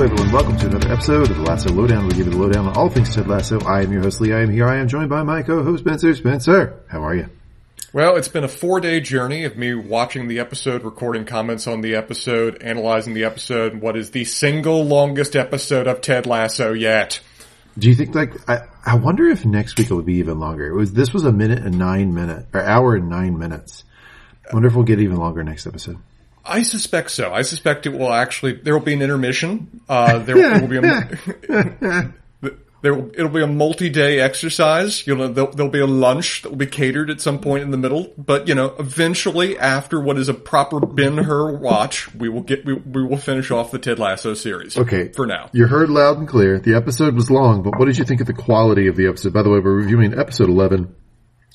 Hello 0.00 0.12
everyone, 0.12 0.32
welcome 0.32 0.56
to 0.56 0.66
another 0.66 0.92
episode 0.94 1.30
of 1.30 1.36
the 1.36 1.42
Lasso 1.42 1.70
Lowdown. 1.74 2.06
We 2.06 2.14
give 2.14 2.24
you 2.24 2.32
the 2.32 2.38
lowdown 2.38 2.66
on 2.66 2.74
all 2.74 2.88
things 2.88 3.14
Ted 3.14 3.28
Lasso. 3.28 3.60
I 3.66 3.82
am 3.82 3.92
your 3.92 4.00
host 4.00 4.18
Lee. 4.22 4.32
I 4.32 4.40
am 4.40 4.50
here. 4.50 4.66
I 4.66 4.78
am 4.78 4.88
joined 4.88 5.10
by 5.10 5.22
my 5.22 5.42
co-host 5.42 5.80
Spencer. 5.80 6.14
Spencer, 6.14 6.82
how 6.88 7.04
are 7.04 7.14
you? 7.14 7.28
Well, 7.92 8.16
it's 8.16 8.26
been 8.26 8.42
a 8.42 8.48
four 8.48 8.80
day 8.80 9.00
journey 9.00 9.44
of 9.44 9.58
me 9.58 9.74
watching 9.74 10.26
the 10.26 10.38
episode, 10.38 10.84
recording 10.84 11.26
comments 11.26 11.66
on 11.66 11.82
the 11.82 11.96
episode, 11.96 12.62
analyzing 12.62 13.12
the 13.12 13.24
episode, 13.24 13.82
what 13.82 13.94
is 13.94 14.12
the 14.12 14.24
single 14.24 14.86
longest 14.86 15.36
episode 15.36 15.86
of 15.86 16.00
Ted 16.00 16.24
Lasso 16.24 16.72
yet. 16.72 17.20
Do 17.76 17.86
you 17.86 17.94
think 17.94 18.14
like 18.14 18.32
I, 18.48 18.68
I 18.82 18.94
wonder 18.94 19.26
if 19.26 19.44
next 19.44 19.76
week 19.76 19.90
it 19.90 19.92
will 19.92 20.00
be 20.00 20.14
even 20.14 20.40
longer? 20.40 20.66
It 20.66 20.74
was 20.74 20.94
this 20.94 21.12
was 21.12 21.26
a 21.26 21.32
minute 21.32 21.58
and 21.58 21.78
nine 21.78 22.14
minute 22.14 22.46
or 22.54 22.62
hour 22.62 22.96
and 22.96 23.10
nine 23.10 23.38
minutes. 23.38 23.84
I 24.50 24.54
wonder 24.54 24.66
if 24.66 24.74
we'll 24.74 24.84
get 24.84 24.98
even 24.98 25.18
longer 25.18 25.44
next 25.44 25.66
episode. 25.66 25.98
I 26.44 26.62
suspect 26.62 27.10
so. 27.10 27.32
I 27.32 27.42
suspect 27.42 27.86
it 27.86 27.90
will 27.90 28.12
actually. 28.12 28.52
There 28.54 28.74
will 28.74 28.84
be 28.84 28.94
an 28.94 29.02
intermission. 29.02 29.82
Uh, 29.88 30.18
there, 30.18 30.36
will 30.60 30.68
be 30.68 30.78
a. 30.78 32.12
there 32.82 32.94
will, 32.94 33.10
it'll 33.10 33.28
be 33.28 33.42
a 33.42 33.46
multi-day 33.46 34.20
exercise. 34.20 35.06
You 35.06 35.14
know, 35.14 35.28
there'll, 35.28 35.50
there'll 35.52 35.72
be 35.72 35.80
a 35.80 35.86
lunch 35.86 36.42
that 36.42 36.50
will 36.50 36.56
be 36.56 36.66
catered 36.66 37.10
at 37.10 37.20
some 37.20 37.40
point 37.40 37.62
in 37.62 37.70
the 37.70 37.76
middle. 37.76 38.12
But 38.16 38.48
you 38.48 38.54
know, 38.54 38.74
eventually, 38.78 39.58
after 39.58 40.00
what 40.00 40.18
is 40.18 40.28
a 40.28 40.34
proper 40.34 40.80
Ben 40.80 41.18
Hur 41.18 41.52
watch, 41.52 42.12
we 42.14 42.28
will 42.28 42.42
get 42.42 42.64
we, 42.64 42.74
we 42.74 43.04
will 43.04 43.18
finish 43.18 43.50
off 43.50 43.70
the 43.70 43.78
Ted 43.78 43.98
Lasso 43.98 44.34
series. 44.34 44.78
Okay, 44.78 45.12
for 45.12 45.26
now, 45.26 45.50
you 45.52 45.66
heard 45.66 45.90
loud 45.90 46.18
and 46.18 46.28
clear. 46.28 46.58
The 46.58 46.74
episode 46.74 47.14
was 47.14 47.30
long, 47.30 47.62
but 47.62 47.78
what 47.78 47.84
did 47.84 47.98
you 47.98 48.04
think 48.04 48.20
of 48.20 48.26
the 48.26 48.32
quality 48.32 48.86
of 48.86 48.96
the 48.96 49.08
episode? 49.08 49.32
By 49.32 49.42
the 49.42 49.50
way, 49.50 49.60
we're 49.60 49.74
reviewing 49.74 50.18
episode 50.18 50.48
eleven, 50.48 50.94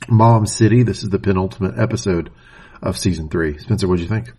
Mom 0.08 0.46
City. 0.46 0.84
This 0.84 1.04
is 1.04 1.10
the 1.10 1.20
penultimate 1.20 1.80
episode 1.80 2.32
of 2.82 2.98
season 2.98 3.30
three. 3.30 3.58
Spencer, 3.58 3.88
what 3.88 3.98
did 3.98 4.04
you 4.04 4.10
think? 4.10 4.32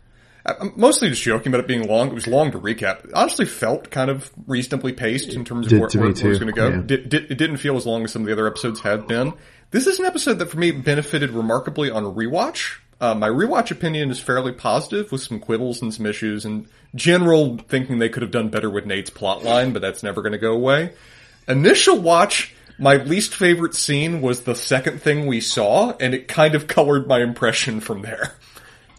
I'm 0.46 0.72
mostly 0.76 1.08
just 1.08 1.22
joking 1.22 1.48
about 1.48 1.60
it 1.60 1.66
being 1.66 1.88
long. 1.88 2.08
It 2.08 2.14
was 2.14 2.26
long 2.26 2.52
to 2.52 2.58
recap. 2.58 3.04
It 3.04 3.14
honestly 3.14 3.46
felt 3.46 3.90
kind 3.90 4.10
of 4.10 4.30
reasonably 4.46 4.92
paced 4.92 5.34
in 5.34 5.44
terms 5.44 5.66
of 5.66 5.72
where, 5.72 5.88
where, 5.88 6.00
where 6.02 6.10
it 6.10 6.22
was 6.22 6.38
going 6.38 6.52
to 6.52 6.52
go. 6.52 6.68
Yeah. 6.68 6.82
Did, 6.84 7.08
did, 7.08 7.30
it 7.32 7.38
didn't 7.38 7.56
feel 7.56 7.76
as 7.76 7.84
long 7.84 8.04
as 8.04 8.12
some 8.12 8.22
of 8.22 8.26
the 8.26 8.32
other 8.32 8.46
episodes 8.46 8.80
had 8.80 9.08
been. 9.08 9.32
This 9.72 9.86
is 9.86 9.98
an 9.98 10.06
episode 10.06 10.38
that 10.38 10.46
for 10.46 10.58
me 10.58 10.70
benefited 10.70 11.30
remarkably 11.30 11.90
on 11.90 12.04
rewatch. 12.04 12.78
Uh, 13.00 13.14
my 13.14 13.28
rewatch 13.28 13.70
opinion 13.70 14.10
is 14.10 14.20
fairly 14.20 14.52
positive 14.52 15.12
with 15.12 15.20
some 15.20 15.40
quibbles 15.40 15.82
and 15.82 15.92
some 15.92 16.06
issues 16.06 16.44
and 16.44 16.66
general 16.94 17.58
thinking 17.68 17.98
they 17.98 18.08
could 18.08 18.22
have 18.22 18.30
done 18.30 18.48
better 18.48 18.70
with 18.70 18.86
Nate's 18.86 19.10
plotline, 19.10 19.72
but 19.72 19.82
that's 19.82 20.02
never 20.02 20.22
going 20.22 20.32
to 20.32 20.38
go 20.38 20.52
away. 20.52 20.92
Initial 21.48 21.98
watch, 21.98 22.54
my 22.78 22.96
least 22.96 23.34
favorite 23.34 23.74
scene 23.74 24.22
was 24.22 24.42
the 24.42 24.54
second 24.54 25.02
thing 25.02 25.26
we 25.26 25.40
saw, 25.40 25.92
and 26.00 26.14
it 26.14 26.28
kind 26.28 26.54
of 26.54 26.66
colored 26.68 27.06
my 27.06 27.20
impression 27.20 27.80
from 27.80 28.02
there. 28.02 28.34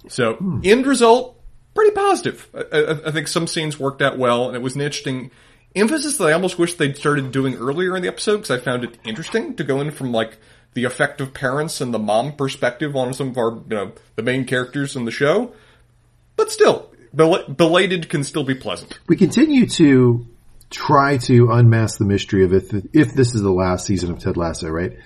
So, 0.09 0.35
hmm. 0.35 0.61
end 0.63 0.85
result, 0.85 1.36
pretty 1.78 1.92
positive. 1.92 2.50
I, 2.56 3.02
I, 3.06 3.11
think 3.11 3.28
some 3.28 3.45
scenes 3.45 3.80
worked 3.80 4.02
out 4.02 4.17
well, 4.17 4.47
and 4.47 4.56
it 4.56 4.64
was 4.64 4.73
an 4.73 4.81
interesting 4.81 5.30
emphasis 5.75 6.17
that 6.17 6.25
I 6.25 6.31
almost 6.31 6.58
wish 6.58 6.73
they'd 6.73 6.97
started 6.97 7.31
doing 7.31 7.53
earlier 7.53 7.95
in 7.95 8.02
the 8.02 8.08
episode 8.08 8.38
because 8.38 8.50
I 8.50 8.58
found 8.58 8.83
it 8.83 8.97
interesting 9.06 9.56
to 9.58 9.64
go 9.64 9.80
in 9.80 9.92
from 9.92 10.11
like 10.11 10.39
the 10.73 10.86
effect 10.86 11.22
of 11.22 11.36
parents 11.36 11.80
and 11.80 11.94
the 11.94 12.00
mom 12.00 12.33
perspective 12.33 12.95
on 12.95 13.14
some 13.14 13.30
of 13.30 13.38
our, 13.38 13.52
you 13.52 13.75
know, 13.75 13.92
the 14.16 14.23
main 14.23 14.45
characters 14.45 14.95
in 14.95 15.05
the 15.05 15.11
show. 15.11 15.53
But 16.36 16.52
still, 16.52 16.92
bel- 17.14 17.48
belated 17.48 18.09
can 18.09 18.23
still 18.23 18.44
be 18.44 18.55
pleasant. 18.55 18.98
We 19.08 19.16
continue 19.16 19.67
to 19.67 20.25
try 20.72 21.17
to 21.17 21.52
unmask 21.52 22.00
the 22.00 22.05
mystery 22.05 22.44
of 22.44 22.53
if, 22.53 22.73
if 22.92 23.14
this 23.14 23.36
is 23.36 23.44
the 23.44 23.52
last 23.52 23.86
season 23.86 24.09
of 24.09 24.17
Ted 24.17 24.36
Lasso, 24.36 24.67
right? 24.67 24.98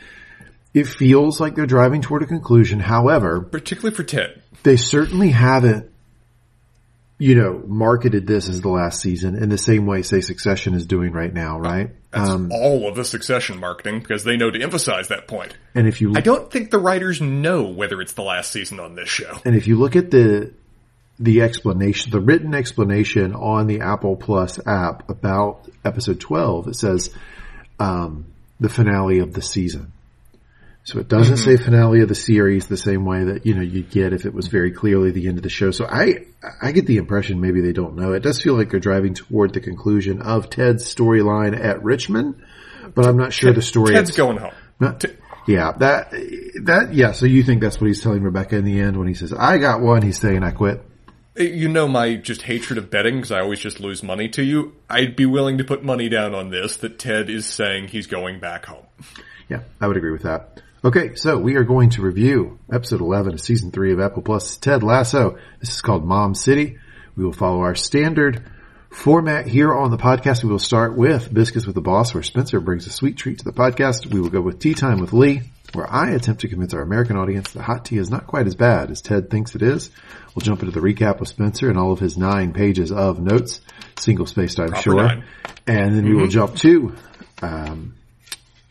It 0.74 0.88
feels 0.88 1.42
like 1.42 1.56
they're 1.56 1.66
driving 1.66 2.02
toward 2.02 2.24
a 2.24 2.28
conclusion. 2.28 2.80
However, 2.80 3.42
particularly 3.42 3.94
for 3.94 4.04
Ted, 4.04 4.42
they 4.64 4.78
certainly 4.78 5.31
haven't 5.31 5.91
you 7.22 7.36
know, 7.36 7.62
marketed 7.68 8.26
this 8.26 8.50
as 8.50 8.62
the 8.62 8.70
last 8.70 9.00
season 9.00 9.36
in 9.36 9.50
the 9.50 9.58
same 9.58 9.86
way, 9.86 10.02
say, 10.02 10.22
Succession 10.22 10.74
is 10.74 10.88
doing 10.88 11.12
right 11.12 11.32
now, 11.32 11.59
right? 11.59 11.92
That's 12.09 12.32
um, 12.32 12.52
all 12.52 12.88
of 12.88 12.96
the 12.96 13.06
Succession 13.06 13.59
marketing 13.59 14.00
because 14.00 14.24
they 14.24 14.38
know 14.38 14.50
to 14.50 14.59
emphasize 14.59 15.09
that 15.09 15.28
point. 15.28 15.56
And 15.76 15.88
if 15.88 16.02
you, 16.02 16.14
I 16.16 16.22
don't 16.22 16.50
think 16.50 16.72
the 16.72 16.80
writers 16.80 17.22
know 17.22 17.68
whether 17.68 18.02
it's 18.02 18.14
the 18.14 18.24
last 18.24 18.52
season 18.52 18.80
on 18.80 18.96
this 18.96 19.08
show. 19.08 19.40
And 19.46 19.56
if 19.56 19.68
you 19.68 19.78
look 19.78 19.96
at 19.96 20.10
the 20.10 20.52
the 21.20 21.44
explanation, 21.44 22.10
the 22.10 22.20
written 22.20 22.56
explanation 22.56 23.36
on 23.36 23.68
the 23.68 23.81
Apple 23.81 24.16
Plus 24.16 24.60
app 24.66 25.08
about 25.08 25.70
episode 25.86 26.20
twelve, 26.20 26.68
it 26.70 26.76
says 26.76 27.14
um, 27.80 28.26
the 28.60 28.70
finale 28.70 29.20
of 29.20 29.34
the 29.34 29.44
season. 29.44 29.94
So 30.84 31.00
it 31.00 31.08
doesn't 31.08 31.36
mm-hmm. 31.36 31.58
say 31.58 31.64
finale 31.64 32.02
of 32.02 32.09
the 32.09 32.16
series 32.16 32.66
the 32.66 32.75
same 32.75 33.06
way 33.06 33.25
that, 33.25 33.46
you 33.46 33.53
know, 33.53 33.62
you'd 33.62 33.92
get 33.92 34.14
if 34.14 34.25
it 34.25 34.34
was 34.34 34.47
very 34.47 34.72
clearly 34.72 35.12
the 35.12 35.28
end 35.28 35.38
of 35.38 35.44
the 35.44 35.50
show. 35.50 35.69
So 35.69 35.86
I, 35.86 36.25
I 36.59 36.72
get 36.72 36.88
the 36.88 36.97
impression 36.97 37.40
maybe 37.40 37.62
they 37.62 37.72
don't 37.72 37.96
know. 37.96 38.14
It 38.14 38.24
does 38.24 38.42
feel 38.42 38.56
like 38.56 38.72
they're 38.72 38.80
driving 38.80 39.14
toward 39.14 39.53
the 39.53 39.59
conclusion 39.59 40.22
of 40.22 40.50
Ted's 40.50 40.84
storyline 40.84 41.58
at 41.58 41.84
Richmond, 41.84 42.42
but 42.96 43.06
I'm 43.06 43.16
not 43.16 43.31
sure 43.31 43.50
Ted, 43.50 43.58
the 43.58 43.62
story. 43.62 43.94
Ted's 43.94 44.12
going 44.12 44.38
home. 44.38 44.53
Not, 44.80 45.06
yeah, 45.47 45.72
that, 45.74 46.12
that, 46.64 46.90
yeah. 46.94 47.12
So 47.12 47.28
you 47.28 47.44
think 47.44 47.62
that's 47.62 47.80
what 47.80 47.88
he's 47.88 48.02
telling 48.02 48.24
Rebecca 48.24 48.58
in 48.58 48.66
the 48.66 48.80
end 48.80 48.98
when 48.98 49.08
he 49.08 49.13
says, 49.13 49.34
I 49.34 49.59
got 49.59 49.81
one, 49.81 50.02
he's 50.02 50.19
saying 50.19 50.44
I 50.44 50.50
quit? 50.50 50.81
You 51.38 51.69
know 51.69 51.88
my 51.88 52.16
just 52.16 52.42
hatred 52.42 52.78
of 52.78 52.90
betting 52.90 53.18
because 53.18 53.31
I 53.31 53.40
always 53.40 53.59
just 53.59 53.80
lose 53.80 54.02
money 54.02 54.28
to 54.30 54.44
you. 54.44 54.74
I'd 54.90 55.16
be 55.16 55.25
willing 55.25 55.59
to 55.59 55.63
put 55.63 55.84
money 55.84 56.09
down 56.09 56.34
on 56.34 56.50
this 56.50 56.78
that 56.78 57.00
Ted 57.00 57.30
is 57.30 57.46
saying 57.46 57.90
he's 57.90 58.08
going 58.08 58.40
back 58.40 58.66
home. 58.66 58.86
Yeah, 59.48 59.62
I 59.80 59.88
would 59.88 59.96
agree 59.96 60.12
with 60.12 60.24
that. 60.24 60.62
Okay, 60.84 61.14
so 61.14 61.38
we 61.38 61.58
are 61.58 61.64
going 61.64 61.92
to 61.92 62.02
review 62.02 62.58
episode 62.74 63.02
11 63.02 63.36
of 63.36 63.40
season 63.40 63.69
3 63.69 63.94
of 63.94 64.00
Apple 64.00 64.24
Plus 64.24 64.58
Ted 64.58 64.81
Lasso. 64.81 65.38
This 65.59 65.75
is 65.75 65.81
called 65.81 66.03
Mom 66.03 66.34
City. 66.34 66.80
We 67.16 67.24
will 67.24 67.34
follow 67.34 67.59
our 67.59 67.75
standard 67.75 68.44
format 68.90 69.46
here 69.46 69.72
on 69.72 69.92
the 69.92 70.00
podcast. 70.00 70.44
We 70.44 70.50
will 70.50 70.58
start 70.58 70.97
with 70.97 71.31
Biscuits 71.31 71.68
with 71.68 71.75
the 71.75 71.81
Boss, 71.81 72.16
where 72.16 72.24
Spencer 72.24 72.59
brings 72.59 72.88
a 72.88 72.90
sweet 72.90 73.16
treat 73.16 73.38
to 73.38 73.46
the 73.46 73.52
podcast. 73.52 74.08
We 74.08 74.19
will 74.19 74.31
go 74.31 74.42
with 74.42 74.58
Tea 74.58 74.74
Time 74.74 75.00
with 75.00 75.14
Lee, 75.14 75.44
where 75.74 75.88
I 75.88 76.14
attempt 76.14 76.42
to 76.42 76.47
convince 76.47 76.74
our 76.74 76.81
American 76.81 77.16
audience 77.16 77.52
that 77.52 77.62
hot 77.62 77.86
tea 77.86 78.00
is 78.00 78.09
not 78.09 78.25
quite 78.25 78.48
as 78.48 78.56
bad 78.56 78.90
as 78.90 79.03
Ted 79.03 79.30
thinks 79.30 79.53
it 79.53 79.62
is. 79.62 79.92
We'll 80.34 80.42
jump 80.42 80.63
into 80.63 80.72
the 80.72 80.80
recap 80.80 81.19
with 81.19 81.30
Spencer 81.30 81.69
and 81.69 81.78
all 81.78 81.92
of 81.92 82.00
his 82.00 82.18
nine 82.18 82.53
pages 82.53 82.92
of 82.92 83.22
notes, 83.22 83.62
single 84.00 84.25
spaced, 84.25 84.59
I'm 84.59 84.69
Proper 84.69 84.81
sure. 84.81 85.03
Nine. 85.03 85.25
And 85.68 85.94
then 85.94 86.06
mm-hmm. 86.06 86.08
we 86.08 86.16
will 86.16 86.22
mm-hmm. 86.24 86.31
jump 86.31 86.56
to, 86.56 86.96
um, 87.44 87.94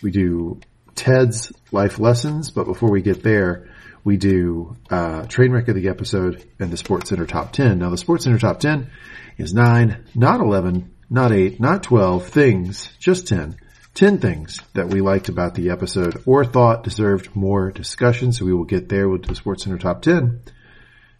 we 0.02 0.10
do 0.10 0.58
Ted's 1.00 1.50
life 1.72 1.98
lessons, 1.98 2.50
but 2.50 2.66
before 2.66 2.90
we 2.90 3.00
get 3.00 3.22
there, 3.22 3.70
we 4.04 4.18
do 4.18 4.76
uh, 4.90 5.22
train 5.24 5.50
wreck 5.50 5.68
of 5.68 5.74
the 5.74 5.88
episode 5.88 6.44
and 6.58 6.70
the 6.70 6.76
Sports 6.76 7.08
Center 7.08 7.24
top 7.24 7.52
ten. 7.52 7.78
Now 7.78 7.88
the 7.88 7.96
Sports 7.96 8.24
Center 8.24 8.38
top 8.38 8.60
ten 8.60 8.90
is 9.38 9.54
nine, 9.54 10.04
not 10.14 10.40
eleven, 10.40 10.94
not 11.08 11.32
eight, 11.32 11.58
not 11.58 11.82
twelve 11.82 12.28
things, 12.28 12.90
just 12.98 13.26
ten. 13.26 13.56
Ten 13.94 14.18
things 14.18 14.60
that 14.74 14.88
we 14.88 15.00
liked 15.00 15.30
about 15.30 15.54
the 15.54 15.70
episode 15.70 16.22
or 16.26 16.44
thought 16.44 16.84
deserved 16.84 17.34
more 17.34 17.70
discussion. 17.70 18.32
So 18.34 18.44
we 18.44 18.52
will 18.52 18.64
get 18.64 18.90
there 18.90 19.08
with 19.08 19.24
the 19.24 19.34
Sports 19.34 19.64
Center 19.64 19.78
top 19.78 20.02
ten. 20.02 20.42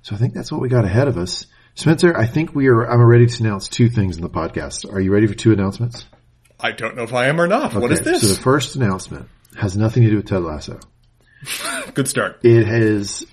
So 0.02 0.14
I 0.14 0.18
think 0.18 0.34
that's 0.34 0.52
what 0.52 0.60
we 0.60 0.68
got 0.68 0.84
ahead 0.84 1.08
of 1.08 1.16
us. 1.16 1.46
Spencer, 1.74 2.14
I 2.14 2.26
think 2.26 2.54
we 2.54 2.68
are. 2.68 2.84
I'm 2.84 3.02
ready 3.02 3.26
to 3.26 3.44
announce 3.44 3.68
two 3.68 3.88
things 3.88 4.16
in 4.16 4.22
the 4.22 4.28
podcast. 4.28 4.92
Are 4.92 5.00
you 5.00 5.10
ready 5.10 5.26
for 5.26 5.34
two 5.34 5.52
announcements? 5.52 6.04
I 6.60 6.72
don't 6.72 6.96
know 6.96 7.04
if 7.04 7.14
I 7.14 7.28
am 7.28 7.40
or 7.40 7.46
not. 7.46 7.70
Okay, 7.70 7.78
what 7.78 7.92
is 7.92 8.02
this? 8.02 8.20
So 8.20 8.28
the 8.28 8.42
first 8.42 8.76
announcement 8.76 9.28
has 9.60 9.76
nothing 9.76 10.04
to 10.04 10.10
do 10.10 10.16
with 10.16 10.26
Ted 10.26 10.42
Lasso. 10.42 10.80
Good 11.92 12.08
start. 12.08 12.40
It 12.42 12.66
has 12.66 13.26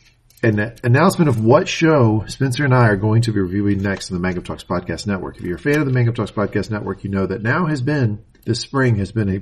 an 0.44 0.76
announcement 0.84 1.30
of 1.30 1.44
what 1.44 1.70
show 1.70 2.26
Spencer 2.28 2.66
and 2.66 2.76
I 2.76 2.90
are 2.90 2.98
going 2.98 3.22
to 3.24 3.32
be 3.32 3.40
reviewing 3.40 3.82
next 3.82 4.10
in 4.10 4.16
the 4.16 4.20
Mangum 4.20 4.44
Talks 4.44 4.64
Podcast 4.64 5.08
Network. 5.08 5.38
If 5.38 5.44
you're 5.44 5.56
a 5.56 5.60
fan 5.60 5.80
of 5.80 5.86
the 5.86 5.94
Mangum 5.94 6.14
Talks 6.14 6.32
Podcast 6.32 6.70
Network, 6.70 7.06
you 7.06 7.10
know 7.10 7.26
that 7.26 7.42
now 7.42 7.68
has 7.68 7.82
been, 7.82 8.24
this 8.46 8.60
spring 8.60 8.98
has 8.98 9.14
been 9.14 9.30
a 9.30 9.42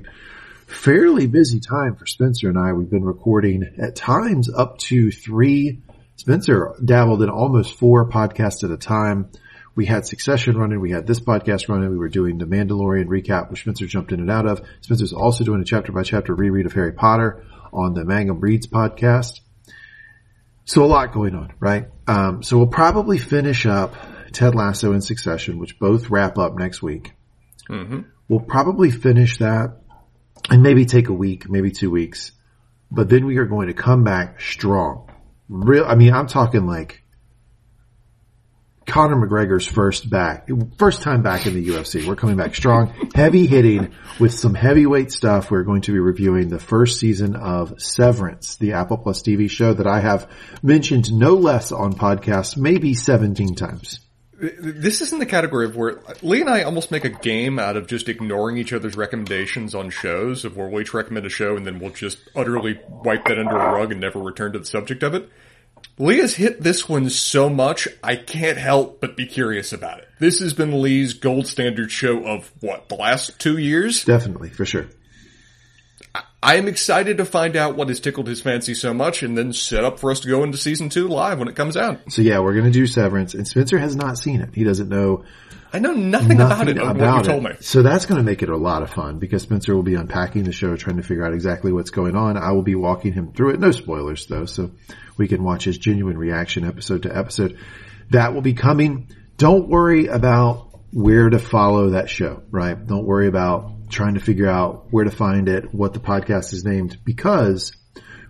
fairly 0.70 1.26
busy 1.26 1.58
time 1.58 1.96
for 1.96 2.06
Spencer 2.06 2.48
and 2.48 2.58
I. 2.58 2.72
We've 2.72 2.88
been 2.88 3.04
recording 3.04 3.64
at 3.78 3.96
times 3.96 4.48
up 4.48 4.78
to 4.78 5.10
three. 5.10 5.80
Spencer 6.14 6.72
dabbled 6.84 7.22
in 7.22 7.28
almost 7.28 7.74
four 7.74 8.08
podcasts 8.08 8.62
at 8.62 8.70
a 8.70 8.76
time 8.76 9.30
we 9.76 9.84
had 9.84 10.06
Succession 10.06 10.56
running, 10.56 10.80
we 10.80 10.90
had 10.90 11.06
this 11.06 11.20
podcast 11.20 11.68
running, 11.68 11.90
we 11.90 11.98
were 11.98 12.08
doing 12.08 12.38
the 12.38 12.46
Mandalorian 12.46 13.06
recap, 13.06 13.50
which 13.50 13.60
Spencer 13.60 13.86
jumped 13.86 14.10
in 14.10 14.20
and 14.20 14.30
out 14.30 14.46
of. 14.46 14.62
Spencer's 14.80 15.12
also 15.12 15.44
doing 15.44 15.60
a 15.60 15.64
chapter 15.64 15.92
by 15.92 16.02
chapter 16.02 16.34
reread 16.34 16.64
of 16.64 16.72
Harry 16.72 16.92
Potter 16.92 17.44
on 17.72 17.92
the 17.92 18.04
Mangum 18.04 18.40
Reads 18.40 18.66
podcast. 18.66 19.40
So 20.64 20.82
a 20.82 20.86
lot 20.86 21.12
going 21.12 21.34
on, 21.34 21.52
right? 21.60 21.88
Um, 22.08 22.42
so 22.42 22.56
we'll 22.56 22.66
probably 22.68 23.18
finish 23.18 23.66
up 23.66 23.94
Ted 24.32 24.54
Lasso 24.54 24.92
and 24.92 25.04
Succession, 25.04 25.58
which 25.58 25.78
both 25.78 26.08
wrap 26.08 26.38
up 26.38 26.58
next 26.58 26.82
week. 26.82 27.12
Mm-hmm. 27.68 28.00
We'll 28.28 28.40
probably 28.40 28.90
finish 28.90 29.36
that 29.38 29.76
and 30.48 30.62
maybe 30.62 30.86
take 30.86 31.08
a 31.08 31.12
week, 31.12 31.50
maybe 31.50 31.70
two 31.70 31.90
weeks, 31.90 32.32
but 32.90 33.10
then 33.10 33.26
we 33.26 33.36
are 33.36 33.44
going 33.44 33.68
to 33.68 33.74
come 33.74 34.04
back 34.04 34.40
strong. 34.40 35.10
Real, 35.48 35.84
I 35.84 35.94
mean, 35.96 36.14
I'm 36.14 36.26
talking 36.26 36.66
like 36.66 37.02
Conor 38.86 39.16
McGregor's 39.16 39.66
first 39.66 40.08
back, 40.08 40.48
first 40.78 41.02
time 41.02 41.22
back 41.22 41.46
in 41.46 41.54
the 41.54 41.68
UFC. 41.68 42.06
We're 42.06 42.16
coming 42.16 42.36
back 42.36 42.54
strong, 42.54 42.94
heavy 43.14 43.46
hitting 43.46 43.92
with 44.20 44.32
some 44.32 44.54
heavyweight 44.54 45.10
stuff. 45.10 45.50
We're 45.50 45.64
going 45.64 45.82
to 45.82 45.92
be 45.92 45.98
reviewing 45.98 46.48
the 46.48 46.60
first 46.60 47.00
season 47.00 47.34
of 47.34 47.80
Severance, 47.80 48.56
the 48.56 48.74
Apple 48.74 48.98
Plus 48.98 49.22
TV 49.22 49.50
show 49.50 49.74
that 49.74 49.86
I 49.86 50.00
have 50.00 50.30
mentioned 50.62 51.12
no 51.12 51.34
less 51.34 51.72
on 51.72 51.94
podcasts, 51.94 52.56
maybe 52.56 52.94
17 52.94 53.56
times. 53.56 54.00
this 54.38 55.00
is 55.00 55.12
in 55.12 55.18
the 55.18 55.26
category 55.26 55.64
of 55.66 55.76
where 55.76 56.00
Lee 56.22 56.42
and 56.42 56.50
I 56.50 56.62
almost 56.62 56.90
make 56.90 57.04
a 57.04 57.10
game 57.10 57.58
out 57.58 57.76
of 57.76 57.86
just 57.88 58.08
ignoring 58.08 58.56
each 58.56 58.72
other's 58.72 58.96
recommendations 58.96 59.74
on 59.74 59.90
shows 59.90 60.44
of 60.44 60.56
where 60.56 60.68
we 60.68 60.82
each 60.82 60.94
recommend 60.94 61.26
a 61.26 61.30
show 61.30 61.56
and 61.56 61.66
then 61.66 61.80
we'll 61.80 61.90
just 61.90 62.18
utterly 62.36 62.78
wipe 62.88 63.24
that 63.24 63.38
under 63.38 63.56
a 63.56 63.72
rug 63.72 63.92
and 63.92 64.00
never 64.00 64.20
return 64.20 64.52
to 64.52 64.58
the 64.58 64.64
subject 64.64 65.02
of 65.02 65.14
it. 65.14 65.28
Lee 65.98 66.18
has 66.18 66.34
hit 66.34 66.62
this 66.62 66.88
one 66.88 67.08
so 67.08 67.48
much, 67.48 67.88
I 68.02 68.16
can't 68.16 68.58
help 68.58 69.00
but 69.00 69.16
be 69.16 69.26
curious 69.26 69.72
about 69.72 70.00
it. 70.00 70.08
This 70.18 70.40
has 70.40 70.52
been 70.52 70.82
Lee's 70.82 71.14
gold 71.14 71.46
standard 71.46 71.90
show 71.90 72.24
of 72.26 72.52
what, 72.60 72.88
the 72.88 72.96
last 72.96 73.38
two 73.38 73.56
years? 73.56 74.04
Definitely, 74.04 74.50
for 74.50 74.66
sure. 74.66 74.88
I 76.42 76.56
am 76.56 76.68
excited 76.68 77.16
to 77.16 77.24
find 77.24 77.56
out 77.56 77.76
what 77.76 77.88
has 77.88 77.98
tickled 77.98 78.28
his 78.28 78.40
fancy 78.40 78.74
so 78.74 78.94
much 78.94 79.22
and 79.22 79.36
then 79.36 79.52
set 79.52 79.84
up 79.84 79.98
for 79.98 80.10
us 80.10 80.20
to 80.20 80.28
go 80.28 80.44
into 80.44 80.58
season 80.58 80.90
two 80.90 81.08
live 81.08 81.38
when 81.38 81.48
it 81.48 81.56
comes 81.56 81.76
out. 81.76 82.12
So 82.12 82.22
yeah, 82.22 82.38
we're 82.40 82.52
going 82.52 82.66
to 82.66 82.70
do 82.70 82.86
Severance 82.86 83.34
and 83.34 83.48
Spencer 83.48 83.78
has 83.78 83.96
not 83.96 84.18
seen 84.18 84.42
it. 84.42 84.54
He 84.54 84.64
doesn't 84.64 84.88
know. 84.88 85.24
I 85.76 85.78
know 85.78 85.92
nothing, 85.92 86.38
nothing 86.38 86.40
about 86.40 86.68
it 86.68 86.78
about 86.78 86.96
what 86.96 87.16
you 87.18 87.30
told 87.30 87.44
me. 87.44 87.50
So 87.60 87.82
that's 87.82 88.06
going 88.06 88.16
to 88.16 88.24
make 88.24 88.42
it 88.42 88.48
a 88.48 88.56
lot 88.56 88.82
of 88.82 88.88
fun 88.88 89.18
because 89.18 89.42
Spencer 89.42 89.74
will 89.74 89.82
be 89.82 89.94
unpacking 89.94 90.44
the 90.44 90.52
show, 90.52 90.74
trying 90.74 90.96
to 90.96 91.02
figure 91.02 91.22
out 91.22 91.34
exactly 91.34 91.70
what's 91.70 91.90
going 91.90 92.16
on. 92.16 92.38
I 92.38 92.52
will 92.52 92.62
be 92.62 92.74
walking 92.74 93.12
him 93.12 93.34
through 93.34 93.50
it. 93.50 93.60
No 93.60 93.72
spoilers 93.72 94.24
though. 94.26 94.46
So 94.46 94.70
we 95.18 95.28
can 95.28 95.44
watch 95.44 95.64
his 95.64 95.76
genuine 95.76 96.16
reaction 96.16 96.64
episode 96.64 97.02
to 97.02 97.14
episode. 97.14 97.58
That 98.08 98.32
will 98.32 98.40
be 98.40 98.54
coming. 98.54 99.10
Don't 99.36 99.68
worry 99.68 100.06
about 100.06 100.70
where 100.92 101.28
to 101.28 101.38
follow 101.38 101.90
that 101.90 102.08
show, 102.08 102.42
right? 102.50 102.86
Don't 102.86 103.04
worry 103.04 103.28
about 103.28 103.90
trying 103.90 104.14
to 104.14 104.20
figure 104.20 104.48
out 104.48 104.86
where 104.90 105.04
to 105.04 105.10
find 105.10 105.46
it, 105.46 105.74
what 105.74 105.92
the 105.92 106.00
podcast 106.00 106.54
is 106.54 106.64
named, 106.64 106.96
because 107.04 107.76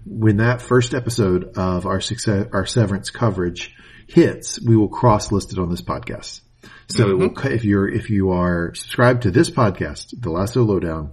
when 0.05 0.39
that 0.39 0.61
first 0.61 0.95
episode 0.95 1.57
of 1.57 1.87
our 1.87 2.01
success, 2.01 2.49
our 2.53 2.67
severance 2.67 3.11
coverage 3.11 3.73
hits, 4.09 4.61
we 4.61 4.77
will 4.77 4.89
cross 4.89 5.31
list 5.31 5.53
it 5.53 5.61
on 5.61 5.71
this 5.71 5.83
podcast. 5.83 6.41
So 6.89 7.07
mm-hmm. 7.07 7.35
will, 7.35 7.53
if 7.53 7.65
you're, 7.65 7.89
if 7.89 8.11
you 8.11 8.31
are 8.31 8.75
subscribed 8.75 9.23
to 9.23 9.31
this 9.31 9.51
podcast, 9.51 10.21
the 10.21 10.31
Lasso 10.31 10.63
Lowdown, 10.63 11.13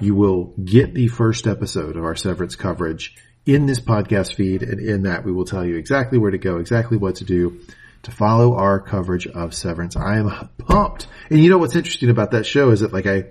you 0.00 0.14
will 0.14 0.54
get 0.62 0.94
the 0.94 1.08
first 1.08 1.46
episode 1.46 1.96
of 1.96 2.04
our 2.04 2.16
severance 2.16 2.56
coverage 2.56 3.16
in 3.44 3.66
this 3.66 3.80
podcast 3.80 4.34
feed. 4.34 4.62
And 4.62 4.80
in 4.80 5.02
that 5.02 5.24
we 5.24 5.32
will 5.32 5.44
tell 5.44 5.64
you 5.64 5.76
exactly 5.76 6.18
where 6.18 6.30
to 6.30 6.38
go, 6.38 6.58
exactly 6.58 6.96
what 6.96 7.16
to 7.16 7.24
do 7.24 7.60
to 8.02 8.10
follow 8.10 8.54
our 8.54 8.80
coverage 8.80 9.26
of 9.26 9.54
severance. 9.54 9.96
I 9.96 10.18
am 10.18 10.48
pumped. 10.58 11.06
And 11.28 11.38
you 11.38 11.50
know 11.50 11.58
what's 11.58 11.76
interesting 11.76 12.10
about 12.10 12.30
that 12.30 12.46
show 12.46 12.70
is 12.70 12.80
that 12.80 12.92
like 12.92 13.06
I, 13.06 13.24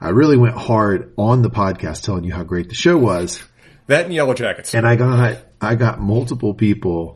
I 0.00 0.10
really 0.10 0.36
went 0.36 0.56
hard 0.56 1.12
on 1.16 1.42
the 1.42 1.50
podcast 1.50 2.04
telling 2.04 2.24
you 2.24 2.32
how 2.32 2.44
great 2.44 2.68
the 2.68 2.74
show 2.74 2.96
was. 2.96 3.42
That 3.86 4.04
and 4.04 4.14
Yellow 4.14 4.34
Jackets. 4.34 4.74
And 4.74 4.86
I 4.86 4.96
got, 4.96 5.38
I 5.60 5.74
got 5.74 6.00
multiple 6.00 6.54
people 6.54 7.15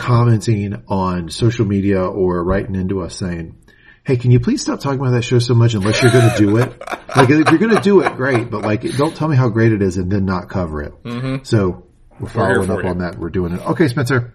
commenting 0.00 0.82
on 0.88 1.28
social 1.28 1.66
media 1.66 2.02
or 2.02 2.42
writing 2.42 2.74
into 2.74 3.02
us 3.02 3.14
saying, 3.14 3.56
Hey, 4.02 4.16
can 4.16 4.30
you 4.30 4.40
please 4.40 4.62
stop 4.62 4.80
talking 4.80 4.98
about 4.98 5.10
that 5.10 5.22
show 5.22 5.38
so 5.38 5.54
much 5.54 5.74
unless 5.74 6.02
you're 6.02 6.10
going 6.10 6.30
to 6.30 6.36
do 6.36 6.56
it? 6.56 6.80
like 7.16 7.28
if 7.28 7.50
you're 7.50 7.58
going 7.58 7.76
to 7.76 7.82
do 7.82 8.00
it, 8.00 8.16
great, 8.16 8.50
but 8.50 8.62
like 8.62 8.82
don't 8.96 9.14
tell 9.14 9.28
me 9.28 9.36
how 9.36 9.50
great 9.50 9.72
it 9.72 9.82
is 9.82 9.98
and 9.98 10.10
then 10.10 10.24
not 10.24 10.48
cover 10.48 10.82
it. 10.82 11.02
Mm-hmm. 11.02 11.44
So 11.44 11.86
we're 12.18 12.30
following 12.30 12.70
up 12.70 12.82
you. 12.82 12.88
on 12.88 12.98
that. 12.98 13.18
We're 13.18 13.28
doing 13.28 13.52
it. 13.52 13.60
Okay, 13.60 13.88
Spencer. 13.88 14.34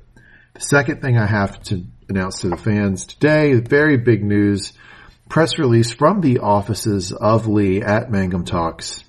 The 0.54 0.62
second 0.62 1.02
thing 1.02 1.18
I 1.18 1.26
have 1.26 1.62
to 1.64 1.84
announce 2.08 2.42
to 2.42 2.50
the 2.50 2.58
fans 2.58 3.06
today, 3.06 3.56
very 3.56 3.98
big 3.98 4.24
news 4.24 4.74
press 5.30 5.58
release 5.58 5.92
from 5.92 6.22
the 6.22 6.40
offices 6.40 7.12
of 7.12 7.48
Lee 7.48 7.82
at 7.82 8.12
Mangum 8.12 8.46
Talks. 8.46 9.04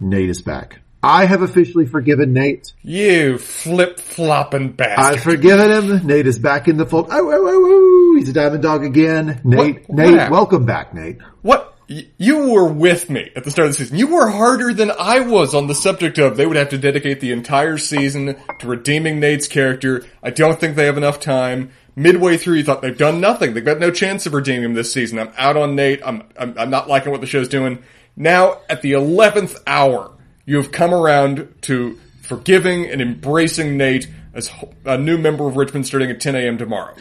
Nate 0.00 0.30
is 0.30 0.42
back. 0.42 0.80
I 1.04 1.26
have 1.26 1.42
officially 1.42 1.84
forgiven 1.84 2.32
Nate. 2.32 2.72
You 2.82 3.36
flip 3.36 4.00
flopping 4.00 4.72
bastard. 4.72 5.16
I've 5.16 5.22
forgiven 5.22 5.70
him. 5.70 6.06
Nate 6.06 6.26
is 6.26 6.38
back 6.38 6.66
in 6.66 6.78
the 6.78 6.86
fold. 6.86 7.08
Oh, 7.10 7.30
oh, 7.30 7.46
oh, 7.46 8.14
oh. 8.14 8.16
He's 8.18 8.30
a 8.30 8.32
diamond 8.32 8.62
dog 8.62 8.84
again. 8.84 9.42
Nate, 9.44 9.86
what? 9.86 9.98
Nate, 9.98 10.16
what 10.16 10.30
welcome 10.30 10.64
back, 10.64 10.94
Nate. 10.94 11.18
What? 11.42 11.76
You 11.86 12.48
were 12.48 12.72
with 12.72 13.10
me 13.10 13.30
at 13.36 13.44
the 13.44 13.50
start 13.50 13.68
of 13.68 13.72
the 13.72 13.84
season. 13.84 13.98
You 13.98 14.06
were 14.06 14.30
harder 14.30 14.72
than 14.72 14.90
I 14.98 15.20
was 15.20 15.54
on 15.54 15.66
the 15.66 15.74
subject 15.74 16.16
of 16.16 16.38
they 16.38 16.46
would 16.46 16.56
have 16.56 16.70
to 16.70 16.78
dedicate 16.78 17.20
the 17.20 17.32
entire 17.32 17.76
season 17.76 18.36
to 18.60 18.66
redeeming 18.66 19.20
Nate's 19.20 19.46
character. 19.46 20.06
I 20.22 20.30
don't 20.30 20.58
think 20.58 20.74
they 20.74 20.86
have 20.86 20.96
enough 20.96 21.20
time 21.20 21.70
midway 21.94 22.38
through 22.38 22.54
you 22.54 22.64
thought 22.64 22.80
they've 22.80 22.96
done 22.96 23.20
nothing. 23.20 23.52
They've 23.52 23.64
got 23.64 23.78
no 23.78 23.90
chance 23.90 24.24
of 24.24 24.32
redeeming 24.32 24.64
him 24.64 24.72
this 24.72 24.92
season. 24.94 25.18
I'm 25.18 25.32
out 25.36 25.58
on 25.58 25.76
Nate. 25.76 26.00
I'm, 26.02 26.22
I'm, 26.38 26.58
I'm 26.58 26.70
not 26.70 26.88
liking 26.88 27.12
what 27.12 27.20
the 27.20 27.26
show's 27.26 27.48
doing. 27.48 27.82
Now, 28.16 28.60
at 28.70 28.80
the 28.80 28.92
11th 28.92 29.62
hour, 29.66 30.13
you 30.46 30.56
have 30.56 30.72
come 30.72 30.92
around 30.92 31.54
to 31.62 31.98
forgiving 32.22 32.86
and 32.86 33.00
embracing 33.00 33.76
Nate 33.76 34.08
as 34.32 34.50
a 34.84 34.98
new 34.98 35.18
member 35.18 35.46
of 35.46 35.56
Richmond 35.56 35.86
starting 35.86 36.10
at 36.10 36.20
10 36.20 36.34
a.m. 36.34 36.58
tomorrow. 36.58 36.94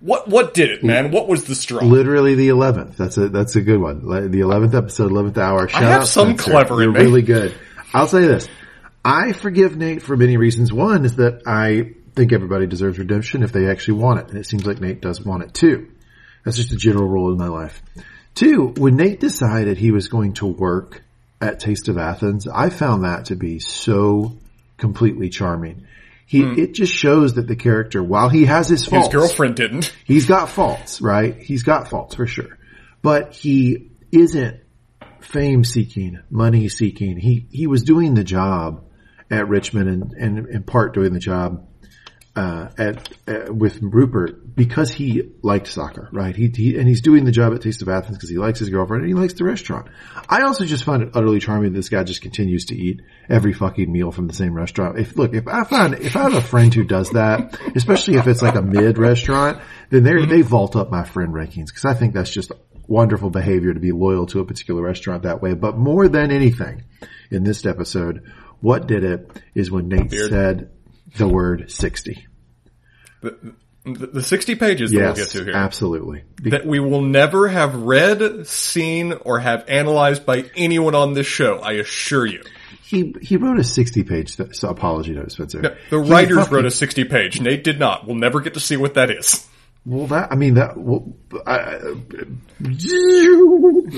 What, 0.00 0.28
what 0.28 0.54
did 0.54 0.70
it, 0.70 0.82
man? 0.82 1.10
What 1.10 1.28
was 1.28 1.44
the 1.44 1.54
straw? 1.54 1.84
Literally 1.84 2.34
the 2.34 2.48
11th. 2.48 2.96
That's 2.96 3.18
a, 3.18 3.28
that's 3.28 3.56
a 3.56 3.60
good 3.60 3.80
one. 3.80 4.00
The 4.06 4.40
11th 4.40 4.74
episode, 4.74 5.12
11th 5.12 5.36
hour. 5.36 5.68
Shout 5.68 5.82
I 5.82 5.90
have 5.90 6.08
some 6.08 6.38
Spencer. 6.38 6.50
clever 6.50 6.82
You're 6.82 6.92
really 6.92 7.22
good. 7.22 7.54
I'll 7.92 8.06
say 8.06 8.26
this. 8.26 8.48
I 9.04 9.32
forgive 9.32 9.76
Nate 9.76 10.02
for 10.02 10.16
many 10.16 10.36
reasons. 10.36 10.72
One 10.72 11.04
is 11.04 11.16
that 11.16 11.42
I 11.46 11.94
think 12.14 12.32
everybody 12.32 12.66
deserves 12.66 12.98
redemption 12.98 13.42
if 13.42 13.52
they 13.52 13.68
actually 13.68 13.98
want 13.98 14.20
it. 14.20 14.28
And 14.28 14.38
it 14.38 14.46
seems 14.46 14.66
like 14.66 14.80
Nate 14.80 15.00
does 15.00 15.24
want 15.24 15.42
it 15.42 15.54
too. 15.54 15.90
That's 16.44 16.56
just 16.56 16.72
a 16.72 16.76
general 16.76 17.08
rule 17.08 17.30
in 17.32 17.38
my 17.38 17.48
life. 17.48 17.82
Two, 18.34 18.72
when 18.76 18.96
Nate 18.96 19.20
decided 19.20 19.76
he 19.76 19.90
was 19.90 20.08
going 20.08 20.34
to 20.34 20.46
work 20.46 21.02
at 21.40 21.60
Taste 21.60 21.88
of 21.88 21.98
Athens, 21.98 22.46
I 22.46 22.70
found 22.70 23.04
that 23.04 23.26
to 23.26 23.36
be 23.36 23.58
so 23.58 24.38
completely 24.76 25.28
charming. 25.28 25.86
He, 26.26 26.42
mm. 26.42 26.58
it 26.58 26.74
just 26.74 26.92
shows 26.92 27.34
that 27.34 27.48
the 27.48 27.56
character, 27.56 28.02
while 28.02 28.28
he 28.28 28.44
has 28.44 28.68
his 28.68 28.84
faults. 28.84 29.08
His 29.08 29.14
girlfriend 29.14 29.56
didn't. 29.56 29.92
He's 30.04 30.26
got 30.26 30.48
faults, 30.48 31.00
right? 31.00 31.36
He's 31.36 31.62
got 31.62 31.88
faults 31.88 32.14
for 32.14 32.26
sure. 32.26 32.58
But 33.02 33.34
he 33.34 33.90
isn't 34.12 34.60
fame 35.20 35.64
seeking, 35.64 36.20
money 36.30 36.68
seeking. 36.68 37.16
He, 37.16 37.46
he 37.50 37.66
was 37.66 37.82
doing 37.82 38.14
the 38.14 38.24
job 38.24 38.84
at 39.30 39.48
Richmond 39.48 39.88
and, 39.88 40.12
and 40.12 40.48
in 40.48 40.62
part 40.62 40.94
doing 40.94 41.12
the 41.12 41.20
job 41.20 41.66
uh, 42.36 42.68
at, 42.78 43.08
uh, 43.26 43.52
with 43.52 43.80
Rupert 43.82 44.54
because 44.54 44.92
he 44.92 45.22
liked 45.42 45.66
soccer, 45.66 46.08
right? 46.12 46.34
He, 46.34 46.48
he, 46.48 46.78
and 46.78 46.88
he's 46.88 47.00
doing 47.00 47.24
the 47.24 47.32
job 47.32 47.52
at 47.54 47.62
Taste 47.62 47.82
of 47.82 47.88
Athens 47.88 48.16
because 48.16 48.30
he 48.30 48.38
likes 48.38 48.60
his 48.60 48.68
girlfriend 48.68 49.02
and 49.02 49.08
he 49.08 49.20
likes 49.20 49.34
the 49.34 49.44
restaurant. 49.44 49.88
I 50.28 50.42
also 50.42 50.64
just 50.64 50.84
find 50.84 51.02
it 51.02 51.10
utterly 51.14 51.40
charming 51.40 51.72
that 51.72 51.78
this 51.78 51.88
guy 51.88 52.04
just 52.04 52.22
continues 52.22 52.66
to 52.66 52.76
eat 52.76 53.00
every 53.28 53.52
fucking 53.52 53.90
meal 53.90 54.12
from 54.12 54.28
the 54.28 54.34
same 54.34 54.54
restaurant. 54.54 54.98
If 54.98 55.16
look, 55.16 55.34
if 55.34 55.48
I 55.48 55.64
find 55.64 55.94
if 55.94 56.16
I 56.16 56.22
have 56.22 56.34
a 56.34 56.42
friend 56.42 56.72
who 56.72 56.84
does 56.84 57.10
that, 57.10 57.58
especially 57.74 58.14
if 58.14 58.26
it's 58.26 58.42
like 58.42 58.54
a 58.54 58.62
mid 58.62 58.96
restaurant, 58.98 59.60
then 59.90 60.04
they 60.04 60.24
they 60.24 60.42
vault 60.42 60.76
up 60.76 60.90
my 60.90 61.04
friend 61.04 61.34
rankings 61.34 61.66
because 61.66 61.84
I 61.84 61.94
think 61.94 62.14
that's 62.14 62.30
just 62.30 62.52
wonderful 62.86 63.30
behavior 63.30 63.74
to 63.74 63.80
be 63.80 63.92
loyal 63.92 64.26
to 64.26 64.40
a 64.40 64.44
particular 64.44 64.82
restaurant 64.82 65.24
that 65.24 65.42
way. 65.42 65.54
But 65.54 65.76
more 65.76 66.06
than 66.08 66.30
anything, 66.30 66.84
in 67.30 67.44
this 67.44 67.64
episode, 67.66 68.30
what 68.60 68.86
did 68.86 69.04
it 69.04 69.30
is 69.54 69.70
when 69.70 69.88
Nate 69.88 70.10
Beard. 70.10 70.30
said 70.30 70.70
the 71.16 71.28
word 71.28 71.70
60. 71.70 72.26
The, 73.22 73.54
the 73.84 74.22
60 74.22 74.54
pages 74.56 74.92
yes, 74.92 75.00
that 75.00 75.06
we'll 75.06 75.14
get 75.14 75.28
to 75.30 75.44
here. 75.44 75.54
Absolutely. 75.54 76.24
Be- 76.42 76.50
that 76.50 76.66
we 76.66 76.80
will 76.80 77.02
never 77.02 77.48
have 77.48 77.74
read, 77.74 78.46
seen, 78.46 79.12
or 79.12 79.40
have 79.40 79.64
analyzed 79.68 80.26
by 80.26 80.44
anyone 80.54 80.94
on 80.94 81.14
this 81.14 81.26
show, 81.26 81.58
I 81.58 81.72
assure 81.72 82.26
you. 82.26 82.42
He, 82.82 83.14
he 83.22 83.36
wrote 83.36 83.58
a 83.58 83.64
60 83.64 84.02
page 84.04 84.36
so 84.52 84.68
apology 84.68 85.12
note, 85.12 85.30
Spencer. 85.32 85.60
No, 85.60 85.76
the 85.90 86.02
he 86.02 86.10
writers 86.10 86.38
fucking, 86.38 86.54
wrote 86.54 86.64
a 86.66 86.70
60 86.70 87.04
page. 87.04 87.40
Nate 87.40 87.62
did 87.62 87.78
not. 87.78 88.06
We'll 88.06 88.16
never 88.16 88.40
get 88.40 88.54
to 88.54 88.60
see 88.60 88.76
what 88.76 88.94
that 88.94 89.10
is. 89.10 89.46
Well, 89.86 90.08
that 90.08 90.30
I 90.30 90.34
mean 90.34 90.54
that. 90.54 90.76
Well, 90.76 91.14
I, 91.46 91.78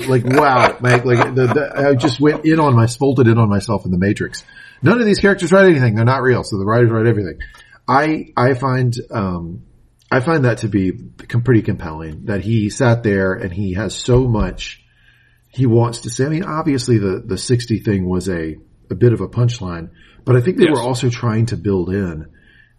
like 0.07 0.23
wow, 0.23 0.77
like 0.79 1.03
like 1.03 1.35
the, 1.35 1.47
the, 1.47 1.71
I 1.75 1.95
just 1.95 2.21
went 2.21 2.45
in 2.45 2.59
on 2.61 2.73
my 2.73 2.87
folded 2.87 3.27
in 3.27 3.37
on 3.37 3.49
myself 3.49 3.83
in 3.83 3.91
the 3.91 3.97
Matrix. 3.97 4.45
None 4.83 4.99
of 4.99 5.05
these 5.05 5.19
characters 5.19 5.51
write 5.51 5.65
anything; 5.65 5.95
they're 5.95 6.05
not 6.05 6.21
real, 6.21 6.43
so 6.43 6.57
the 6.57 6.65
writers 6.65 6.91
write 6.91 7.07
everything. 7.07 7.39
I 7.87 8.27
I 8.35 8.53
find 8.53 8.95
um, 9.09 9.63
I 10.11 10.19
find 10.19 10.45
that 10.45 10.59
to 10.59 10.67
be 10.67 10.91
pretty 10.91 11.61
compelling 11.61 12.25
that 12.25 12.41
he 12.41 12.69
sat 12.69 13.01
there 13.01 13.33
and 13.33 13.51
he 13.51 13.73
has 13.73 13.95
so 13.95 14.27
much 14.27 14.85
he 15.49 15.65
wants 15.65 16.01
to 16.01 16.09
say. 16.09 16.25
I 16.25 16.29
mean, 16.29 16.43
obviously 16.43 16.97
the 16.97 17.23
the 17.25 17.37
sixty 17.37 17.79
thing 17.79 18.07
was 18.07 18.29
a 18.29 18.57
a 18.91 18.95
bit 18.95 19.13
of 19.13 19.21
a 19.21 19.27
punchline, 19.27 19.89
but 20.25 20.35
I 20.35 20.41
think 20.41 20.57
they 20.57 20.65
yes. 20.65 20.75
were 20.75 20.81
also 20.81 21.09
trying 21.09 21.47
to 21.47 21.57
build 21.57 21.89
in 21.89 22.27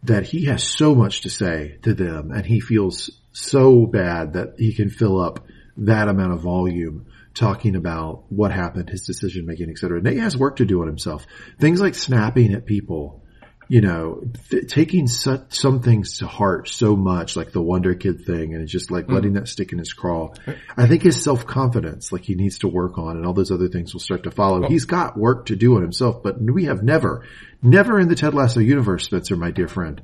that 0.04 0.25
he 0.25 0.44
has 0.46 0.62
so 0.62 0.94
much 0.94 1.23
to 1.23 1.30
say 1.30 1.78
to 1.82 1.94
them 1.94 2.30
and 2.30 2.44
he 2.44 2.61
feels 2.61 3.11
so 3.32 3.87
bad 3.87 4.34
that 4.34 4.54
he 4.58 4.75
can 4.75 4.90
fill 4.90 5.20
up 5.20 5.46
that 5.78 6.08
amount 6.08 6.32
of 6.32 6.40
volume 6.40 7.06
talking 7.34 7.76
about 7.76 8.24
what 8.30 8.52
happened, 8.52 8.88
his 8.88 9.02
decision 9.02 9.46
making, 9.46 9.70
et 9.70 9.78
cetera. 9.78 10.00
Nate 10.00 10.18
has 10.18 10.36
work 10.36 10.56
to 10.56 10.64
do 10.64 10.80
on 10.80 10.86
himself. 10.86 11.26
Things 11.58 11.80
like 11.80 11.94
snapping 11.94 12.54
at 12.54 12.64
people 12.64 13.24
you 13.68 13.80
know, 13.80 14.22
th- 14.50 14.70
taking 14.70 15.06
such, 15.06 15.54
some 15.54 15.80
things 15.80 16.18
to 16.18 16.26
heart 16.26 16.68
so 16.68 16.96
much, 16.96 17.36
like 17.36 17.52
the 17.52 17.62
Wonder 17.62 17.94
Kid 17.94 18.24
thing, 18.24 18.54
and 18.54 18.66
just 18.68 18.90
like 18.90 19.06
mm. 19.06 19.14
letting 19.14 19.34
that 19.34 19.48
stick 19.48 19.72
in 19.72 19.78
his 19.78 19.92
craw. 19.92 20.32
I 20.76 20.86
think 20.86 21.02
his 21.02 21.22
self 21.22 21.46
confidence, 21.46 22.12
like 22.12 22.22
he 22.22 22.34
needs 22.34 22.58
to 22.58 22.68
work 22.68 22.98
on, 22.98 23.16
and 23.16 23.26
all 23.26 23.32
those 23.32 23.50
other 23.50 23.68
things 23.68 23.94
will 23.94 24.00
start 24.00 24.24
to 24.24 24.30
follow. 24.30 24.64
Oh. 24.64 24.68
He's 24.68 24.84
got 24.84 25.16
work 25.16 25.46
to 25.46 25.56
do 25.56 25.76
on 25.76 25.82
himself, 25.82 26.22
but 26.22 26.40
we 26.40 26.64
have 26.64 26.82
never, 26.82 27.26
never 27.62 27.98
in 27.98 28.08
the 28.08 28.14
Ted 28.16 28.34
Lasso 28.34 28.60
universe, 28.60 29.06
Spencer, 29.06 29.36
my 29.36 29.50
dear 29.50 29.68
friend, 29.68 30.02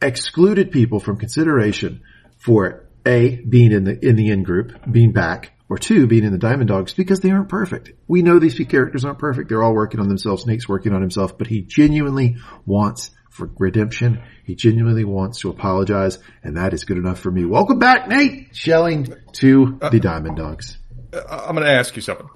excluded 0.00 0.70
people 0.70 1.00
from 1.00 1.16
consideration 1.16 2.02
for 2.38 2.88
A, 3.04 3.36
being 3.36 3.72
in 3.72 3.84
the, 3.84 4.06
in 4.06 4.16
the 4.16 4.30
in 4.30 4.44
group, 4.44 4.72
being 4.90 5.12
back, 5.12 5.52
or 5.70 5.78
two, 5.78 6.08
being 6.08 6.24
in 6.24 6.32
the 6.32 6.38
Diamond 6.38 6.68
Dogs 6.68 6.92
because 6.92 7.20
they 7.20 7.30
aren't 7.30 7.48
perfect. 7.48 7.92
We 8.08 8.22
know 8.22 8.40
these 8.40 8.58
characters 8.68 9.04
aren't 9.04 9.20
perfect. 9.20 9.48
They're 9.48 9.62
all 9.62 9.72
working 9.72 10.00
on 10.00 10.08
themselves. 10.08 10.44
Nate's 10.44 10.68
working 10.68 10.92
on 10.92 11.00
himself, 11.00 11.38
but 11.38 11.46
he 11.46 11.62
genuinely 11.62 12.36
wants 12.66 13.12
for 13.30 13.48
redemption. 13.56 14.20
He 14.44 14.56
genuinely 14.56 15.04
wants 15.04 15.38
to 15.40 15.48
apologize, 15.48 16.18
and 16.42 16.56
that 16.56 16.74
is 16.74 16.84
good 16.84 16.98
enough 16.98 17.20
for 17.20 17.30
me. 17.30 17.44
Welcome 17.44 17.78
back, 17.78 18.08
Nate 18.08 18.48
Shelley, 18.54 19.06
to 19.34 19.78
uh, 19.80 19.90
the 19.90 20.00
Diamond 20.00 20.36
Dogs. 20.36 20.76
Uh, 21.12 21.44
I'm 21.46 21.54
going 21.54 21.66
to 21.66 21.72
ask 21.72 21.94
you 21.94 22.02
something. 22.02 22.28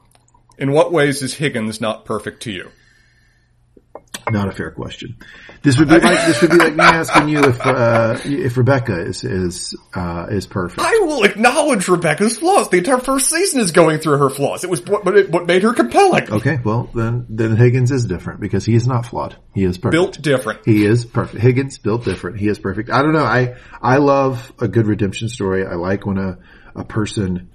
In 0.56 0.70
what 0.70 0.92
ways 0.92 1.20
is 1.20 1.34
Higgins 1.34 1.80
not 1.80 2.04
perfect 2.04 2.44
to 2.44 2.52
you? 2.52 2.70
Not 4.30 4.48
a 4.48 4.52
fair 4.52 4.70
question. 4.70 5.16
This 5.62 5.78
would 5.78 5.88
be 5.88 5.98
like 5.98 6.26
this 6.26 6.40
would 6.40 6.50
be 6.50 6.56
like 6.56 6.74
me 6.74 6.84
asking 6.84 7.28
you 7.28 7.40
if 7.40 7.60
uh, 7.60 8.18
if 8.24 8.56
Rebecca 8.56 9.00
is 9.00 9.22
is 9.24 9.76
uh, 9.94 10.26
is 10.30 10.46
perfect. 10.46 10.80
I 10.80 11.00
will 11.04 11.24
acknowledge 11.24 11.88
Rebecca's 11.88 12.38
flaws. 12.38 12.68
The 12.70 12.78
entire 12.78 12.98
first 12.98 13.30
season 13.30 13.60
is 13.60 13.72
going 13.72 13.98
through 13.98 14.18
her 14.18 14.30
flaws. 14.30 14.64
It 14.64 14.70
was 14.70 14.84
what 14.86 15.04
what 15.04 15.46
made 15.46 15.62
her 15.62 15.74
compelling. 15.74 16.30
Okay, 16.30 16.58
well 16.64 16.90
then 16.94 17.26
then 17.28 17.56
Higgins 17.56 17.90
is 17.90 18.06
different 18.06 18.40
because 18.40 18.64
he 18.64 18.74
is 18.74 18.86
not 18.86 19.06
flawed. 19.06 19.36
He 19.54 19.64
is 19.64 19.78
perfect. 19.78 19.92
Built 19.92 20.22
different. 20.22 20.60
He 20.64 20.84
is 20.84 21.04
perfect. 21.04 21.42
Higgins 21.42 21.78
built 21.78 22.04
different. 22.04 22.38
He 22.38 22.48
is 22.48 22.58
perfect. 22.58 22.90
I 22.90 23.02
don't 23.02 23.12
know. 23.12 23.24
I 23.24 23.56
I 23.80 23.98
love 23.98 24.52
a 24.60 24.68
good 24.68 24.86
redemption 24.86 25.28
story. 25.28 25.66
I 25.66 25.74
like 25.74 26.06
when 26.06 26.18
a 26.18 26.38
a 26.74 26.84
person 26.84 27.50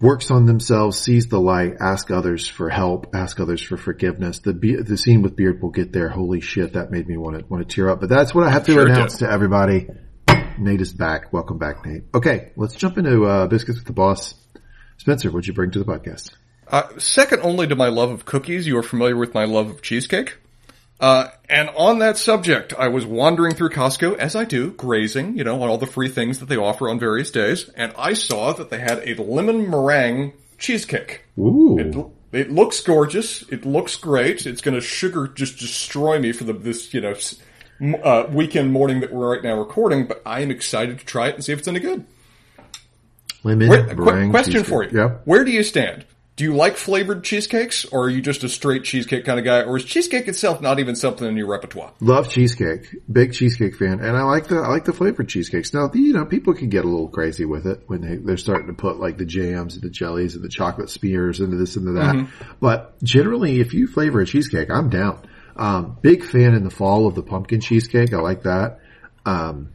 works 0.00 0.30
on 0.30 0.46
themselves, 0.46 0.98
sees 0.98 1.26
the 1.28 1.40
light, 1.40 1.74
ask 1.80 2.10
others 2.10 2.46
for 2.46 2.68
help, 2.68 3.14
ask 3.14 3.40
others 3.40 3.60
for 3.60 3.76
forgiveness. 3.76 4.40
The 4.40 4.52
the 4.52 4.96
scene 4.96 5.22
with 5.22 5.36
Beard 5.36 5.60
will 5.60 5.70
get 5.70 5.92
there. 5.92 6.08
Holy 6.08 6.40
shit, 6.40 6.74
that 6.74 6.90
made 6.90 7.08
me 7.08 7.16
want 7.16 7.38
to 7.38 7.44
want 7.46 7.68
to 7.68 7.74
tear 7.74 7.88
up. 7.88 8.00
But 8.00 8.08
that's 8.08 8.34
what 8.34 8.44
I 8.44 8.50
have 8.50 8.66
to 8.66 8.72
sure 8.72 8.86
announce 8.86 9.18
to 9.18 9.30
everybody. 9.30 9.88
Nate 10.58 10.80
is 10.80 10.92
back. 10.92 11.32
Welcome 11.32 11.58
back, 11.58 11.86
Nate. 11.86 12.04
Okay, 12.14 12.52
let's 12.56 12.74
jump 12.74 12.98
into 12.98 13.24
uh, 13.24 13.46
biscuits 13.46 13.78
with 13.78 13.86
the 13.86 13.92
boss. 13.92 14.34
Spencer, 14.96 15.30
what'd 15.30 15.46
you 15.46 15.52
bring 15.52 15.70
to 15.70 15.78
the 15.78 15.84
podcast? 15.84 16.32
Uh, 16.66 16.98
second 16.98 17.40
only 17.42 17.66
to 17.66 17.76
my 17.76 17.88
love 17.88 18.10
of 18.10 18.24
cookies, 18.24 18.66
you 18.66 18.76
are 18.76 18.82
familiar 18.82 19.16
with 19.16 19.34
my 19.34 19.44
love 19.44 19.70
of 19.70 19.82
cheesecake. 19.82 20.36
Uh, 21.00 21.28
and 21.48 21.70
on 21.76 22.00
that 22.00 22.18
subject, 22.18 22.74
I 22.76 22.88
was 22.88 23.06
wandering 23.06 23.54
through 23.54 23.70
Costco, 23.70 24.16
as 24.18 24.34
I 24.34 24.44
do, 24.44 24.72
grazing, 24.72 25.36
you 25.38 25.44
know, 25.44 25.62
on 25.62 25.68
all 25.68 25.78
the 25.78 25.86
free 25.86 26.08
things 26.08 26.40
that 26.40 26.48
they 26.48 26.56
offer 26.56 26.88
on 26.88 26.98
various 26.98 27.30
days, 27.30 27.68
and 27.76 27.92
I 27.96 28.14
saw 28.14 28.52
that 28.52 28.70
they 28.70 28.80
had 28.80 29.06
a 29.06 29.22
lemon 29.22 29.70
meringue 29.70 30.32
cheesecake. 30.58 31.22
Ooh. 31.38 31.78
It, 31.78 32.40
it 32.40 32.50
looks 32.50 32.80
gorgeous. 32.80 33.42
It 33.48 33.64
looks 33.64 33.96
great. 33.96 34.44
It's 34.44 34.60
going 34.60 34.74
to 34.74 34.80
sugar 34.80 35.28
just 35.28 35.58
destroy 35.58 36.18
me 36.18 36.32
for 36.32 36.44
the 36.44 36.52
this 36.52 36.92
you 36.92 37.00
know 37.00 37.14
uh, 38.02 38.26
weekend 38.30 38.72
morning 38.72 39.00
that 39.00 39.12
we're 39.12 39.34
right 39.34 39.42
now 39.42 39.56
recording. 39.58 40.06
But 40.06 40.20
I 40.26 40.40
am 40.40 40.50
excited 40.50 40.98
to 40.98 41.04
try 41.06 41.28
it 41.28 41.36
and 41.36 41.44
see 41.44 41.52
if 41.52 41.60
it's 41.60 41.68
any 41.68 41.80
good. 41.80 42.04
Lemon 43.44 43.68
Where, 43.68 43.94
meringue. 43.94 44.30
question 44.30 44.52
cheesecake. 44.54 44.68
for 44.68 44.84
you. 44.84 45.08
Where 45.24 45.44
do 45.44 45.52
you 45.52 45.62
stand? 45.62 46.04
Do 46.38 46.44
you 46.44 46.54
like 46.54 46.76
flavored 46.76 47.24
cheesecakes 47.24 47.84
or 47.86 48.04
are 48.04 48.08
you 48.08 48.22
just 48.22 48.44
a 48.44 48.48
straight 48.48 48.84
cheesecake 48.84 49.24
kind 49.24 49.40
of 49.40 49.44
guy 49.44 49.62
or 49.62 49.76
is 49.76 49.84
cheesecake 49.84 50.28
itself 50.28 50.60
not 50.60 50.78
even 50.78 50.94
something 50.94 51.26
in 51.26 51.36
your 51.36 51.48
repertoire? 51.48 51.92
Love 51.98 52.30
cheesecake. 52.30 52.94
Big 53.10 53.32
cheesecake 53.32 53.74
fan. 53.74 53.98
And 53.98 54.16
I 54.16 54.22
like 54.22 54.46
the, 54.46 54.58
I 54.58 54.68
like 54.68 54.84
the 54.84 54.92
flavored 54.92 55.28
cheesecakes. 55.28 55.74
Now, 55.74 55.90
you 55.92 56.12
know, 56.12 56.24
people 56.24 56.54
can 56.54 56.68
get 56.68 56.84
a 56.84 56.88
little 56.88 57.08
crazy 57.08 57.44
with 57.44 57.66
it 57.66 57.82
when 57.88 58.02
they, 58.02 58.16
they're 58.18 58.36
starting 58.36 58.68
to 58.68 58.72
put 58.72 59.00
like 59.00 59.18
the 59.18 59.24
jams 59.24 59.74
and 59.74 59.82
the 59.82 59.90
jellies 59.90 60.36
and 60.36 60.44
the 60.44 60.48
chocolate 60.48 60.90
spears 60.90 61.40
into 61.40 61.56
this 61.56 61.74
and 61.74 61.96
that. 61.96 62.14
Mm-hmm. 62.14 62.52
But 62.60 63.02
generally, 63.02 63.58
if 63.58 63.74
you 63.74 63.88
flavor 63.88 64.20
a 64.20 64.26
cheesecake, 64.26 64.70
I'm 64.70 64.90
down. 64.90 65.20
Um, 65.56 65.98
big 66.00 66.22
fan 66.22 66.54
in 66.54 66.62
the 66.62 66.70
fall 66.70 67.08
of 67.08 67.16
the 67.16 67.22
pumpkin 67.24 67.60
cheesecake. 67.60 68.14
I 68.14 68.18
like 68.18 68.44
that. 68.44 68.78
Um, 69.26 69.72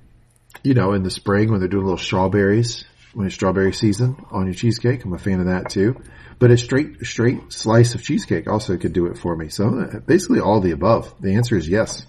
you 0.64 0.76
know, 0.76 0.94
in 0.94 1.04
the 1.04 1.12
spring 1.12 1.52
when 1.52 1.60
they're 1.60 1.68
doing 1.68 1.84
little 1.84 1.98
strawberries, 1.98 2.86
when 3.14 3.28
it's 3.28 3.36
strawberry 3.36 3.74
season 3.74 4.26
on 4.32 4.46
your 4.46 4.56
cheesecake, 4.56 5.04
I'm 5.06 5.14
a 5.14 5.18
fan 5.18 5.40
of 5.40 5.48
that 5.48 5.70
too. 5.70 6.02
But 6.40 6.52
a 6.52 6.58
straight, 6.58 7.06
straight 7.06 7.54
slice 7.54 7.96
of 7.96 8.04
cheesecake 8.04 8.48
also 8.48 8.78
could 8.78 8.94
do 8.94 9.06
it 9.08 9.18
for 9.18 9.36
me. 9.36 9.50
So 9.50 9.68
uh, 9.68 10.00
basically 10.00 10.40
all 10.40 10.60
the 10.60 10.72
above. 10.72 11.14
The 11.22 11.36
answer 11.36 11.56
is 11.56 11.70
yes. 11.70 12.06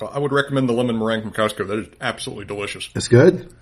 I 0.00 0.18
would 0.18 0.32
recommend 0.32 0.68
the 0.68 0.72
lemon 0.72 0.98
meringue 0.98 1.22
from 1.22 1.32
Costco. 1.32 1.68
That 1.68 1.78
is 1.78 1.88
absolutely 2.00 2.46
delicious. 2.46 2.90
It's 2.94 3.08
good. 3.08 3.54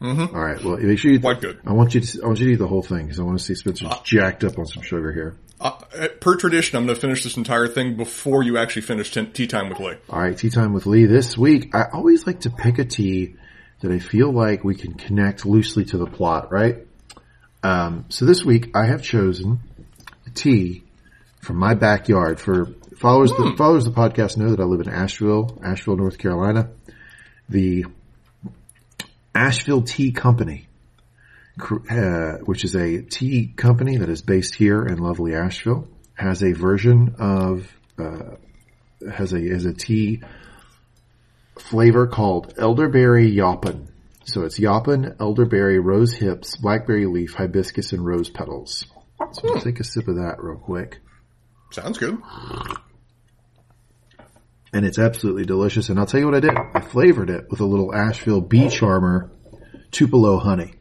Mm-hmm. 0.00 0.34
All 0.34 0.42
right. 0.42 0.62
Well, 0.62 0.76
make 0.78 0.98
sure 0.98 1.12
you 1.12 1.20
quite 1.20 1.40
good. 1.40 1.60
I 1.64 1.72
want 1.72 1.94
you 1.94 2.00
to 2.00 2.22
I 2.22 2.26
want 2.26 2.40
you 2.40 2.46
to 2.46 2.52
eat 2.52 2.56
the 2.56 2.66
whole 2.66 2.82
thing 2.82 3.04
because 3.04 3.20
I 3.20 3.22
want 3.22 3.38
to 3.38 3.44
see 3.44 3.54
Spencer's 3.54 3.88
uh, 3.88 4.00
jacked 4.02 4.42
up 4.42 4.58
on 4.58 4.66
some 4.66 4.82
sugar 4.82 5.12
here. 5.12 5.36
Uh, 5.60 5.78
per 6.20 6.34
tradition, 6.36 6.76
I'm 6.76 6.86
going 6.86 6.96
to 6.96 7.00
finish 7.00 7.22
this 7.22 7.36
entire 7.36 7.68
thing 7.68 7.96
before 7.96 8.42
you 8.42 8.58
actually 8.58 8.82
finish 8.82 9.12
tea 9.12 9.46
time 9.46 9.68
with 9.68 9.78
Lee. 9.78 9.94
All 10.10 10.18
right, 10.18 10.36
tea 10.36 10.50
time 10.50 10.72
with 10.72 10.86
Lee 10.86 11.06
this 11.06 11.38
week. 11.38 11.72
I 11.72 11.84
always 11.92 12.26
like 12.26 12.40
to 12.40 12.50
pick 12.50 12.80
a 12.80 12.84
tea 12.84 13.36
that 13.82 13.92
I 13.92 13.98
feel 13.98 14.32
like 14.32 14.64
we 14.64 14.74
can 14.74 14.94
connect 14.94 15.44
loosely 15.44 15.84
to 15.86 15.98
the 15.98 16.06
plot. 16.06 16.50
Right. 16.50 16.86
Um, 17.62 18.06
so 18.08 18.24
this 18.24 18.44
week 18.44 18.70
I 18.74 18.86
have 18.86 19.02
chosen 19.02 19.60
tea 20.34 20.84
from 21.40 21.56
my 21.56 21.74
backyard. 21.74 22.40
For 22.40 22.66
followers, 22.96 23.30
the 23.30 23.50
hmm. 23.50 23.56
followers 23.56 23.86
of 23.86 23.94
the 23.94 24.00
podcast 24.00 24.36
know 24.36 24.50
that 24.50 24.60
I 24.60 24.64
live 24.64 24.80
in 24.80 24.88
Asheville, 24.88 25.60
Asheville, 25.62 25.96
North 25.96 26.18
Carolina. 26.18 26.70
The 27.48 27.86
Asheville 29.34 29.82
Tea 29.82 30.12
Company, 30.12 30.68
uh, 31.60 32.38
which 32.44 32.64
is 32.64 32.74
a 32.74 33.02
tea 33.02 33.52
company 33.54 33.98
that 33.98 34.08
is 34.08 34.22
based 34.22 34.54
here 34.54 34.84
in 34.86 34.98
lovely 34.98 35.34
Asheville, 35.34 35.88
has 36.14 36.42
a 36.42 36.52
version 36.52 37.16
of 37.18 37.70
uh, 37.98 38.36
has 39.10 39.32
a 39.32 39.40
has 39.40 39.64
a 39.64 39.74
tea 39.74 40.22
flavor 41.58 42.06
called 42.06 42.54
elderberry 42.58 43.30
yaupon. 43.30 43.88
So 44.24 44.42
it's 44.42 44.58
yaupon, 44.58 45.16
elderberry, 45.20 45.78
rose 45.78 46.12
hips, 46.12 46.56
blackberry 46.56 47.06
leaf, 47.06 47.34
hibiscus, 47.34 47.92
and 47.92 48.04
rose 48.04 48.30
petals. 48.30 48.86
So 49.32 49.48
let's 49.48 49.64
take 49.64 49.80
a 49.80 49.84
sip 49.84 50.08
of 50.08 50.16
that 50.16 50.42
real 50.42 50.58
quick. 50.58 51.00
Sounds 51.70 51.98
good. 51.98 52.18
And 54.72 54.86
it's 54.86 54.98
absolutely 54.98 55.44
delicious. 55.44 55.88
And 55.88 55.98
I'll 55.98 56.06
tell 56.06 56.20
you 56.20 56.26
what 56.26 56.34
I 56.34 56.40
did. 56.40 56.56
I 56.56 56.80
flavored 56.80 57.30
it 57.30 57.46
with 57.50 57.60
a 57.60 57.64
little 57.64 57.94
Asheville 57.94 58.40
Bee 58.40 58.68
Charmer 58.68 59.30
Tupelo 59.90 60.38
honey. 60.38 60.74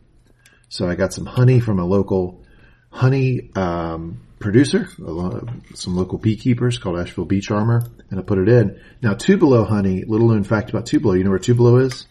So 0.70 0.88
I 0.88 0.96
got 0.96 1.14
some 1.14 1.26
honey 1.26 1.60
from 1.60 1.80
a 1.80 1.86
local 1.86 2.46
honey 2.90 3.52
um, 3.56 4.22
producer, 4.42 4.90
some 5.76 5.96
local 5.96 6.18
beekeepers 6.18 6.78
called 6.78 7.00
Asheville 7.00 7.26
Bee 7.26 7.42
Charmer, 7.42 7.84
and 8.10 8.20
I 8.20 8.24
put 8.24 8.38
it 8.38 8.50
in. 8.50 8.80
Now 9.02 9.14
Tupelo 9.14 9.64
honey, 9.64 10.04
little 10.04 10.30
known 10.30 10.44
fact 10.44 10.70
about 10.70 10.86
Tupelo. 10.86 11.14
You 11.14 11.24
know 11.24 11.30
where 11.30 11.40
Tupelo 11.40 11.78
is? 11.78 12.06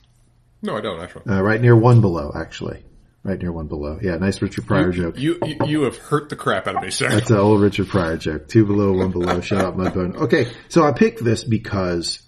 No, 0.62 0.76
I 0.76 0.80
don't 0.80 1.00
actually. 1.00 1.26
Uh, 1.26 1.42
right 1.42 1.60
near 1.60 1.76
One 1.76 2.00
Below, 2.00 2.32
actually. 2.34 2.84
Right 3.22 3.38
near 3.38 3.52
one 3.52 3.66
below. 3.66 3.98
Yeah, 4.00 4.16
nice 4.16 4.40
Richard 4.40 4.66
Pryor 4.66 4.92
you, 4.92 5.02
joke. 5.02 5.18
You, 5.18 5.38
you, 5.44 5.56
you 5.66 5.82
have 5.82 5.98
hurt 5.98 6.30
the 6.30 6.36
crap 6.36 6.66
out 6.66 6.76
of 6.76 6.82
me, 6.82 6.90
sir. 6.90 7.10
That's 7.10 7.28
an 7.28 7.36
old 7.36 7.60
Richard 7.60 7.88
Pryor 7.88 8.16
joke. 8.16 8.48
Two 8.48 8.64
below, 8.64 8.92
one 8.92 9.10
below. 9.10 9.42
Shut 9.42 9.62
up, 9.62 9.76
Mudbone. 9.76 10.16
Okay, 10.16 10.50
so 10.68 10.84
I 10.84 10.92
picked 10.92 11.22
this 11.22 11.44
because 11.44 12.22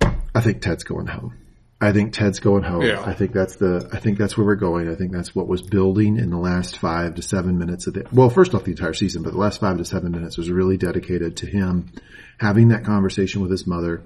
I 0.00 0.40
think 0.40 0.62
Ted's 0.62 0.84
going 0.84 1.08
home. 1.08 1.36
I 1.82 1.92
think 1.92 2.12
Ted's 2.12 2.40
going 2.40 2.62
home. 2.62 2.82
Yeah. 2.82 3.02
I 3.02 3.14
think 3.14 3.32
that's 3.32 3.56
the. 3.56 3.88
I 3.90 3.98
think 3.98 4.18
that's 4.18 4.36
where 4.36 4.44
we're 4.44 4.56
going. 4.56 4.90
I 4.90 4.96
think 4.96 5.12
that's 5.12 5.34
what 5.34 5.48
was 5.48 5.62
building 5.62 6.18
in 6.18 6.28
the 6.28 6.36
last 6.36 6.76
five 6.76 7.14
to 7.14 7.22
seven 7.22 7.58
minutes 7.58 7.86
of 7.86 7.94
the. 7.94 8.06
Well, 8.12 8.28
first 8.28 8.54
off, 8.54 8.64
the 8.64 8.72
entire 8.72 8.92
season, 8.92 9.22
but 9.22 9.32
the 9.32 9.38
last 9.38 9.60
five 9.60 9.78
to 9.78 9.84
seven 9.84 10.12
minutes 10.12 10.36
was 10.36 10.50
really 10.50 10.76
dedicated 10.76 11.38
to 11.38 11.46
him 11.46 11.90
having 12.38 12.68
that 12.68 12.84
conversation 12.84 13.40
with 13.40 13.50
his 13.50 13.66
mother 13.66 14.02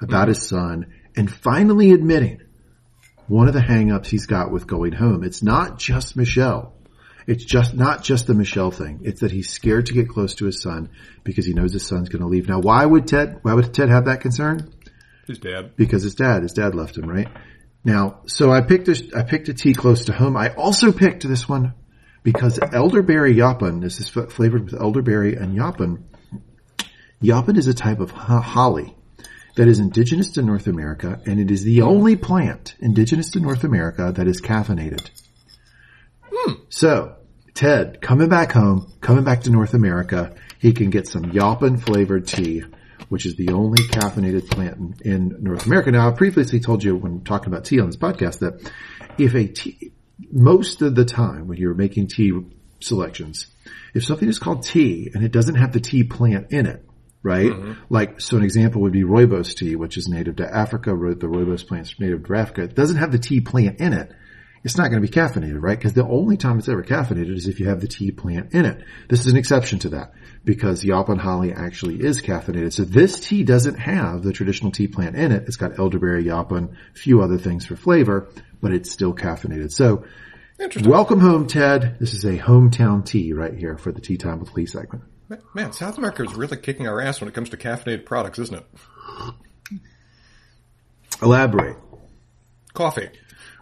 about 0.00 0.22
mm-hmm. 0.22 0.28
his 0.28 0.46
son 0.46 0.86
and 1.16 1.32
finally 1.32 1.92
admitting 1.92 2.42
one 3.26 3.48
of 3.48 3.54
the 3.54 3.60
hangups 3.60 4.06
he's 4.06 4.26
got 4.26 4.52
with 4.52 4.68
going 4.68 4.92
home. 4.92 5.24
It's 5.24 5.42
not 5.42 5.78
just 5.78 6.16
Michelle. 6.16 6.74
It's 7.26 7.44
just 7.44 7.74
not 7.74 8.04
just 8.04 8.28
the 8.28 8.34
Michelle 8.34 8.70
thing. 8.70 9.00
It's 9.02 9.22
that 9.22 9.32
he's 9.32 9.50
scared 9.50 9.86
to 9.86 9.94
get 9.94 10.08
close 10.08 10.36
to 10.36 10.44
his 10.44 10.62
son 10.62 10.90
because 11.24 11.44
he 11.44 11.54
knows 11.54 11.72
his 11.72 11.84
son's 11.84 12.08
going 12.08 12.22
to 12.22 12.28
leave. 12.28 12.48
Now, 12.48 12.60
why 12.60 12.86
would 12.86 13.08
Ted? 13.08 13.40
Why 13.42 13.52
would 13.54 13.74
Ted 13.74 13.88
have 13.88 14.04
that 14.04 14.20
concern? 14.20 14.72
His 15.26 15.38
dad. 15.38 15.76
Because 15.76 16.02
his 16.02 16.14
dad. 16.14 16.42
His 16.42 16.52
dad 16.52 16.74
left 16.74 16.96
him, 16.96 17.08
right? 17.08 17.28
Now, 17.84 18.20
so 18.26 18.50
I 18.50 18.62
picked 18.62 18.88
a, 18.88 19.10
I 19.16 19.22
picked 19.22 19.48
a 19.48 19.54
tea 19.54 19.74
close 19.74 20.06
to 20.06 20.12
home. 20.12 20.36
I 20.36 20.52
also 20.54 20.92
picked 20.92 21.26
this 21.26 21.48
one 21.48 21.74
because 22.22 22.58
elderberry 22.72 23.34
yaupon. 23.34 23.80
This 23.80 24.00
is 24.00 24.08
flavored 24.08 24.64
with 24.64 24.74
elderberry 24.74 25.36
and 25.36 25.56
yaupon. 25.56 26.02
Yaupon 27.22 27.56
is 27.56 27.68
a 27.68 27.74
type 27.74 28.00
of 28.00 28.10
holly 28.10 28.94
that 29.56 29.68
is 29.68 29.78
indigenous 29.78 30.32
to 30.32 30.42
North 30.42 30.66
America, 30.66 31.20
and 31.26 31.40
it 31.40 31.50
is 31.50 31.64
the 31.64 31.82
only 31.82 32.16
plant 32.16 32.74
indigenous 32.80 33.30
to 33.30 33.40
North 33.40 33.64
America 33.64 34.12
that 34.14 34.26
is 34.26 34.42
caffeinated. 34.42 35.08
Hmm. 36.30 36.52
So, 36.68 37.16
Ted, 37.54 38.02
coming 38.02 38.28
back 38.28 38.52
home, 38.52 38.92
coming 39.00 39.24
back 39.24 39.42
to 39.42 39.50
North 39.50 39.72
America, 39.72 40.34
he 40.58 40.72
can 40.72 40.90
get 40.90 41.08
some 41.08 41.32
yaupon 41.32 41.80
flavored 41.80 42.26
tea, 42.26 42.64
which 43.08 43.26
is 43.26 43.36
the 43.36 43.50
only 43.50 43.82
caffeinated 43.82 44.50
plant 44.50 45.00
in, 45.02 45.36
North 45.40 45.66
America. 45.66 45.90
Now, 45.90 46.08
I 46.08 46.12
previously 46.12 46.60
told 46.60 46.82
you 46.82 46.96
when 46.96 47.22
talking 47.22 47.52
about 47.52 47.64
tea 47.64 47.80
on 47.80 47.86
this 47.86 47.96
podcast 47.96 48.40
that 48.40 48.72
if 49.18 49.34
a 49.34 49.46
tea, 49.46 49.92
most 50.32 50.82
of 50.82 50.94
the 50.94 51.04
time 51.04 51.48
when 51.48 51.58
you're 51.58 51.74
making 51.74 52.08
tea 52.08 52.32
selections, 52.80 53.46
if 53.94 54.04
something 54.04 54.28
is 54.28 54.38
called 54.38 54.62
tea 54.62 55.10
and 55.14 55.24
it 55.24 55.32
doesn't 55.32 55.56
have 55.56 55.72
the 55.72 55.80
tea 55.80 56.04
plant 56.04 56.52
in 56.52 56.66
it, 56.66 56.84
right? 57.22 57.50
Mm-hmm. 57.50 57.72
Like, 57.90 58.20
so 58.20 58.36
an 58.36 58.42
example 58.42 58.82
would 58.82 58.92
be 58.92 59.02
rooibos 59.02 59.56
tea, 59.56 59.76
which 59.76 59.96
is 59.96 60.08
native 60.08 60.36
to 60.36 60.54
Africa. 60.54 60.90
The 60.90 61.26
rooibos 61.26 61.66
plant's 61.66 61.98
native 61.98 62.24
to 62.24 62.34
Africa. 62.34 62.62
It 62.62 62.74
doesn't 62.74 62.96
have 62.96 63.12
the 63.12 63.18
tea 63.18 63.40
plant 63.40 63.80
in 63.80 63.92
it. 63.92 64.12
It's 64.66 64.76
not 64.76 64.90
going 64.90 65.00
to 65.00 65.08
be 65.08 65.14
caffeinated, 65.14 65.62
right? 65.62 65.78
Because 65.78 65.92
the 65.92 66.04
only 66.04 66.36
time 66.36 66.58
it's 66.58 66.68
ever 66.68 66.82
caffeinated 66.82 67.36
is 67.36 67.46
if 67.46 67.60
you 67.60 67.68
have 67.68 67.80
the 67.80 67.86
tea 67.86 68.10
plant 68.10 68.52
in 68.52 68.64
it. 68.64 68.82
This 69.08 69.20
is 69.20 69.30
an 69.30 69.38
exception 69.38 69.78
to 69.78 69.90
that 69.90 70.12
because 70.44 70.82
Yaupon 70.82 71.18
holly 71.18 71.52
actually 71.52 72.00
is 72.02 72.20
caffeinated. 72.20 72.72
So 72.72 72.82
this 72.82 73.20
tea 73.20 73.44
doesn't 73.44 73.76
have 73.76 74.24
the 74.24 74.32
traditional 74.32 74.72
tea 74.72 74.88
plant 74.88 75.14
in 75.14 75.30
it. 75.30 75.44
It's 75.46 75.54
got 75.54 75.78
elderberry, 75.78 76.24
yaupon, 76.24 76.72
a 76.72 76.98
few 76.98 77.22
other 77.22 77.38
things 77.38 77.64
for 77.64 77.76
flavor, 77.76 78.28
but 78.60 78.72
it's 78.72 78.90
still 78.90 79.14
caffeinated. 79.14 79.70
So 79.70 80.04
welcome 80.82 81.20
home, 81.20 81.46
Ted. 81.46 81.98
This 82.00 82.12
is 82.12 82.24
a 82.24 82.36
hometown 82.36 83.06
tea 83.06 83.34
right 83.34 83.54
here 83.54 83.78
for 83.78 83.92
the 83.92 84.00
Tea 84.00 84.16
Time 84.16 84.40
with 84.40 84.52
Lee 84.54 84.66
segment. 84.66 85.04
Man, 85.54 85.74
South 85.74 85.96
America 85.96 86.24
is 86.24 86.34
really 86.34 86.56
kicking 86.56 86.88
our 86.88 87.00
ass 87.00 87.20
when 87.20 87.28
it 87.28 87.34
comes 87.34 87.50
to 87.50 87.56
caffeinated 87.56 88.04
products, 88.04 88.40
isn't 88.40 88.56
it? 88.56 88.66
Elaborate. 91.22 91.76
Coffee. 92.74 93.10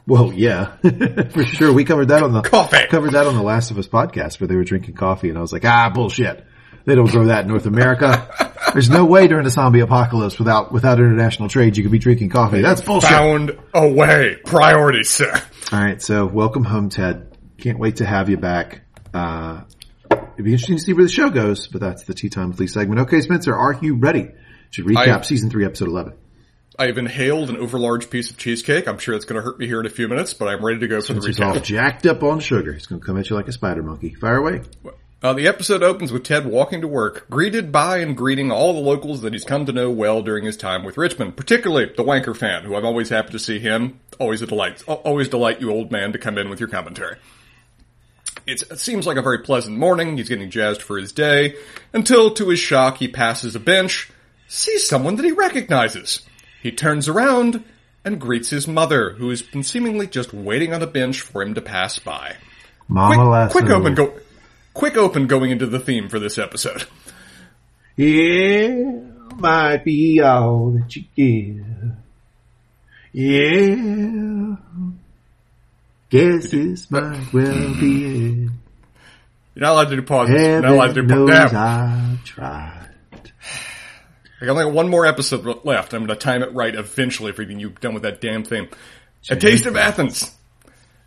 Well, 0.06 0.32
yeah, 0.32 0.76
for 1.30 1.44
sure. 1.44 1.72
We 1.72 1.84
covered 1.84 2.08
that 2.08 2.22
on 2.22 2.32
the 2.32 2.42
coffee. 2.42 2.86
Covered 2.88 3.12
that 3.12 3.26
on 3.26 3.34
the 3.34 3.42
Last 3.42 3.70
of 3.70 3.78
Us 3.78 3.88
podcast 3.88 4.38
where 4.38 4.48
they 4.48 4.56
were 4.56 4.64
drinking 4.64 4.94
coffee, 4.94 5.30
and 5.30 5.38
I 5.38 5.40
was 5.40 5.52
like, 5.52 5.64
ah, 5.64 5.90
bullshit. 5.94 6.44
They 6.84 6.94
don't 6.94 7.10
grow 7.10 7.26
that 7.26 7.44
in 7.44 7.48
North 7.48 7.64
America. 7.64 8.28
There's 8.74 8.90
no 8.90 9.06
way 9.06 9.26
during 9.26 9.46
a 9.46 9.50
zombie 9.50 9.80
apocalypse 9.80 10.38
without 10.38 10.72
without 10.72 10.98
international 10.98 11.48
trade 11.48 11.76
you 11.76 11.82
could 11.82 11.92
be 11.92 11.98
drinking 11.98 12.28
coffee. 12.28 12.60
That's 12.60 12.82
bullshit. 12.82 13.08
Found 13.08 13.58
a 13.72 13.88
way. 13.88 14.36
Priorities, 14.44 15.08
sir. 15.08 15.32
All 15.72 15.80
right, 15.80 16.02
so 16.02 16.26
welcome 16.26 16.64
home, 16.64 16.90
Ted. 16.90 17.38
Can't 17.56 17.78
wait 17.78 17.96
to 17.96 18.04
have 18.04 18.28
you 18.28 18.36
back. 18.36 18.82
Uh, 19.14 19.62
it'd 20.10 20.44
be 20.44 20.52
interesting 20.52 20.76
to 20.76 20.82
see 20.82 20.92
where 20.92 21.04
the 21.04 21.10
show 21.10 21.30
goes, 21.30 21.68
but 21.68 21.80
that's 21.80 22.04
the 22.04 22.12
Tea 22.12 22.28
Time 22.28 22.52
Fleet 22.52 22.66
segment. 22.66 23.00
Okay, 23.02 23.22
Spencer, 23.22 23.54
are 23.54 23.78
you 23.80 23.94
ready 23.94 24.28
to 24.72 24.84
recap 24.84 25.20
I, 25.20 25.22
season 25.22 25.48
three, 25.48 25.64
episode 25.64 25.88
eleven? 25.88 26.14
I've 26.78 26.98
inhaled 26.98 27.50
an 27.50 27.56
overlarge 27.56 28.10
piece 28.10 28.30
of 28.30 28.36
cheesecake. 28.36 28.88
I'm 28.88 28.98
sure 28.98 29.14
it's 29.14 29.24
going 29.24 29.40
to 29.40 29.42
hurt 29.42 29.58
me 29.58 29.66
here 29.66 29.80
in 29.80 29.86
a 29.86 29.90
few 29.90 30.08
minutes, 30.08 30.34
but 30.34 30.48
I'm 30.48 30.64
ready 30.64 30.80
to 30.80 30.88
go 30.88 31.00
for 31.00 31.06
Since 31.06 31.24
the 31.24 31.30
recap. 31.30 31.36
He's 31.36 31.40
all 31.40 31.60
jacked 31.60 32.06
up 32.06 32.22
on 32.22 32.40
sugar. 32.40 32.72
He's 32.72 32.86
going 32.86 33.00
to 33.00 33.06
come 33.06 33.16
at 33.18 33.30
you 33.30 33.36
like 33.36 33.48
a 33.48 33.52
spider 33.52 33.82
monkey. 33.82 34.14
Fire 34.14 34.38
away. 34.38 34.62
Uh, 35.22 35.32
the 35.32 35.48
episode 35.48 35.82
opens 35.82 36.12
with 36.12 36.24
Ted 36.24 36.44
walking 36.44 36.82
to 36.82 36.88
work, 36.88 37.26
greeted 37.30 37.72
by 37.72 37.98
and 37.98 38.14
greeting 38.14 38.52
all 38.52 38.74
the 38.74 38.80
locals 38.80 39.22
that 39.22 39.32
he's 39.32 39.44
come 39.44 39.64
to 39.64 39.72
know 39.72 39.90
well 39.90 40.20
during 40.20 40.44
his 40.44 40.56
time 40.56 40.84
with 40.84 40.98
Richmond, 40.98 41.36
particularly 41.36 41.90
the 41.96 42.04
Wanker 42.04 42.36
fan, 42.36 42.64
who 42.64 42.74
I'm 42.74 42.84
always 42.84 43.08
happy 43.08 43.32
to 43.32 43.38
see 43.38 43.58
him. 43.58 44.00
Always 44.18 44.42
a 44.42 44.46
delight. 44.46 44.82
Always 44.86 45.28
delight 45.28 45.60
you, 45.60 45.70
old 45.70 45.90
man, 45.90 46.12
to 46.12 46.18
come 46.18 46.36
in 46.36 46.50
with 46.50 46.60
your 46.60 46.68
commentary. 46.68 47.16
It's, 48.46 48.62
it 48.64 48.78
seems 48.80 49.06
like 49.06 49.16
a 49.16 49.22
very 49.22 49.38
pleasant 49.38 49.78
morning. 49.78 50.18
He's 50.18 50.28
getting 50.28 50.50
jazzed 50.50 50.82
for 50.82 50.98
his 50.98 51.12
day 51.12 51.56
until, 51.94 52.32
to 52.32 52.50
his 52.50 52.58
shock, 52.58 52.98
he 52.98 53.08
passes 53.08 53.54
a 53.54 53.60
bench, 53.60 54.10
sees 54.48 54.86
someone 54.86 55.16
that 55.16 55.24
he 55.24 55.32
recognizes. 55.32 56.20
He 56.64 56.72
turns 56.72 57.10
around 57.10 57.62
and 58.06 58.18
greets 58.18 58.48
his 58.48 58.66
mother, 58.66 59.10
who 59.10 59.28
has 59.28 59.42
been 59.42 59.62
seemingly 59.62 60.06
just 60.06 60.32
waiting 60.32 60.72
on 60.72 60.80
a 60.80 60.86
bench 60.86 61.20
for 61.20 61.42
him 61.42 61.52
to 61.54 61.60
pass 61.60 61.98
by. 61.98 62.36
Mama 62.88 63.48
quick, 63.50 63.66
quick 63.66 63.70
open 63.70 63.94
go, 63.94 64.14
quick 64.72 64.96
open 64.96 65.26
going 65.26 65.50
into 65.50 65.66
the 65.66 65.78
theme 65.78 66.08
for 66.08 66.18
this 66.18 66.38
episode. 66.38 66.86
Yeah, 67.96 68.72
might 69.36 69.84
be 69.84 70.20
all 70.20 70.72
that 70.72 70.96
you 70.96 71.04
give. 71.14 71.64
Yeah, 73.12 74.56
guess 76.10 76.50
this 76.50 76.90
might 76.90 77.32
well 77.32 77.74
be 77.74 78.04
it. 78.46 78.50
You're 79.54 79.62
not 79.62 79.72
allowed 79.74 79.90
to 79.90 79.96
do 79.96 80.02
pauses. 80.02 80.34
You're 80.34 80.60
not 80.60 80.72
allowed 80.72 80.94
to 80.94 81.02
do 81.02 81.08
pauses. 81.26 81.54
I 81.54 82.18
tried. 82.24 82.73
I 84.40 84.46
got 84.46 84.56
like 84.56 84.72
one 84.72 84.88
more 84.88 85.06
episode 85.06 85.64
left. 85.64 85.94
I'm 85.94 86.06
going 86.06 86.18
to 86.18 86.22
time 86.22 86.42
it 86.42 86.52
right 86.52 86.74
eventually 86.74 87.32
for 87.32 87.42
you 87.42 87.70
done 87.70 87.94
with 87.94 88.02
that 88.02 88.20
damn 88.20 88.44
thing. 88.44 88.68
A 89.30 89.36
Taste 89.36 89.66
of 89.66 89.76
Athens. 89.76 90.30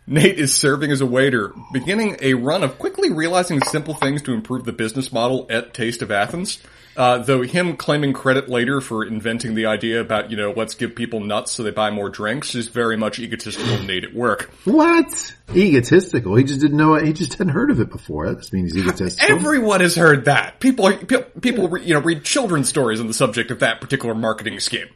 Nate 0.06 0.38
is 0.38 0.54
serving 0.54 0.90
as 0.90 1.02
a 1.02 1.06
waiter, 1.06 1.52
beginning 1.70 2.16
a 2.22 2.32
run 2.32 2.64
of 2.64 2.78
quickly 2.78 3.12
realizing 3.12 3.60
simple 3.62 3.92
things 3.92 4.22
to 4.22 4.32
improve 4.32 4.64
the 4.64 4.72
business 4.72 5.12
model 5.12 5.46
at 5.50 5.74
Taste 5.74 6.00
of 6.00 6.10
Athens. 6.10 6.58
Uh, 6.98 7.18
though 7.18 7.42
him 7.42 7.76
claiming 7.76 8.12
credit 8.12 8.48
later 8.48 8.80
for 8.80 9.04
inventing 9.04 9.54
the 9.54 9.66
idea 9.66 10.00
about, 10.00 10.32
you 10.32 10.36
know, 10.36 10.50
let's 10.50 10.74
give 10.74 10.96
people 10.96 11.20
nuts 11.20 11.52
so 11.52 11.62
they 11.62 11.70
buy 11.70 11.90
more 11.90 12.10
drinks 12.10 12.56
is 12.56 12.66
very 12.66 12.96
much 12.96 13.20
egotistical 13.20 13.78
Nate 13.84 14.02
at 14.02 14.12
work. 14.12 14.50
What? 14.64 15.32
Egotistical? 15.54 16.34
He 16.34 16.42
just 16.42 16.60
didn't 16.60 16.76
know 16.76 16.94
it. 16.94 17.06
He 17.06 17.12
just 17.12 17.34
hadn't 17.34 17.52
heard 17.52 17.70
of 17.70 17.78
it 17.78 17.88
before. 17.90 18.26
That 18.26 18.34
doesn't 18.38 18.52
mean 18.52 18.64
he's 18.64 18.76
egotistical. 18.76 19.32
Everyone 19.32 19.80
has 19.80 19.94
heard 19.94 20.24
that. 20.24 20.58
People, 20.58 20.92
people, 21.40 21.78
you 21.78 21.94
know, 21.94 22.00
read 22.00 22.24
children's 22.24 22.68
stories 22.68 22.98
on 22.98 23.06
the 23.06 23.14
subject 23.14 23.52
of 23.52 23.60
that 23.60 23.80
particular 23.80 24.16
marketing 24.16 24.58
scheme. 24.58 24.88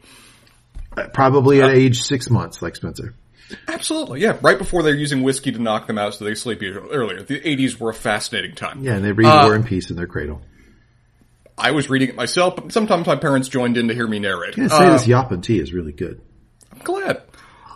Uh, 0.97 1.07
probably 1.07 1.61
at 1.61 1.69
uh, 1.69 1.73
age 1.73 2.01
six 2.01 2.29
months, 2.29 2.61
like 2.61 2.75
Spencer. 2.75 3.15
Absolutely, 3.69 4.19
yeah. 4.19 4.37
Right 4.41 4.57
before 4.57 4.83
they're 4.83 4.93
using 4.93 5.23
whiskey 5.23 5.53
to 5.53 5.59
knock 5.59 5.87
them 5.87 5.97
out 5.97 6.15
so 6.15 6.25
they 6.25 6.35
sleep 6.35 6.61
earlier. 6.63 7.23
The 7.23 7.39
80s 7.39 7.79
were 7.79 7.91
a 7.91 7.93
fascinating 7.93 8.55
time. 8.55 8.83
Yeah, 8.83 8.95
and 8.95 9.05
they 9.05 9.13
read 9.13 9.25
uh, 9.25 9.43
War 9.45 9.55
and 9.55 9.65
Peace 9.65 9.89
in 9.89 9.95
their 9.95 10.07
cradle. 10.07 10.41
I 11.57 11.71
was 11.71 11.89
reading 11.89 12.09
it 12.09 12.15
myself, 12.15 12.55
but 12.55 12.71
sometimes 12.71 13.07
my 13.07 13.15
parents 13.15 13.47
joined 13.47 13.77
in 13.77 13.87
to 13.87 13.93
hear 13.93 14.07
me 14.07 14.19
narrate. 14.19 14.57
Yeah, 14.57 14.67
say 14.67 14.87
uh, 14.87 14.93
this 14.93 15.05
yaupon 15.05 15.43
tea 15.43 15.59
is 15.59 15.73
really 15.73 15.91
good. 15.91 16.21
I'm 16.71 16.79
glad. 16.79 17.21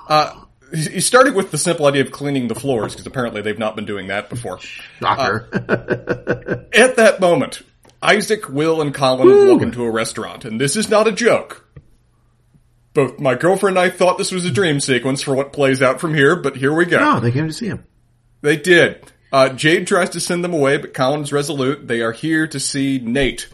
Uh, 0.07 0.41
he 0.73 0.99
started 0.99 1.35
with 1.35 1.51
the 1.51 1.57
simple 1.57 1.85
idea 1.85 2.01
of 2.01 2.11
cleaning 2.11 2.47
the 2.47 2.55
floors 2.55 2.93
because 2.93 3.05
apparently 3.05 3.41
they've 3.41 3.59
not 3.59 3.75
been 3.75 3.85
doing 3.85 4.07
that 4.07 4.29
before. 4.29 4.59
Shocker. 4.59 5.47
Uh, 5.53 6.77
at 6.77 6.97
that 6.97 7.19
moment, 7.19 7.61
Isaac, 8.01 8.49
Will, 8.49 8.81
and 8.81 8.93
Colin 8.93 9.27
Woo. 9.27 9.53
walk 9.53 9.61
into 9.61 9.83
a 9.83 9.91
restaurant, 9.91 10.45
and 10.45 10.59
this 10.59 10.75
is 10.75 10.89
not 10.89 11.07
a 11.07 11.11
joke. 11.11 11.63
Both 12.93 13.19
my 13.19 13.35
girlfriend 13.35 13.77
and 13.77 13.85
I 13.85 13.89
thought 13.95 14.17
this 14.17 14.31
was 14.31 14.45
a 14.45 14.51
dream 14.51 14.79
sequence 14.79 15.21
for 15.21 15.35
what 15.35 15.53
plays 15.53 15.81
out 15.81 16.01
from 16.01 16.15
here, 16.15 16.35
but 16.35 16.55
here 16.57 16.73
we 16.73 16.85
go. 16.85 16.99
No, 16.99 17.19
they 17.19 17.31
came 17.31 17.47
to 17.47 17.53
see 17.53 17.67
him. 17.67 17.85
They 18.41 18.57
did. 18.57 19.11
Uh, 19.31 19.49
Jade 19.49 19.87
tries 19.87 20.11
to 20.11 20.19
send 20.19 20.43
them 20.43 20.53
away, 20.53 20.77
but 20.77 20.93
Colin's 20.93 21.31
resolute. 21.31 21.87
They 21.87 22.01
are 22.01 22.11
here 22.11 22.47
to 22.47 22.59
see 22.59 22.99
Nate. 22.99 23.47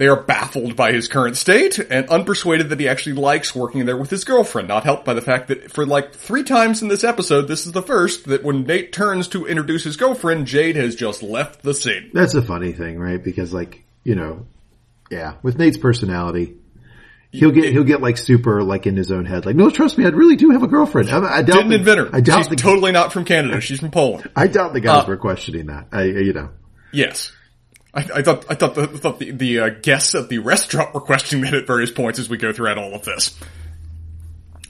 They 0.00 0.08
are 0.08 0.16
baffled 0.16 0.76
by 0.76 0.92
his 0.92 1.08
current 1.08 1.36
state 1.36 1.78
and 1.78 2.08
unpersuaded 2.08 2.70
that 2.70 2.80
he 2.80 2.88
actually 2.88 3.16
likes 3.16 3.54
working 3.54 3.84
there 3.84 3.98
with 3.98 4.08
his 4.08 4.24
girlfriend, 4.24 4.66
not 4.66 4.84
helped 4.84 5.04
by 5.04 5.12
the 5.12 5.20
fact 5.20 5.48
that 5.48 5.70
for 5.70 5.84
like 5.84 6.14
three 6.14 6.42
times 6.42 6.80
in 6.80 6.88
this 6.88 7.04
episode, 7.04 7.48
this 7.48 7.66
is 7.66 7.72
the 7.72 7.82
first, 7.82 8.24
that 8.24 8.42
when 8.42 8.62
Nate 8.62 8.94
turns 8.94 9.28
to 9.28 9.44
introduce 9.44 9.84
his 9.84 9.98
girlfriend, 9.98 10.46
Jade 10.46 10.76
has 10.76 10.96
just 10.96 11.22
left 11.22 11.60
the 11.60 11.74
scene. 11.74 12.12
That's 12.14 12.32
a 12.32 12.40
funny 12.40 12.72
thing, 12.72 12.98
right? 12.98 13.22
Because 13.22 13.52
like, 13.52 13.84
you 14.02 14.14
know, 14.14 14.46
yeah, 15.10 15.34
with 15.42 15.58
Nate's 15.58 15.76
personality, 15.76 16.54
He'll 17.32 17.50
get 17.52 17.70
he'll 17.70 17.84
get 17.84 18.00
like 18.00 18.16
super 18.16 18.62
like 18.62 18.86
in 18.86 18.96
his 18.96 19.12
own 19.12 19.26
head. 19.26 19.44
Like, 19.44 19.54
no, 19.54 19.68
trust 19.68 19.98
me, 19.98 20.06
I 20.06 20.08
really 20.08 20.36
do 20.36 20.50
have 20.50 20.62
a 20.62 20.66
girlfriend. 20.66 21.10
I, 21.10 21.18
I 21.18 21.42
doubt 21.42 21.56
didn't 21.58 21.68
the, 21.68 21.76
invent 21.76 21.98
her. 21.98 22.10
I 22.12 22.20
doubt 22.20 22.38
she's 22.38 22.48
the, 22.48 22.56
totally 22.56 22.90
not 22.90 23.12
from 23.12 23.26
Canada. 23.26 23.60
She's 23.60 23.80
from 23.80 23.90
Poland. 23.90 24.30
I 24.34 24.46
doubt 24.46 24.72
the 24.72 24.80
guys 24.80 25.04
uh, 25.04 25.08
were 25.08 25.16
questioning 25.18 25.66
that. 25.66 25.88
I, 25.92 26.04
you 26.04 26.32
know. 26.32 26.48
Yes, 26.90 27.30
I, 27.92 28.08
I, 28.16 28.22
thought 28.22 28.46
I 28.48 28.54
thought 28.54 28.74
the, 28.74 28.86
thought 28.86 29.18
the, 29.18 29.30
the 29.32 29.60
uh, 29.60 29.68
guests 29.68 30.14
at 30.14 30.28
the 30.28 30.38
restaurant 30.38 30.94
were 30.94 31.00
questioning 31.00 31.44
that 31.44 31.54
at 31.54 31.66
various 31.66 31.90
points 31.90 32.18
as 32.18 32.28
we 32.28 32.36
go 32.36 32.52
throughout 32.52 32.78
all 32.78 32.94
of 32.94 33.04
this. 33.04 33.36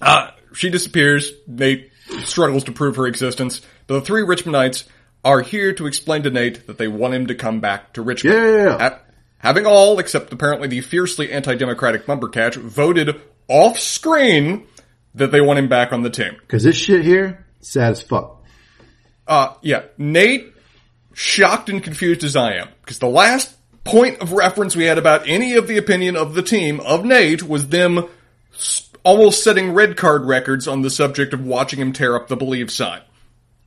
Uh, 0.00 0.30
she 0.54 0.70
disappears. 0.70 1.33
Nate 1.46 1.90
struggles 2.22 2.64
to 2.64 2.72
prove 2.72 2.96
her 2.96 3.06
existence. 3.06 3.61
But 3.87 4.00
the 4.00 4.00
three 4.00 4.22
Richmondites 4.22 4.85
are 5.24 5.42
here 5.42 5.72
to 5.74 5.87
explain 5.87 6.22
to 6.22 6.30
Nate 6.30 6.66
that 6.66 6.78
they 6.78 6.88
want 6.88 7.14
him 7.14 7.26
to 7.26 7.35
come 7.35 7.61
back 7.61 7.92
to 7.94 8.02
Richmond. 8.02 8.37
Yeah. 8.37 8.78
Ha- 8.78 9.00
having 9.38 9.66
all, 9.66 9.98
except 9.98 10.33
apparently 10.33 10.68
the 10.68 10.80
fiercely 10.80 11.30
anti-democratic 11.30 12.06
Bumbercatch, 12.06 12.56
voted 12.56 13.20
off 13.48 13.78
screen 13.78 14.66
that 15.14 15.30
they 15.33 15.40
want 15.40 15.59
him 15.59 15.68
back 15.68 15.92
on 15.92 16.02
the 16.02 16.11
team. 16.11 16.37
Cause 16.48 16.62
this 16.62 16.76
shit 16.76 17.04
here, 17.04 17.44
sad 17.61 17.92
as 17.92 18.02
fuck. 18.02 18.42
Uh, 19.26 19.54
yeah. 19.62 19.83
Nate 19.98 20.54
shocked 21.14 21.68
and 21.68 21.83
confused 21.83 22.25
as 22.25 22.37
I 22.37 22.55
am. 22.55 22.68
Because 22.81 22.99
the 22.99 23.09
last 23.09 23.55
point 23.85 24.20
of 24.20 24.33
reference 24.33 24.77
we 24.77 24.85
had 24.85 24.99
about 24.99 25.29
any 25.29 25.55
of 25.55 25.66
the 25.66 25.79
opinion 25.79 26.16
of 26.16 26.35
the 26.35 26.42
team 26.42 26.81
of 26.81 27.05
Nate 27.05 27.42
was 27.42 27.68
them 27.68 28.09
almost 29.03 29.42
setting 29.42 29.73
red 29.73 29.96
card 29.96 30.25
records 30.25 30.68
on 30.68 30.83
the 30.83 30.90
subject 30.90 31.33
of 31.33 31.44
watching 31.44 31.81
him 31.81 31.92
tear 31.92 32.16
up 32.16 32.29
the 32.29 32.37
believe 32.37 32.70
sign. 32.70 33.01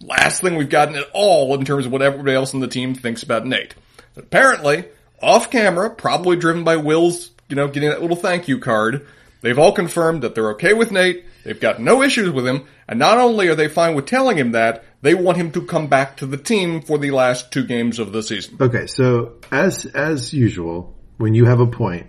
Last 0.02 0.42
thing 0.42 0.56
we've 0.56 0.70
gotten 0.70 0.96
at 0.96 1.10
all 1.14 1.54
in 1.56 1.66
terms 1.66 1.86
of 1.86 1.92
what 1.92 2.02
everybody 2.02 2.36
else 2.36 2.54
on 2.54 2.60
the 2.60 2.68
team 2.68 2.94
thinks 2.94 3.24
about 3.24 3.46
Nate. 3.46 3.74
But 4.14 4.26
apparently, 4.26 4.86
off 5.22 5.50
camera, 5.50 5.90
probably 5.90 6.36
driven 6.36 6.64
by 6.64 6.76
Will's, 6.76 7.32
you 7.50 7.56
know, 7.56 7.68
getting 7.68 7.90
that 7.90 8.02
little 8.02 8.18
thank 8.18 8.48
you 8.48 8.60
card, 8.60 9.08
they've 9.42 9.58
all 9.58 9.72
confirmed 9.72 10.22
that 10.22 10.36
they're 10.36 10.52
okay 10.52 10.74
with 10.74 10.92
Nate, 10.92 11.26
they've 11.44 11.60
got 11.60 11.82
no 11.82 12.04
issues 12.04 12.30
with 12.32 12.46
him, 12.46 12.66
and 12.88 13.00
not 13.00 13.18
only 13.18 13.48
are 13.48 13.56
they 13.56 13.70
fine 13.70 13.96
with 13.96 14.06
telling 14.06 14.38
him 14.38 14.52
that, 14.52 14.84
they 15.04 15.14
want 15.14 15.38
him 15.38 15.52
to 15.52 15.62
come 15.62 15.88
back 15.88 16.18
to 16.18 16.26
the 16.26 16.38
team 16.38 16.82
for 16.82 16.98
the 16.98 17.12
last 17.12 17.52
two 17.52 17.66
games 17.66 18.00
of 18.00 18.14
the 18.14 18.24
season. 18.24 18.58
Okay, 18.60 18.88
so 18.88 19.34
as 19.52 19.86
as 19.86 20.34
usual, 20.34 20.96
when 21.18 21.36
you 21.36 21.46
have 21.46 21.60
a 21.60 21.68
point, 21.68 22.08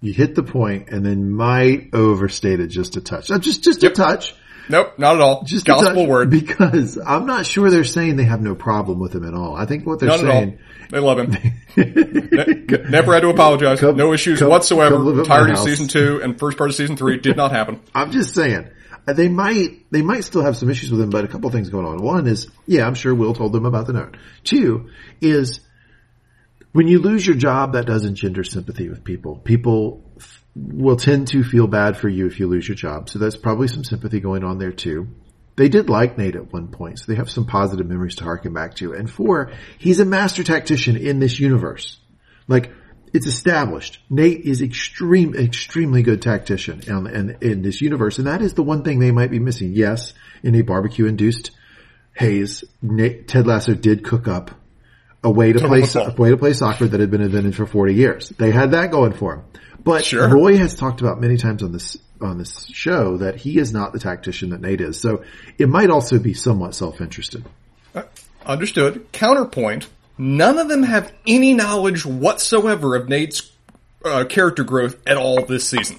you 0.00 0.12
hit 0.12 0.34
the 0.34 0.42
point 0.42 0.88
and 0.90 1.06
then 1.06 1.30
might 1.30 1.94
overstate 1.94 2.58
it 2.60 2.66
just 2.66 2.96
a 2.96 3.00
touch. 3.00 3.28
just 3.28 3.62
just 3.62 3.82
yep. 3.82 3.92
a 3.92 3.94
touch. 3.94 4.34
Nope, 4.68 4.98
not 4.98 5.14
at 5.14 5.20
all. 5.20 5.44
Just 5.44 5.64
gospel 5.64 6.08
word. 6.08 6.28
Because 6.28 6.98
I'm 6.98 7.26
not 7.26 7.46
sure 7.46 7.70
they're 7.70 7.84
saying 7.84 8.16
they 8.16 8.24
have 8.24 8.40
no 8.40 8.56
problem 8.56 8.98
with 8.98 9.14
him 9.14 9.24
at 9.24 9.32
all. 9.32 9.54
I 9.54 9.64
think 9.64 9.86
what 9.86 10.00
they're 10.00 10.08
not 10.08 10.18
saying. 10.18 10.58
They 10.90 10.98
love 10.98 11.18
him. 11.18 11.30
ne- 11.76 12.90
never 12.90 13.14
had 13.14 13.20
to 13.20 13.28
apologize. 13.28 13.80
Come, 13.80 13.96
no 13.96 14.12
issues 14.12 14.40
come, 14.40 14.48
whatsoever. 14.48 14.96
Come 14.96 15.20
Entirety 15.20 15.52
of 15.52 15.58
season 15.58 15.86
two 15.88 16.20
and 16.22 16.38
first 16.38 16.58
part 16.58 16.70
of 16.70 16.76
season 16.76 16.96
three 16.96 17.18
did 17.18 17.36
not 17.36 17.52
happen. 17.52 17.80
I'm 17.94 18.10
just 18.10 18.34
saying 18.34 18.64
uh, 18.64 18.70
they 19.14 19.28
might 19.28 19.90
they 19.92 20.02
might 20.02 20.24
still 20.24 20.42
have 20.42 20.56
some 20.56 20.68
issues 20.68 20.90
with 20.90 21.00
him, 21.00 21.10
but 21.10 21.24
a 21.24 21.28
couple 21.28 21.48
things 21.50 21.70
going 21.70 21.86
on. 21.86 22.02
One 22.02 22.26
is, 22.26 22.48
yeah, 22.66 22.86
I'm 22.86 22.94
sure 22.94 23.14
Will 23.14 23.34
told 23.34 23.52
them 23.52 23.64
about 23.64 23.86
the 23.86 23.92
note. 23.92 24.16
Two 24.42 24.90
is 25.20 25.60
when 26.72 26.88
you 26.88 26.98
lose 26.98 27.26
your 27.26 27.36
job, 27.36 27.72
that 27.72 27.86
does 27.86 28.04
engender 28.04 28.44
sympathy 28.44 28.88
with 28.88 29.04
people. 29.04 29.36
People 29.36 30.10
f- 30.18 30.44
will 30.54 30.96
tend 30.96 31.28
to 31.28 31.42
feel 31.42 31.66
bad 31.66 31.96
for 31.96 32.08
you 32.08 32.26
if 32.26 32.40
you 32.40 32.48
lose 32.48 32.68
your 32.68 32.74
job. 32.74 33.08
So 33.08 33.18
that's 33.18 33.36
probably 33.36 33.68
some 33.68 33.84
sympathy 33.84 34.20
going 34.20 34.44
on 34.44 34.58
there 34.58 34.72
too. 34.72 35.08
They 35.56 35.70
did 35.70 35.88
like 35.88 36.18
Nate 36.18 36.36
at 36.36 36.52
one 36.52 36.68
point, 36.68 36.98
so 36.98 37.06
they 37.08 37.16
have 37.16 37.30
some 37.30 37.46
positive 37.46 37.86
memories 37.86 38.16
to 38.16 38.24
harken 38.24 38.52
back 38.52 38.74
to. 38.74 38.92
And 38.92 39.10
four, 39.10 39.52
he's 39.78 40.00
a 40.00 40.04
master 40.04 40.44
tactician 40.44 40.96
in 40.96 41.18
this 41.18 41.40
universe. 41.40 41.98
Like, 42.46 42.70
it's 43.16 43.26
established. 43.26 43.98
Nate 44.10 44.42
is 44.42 44.60
extreme, 44.62 45.34
extremely 45.34 46.02
good 46.02 46.20
tactician 46.22 46.82
in, 46.86 47.06
in, 47.06 47.36
in 47.40 47.62
this 47.62 47.80
universe, 47.80 48.18
and 48.18 48.26
that 48.26 48.42
is 48.42 48.54
the 48.54 48.62
one 48.62 48.84
thing 48.84 48.98
they 48.98 49.10
might 49.10 49.30
be 49.30 49.38
missing. 49.38 49.72
Yes, 49.72 50.12
in 50.42 50.54
a 50.54 50.62
barbecue 50.62 51.06
induced 51.06 51.50
haze, 52.14 52.62
Nate, 52.82 53.26
Ted 53.26 53.46
Lasso 53.46 53.74
did 53.74 54.04
cook 54.04 54.28
up 54.28 54.50
a 55.24 55.30
way 55.30 55.52
to 55.52 55.58
play 55.58 55.82
a 55.82 56.14
way 56.16 56.30
to 56.30 56.36
play 56.36 56.52
soccer 56.52 56.86
that 56.86 57.00
had 57.00 57.10
been 57.10 57.22
invented 57.22 57.56
for 57.56 57.66
40 57.66 57.94
years. 57.94 58.28
They 58.28 58.50
had 58.50 58.72
that 58.72 58.90
going 58.90 59.14
for 59.14 59.36
him. 59.36 59.44
But 59.82 60.04
sure. 60.04 60.28
Roy 60.28 60.56
has 60.58 60.74
talked 60.74 61.00
about 61.00 61.20
many 61.20 61.36
times 61.36 61.62
on 61.62 61.72
this 61.72 61.96
on 62.20 62.38
this 62.38 62.66
show 62.66 63.16
that 63.18 63.36
he 63.36 63.58
is 63.58 63.72
not 63.72 63.92
the 63.92 63.98
tactician 63.98 64.50
that 64.50 64.60
Nate 64.60 64.80
is. 64.80 65.00
So 65.00 65.24
it 65.58 65.68
might 65.68 65.90
also 65.90 66.18
be 66.18 66.34
somewhat 66.34 66.74
self-interested. 66.74 67.44
Uh, 67.94 68.02
understood. 68.44 69.10
Counterpoint, 69.12 69.88
none 70.18 70.58
of 70.58 70.68
them 70.68 70.82
have 70.82 71.12
any 71.26 71.54
knowledge 71.54 72.04
whatsoever 72.04 72.94
of 72.94 73.08
Nate's 73.08 73.50
uh, 74.04 74.24
character 74.24 74.64
growth 74.64 74.96
at 75.06 75.16
all 75.16 75.44
this 75.44 75.68
season. 75.68 75.98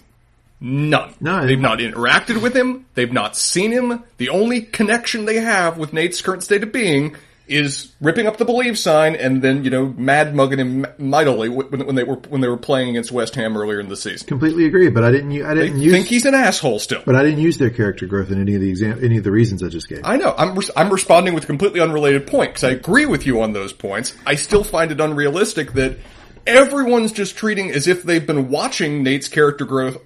None. 0.60 1.14
No, 1.20 1.46
they've 1.46 1.60
not 1.60 1.80
interacted 1.80 2.42
with 2.42 2.56
him. 2.56 2.86
They've 2.96 3.12
not 3.12 3.36
seen 3.36 3.72
him. 3.72 4.04
The 4.18 4.30
only 4.30 4.62
connection 4.62 5.26
they 5.26 5.36
have 5.36 5.78
with 5.78 5.94
Nate's 5.94 6.22
current 6.22 6.44
state 6.44 6.64
of 6.64 6.72
being 6.72 7.16
is 7.48 7.94
ripping 8.02 8.28
up 8.28 8.38
the 8.38 8.46
believe 8.46 8.78
sign 8.78 9.16
and 9.16 9.42
then 9.42 9.64
you 9.64 9.70
know 9.70 9.88
mad 9.98 10.36
mugging 10.36 10.60
him 10.60 10.86
mightily 10.98 11.50
when, 11.50 11.86
when, 11.86 11.96
they 11.96 12.04
were 12.04 12.16
when 12.16 12.42
they 12.42 12.48
were 12.48 12.58
playing 12.58 12.90
against 12.90 13.12
West 13.12 13.36
Ham 13.36 13.58
earlier 13.58 13.80
in 13.80 13.90
the 13.90 13.98
season. 13.98 14.28
Completely 14.28 14.66
agree, 14.66 14.90
but 14.90 15.04
I 15.04 15.12
didn't. 15.12 15.32
I 15.44 15.54
didn't 15.54 15.80
use, 15.80 15.92
think 15.92 16.08
he's 16.08 16.26
an 16.26 16.36
asshole 16.36 16.80
still. 16.80 17.02
But 17.06 17.16
I 17.16 17.24
didn't 17.24 17.40
use 17.40 17.58
their 17.58 17.70
character 17.70 18.06
growth 18.06 18.32
in 18.32 18.42
any 18.42 18.56
of 18.56 18.62
the 18.62 18.70
exam, 18.70 19.00
any 19.04 19.18
of 19.18 19.24
the 19.24 19.32
reasons 19.32 19.64
I 19.64 19.70
just 19.70 19.88
gave. 19.88 20.02
I 20.04 20.18
know. 20.18 20.34
I'm 20.38 20.58
I'm 20.76 20.90
responding 20.90 21.34
with 21.34 21.44
a 21.46 21.48
completely 21.48 21.80
unrelated 21.80 22.28
point 22.28 22.52
because 22.52 22.64
I 22.64 22.72
agree 22.72 23.06
with 23.06 23.26
you 23.26 23.42
on 23.42 23.54
those 23.54 23.74
points. 23.74 24.14
I 24.26 24.36
still 24.36 24.64
find 24.64 24.92
it 24.92 25.00
unrealistic 25.00 25.74
that 25.74 25.98
everyone's 26.46 27.12
just 27.12 27.36
treating 27.36 27.72
as 27.72 27.88
if 27.88 28.04
they've 28.04 28.26
been 28.26 28.50
watching 28.50 29.04
Nate's 29.04 29.28
character 29.28 29.66
growth 29.66 29.98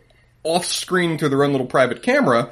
off 0.44 0.66
screen 0.66 1.18
through 1.18 1.30
their 1.30 1.44
own 1.44 1.52
little 1.52 1.68
private 1.68 2.02
camera. 2.02 2.52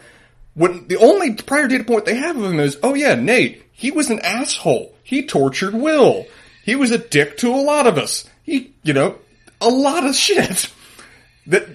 When 0.53 0.87
the 0.87 0.97
only 0.97 1.35
prior 1.35 1.67
data 1.67 1.83
point 1.83 2.05
they 2.05 2.15
have 2.15 2.35
of 2.37 2.43
him 2.43 2.59
is, 2.59 2.77
oh 2.83 2.93
yeah, 2.93 3.15
Nate, 3.15 3.63
he 3.79 3.91
was 3.91 4.09
an 4.09 4.19
asshole. 4.19 4.93
He 5.05 5.25
tortured 5.25 5.73
Will. 5.73 6.25
He 6.65 6.75
was 6.75 6.91
a 6.91 6.97
dick 6.97 7.37
to 7.37 7.55
a 7.55 7.63
lot 7.63 7.87
of 7.87 7.97
us. 7.97 8.29
He, 8.43 8.73
you 8.83 8.91
know, 8.91 9.15
a 9.61 9.69
lot 9.69 10.05
of 10.05 10.15
shit. 10.17 10.69
That 11.47 11.65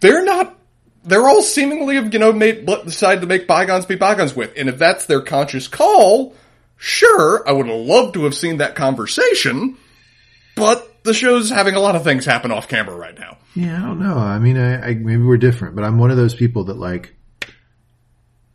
they're 0.00 0.24
not, 0.24 0.58
they're 1.04 1.28
all 1.28 1.40
seemingly 1.40 1.94
have, 1.94 2.12
you 2.12 2.18
know, 2.18 2.32
made, 2.32 2.66
decided 2.66 3.20
to 3.20 3.28
make 3.28 3.46
bygones 3.46 3.86
be 3.86 3.94
bygones 3.94 4.34
with. 4.34 4.54
And 4.56 4.68
if 4.68 4.76
that's 4.76 5.06
their 5.06 5.20
conscious 5.20 5.68
call, 5.68 6.34
sure, 6.78 7.48
I 7.48 7.52
would 7.52 7.68
have 7.68 7.76
loved 7.76 8.14
to 8.14 8.24
have 8.24 8.34
seen 8.34 8.56
that 8.56 8.74
conversation, 8.74 9.76
but 10.56 11.04
the 11.04 11.14
show's 11.14 11.48
having 11.48 11.76
a 11.76 11.80
lot 11.80 11.94
of 11.94 12.02
things 12.02 12.24
happen 12.24 12.50
off 12.50 12.66
camera 12.66 12.96
right 12.96 13.16
now. 13.16 13.38
Yeah, 13.54 13.76
I 13.76 13.86
don't 13.86 14.00
know. 14.00 14.18
I 14.18 14.40
mean, 14.40 14.58
I, 14.58 14.84
I 14.84 14.94
maybe 14.94 15.22
we're 15.22 15.36
different, 15.36 15.76
but 15.76 15.84
I'm 15.84 15.98
one 15.98 16.10
of 16.10 16.16
those 16.16 16.34
people 16.34 16.64
that 16.64 16.76
like, 16.76 17.14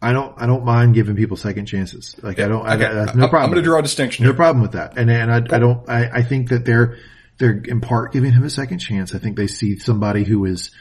I 0.01 0.13
don't, 0.13 0.33
I 0.38 0.45
don't 0.45 0.63
mind 0.63 0.93
giving 0.93 1.15
people 1.15 1.38
second 1.38 1.65
chances. 1.65 2.15
Like 2.21 2.38
yeah, 2.38 2.45
I 2.45 2.47
don't, 2.49 2.67
okay. 2.67 2.86
I, 2.86 2.93
that's 2.93 3.15
no 3.15 3.27
problem. 3.27 3.49
I'm 3.49 3.51
going 3.51 3.63
to 3.63 3.67
draw 3.67 3.79
a 3.79 3.83
distinction. 3.83 4.23
No 4.23 4.29
here. 4.29 4.36
problem 4.36 4.62
with 4.62 4.73
that. 4.73 4.97
And, 4.97 5.10
and 5.10 5.31
I, 5.31 5.38
I 5.38 5.60
don't, 5.60 5.89
I, 5.89 6.10
I 6.19 6.23
think 6.23 6.49
that 6.49 6.65
they're, 6.65 6.97
they're 7.39 7.62
in 7.65 7.81
part 7.81 8.13
giving 8.13 8.31
him 8.31 8.43
a 8.43 8.49
second 8.49 8.79
chance. 8.79 9.15
I 9.15 9.17
think 9.19 9.38
they 9.38 9.47
see 9.47 9.77
somebody 9.79 10.23
who 10.23 10.45
is 10.45 10.71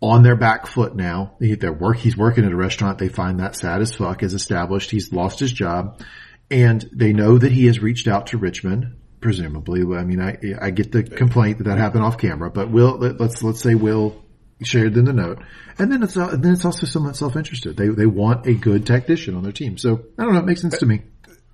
on 0.00 0.22
their 0.22 0.36
back 0.36 0.66
foot 0.66 0.94
now. 0.94 1.34
They're 1.40 1.72
work, 1.72 1.98
he's 1.98 2.16
working 2.16 2.44
at 2.44 2.52
a 2.52 2.56
restaurant. 2.56 2.98
They 2.98 3.08
find 3.08 3.40
that 3.40 3.56
sad 3.56 3.80
as 3.80 3.92
fuck 3.92 4.22
is 4.22 4.34
established. 4.34 4.90
He's 4.90 5.12
lost 5.12 5.40
his 5.40 5.52
job 5.52 6.00
and 6.50 6.88
they 6.92 7.12
know 7.12 7.38
that 7.38 7.52
he 7.52 7.66
has 7.66 7.80
reached 7.80 8.08
out 8.08 8.28
to 8.28 8.38
Richmond. 8.38 8.96
Presumably, 9.20 9.80
I 9.96 10.04
mean, 10.04 10.20
I 10.20 10.38
I 10.60 10.70
get 10.70 10.92
the 10.92 11.02
complaint 11.02 11.58
that 11.58 11.64
that 11.64 11.78
happened 11.78 12.04
off 12.04 12.18
camera, 12.18 12.50
but 12.50 12.70
Will 12.70 12.98
let's 12.98 13.42
let's 13.42 13.60
say 13.60 13.74
Will 13.74 14.24
shared 14.64 14.96
in 14.96 15.04
the 15.04 15.12
note. 15.12 15.38
And 15.78 15.92
then 15.92 16.02
it's 16.02 16.16
uh, 16.16 16.36
then 16.36 16.52
it's 16.52 16.64
also 16.64 16.86
somewhat 16.86 17.16
self 17.16 17.36
interested. 17.36 17.76
They 17.76 17.88
they 17.88 18.06
want 18.06 18.46
a 18.46 18.54
good 18.54 18.86
tactician 18.86 19.34
on 19.34 19.42
their 19.42 19.52
team. 19.52 19.78
So 19.78 20.04
I 20.18 20.24
don't 20.24 20.34
know. 20.34 20.40
It 20.40 20.46
makes 20.46 20.60
sense 20.60 20.78
to 20.78 20.86
me. 20.86 21.02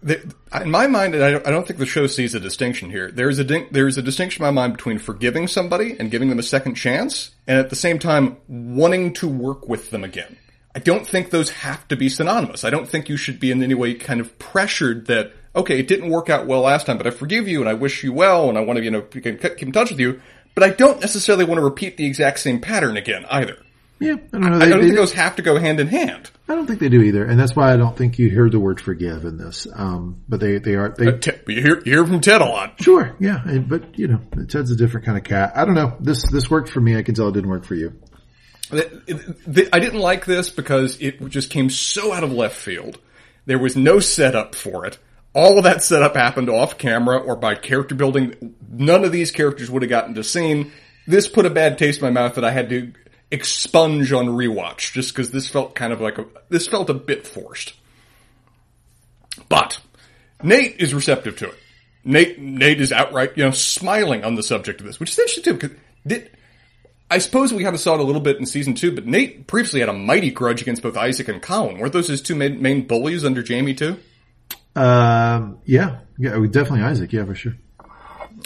in 0.03 0.71
my 0.71 0.87
mind, 0.87 1.15
and 1.15 1.25
I 1.25 1.51
don't, 1.51 1.67
think 1.67 1.79
the 1.79 1.87
show 1.87 2.07
sees 2.07 2.35
a 2.35 2.41
distinction 2.41 2.91
here. 2.91 3.11
There's 3.11 3.39
a 3.39 3.45
there's 3.71 3.99
a 3.99 4.03
distinction 4.03 4.43
in 4.43 4.55
my 4.55 4.63
mind 4.63 4.75
between 4.75 4.99
forgiving 4.99 5.49
somebody 5.49 5.97
and 5.99 6.11
giving 6.11 6.29
them 6.29 6.39
a 6.39 6.43
second 6.43 6.75
chance, 6.75 7.35
and 7.47 7.59
at 7.59 7.71
the 7.71 7.77
same 7.77 7.99
time 7.99 8.39
wanting 8.49 9.13
to 9.15 9.29
work 9.29 9.69
with 9.69 9.91
them 9.91 10.05
again. 10.05 10.37
I 10.75 10.81
don't 10.81 11.07
think 11.07 11.31
those 11.31 11.51
have 11.51 11.87
to 11.89 11.97
be 11.97 12.09
synonymous. 12.09 12.65
I 12.65 12.71
don't 12.71 12.89
think 12.89 13.09
you 13.09 13.17
should 13.17 13.39
be 13.39 13.53
in 13.53 13.63
any 13.63 13.75
way 13.75 13.95
kind 13.95 14.21
of 14.21 14.39
pressured 14.39 15.07
that 15.07 15.33
okay, 15.57 15.79
it 15.79 15.87
didn't 15.87 16.11
work 16.11 16.29
out 16.29 16.47
well 16.47 16.63
last 16.63 16.87
time, 16.87 16.99
but 16.99 17.07
I 17.07 17.11
forgive 17.11 17.47
you 17.47 17.61
and 17.61 17.69
I 17.69 17.75
wish 17.75 18.03
you 18.03 18.13
well 18.13 18.49
and 18.49 18.59
I 18.59 18.63
want 18.63 18.79
to 18.79 18.85
you 18.85 18.91
know 18.91 19.03
keep 19.03 19.27
in 19.27 19.73
touch 19.73 19.91
with 19.91 20.01
you 20.01 20.21
but 20.55 20.65
I 20.65 20.71
don't 20.71 21.01
necessarily 21.01 21.45
want 21.45 21.59
to 21.59 21.65
repeat 21.65 21.97
the 21.97 22.07
exact 22.07 22.41
same 22.41 22.61
pattern 22.61 22.97
again 22.97 23.25
either. 23.31 23.59
Yeah, 24.01 24.15
I 24.15 24.17
don't 24.17 24.41
know. 24.41 24.59
They, 24.59 24.67
I 24.67 24.69
don't 24.69 24.81
think 24.83 24.97
those 24.97 25.13
have 25.13 25.37
to 25.37 25.43
go 25.43 25.59
hand 25.59 25.79
in 25.81 25.87
hand. 25.87 26.31
I 26.49 26.55
don't 26.55 26.67
think 26.67 26.81
they 26.81 26.89
do 26.89 27.01
either, 27.01 27.25
and 27.25 27.39
that's 27.39 27.55
why 27.55 27.73
I 27.73 27.77
don't 27.77 27.97
think 27.97 28.19
you 28.19 28.29
hear 28.29 28.51
the 28.51 28.59
word 28.59 28.81
"forgive" 28.81 29.25
in 29.25 29.39
this. 29.39 29.67
Um, 29.73 30.23
but 30.29 30.41
they 30.41 30.59
they 30.59 30.75
are 30.75 30.91
they. 30.91 31.09
Uh, 31.09 31.19
you 31.47 31.63
hear 31.63 31.83
you 31.85 31.93
hear 31.93 32.07
from 32.07 32.21
Ted 32.21 32.43
a 32.43 32.45
lot. 32.45 32.83
Sure, 32.83 33.15
yeah, 33.21 33.41
and, 33.45 33.69
but 33.69 33.99
you 33.99 34.09
know, 34.09 34.21
Ted's 34.49 34.71
a 34.71 34.77
different 34.77 35.07
kind 35.07 35.17
of 35.17 35.25
cat. 35.25 35.53
I 35.55 35.65
don't 35.65 35.75
know. 35.75 35.97
This 36.01 36.29
this 36.31 36.51
worked 36.51 36.71
for 36.71 36.81
me. 36.81 36.99
I 36.99 37.03
can 37.03 37.15
tell 37.15 37.29
it 37.29 37.33
didn't 37.33 37.51
work 37.51 37.65
for 37.65 37.77
you. 37.77 37.99
I 38.73 39.79
didn't 39.79 40.01
like 40.01 40.25
this 40.25 40.51
because 40.51 41.01
it 41.01 41.25
just 41.29 41.51
came 41.51 41.71
so 41.71 42.13
out 42.13 42.25
of 42.25 42.33
left 42.33 42.57
field. 42.57 42.99
There 43.47 43.59
was 43.59 43.77
no 43.77 44.01
setup 44.01 44.55
for 44.55 44.87
it 44.87 44.99
all 45.35 45.59
of 45.59 45.65
that 45.65 45.83
setup 45.83 46.15
happened 46.15 46.49
off 46.49 46.79
camera 46.79 47.19
or 47.19 47.37
by 47.37 47.55
character 47.55 47.95
building. 47.95 48.55
None 48.71 49.05
of 49.05 49.13
these 49.13 49.31
characters 49.31 49.71
would 49.71 49.83
have 49.83 49.91
gotten 49.91 50.15
to 50.15 50.25
scene. 50.25 50.73
This 51.07 51.29
put 51.29 51.45
a 51.45 51.51
bad 51.51 51.77
taste 51.77 52.01
in 52.01 52.05
my 52.05 52.11
mouth 52.11 52.37
that 52.37 52.45
I 52.45 52.51
had 52.51 52.71
to 52.71 52.93
expunge 53.31 54.13
on 54.13 54.27
rewatch 54.27 54.93
just 54.93 55.13
because 55.13 55.31
this 55.31 55.49
felt 55.49 55.75
kind 55.75 55.93
of 55.93 56.01
like 56.01 56.19
a, 56.19 56.27
this 56.49 56.69
felt 56.69 56.89
a 56.89 56.95
bit 56.95 57.27
forced. 57.27 57.75
But 59.49 59.81
Nate 60.43 60.77
is 60.79 60.95
receptive 60.95 61.37
to 61.39 61.49
it. 61.49 61.59
Nate, 62.05 62.39
Nate 62.39 62.81
is 62.81 62.93
outright, 62.93 63.33
you 63.37 63.45
know, 63.45 63.51
smiling 63.51 64.25
on 64.25 64.37
the 64.37 64.43
subject 64.43 64.81
of 64.81 64.87
this, 64.87 65.01
which 65.01 65.11
is 65.11 65.19
interesting 65.19 65.45
too, 65.45 65.55
because 65.55 65.77
did, 66.07 66.31
I 67.11 67.19
suppose 67.19 67.53
we 67.53 67.63
kind 67.63 67.75
of 67.75 67.81
saw 67.81 67.95
it 67.95 68.01
a 68.01 68.05
little 68.05 68.21
bit 68.21 68.37
in 68.37 68.47
season 68.47 68.75
two, 68.75 68.93
but 68.93 69.07
Nate 69.07 69.47
previously 69.47 69.81
had 69.81 69.89
a 69.89 69.95
mighty 69.95 70.31
grudge 70.31 70.63
against 70.63 70.83
both 70.83 70.97
Isaac 70.97 71.29
and 71.29 71.43
Colin. 71.43 71.79
Weren't 71.79 71.93
those 71.93 72.09
his 72.09 72.23
two 72.23 72.35
main, 72.35 72.63
main 72.63 72.87
bullies 72.87 73.25
under 73.25 73.43
Jamie 73.43 73.75
too? 73.75 73.99
Um, 74.77 75.59
yeah, 75.65 76.01
yeah, 76.19 76.31
definitely 76.51 76.83
Isaac. 76.83 77.13
Yeah, 77.13 77.25
for 77.25 77.35
sure. 77.35 77.55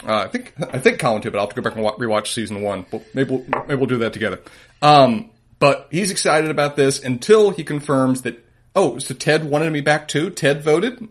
Uh, 0.05 0.15
I 0.15 0.27
think 0.27 0.53
I 0.59 0.79
think 0.79 0.99
Colin 0.99 1.21
too, 1.21 1.31
but 1.31 1.39
I'll 1.39 1.45
have 1.45 1.55
to 1.55 1.61
go 1.61 1.69
back 1.69 1.77
and 1.77 1.85
rewatch 1.85 2.33
season 2.33 2.61
one. 2.61 2.85
But 2.89 3.03
maybe 3.13 3.31
we'll, 3.31 3.45
maybe 3.67 3.75
we'll 3.75 3.87
do 3.87 3.97
that 3.99 4.13
together. 4.13 4.39
Um, 4.81 5.31
but 5.59 5.87
he's 5.91 6.11
excited 6.11 6.49
about 6.49 6.75
this 6.75 7.03
until 7.03 7.51
he 7.51 7.63
confirms 7.63 8.21
that. 8.21 8.45
Oh, 8.75 8.99
so 8.99 9.13
Ted 9.13 9.43
wanted 9.49 9.73
me 9.73 9.81
back 9.81 10.07
too. 10.07 10.29
Ted 10.29 10.63
voted. 10.63 11.07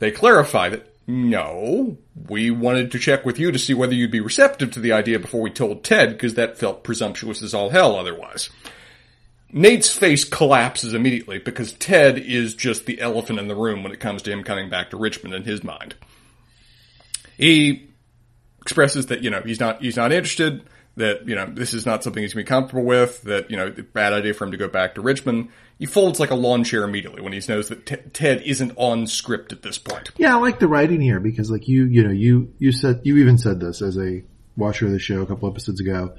They 0.00 0.10
clarify 0.10 0.68
that 0.70 0.94
no, 1.06 1.98
we 2.28 2.50
wanted 2.50 2.92
to 2.92 2.98
check 2.98 3.26
with 3.26 3.38
you 3.38 3.52
to 3.52 3.58
see 3.58 3.74
whether 3.74 3.94
you'd 3.94 4.10
be 4.10 4.20
receptive 4.20 4.70
to 4.72 4.80
the 4.80 4.92
idea 4.92 5.18
before 5.18 5.42
we 5.42 5.50
told 5.50 5.84
Ted, 5.84 6.10
because 6.10 6.34
that 6.34 6.56
felt 6.56 6.82
presumptuous 6.82 7.42
as 7.42 7.52
all 7.52 7.68
hell 7.68 7.96
otherwise. 7.96 8.48
Nate's 9.52 9.88
face 9.88 10.24
collapses 10.24 10.94
immediately 10.94 11.38
because 11.38 11.72
Ted 11.72 12.18
is 12.18 12.54
just 12.54 12.86
the 12.86 13.00
elephant 13.00 13.38
in 13.38 13.48
the 13.48 13.54
room 13.54 13.82
when 13.82 13.92
it 13.92 14.00
comes 14.00 14.22
to 14.22 14.32
him 14.32 14.42
coming 14.42 14.68
back 14.68 14.90
to 14.90 14.96
Richmond 14.96 15.34
in 15.34 15.44
his 15.44 15.62
mind. 15.62 15.94
He 17.36 17.88
expresses 18.60 19.06
that, 19.06 19.22
you 19.22 19.30
know, 19.30 19.42
he's 19.42 19.60
not, 19.60 19.80
he's 19.80 19.96
not 19.96 20.10
interested, 20.10 20.64
that, 20.96 21.28
you 21.28 21.34
know, 21.34 21.46
this 21.46 21.74
is 21.74 21.86
not 21.86 22.02
something 22.02 22.22
he's 22.22 22.34
going 22.34 22.44
to 22.44 22.48
be 22.48 22.54
comfortable 22.54 22.84
with, 22.84 23.22
that, 23.22 23.50
you 23.50 23.56
know, 23.56 23.72
bad 23.92 24.12
idea 24.12 24.34
for 24.34 24.44
him 24.44 24.52
to 24.52 24.56
go 24.56 24.68
back 24.68 24.94
to 24.94 25.00
Richmond. 25.00 25.50
He 25.78 25.86
folds 25.86 26.20
like 26.20 26.30
a 26.30 26.36
lawn 26.36 26.64
chair 26.64 26.84
immediately 26.84 27.20
when 27.20 27.32
he 27.32 27.40
knows 27.48 27.68
that 27.68 27.86
t- 27.86 27.96
Ted 28.12 28.42
isn't 28.42 28.72
on 28.76 29.06
script 29.06 29.52
at 29.52 29.62
this 29.62 29.76
point. 29.76 30.10
Yeah, 30.16 30.36
I 30.36 30.40
like 30.40 30.60
the 30.60 30.68
writing 30.68 31.00
here 31.00 31.20
because 31.20 31.50
like 31.50 31.68
you, 31.68 31.84
you 31.86 32.04
know, 32.04 32.12
you, 32.12 32.54
you 32.58 32.72
said, 32.72 33.00
you 33.04 33.18
even 33.18 33.38
said 33.38 33.60
this 33.60 33.82
as 33.82 33.98
a 33.98 34.22
watcher 34.56 34.86
of 34.86 34.92
the 34.92 35.00
show 35.00 35.22
a 35.22 35.26
couple 35.26 35.48
episodes 35.48 35.80
ago 35.80 36.14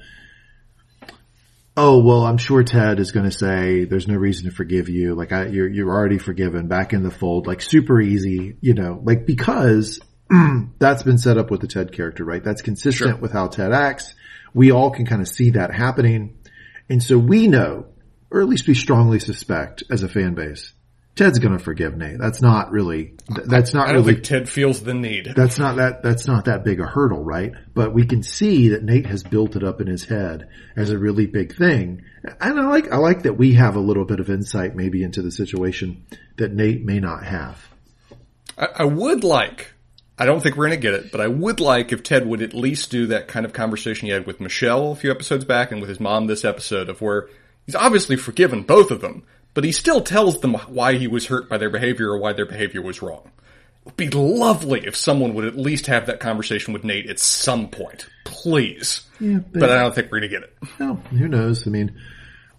oh 1.78 2.00
well, 2.00 2.26
I'm 2.26 2.38
sure 2.38 2.64
Ted 2.64 3.00
is 3.00 3.12
going 3.12 3.26
to 3.26 3.36
say 3.36 3.86
there's 3.86 4.08
no 4.08 4.16
reason 4.16 4.46
to 4.46 4.56
forgive 4.56 4.90
you. 4.90 5.16
Like 5.16 5.32
I, 5.32 5.48
you're 5.48 5.68
you're 5.68 5.90
already 5.90 6.18
forgiven, 6.18 6.68
back 6.68 6.94
in 6.94 7.04
the 7.04 7.12
fold, 7.12 7.48
like 7.48 7.62
super 7.62 8.00
easy, 8.02 8.58
you 8.62 8.74
know, 8.74 9.02
like 9.04 9.26
because 9.26 10.00
that's 10.80 11.04
been 11.04 11.18
set 11.18 11.38
up 11.38 11.52
with 11.52 11.62
the 11.62 11.68
Ted 11.68 11.92
character, 11.92 12.24
right? 12.24 12.44
That's 12.44 12.62
consistent 12.62 13.12
sure. 13.12 13.20
with 13.20 13.32
how 13.32 13.48
Ted 13.48 13.72
acts. 13.72 14.16
We 14.54 14.72
all 14.72 14.92
can 14.92 15.06
kind 15.06 15.22
of 15.22 15.28
see 15.28 15.52
that 15.52 15.74
happening, 15.74 16.38
and 16.90 17.04
so 17.04 17.18
we 17.18 17.48
know, 17.48 17.88
or 18.32 18.42
at 18.42 18.48
least 18.48 18.68
we 18.68 18.74
strongly 18.74 19.20
suspect, 19.20 19.84
as 19.92 20.02
a 20.02 20.08
fan 20.08 20.34
base, 20.34 20.72
Ted's 21.16 21.40
going 21.40 21.58
to 21.58 21.64
forgive 21.64 21.96
Nate. 21.96 22.18
That's 22.20 22.42
not 22.42 22.72
really, 22.72 23.14
that's 23.46 23.74
not 23.74 23.88
I 23.88 23.94
don't 23.94 24.02
really, 24.02 24.16
think 24.16 24.26
Ted 24.26 24.50
feels 24.50 24.82
the 24.82 24.94
need. 24.94 25.32
That's 25.34 25.58
not 25.58 25.78
that, 25.78 26.04
that's 26.04 26.28
not 26.28 26.46
that 26.46 26.66
big 26.66 26.82
a 26.82 26.86
hurdle, 26.86 27.24
right? 27.24 27.54
But 27.74 27.94
we 27.94 28.06
can 28.06 28.22
see 28.22 28.70
that 28.70 28.84
Nate 28.84 29.06
has 29.06 29.24
built 29.24 29.56
it 29.56 29.64
up 29.64 29.80
in 29.80 29.88
his 29.88 30.04
head 30.04 30.50
as 30.76 30.90
a 30.90 30.98
really 30.98 31.26
big 31.26 31.56
thing. 31.56 32.04
And 32.42 32.60
I 32.60 32.68
like, 32.68 32.92
I 32.92 32.98
like 32.98 33.24
that 33.24 33.38
we 33.38 33.54
have 33.54 33.78
a 33.78 33.80
little 33.80 34.04
bit 34.04 34.20
of 34.20 34.30
insight 34.30 34.76
maybe 34.76 35.04
into 35.04 35.22
the 35.22 35.32
situation 35.32 36.06
that 36.36 36.52
Nate 36.52 36.84
may 36.84 37.00
not 37.00 37.24
have. 37.24 37.66
I, 38.58 38.68
I 38.80 38.84
would 38.84 39.24
like, 39.24 39.74
I 40.20 40.26
don't 40.26 40.42
think 40.44 40.58
we're 40.58 40.68
going 40.68 40.82
to 40.82 40.82
get 40.82 40.96
it, 40.96 41.14
but 41.14 41.22
I 41.22 41.28
would 41.28 41.62
like 41.62 41.94
if 41.94 42.04
Ted 42.04 42.28
would 42.28 42.42
at 42.42 42.54
least 42.54 42.92
do 42.92 43.08
that 43.08 43.30
kind 43.30 43.46
of 43.46 43.54
conversation 43.54 44.08
he 44.08 44.12
had 44.12 44.28
with 44.28 44.42
Michelle 44.42 44.92
a 44.92 44.96
few 44.96 45.12
episodes 45.12 45.46
back 45.46 45.72
and 45.72 45.80
with 45.80 45.90
his 45.90 46.02
mom 46.02 46.28
this 46.28 46.44
episode 46.44 46.90
of 46.90 47.02
where 47.02 47.30
he's 47.66 47.76
obviously 47.76 48.18
forgiven 48.18 48.64
both 48.64 48.92
of 48.92 49.00
them 49.00 49.24
but 49.56 49.64
he 49.64 49.72
still 49.72 50.02
tells 50.02 50.42
them 50.42 50.54
why 50.54 50.94
he 50.98 51.08
was 51.08 51.26
hurt 51.26 51.50
by 51.50 51.58
their 51.58 51.72
behavior 51.72 52.12
or 52.12 52.20
why 52.20 52.34
their 52.34 52.46
behavior 52.46 52.84
was 52.84 53.02
wrong. 53.02 53.32
It 53.80 53.86
would 53.86 53.98
be 53.98 54.10
lovely 54.10 54.86
if 54.86 54.96
someone 54.96 55.34
would 55.34 55.46
at 55.46 55.58
least 55.58 55.88
have 55.88 56.06
that 56.06 56.20
conversation 56.20 56.74
with 56.74 56.84
Nate 56.84 57.10
at 57.10 57.20
some 57.20 57.70
point. 57.70 58.08
Please. 58.26 59.02
Yeah, 59.20 59.40
but, 59.40 59.62
but 59.62 59.72
I 59.72 59.82
don't 59.82 59.96
think 59.96 60.12
we're 60.12 60.20
gonna 60.20 60.28
get 60.28 60.44
it. 60.44 60.54
No, 60.80 60.96
who 60.96 61.28
knows? 61.28 61.66
I 61.66 61.72
mean, 61.72 62.00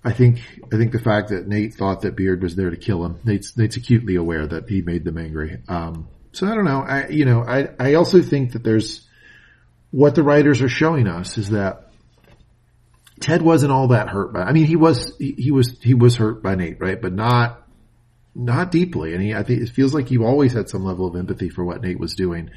I 0.03 0.13
think, 0.13 0.41
I 0.73 0.77
think 0.77 0.91
the 0.91 0.99
fact 0.99 1.29
that 1.29 1.47
Nate 1.47 1.75
thought 1.75 2.01
that 2.01 2.17
Beard 2.17 2.43
was 2.43 2.57
there 2.57 2.71
to 2.71 2.77
kill 2.77 3.05
him, 3.05 3.21
Nate's, 3.25 3.57
Nate's 3.57 3.77
acutely 3.77 4.17
aware 4.17 4.47
that 4.47 4.69
he 4.69 4.83
made 4.83 5.05
them 5.05 5.19
angry. 5.19 5.59
Um, 5.69 6.09
so 6.33 6.47
I 6.47 6.55
don't 6.55 6.65
know. 6.65 6.81
I, 6.81 7.09
you 7.09 7.25
know, 7.25 7.43
I, 7.43 7.69
I 7.79 7.95
also 7.95 8.23
think 8.23 8.53
that 8.53 8.63
there's, 8.65 9.07
what 9.91 10.15
the 10.15 10.23
writers 10.23 10.63
are 10.63 10.69
showing 10.69 11.09
us 11.09 11.39
is 11.39 11.51
that 11.51 11.86
Ted 13.21 13.43
wasn't 13.43 13.73
all 13.73 13.89
that 13.89 14.09
hurt 14.09 14.33
by, 14.33 14.43
I 14.43 14.53
mean, 14.53 14.67
he 14.67 14.77
was, 14.77 15.17
he, 15.19 15.51
was, 15.51 15.79
he 15.81 15.95
was 15.95 16.17
hurt 16.17 16.43
by 16.43 16.55
Nate, 16.55 16.81
right? 16.81 17.01
But 17.01 17.13
not, 17.13 17.63
not 18.35 18.71
deeply. 18.71 19.15
And 19.15 19.23
he, 19.23 19.35
I 19.35 19.43
think 19.43 19.63
it 19.63 19.71
feels 19.71 19.95
like 19.95 20.11
you 20.11 20.25
always 20.25 20.53
had 20.53 20.69
some 20.69 20.85
level 20.85 21.07
of 21.07 21.17
empathy 21.17 21.49
for 21.49 21.65
what 21.65 21.81
Nate 21.81 21.99
was 21.99 22.15
doing. 22.15 22.51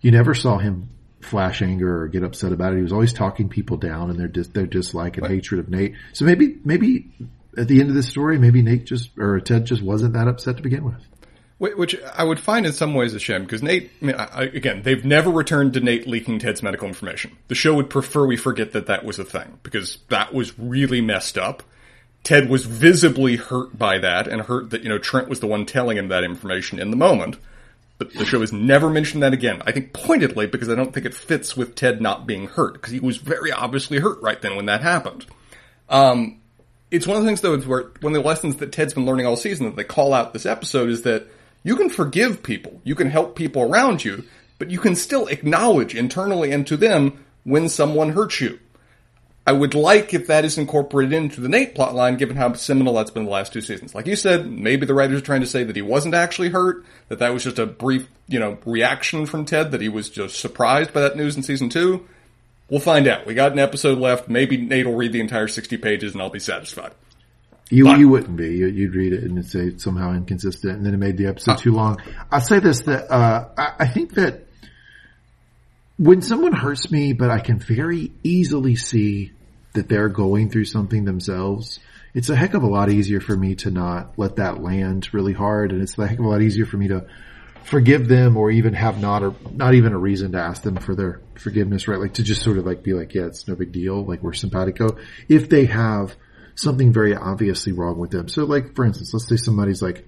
You 0.00 0.10
never 0.10 0.34
saw 0.34 0.58
him 0.58 0.90
flash 1.20 1.62
anger 1.62 2.02
or 2.02 2.08
get 2.08 2.24
upset 2.24 2.52
about 2.52 2.72
it. 2.72 2.76
He 2.76 2.82
was 2.82 2.92
always 2.92 3.12
talking 3.12 3.48
people 3.48 3.76
down 3.78 4.10
and 4.10 4.18
their 4.18 4.28
dis, 4.28 4.48
their 4.48 4.66
dislike 4.66 5.16
and 5.16 5.26
hatred 5.26 5.60
of 5.60 5.70
Nate. 5.70 5.94
So 6.12 6.24
maybe, 6.24 6.58
maybe 6.64 7.10
at 7.56 7.68
the 7.68 7.80
end 7.80 7.88
of 7.88 7.94
this 7.94 8.08
story, 8.08 8.38
maybe 8.38 8.60
Nate 8.60 8.84
just, 8.84 9.10
or 9.18 9.40
Ted 9.40 9.64
just 9.64 9.82
wasn't 9.82 10.14
that 10.14 10.28
upset 10.28 10.56
to 10.58 10.62
begin 10.62 10.84
with. 10.84 11.06
Which 11.62 11.94
I 12.16 12.24
would 12.24 12.40
find 12.40 12.66
in 12.66 12.72
some 12.72 12.92
ways 12.92 13.14
a 13.14 13.20
shame 13.20 13.42
because 13.42 13.62
Nate, 13.62 13.92
I 14.02 14.04
mean, 14.04 14.16
I, 14.16 14.42
again, 14.46 14.82
they've 14.82 15.04
never 15.04 15.30
returned 15.30 15.74
to 15.74 15.80
Nate 15.80 16.08
leaking 16.08 16.40
Ted's 16.40 16.60
medical 16.60 16.88
information. 16.88 17.38
The 17.46 17.54
show 17.54 17.76
would 17.76 17.88
prefer 17.88 18.26
we 18.26 18.36
forget 18.36 18.72
that 18.72 18.86
that 18.86 19.04
was 19.04 19.20
a 19.20 19.24
thing 19.24 19.60
because 19.62 19.98
that 20.08 20.34
was 20.34 20.58
really 20.58 21.00
messed 21.00 21.38
up. 21.38 21.62
Ted 22.24 22.48
was 22.48 22.66
visibly 22.66 23.36
hurt 23.36 23.78
by 23.78 23.98
that 23.98 24.26
and 24.26 24.42
hurt 24.42 24.70
that, 24.70 24.82
you 24.82 24.88
know, 24.88 24.98
Trent 24.98 25.28
was 25.28 25.38
the 25.38 25.46
one 25.46 25.64
telling 25.64 25.96
him 25.96 26.08
that 26.08 26.24
information 26.24 26.80
in 26.80 26.90
the 26.90 26.96
moment. 26.96 27.36
But 27.98 28.12
the 28.12 28.24
show 28.24 28.40
has 28.40 28.52
never 28.52 28.90
mentioned 28.90 29.22
that 29.22 29.32
again. 29.32 29.62
I 29.64 29.70
think 29.70 29.92
pointedly 29.92 30.48
because 30.48 30.68
I 30.68 30.74
don't 30.74 30.92
think 30.92 31.06
it 31.06 31.14
fits 31.14 31.56
with 31.56 31.76
Ted 31.76 32.00
not 32.00 32.26
being 32.26 32.48
hurt 32.48 32.72
because 32.72 32.92
he 32.92 32.98
was 32.98 33.18
very 33.18 33.52
obviously 33.52 34.00
hurt 34.00 34.20
right 34.20 34.42
then 34.42 34.56
when 34.56 34.66
that 34.66 34.80
happened. 34.80 35.26
Um, 35.88 36.40
it's 36.90 37.06
one 37.06 37.18
of 37.18 37.22
the 37.22 37.28
things 37.28 37.40
though 37.40 37.56
where 37.60 37.92
one 38.00 38.16
of 38.16 38.20
the 38.20 38.28
lessons 38.28 38.56
that 38.56 38.72
Ted's 38.72 38.94
been 38.94 39.06
learning 39.06 39.26
all 39.26 39.36
season 39.36 39.66
that 39.66 39.76
they 39.76 39.84
call 39.84 40.12
out 40.12 40.32
this 40.32 40.44
episode 40.44 40.88
is 40.88 41.02
that 41.02 41.28
you 41.62 41.76
can 41.76 41.88
forgive 41.88 42.42
people. 42.42 42.80
You 42.84 42.94
can 42.94 43.10
help 43.10 43.36
people 43.36 43.62
around 43.62 44.04
you, 44.04 44.24
but 44.58 44.70
you 44.70 44.78
can 44.78 44.94
still 44.94 45.26
acknowledge 45.26 45.94
internally 45.94 46.52
and 46.52 46.66
to 46.66 46.76
them 46.76 47.24
when 47.44 47.68
someone 47.68 48.10
hurts 48.10 48.40
you. 48.40 48.58
I 49.44 49.52
would 49.52 49.74
like 49.74 50.14
if 50.14 50.28
that 50.28 50.44
is 50.44 50.56
incorporated 50.56 51.12
into 51.12 51.40
the 51.40 51.48
Nate 51.48 51.74
plotline, 51.74 52.16
given 52.16 52.36
how 52.36 52.52
seminal 52.52 52.94
that's 52.94 53.10
been 53.10 53.24
the 53.24 53.30
last 53.30 53.52
two 53.52 53.60
seasons. 53.60 53.92
Like 53.92 54.06
you 54.06 54.14
said, 54.14 54.48
maybe 54.48 54.86
the 54.86 54.94
writers 54.94 55.20
are 55.20 55.24
trying 55.24 55.40
to 55.40 55.48
say 55.48 55.64
that 55.64 55.74
he 55.74 55.82
wasn't 55.82 56.14
actually 56.14 56.50
hurt, 56.50 56.84
that 57.08 57.18
that 57.18 57.32
was 57.32 57.42
just 57.42 57.58
a 57.58 57.66
brief, 57.66 58.08
you 58.28 58.38
know, 58.38 58.58
reaction 58.64 59.26
from 59.26 59.44
Ted, 59.44 59.72
that 59.72 59.80
he 59.80 59.88
was 59.88 60.08
just 60.10 60.38
surprised 60.38 60.92
by 60.92 61.00
that 61.00 61.16
news 61.16 61.36
in 61.36 61.42
season 61.42 61.68
two. 61.68 62.06
We'll 62.70 62.80
find 62.80 63.08
out. 63.08 63.26
We 63.26 63.34
got 63.34 63.52
an 63.52 63.58
episode 63.58 63.98
left. 63.98 64.28
Maybe 64.28 64.56
Nate 64.56 64.86
will 64.86 64.94
read 64.94 65.12
the 65.12 65.20
entire 65.20 65.48
60 65.48 65.76
pages 65.78 66.12
and 66.12 66.22
I'll 66.22 66.30
be 66.30 66.38
satisfied. 66.38 66.92
You 67.70 67.84
but, 67.84 67.98
you 67.98 68.08
wouldn't 68.08 68.36
be. 68.36 68.56
You, 68.56 68.88
would 68.88 68.94
read 68.94 69.12
it 69.12 69.24
and 69.24 69.44
say 69.46 69.76
somehow 69.78 70.12
inconsistent, 70.12 70.76
and 70.76 70.86
then 70.86 70.94
it 70.94 70.98
made 70.98 71.16
the 71.16 71.26
episode 71.26 71.52
uh, 71.52 71.56
too 71.56 71.72
long. 71.72 72.02
I'll 72.30 72.40
say 72.40 72.58
this 72.58 72.80
that 72.82 73.10
uh, 73.10 73.48
I, 73.56 73.72
I 73.80 73.88
think 73.88 74.14
that 74.14 74.46
when 75.96 76.20
someone 76.20 76.52
hurts 76.52 76.90
me, 76.90 77.12
but 77.12 77.30
I 77.30 77.40
can 77.40 77.58
very 77.58 78.12
easily 78.22 78.76
see 78.76 79.32
that 79.74 79.88
they're 79.88 80.08
going 80.08 80.50
through 80.50 80.66
something 80.66 81.04
themselves, 81.04 81.78
it's 82.14 82.28
a 82.28 82.36
heck 82.36 82.54
of 82.54 82.62
a 82.62 82.66
lot 82.66 82.90
easier 82.90 83.20
for 83.20 83.36
me 83.36 83.54
to 83.56 83.70
not 83.70 84.18
let 84.18 84.36
that 84.36 84.62
land 84.62 85.08
really 85.14 85.32
hard, 85.32 85.72
and 85.72 85.80
it's 85.80 85.96
a 85.96 86.06
heck 86.06 86.18
of 86.18 86.24
a 86.24 86.28
lot 86.28 86.42
easier 86.42 86.66
for 86.66 86.76
me 86.76 86.88
to 86.88 87.06
forgive 87.64 88.08
them 88.08 88.36
or 88.36 88.50
even 88.50 88.74
have 88.74 89.00
not 89.00 89.22
or 89.22 89.34
not 89.50 89.74
even 89.74 89.92
a 89.92 89.98
reason 89.98 90.32
to 90.32 90.38
ask 90.38 90.62
them 90.62 90.76
for 90.76 90.94
their 90.94 91.20
forgiveness, 91.36 91.88
right? 91.88 92.00
Like 92.00 92.14
to 92.14 92.22
just 92.22 92.42
sort 92.42 92.58
of 92.58 92.66
like 92.66 92.82
be 92.82 92.92
like, 92.92 93.14
yeah, 93.14 93.26
it's 93.26 93.46
no 93.48 93.54
big 93.54 93.72
deal, 93.72 94.04
like 94.04 94.22
we're 94.22 94.32
simpatico. 94.32 94.98
If 95.28 95.48
they 95.48 95.66
have 95.66 96.14
something 96.54 96.92
very 96.92 97.14
obviously 97.14 97.72
wrong 97.72 97.98
with 97.98 98.10
them. 98.10 98.28
So 98.28 98.44
like, 98.44 98.74
for 98.74 98.84
instance, 98.84 99.12
let's 99.12 99.28
say 99.28 99.36
somebody's 99.36 99.82
like 99.82 100.06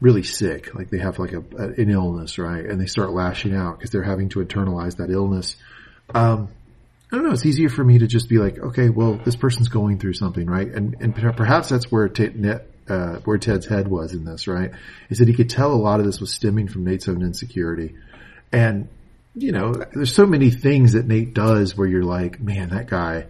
really 0.00 0.22
sick, 0.22 0.74
like 0.74 0.90
they 0.90 0.98
have 0.98 1.18
like 1.18 1.32
a, 1.32 1.40
an 1.56 1.90
illness, 1.90 2.38
right? 2.38 2.64
And 2.64 2.80
they 2.80 2.86
start 2.86 3.12
lashing 3.12 3.54
out 3.54 3.78
because 3.78 3.90
they're 3.90 4.02
having 4.02 4.30
to 4.30 4.44
internalize 4.44 4.96
that 4.96 5.10
illness. 5.10 5.56
Um, 6.14 6.48
I 7.12 7.16
don't 7.16 7.24
know. 7.24 7.32
It's 7.32 7.44
easier 7.44 7.68
for 7.68 7.84
me 7.84 7.98
to 7.98 8.06
just 8.06 8.28
be 8.28 8.38
like, 8.38 8.58
okay, 8.58 8.88
well, 8.88 9.14
this 9.14 9.36
person's 9.36 9.68
going 9.68 9.98
through 9.98 10.14
something, 10.14 10.46
right? 10.46 10.68
And 10.68 10.96
and 11.00 11.14
perhaps 11.14 11.68
that's 11.68 11.90
where 11.90 12.10
uh, 12.88 13.18
where 13.24 13.38
Ted's 13.38 13.66
head 13.66 13.88
was 13.88 14.12
in 14.12 14.24
this, 14.24 14.46
right? 14.46 14.70
Is 15.08 15.18
that 15.18 15.28
he 15.28 15.34
could 15.34 15.50
tell 15.50 15.72
a 15.72 15.74
lot 15.74 16.00
of 16.00 16.06
this 16.06 16.20
was 16.20 16.32
stemming 16.32 16.68
from 16.68 16.84
Nate's 16.84 17.08
own 17.08 17.22
insecurity, 17.22 17.96
and 18.52 18.88
you 19.34 19.52
know, 19.52 19.72
there's 19.92 20.14
so 20.14 20.26
many 20.26 20.50
things 20.50 20.92
that 20.92 21.06
Nate 21.06 21.34
does 21.34 21.76
where 21.76 21.86
you're 21.86 22.04
like, 22.04 22.40
man, 22.40 22.70
that 22.70 22.88
guy 22.88 23.26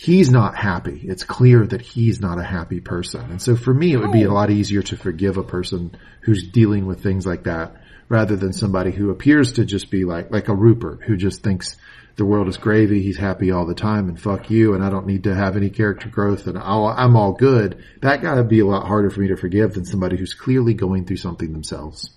he's 0.00 0.30
not 0.30 0.56
happy. 0.56 1.02
It's 1.04 1.24
clear 1.24 1.66
that 1.66 1.82
he's 1.82 2.20
not 2.20 2.38
a 2.38 2.42
happy 2.42 2.80
person. 2.80 3.20
And 3.30 3.42
so 3.42 3.54
for 3.54 3.74
me, 3.74 3.92
it 3.92 3.98
would 3.98 4.12
be 4.12 4.22
a 4.22 4.32
lot 4.32 4.50
easier 4.50 4.80
to 4.84 4.96
forgive 4.96 5.36
a 5.36 5.42
person 5.42 5.94
who's 6.22 6.48
dealing 6.48 6.86
with 6.86 7.02
things 7.02 7.26
like 7.26 7.44
that 7.44 7.76
rather 8.08 8.34
than 8.34 8.54
somebody 8.54 8.92
who 8.92 9.10
appears 9.10 9.52
to 9.52 9.64
just 9.66 9.90
be 9.90 10.06
like, 10.06 10.30
like 10.30 10.48
a 10.48 10.54
Rupert 10.54 11.02
who 11.02 11.18
just 11.18 11.42
thinks 11.42 11.76
the 12.16 12.24
world 12.24 12.48
is 12.48 12.56
gravy. 12.56 13.02
He's 13.02 13.18
happy 13.18 13.50
all 13.50 13.66
the 13.66 13.74
time 13.74 14.08
and 14.08 14.18
fuck 14.18 14.50
you. 14.50 14.72
And 14.72 14.82
I 14.82 14.88
don't 14.88 15.06
need 15.06 15.24
to 15.24 15.34
have 15.34 15.54
any 15.54 15.68
character 15.68 16.08
growth 16.08 16.46
and 16.46 16.56
i 16.56 17.04
am 17.04 17.14
all 17.14 17.32
good. 17.32 17.84
That 18.00 18.22
gotta 18.22 18.42
be 18.42 18.60
a 18.60 18.66
lot 18.66 18.86
harder 18.86 19.10
for 19.10 19.20
me 19.20 19.28
to 19.28 19.36
forgive 19.36 19.74
than 19.74 19.84
somebody 19.84 20.16
who's 20.16 20.32
clearly 20.32 20.72
going 20.72 21.04
through 21.04 21.18
something 21.18 21.52
themselves. 21.52 22.10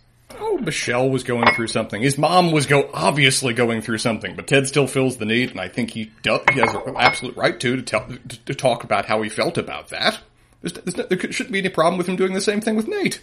Michelle 0.58 1.10
was 1.10 1.24
going 1.24 1.54
through 1.54 1.68
something. 1.68 2.02
His 2.02 2.18
mom 2.18 2.52
was 2.52 2.66
go 2.66 2.90
obviously 2.94 3.54
going 3.54 3.82
through 3.82 4.00
something, 4.00 4.36
but 4.36 4.48
Ted 4.48 4.68
still 4.68 4.88
feels 4.88 5.18
the 5.18 5.26
need, 5.26 5.52
and 5.52 5.60
I 5.60 5.68
think 5.68 5.92
he 5.92 6.12
does, 6.22 6.42
he 6.54 6.60
has 6.60 6.74
an 6.74 6.96
absolute 6.98 7.36
right 7.36 7.60
to 7.60 7.76
to, 7.76 7.82
tell, 7.82 8.08
to, 8.08 8.46
to 8.46 8.56
talk 8.56 8.84
about 8.84 9.06
how 9.06 9.22
he 9.22 9.30
felt 9.30 9.58
about 9.58 9.90
that. 9.90 10.20
There's, 10.62 10.74
there's 10.74 10.98
no, 10.98 11.04
there 11.04 11.32
shouldn't 11.32 11.54
be 11.54 11.60
any 11.60 11.70
problem 11.70 11.98
with 11.98 12.08
him 12.08 12.16
doing 12.16 12.34
the 12.34 12.42
same 12.42 12.62
thing 12.62 12.76
with 12.76 12.88
Nate. 12.88 13.22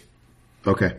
Okay. 0.67 0.95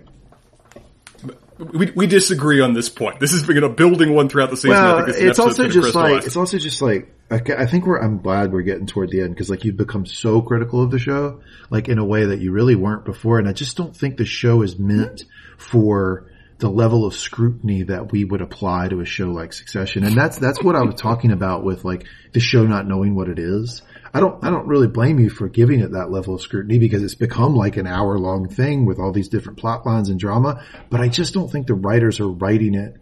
We, 1.72 1.92
we 1.94 2.06
disagree 2.06 2.60
on 2.60 2.72
this 2.72 2.88
point. 2.88 3.20
This 3.20 3.32
has 3.32 3.46
been 3.46 3.62
a 3.62 3.68
building 3.68 4.14
one 4.14 4.28
throughout 4.28 4.50
the 4.50 4.56
season. 4.56 4.70
Well, 4.70 5.04
it's 5.06 5.38
also 5.38 5.68
just 5.68 5.94
like 5.94 6.24
it's 6.24 6.36
also 6.36 6.58
just 6.58 6.82
like 6.82 7.14
I 7.30 7.66
think 7.66 7.86
we're 7.86 8.00
I'm 8.00 8.20
glad 8.20 8.52
we're 8.52 8.62
getting 8.62 8.86
toward 8.86 9.10
the 9.10 9.20
end 9.20 9.34
because 9.34 9.48
like 9.48 9.64
you've 9.64 9.76
become 9.76 10.06
so 10.06 10.42
critical 10.42 10.82
of 10.82 10.90
the 10.90 10.98
show, 10.98 11.40
like 11.70 11.88
in 11.88 11.98
a 11.98 12.04
way 12.04 12.26
that 12.26 12.40
you 12.40 12.52
really 12.52 12.74
weren't 12.74 13.04
before, 13.04 13.38
and 13.38 13.48
I 13.48 13.52
just 13.52 13.76
don't 13.76 13.96
think 13.96 14.16
the 14.16 14.24
show 14.24 14.62
is 14.62 14.78
meant 14.78 15.24
for 15.56 16.26
the 16.62 16.68
level 16.68 17.04
of 17.04 17.14
scrutiny 17.14 17.82
that 17.82 18.12
we 18.12 18.24
would 18.24 18.40
apply 18.40 18.86
to 18.88 19.00
a 19.00 19.04
show 19.04 19.26
like 19.26 19.52
Succession. 19.52 20.04
And 20.04 20.16
that's, 20.16 20.38
that's 20.38 20.62
what 20.62 20.76
I 20.76 20.82
was 20.82 20.94
talking 20.94 21.32
about 21.32 21.64
with 21.64 21.84
like 21.84 22.06
the 22.32 22.38
show 22.38 22.64
not 22.64 22.86
knowing 22.86 23.16
what 23.16 23.28
it 23.28 23.40
is. 23.40 23.82
I 24.14 24.20
don't, 24.20 24.44
I 24.44 24.50
don't 24.50 24.66
really 24.66 24.88
blame 24.88 25.18
you 25.18 25.30
for 25.30 25.48
giving 25.48 25.80
it 25.80 25.92
that 25.92 26.10
level 26.10 26.34
of 26.34 26.42
scrutiny 26.42 26.78
because 26.78 27.02
it's 27.02 27.14
become 27.14 27.56
like 27.56 27.76
an 27.76 27.86
hour 27.86 28.18
long 28.18 28.48
thing 28.48 28.84
with 28.84 28.98
all 28.98 29.12
these 29.12 29.28
different 29.28 29.58
plot 29.58 29.86
lines 29.86 30.10
and 30.10 30.20
drama. 30.20 30.64
But 30.90 31.00
I 31.00 31.08
just 31.08 31.32
don't 31.32 31.50
think 31.50 31.66
the 31.66 31.74
writers 31.74 32.20
are 32.20 32.28
writing 32.28 32.74
it 32.74 32.96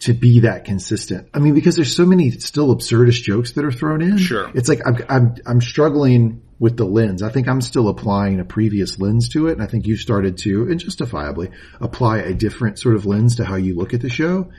to 0.00 0.12
be 0.12 0.40
that 0.40 0.64
consistent. 0.64 1.28
I 1.34 1.40
mean, 1.40 1.54
because 1.54 1.74
there's 1.74 1.94
so 1.94 2.06
many 2.06 2.30
still 2.30 2.74
absurdist 2.74 3.22
jokes 3.22 3.52
that 3.52 3.64
are 3.64 3.72
thrown 3.72 4.00
in. 4.00 4.16
Sure. 4.18 4.48
It's 4.54 4.68
like 4.68 4.86
I'm, 4.86 4.96
I'm, 5.08 5.34
I'm 5.44 5.60
struggling 5.60 6.42
with 6.60 6.76
the 6.76 6.84
lens. 6.84 7.22
I 7.22 7.30
think 7.30 7.48
I'm 7.48 7.60
still 7.60 7.88
applying 7.88 8.38
a 8.38 8.44
previous 8.44 9.00
lens 9.00 9.30
to 9.30 9.48
it. 9.48 9.52
And 9.52 9.62
I 9.62 9.66
think 9.66 9.86
you've 9.86 10.00
started 10.00 10.38
to, 10.38 10.68
and 10.68 10.78
justifiably, 10.78 11.50
apply 11.80 12.18
a 12.18 12.32
different 12.32 12.78
sort 12.78 12.94
of 12.94 13.06
lens 13.06 13.36
to 13.36 13.44
how 13.44 13.56
you 13.56 13.74
look 13.74 13.92
at 13.92 14.00
the 14.00 14.08
show. 14.08 14.50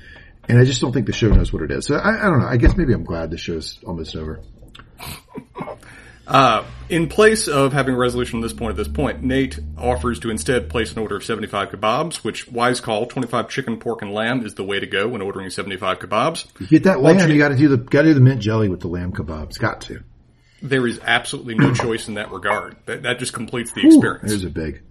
And 0.49 0.57
I 0.57 0.65
just 0.65 0.81
don't 0.81 0.91
think 0.91 1.05
the 1.05 1.13
show 1.13 1.29
knows 1.29 1.53
what 1.53 1.61
it 1.61 1.71
is. 1.71 1.85
So 1.85 1.95
I, 1.95 2.19
I 2.19 2.29
don't 2.29 2.39
know. 2.39 2.47
I 2.47 2.57
guess 2.57 2.75
maybe 2.75 2.93
I'm 2.93 3.05
glad 3.05 3.31
the 3.31 3.37
show's 3.37 3.79
almost 3.85 4.15
over. 4.15 4.41
Uh, 6.29 6.63
in 6.89 7.07
place 7.07 7.47
of 7.47 7.73
having 7.73 7.95
a 7.95 7.97
resolution 7.97 8.37
at 8.39 8.43
this 8.43 8.53
point, 8.53 8.71
at 8.71 8.77
this 8.77 8.87
point, 8.87 9.23
Nate 9.23 9.59
offers 9.77 10.19
to 10.19 10.29
instead 10.29 10.69
place 10.69 10.91
an 10.91 10.99
order 10.99 11.15
of 11.15 11.23
75 11.23 11.69
kebabs, 11.69 12.17
which 12.17 12.47
wise 12.47 12.79
call, 12.79 13.07
25 13.07 13.49
chicken, 13.49 13.77
pork, 13.77 14.03
and 14.03 14.13
lamb 14.13 14.45
is 14.45 14.53
the 14.53 14.63
way 14.63 14.79
to 14.79 14.85
go 14.85 15.07
when 15.07 15.23
ordering 15.23 15.49
75 15.49 15.97
kebabs. 15.99 16.45
You 16.59 16.67
get 16.67 16.83
that 16.83 17.01
lamb, 17.01 17.31
you 17.31 17.39
gotta 17.39 17.55
do 17.55 17.67
the, 17.67 17.77
gotta 17.77 18.09
do 18.09 18.13
the 18.13 18.19
mint 18.19 18.41
jelly 18.41 18.69
with 18.69 18.81
the 18.81 18.87
lamb 18.87 19.11
kebabs. 19.11 19.57
Got 19.57 19.81
to. 19.81 20.03
There 20.61 20.85
is 20.85 20.99
absolutely 21.03 21.55
no 21.55 21.73
choice 21.73 22.07
in 22.07 22.13
that 22.15 22.31
regard. 22.31 22.75
That, 22.85 23.03
that 23.03 23.17
just 23.17 23.33
completes 23.33 23.71
the 23.71 23.87
experience. 23.87 24.25
Ooh, 24.25 24.27
there's 24.27 24.43
a 24.43 24.49
big. 24.49 24.83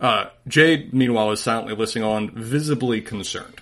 Uh, 0.00 0.30
Jade, 0.48 0.92
meanwhile, 0.92 1.30
is 1.30 1.40
silently 1.40 1.76
listening 1.76 2.04
on, 2.04 2.30
visibly 2.30 3.00
concerned. 3.00 3.60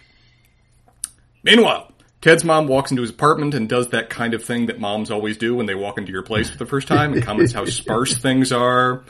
Meanwhile, 1.42 1.91
Ted's 2.22 2.44
mom 2.44 2.68
walks 2.68 2.92
into 2.92 3.02
his 3.02 3.10
apartment 3.10 3.52
and 3.52 3.68
does 3.68 3.88
that 3.88 4.08
kind 4.08 4.32
of 4.32 4.44
thing 4.44 4.66
that 4.66 4.78
moms 4.78 5.10
always 5.10 5.36
do 5.36 5.56
when 5.56 5.66
they 5.66 5.74
walk 5.74 5.98
into 5.98 6.12
your 6.12 6.22
place 6.22 6.48
for 6.48 6.56
the 6.56 6.66
first 6.66 6.86
time 6.86 7.12
and 7.12 7.22
comments 7.22 7.52
how 7.52 7.64
sparse 7.64 8.16
things 8.16 8.52
are. 8.52 9.02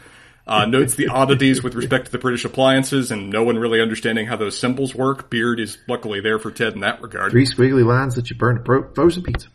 Uh, 0.45 0.65
notes 0.65 0.97
the 0.97 1.07
oddities 1.09 1.63
with 1.63 1.75
respect 1.75 2.07
to 2.07 2.11
the 2.11 2.19
British 2.19 2.45
appliances 2.45 3.13
and 3.13 3.31
no 3.31 3.45
one 3.45 3.59
really 3.59 3.81
understanding 3.81 4.27
how 4.27 4.37
those 4.37 4.59
symbols 4.59 4.95
work. 4.95 5.31
Beard 5.31 5.61
is 5.61 5.77
luckily 5.87 6.21
there 6.21 6.39
for 6.39 6.51
Ted 6.51 6.73
in 6.73 6.81
that 6.81 7.03
regard. 7.03 7.31
Three 7.31 7.47
squiggly 7.47 7.85
lines 7.85 8.17
that 8.17 8.31
you 8.31 8.35
burn 8.35 8.65
to 8.65 8.89
frozen 8.95 9.23
pizza. 9.23 9.49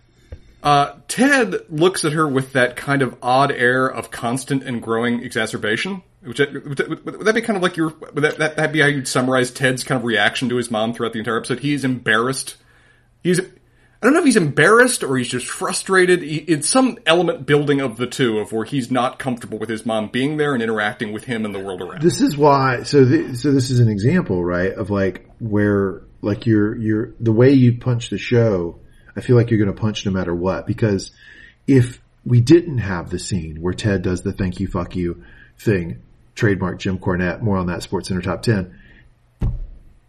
Uh, 0.62 0.93
Ted 1.08 1.56
looks 1.70 2.06
at 2.06 2.13
her 2.13 2.28
with 2.28 2.54
that 2.54 2.76
kind 2.76 3.02
of 3.02 3.17
odd 3.24 3.52
air 3.52 3.88
of 3.88 4.12
constant 4.12 4.63
and 4.63 4.82
growing 4.82 5.24
exacerbation. 5.24 6.04
Would 6.24 6.38
that, 6.38 6.54
would 6.54 6.78
that, 6.78 6.89
would 6.89 7.26
that 7.26 7.36
be 7.36 7.41
kind 7.41 7.58
of 7.58 7.63
like 7.63 7.76
your, 7.76 7.89
would 7.89 8.24
that, 8.24 8.38
that, 8.38 8.56
that 8.58 8.72
be 8.72 8.82
how 8.82 8.88
you'd 8.88 9.08
summarize 9.08 9.50
Ted's 9.50 9.84
kind 9.84 10.00
of 10.00 10.06
reaction 10.06 10.48
to 10.50 10.58
his 10.58 10.70
mom 10.70 10.93
throughout 10.93 11.13
the 11.13 11.20
entire 11.20 11.38
episode? 11.38 11.60
He's 11.60 11.84
embarrassed 11.84 12.56
he's 13.23 13.39
I 14.01 14.06
don't 14.06 14.13
know 14.13 14.19
if 14.19 14.25
he's 14.25 14.38
embarrassed 14.38 15.03
or 15.03 15.17
he's 15.17 15.27
just 15.27 15.47
frustrated. 15.47 16.21
He, 16.21 16.38
it's 16.38 16.69
some 16.69 16.99
element 17.08 17.47
building 17.47 17.82
of 17.82 17.97
the 17.97 18.06
two 18.06 18.38
of 18.38 18.51
where 18.51 18.63
he's 18.63 18.91
not 18.91 19.17
comfortable 19.17 19.58
with 19.58 19.69
his 19.69 19.88
mom 19.88 20.10
being 20.10 20.38
there 20.38 20.53
and 20.53 20.62
interacting 20.62 21.13
with 21.13 21.23
him 21.23 21.45
and 21.45 21.56
the 21.56 21.60
world 21.60 21.82
around. 21.82 22.03
This 22.03 22.21
is 22.21 22.38
why. 22.38 22.84
So, 22.84 23.06
the, 23.06 23.36
so 23.36 23.51
this 23.51 23.71
is 23.71 23.80
an 23.80 23.89
example, 23.89 24.43
right, 24.43 24.71
of 24.71 24.91
like 24.91 25.27
where 25.39 26.03
like 26.21 26.45
you're 26.45 26.75
you're 26.77 27.13
the 27.19 27.32
way 27.32 27.53
you 27.53 27.80
punch 27.80 28.10
the 28.12 28.19
show. 28.19 28.80
I 29.15 29.21
feel 29.21 29.36
like 29.36 29.49
you're 29.49 29.60
going 29.60 29.75
to 29.75 29.82
punch 29.82 30.06
no 30.06 30.12
matter 30.12 30.34
what 30.34 30.67
because 30.67 31.10
if 31.65 31.99
we 32.23 32.39
didn't 32.39 32.77
have 32.77 33.10
the 33.10 33.17
scene 33.17 33.62
where 33.62 33.73
Ted 33.73 34.03
does 34.03 34.21
the 34.21 34.32
thank 34.32 34.60
you 34.60 34.67
fuck 34.67 34.95
you 34.95 35.23
thing, 35.58 36.03
trademark 36.36 36.77
Jim 36.77 36.99
Cornette. 36.99 37.41
More 37.41 37.58
on 37.58 37.65
that 37.67 37.82
Sports 37.82 38.10
Center 38.10 38.21
top 38.21 38.43
ten 38.43 38.76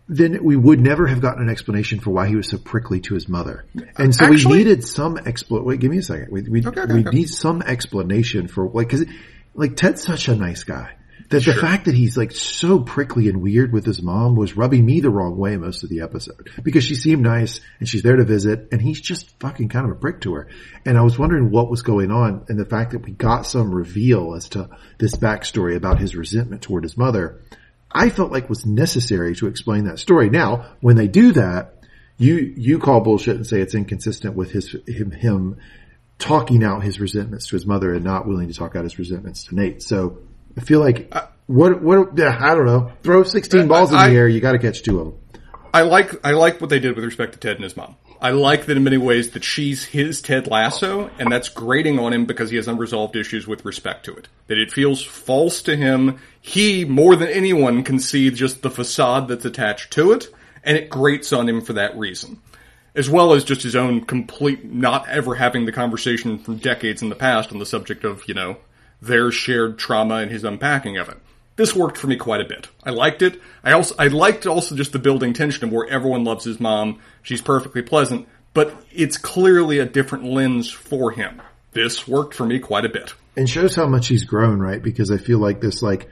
then 0.09 0.43
we 0.43 0.57
would 0.57 0.81
never 0.81 1.07
have 1.07 1.21
gotten 1.21 1.43
an 1.43 1.51
explanation 1.51 2.01
for 2.01 2.11
why 2.11 2.27
he 2.29 2.37
was 2.37 2.49
so 2.49 2.59
prickly 2.59 3.01
to 3.01 3.15
his 3.15 3.29
mother. 3.29 3.67
And 3.97 4.15
so 4.15 4.25
Actually, 4.25 4.53
we 4.53 4.59
needed 4.59 4.85
some 4.85 5.17
expl- 5.17 5.63
wait, 5.63 5.81
give 5.81 5.91
me 5.91 5.99
a 5.99 6.03
second. 6.03 6.29
We, 6.31 6.43
we, 6.43 6.67
okay, 6.67 6.81
okay, 6.81 6.95
we 6.95 7.01
okay. 7.01 7.17
need 7.17 7.29
some 7.29 7.61
explanation 7.63 8.49
for 8.49 8.69
like, 8.71 8.89
cause 8.89 9.05
like 9.55 9.77
Ted's 9.77 10.03
such 10.03 10.29
a 10.29 10.35
nice 10.35 10.65
guy 10.65 10.95
that 11.31 11.43
sure. 11.43 11.55
the 11.55 11.61
fact 11.61 11.85
that 11.85 11.95
he's 11.95 12.17
like 12.17 12.33
so 12.33 12.79
prickly 12.81 13.29
and 13.29 13.43
weird 13.43 13.73
with 13.73 13.85
his 13.85 14.03
mom 14.03 14.35
was 14.35 14.57
rubbing 14.57 14.85
me 14.85 15.01
the 15.01 15.11
wrong 15.11 15.37
way 15.37 15.57
most 15.57 15.83
of 15.83 15.91
the 15.91 16.01
episode 16.01 16.49
because 16.63 16.85
she 16.85 16.95
seemed 16.95 17.23
nice 17.23 17.61
and 17.79 17.89
she's 17.89 18.03
there 18.03 18.17
to 18.17 18.25
visit 18.25 18.69
and 18.73 18.81
he's 18.81 19.01
just 19.01 19.39
fucking 19.41 19.69
kind 19.69 19.85
of 19.85 19.93
a 19.93 19.95
prick 19.95 20.23
to 20.23 20.35
her. 20.35 20.49
And 20.87 20.97
I 20.97 21.03
was 21.03 21.19
wondering 21.19 21.51
what 21.51 21.71
was 21.71 21.83
going 21.83 22.11
on 22.11 22.47
and 22.49 22.59
the 22.59 22.65
fact 22.65 22.93
that 22.93 23.05
we 23.05 23.13
got 23.13 23.43
some 23.43 23.75
reveal 23.75 24.35
as 24.35 24.49
to 24.51 24.71
this 24.99 25.15
backstory 25.17 25.77
about 25.77 25.99
his 25.99 26.17
resentment 26.17 26.63
toward 26.63 26.85
his 26.85 26.97
mother 26.97 27.43
I 27.91 28.11
felt 28.11 28.31
like 28.31 28.49
was 28.49 28.67
necessary 28.67 29.35
to 29.37 29.47
explain 29.47 29.85
that 29.85 29.99
story. 29.99 30.31
Now, 30.31 30.77
when 30.81 30.97
they 30.97 31.09
do 31.09 31.33
that, 31.33 31.75
you, 32.19 32.35
you 32.57 32.79
call 32.79 33.01
bullshit 33.01 33.37
and 33.37 33.47
say 33.47 33.61
it's 33.61 33.75
inconsistent 33.75 34.35
with 34.35 34.51
his, 34.51 34.75
him, 34.87 35.11
him 35.11 35.59
talking 36.19 36.65
out 36.65 36.83
his 36.83 37.01
resentments 37.01 37.49
to 37.49 37.57
his 37.57 37.65
mother 37.65 37.95
and 37.95 38.05
not 38.05 38.27
willing 38.27 38.49
to 38.49 38.55
talk 38.55 38.77
out 38.77 38.85
his 38.85 38.99
resentments 38.99 39.45
to 39.45 39.55
Nate. 39.55 39.83
So 39.83 40.19
I 40.57 40.61
feel 40.61 40.81
like, 40.81 41.09
uh, 41.13 41.27
what, 41.47 41.83
what, 41.83 42.21
I 42.21 42.55
don't 42.55 42.67
know, 42.67 42.93
throw 43.03 43.23
16 43.23 43.61
uh, 43.61 43.67
balls 43.67 43.91
in 43.91 43.99
the 43.99 44.17
air, 44.17 44.29
you 44.29 44.41
gotta 44.41 44.59
catch 44.59 44.83
two 44.83 45.01
of 45.01 45.07
them. 45.07 45.19
I 45.73 45.83
like, 45.83 46.25
I 46.25 46.33
like 46.33 46.61
what 46.61 46.71
they 46.71 46.79
did 46.79 46.97
with 46.97 47.05
respect 47.05 47.33
to 47.33 47.39
Ted 47.39 47.57
and 47.57 47.65
his 47.65 47.77
mom. 47.77 47.97
I 48.21 48.31
like 48.31 48.67
that 48.67 48.77
in 48.77 48.83
many 48.83 48.97
ways 48.97 49.31
that 49.31 49.45
she's 49.45 49.85
his 49.85 50.21
Ted 50.21 50.49
Lasso, 50.49 51.09
and 51.19 51.31
that's 51.31 51.49
grating 51.49 52.01
on 52.01 52.13
him 52.13 52.27
because 52.27 52.51
he 52.51 52.57
has 52.57 52.67
unresolved 52.67 53.15
issues 53.15 53.47
with 53.47 53.65
respect 53.65 54.05
to 54.07 54.15
it. 54.17 54.29
That 54.49 54.59
it 54.59 54.73
feels 54.73 55.05
false 55.05 55.63
to 55.63 55.77
him. 55.77 56.19
He, 56.41 56.85
more 56.85 57.15
than 57.15 57.29
anyone, 57.29 57.85
can 57.85 58.01
see 58.01 58.31
just 58.31 58.63
the 58.63 58.71
facade 58.71 59.29
that's 59.29 59.45
attached 59.45 59.93
to 59.93 60.13
it, 60.13 60.35
and 60.65 60.77
it 60.77 60.91
grates 60.91 61.33
on 61.33 61.49
him 61.49 61.61
for 61.61 61.75
that 61.75 61.97
reason. 61.97 62.41
As 62.95 63.09
well 63.09 63.33
as 63.33 63.45
just 63.45 63.63
his 63.63 63.77
own 63.77 64.01
complete 64.05 64.65
not 64.65 65.09
ever 65.09 65.37
having 65.37 65.67
the 65.67 65.73
conversation 65.73 66.39
from 66.39 66.57
decades 66.57 67.03
in 67.03 67.11
the 67.11 67.15
past 67.15 67.53
on 67.53 67.61
the 67.61 67.67
subject 67.67 68.05
of, 68.05 68.27
you 68.27 68.35
know, 68.35 68.57
their 69.01 69.31
shared 69.31 69.79
trauma 69.79 70.17
and 70.17 70.31
his 70.31 70.43
unpacking 70.43 70.97
of 70.97 71.09
it 71.09 71.19
this 71.59 71.75
worked 71.75 71.99
for 71.99 72.07
me 72.07 72.17
quite 72.17 72.41
a 72.41 72.45
bit. 72.45 72.69
I 72.85 72.91
liked 72.91 73.21
it. 73.21 73.43
I 73.65 73.73
also 73.73 73.93
I 73.99 74.07
liked 74.07 74.47
also 74.47 74.77
just 74.77 74.93
the 74.93 75.01
building 75.01 75.33
tension 75.33 75.65
of 75.65 75.73
where 75.73 75.89
everyone 75.89 76.23
loves 76.23 76.45
his 76.45 76.61
mom. 76.61 77.01
She's 77.21 77.43
perfectly 77.43 77.83
pleasant, 77.83 78.29
but 78.55 78.73
it's 78.93 79.19
clearly 79.19 79.81
a 79.81 79.85
different 79.85 80.25
lens 80.25 80.71
for 80.71 81.11
him. 81.11 81.43
This 81.73 82.07
worked 82.07 82.35
for 82.35 82.47
me 82.47 82.61
quite 82.61 82.85
a 82.85 82.89
bit. 82.89 83.13
And 83.37 83.51
shows 83.51 83.75
how 83.75 83.89
much 83.89 84.07
he's 84.07 84.23
grown, 84.23 84.61
right? 84.61 84.81
Because 84.81 85.11
I 85.11 85.17
feel 85.17 85.41
like 85.41 85.61
this 85.61 85.83
like 85.83 86.09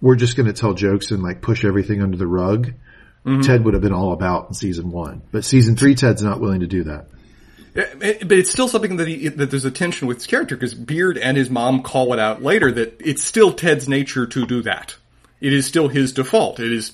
we're 0.00 0.16
just 0.16 0.38
going 0.38 0.46
to 0.46 0.54
tell 0.54 0.72
jokes 0.72 1.10
and 1.10 1.22
like 1.22 1.42
push 1.42 1.66
everything 1.66 2.00
under 2.00 2.16
the 2.16 2.26
rug. 2.26 2.72
Mm-hmm. 3.26 3.42
Ted 3.42 3.64
would 3.66 3.74
have 3.74 3.82
been 3.82 3.92
all 3.92 4.14
about 4.14 4.48
in 4.48 4.54
season 4.54 4.90
one, 4.90 5.20
but 5.32 5.44
season 5.44 5.76
three, 5.76 5.94
Ted's 5.94 6.22
not 6.22 6.40
willing 6.40 6.60
to 6.60 6.66
do 6.66 6.84
that. 6.84 7.08
But 7.74 8.32
it's 8.32 8.50
still 8.50 8.68
something 8.68 8.96
that 8.96 9.08
he, 9.08 9.28
that 9.28 9.50
there's 9.50 9.64
a 9.64 9.70
tension 9.70 10.06
with 10.06 10.18
his 10.18 10.26
character 10.26 10.56
because 10.56 10.74
Beard 10.74 11.16
and 11.16 11.36
his 11.36 11.48
mom 11.48 11.82
call 11.82 12.12
it 12.12 12.18
out 12.18 12.42
later 12.42 12.70
that 12.70 13.00
it's 13.00 13.24
still 13.24 13.52
Ted's 13.52 13.88
nature 13.88 14.26
to 14.26 14.46
do 14.46 14.62
that. 14.62 14.96
It 15.40 15.52
is 15.52 15.66
still 15.66 15.88
his 15.88 16.12
default. 16.12 16.60
It 16.60 16.70
is 16.70 16.92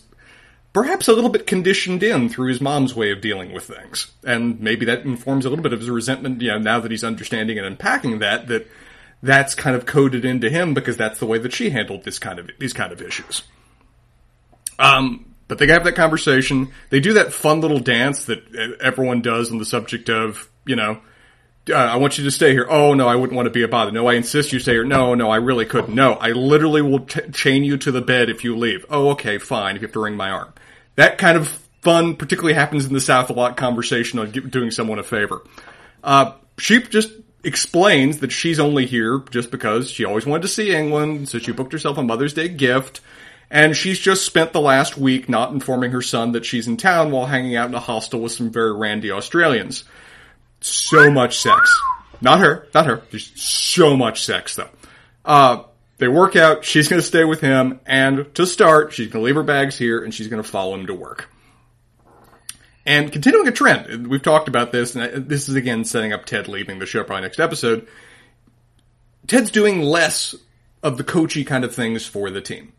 perhaps 0.73 1.09
a 1.09 1.13
little 1.13 1.31
bit 1.31 1.47
conditioned 1.47 2.03
in 2.03 2.29
through 2.29 2.49
his 2.49 2.61
mom's 2.61 2.95
way 2.95 3.11
of 3.11 3.21
dealing 3.21 3.53
with 3.53 3.65
things. 3.65 4.13
And 4.25 4.61
maybe 4.61 4.87
that 4.87 5.05
informs 5.05 5.45
a 5.45 5.51
little 5.51 5.65
bit 5.65 5.73
of 5.73 5.81
his 5.81 5.91
resentment, 5.91 6.41
you 6.41 6.49
know, 6.49 6.59
now 6.59 6.79
that 6.79 6.91
he's 6.91 7.05
understanding 7.05 7.59
and 7.59 7.67
unpacking 7.67 8.21
that, 8.21 8.47
that 8.47 8.69
that's 9.21 9.57
kind 9.57 9.75
of 9.75 9.85
coded 9.85 10.25
into 10.25 10.49
him 10.49 10.75
because 10.75 10.97
that's 10.97 11.19
the 11.19 11.27
way 11.27 11.39
that 11.39 11.53
she 11.53 11.71
handled 11.71 12.05
this 12.05 12.21
kind 12.21 12.39
of, 12.39 12.49
these 12.61 12.73
kind 12.73 12.93
of 12.93 13.03
issues. 13.03 13.43
Um, 14.79 15.35
but 15.49 15.59
they 15.59 15.67
have 15.67 15.85
that 15.85 15.97
conversation. 15.97 16.71
They 16.91 17.01
do 17.01 17.15
that 17.15 17.33
fun 17.33 17.61
little 17.61 17.81
dance 17.81 18.27
that 18.27 18.77
everyone 18.81 19.23
does 19.23 19.51
on 19.51 19.59
the 19.59 19.65
subject 19.65 20.09
of 20.09 20.48
you 20.69 20.77
know, 20.77 21.01
uh, 21.71 21.75
I 21.75 21.97
want 21.97 22.19
you 22.19 22.25
to 22.25 22.31
stay 22.31 22.53
here. 22.53 22.67
Oh 22.69 22.95
no, 22.95 23.09
I 23.09 23.17
wouldn't 23.17 23.37
want 23.37 23.47
to 23.47 23.51
be 23.51 23.63
a 23.63 23.69
bother. 23.69 23.93
No, 23.93 24.07
I 24.07 24.15
insist 24.15 24.53
you 24.53 24.61
stay 24.61 24.73
here. 24.73 24.85
No, 24.85 25.15
no, 25.15 25.31
I 25.31 25.37
really 25.37 25.65
couldn't. 25.65 25.95
No, 25.95 26.15
I 26.15 26.31
literally 26.31 26.83
will 26.83 27.01
chain 27.07 27.65
you 27.65 27.77
to 27.79 27.93
the 27.93 28.01
bed 28.01 28.31
if 28.31 28.45
you 28.45 28.57
leave. 28.57 28.87
Oh, 28.91 29.11
okay, 29.11 29.39
fine. 29.39 29.77
If 29.77 29.83
you 29.83 29.89
have 29.89 29.93
to 29.95 30.01
wring 30.01 30.17
my 30.17 30.31
arm, 30.31 30.53
that 30.97 31.19
kind 31.19 31.37
of 31.37 31.49
fun 31.83 32.17
particularly 32.17 32.55
happens 32.55 32.87
in 32.87 32.95
the 32.95 33.01
South 33.01 33.31
a 33.31 33.33
lot. 33.33 33.57
Conversation 33.57 34.19
on 34.19 34.31
doing 34.31 34.71
someone 34.71 34.99
a 34.99 35.03
favor. 35.03 35.43
Uh, 36.03 36.33
she 36.59 36.83
just 36.83 37.13
explains 37.45 38.19
that 38.19 38.33
she's 38.33 38.59
only 38.59 38.87
here 38.87 39.23
just 39.31 39.51
because 39.51 39.91
she 39.91 40.05
always 40.05 40.27
wanted 40.27 40.43
to 40.43 40.49
see 40.49 40.75
England, 40.75 41.29
so 41.29 41.39
she 41.39 41.53
booked 41.53 41.73
herself 41.73 41.99
a 41.99 42.03
Mother's 42.03 42.35
Day 42.35 42.49
gift. 42.49 43.01
And 43.51 43.75
she's 43.75 43.99
just 43.99 44.27
spent 44.27 44.53
the 44.53 44.61
last 44.61 44.99
week 44.99 45.27
not 45.27 45.53
informing 45.53 45.93
her 45.93 46.03
son 46.03 46.33
that 46.33 46.45
she's 46.45 46.69
in 46.69 46.77
town 46.77 47.11
while 47.11 47.25
hanging 47.25 47.57
out 47.57 47.71
in 47.71 47.75
a 47.75 47.81
hostel 47.81 48.21
with 48.21 48.33
some 48.33 48.51
very 48.51 48.75
randy 48.75 49.11
Australians 49.11 49.85
so 50.61 51.11
much 51.11 51.39
sex. 51.41 51.81
Not 52.21 52.41
her, 52.41 52.67
not 52.75 52.87
her. 52.87 53.03
There's 53.11 53.31
so 53.41 53.97
much 53.97 54.25
sex 54.25 54.57
though. 54.57 54.71
Uh, 55.25 55.65
they 55.99 56.09
work 56.09 56.37
out. 56.37 56.65
She's 56.65 56.89
going 56.89 57.01
to 57.01 57.07
stay 57.07 57.25
with 57.25 57.41
him, 57.41 57.81
and 57.85 58.33
to 58.37 58.47
start, 58.47 58.93
she's 58.93 59.09
going 59.09 59.23
to 59.23 59.27
leave 59.27 59.35
her 59.35 59.43
bags 59.43 59.77
here, 59.77 60.03
and 60.03 60.15
she's 60.15 60.29
going 60.29 60.43
to 60.43 60.49
follow 60.49 60.75
him 60.75 60.87
to 60.87 60.95
work. 60.95 61.29
And 62.87 63.13
continuing 63.13 63.47
a 63.49 63.53
trend, 63.53 64.07
we've 64.07 64.23
talked 64.23 64.49
about 64.49 64.73
this, 64.73 64.95
and 64.95 65.29
this 65.29 65.49
is 65.49 65.57
again 65.57 65.85
setting 65.85 66.13
up 66.13 66.25
Ted 66.25 66.49
leaving 66.49 66.79
the 66.79 66.87
show 66.87 67.05
probably 67.05 67.23
next 67.23 67.41
episode. 67.41 67.87
Ted's 69.27 69.51
doing 69.51 69.83
less 69.83 70.35
of 70.83 70.97
the 70.97 71.05
coachy 71.05 71.45
kind 71.45 71.65
of 71.65 71.75
things 71.75 72.07
for 72.07 72.31
the 72.31 72.41
team. 72.41 72.73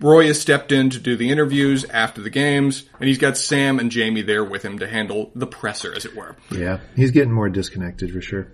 Roy 0.00 0.26
has 0.26 0.40
stepped 0.40 0.72
in 0.72 0.90
to 0.90 0.98
do 0.98 1.16
the 1.16 1.30
interviews 1.30 1.84
after 1.84 2.20
the 2.20 2.30
games, 2.30 2.84
and 2.98 3.08
he's 3.08 3.18
got 3.18 3.36
Sam 3.36 3.78
and 3.78 3.90
Jamie 3.90 4.22
there 4.22 4.44
with 4.44 4.64
him 4.64 4.80
to 4.80 4.88
handle 4.88 5.30
the 5.34 5.46
presser, 5.46 5.94
as 5.94 6.04
it 6.04 6.16
were. 6.16 6.36
Yeah, 6.50 6.80
he's 6.96 7.12
getting 7.12 7.32
more 7.32 7.48
disconnected 7.48 8.12
for 8.12 8.20
sure. 8.20 8.48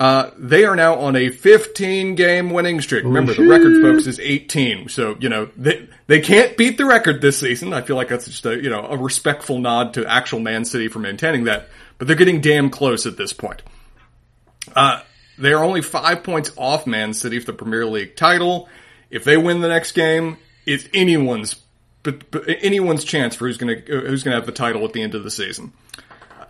Uh, 0.00 0.30
they 0.38 0.64
are 0.64 0.74
now 0.74 0.94
on 0.94 1.14
a 1.14 1.28
15 1.28 2.14
game 2.14 2.48
winning 2.48 2.80
streak. 2.80 3.04
Remember, 3.04 3.34
the 3.34 3.46
record, 3.46 3.82
folks, 3.82 4.06
is 4.06 4.18
18. 4.18 4.88
So, 4.88 5.14
you 5.20 5.28
know, 5.28 5.50
they, 5.58 5.90
they 6.06 6.20
can't 6.20 6.56
beat 6.56 6.78
the 6.78 6.86
record 6.86 7.20
this 7.20 7.38
season. 7.38 7.74
I 7.74 7.82
feel 7.82 7.96
like 7.96 8.08
that's 8.08 8.24
just 8.24 8.46
a, 8.46 8.56
you 8.56 8.70
know, 8.70 8.86
a 8.86 8.96
respectful 8.96 9.58
nod 9.58 9.92
to 9.94 10.06
actual 10.06 10.40
Man 10.40 10.64
City 10.64 10.88
for 10.88 11.00
maintaining 11.00 11.44
that, 11.44 11.68
but 11.98 12.06
they're 12.06 12.16
getting 12.16 12.40
damn 12.40 12.70
close 12.70 13.04
at 13.04 13.18
this 13.18 13.34
point. 13.34 13.60
Uh, 14.74 15.02
they 15.36 15.52
are 15.52 15.62
only 15.62 15.82
five 15.82 16.22
points 16.24 16.50
off 16.56 16.86
Man 16.86 17.12
City 17.12 17.38
for 17.38 17.52
the 17.52 17.58
Premier 17.58 17.84
League 17.84 18.16
title. 18.16 18.70
If 19.10 19.24
they 19.24 19.36
win 19.36 19.60
the 19.60 19.68
next 19.68 19.92
game, 19.92 20.38
it's 20.70 20.88
anyone's 20.94 21.56
but, 22.02 22.30
but 22.30 22.44
anyone's 22.46 23.04
chance 23.04 23.34
for 23.34 23.46
who's 23.46 23.58
going 23.58 23.82
to 23.84 24.00
who's 24.00 24.22
going 24.22 24.32
to 24.32 24.38
have 24.38 24.46
the 24.46 24.52
title 24.52 24.84
at 24.84 24.92
the 24.92 25.02
end 25.02 25.14
of 25.14 25.24
the 25.24 25.30
season. 25.30 25.72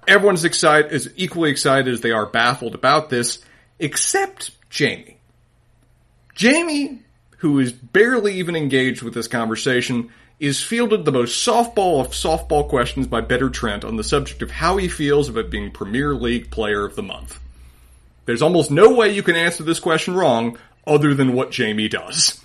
Everyone's 0.06 0.44
excited 0.44 0.92
is 0.92 1.10
equally 1.16 1.50
excited 1.50 1.92
as 1.92 2.00
they 2.00 2.10
are 2.10 2.26
baffled 2.26 2.74
about 2.74 3.10
this. 3.10 3.42
except 3.80 4.50
Jamie. 4.70 5.16
Jamie, 6.34 7.00
who 7.38 7.58
is 7.58 7.72
barely 7.72 8.34
even 8.34 8.54
engaged 8.54 9.02
with 9.02 9.14
this 9.14 9.26
conversation, 9.26 10.10
is 10.38 10.62
fielded 10.62 11.04
the 11.04 11.12
most 11.12 11.46
softball 11.46 12.00
of 12.00 12.12
softball 12.12 12.68
questions 12.68 13.06
by 13.06 13.20
Better 13.20 13.50
Trent 13.50 13.84
on 13.84 13.96
the 13.96 14.04
subject 14.04 14.42
of 14.42 14.50
how 14.50 14.76
he 14.76 14.88
feels 14.88 15.28
about 15.28 15.50
being 15.50 15.70
Premier 15.70 16.14
League 16.14 16.50
Player 16.50 16.84
of 16.84 16.94
the 16.94 17.02
Month. 17.02 17.38
There's 18.26 18.42
almost 18.42 18.70
no 18.70 18.94
way 18.94 19.12
you 19.12 19.22
can 19.22 19.36
answer 19.36 19.64
this 19.64 19.80
question 19.80 20.14
wrong 20.14 20.56
other 20.86 21.14
than 21.14 21.34
what 21.34 21.50
Jamie 21.50 21.88
does. 21.88 22.40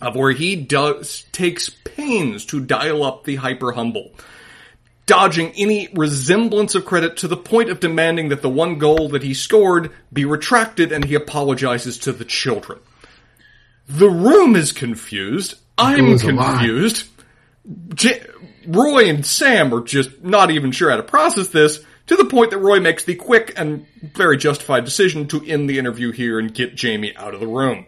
Of 0.00 0.14
where 0.14 0.32
he 0.32 0.56
does 0.56 1.24
takes 1.32 1.70
pains 1.70 2.44
to 2.46 2.60
dial 2.60 3.02
up 3.02 3.24
the 3.24 3.36
hyper 3.36 3.72
humble, 3.72 4.12
dodging 5.06 5.52
any 5.56 5.88
resemblance 5.94 6.74
of 6.74 6.84
credit 6.84 7.16
to 7.18 7.28
the 7.28 7.36
point 7.36 7.70
of 7.70 7.80
demanding 7.80 8.28
that 8.28 8.42
the 8.42 8.50
one 8.50 8.78
goal 8.78 9.08
that 9.10 9.22
he 9.22 9.32
scored 9.32 9.90
be 10.12 10.26
retracted 10.26 10.92
and 10.92 11.04
he 11.04 11.14
apologizes 11.14 11.98
to 12.00 12.12
the 12.12 12.26
children. 12.26 12.78
The 13.88 14.10
room 14.10 14.54
is 14.54 14.72
confused. 14.72 15.54
I'm 15.78 16.18
confused. 16.18 17.08
J- 17.94 18.22
Roy 18.66 19.08
and 19.08 19.24
Sam 19.24 19.72
are 19.72 19.82
just 19.82 20.22
not 20.22 20.50
even 20.50 20.72
sure 20.72 20.90
how 20.90 20.96
to 20.96 21.02
process 21.02 21.48
this, 21.48 21.80
to 22.08 22.16
the 22.16 22.24
point 22.24 22.50
that 22.50 22.58
Roy 22.58 22.80
makes 22.80 23.04
the 23.04 23.14
quick 23.14 23.54
and 23.56 23.86
very 24.02 24.36
justified 24.36 24.84
decision 24.84 25.26
to 25.28 25.44
end 25.44 25.68
the 25.68 25.78
interview 25.78 26.12
here 26.12 26.38
and 26.38 26.52
get 26.52 26.74
Jamie 26.74 27.16
out 27.16 27.34
of 27.34 27.40
the 27.40 27.46
room. 27.46 27.86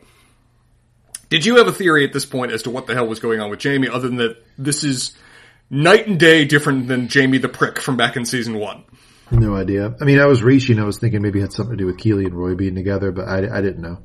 Did 1.28 1.44
you 1.44 1.56
have 1.56 1.66
a 1.66 1.72
theory 1.72 2.04
at 2.04 2.12
this 2.12 2.24
point 2.24 2.52
as 2.52 2.62
to 2.62 2.70
what 2.70 2.86
the 2.86 2.94
hell 2.94 3.06
was 3.06 3.20
going 3.20 3.40
on 3.40 3.50
with 3.50 3.60
Jamie, 3.60 3.88
other 3.88 4.08
than 4.08 4.16
that 4.16 4.42
this 4.56 4.82
is 4.82 5.14
night 5.70 6.06
and 6.06 6.18
day 6.18 6.44
different 6.44 6.88
than 6.88 7.08
Jamie 7.08 7.38
the 7.38 7.48
prick 7.48 7.80
from 7.80 7.96
back 7.96 8.16
in 8.16 8.24
season 8.24 8.58
one? 8.58 8.84
No 9.30 9.54
idea. 9.54 9.94
I 10.00 10.04
mean, 10.04 10.20
I 10.20 10.26
was 10.26 10.42
reaching. 10.42 10.78
I 10.78 10.84
was 10.84 10.98
thinking 10.98 11.20
maybe 11.20 11.38
it 11.38 11.42
had 11.42 11.52
something 11.52 11.76
to 11.76 11.82
do 11.82 11.86
with 11.86 11.98
Keeley 11.98 12.24
and 12.24 12.34
Roy 12.34 12.54
being 12.54 12.74
together, 12.74 13.12
but 13.12 13.28
I, 13.28 13.58
I 13.58 13.60
didn't 13.60 13.80
know. 13.80 13.98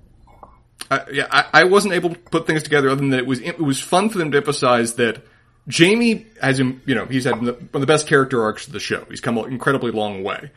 Uh, 0.92 1.00
yeah, 1.12 1.28
I, 1.32 1.46
I, 1.54 1.64
wasn't 1.64 1.94
able 1.94 2.10
to 2.10 2.20
put 2.20 2.46
things 2.46 2.62
together 2.62 2.90
other 2.90 3.00
than 3.00 3.10
that 3.12 3.20
it 3.20 3.26
was 3.26 3.40
it 3.40 3.58
was 3.58 3.80
fun 3.80 4.10
for 4.10 4.18
them 4.18 4.32
to 4.32 4.38
emphasize 4.38 4.96
that 4.96 5.24
Jamie 5.68 6.28
has 6.42 6.60
him. 6.60 6.82
You 6.86 6.96
know, 6.96 7.06
he's 7.06 7.24
had 7.24 7.38
one 7.38 7.48
of 7.48 7.72
the 7.72 7.86
best 7.86 8.06
character 8.06 8.44
arcs 8.44 8.68
of 8.68 8.74
the 8.74 8.82
show. 8.82 9.06
He's 9.10 9.22
come 9.22 9.38
an 9.38 9.46
incredibly 9.46 9.92
long 9.92 10.24
way. 10.24 10.52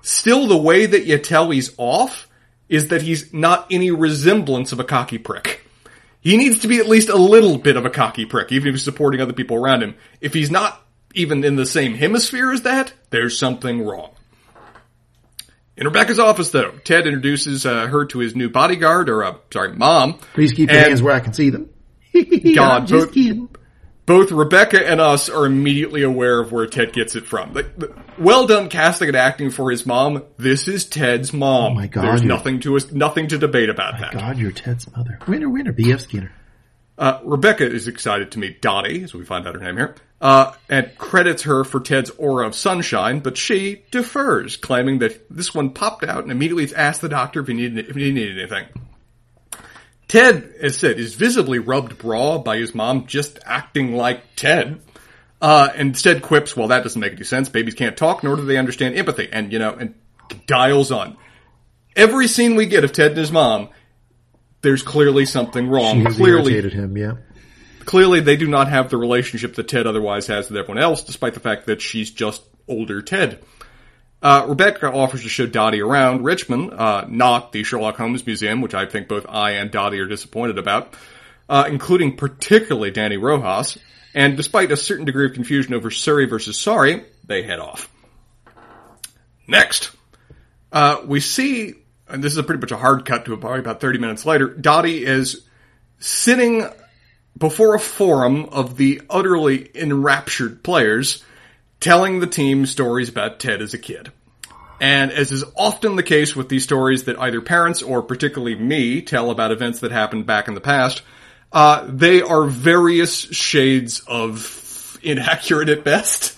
Still, 0.00 0.46
the 0.46 0.56
way 0.56 0.86
that 0.86 1.04
you 1.04 1.18
tell 1.18 1.50
he's 1.50 1.74
off 1.76 2.28
is 2.68 2.88
that 2.88 3.02
he's 3.02 3.34
not 3.34 3.66
any 3.70 3.90
resemblance 3.90 4.72
of 4.72 4.80
a 4.80 4.84
cocky 4.84 5.18
prick. 5.18 5.65
He 6.26 6.36
needs 6.36 6.58
to 6.58 6.66
be 6.66 6.78
at 6.78 6.88
least 6.88 7.08
a 7.08 7.14
little 7.14 7.56
bit 7.56 7.76
of 7.76 7.86
a 7.86 7.90
cocky 7.90 8.26
prick, 8.26 8.50
even 8.50 8.66
if 8.66 8.74
he's 8.74 8.82
supporting 8.82 9.20
other 9.20 9.32
people 9.32 9.58
around 9.58 9.84
him. 9.84 9.94
If 10.20 10.34
he's 10.34 10.50
not 10.50 10.84
even 11.14 11.44
in 11.44 11.54
the 11.54 11.64
same 11.64 11.94
hemisphere 11.94 12.50
as 12.50 12.62
that, 12.62 12.92
there's 13.10 13.38
something 13.38 13.86
wrong. 13.86 14.10
In 15.76 15.86
Rebecca's 15.86 16.18
office, 16.18 16.50
though, 16.50 16.72
Ted 16.82 17.06
introduces 17.06 17.64
uh, 17.64 17.86
her 17.86 18.06
to 18.06 18.18
his 18.18 18.34
new 18.34 18.50
bodyguard, 18.50 19.08
or 19.08 19.22
uh, 19.22 19.36
sorry, 19.52 19.74
mom. 19.74 20.14
Please 20.34 20.52
keep 20.52 20.68
your 20.68 20.80
hands 20.80 21.00
where 21.00 21.14
I 21.14 21.20
can 21.20 21.32
see 21.32 21.50
them. 21.50 21.70
God, 22.56 22.90
both, 22.90 23.16
both, 24.06 24.30
Rebecca 24.30 24.88
and 24.88 25.00
us 25.00 25.28
are 25.28 25.44
immediately 25.44 26.02
aware 26.02 26.40
of 26.40 26.52
where 26.52 26.66
Ted 26.66 26.92
gets 26.92 27.16
it 27.16 27.26
from. 27.26 27.52
Like, 27.52 27.66
well 28.18 28.46
done 28.46 28.68
casting 28.68 29.08
and 29.08 29.16
acting 29.16 29.50
for 29.50 29.70
his 29.70 29.84
mom. 29.84 30.24
This 30.38 30.68
is 30.68 30.86
Ted's 30.86 31.32
mom. 31.32 31.72
Oh 31.72 31.74
my 31.74 31.86
God! 31.86 32.04
There's 32.04 32.22
nothing 32.22 32.60
to 32.60 32.78
nothing 32.92 33.28
to 33.28 33.38
debate 33.38 33.68
about 33.68 33.94
my 33.94 34.00
that. 34.00 34.12
God, 34.12 34.38
you're 34.38 34.52
Ted's 34.52 34.90
mother. 34.96 35.18
Winner, 35.26 35.48
winner. 35.48 35.72
B.F. 35.72 36.00
Skinner. 36.00 36.32
Uh, 36.98 37.20
Rebecca 37.24 37.66
is 37.66 37.88
excited 37.88 38.32
to 38.32 38.38
meet 38.38 38.62
Dottie, 38.62 39.02
as 39.02 39.12
we 39.12 39.24
find 39.24 39.46
out 39.46 39.54
her 39.54 39.60
name 39.60 39.76
here 39.76 39.96
uh, 40.20 40.52
and 40.68 40.96
credits 40.96 41.42
her 41.42 41.64
for 41.64 41.80
Ted's 41.80 42.10
aura 42.10 42.46
of 42.46 42.54
sunshine, 42.54 43.20
but 43.20 43.36
she 43.36 43.84
defers, 43.90 44.56
claiming 44.56 44.98
that 45.00 45.26
this 45.30 45.54
one 45.54 45.70
popped 45.70 46.04
out 46.04 46.22
and 46.22 46.32
immediately 46.32 46.74
asked 46.74 47.00
the 47.00 47.08
doctor 47.08 47.40
if 47.40 47.48
he 47.48 47.54
needed, 47.54 47.88
if 47.88 47.96
he 47.96 48.12
needed 48.12 48.38
anything. 48.38 48.66
Ted, 50.08 50.54
as 50.60 50.76
said, 50.76 50.98
is 50.98 51.14
visibly 51.14 51.58
rubbed 51.58 52.04
raw 52.04 52.38
by 52.38 52.58
his 52.58 52.74
mom 52.74 53.06
just 53.06 53.38
acting 53.44 53.94
like 53.94 54.36
Ted. 54.36 54.80
Uh, 55.42 55.68
instead 55.76 56.22
quips, 56.22 56.56
well, 56.56 56.68
that 56.68 56.82
doesn't 56.82 57.00
make 57.00 57.12
any 57.12 57.24
sense. 57.24 57.48
Babies 57.48 57.74
can't 57.74 57.96
talk, 57.96 58.22
nor 58.22 58.36
do 58.36 58.44
they 58.44 58.56
understand 58.56 58.94
empathy. 58.94 59.28
And, 59.30 59.52
you 59.52 59.58
know, 59.58 59.72
and 59.72 59.94
dials 60.46 60.92
on. 60.92 61.16
Every 61.94 62.28
scene 62.28 62.56
we 62.56 62.66
get 62.66 62.84
of 62.84 62.92
Ted 62.92 63.12
and 63.12 63.18
his 63.18 63.32
mom, 63.32 63.70
there's 64.62 64.82
clearly 64.82 65.26
something 65.26 65.68
wrong. 65.68 66.06
She 66.06 66.16
clearly, 66.16 66.52
irritated 66.52 66.72
him, 66.72 66.96
yeah. 66.96 67.12
Clearly, 67.84 68.20
they 68.20 68.36
do 68.36 68.48
not 68.48 68.68
have 68.68 68.90
the 68.90 68.96
relationship 68.96 69.54
that 69.54 69.68
Ted 69.68 69.86
otherwise 69.86 70.26
has 70.26 70.48
with 70.48 70.58
everyone 70.58 70.82
else, 70.82 71.02
despite 71.02 71.34
the 71.34 71.40
fact 71.40 71.66
that 71.66 71.80
she's 71.80 72.10
just 72.10 72.42
older 72.68 73.00
Ted. 73.00 73.42
Uh, 74.22 74.46
Rebecca 74.48 74.90
offers 74.90 75.22
to 75.22 75.28
show 75.28 75.46
Dottie 75.46 75.82
around 75.82 76.24
Richmond, 76.24 76.72
uh, 76.72 77.06
not 77.08 77.52
the 77.52 77.62
Sherlock 77.62 77.96
Holmes 77.96 78.26
Museum, 78.26 78.60
which 78.60 78.74
I 78.74 78.86
think 78.86 79.08
both 79.08 79.26
I 79.28 79.52
and 79.52 79.70
Dottie 79.70 80.00
are 80.00 80.06
disappointed 80.06 80.58
about, 80.58 80.94
uh, 81.48 81.64
including 81.68 82.16
particularly 82.16 82.90
Danny 82.90 83.18
Rojas. 83.18 83.78
And 84.14 84.36
despite 84.36 84.72
a 84.72 84.76
certain 84.76 85.04
degree 85.04 85.26
of 85.26 85.34
confusion 85.34 85.74
over 85.74 85.90
Surrey 85.90 86.24
versus 86.24 86.58
Sorry, 86.58 87.04
they 87.26 87.42
head 87.42 87.58
off. 87.58 87.92
Next, 89.46 89.90
uh, 90.72 91.02
we 91.04 91.20
see, 91.20 91.74
and 92.08 92.24
this 92.24 92.32
is 92.32 92.38
a 92.38 92.42
pretty 92.42 92.60
much 92.60 92.72
a 92.72 92.76
hard 92.76 93.04
cut 93.04 93.26
to 93.26 93.36
probably 93.36 93.60
about 93.60 93.80
30 93.80 93.98
minutes 93.98 94.24
later, 94.24 94.48
Dottie 94.48 95.04
is 95.04 95.46
sitting 95.98 96.66
before 97.36 97.74
a 97.74 97.78
forum 97.78 98.46
of 98.46 98.76
the 98.76 99.02
utterly 99.10 99.70
enraptured 99.74 100.62
players 100.62 101.22
telling 101.80 102.20
the 102.20 102.26
team 102.26 102.66
stories 102.66 103.08
about 103.08 103.40
Ted 103.40 103.62
as 103.62 103.74
a 103.74 103.78
kid. 103.78 104.12
And 104.80 105.10
as 105.10 105.32
is 105.32 105.44
often 105.56 105.96
the 105.96 106.02
case 106.02 106.36
with 106.36 106.48
these 106.48 106.64
stories 106.64 107.04
that 107.04 107.18
either 107.18 107.40
parents 107.40 107.82
or 107.82 108.02
particularly 108.02 108.54
me 108.54 109.00
tell 109.00 109.30
about 109.30 109.52
events 109.52 109.80
that 109.80 109.90
happened 109.90 110.26
back 110.26 110.48
in 110.48 110.54
the 110.54 110.60
past, 110.60 111.02
uh, 111.52 111.86
they 111.88 112.20
are 112.20 112.44
various 112.44 113.14
shades 113.14 114.00
of 114.06 114.98
inaccurate 115.02 115.68
at 115.68 115.84
best. 115.84 116.36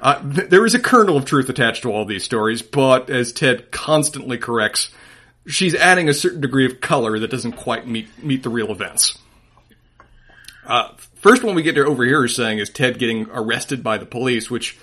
Uh, 0.00 0.22
th- 0.30 0.48
there 0.48 0.64
is 0.64 0.74
a 0.74 0.78
kernel 0.78 1.16
of 1.16 1.24
truth 1.24 1.48
attached 1.48 1.82
to 1.82 1.92
all 1.92 2.04
these 2.04 2.24
stories, 2.24 2.62
but 2.62 3.10
as 3.10 3.32
Ted 3.32 3.70
constantly 3.70 4.38
corrects, 4.38 4.90
she's 5.46 5.74
adding 5.74 6.08
a 6.08 6.14
certain 6.14 6.40
degree 6.40 6.66
of 6.66 6.80
color 6.80 7.18
that 7.18 7.30
doesn't 7.30 7.52
quite 7.52 7.86
meet 7.86 8.22
meet 8.22 8.42
the 8.42 8.50
real 8.50 8.70
events. 8.70 9.18
Uh, 10.66 10.90
first 11.26 11.42
one 11.42 11.54
we 11.54 11.62
get 11.62 11.74
to 11.74 11.84
over 11.84 12.04
here 12.04 12.24
is 12.24 12.36
saying 12.36 12.58
is 12.58 12.70
Ted 12.70 12.98
getting 12.98 13.28
arrested 13.32 13.82
by 13.82 13.98
the 13.98 14.06
police, 14.06 14.48
which, 14.48 14.78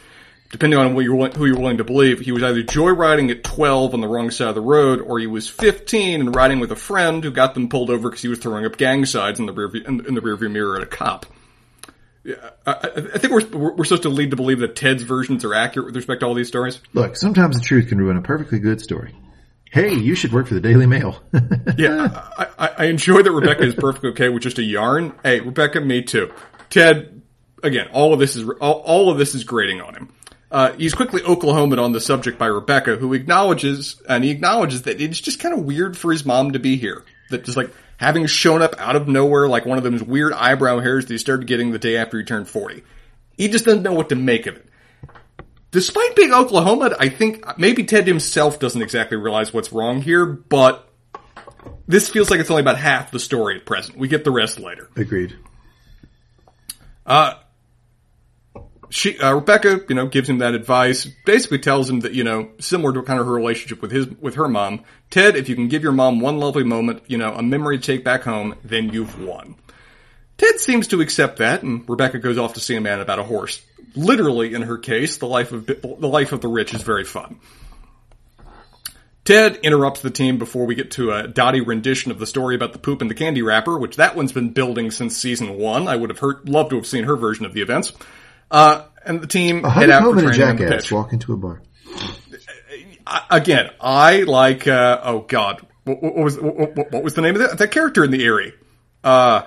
depending 0.52 0.78
on 0.78 0.96
you're, 0.98 1.30
who 1.30 1.46
you're 1.46 1.58
willing 1.58 1.78
to 1.78 1.86
believe, 1.86 2.20
he 2.20 2.34
was 2.34 2.44
either 2.44 2.62
joyriding 2.64 3.32
at 3.32 3.44
12 3.44 3.94
on 3.94 4.02
the 4.02 4.08
wrong 4.08 4.30
side 4.30 4.50
of 4.50 4.56
the 4.56 4.62
road, 4.62 5.00
or 5.00 5.20
he 5.20 5.28
was 5.28 5.48
15 5.48 6.20
and 6.20 6.36
riding 6.36 6.60
with 6.60 6.72
a 6.72 6.76
friend 6.76 7.24
who 7.24 7.32
got 7.32 7.54
them 7.54 7.70
pulled 7.70 7.90
over 7.90 8.10
because 8.10 8.22
he 8.22 8.28
was 8.28 8.40
throwing 8.40 8.66
up 8.66 8.78
gang 8.78 9.06
signs 9.06 9.40
in 9.40 9.46
the 9.46 9.54
rear 9.54 9.70
view, 9.70 9.84
in, 9.88 10.06
in 10.06 10.16
the 10.16 10.22
rearview 10.22 10.52
mirror 10.52 10.76
at 10.76 10.84
a 10.84 10.88
cop. 10.88 11.26
I, 12.66 12.90
I, 12.96 13.18
think 13.18 13.34
we're 13.34 13.74
we're 13.74 13.84
supposed 13.84 14.04
to 14.04 14.10
lead 14.10 14.30
to 14.30 14.38
believe 14.38 14.60
that 14.60 14.78
Ted's 14.78 15.04
versions 15.04 15.44
are 15.44 15.54
accurate 15.54 15.88
with 15.88 15.96
respect 15.98 16.22
to 16.22 16.26
all 16.26 16.34
these 16.34 16.48
stories. 16.48 16.80
Look, 16.94 17.18
sometimes 17.18 17.60
the 17.60 17.66
truth 17.66 17.90
can 17.90 17.98
ruin 17.98 18.16
a 18.16 18.22
perfectly 18.22 18.60
good 18.60 18.80
story 18.80 19.14
hey, 19.74 19.96
you 19.96 20.14
should 20.14 20.32
work 20.32 20.48
for 20.48 20.54
the 20.54 20.62
Daily 20.62 20.86
Mail. 20.86 21.20
yeah, 21.78 22.30
I, 22.38 22.70
I, 22.78 22.86
enjoy 22.86 23.24
that 23.24 23.32
Rebecca 23.32 23.64
is 23.64 23.74
perfectly 23.74 24.12
okay 24.12 24.30
with 24.30 24.44
just 24.44 24.60
a 24.60 24.64
yarn. 24.64 25.16
Hey, 25.24 25.40
Rebecca, 25.40 25.82
me 25.82 26.04
too. 26.04 26.32
Ted, 26.70 27.24
again, 27.64 27.88
all 27.92 28.14
of 28.14 28.20
this 28.20 28.36
is 28.36 28.48
all, 28.62 28.82
all 28.82 29.10
of 29.10 29.18
this 29.18 29.34
is 29.34 29.44
grating 29.44 29.82
on 29.82 29.96
him. 29.96 30.14
Uh, 30.52 30.74
he's 30.74 30.94
quickly 30.94 31.22
Oklahoman 31.22 31.84
on 31.84 31.92
the 31.92 32.00
subject 32.00 32.38
by 32.38 32.46
Rebecca, 32.46 32.98
who 32.98 33.14
acknowledges 33.14 34.00
and 34.08 34.24
he 34.24 34.30
acknowledges 34.30 34.84
that 34.84 35.02
it's 35.02 35.20
just 35.20 35.40
kind 35.40 35.58
of 35.58 35.66
weird 35.66 35.98
for 35.98 36.12
his 36.12 36.24
mom 36.24 36.52
to 36.52 36.60
be 36.60 36.78
here. 36.78 37.04
That 37.32 37.44
just 37.44 37.58
like 37.58 37.74
having 37.98 38.28
shown 38.28 38.62
up 38.62 38.76
out 38.78 38.96
of 38.96 39.08
nowhere, 39.08 39.48
like 39.48 39.66
one 39.66 39.80
of 39.80 39.84
those 39.84 40.04
weird 40.04 40.34
eyebrow 40.34 40.82
hairs 40.82 41.08
that 41.08 41.14
he 41.14 41.18
started 41.18 41.48
getting 41.48 41.72
the 41.72 41.80
day 41.80 41.98
after 41.98 42.20
he 42.20 42.24
turned 42.24 42.48
forty. 42.48 42.84
He 43.38 43.48
just 43.48 43.66
doesn't 43.66 43.82
know 43.82 43.94
what 43.94 44.10
to 44.10 44.16
make 44.16 44.46
of 44.46 44.56
it 44.56 44.68
despite 45.74 46.16
being 46.16 46.32
Oklahoma, 46.32 46.96
I 47.00 47.10
think 47.10 47.58
maybe 47.58 47.84
Ted 47.84 48.08
himself 48.08 48.60
doesn't 48.60 48.82
exactly 48.82 49.18
realize 49.18 49.54
what's 49.54 49.74
wrong 49.74 50.02
here, 50.02 50.26
but 50.26 50.88
this 51.88 52.08
feels 52.10 52.30
like 52.30 52.40
it's 52.40 52.50
only 52.50 52.62
about 52.62 52.78
half 52.78 53.12
the 53.12 53.20
story 53.20 53.58
at 53.58 53.66
present. 53.66 53.98
We 53.98 54.08
get 54.08 54.24
the 54.24 54.32
rest 54.32 54.60
later. 54.60 54.90
Agreed. 54.96 55.36
Uh, 57.06 57.34
she, 58.90 59.18
uh, 59.18 59.34
Rebecca, 59.34 59.82
you 59.90 59.96
know, 59.96 60.06
gives 60.06 60.30
him 60.30 60.38
that 60.38 60.54
advice, 60.54 61.06
basically 61.26 61.58
tells 61.58 61.90
him 61.90 62.02
that, 62.02 62.14
you 62.14 62.24
know, 62.24 62.52
similar 62.60 62.94
to 62.94 63.02
kind 63.02 63.20
of 63.20 63.26
her 63.26 63.34
relationship 63.34 63.82
with 63.82 63.92
his, 63.92 64.08
with 64.08 64.36
her 64.36 64.48
mom, 64.48 64.84
Ted, 65.10 65.36
if 65.36 65.50
you 65.50 65.56
can 65.56 65.68
give 65.68 65.82
your 65.82 65.92
mom 65.92 66.20
one 66.20 66.38
lovely 66.38 66.64
moment, 66.64 67.02
you 67.08 67.18
know, 67.18 67.34
a 67.34 67.42
memory 67.42 67.80
to 67.80 67.84
take 67.84 68.04
back 68.04 68.22
home, 68.22 68.56
then 68.64 68.90
you've 68.94 69.20
won. 69.20 69.56
Ted 70.38 70.60
seems 70.60 70.88
to 70.88 71.02
accept 71.02 71.38
that, 71.38 71.64
and 71.64 71.88
Rebecca 71.90 72.20
goes 72.20 72.38
off 72.38 72.54
to 72.54 72.60
see 72.60 72.76
a 72.76 72.82
man 72.82 73.00
about 73.00 73.18
a 73.18 73.24
horse 73.24 73.62
literally 73.96 74.54
in 74.54 74.62
her 74.64 74.78
case, 74.78 75.18
the 75.18 75.28
life 75.28 75.52
of 75.52 75.66
the 75.66 76.08
life 76.08 76.32
of 76.32 76.42
the 76.42 76.48
rich 76.48 76.74
is 76.74 76.82
very 76.82 77.04
fun. 77.04 77.40
Ted 79.26 79.60
interrupts 79.64 80.02
the 80.02 80.10
team 80.10 80.38
before 80.38 80.66
we 80.66 80.76
get 80.76 80.92
to 80.92 81.12
a 81.14 81.28
dotty 81.28 81.62
rendition 81.62 82.12
of 82.12 82.20
the 82.20 82.28
story 82.28 82.56
about 82.56 82.74
the 82.74 82.80
poop 82.80 83.02
and 83.02 83.10
the 83.10 83.16
candy 83.16 83.42
wrapper, 83.42 83.78
which 83.78 83.96
that 83.96 84.18
one's 84.18 84.34
been 84.34 84.50
building 84.50 84.92
since 84.92 85.16
season 85.16 85.58
one. 85.58 85.88
I 85.88 85.96
would 85.96 86.10
have 86.10 86.20
heard, 86.20 86.50
loved 86.50 86.72
to 86.72 86.76
have 86.76 86.86
seen 86.86 87.06
her 87.06 87.16
version 87.16 87.46
of 87.46 87.54
the 87.54 87.62
events. 87.62 87.94
Uh, 88.52 88.84
and 89.06 89.22
the 89.22 89.28
team 89.28 89.64
head 89.64 89.90
out 89.90 90.04
for 90.04 90.20
training. 90.20 90.30
A 90.30 90.34
jackass 90.34 90.92
walk 90.92 91.14
into 91.14 91.32
a 91.34 91.38
bar. 91.38 91.62
again, 93.30 93.70
I 93.80 94.24
like. 94.24 94.68
Uh, 94.68 95.00
oh 95.04 95.22
God, 95.22 95.66
what, 95.86 96.04
what 96.04 96.16
was 96.16 96.38
what, 96.40 96.92
what, 96.92 97.04
was 97.04 97.14
the 97.14 97.22
name 97.22 97.36
of 97.36 97.42
that, 97.42 97.58
that 97.58 97.72
character 97.72 98.04
in 98.04 98.12
the 98.12 98.24
Eyrie? 98.24 98.54
Uh, 99.04 99.44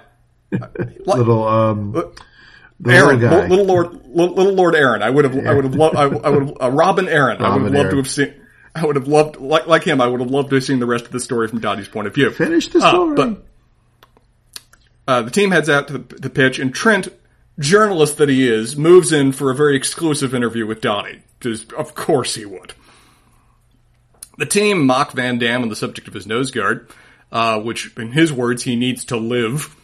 little 1.05 1.47
um, 1.47 2.12
Aaron, 2.85 3.20
little, 3.20 3.47
little, 3.47 3.64
Lord, 3.64 3.93
little, 4.07 4.35
little, 4.35 4.53
Lord 4.53 4.74
Arryn. 4.74 5.03
I 5.03 5.09
would 5.09 5.24
have, 5.24 5.35
yeah. 5.35 5.51
I 5.51 5.55
would 5.55 5.64
have 5.64 5.74
loved, 5.74 5.97
I, 5.97 6.03
I 6.03 6.29
would 6.29 6.49
have, 6.49 6.57
uh, 6.61 6.70
Robin 6.70 7.07
Arryn. 7.07 7.41
Robin 7.41 7.45
I 7.45 7.55
would 7.55 7.62
have 7.62 7.72
loved 7.72 7.77
Aaron. 7.77 7.91
to 7.91 7.97
have 7.97 8.11
seen. 8.11 8.35
I 8.74 8.85
would 8.85 8.97
have 8.97 9.09
loved, 9.09 9.37
like, 9.37 9.66
like 9.66 9.85
him, 9.85 10.03
I 10.03 10.07
would 10.07 10.20
have 10.20 10.31
loved 10.31 10.51
to 10.51 10.57
have 10.57 10.64
seen 10.64 10.81
the 10.81 10.87
rest 10.87 11.07
of 11.07 11.12
the 11.12 11.20
story 11.20 11.49
from 11.49 11.61
Dottie's 11.61 11.89
point 11.89 12.07
of 12.07 12.14
view. 12.14 12.31
Finish 12.31 12.68
the 12.68 12.81
story. 12.81 13.12
Uh, 13.12 13.14
but 13.14 13.47
uh, 15.09 15.22
the 15.22 15.31
team 15.31 15.51
heads 15.51 15.70
out 15.70 15.89
to 15.89 15.99
the, 15.99 16.14
the 16.16 16.31
pitch, 16.31 16.59
and 16.59 16.74
Trent, 16.74 17.09
journalist 17.59 18.18
that 18.18 18.29
he 18.29 18.47
is, 18.47 18.77
moves 18.77 19.12
in 19.12 19.33
for 19.33 19.51
a 19.51 19.55
very 19.55 19.77
exclusive 19.77 20.35
interview 20.35 20.66
with 20.66 20.83
Dottie. 20.83 21.22
Because 21.39 21.64
of 21.72 21.95
course 21.95 22.35
he 22.35 22.45
would. 22.45 22.74
The 24.37 24.47
team 24.47 24.87
mock 24.87 25.12
Van 25.12 25.39
Dam 25.39 25.62
on 25.62 25.70
the 25.70 25.77
subject 25.77 26.09
of 26.09 26.14
his 26.14 26.27
nose 26.27 26.51
guard, 26.51 26.91
uh, 27.33 27.59
which, 27.61 27.97
in 27.97 28.12
his 28.12 28.31
words, 28.33 28.64
he 28.64 28.77
needs 28.77 29.07
to 29.07 29.16
live. 29.16 29.74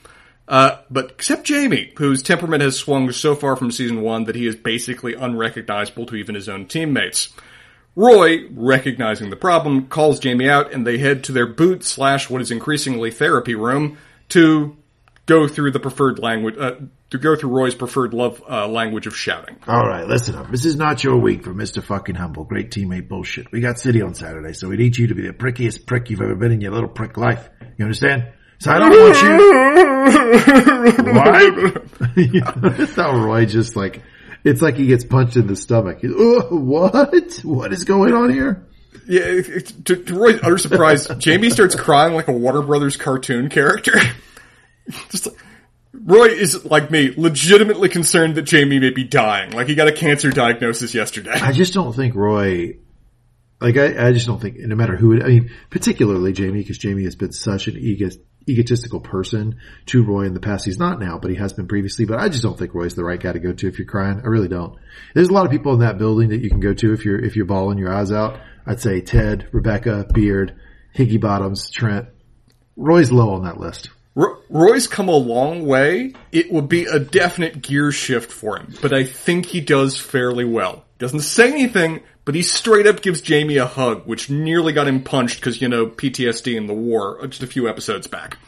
Uh, 0.53 0.77
but 0.91 1.13
except 1.13 1.45
Jamie, 1.45 1.95
whose 1.97 2.23
temperament 2.23 2.63
has 2.63 2.77
swung 2.77 3.11
so 3.11 3.35
far 3.35 3.57
from 3.57 3.71
season 3.71 4.03
one 4.03 4.25
that 4.25 4.37
he 4.37 4.47
is 4.47 4.55
basically 4.55 5.15
unrecognizable 5.15 6.05
to 6.05 6.15
even 6.15 6.35
his 6.35 6.47
own 6.47 6.67
teammates. 6.67 7.33
Roy, 7.97 8.47
recognizing 8.51 9.31
the 9.31 9.37
problem, 9.37 9.87
calls 9.87 10.19
Jamie 10.19 10.51
out 10.51 10.71
and 10.71 10.87
they 10.87 10.99
head 10.99 11.25
to 11.25 11.33
their 11.33 11.47
boot 11.47 11.85
slash 11.85 12.29
what 12.29 12.43
is 12.43 12.51
increasingly 12.51 13.11
therapy 13.11 13.55
room 13.55 13.97
to 14.29 14.77
go 15.25 15.49
through 15.49 15.71
the 15.71 15.81
preferred 15.81 16.19
language, 16.19 16.57
uh, 16.59 16.75
to 17.09 17.17
go 17.17 17.35
through 17.35 17.49
Roy's 17.49 17.75
preferred 17.75 18.13
love 18.13 18.43
uh, 18.47 18.69
language 18.69 19.07
of 19.07 19.17
shouting. 19.17 19.57
All 19.67 19.89
right, 19.89 20.07
listen 20.07 20.35
up. 20.35 20.51
This 20.51 20.67
is 20.67 20.77
not 20.77 21.03
your 21.03 21.17
week 21.17 21.45
for 21.45 21.55
Mr. 21.55 21.83
Fucking 21.83 22.17
Humble. 22.17 22.45
Great 22.45 22.71
teammate 22.71 23.09
bullshit. 23.09 23.51
We 23.53 23.61
got 23.61 23.79
City 23.79 24.03
on 24.03 24.15
Saturday, 24.15 24.53
so 24.53 24.69
we 24.69 24.77
need 24.77 24.99
you 24.99 25.07
to 25.07 25.15
be 25.15 25.27
the 25.27 25.33
prickiest 25.33 25.87
prick 25.87 26.11
you've 26.11 26.21
ever 26.21 26.35
been 26.35 26.53
in 26.53 26.61
your 26.61 26.73
little 26.73 26.91
prick 26.91 27.17
life. 27.17 27.49
You 27.79 27.87
understand? 27.87 28.27
So 28.63 28.71
I 28.71 28.79
don't 28.79 28.91
want 28.93 29.21
you. 29.25 29.43
what? 32.63 32.63
That's 32.79 32.95
how 32.95 33.17
Roy 33.19 33.45
just 33.45 33.75
like, 33.75 34.05
it's 34.45 34.63
like 34.63 34.77
he 34.77 34.87
gets 34.87 35.03
punched 35.03 35.37
in 35.37 35.49
the 35.49 35.57
stomach. 35.57 35.99
oh, 36.05 36.47
what? 36.57 37.41
What 37.43 37.73
is 37.73 37.83
going 37.83 38.15
on 38.15 38.33
here? 38.33 38.69
Yeah, 39.09 39.43
to, 39.43 39.97
to 39.97 40.15
Roy's 40.15 40.39
utter 40.45 40.59
surprise, 40.59 41.09
Jamie 41.19 41.51
starts 41.51 41.75
crying 41.75 42.15
like 42.15 42.29
a 42.29 42.33
Warner 42.33 42.63
Brothers 42.63 42.97
cartoon 42.97 43.49
character. 43.49 43.95
Just 45.11 45.27
like, 45.27 45.37
Roy 45.93 46.27
is 46.27 46.65
like 46.65 46.89
me, 46.89 47.13
legitimately 47.17 47.89
concerned 47.89 48.37
that 48.37 48.43
Jamie 48.43 48.79
may 48.79 48.91
be 48.91 49.03
dying. 49.03 49.51
Like 49.51 49.67
he 49.67 49.75
got 49.75 49.89
a 49.89 49.93
cancer 49.93 50.31
diagnosis 50.31 50.95
yesterday. 50.95 51.33
I 51.33 51.51
just 51.51 51.75
don't 51.75 51.95
think 51.97 52.15
Roy. 52.15 52.77
Like 53.61 53.77
I, 53.77 54.07
I 54.07 54.13
just 54.13 54.29
don't 54.29 54.41
think, 54.41 54.57
no 54.59 54.77
matter 54.77 54.95
who 54.95 55.15
it, 55.15 55.25
I 55.25 55.27
mean, 55.27 55.51
particularly 55.69 56.33
Jamie, 56.33 56.61
because 56.61 56.79
Jamie 56.79 57.03
has 57.03 57.17
been 57.17 57.33
such 57.33 57.67
an 57.67 57.77
ego, 57.77 58.09
egotistical 58.49 59.01
person 59.01 59.57
to 59.87 60.03
Roy 60.03 60.23
in 60.23 60.35
the 60.35 60.41
past. 60.41 60.65
He's 60.65 60.79
not 60.79 61.01
now, 61.01 61.19
but 61.19 61.31
he 61.31 61.37
has 61.37 61.53
been 61.53 61.69
previously. 61.69 62.05
But 62.05 62.19
I 62.19 62.29
just 62.29 62.43
don't 62.43 62.59
think 62.59 62.75
Roy's 62.75 62.95
the 62.95 63.05
right 63.05 63.21
guy 63.21 63.33
to 63.33 63.39
go 63.39 63.53
to 63.53 63.69
if 63.69 63.79
you're 63.79 63.87
crying. 63.87 64.21
I 64.23 64.27
really 64.27 64.49
don't. 64.49 64.79
There's 65.15 65.29
a 65.29 65.33
lot 65.33 65.47
of 65.47 65.53
people 65.53 65.73
in 65.75 65.81
that 65.81 65.99
building 65.99 66.31
that 66.31 66.41
you 66.41 66.51
can 66.51 66.61
go 66.61 66.75
to 66.75 66.93
if 66.93 67.05
you're 67.05 67.19
if 67.19 67.37
you're 67.37 67.47
bawling 67.47 67.79
your 67.79 67.93
eyes 67.93 68.13
out. 68.13 68.41
I'd 68.67 68.81
say 68.81 69.01
Ted, 69.01 69.49
Rebecca, 69.53 70.07
Beard, 70.13 70.55
Higgy 70.97 71.21
Bottoms, 71.21 71.71
Trent. 71.71 72.09
Roy's 72.77 73.13
low 73.13 73.31
on 73.31 73.45
that 73.45 73.59
list. 73.59 73.91
Roy's 74.15 74.87
come 74.87 75.09
a 75.09 75.17
long 75.17 75.67
way. 75.67 76.13
It 76.33 76.53
would 76.53 76.69
be 76.69 76.85
a 76.85 76.99
definite 76.99 77.63
gear 77.63 77.93
shift 77.93 78.31
for 78.31 78.59
him, 78.59 78.75
but 78.83 78.93
I 78.93 79.05
think 79.05 79.47
he 79.47 79.61
does 79.61 79.99
fairly 79.99 80.45
well. 80.45 80.85
Doesn't 80.99 81.21
say 81.21 81.51
anything, 81.51 82.03
but 82.25 82.35
he 82.35 82.43
straight 82.43 82.87
up 82.87 83.03
gives 83.03 83.21
Jamie 83.21 83.57
a 83.57 83.67
hug, 83.67 84.07
which 84.07 84.31
nearly 84.31 84.73
got 84.73 84.89
him 84.89 85.03
punched 85.03 85.41
because, 85.41 85.61
you 85.61 85.69
know, 85.69 85.87
PTSD 85.87 86.57
in 86.57 86.67
the 86.67 86.75
war 86.75 87.23
uh, 87.23 87.27
just 87.27 87.43
a 87.43 87.47
few 87.47 87.69
episodes 87.69 88.07
back. 88.07 88.39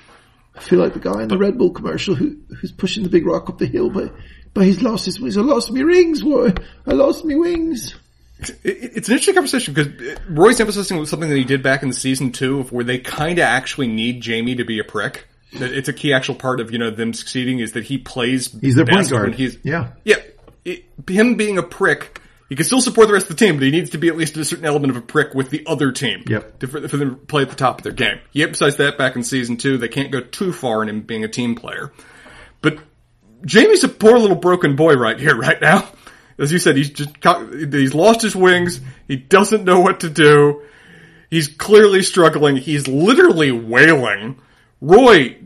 I 0.54 0.60
feel 0.60 0.78
like 0.78 0.94
the 0.94 1.00
guy 1.00 1.22
in 1.22 1.28
the 1.28 1.38
Red 1.38 1.58
Bull 1.58 1.70
commercial 1.70 2.14
who, 2.14 2.36
who's 2.60 2.70
pushing 2.70 3.02
the 3.02 3.08
big 3.08 3.26
rock 3.26 3.48
up 3.48 3.58
the 3.58 3.66
hill, 3.66 3.90
but, 3.90 4.14
but 4.52 4.64
he's 4.64 4.82
lost 4.82 5.04
his 5.04 5.20
wings. 5.20 5.36
I 5.36 5.40
lost 5.40 5.72
me 5.72 5.82
rings. 5.82 6.22
What? 6.22 6.60
I 6.86 6.92
lost 6.92 7.24
me 7.24 7.34
wings. 7.34 7.94
It's 8.38 9.08
an 9.08 9.14
interesting 9.14 9.34
conversation 9.34 9.74
because 9.74 10.18
Roy's 10.28 10.60
emphasizing 10.60 11.04
something 11.06 11.28
that 11.28 11.36
he 11.36 11.44
did 11.44 11.62
back 11.62 11.82
in 11.82 11.88
the 11.88 11.94
season 11.94 12.30
two 12.30 12.60
of 12.60 12.72
where 12.72 12.84
they 12.84 12.98
kind 12.98 13.38
of 13.38 13.44
actually 13.44 13.88
need 13.88 14.20
Jamie 14.20 14.56
to 14.56 14.64
be 14.64 14.78
a 14.78 14.84
prick 14.84 15.26
it's 15.54 15.88
a 15.88 15.92
key 15.92 16.12
actual 16.12 16.34
part 16.34 16.60
of 16.60 16.70
you 16.72 16.78
know 16.78 16.90
them 16.90 17.12
succeeding 17.12 17.60
is 17.60 17.72
that 17.72 17.84
he 17.84 17.98
plays. 17.98 18.52
He's 18.60 18.74
their 18.74 18.86
point 18.86 19.10
guard. 19.10 19.34
He's 19.34 19.58
yeah, 19.62 19.92
yeah. 20.04 20.16
It, 20.64 20.84
him 21.08 21.36
being 21.36 21.58
a 21.58 21.62
prick, 21.62 22.20
he 22.48 22.56
can 22.56 22.64
still 22.64 22.80
support 22.80 23.08
the 23.08 23.14
rest 23.14 23.30
of 23.30 23.36
the 23.36 23.44
team, 23.44 23.56
but 23.56 23.64
he 23.64 23.70
needs 23.70 23.90
to 23.90 23.98
be 23.98 24.08
at 24.08 24.16
least 24.16 24.36
a 24.36 24.44
certain 24.44 24.64
element 24.64 24.90
of 24.90 24.96
a 24.96 25.00
prick 25.00 25.34
with 25.34 25.50
the 25.50 25.64
other 25.66 25.92
team. 25.92 26.24
Yep. 26.26 26.58
To, 26.60 26.66
for, 26.66 26.88
for 26.88 26.96
them 26.96 27.10
to 27.10 27.16
play 27.16 27.42
at 27.42 27.50
the 27.50 27.56
top 27.56 27.78
of 27.78 27.84
their 27.84 27.92
game. 27.92 28.20
He 28.30 28.42
emphasized 28.42 28.78
that 28.78 28.98
back 28.98 29.16
in 29.16 29.24
season 29.24 29.56
two. 29.56 29.78
They 29.78 29.88
can't 29.88 30.10
go 30.10 30.20
too 30.20 30.52
far 30.52 30.82
in 30.82 30.88
him 30.88 31.02
being 31.02 31.24
a 31.24 31.28
team 31.28 31.54
player, 31.54 31.92
but 32.60 32.78
Jamie's 33.44 33.84
a 33.84 33.88
poor 33.88 34.18
little 34.18 34.36
broken 34.36 34.76
boy 34.76 34.94
right 34.94 35.18
here, 35.18 35.36
right 35.36 35.60
now. 35.60 35.88
As 36.38 36.50
you 36.50 36.58
said, 36.58 36.76
he's 36.76 36.90
just 36.90 37.10
he's 37.52 37.94
lost 37.94 38.22
his 38.22 38.34
wings. 38.34 38.80
He 39.06 39.16
doesn't 39.16 39.64
know 39.64 39.80
what 39.80 40.00
to 40.00 40.10
do. 40.10 40.62
He's 41.30 41.48
clearly 41.48 42.02
struggling. 42.02 42.56
He's 42.56 42.88
literally 42.88 43.52
wailing. 43.52 44.40
Roy 44.80 45.36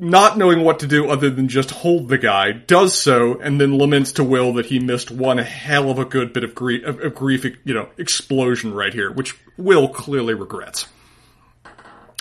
not 0.00 0.38
knowing 0.38 0.64
what 0.64 0.80
to 0.80 0.86
do 0.86 1.10
other 1.10 1.28
than 1.28 1.48
just 1.48 1.70
hold 1.70 2.08
the 2.08 2.18
guy, 2.18 2.52
does 2.52 2.94
so, 2.94 3.38
and 3.38 3.60
then 3.60 3.76
laments 3.76 4.12
to 4.12 4.24
Will 4.24 4.54
that 4.54 4.66
he 4.66 4.78
missed 4.78 5.10
one 5.10 5.38
hell 5.38 5.90
of 5.90 5.98
a 5.98 6.04
good 6.06 6.32
bit 6.32 6.42
of 6.42 6.54
grief, 6.54 6.84
of, 6.84 7.00
of 7.00 7.14
grief 7.14 7.44
you 7.44 7.74
know, 7.74 7.88
explosion 7.98 8.72
right 8.72 8.92
here, 8.92 9.12
which 9.12 9.36
Will 9.58 9.88
clearly 9.88 10.34
regrets. 10.34 10.86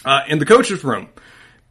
Uh, 0.04 0.22
in 0.28 0.40
the 0.40 0.46
coach's 0.46 0.84
room, 0.84 1.10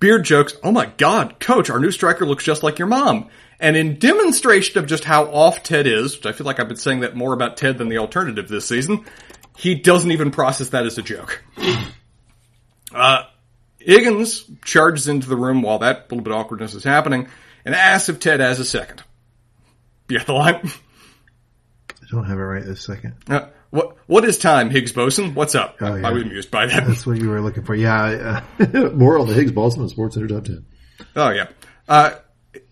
Beard 0.00 0.24
jokes, 0.24 0.56
Oh 0.62 0.72
my 0.72 0.86
god, 0.86 1.40
coach, 1.40 1.68
our 1.68 1.78
new 1.78 1.90
striker 1.90 2.24
looks 2.24 2.44
just 2.44 2.62
like 2.62 2.78
your 2.78 2.88
mom. 2.88 3.28
And 3.60 3.76
in 3.76 3.98
demonstration 3.98 4.78
of 4.78 4.86
just 4.86 5.04
how 5.04 5.24
off 5.24 5.62
Ted 5.62 5.86
is, 5.86 6.16
which 6.16 6.26
I 6.26 6.32
feel 6.32 6.46
like 6.46 6.60
I've 6.60 6.68
been 6.68 6.76
saying 6.76 7.00
that 7.00 7.16
more 7.16 7.34
about 7.34 7.56
Ted 7.56 7.76
than 7.76 7.88
the 7.88 7.98
alternative 7.98 8.48
this 8.48 8.66
season, 8.66 9.04
he 9.56 9.74
doesn't 9.74 10.12
even 10.12 10.30
process 10.30 10.70
that 10.70 10.86
as 10.86 10.96
a 10.98 11.02
joke. 11.02 11.42
Uh, 12.90 13.22
Higgins 13.88 14.44
charges 14.66 15.08
into 15.08 15.30
the 15.30 15.36
room 15.36 15.62
while 15.62 15.78
that 15.78 16.10
little 16.10 16.22
bit 16.22 16.30
of 16.34 16.38
awkwardness 16.40 16.74
is 16.74 16.84
happening 16.84 17.26
and 17.64 17.74
asks 17.74 18.10
if 18.10 18.20
Ted 18.20 18.40
has 18.40 18.60
a 18.60 18.64
second. 18.64 19.02
You 20.10 20.18
got 20.18 20.26
the 20.26 20.34
line? 20.34 20.56
I 20.66 22.06
don't 22.10 22.26
have 22.26 22.36
it 22.36 22.42
right 22.42 22.62
this 22.62 22.84
second. 22.84 23.14
Uh, 23.26 23.46
what 23.70 23.96
what 24.06 24.26
is 24.26 24.36
time, 24.36 24.68
Higgs 24.68 24.92
Boson? 24.92 25.34
What's 25.34 25.54
up? 25.54 25.78
Oh, 25.80 25.94
yeah. 25.94 26.06
I 26.06 26.12
was 26.12 26.22
amused 26.22 26.50
by 26.50 26.66
that. 26.66 26.86
That's 26.86 27.06
what 27.06 27.16
you 27.16 27.30
were 27.30 27.40
looking 27.40 27.64
for. 27.64 27.74
Yeah. 27.74 28.42
Uh, 28.58 28.90
more 28.94 29.18
on 29.18 29.26
the 29.26 29.32
Higgs 29.32 29.52
Boltzmann 29.52 29.88
Sports 29.88 30.16
Center 30.16 30.28
top 30.28 30.44
10. 30.44 30.66
Oh, 31.16 31.30
yeah. 31.30 31.48
Uh, 31.88 32.10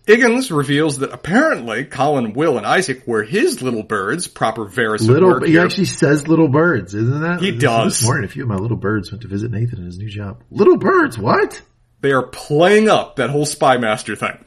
Higgins 0.07 0.49
reveals 0.51 0.99
that 0.99 1.11
apparently 1.11 1.83
Colin, 1.83 2.31
Will, 2.31 2.57
and 2.57 2.65
Isaac 2.65 3.05
were 3.05 3.23
his 3.23 3.61
little 3.61 3.83
birds, 3.83 4.25
proper 4.25 4.65
Varys 4.65 5.05
little. 5.05 5.41
He 5.43 5.51
here. 5.51 5.65
actually 5.65 5.85
says 5.85 6.29
little 6.29 6.47
birds, 6.47 6.95
isn't 6.95 7.21
that? 7.21 7.41
He 7.41 7.51
this, 7.51 7.61
does. 7.61 7.99
This 7.99 8.05
morning, 8.05 8.23
a 8.23 8.29
few 8.29 8.43
of 8.43 8.49
my 8.49 8.55
little 8.55 8.77
birds 8.77 9.11
went 9.11 9.23
to 9.23 9.27
visit 9.27 9.51
Nathan 9.51 9.79
in 9.79 9.85
his 9.85 9.97
new 9.97 10.09
job. 10.09 10.43
Little 10.49 10.77
birds, 10.77 11.19
what? 11.19 11.61
They 11.99 12.13
are 12.13 12.25
playing 12.25 12.87
up 12.87 13.17
that 13.17 13.31
whole 13.31 13.45
spy 13.45 13.77
master 13.79 14.15
thing. 14.15 14.45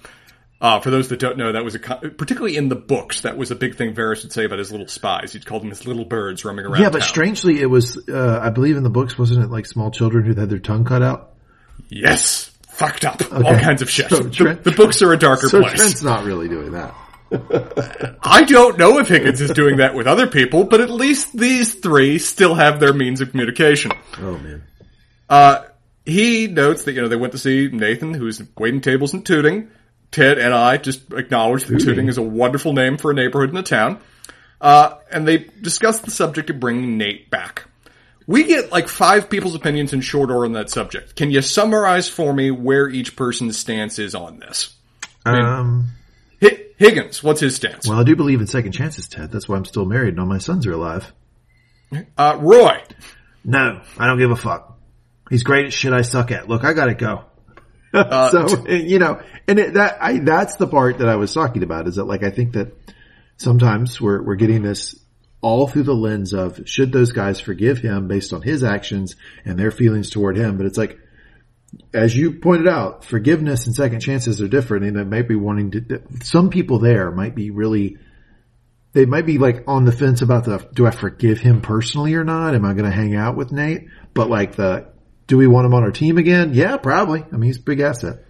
Uh, 0.63 0.81
for 0.81 0.91
those 0.91 1.09
that 1.09 1.19
don't 1.19 1.37
know, 1.37 1.53
that 1.53 1.65
was 1.65 1.75
a 1.75 1.79
particularly 1.79 2.57
in 2.57 2.71
the 2.71 2.77
books. 2.77 3.23
That 3.23 3.37
was 3.37 3.51
a 3.51 3.55
big 3.55 3.77
thing 3.77 3.95
Varys 3.95 4.23
would 4.23 4.33
say 4.33 4.47
about 4.47 4.61
his 4.61 4.71
little 4.71 4.89
spies. 4.89 5.35
He'd 5.35 5.45
call 5.45 5.61
them 5.61 5.69
his 5.69 5.87
little 5.87 6.07
birds 6.07 6.43
roaming 6.43 6.65
around. 6.65 6.81
Yeah, 6.81 6.89
but 6.89 7.01
town. 7.01 7.09
strangely, 7.09 7.61
it 7.61 7.67
was. 7.67 8.09
Uh, 8.09 8.41
I 8.43 8.49
believe 8.49 8.79
in 8.79 8.83
the 8.83 8.91
books, 8.91 9.19
wasn't 9.19 9.45
it 9.45 9.51
like 9.51 9.67
small 9.67 9.91
children 9.91 10.25
who 10.25 10.35
had 10.35 10.49
their 10.49 10.59
tongue 10.59 10.87
cut 10.87 11.03
out? 11.03 11.35
Yes 11.91 12.50
fucked 12.81 13.05
up. 13.05 13.21
Okay. 13.21 13.47
All 13.47 13.59
kinds 13.59 13.83
of 13.83 13.91
shit. 13.91 14.09
So 14.09 14.29
Trent, 14.29 14.65
the, 14.65 14.71
the, 14.71 14.77
books 14.77 15.03
are 15.03 15.13
a 15.13 15.19
darker 15.19 15.49
so 15.49 15.61
place. 15.61 15.77
Trent's 15.77 16.03
not 16.03 16.25
really 16.25 16.49
doing 16.49 16.73
that. 16.73 16.95
I 18.23 18.43
don't 18.43 18.79
know 18.79 18.99
if 18.99 19.09
Higgins 19.09 19.41
is 19.41 19.51
doing 19.51 19.77
that 19.77 19.95
with 19.95 20.07
other 20.07 20.27
people, 20.27 20.65
but 20.65 20.81
at 20.81 20.91
least 20.91 21.37
these 21.37 21.75
three 21.75 22.19
still 22.19 22.55
have 22.55 22.81
their 22.81 22.93
means 22.93 23.21
of 23.21 23.31
communication. 23.31 23.93
Oh 24.19 24.39
man. 24.39 24.65
Uh, 25.29 25.65
he 26.07 26.49
notes 26.49 26.85
that, 26.85 26.95
you 26.95 27.03
know, 27.03 27.09
they 27.09 27.17
went 27.17 27.33
to 27.33 27.39
see 27.39 27.69
Nathan, 27.69 28.15
who's 28.15 28.43
waiting 28.59 28.81
tables 28.81 29.13
and 29.13 29.25
Tooting. 29.25 29.71
Ted 30.11 30.39
and 30.39 30.53
I 30.53 30.77
just 30.79 31.13
acknowledge 31.13 31.67
that 31.67 31.81
Tooting 31.81 32.09
is 32.09 32.19
a 32.19 32.23
wonderful 32.23 32.73
name 32.73 32.97
for 32.97 33.13
a 33.13 33.15
neighborhood 33.15 33.51
in 33.51 33.57
a 33.57 33.63
town. 33.63 34.01
Uh, 34.61 34.95
and 35.13 35.29
they 35.29 35.39
discuss 35.39 36.01
the 36.01 36.11
subject 36.11 36.51
of 36.51 36.59
bringing 36.59 36.99
Nate 36.99 37.31
back. 37.31 37.70
We 38.27 38.45
get 38.45 38.71
like 38.71 38.89
five 38.89 39.29
people's 39.29 39.55
opinions 39.55 39.93
in 39.93 40.01
short 40.01 40.31
order 40.31 40.45
on 40.45 40.53
that 40.53 40.71
subject. 40.71 41.17
Can 41.17 41.31
you 41.31 41.43
summarize 41.43 42.09
for 42.09 42.33
me 42.33 42.51
where 42.51 42.89
each 42.89 43.17
person's 43.17 43.59
stance 43.59 43.99
is 43.99 44.15
on 44.15 44.39
this? 44.39 44.77
I 45.25 45.33
mean, 45.33 45.45
um, 45.45 45.89
H- 46.41 46.61
Higgins, 46.77 47.23
what's 47.23 47.41
his 47.41 47.57
stance? 47.57 47.89
Well, 47.89 47.99
I 47.99 48.05
do 48.05 48.17
believe 48.17 48.41
in 48.41 48.47
second 48.47 48.73
chances, 48.73 49.09
Ted. 49.09 49.33
That's 49.33 49.49
why 49.49 49.57
I'm 49.57 49.65
still 49.65 49.85
married 49.85 50.11
and 50.11 50.21
all 50.21 50.27
my 50.27 50.39
sons 50.39 50.67
are 50.67 50.73
alive. 50.73 51.13
Uh, 52.17 52.39
Roy. 52.41 52.83
No, 53.45 53.81
I 53.99 54.07
don't 54.07 54.19
give 54.19 54.31
a 54.31 54.37
fuck. 54.37 54.79
He's 55.29 55.43
great 55.43 55.67
at 55.67 55.73
shit 55.73 55.93
I 55.93 56.03
suck 56.03 56.31
at. 56.31 56.49
Look, 56.49 56.65
I 56.65 56.73
gotta 56.73 56.95
go. 56.95 57.25
Uh, 57.93 58.31
so, 58.49 58.69
you 58.69 58.99
know, 58.99 59.23
and 59.49 59.59
it, 59.59 59.75
that, 59.75 59.99
I, 60.01 60.19
that's 60.19 60.57
the 60.57 60.67
part 60.67 60.99
that 60.99 61.09
I 61.09 61.17
was 61.17 61.33
talking 61.33 61.63
about 61.63 61.89
is 61.89 61.97
that 61.97 62.05
like, 62.05 62.23
I 62.23 62.31
think 62.31 62.53
that 62.53 62.77
sometimes 63.37 64.01
we're, 64.01 64.23
we're 64.23 64.37
getting 64.37 64.63
this 64.63 65.00
all 65.43 65.67
through 65.67 65.85
the 65.85 65.95
lens 65.95 66.35
of 66.35 66.69
should 66.69 66.93
those 66.93 67.13
guys 67.13 67.41
forgive 67.41 67.79
him 67.79 68.09
based 68.09 68.33
on 68.33 68.43
his 68.43 68.63
actions 68.63 69.17
and 69.45 69.59
their 69.59 69.71
feelings 69.71 70.11
toward 70.11 70.37
him. 70.37 70.57
But 70.57 70.67
it's 70.67 70.79
like, 70.79 70.99
as 71.95 72.17
you 72.17 72.33
pointed 72.33 72.69
out, 72.69 73.05
forgiveness 73.05 73.67
and 73.67 73.75
second 73.75 74.01
chances 74.01 74.41
are 74.41 74.49
different 74.49 74.85
and 74.85 74.97
it 74.97 75.07
might 75.07 75.29
be 75.29 75.37
wanting 75.37 75.71
to, 75.71 76.03
some 76.23 76.51
people 76.51 76.79
there 76.79 77.11
might 77.11 77.35
be 77.35 77.51
really, 77.51 77.97
they 78.93 79.07
might 79.07 79.25
be 79.25 79.39
like 79.39 79.65
on 79.67 79.85
the 79.85 79.93
fence 79.93 80.21
about 80.21 80.45
the, 80.45 80.59
do 80.75 80.87
I 80.87 80.91
forgive 80.91 81.39
him 81.39 81.61
personally 81.61 82.15
or 82.15 82.25
not? 82.25 82.55
Am 82.55 82.65
I 82.65 82.75
going 82.75 82.91
to 82.91 82.97
hang 82.97 83.15
out 83.15 83.37
with 83.37 83.53
Nate? 83.53 83.89
But 84.13 84.29
like 84.29 84.57
the, 84.57 84.89
do 85.27 85.39
we 85.39 85.47
want 85.47 85.65
him 85.65 85.75
on 85.75 85.85
our 85.85 85.93
team 85.93 86.19
again? 86.19 86.55
Yeah, 86.55 86.77
probably. 86.77 87.23
I 87.23 87.37
mean, 87.37 87.43
he's 87.45 87.59
a 87.59 87.63
big 87.63 87.81
asset. 87.81 88.25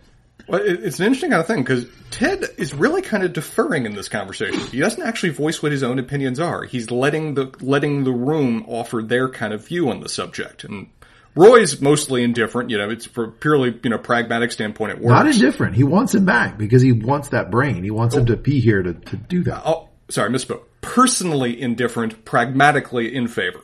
Well, 0.51 0.61
it's 0.65 0.99
an 0.99 1.07
interesting 1.07 1.31
kind 1.31 1.41
of 1.41 1.47
thing 1.47 1.63
because 1.63 1.87
Ted 2.11 2.45
is 2.59 2.75
really 2.75 3.03
kind 3.03 3.23
of 3.23 3.33
deferring 3.33 3.87
in 3.87 3.95
this 3.95 4.09
conversation. 4.09 4.59
He 4.59 4.81
doesn't 4.81 5.01
actually 5.01 5.31
voice 5.31 5.63
what 5.63 5.71
his 5.71 5.85
own 5.85 6.01
opinions 6.01 6.41
are. 6.41 6.65
He's 6.65 6.91
letting 6.91 7.35
the 7.35 7.55
letting 7.61 8.03
the 8.03 8.11
room 8.11 8.65
offer 8.67 9.01
their 9.01 9.29
kind 9.29 9.53
of 9.53 9.65
view 9.65 9.91
on 9.91 10.01
the 10.01 10.09
subject. 10.09 10.65
And 10.65 10.89
Roy's 11.37 11.81
mostly 11.81 12.25
indifferent. 12.25 12.69
You 12.71 12.79
know, 12.79 12.91
it's 12.91 13.07
for 13.07 13.29
purely 13.29 13.79
you 13.81 13.91
know 13.91 13.99
pragmatic 13.99 14.51
standpoint. 14.51 14.91
It 14.91 14.99
works. 14.99 15.11
Not 15.11 15.29
indifferent. 15.29 15.77
He 15.77 15.85
wants 15.85 16.17
him 16.17 16.25
back 16.25 16.59
because 16.59 16.83
he 16.83 16.91
wants 16.91 17.29
that 17.29 17.53
brain. 17.53 17.85
He 17.85 17.93
wants 17.93 18.17
oh. 18.17 18.19
him 18.19 18.27
to 18.27 18.37
be 18.37 18.59
here 18.59 18.83
to 18.83 18.93
to 18.93 19.17
do 19.17 19.45
that. 19.45 19.63
Oh, 19.65 19.89
sorry, 20.09 20.31
misspoke. 20.31 20.63
Personally 20.81 21.61
indifferent, 21.61 22.25
pragmatically 22.25 23.15
in 23.15 23.29
favor. 23.29 23.61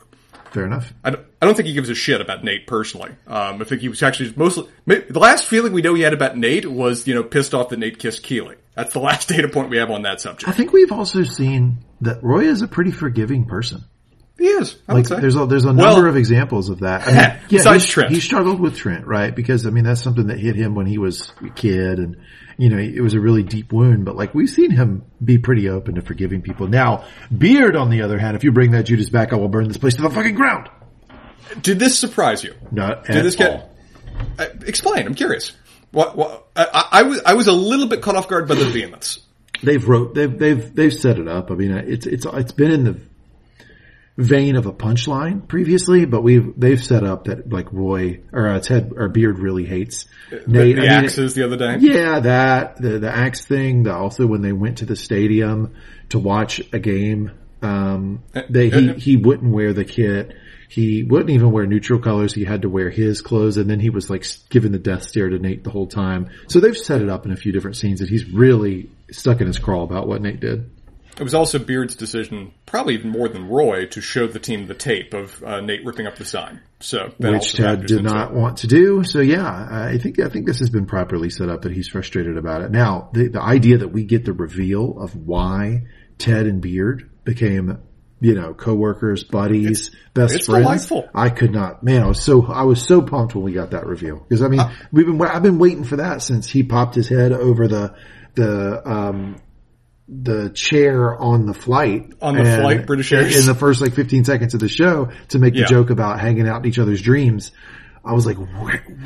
Fair 0.57 0.65
enough. 0.65 0.91
I 1.03 1.11
don't, 1.11 1.23
I 1.39 1.45
don't 1.45 1.53
think 1.53 1.67
he 1.67 1.73
gives 1.75 1.87
a 1.87 1.93
shit 1.93 2.19
about 2.19 2.43
Nate 2.43 2.65
personally. 2.65 3.11
Um, 3.27 3.61
I 3.61 3.63
think 3.63 3.81
he 3.81 3.89
was 3.89 4.01
actually 4.01 4.33
mostly 4.35 4.67
the 4.87 5.19
last 5.19 5.45
feeling 5.45 5.71
we 5.71 5.83
know 5.83 5.93
he 5.93 6.01
had 6.01 6.13
about 6.13 6.35
Nate 6.35 6.65
was 6.65 7.07
you 7.07 7.13
know 7.13 7.21
pissed 7.21 7.53
off 7.53 7.69
that 7.69 7.77
Nate 7.77 7.99
kissed 7.99 8.23
Keeley. 8.23 8.55
That's 8.73 8.91
the 8.91 8.99
last 9.09 9.29
data 9.29 9.49
point 9.49 9.69
we 9.69 9.77
have 9.77 9.91
on 9.91 10.01
that 10.01 10.19
subject. 10.19 10.49
I 10.49 10.53
think 10.53 10.73
we've 10.73 10.91
also 10.91 11.21
seen 11.21 11.85
that 12.01 12.23
Roy 12.23 12.45
is 12.45 12.63
a 12.63 12.67
pretty 12.67 12.89
forgiving 12.89 13.45
person. 13.45 13.83
He 14.39 14.47
is. 14.47 14.77
I 14.87 14.93
like 14.93 15.07
there's 15.07 15.35
a 15.35 15.45
there's 15.45 15.65
a 15.65 15.73
number 15.73 15.83
well, 15.83 16.07
of 16.07 16.17
examples 16.17 16.69
of 16.69 16.79
that. 16.79 17.03
I 17.03 17.05
mean, 17.05 17.15
yeah, 17.17 17.39
besides 17.49 17.85
Trent, 17.85 18.11
he 18.11 18.19
struggled 18.19 18.59
with 18.59 18.75
Trent, 18.75 19.05
right? 19.05 19.35
Because 19.35 19.67
I 19.67 19.69
mean 19.69 19.83
that's 19.83 20.01
something 20.01 20.25
that 20.25 20.39
hit 20.39 20.55
him 20.55 20.73
when 20.73 20.87
he 20.87 20.97
was 20.97 21.31
a 21.45 21.49
kid, 21.49 21.99
and 21.99 22.17
you 22.57 22.69
know 22.69 22.77
it 22.77 23.01
was 23.01 23.13
a 23.13 23.19
really 23.19 23.43
deep 23.43 23.71
wound. 23.71 24.05
But 24.05 24.15
like 24.15 24.33
we've 24.33 24.49
seen 24.49 24.71
him 24.71 25.05
be 25.23 25.37
pretty 25.37 25.69
open 25.69 25.95
to 25.95 26.01
forgiving 26.01 26.41
people. 26.41 26.67
Now 26.67 27.05
Beard, 27.35 27.75
on 27.75 27.89
the 27.89 28.01
other 28.01 28.17
hand, 28.17 28.35
if 28.35 28.43
you 28.43 28.51
bring 28.51 28.71
that 28.71 28.83
Judas 28.83 29.09
back, 29.09 29.33
I 29.33 29.35
will 29.35 29.49
burn 29.49 29.67
this 29.67 29.77
place 29.77 29.95
to 29.95 30.01
the 30.01 30.09
fucking 30.09 30.35
ground. 30.35 30.69
Did 31.61 31.79
this 31.79 31.97
surprise 31.97 32.43
you? 32.43 32.53
Not 32.71 33.05
Did 33.05 33.23
this 33.23 33.35
get? 33.35 33.51
All. 33.51 33.75
Uh, 34.37 34.47
explain. 34.65 35.05
I'm 35.05 35.15
curious. 35.15 35.53
What? 35.91 36.17
what 36.17 36.47
I, 36.55 36.87
I, 36.91 37.03
was 37.03 37.21
I 37.25 37.33
was 37.33 37.47
a 37.47 37.53
little 37.53 37.87
bit 37.87 38.01
caught 38.01 38.15
off 38.15 38.27
guard 38.27 38.47
by 38.47 38.55
the 38.55 38.65
vehemence. 38.65 39.19
They've 39.63 39.85
wrote 39.87 40.13
they've 40.13 40.37
they've 40.37 40.75
they've 40.75 40.93
set 40.93 41.17
it 41.17 41.27
up. 41.27 41.49
I 41.49 41.55
mean, 41.55 41.71
it's 41.71 42.05
it's 42.05 42.25
it's 42.25 42.51
been 42.51 42.71
in 42.71 42.83
the 42.83 42.99
vein 44.17 44.55
of 44.55 44.65
a 44.65 44.73
punchline 44.73 45.47
previously, 45.47 46.05
but 46.05 46.21
we've 46.21 46.51
they've 46.59 46.83
set 46.83 47.03
up 47.03 47.25
that 47.25 47.51
like 47.51 47.71
Roy 47.71 48.21
or 48.33 48.47
uh, 48.47 48.59
Ted 48.59 48.93
or 48.95 49.09
Beard 49.09 49.39
really 49.39 49.65
hates 49.65 50.05
Nate. 50.31 50.47
The, 50.47 50.73
the 50.73 50.79
I 50.79 50.81
mean, 50.81 50.89
axes 50.89 51.35
the 51.35 51.43
other 51.43 51.57
day. 51.57 51.77
Yeah, 51.79 52.19
that 52.21 52.81
the 52.81 52.99
the 52.99 53.15
axe 53.15 53.45
thing. 53.45 53.83
The, 53.83 53.93
also 53.93 54.25
when 54.25 54.41
they 54.41 54.53
went 54.53 54.79
to 54.79 54.85
the 54.85 54.95
stadium 54.95 55.75
to 56.09 56.19
watch 56.19 56.61
a 56.73 56.79
game, 56.79 57.31
um, 57.61 58.23
uh, 58.33 58.41
they 58.49 58.69
he 58.69 58.89
uh, 58.89 58.93
he 58.95 59.17
wouldn't 59.17 59.53
wear 59.53 59.73
the 59.73 59.85
kit. 59.85 60.35
He 60.69 61.03
wouldn't 61.03 61.29
even 61.29 61.51
wear 61.51 61.65
neutral 61.65 61.99
colors. 61.99 62.33
He 62.33 62.43
had 62.43 62.63
to 62.63 62.69
wear 62.69 62.89
his 62.89 63.21
clothes 63.21 63.55
and 63.55 63.69
then 63.69 63.79
he 63.79 63.89
was 63.89 64.09
like 64.09 64.25
giving 64.49 64.73
the 64.73 64.79
death 64.79 65.03
stare 65.03 65.29
to 65.29 65.39
Nate 65.39 65.63
the 65.63 65.69
whole 65.69 65.87
time. 65.87 66.29
So 66.49 66.59
they've 66.59 66.77
set 66.77 67.01
it 67.01 67.09
up 67.09 67.25
in 67.25 67.31
a 67.31 67.37
few 67.37 67.53
different 67.53 67.77
scenes 67.77 68.01
that 68.01 68.09
he's 68.09 68.29
really 68.29 68.89
stuck 69.09 69.39
in 69.39 69.47
his 69.47 69.59
crawl 69.59 69.85
about 69.85 70.09
what 70.09 70.21
Nate 70.21 70.41
did. 70.41 70.69
It 71.19 71.23
was 71.23 71.33
also 71.33 71.57
Beard's 71.59 71.95
decision, 71.95 72.53
probably 72.65 72.93
even 72.93 73.09
more 73.09 73.27
than 73.27 73.47
Roy, 73.47 73.87
to 73.87 74.01
show 74.01 74.27
the 74.27 74.39
team 74.39 74.67
the 74.67 74.75
tape 74.75 75.13
of 75.13 75.43
uh, 75.43 75.61
Nate 75.61 75.83
ripping 75.83 76.05
up 76.05 76.15
the 76.15 76.25
sign. 76.25 76.61
So 76.79 77.11
which 77.17 77.53
Ted 77.53 77.87
did 77.87 78.03
not 78.03 78.33
want 78.33 78.59
to 78.59 78.67
do. 78.67 79.03
So 79.03 79.19
yeah, 79.19 79.67
I 79.69 79.97
think 79.97 80.19
I 80.19 80.29
think 80.29 80.45
this 80.45 80.59
has 80.59 80.69
been 80.69 80.85
properly 80.85 81.29
set 81.29 81.49
up 81.49 81.63
that 81.63 81.71
he's 81.71 81.87
frustrated 81.87 82.37
about 82.37 82.61
it. 82.61 82.71
Now 82.71 83.09
the 83.13 83.29
the 83.29 83.41
idea 83.41 83.79
that 83.79 83.87
we 83.87 84.03
get 84.03 84.25
the 84.25 84.33
reveal 84.33 84.99
of 84.99 85.15
why 85.15 85.87
Ted 86.19 86.45
and 86.45 86.61
Beard 86.61 87.09
became 87.23 87.79
you 88.19 88.33
know, 88.33 88.53
coworkers, 88.53 89.23
buddies, 89.23 89.87
it's, 89.87 89.95
best 90.13 90.35
it's 90.35 90.45
friends. 90.47 90.63
Delightful. 90.63 91.09
I 91.13 91.29
could 91.29 91.51
not, 91.51 91.83
man, 91.83 92.01
I 92.01 92.07
was 92.07 92.23
so, 92.23 92.45
I 92.47 92.63
was 92.63 92.81
so 92.81 93.01
pumped 93.01 93.35
when 93.35 93.43
we 93.43 93.53
got 93.53 93.71
that 93.71 93.85
reveal. 93.85 94.17
Cause 94.29 94.41
I 94.41 94.47
mean, 94.47 94.59
uh, 94.59 94.73
we've 94.91 95.05
been, 95.05 95.21
I've 95.21 95.43
been 95.43 95.59
waiting 95.59 95.83
for 95.83 95.97
that 95.97 96.23
since 96.23 96.49
he 96.49 96.63
popped 96.63 96.95
his 96.95 97.07
head 97.07 97.31
over 97.31 97.67
the, 97.67 97.95
the, 98.33 98.89
um, 98.89 99.35
the 100.07 100.49
chair 100.49 101.15
on 101.15 101.45
the 101.45 101.53
flight. 101.53 102.13
On 102.21 102.35
the 102.35 102.43
flight, 102.43 102.85
British 102.85 103.11
Airways. 103.11 103.39
In 103.39 103.45
the 103.45 103.57
first 103.57 103.81
like 103.81 103.93
15 103.93 104.23
seconds 104.23 104.53
of 104.53 104.59
the 104.59 104.69
show 104.69 105.11
to 105.29 105.39
make 105.39 105.53
the 105.53 105.65
joke 105.65 105.89
about 105.89 106.19
hanging 106.19 106.47
out 106.47 106.63
in 106.63 106.69
each 106.69 106.79
other's 106.79 107.01
dreams. 107.01 107.51
I 108.05 108.13
was 108.13 108.25
like, 108.25 108.37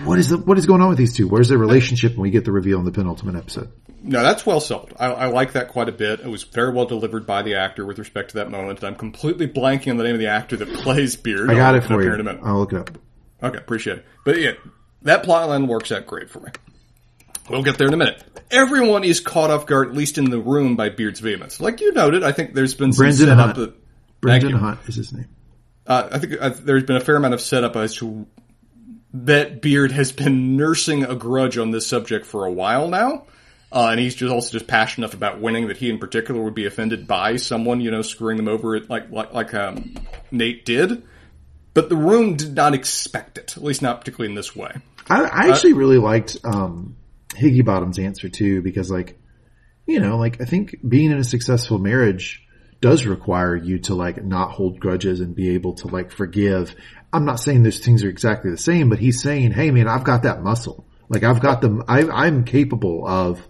what 0.05 0.19
is 0.19 0.29
the, 0.29 0.37
what 0.37 0.59
is 0.59 0.67
going 0.67 0.81
on 0.81 0.89
with 0.89 0.97
these 0.99 1.15
two? 1.15 1.27
Where's 1.27 1.49
their 1.49 1.57
relationship 1.57 2.11
when 2.11 2.21
we 2.21 2.29
get 2.29 2.45
the 2.45 2.51
reveal 2.51 2.77
in 2.77 2.85
the 2.85 2.91
penultimate 2.91 3.35
episode? 3.35 3.71
No, 4.03 4.21
that's 4.21 4.45
well 4.45 4.59
sold. 4.59 4.93
I, 4.99 5.07
I, 5.07 5.25
like 5.27 5.53
that 5.53 5.69
quite 5.69 5.89
a 5.89 5.91
bit. 5.91 6.19
It 6.19 6.27
was 6.27 6.43
very 6.43 6.71
well 6.71 6.85
delivered 6.85 7.25
by 7.25 7.41
the 7.41 7.55
actor 7.55 7.83
with 7.85 7.97
respect 7.97 8.29
to 8.31 8.35
that 8.37 8.51
moment. 8.51 8.79
And 8.79 8.87
I'm 8.87 8.95
completely 8.95 9.47
blanking 9.47 9.89
on 9.89 9.97
the 9.97 10.03
name 10.03 10.13
of 10.13 10.19
the 10.19 10.27
actor 10.27 10.55
that 10.57 10.71
plays 10.73 11.15
Beard. 11.15 11.49
I 11.49 11.55
got 11.55 11.73
I'll 11.73 11.81
it 11.81 11.83
for 11.85 12.03
you. 12.03 12.39
I'll 12.43 12.59
look 12.59 12.73
it 12.73 12.79
up. 12.79 12.97
Okay, 13.41 13.57
appreciate 13.57 13.99
it. 13.99 14.05
But 14.23 14.39
yeah, 14.39 14.51
that 15.01 15.23
plot 15.23 15.49
line 15.49 15.67
works 15.67 15.91
out 15.91 16.05
great 16.05 16.29
for 16.29 16.39
me. 16.41 16.51
We'll 17.51 17.63
get 17.63 17.77
there 17.77 17.87
in 17.87 17.93
a 17.93 17.97
minute. 17.97 18.23
Everyone 18.49 19.03
is 19.03 19.19
caught 19.19 19.51
off 19.51 19.65
guard, 19.65 19.89
at 19.89 19.93
least 19.93 20.17
in 20.17 20.29
the 20.29 20.39
room, 20.39 20.75
by 20.75 20.89
Beard's 20.89 21.19
vehemence. 21.19 21.59
Like 21.59 21.81
you 21.81 21.93
noted, 21.93 22.23
I 22.23 22.31
think 22.31 22.53
there's 22.53 22.75
been 22.75 22.93
some 22.93 23.03
Brendan 23.03 23.27
setup. 23.27 23.55
Hunt. 23.55 23.75
Brendan 24.21 24.53
Hunt 24.53 24.79
is 24.87 24.95
his 24.95 25.13
name. 25.13 25.27
Uh, 25.85 26.09
I 26.11 26.19
think 26.19 26.33
uh, 26.39 26.49
there's 26.49 26.83
been 26.83 26.95
a 26.95 27.01
fair 27.01 27.15
amount 27.15 27.33
of 27.33 27.41
setup 27.41 27.75
as 27.75 27.95
to 27.95 28.27
that 29.13 29.61
Beard 29.61 29.91
has 29.91 30.11
been 30.11 30.55
nursing 30.55 31.03
a 31.03 31.15
grudge 31.15 31.57
on 31.57 31.71
this 31.71 31.85
subject 31.85 32.25
for 32.25 32.45
a 32.45 32.51
while 32.51 32.87
now. 32.87 33.25
Uh, 33.73 33.87
and 33.91 33.99
he's 33.99 34.15
just 34.15 34.31
also 34.31 34.51
just 34.51 34.67
passionate 34.67 35.05
enough 35.05 35.13
about 35.13 35.39
winning 35.39 35.69
that 35.69 35.77
he 35.77 35.89
in 35.89 35.97
particular 35.97 36.41
would 36.41 36.53
be 36.53 36.65
offended 36.65 37.07
by 37.07 37.37
someone, 37.37 37.79
you 37.79 37.89
know, 37.89 38.01
screwing 38.01 38.35
them 38.35 38.49
over 38.49 38.79
like, 38.81 39.09
like, 39.11 39.33
like, 39.33 39.53
um, 39.53 39.95
Nate 40.29 40.65
did. 40.65 41.03
But 41.73 41.87
the 41.87 41.95
room 41.95 42.35
did 42.35 42.53
not 42.53 42.73
expect 42.73 43.37
it, 43.37 43.55
at 43.55 43.63
least 43.63 43.81
not 43.81 44.01
particularly 44.01 44.31
in 44.31 44.35
this 44.35 44.53
way. 44.53 44.73
I, 45.09 45.23
I 45.23 45.49
actually 45.49 45.73
uh, 45.73 45.77
really 45.77 45.97
liked, 45.97 46.37
um, 46.43 46.97
Higginbottom's 47.35 47.99
answer 47.99 48.29
too, 48.29 48.61
because 48.61 48.91
like, 48.91 49.19
you 49.85 49.99
know, 49.99 50.17
like 50.17 50.41
I 50.41 50.45
think 50.45 50.75
being 50.87 51.11
in 51.11 51.17
a 51.17 51.23
successful 51.23 51.77
marriage 51.79 52.45
does 52.81 53.05
require 53.05 53.55
you 53.55 53.79
to 53.79 53.95
like 53.95 54.23
not 54.23 54.51
hold 54.51 54.79
grudges 54.79 55.21
and 55.21 55.35
be 55.35 55.51
able 55.51 55.73
to 55.75 55.87
like 55.87 56.11
forgive 56.11 56.75
I'm 57.13 57.25
not 57.25 57.39
saying 57.39 57.63
those 57.63 57.79
things 57.79 58.03
are 58.03 58.09
exactly 58.09 58.51
the 58.51 58.57
same, 58.57 58.89
but 58.89 58.99
he's 58.99 59.21
saying, 59.21 59.51
Hey 59.51 59.71
man, 59.71 59.87
I've 59.87 60.03
got 60.03 60.23
that 60.23 60.43
muscle. 60.43 60.85
Like 61.09 61.23
I've 61.23 61.41
got 61.41 61.61
them, 61.61 61.83
I'm 61.87 62.45
capable 62.45 63.05
of 63.05 63.45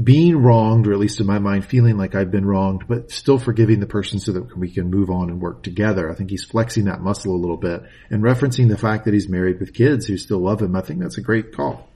being 0.00 0.36
wronged, 0.36 0.88
or 0.88 0.92
at 0.92 0.98
least 0.98 1.20
in 1.20 1.26
my 1.26 1.38
mind, 1.38 1.64
feeling 1.64 1.96
like 1.96 2.14
I've 2.14 2.30
been 2.30 2.46
wronged, 2.46 2.88
but 2.88 3.12
still 3.12 3.38
forgiving 3.38 3.78
the 3.78 3.86
person 3.86 4.18
so 4.18 4.32
that 4.32 4.56
we 4.56 4.70
can 4.70 4.90
move 4.90 5.10
on 5.10 5.30
and 5.30 5.40
work 5.40 5.62
together. 5.62 6.10
I 6.10 6.14
think 6.14 6.30
he's 6.30 6.44
flexing 6.44 6.86
that 6.86 7.02
muscle 7.02 7.36
a 7.36 7.38
little 7.38 7.58
bit 7.58 7.84
and 8.10 8.22
referencing 8.22 8.68
the 8.68 8.78
fact 8.78 9.04
that 9.04 9.14
he's 9.14 9.28
married 9.28 9.60
with 9.60 9.74
kids 9.74 10.06
who 10.06 10.16
still 10.16 10.40
love 10.40 10.60
him. 10.60 10.74
I 10.74 10.80
think 10.80 11.00
that's 11.00 11.18
a 11.18 11.22
great 11.22 11.54
call. 11.54 11.88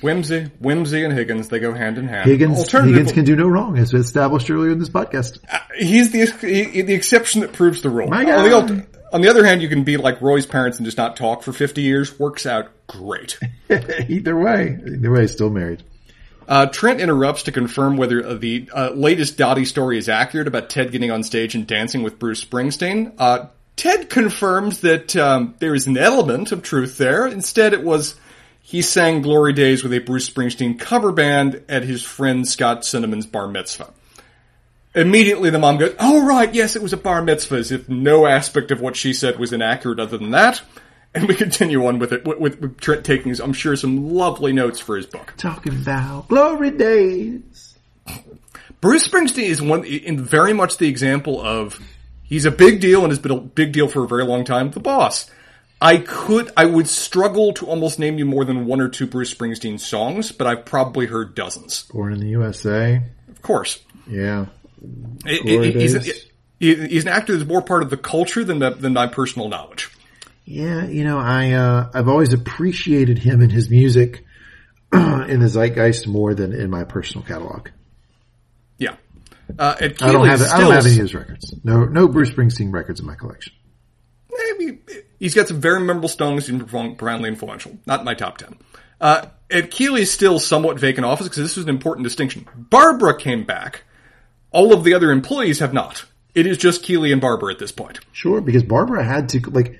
Whimsy, 0.00 0.50
Whimsy, 0.60 1.04
and 1.04 1.12
Higgins, 1.12 1.48
they 1.48 1.58
go 1.58 1.72
hand 1.72 1.98
in 1.98 2.06
hand. 2.08 2.30
Higgins, 2.30 2.70
Higgins 2.70 3.12
can 3.12 3.24
do 3.24 3.34
no 3.36 3.48
wrong, 3.48 3.76
as 3.78 3.92
established 3.92 4.50
earlier 4.50 4.70
in 4.70 4.78
this 4.78 4.88
podcast. 4.88 5.38
Uh, 5.50 5.58
he's 5.76 6.12
the 6.12 6.26
he, 6.46 6.82
the 6.82 6.94
exception 6.94 7.40
that 7.40 7.52
proves 7.52 7.82
the 7.82 7.90
rule. 7.90 8.08
My 8.08 8.24
God. 8.24 8.86
On 9.10 9.22
the 9.22 9.28
other 9.28 9.44
hand, 9.44 9.62
you 9.62 9.68
can 9.68 9.84
be 9.84 9.96
like 9.96 10.20
Roy's 10.20 10.44
parents 10.44 10.78
and 10.78 10.84
just 10.84 10.98
not 10.98 11.16
talk 11.16 11.42
for 11.42 11.52
50 11.52 11.80
years. 11.80 12.18
Works 12.18 12.44
out 12.44 12.70
great. 12.86 13.38
either 13.70 14.38
way. 14.38 14.78
Either 14.86 15.10
way, 15.10 15.26
still 15.26 15.48
married. 15.48 15.82
Uh, 16.46 16.66
Trent 16.66 17.00
interrupts 17.00 17.44
to 17.44 17.52
confirm 17.52 17.96
whether 17.96 18.24
uh, 18.24 18.34
the 18.34 18.68
uh, 18.72 18.90
latest 18.90 19.36
Dottie 19.36 19.64
story 19.64 19.98
is 19.98 20.08
accurate 20.08 20.46
about 20.46 20.70
Ted 20.70 20.92
getting 20.92 21.10
on 21.10 21.22
stage 21.22 21.54
and 21.54 21.66
dancing 21.66 22.02
with 22.02 22.18
Bruce 22.18 22.44
Springsteen. 22.44 23.14
Uh, 23.18 23.46
Ted 23.76 24.10
confirms 24.10 24.80
that 24.80 25.14
um, 25.16 25.54
there 25.58 25.74
is 25.74 25.86
an 25.86 25.96
element 25.96 26.50
of 26.52 26.62
truth 26.62 26.98
there. 26.98 27.26
Instead, 27.26 27.74
it 27.74 27.82
was 27.82 28.14
he 28.68 28.82
sang 28.82 29.22
Glory 29.22 29.54
Days 29.54 29.82
with 29.82 29.94
a 29.94 29.98
Bruce 29.98 30.28
Springsteen 30.28 30.78
cover 30.78 31.10
band 31.10 31.62
at 31.70 31.84
his 31.84 32.02
friend 32.02 32.46
Scott 32.46 32.82
Sinneman's 32.82 33.24
bar 33.24 33.48
mitzvah. 33.48 33.94
Immediately 34.94 35.48
the 35.48 35.58
mom 35.58 35.78
goes, 35.78 35.94
oh 35.98 36.26
right, 36.26 36.54
yes, 36.54 36.76
it 36.76 36.82
was 36.82 36.92
a 36.92 36.98
bar 36.98 37.22
mitzvah, 37.22 37.54
as 37.54 37.72
if 37.72 37.88
no 37.88 38.26
aspect 38.26 38.70
of 38.70 38.82
what 38.82 38.94
she 38.94 39.14
said 39.14 39.38
was 39.38 39.54
inaccurate 39.54 39.98
other 39.98 40.18
than 40.18 40.32
that. 40.32 40.60
And 41.14 41.26
we 41.26 41.34
continue 41.34 41.86
on 41.86 41.98
with 41.98 42.12
it, 42.12 42.26
with, 42.26 42.40
with, 42.40 42.60
with 42.60 42.78
Trent 42.78 43.06
taking, 43.06 43.34
I'm 43.40 43.54
sure, 43.54 43.74
some 43.74 44.12
lovely 44.12 44.52
notes 44.52 44.80
for 44.80 44.98
his 44.98 45.06
book. 45.06 45.32
Talking 45.38 45.72
about 45.72 46.28
glory 46.28 46.70
days. 46.70 47.78
Bruce 48.82 49.08
Springsteen 49.08 49.48
is 49.48 49.62
one, 49.62 49.84
in 49.84 50.22
very 50.22 50.52
much 50.52 50.76
the 50.76 50.88
example 50.88 51.40
of, 51.40 51.80
he's 52.22 52.44
a 52.44 52.50
big 52.50 52.82
deal 52.82 53.00
and 53.00 53.10
has 53.10 53.18
been 53.18 53.32
a 53.32 53.40
big 53.40 53.72
deal 53.72 53.88
for 53.88 54.04
a 54.04 54.06
very 54.06 54.24
long 54.24 54.44
time, 54.44 54.70
the 54.72 54.80
boss. 54.80 55.30
I 55.80 55.98
could, 55.98 56.50
I 56.56 56.64
would 56.64 56.88
struggle 56.88 57.52
to 57.54 57.66
almost 57.66 57.98
name 57.98 58.18
you 58.18 58.24
more 58.24 58.44
than 58.44 58.66
one 58.66 58.80
or 58.80 58.88
two 58.88 59.06
Bruce 59.06 59.32
Springsteen 59.32 59.78
songs, 59.78 60.32
but 60.32 60.46
I've 60.46 60.64
probably 60.64 61.06
heard 61.06 61.34
dozens. 61.34 61.84
Born 61.84 62.12
in 62.12 62.20
the 62.20 62.28
USA. 62.30 63.02
Of 63.28 63.42
course. 63.42 63.80
Yeah. 64.06 64.46
It, 65.24 65.46
it, 65.46 65.74
he's, 65.76 66.28
he, 66.58 66.74
he's 66.74 67.04
an 67.04 67.08
actor 67.08 67.36
that's 67.36 67.48
more 67.48 67.62
part 67.62 67.82
of 67.82 67.90
the 67.90 67.96
culture 67.96 68.44
than 68.44 68.58
the, 68.58 68.70
than 68.70 68.92
my 68.92 69.06
personal 69.06 69.48
knowledge. 69.48 69.90
Yeah, 70.50 70.86
you 70.86 71.04
know, 71.04 71.18
I 71.18 71.52
uh, 71.52 71.90
I've 71.92 72.08
always 72.08 72.32
appreciated 72.32 73.18
him 73.18 73.42
and 73.42 73.52
his 73.52 73.68
music 73.68 74.24
in 74.94 75.40
the 75.40 75.48
zeitgeist 75.48 76.06
more 76.06 76.34
than 76.34 76.54
in 76.54 76.70
my 76.70 76.84
personal 76.84 77.22
catalog. 77.22 77.68
Yeah, 78.78 78.96
uh, 79.58 79.76
I 79.78 79.88
don't 79.88 80.26
have 80.26 80.40
I 80.40 80.60
don't 80.60 80.72
have 80.72 80.86
any 80.86 80.94
of 80.94 81.00
his 81.00 81.14
records. 81.14 81.54
No, 81.62 81.84
no 81.84 82.08
Bruce 82.08 82.30
Springsteen 82.30 82.72
records 82.72 82.98
in 82.98 83.04
my 83.04 83.14
collection. 83.14 83.52
Maybe 84.30 84.80
he's 85.18 85.34
got 85.34 85.48
some 85.48 85.60
very 85.60 85.80
memorable 85.80 86.08
songs 86.08 86.48
and 86.48 86.66
profoundly 86.68 87.28
influential. 87.28 87.78
Not 87.86 88.00
in 88.00 88.04
my 88.04 88.14
top 88.14 88.38
ten. 88.38 88.56
Uh, 89.00 89.26
Ed 89.50 89.70
Keeley 89.70 90.02
is 90.02 90.12
still 90.12 90.38
somewhat 90.38 90.78
vacant 90.78 91.04
office 91.04 91.26
because 91.26 91.42
this 91.42 91.56
was 91.56 91.64
an 91.64 91.70
important 91.70 92.04
distinction. 92.04 92.46
Barbara 92.54 93.18
came 93.18 93.44
back. 93.44 93.84
All 94.50 94.72
of 94.72 94.84
the 94.84 94.94
other 94.94 95.10
employees 95.10 95.60
have 95.60 95.72
not. 95.72 96.04
It 96.34 96.46
is 96.46 96.58
just 96.58 96.82
Keeley 96.82 97.12
and 97.12 97.20
Barbara 97.20 97.52
at 97.52 97.58
this 97.58 97.72
point. 97.72 98.00
Sure, 98.12 98.40
because 98.40 98.62
Barbara 98.62 99.04
had 99.04 99.30
to 99.30 99.50
like. 99.50 99.78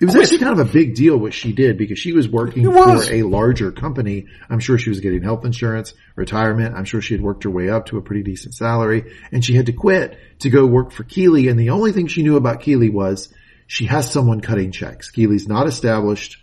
It 0.00 0.06
was 0.06 0.16
actually 0.16 0.38
kind 0.38 0.58
of 0.58 0.68
a 0.68 0.72
big 0.72 0.96
deal 0.96 1.16
what 1.16 1.32
she 1.32 1.52
did 1.52 1.78
because 1.78 1.96
she 1.96 2.12
was 2.12 2.28
working 2.28 2.68
was. 2.68 3.06
for 3.06 3.14
a 3.14 3.22
larger 3.22 3.70
company. 3.70 4.26
I'm 4.50 4.58
sure 4.58 4.76
she 4.76 4.90
was 4.90 4.98
getting 4.98 5.22
health 5.22 5.44
insurance, 5.44 5.94
retirement. 6.16 6.74
I'm 6.74 6.84
sure 6.84 7.00
she 7.00 7.14
had 7.14 7.20
worked 7.20 7.44
her 7.44 7.50
way 7.50 7.70
up 7.70 7.86
to 7.86 7.98
a 7.98 8.02
pretty 8.02 8.24
decent 8.24 8.54
salary 8.54 9.14
and 9.30 9.44
she 9.44 9.54
had 9.54 9.66
to 9.66 9.72
quit 9.72 10.18
to 10.40 10.50
go 10.50 10.66
work 10.66 10.90
for 10.90 11.04
Keeley. 11.04 11.46
And 11.46 11.60
the 11.60 11.70
only 11.70 11.92
thing 11.92 12.08
she 12.08 12.24
knew 12.24 12.36
about 12.36 12.62
Keeley 12.62 12.90
was 12.90 13.32
she 13.66 13.86
has 13.86 14.10
someone 14.10 14.40
cutting 14.40 14.72
checks. 14.72 15.10
Keeley's 15.10 15.48
not 15.48 15.66
established. 15.66 16.38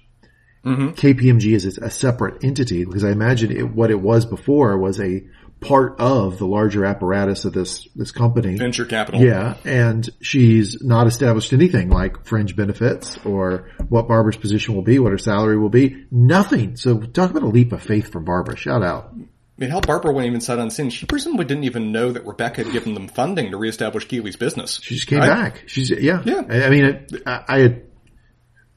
Mm-hmm. 0.66 0.90
KPMG 0.90 1.54
is 1.54 1.78
a 1.78 1.90
separate 1.90 2.44
entity 2.44 2.84
because 2.84 3.04
I 3.04 3.12
imagine 3.12 3.56
it, 3.56 3.70
what 3.70 3.92
it 3.92 4.00
was 4.00 4.26
before 4.26 4.78
was 4.78 5.00
a 5.00 5.24
part 5.62 6.00
of 6.00 6.38
the 6.38 6.46
larger 6.46 6.86
apparatus 6.86 7.46
of 7.46 7.54
this 7.54 7.88
this 7.96 8.12
company. 8.12 8.58
Venture 8.58 8.86
capital. 8.86 9.22
Yeah, 9.22 9.56
and 9.66 10.08
she's 10.22 10.82
not 10.82 11.08
established 11.08 11.54
anything 11.54 11.90
like 11.90 12.26
fringe 12.26 12.56
benefits 12.56 13.18
or 13.26 13.70
what 13.90 14.08
Barbara's 14.08 14.38
position 14.38 14.76
will 14.76 14.84
be, 14.84 15.00
what 15.00 15.12
her 15.12 15.18
salary 15.18 15.58
will 15.58 15.70
be. 15.70 16.06
Nothing. 16.12 16.76
So 16.76 17.00
talk 17.00 17.32
about 17.32 17.44
a 17.44 17.48
leap 17.48 17.72
of 17.72 17.82
faith 17.82 18.12
from 18.12 18.26
Barbara. 18.26 18.56
Shout 18.56 18.84
out. 18.84 19.14
I 19.60 19.64
mean, 19.64 19.72
hell, 19.72 19.82
Barbara 19.82 20.14
went 20.14 20.26
even 20.26 20.40
sight 20.40 20.58
unseen. 20.58 20.90
She 20.90 21.06
presumably 21.06 21.44
didn't 21.44 21.66
even 21.66 21.92
know 21.92 22.14
that 22.14 22.26
Rebecca 22.26 22.64
had 22.64 22.72
given 22.72 22.94
them 22.94 23.10
funding 23.10 23.52
to 23.52 23.58
reestablish 23.58 24.08
Keeley's 24.08 24.38
business. 24.38 24.80
She 24.82 24.96
just 24.96 25.08
came 25.08 25.20
back. 25.20 25.64
She's 25.68 25.90
yeah. 25.90 26.22
Yeah. 26.24 26.44
I, 26.50 26.64
I 26.64 26.70
mean, 26.70 26.86
it, 26.86 27.24
I, 27.26 27.44
I 27.50 27.82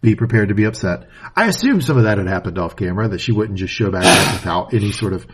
be 0.01 0.17
prepared 0.17 0.49
to 0.49 0.57
be 0.57 0.65
upset. 0.65 1.07
I 1.37 1.47
assumed 1.47 1.85
some 1.85 1.99
of 1.99 2.03
that 2.03 2.19
had 2.19 2.27
happened 2.27 2.59
off 2.59 2.75
camera, 2.75 3.07
that 3.11 3.21
she 3.21 3.31
wouldn't 3.31 3.61
just 3.61 3.73
show 3.73 3.93
back 3.93 4.05
up 4.05 4.35
without 4.35 4.75
any 4.75 4.91
sort 4.91 5.13
of 5.13 5.25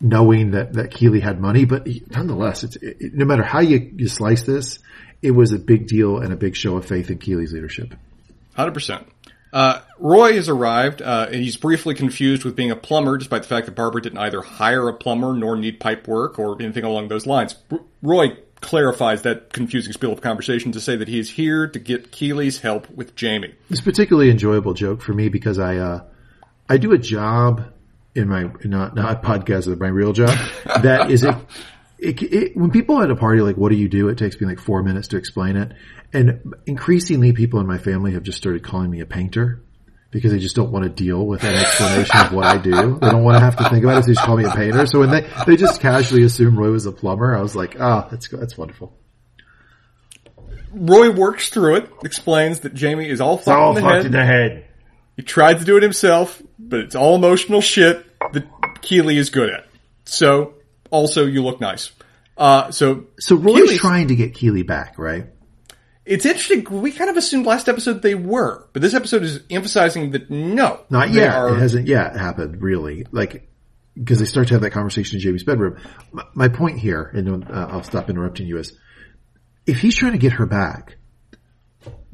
knowing 0.00 0.52
that, 0.52 0.74
that 0.74 0.92
Keeley 0.92 1.18
had 1.18 1.40
money, 1.40 1.64
but 1.64 1.88
nonetheless, 2.10 2.62
it's, 2.62 2.76
it, 2.76 3.12
no 3.12 3.24
matter 3.24 3.42
how 3.42 3.58
you, 3.58 3.90
you 3.96 4.06
slice 4.06 4.42
this, 4.42 4.78
it 5.20 5.32
was 5.32 5.52
a 5.52 5.58
big 5.58 5.88
deal 5.88 6.18
and 6.18 6.32
a 6.32 6.36
big 6.36 6.54
show 6.54 6.76
of 6.76 6.86
faith 6.86 7.10
in 7.10 7.18
Keeley's 7.18 7.52
leadership. 7.52 7.94
100%. 8.56 9.04
Uh, 9.56 9.80
Roy 9.98 10.34
has 10.34 10.50
arrived, 10.50 11.00
uh, 11.00 11.28
and 11.32 11.36
he's 11.36 11.56
briefly 11.56 11.94
confused 11.94 12.44
with 12.44 12.54
being 12.54 12.70
a 12.70 12.76
plumber, 12.76 13.16
despite 13.16 13.40
the 13.40 13.48
fact 13.48 13.64
that 13.64 13.74
Barbara 13.74 14.02
didn't 14.02 14.18
either 14.18 14.42
hire 14.42 14.86
a 14.86 14.92
plumber 14.92 15.32
nor 15.32 15.56
need 15.56 15.80
pipe 15.80 16.06
work 16.06 16.38
or 16.38 16.60
anything 16.60 16.84
along 16.84 17.08
those 17.08 17.24
lines. 17.24 17.56
R- 17.70 17.80
Roy 18.02 18.36
clarifies 18.60 19.22
that 19.22 19.54
confusing 19.54 19.94
spiel 19.94 20.12
of 20.12 20.20
conversation 20.20 20.72
to 20.72 20.80
say 20.80 20.94
that 20.96 21.08
he 21.08 21.18
is 21.18 21.30
here 21.30 21.66
to 21.68 21.78
get 21.78 22.12
Keeley's 22.12 22.60
help 22.60 22.90
with 22.90 23.16
Jamie. 23.16 23.54
It's 23.70 23.80
a 23.80 23.82
particularly 23.82 24.28
enjoyable 24.28 24.74
joke 24.74 25.00
for 25.00 25.14
me 25.14 25.30
because 25.30 25.58
I, 25.58 25.78
uh, 25.78 26.04
I 26.68 26.76
do 26.76 26.92
a 26.92 26.98
job 26.98 27.64
in 28.14 28.28
my 28.28 28.50
not 28.62 28.94
not 28.94 29.22
podcast, 29.22 29.68
but 29.68 29.78
my 29.78 29.88
real 29.88 30.12
job. 30.12 30.36
that 30.82 31.10
is 31.10 31.24
a 31.24 31.40
it, 31.98 32.22
it, 32.22 32.56
when 32.56 32.70
people 32.70 33.02
at 33.02 33.10
a 33.10 33.16
party 33.16 33.40
like, 33.40 33.56
what 33.56 33.70
do 33.70 33.76
you 33.76 33.88
do? 33.88 34.08
It 34.08 34.18
takes 34.18 34.40
me 34.40 34.46
like 34.46 34.60
four 34.60 34.82
minutes 34.82 35.08
to 35.08 35.16
explain 35.16 35.56
it. 35.56 35.72
And 36.12 36.54
increasingly 36.66 37.32
people 37.32 37.60
in 37.60 37.66
my 37.66 37.78
family 37.78 38.12
have 38.12 38.22
just 38.22 38.38
started 38.38 38.62
calling 38.62 38.90
me 38.90 39.00
a 39.00 39.06
painter 39.06 39.62
because 40.10 40.32
they 40.32 40.38
just 40.38 40.56
don't 40.56 40.70
want 40.70 40.84
to 40.84 40.88
deal 40.88 41.26
with 41.26 41.42
an 41.44 41.54
explanation 41.54 42.18
of 42.18 42.32
what 42.32 42.44
I 42.44 42.58
do. 42.58 42.98
They 43.00 43.10
don't 43.10 43.24
want 43.24 43.36
to 43.36 43.40
have 43.40 43.56
to 43.56 43.68
think 43.68 43.84
about 43.84 43.98
it. 43.98 44.02
So 44.02 44.06
they 44.08 44.14
just 44.14 44.24
call 44.24 44.36
me 44.36 44.44
a 44.44 44.50
painter. 44.50 44.86
So 44.86 45.00
when 45.00 45.10
they, 45.10 45.28
they 45.46 45.56
just 45.56 45.80
casually 45.80 46.22
assume 46.22 46.58
Roy 46.58 46.70
was 46.70 46.86
a 46.86 46.92
plumber, 46.92 47.36
I 47.36 47.42
was 47.42 47.56
like, 47.56 47.76
ah, 47.80 48.04
oh, 48.04 48.08
that's, 48.10 48.28
that's 48.28 48.56
wonderful. 48.56 48.96
Roy 50.72 51.10
works 51.10 51.48
through 51.48 51.76
it, 51.76 51.90
explains 52.04 52.60
that 52.60 52.74
Jamie 52.74 53.08
is 53.08 53.20
all 53.20 53.38
fucked, 53.38 53.48
all 53.48 53.76
in, 53.76 53.82
the 53.82 53.90
fucked 53.90 54.06
in 54.06 54.12
the 54.12 54.24
head. 54.24 54.66
He 55.16 55.22
tried 55.22 55.58
to 55.58 55.64
do 55.64 55.76
it 55.76 55.82
himself, 55.82 56.42
but 56.58 56.80
it's 56.80 56.94
all 56.94 57.14
emotional 57.14 57.62
shit 57.62 58.04
that 58.32 58.46
Keeley 58.82 59.16
is 59.16 59.30
good 59.30 59.50
at. 59.50 59.66
So, 60.04 60.54
also, 60.90 61.26
you 61.26 61.42
look 61.42 61.60
nice. 61.60 61.92
Uh, 62.36 62.70
so, 62.70 63.06
so 63.18 63.36
Roy's 63.36 63.62
Keeley's, 63.62 63.78
trying 63.78 64.08
to 64.08 64.16
get 64.16 64.34
Keeley 64.34 64.62
back, 64.62 64.98
right? 64.98 65.26
It's 66.04 66.24
interesting. 66.24 66.64
We 66.82 66.92
kind 66.92 67.10
of 67.10 67.16
assumed 67.16 67.46
last 67.46 67.68
episode 67.68 68.02
they 68.02 68.14
were, 68.14 68.68
but 68.72 68.82
this 68.82 68.94
episode 68.94 69.22
is 69.22 69.40
emphasizing 69.50 70.12
that 70.12 70.30
no, 70.30 70.80
not 70.90 71.10
yet. 71.10 71.34
Are, 71.34 71.54
it 71.54 71.58
hasn't 71.58 71.88
yet 71.88 72.14
happened, 72.16 72.62
really. 72.62 73.06
Like, 73.10 73.48
because 73.94 74.18
they 74.18 74.26
start 74.26 74.48
to 74.48 74.54
have 74.54 74.60
that 74.62 74.70
conversation 74.70 75.16
in 75.16 75.20
Jamie's 75.22 75.44
bedroom. 75.44 75.80
My, 76.12 76.24
my 76.34 76.48
point 76.48 76.78
here, 76.78 77.10
and 77.14 77.44
uh, 77.44 77.68
I'll 77.70 77.82
stop 77.82 78.10
interrupting 78.10 78.46
you, 78.46 78.58
is 78.58 78.78
if 79.66 79.80
he's 79.80 79.96
trying 79.96 80.12
to 80.12 80.18
get 80.18 80.34
her 80.34 80.46
back, 80.46 80.96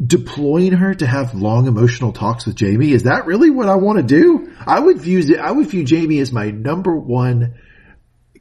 deploying 0.04 0.72
her 0.72 0.94
to 0.94 1.06
have 1.06 1.34
long 1.34 1.66
emotional 1.66 2.12
talks 2.12 2.46
with 2.46 2.56
Jamie, 2.56 2.92
is 2.92 3.02
that 3.02 3.26
really 3.26 3.50
what 3.50 3.68
I 3.68 3.76
want 3.76 3.98
to 3.98 4.02
do? 4.02 4.52
I 4.66 4.80
would 4.80 4.98
view 4.98 5.36
I 5.38 5.50
would 5.50 5.66
view 5.66 5.84
Jamie 5.84 6.18
as 6.20 6.32
my 6.32 6.50
number 6.50 6.96
one 6.96 7.54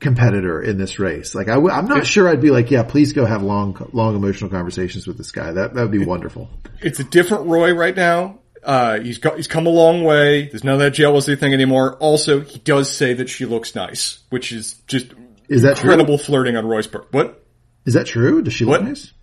competitor 0.01 0.61
in 0.61 0.77
this 0.77 0.99
race. 0.99 1.33
Like 1.33 1.47
i 1.47 1.53
w- 1.53 1.73
I'm 1.73 1.85
not 1.85 2.05
sure 2.05 2.27
I'd 2.27 2.41
be 2.41 2.51
like, 2.51 2.71
yeah, 2.71 2.83
please 2.83 3.13
go 3.13 3.23
have 3.23 3.43
long, 3.43 3.89
long 3.93 4.15
emotional 4.15 4.49
conversations 4.49 5.07
with 5.07 5.17
this 5.17 5.31
guy. 5.31 5.53
That 5.53 5.75
that 5.75 5.81
would 5.81 5.91
be 5.91 6.03
wonderful. 6.03 6.49
It's 6.81 6.99
a 6.99 7.05
different 7.05 7.45
Roy 7.45 7.73
right 7.73 7.95
now. 7.95 8.39
Uh, 8.63 8.99
he's 8.99 9.17
got, 9.17 9.37
he's 9.37 9.47
come 9.47 9.65
a 9.65 9.71
long 9.71 10.03
way. 10.03 10.47
There's 10.47 10.63
none 10.63 10.75
of 10.75 10.79
that 10.81 10.91
jealousy 10.91 11.35
thing 11.35 11.53
anymore. 11.53 11.95
Also, 11.95 12.41
he 12.41 12.59
does 12.59 12.95
say 12.95 13.13
that 13.13 13.29
she 13.29 13.45
looks 13.45 13.73
nice, 13.73 14.19
which 14.29 14.51
is 14.51 14.73
just 14.87 15.13
is 15.47 15.63
that 15.63 15.77
incredible 15.77 16.17
true? 16.17 16.25
flirting 16.25 16.57
on 16.57 16.65
Roy's 16.65 16.87
part. 16.87 17.07
What? 17.11 17.43
Is 17.85 17.93
that 17.93 18.05
true? 18.05 18.41
Does 18.41 18.53
she 18.53 18.65
look 18.65 18.81
what? 18.81 18.87
nice? 18.87 19.13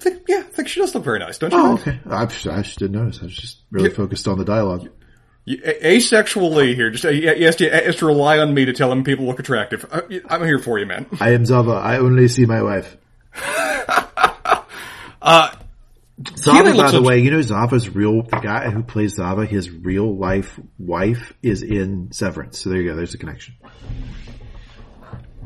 I 0.00 0.02
think, 0.02 0.22
yeah, 0.28 0.38
I 0.38 0.42
think 0.42 0.68
she 0.68 0.80
does 0.80 0.94
look 0.94 1.04
very 1.04 1.20
nice, 1.20 1.38
don't 1.38 1.52
you? 1.52 1.58
Oh, 1.58 1.74
okay. 1.74 2.00
I, 2.10 2.22
I 2.22 2.26
just 2.26 2.78
didn't 2.78 2.92
notice. 2.92 3.20
I 3.20 3.26
was 3.26 3.36
just 3.36 3.62
really 3.70 3.90
yeah. 3.90 3.94
focused 3.94 4.26
on 4.26 4.38
the 4.38 4.44
dialogue. 4.44 4.88
Asexually 5.46 6.74
here, 6.74 6.90
just 6.90 7.04
he 7.04 7.24
has 7.24 7.56
to, 7.56 7.68
has 7.68 7.96
to 7.96 8.06
rely 8.06 8.38
on 8.38 8.54
me 8.54 8.64
to 8.64 8.72
tell 8.72 8.90
him 8.90 9.04
people 9.04 9.26
look 9.26 9.38
attractive. 9.38 9.84
Uh, 9.90 10.00
I'm 10.28 10.42
here 10.42 10.58
for 10.58 10.78
you, 10.78 10.86
man. 10.86 11.06
I 11.20 11.32
am 11.32 11.44
Zava. 11.44 11.72
I 11.72 11.98
only 11.98 12.28
see 12.28 12.46
my 12.46 12.62
wife. 12.62 12.96
uh, 15.20 15.54
Zava, 16.36 16.74
by 16.74 16.90
the 16.90 17.02
way, 17.02 17.18
you 17.18 17.30
know 17.30 17.42
Zava's 17.42 17.90
real 17.90 18.22
the 18.22 18.38
guy 18.38 18.70
who 18.70 18.82
plays 18.82 19.16
Zava, 19.16 19.44
his 19.44 19.70
real 19.70 20.16
life 20.16 20.58
wife 20.78 21.34
is 21.42 21.62
in 21.62 22.12
Severance. 22.12 22.60
So 22.60 22.70
there 22.70 22.80
you 22.80 22.90
go. 22.90 22.96
There's 22.96 23.14
a 23.14 23.18
connection. 23.18 23.54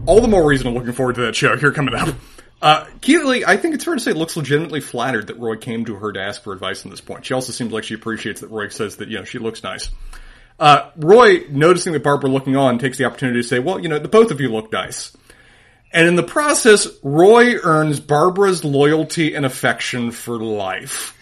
All 0.07 0.21
the 0.21 0.29
more 0.29 0.47
reason 0.47 0.69
I'm 0.69 0.75
looking 0.75 0.93
forward 0.93 1.17
to 1.17 1.23
that 1.23 1.35
show 1.35 1.57
here 1.57 1.73
coming 1.73 1.95
up. 1.95 2.15
Uh, 2.61 2.87
Keeley, 3.01 3.45
I 3.45 3.57
think 3.57 3.75
it's 3.75 3.85
fair 3.85 3.95
to 3.95 4.01
say, 4.01 4.13
looks 4.13 4.37
legitimately 4.37 4.81
flattered 4.81 5.29
that 5.29 5.39
Roy 5.39 5.57
came 5.57 5.85
to 5.85 5.95
her 5.95 6.13
to 6.13 6.21
ask 6.21 6.43
for 6.43 6.53
advice 6.53 6.85
on 6.85 6.91
this 6.91 7.01
point. 7.01 7.25
She 7.25 7.35
also 7.35 7.53
seems 7.53 7.73
like 7.73 7.85
she 7.85 7.95
appreciates 7.95 8.41
that 8.41 8.51
Roy 8.51 8.69
says 8.69 8.97
that, 8.97 9.09
you 9.09 9.19
know, 9.19 9.25
she 9.25 9.39
looks 9.39 9.63
nice. 9.63 9.91
Uh, 10.59 10.91
Roy, 10.97 11.45
noticing 11.51 11.93
that 11.93 12.03
Barbara 12.03 12.31
looking 12.31 12.57
on, 12.57 12.79
takes 12.79 12.99
the 12.99 13.05
opportunity 13.05 13.41
to 13.41 13.47
say, 13.47 13.61
well, 13.61 13.79
you 13.79 13.89
know, 13.89 14.01
the 14.01 14.09
both 14.09 14.33
of 14.33 14.41
you 14.41 14.49
look 14.49 14.73
nice. 14.73 15.17
And 15.93 16.09
in 16.09 16.17
the 16.17 16.25
process, 16.25 16.89
Roy 17.03 17.55
earns 17.63 18.01
Barbara's 18.01 18.65
loyalty 18.65 19.35
and 19.35 19.47
affection 19.47 20.11
for 20.11 20.39
life. 20.39 21.15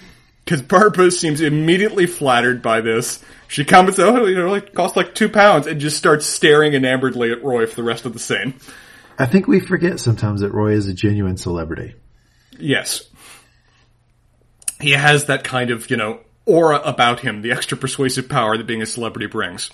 Cause 0.46 0.62
Barbara 0.62 1.10
seems 1.10 1.40
immediately 1.40 2.06
flattered 2.06 2.62
by 2.62 2.80
this. 2.80 3.22
She 3.48 3.64
comments, 3.64 3.98
oh, 3.98 4.26
you 4.26 4.36
know, 4.36 4.48
like, 4.48 4.72
cost 4.74 4.96
like 4.96 5.14
two 5.14 5.28
pounds, 5.28 5.66
and 5.66 5.80
just 5.80 5.98
starts 5.98 6.24
staring 6.24 6.72
enamoredly 6.72 7.30
at 7.30 7.44
Roy 7.44 7.66
for 7.66 7.76
the 7.76 7.82
rest 7.82 8.06
of 8.06 8.12
the 8.12 8.18
scene. 8.18 8.54
I 9.18 9.26
think 9.26 9.46
we 9.46 9.60
forget 9.60 10.00
sometimes 10.00 10.40
that 10.40 10.52
Roy 10.52 10.72
is 10.72 10.88
a 10.88 10.94
genuine 10.94 11.36
celebrity. 11.36 11.94
Yes. 12.58 13.08
He 14.80 14.92
has 14.92 15.26
that 15.26 15.44
kind 15.44 15.70
of, 15.70 15.90
you 15.90 15.96
know, 15.96 16.20
aura 16.44 16.78
about 16.78 17.20
him, 17.20 17.42
the 17.42 17.52
extra 17.52 17.78
persuasive 17.78 18.28
power 18.28 18.56
that 18.56 18.66
being 18.66 18.82
a 18.82 18.86
celebrity 18.86 19.26
brings. 19.26 19.70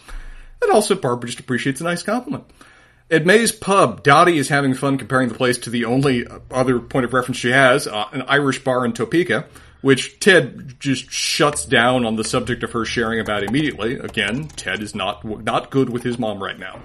And 0.63 0.71
also, 0.71 0.95
Barbara 0.95 1.29
just 1.29 1.41
appreciates 1.41 1.81
a 1.81 1.85
nice 1.85 2.03
compliment. 2.03 2.45
At 3.11 3.27
May's 3.27 3.53
pub, 3.53 4.03
Dottie 4.03 4.39
is 4.39 4.49
having 4.49 4.75
fun 4.75 4.97
comparing 4.97 5.29
the 5.29 5.35
place 5.35 5.59
to 5.59 5.71
the 5.71 5.85
only 5.85 6.27
other 6.51 6.79
point 6.79 7.05
of 7.05 7.13
reference 7.13 7.37
she 7.37 7.51
has, 7.51 7.87
uh, 7.87 8.07
an 8.13 8.23
Irish 8.23 8.65
bar 8.65 8.87
in 8.87 8.93
Topeka, 8.93 9.47
which 9.83 10.19
Ted 10.21 10.77
just 10.79 11.11
shuts 11.11 11.67
down 11.67 12.07
on 12.07 12.17
the 12.17 12.25
subject 12.25 12.63
of 12.63 12.73
her 12.73 12.85
sharing 12.85 13.21
about 13.21 13.43
immediately. 13.43 13.99
Again, 13.99 14.49
Ted 14.49 14.81
is 14.81 14.95
not 14.95 15.25
not 15.25 15.71
good 15.71 15.91
with 15.91 16.05
his 16.05 16.19
mom 16.19 16.43
right 16.43 16.59
now. 16.59 16.81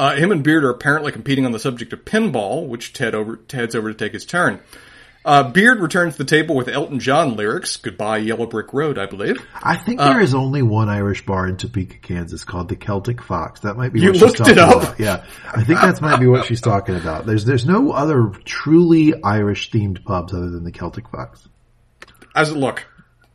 Uh, 0.00 0.16
him 0.16 0.32
and 0.32 0.42
Beard 0.42 0.64
are 0.64 0.70
apparently 0.70 1.12
competing 1.12 1.44
on 1.44 1.52
the 1.52 1.58
subject 1.58 1.92
of 1.92 2.06
pinball, 2.06 2.66
which 2.66 2.94
Ted 2.94 3.14
over 3.14 3.36
Ted's 3.36 3.74
over 3.74 3.92
to 3.92 3.94
take 3.94 4.14
his 4.14 4.24
turn. 4.24 4.58
Uh, 5.26 5.42
Beard 5.42 5.80
returns 5.80 6.16
to 6.16 6.24
the 6.24 6.30
table 6.30 6.54
with 6.54 6.68
Elton 6.68 7.00
John 7.00 7.36
lyrics. 7.36 7.76
Goodbye, 7.76 8.16
Yellow 8.16 8.46
Brick 8.46 8.72
Road, 8.72 8.96
I 8.96 9.04
believe. 9.04 9.36
I 9.54 9.76
think 9.76 9.98
there 9.98 10.18
uh, 10.18 10.22
is 10.22 10.34
only 10.34 10.62
one 10.62 10.88
Irish 10.88 11.26
bar 11.26 11.46
in 11.46 11.58
Topeka, 11.58 11.98
Kansas 11.98 12.44
called 12.44 12.70
the 12.70 12.76
Celtic 12.76 13.20
Fox. 13.20 13.60
That 13.60 13.76
might 13.76 13.92
be 13.92 14.00
you 14.00 14.12
what 14.12 14.20
looked 14.22 14.38
she's 14.38 14.46
talking 14.46 14.54
it 14.54 14.58
up. 14.58 14.82
about. 14.84 14.98
Yeah. 15.00 15.26
I 15.44 15.64
think 15.64 15.78
that 15.82 16.00
might 16.00 16.18
be 16.18 16.26
what 16.26 16.46
she's 16.46 16.62
talking 16.62 16.96
about. 16.96 17.26
There's, 17.26 17.44
there's 17.44 17.66
no 17.66 17.92
other 17.92 18.32
truly 18.46 19.12
Irish 19.22 19.70
themed 19.70 20.02
pubs 20.02 20.32
other 20.32 20.48
than 20.48 20.64
the 20.64 20.72
Celtic 20.72 21.10
Fox. 21.10 21.46
How's 22.34 22.52
it 22.52 22.56
look? 22.56 22.86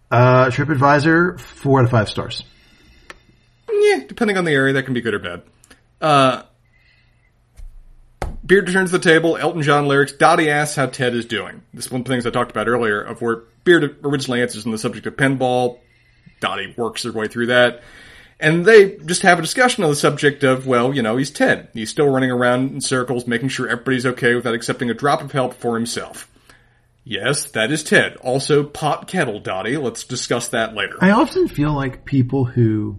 Uh, 0.09 0.47
TripAdvisor, 0.47 1.39
four 1.39 1.81
out 1.81 1.85
of 1.85 1.91
five 1.91 2.09
stars. 2.09 2.43
Yeah, 3.71 3.99
depending 4.07 4.37
on 4.37 4.45
the 4.45 4.51
area, 4.51 4.73
that 4.73 4.85
can 4.85 4.95
be 4.95 5.01
good 5.01 5.13
or 5.13 5.19
bad. 5.19 5.43
Uh, 6.01 6.41
Beard 8.45 8.67
returns 8.67 8.91
to 8.91 8.97
the 8.97 9.03
table. 9.03 9.37
Elton 9.37 9.61
John 9.61 9.87
lyrics. 9.87 10.11
Dottie 10.11 10.49
asks 10.49 10.75
how 10.75 10.85
Ted 10.85 11.15
is 11.15 11.25
doing. 11.25 11.63
This 11.73 11.85
is 11.85 11.91
one 11.91 12.01
of 12.01 12.05
the 12.05 12.13
things 12.13 12.25
I 12.25 12.29
talked 12.29 12.51
about 12.51 12.67
earlier, 12.67 13.01
of 13.01 13.21
where 13.21 13.43
Beard 13.63 13.97
originally 14.03 14.41
answers 14.41 14.65
on 14.65 14.71
the 14.71 14.77
subject 14.77 15.07
of 15.07 15.15
pinball. 15.15 15.79
Dottie 16.39 16.73
works 16.77 17.03
her 17.03 17.11
way 17.11 17.27
through 17.27 17.47
that. 17.47 17.81
And 18.39 18.65
they 18.65 18.97
just 18.97 19.21
have 19.21 19.39
a 19.39 19.41
discussion 19.41 19.83
on 19.83 19.89
the 19.89 19.95
subject 19.95 20.43
of, 20.43 20.67
well, 20.67 20.93
you 20.93 21.01
know, 21.01 21.15
he's 21.15 21.31
Ted. 21.31 21.69
He's 21.73 21.89
still 21.89 22.09
running 22.09 22.31
around 22.31 22.71
in 22.71 22.81
circles, 22.81 23.25
making 23.25 23.47
sure 23.47 23.67
everybody's 23.67 24.05
okay 24.05 24.35
without 24.35 24.53
accepting 24.53 24.89
a 24.89 24.93
drop 24.93 25.21
of 25.21 25.31
help 25.31 25.53
for 25.53 25.75
himself. 25.75 26.29
Yes, 27.05 27.51
that 27.51 27.71
is 27.71 27.83
Ted. 27.83 28.17
Also, 28.17 28.63
pot 28.63 29.07
kettle, 29.07 29.39
Dottie. 29.39 29.77
Let's 29.77 30.03
discuss 30.03 30.49
that 30.49 30.73
later. 30.73 30.97
I 30.99 31.11
often 31.11 31.47
feel 31.47 31.71
like 31.71 32.03
people 32.03 32.45
who, 32.45 32.97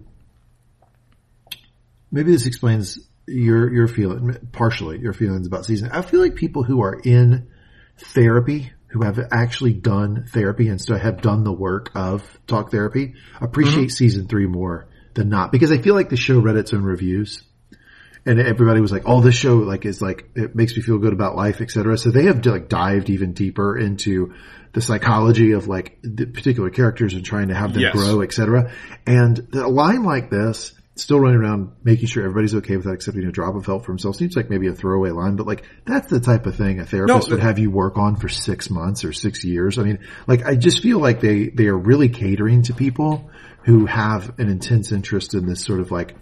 maybe 2.11 2.31
this 2.31 2.47
explains 2.47 2.99
your 3.27 3.71
your 3.73 3.87
feeling 3.87 4.35
partially 4.51 4.99
your 4.99 5.13
feelings 5.13 5.47
about 5.47 5.65
season. 5.65 5.89
I 5.91 6.01
feel 6.01 6.21
like 6.21 6.35
people 6.35 6.63
who 6.63 6.81
are 6.81 6.99
in 7.03 7.49
therapy 7.97 8.71
who 8.87 9.03
have 9.03 9.19
actually 9.31 9.73
done 9.73 10.25
therapy 10.29 10.69
and 10.69 10.79
so 10.79 10.95
have 10.95 11.21
done 11.21 11.43
the 11.43 11.51
work 11.51 11.91
of 11.93 12.39
talk 12.47 12.71
therapy 12.71 13.15
appreciate 13.41 13.75
mm-hmm. 13.75 13.89
season 13.89 14.27
three 14.27 14.47
more 14.47 14.87
than 15.13 15.29
not 15.29 15.51
because 15.51 15.71
I 15.71 15.79
feel 15.79 15.93
like 15.93 16.09
the 16.09 16.15
show 16.15 16.39
read 16.39 16.55
its 16.55 16.73
own 16.73 16.83
reviews 16.83 17.43
and 18.27 18.41
everybody 18.41 18.81
was 18.81 18.91
like, 18.91 19.03
"Oh, 19.05 19.21
this 19.21 19.35
show 19.35 19.57
like 19.57 19.85
is 19.85 20.01
like 20.01 20.29
it 20.35 20.53
makes 20.53 20.75
me 20.75 20.81
feel 20.81 20.97
good 20.97 21.13
about 21.13 21.37
life, 21.37 21.61
etc." 21.61 21.97
So 21.97 22.11
they 22.11 22.25
have 22.25 22.45
like 22.45 22.67
dived 22.67 23.09
even 23.09 23.31
deeper 23.31 23.77
into 23.77 24.33
the 24.73 24.81
psychology 24.81 25.53
of 25.53 25.67
like 25.69 25.97
the 26.03 26.25
particular 26.25 26.69
characters 26.69 27.13
and 27.13 27.23
trying 27.23 27.47
to 27.47 27.55
have 27.55 27.73
them 27.73 27.83
yes. 27.83 27.93
grow, 27.93 28.21
etc. 28.21 28.73
And 29.05 29.47
a 29.53 29.69
line 29.69 30.03
like 30.03 30.29
this 30.29 30.73
still 31.01 31.19
running 31.19 31.39
around 31.39 31.71
making 31.83 32.07
sure 32.07 32.23
everybody's 32.23 32.55
okay 32.55 32.77
without 32.77 32.93
accepting 32.93 33.25
a 33.25 33.31
drop 33.31 33.55
of 33.55 33.65
help 33.65 33.85
for 33.85 33.91
himself 33.91 34.15
seems 34.15 34.35
like 34.35 34.49
maybe 34.49 34.67
a 34.67 34.73
throwaway 34.73 35.11
line, 35.11 35.35
but 35.35 35.47
like 35.47 35.63
that's 35.85 36.09
the 36.09 36.19
type 36.19 36.45
of 36.45 36.55
thing 36.55 36.79
a 36.79 36.85
therapist 36.85 37.29
no, 37.29 37.35
would 37.35 37.43
have 37.43 37.59
you 37.59 37.71
work 37.71 37.97
on 37.97 38.15
for 38.15 38.29
six 38.29 38.69
months 38.69 39.03
or 39.03 39.13
six 39.13 39.43
years. 39.43 39.77
I 39.77 39.83
mean, 39.83 39.99
like 40.27 40.45
I 40.45 40.55
just 40.55 40.81
feel 40.81 40.99
like 40.99 41.21
they, 41.21 41.49
they 41.49 41.67
are 41.67 41.77
really 41.77 42.09
catering 42.09 42.63
to 42.63 42.73
people 42.73 43.29
who 43.65 43.85
have 43.85 44.39
an 44.39 44.49
intense 44.49 44.91
interest 44.91 45.33
in 45.33 45.45
this 45.45 45.63
sort 45.63 45.79
of 45.79 45.91
like 45.91 46.15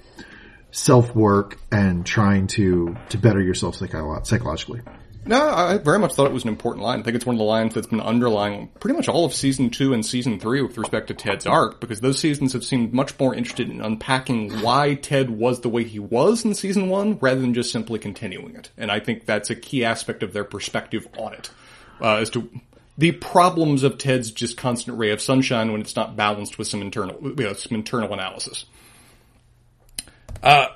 self 0.72 1.16
work 1.16 1.58
and 1.72 2.06
trying 2.06 2.48
to, 2.48 2.96
to 3.10 3.18
better 3.18 3.42
yourself 3.42 3.76
psychologically. 3.76 4.82
No, 5.28 5.50
I 5.50 5.80
very 5.80 5.98
much 5.98 6.14
thought 6.14 6.28
it 6.28 6.34
was 6.34 6.44
an 6.44 6.50
important 6.50 6.86
line. 6.86 7.00
I 7.00 7.04
think 7.04 7.16
it's 7.16 7.26
one 7.26 7.36
of 7.36 7.40
the 7.40 7.46
lines 7.46 7.74
that's 7.74 7.88
been 7.88 8.00
underlying 8.00 8.68
pretty 8.80 8.96
much 8.96 9.10
all 9.10 9.26
of 9.26 9.34
season 9.34 9.72
two 9.72 9.92
and 9.92 10.06
season 10.06 10.40
three 10.40 10.62
with 10.62 10.78
respect 10.78 11.08
to 11.08 11.16
Ted's 11.16 11.48
arc, 11.48 11.80
because 11.80 12.00
those 12.00 12.20
seasons 12.20 12.54
have 12.54 12.64
seemed 12.64 12.94
much 12.94 13.18
more 13.20 13.34
interested 13.34 13.70
in 13.70 13.82
unpacking 13.82 14.52
why 14.62 14.94
Ted 14.94 15.32
was 15.32 15.62
the 15.62 15.70
way 15.70 15.84
he 15.84 15.98
was 15.98 16.46
in 16.46 16.54
season 16.54 16.90
one, 16.90 17.18
rather 17.18 17.42
than 17.42 17.56
just 17.56 17.72
simply 17.72 17.98
continuing 17.98 18.56
it. 18.56 18.70
And 18.78 18.92
I 18.92 19.00
think 19.00 19.26
that's 19.26 19.50
a 19.50 19.56
key 19.56 19.84
aspect 19.84 20.22
of 20.22 20.32
their 20.32 20.44
perspective 20.44 21.08
on 21.18 21.34
it, 21.34 21.50
uh, 22.00 22.18
as 22.18 22.30
to 22.32 22.48
the 22.96 23.12
problems 23.14 23.82
of 23.82 23.98
Ted's 23.98 24.30
just 24.30 24.58
constant 24.58 25.00
ray 25.00 25.10
of 25.10 25.22
sunshine 25.22 25.72
when 25.72 25.82
it's 25.82 25.96
not 25.96 26.16
balanced 26.16 26.60
with 26.60 26.68
some 26.68 26.82
internal, 26.82 27.18
you 27.22 27.34
know, 27.36 27.54
some 27.54 27.76
internal 27.76 28.14
analysis. 28.14 28.66
Uh, 30.44 30.68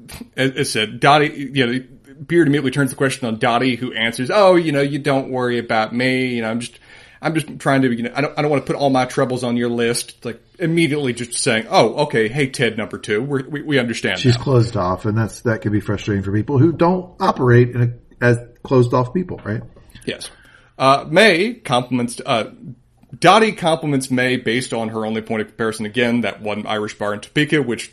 as, 0.36 0.50
as 0.52 0.70
said, 0.70 1.00
Dottie, 1.00 1.50
you 1.54 1.66
know, 1.66 1.84
Beard 2.12 2.48
immediately 2.48 2.70
turns 2.70 2.90
the 2.90 2.96
question 2.96 3.26
on 3.26 3.38
Dottie, 3.38 3.76
who 3.76 3.92
answers, 3.92 4.30
"Oh, 4.32 4.56
you 4.56 4.72
know, 4.72 4.80
you 4.80 4.98
don't 4.98 5.30
worry 5.30 5.58
about 5.58 5.94
me. 5.94 6.34
You 6.34 6.42
know, 6.42 6.50
I'm 6.50 6.60
just, 6.60 6.78
I'm 7.20 7.34
just 7.34 7.58
trying 7.58 7.82
to, 7.82 7.92
you 7.92 8.04
know, 8.04 8.12
I 8.14 8.20
don't, 8.20 8.38
I 8.38 8.42
don't 8.42 8.50
want 8.50 8.64
to 8.64 8.72
put 8.72 8.80
all 8.80 8.90
my 8.90 9.04
troubles 9.04 9.44
on 9.44 9.56
your 9.56 9.68
list." 9.68 10.24
Like 10.24 10.42
immediately, 10.58 11.12
just 11.12 11.34
saying, 11.34 11.66
"Oh, 11.70 12.04
okay, 12.04 12.28
hey 12.28 12.48
Ted, 12.48 12.76
number 12.76 12.98
2 12.98 13.22
We're, 13.22 13.48
we 13.48 13.62
we 13.62 13.78
understand." 13.78 14.18
She's 14.20 14.36
now. 14.36 14.44
closed 14.44 14.76
off, 14.76 15.04
and 15.04 15.16
that's 15.16 15.40
that 15.42 15.62
can 15.62 15.72
be 15.72 15.80
frustrating 15.80 16.22
for 16.22 16.32
people 16.32 16.58
who 16.58 16.72
don't 16.72 17.14
operate 17.20 17.70
in 17.70 17.82
a, 17.82 18.24
as 18.24 18.38
closed 18.62 18.94
off 18.94 19.12
people, 19.12 19.40
right? 19.44 19.62
Yes. 20.04 20.30
Uh, 20.78 21.04
May 21.08 21.54
compliments. 21.54 22.20
Uh, 22.24 22.50
Dottie 23.18 23.52
compliments 23.52 24.10
May 24.10 24.36
based 24.36 24.72
on 24.72 24.88
her 24.88 25.04
only 25.04 25.20
point 25.20 25.42
of 25.42 25.48
comparison 25.48 25.84
again, 25.84 26.22
that 26.22 26.40
one 26.40 26.66
Irish 26.66 26.96
bar 26.96 27.12
in 27.12 27.20
Topeka, 27.20 27.60
which 27.62 27.92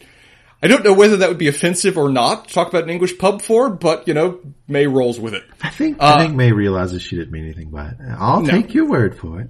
I 0.61 0.67
don't 0.67 0.83
know 0.83 0.93
whether 0.93 1.17
that 1.17 1.29
would 1.29 1.37
be 1.37 1.47
offensive 1.47 1.97
or 1.97 2.09
not 2.09 2.47
to 2.47 2.53
talk 2.53 2.67
about 2.67 2.83
an 2.83 2.89
English 2.89 3.17
pub 3.17 3.41
for, 3.41 3.69
but 3.69 4.07
you 4.07 4.13
know, 4.13 4.39
May 4.67 4.87
rolls 4.87 5.19
with 5.19 5.33
it. 5.33 5.43
I 5.61 5.69
think 5.69 5.97
uh, 6.01 6.15
I 6.17 6.23
think 6.23 6.35
May 6.35 6.51
realizes 6.51 7.01
she 7.01 7.15
didn't 7.15 7.31
mean 7.31 7.45
anything 7.45 7.69
by 7.69 7.87
it. 7.87 7.95
I'll 8.17 8.41
no. 8.41 8.49
take 8.49 8.73
your 8.73 8.87
word 8.87 9.17
for 9.17 9.41
it. 9.41 9.49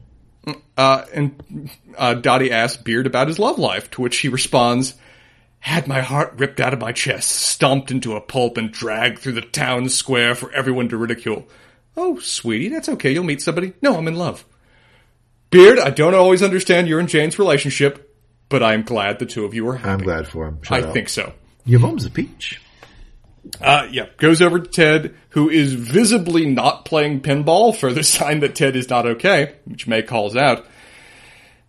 Uh, 0.78 1.06
and 1.14 1.72
uh, 1.98 2.14
Dottie 2.14 2.52
asks 2.52 2.82
Beard 2.82 3.08
about 3.08 3.28
his 3.28 3.40
love 3.40 3.60
life, 3.60 3.90
to 3.92 4.02
which 4.02 4.18
he 4.18 4.30
responds, 4.30 4.96
"Had 5.60 5.88
my 5.88 6.02
heart 6.02 6.36
ripped 6.38 6.60
out 6.60 6.74
of 6.74 6.80
my 6.80 6.92
chest, 6.92 7.30
stomped 7.30 7.90
into 7.90 8.16
a 8.16 8.22
pulp, 8.22 8.58
and 8.58 8.72
dragged 8.72 9.20
through 9.20 9.34
the 9.34 9.42
town 9.42 9.90
square 9.90 10.36
for 10.36 10.52
everyone 10.52 10.90
to 10.90 10.98
ridicule." 10.98 11.48
Oh, 11.98 12.20
sweetie, 12.20 12.70
that's 12.70 12.88
okay. 12.88 13.12
You'll 13.12 13.24
meet 13.24 13.42
somebody. 13.42 13.74
No, 13.82 13.98
I'm 13.98 14.08
in 14.08 14.16
love. 14.16 14.46
Beard, 15.50 15.80
I 15.80 15.90
don't 15.90 16.14
always 16.14 16.44
understand 16.44 16.88
your 16.88 17.00
and 17.00 17.10
Jane's 17.10 17.40
relationship 17.40 18.09
but 18.50 18.64
I'm 18.64 18.84
glad 18.84 19.20
the 19.20 19.26
two 19.26 19.46
of 19.46 19.54
you 19.54 19.68
are 19.70 19.76
happy. 19.76 19.90
I'm 19.90 20.00
glad 20.00 20.28
for 20.28 20.48
him. 20.48 20.60
Shut 20.64 20.84
I 20.84 20.88
up. 20.88 20.94
think 20.94 21.10
so. 21.10 21.34
Your 21.66 21.80
mom's 21.80 22.06
a 22.06 22.10
peach. 22.10 22.62
Uh, 23.62 23.88
yeah, 23.92 24.08
goes 24.18 24.42
over 24.42 24.60
to 24.60 24.70
Ted, 24.70 25.16
who 25.30 25.50
is 25.50 25.74
visibly 25.74 26.46
not 26.46 26.86
playing 26.86 27.22
pinball, 27.22 27.76
further 27.76 28.04
sign 28.04 28.42
that 28.42 28.56
Ted 28.56 28.76
is 28.76 28.90
not 28.90 29.06
okay, 29.06 29.56
which 29.66 29.88
May 29.88 30.02
calls 30.02 30.36
out. 30.36 30.66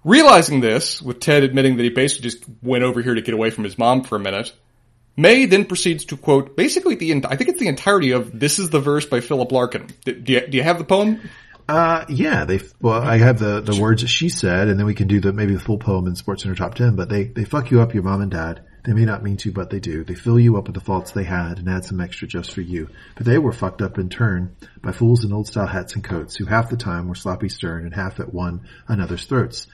Realizing 0.02 0.60
this, 0.60 1.02
with 1.02 1.20
Ted 1.20 1.42
admitting 1.42 1.76
that 1.76 1.82
he 1.82 1.90
basically 1.90 2.30
just 2.30 2.44
went 2.62 2.84
over 2.84 3.02
here 3.02 3.14
to 3.14 3.22
get 3.22 3.34
away 3.34 3.50
from 3.50 3.64
his 3.64 3.76
mom 3.76 4.02
for 4.02 4.16
a 4.16 4.20
minute, 4.20 4.52
May 5.16 5.44
then 5.44 5.66
proceeds 5.66 6.06
to 6.06 6.16
quote 6.16 6.56
basically 6.56 6.94
the 6.94 7.12
I 7.26 7.36
think 7.36 7.50
it's 7.50 7.60
the 7.60 7.68
entirety 7.68 8.12
of 8.12 8.38
"This 8.38 8.58
is 8.58 8.70
the 8.70 8.80
verse" 8.80 9.04
by 9.04 9.20
Philip 9.20 9.52
Larkin. 9.52 9.88
Do 10.04 10.12
you, 10.12 10.46
do 10.46 10.56
you 10.56 10.62
have 10.62 10.78
the 10.78 10.84
poem? 10.84 11.20
Uh, 11.70 12.04
yeah, 12.08 12.46
they, 12.46 12.58
well, 12.80 13.00
I 13.00 13.18
have 13.18 13.38
the, 13.38 13.60
the 13.60 13.80
words 13.80 14.02
that 14.02 14.08
she 14.08 14.28
said, 14.28 14.66
and 14.66 14.76
then 14.76 14.86
we 14.86 14.94
can 14.96 15.06
do 15.06 15.20
the, 15.20 15.32
maybe 15.32 15.54
the 15.54 15.60
full 15.60 15.78
poem 15.78 16.08
in 16.08 16.16
Sports 16.16 16.42
Center 16.42 16.56
Top 16.56 16.74
10, 16.74 16.96
but 16.96 17.08
they, 17.08 17.26
they 17.26 17.44
fuck 17.44 17.70
you 17.70 17.80
up, 17.80 17.94
your 17.94 18.02
mom 18.02 18.22
and 18.22 18.30
dad. 18.30 18.64
They 18.84 18.92
may 18.92 19.04
not 19.04 19.22
mean 19.22 19.36
to, 19.36 19.52
but 19.52 19.70
they 19.70 19.78
do. 19.78 20.02
They 20.02 20.16
fill 20.16 20.40
you 20.40 20.56
up 20.56 20.66
with 20.66 20.74
the 20.74 20.80
faults 20.80 21.12
they 21.12 21.22
had 21.22 21.58
and 21.58 21.68
add 21.68 21.84
some 21.84 22.00
extra 22.00 22.26
just 22.26 22.50
for 22.50 22.60
you. 22.60 22.88
But 23.14 23.24
they 23.24 23.38
were 23.38 23.52
fucked 23.52 23.82
up 23.82 23.98
in 23.98 24.08
turn 24.08 24.56
by 24.82 24.90
fools 24.90 25.24
in 25.24 25.32
old 25.32 25.46
style 25.46 25.68
hats 25.68 25.94
and 25.94 26.02
coats 26.02 26.34
who 26.34 26.44
half 26.44 26.70
the 26.70 26.76
time 26.76 27.06
were 27.06 27.14
sloppy 27.14 27.48
stern 27.48 27.84
and 27.84 27.94
half 27.94 28.18
at 28.18 28.34
one 28.34 28.66
another's 28.88 29.26
throats. 29.26 29.68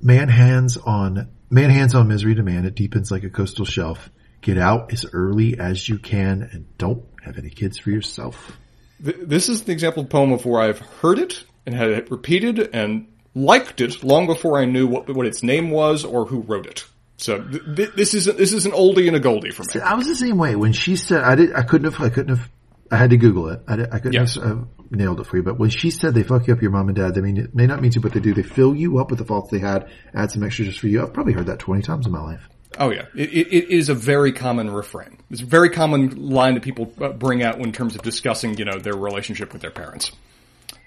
Man 0.00 0.28
hands 0.28 0.76
on, 0.76 1.30
man 1.50 1.70
hands 1.70 1.96
on 1.96 2.06
misery 2.06 2.36
to 2.36 2.44
man. 2.44 2.64
It 2.64 2.76
deepens 2.76 3.10
like 3.10 3.24
a 3.24 3.30
coastal 3.30 3.64
shelf. 3.64 4.08
Get 4.40 4.56
out 4.56 4.92
as 4.92 5.04
early 5.12 5.58
as 5.58 5.88
you 5.88 5.98
can 5.98 6.48
and 6.52 6.78
don't 6.78 7.04
have 7.24 7.38
any 7.38 7.50
kids 7.50 7.76
for 7.76 7.90
yourself 7.90 8.56
this 9.00 9.48
is 9.48 9.64
the 9.64 9.72
example 9.72 10.02
of 10.02 10.10
poem 10.10 10.32
of 10.32 10.44
where 10.44 10.60
I've 10.60 10.78
heard 10.78 11.18
it 11.18 11.44
and 11.66 11.74
had 11.74 11.90
it 11.90 12.10
repeated 12.10 12.70
and 12.72 13.06
liked 13.34 13.80
it 13.80 14.02
long 14.02 14.26
before 14.26 14.58
I 14.58 14.64
knew 14.64 14.86
what, 14.86 15.08
what 15.14 15.26
its 15.26 15.42
name 15.42 15.70
was 15.70 16.04
or 16.04 16.26
who 16.26 16.40
wrote 16.40 16.66
it. 16.66 16.84
So 17.18 17.42
th- 17.42 17.62
th- 17.76 17.90
this 17.94 18.14
is 18.14 18.28
a, 18.28 18.32
this 18.32 18.52
is 18.52 18.66
an 18.66 18.72
oldie 18.72 19.06
and 19.08 19.16
a 19.16 19.20
goldie 19.20 19.50
for 19.50 19.62
me. 19.62 19.72
See, 19.72 19.80
I 19.80 19.94
was 19.94 20.06
the 20.06 20.14
same 20.14 20.38
way 20.38 20.54
when 20.56 20.72
she 20.72 20.96
said 20.96 21.22
I 21.22 21.34
did 21.34 21.52
I 21.52 21.62
couldn't 21.62 21.92
have 21.92 22.00
I 22.00 22.10
couldn't 22.10 22.36
have 22.36 22.48
I 22.90 22.96
had 22.96 23.10
to 23.10 23.16
Google 23.16 23.48
it. 23.50 23.60
I, 23.68 23.76
did, 23.76 23.88
I 23.92 23.98
couldn't 23.98 24.14
yes. 24.14 24.36
have 24.36 24.44
uh, 24.44 24.62
nailed 24.90 25.20
it 25.20 25.26
for 25.26 25.36
you. 25.36 25.42
But 25.42 25.58
when 25.58 25.68
she 25.68 25.90
said 25.90 26.14
they 26.14 26.22
fuck 26.22 26.46
you 26.46 26.54
up, 26.54 26.62
your 26.62 26.70
mom 26.70 26.88
and 26.88 26.96
dad, 26.96 27.14
they 27.14 27.20
mean 27.20 27.36
it 27.36 27.54
may 27.54 27.66
not 27.66 27.82
mean 27.82 27.90
to, 27.92 28.00
but 28.00 28.12
they 28.14 28.20
do. 28.20 28.32
They 28.32 28.42
fill 28.42 28.74
you 28.74 28.98
up 28.98 29.10
with 29.10 29.18
the 29.18 29.26
faults 29.26 29.50
they 29.50 29.58
had, 29.58 29.90
add 30.14 30.30
some 30.30 30.42
extra 30.42 30.64
just 30.64 30.78
for 30.78 30.86
you. 30.86 31.02
I've 31.02 31.12
probably 31.12 31.34
heard 31.34 31.46
that 31.46 31.58
twenty 31.58 31.82
times 31.82 32.06
in 32.06 32.12
my 32.12 32.22
life. 32.22 32.48
Oh 32.76 32.90
yeah, 32.90 33.06
it, 33.14 33.30
it, 33.30 33.52
it 33.52 33.70
is 33.70 33.88
a 33.88 33.94
very 33.94 34.32
common 34.32 34.70
refrain. 34.70 35.18
It's 35.30 35.40
a 35.40 35.46
very 35.46 35.70
common 35.70 36.28
line 36.28 36.54
that 36.54 36.62
people 36.62 36.92
uh, 37.00 37.10
bring 37.10 37.42
out 37.42 37.58
in 37.58 37.72
terms 37.72 37.94
of 37.94 38.02
discussing, 38.02 38.58
you 38.58 38.64
know, 38.64 38.78
their 38.78 38.96
relationship 38.96 39.52
with 39.52 39.62
their 39.62 39.70
parents. 39.70 40.12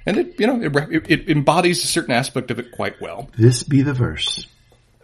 And 0.06 0.18
it, 0.18 0.40
you 0.40 0.48
know, 0.48 0.62
it, 0.62 1.12
it 1.12 1.30
embodies 1.30 1.84
a 1.84 1.88
certain 1.88 2.14
aspect 2.14 2.52
of 2.52 2.60
it 2.60 2.72
quite 2.72 3.00
well. 3.02 3.30
This 3.38 3.64
be 3.64 3.82
the 3.82 3.94
verse. 3.94 4.48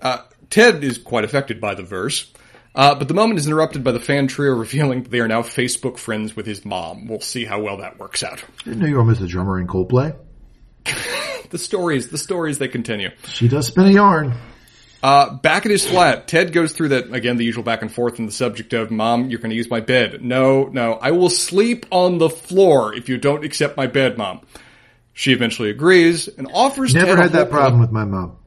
Uh, 0.01 0.19
Ted 0.49 0.83
is 0.83 0.97
quite 0.97 1.23
affected 1.23 1.59
by 1.59 1.75
the 1.75 1.83
verse, 1.83 2.31
uh, 2.73 2.95
but 2.95 3.07
the 3.07 3.13
moment 3.13 3.39
is 3.39 3.47
interrupted 3.47 3.83
by 3.83 3.91
the 3.91 3.99
fan 3.99 4.27
trio 4.27 4.53
revealing 4.53 5.03
they 5.03 5.19
are 5.19 5.27
now 5.27 5.41
Facebook 5.41 5.97
friends 5.97 6.35
with 6.35 6.45
his 6.45 6.63
mom. 6.63 7.07
We'll 7.07 7.21
see 7.21 7.45
how 7.45 7.61
well 7.61 7.77
that 7.77 7.99
works 7.99 8.23
out. 8.23 8.43
Didn't 8.63 8.79
know 8.79 8.87
you 8.87 8.97
were 8.97 9.11
a 9.11 9.27
drummer 9.27 9.59
in 9.59 9.67
Coldplay. 9.67 10.15
the 11.49 11.57
stories, 11.57 12.09
the 12.09 12.17
stories, 12.17 12.59
they 12.59 12.67
continue. 12.67 13.09
She 13.25 13.47
does 13.47 13.67
spin 13.67 13.87
a 13.87 13.91
yarn. 13.91 14.33
Uh, 15.03 15.35
back 15.35 15.65
at 15.65 15.71
his 15.71 15.87
flat, 15.87 16.27
Ted 16.27 16.51
goes 16.51 16.73
through 16.73 16.89
that, 16.89 17.13
again, 17.13 17.37
the 17.37 17.45
usual 17.45 17.63
back 17.63 17.83
and 17.83 17.91
forth 17.91 18.19
in 18.19 18.25
the 18.25 18.31
subject 18.31 18.73
of, 18.73 18.89
Mom, 18.89 19.29
you're 19.29 19.39
going 19.39 19.51
to 19.51 19.55
use 19.55 19.69
my 19.69 19.79
bed. 19.79 20.23
No, 20.23 20.65
no, 20.65 20.93
I 20.93 21.11
will 21.11 21.29
sleep 21.29 21.85
on 21.91 22.17
the 22.17 22.29
floor 22.29 22.93
if 22.95 23.07
you 23.07 23.17
don't 23.17 23.45
accept 23.45 23.77
my 23.77 23.87
bed, 23.87 24.17
Mom. 24.17 24.41
She 25.13 25.33
eventually 25.33 25.71
agrees 25.71 26.27
and 26.27 26.47
offers. 26.53 26.93
Never 26.93 27.15
Ted 27.15 27.19
had 27.19 27.31
that 27.31 27.49
problem 27.49 27.81
with 27.81 27.91
my 27.91 28.05
mom. 28.05 28.37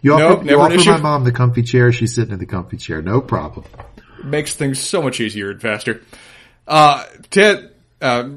You 0.00 0.14
offer, 0.14 0.44
nope, 0.44 0.44
you 0.44 0.60
offer 0.60 0.90
my 0.90 0.96
mom 0.98 1.24
the 1.24 1.32
comfy 1.32 1.62
chair. 1.62 1.90
She's 1.90 2.14
sitting 2.14 2.32
in 2.32 2.38
the 2.38 2.46
comfy 2.46 2.76
chair. 2.76 3.02
No 3.02 3.20
problem. 3.20 3.66
Makes 4.22 4.54
things 4.54 4.78
so 4.78 5.02
much 5.02 5.20
easier 5.20 5.50
and 5.50 5.60
faster. 5.60 6.02
Uh, 6.68 7.04
Ted, 7.30 7.72
uh, 8.00 8.28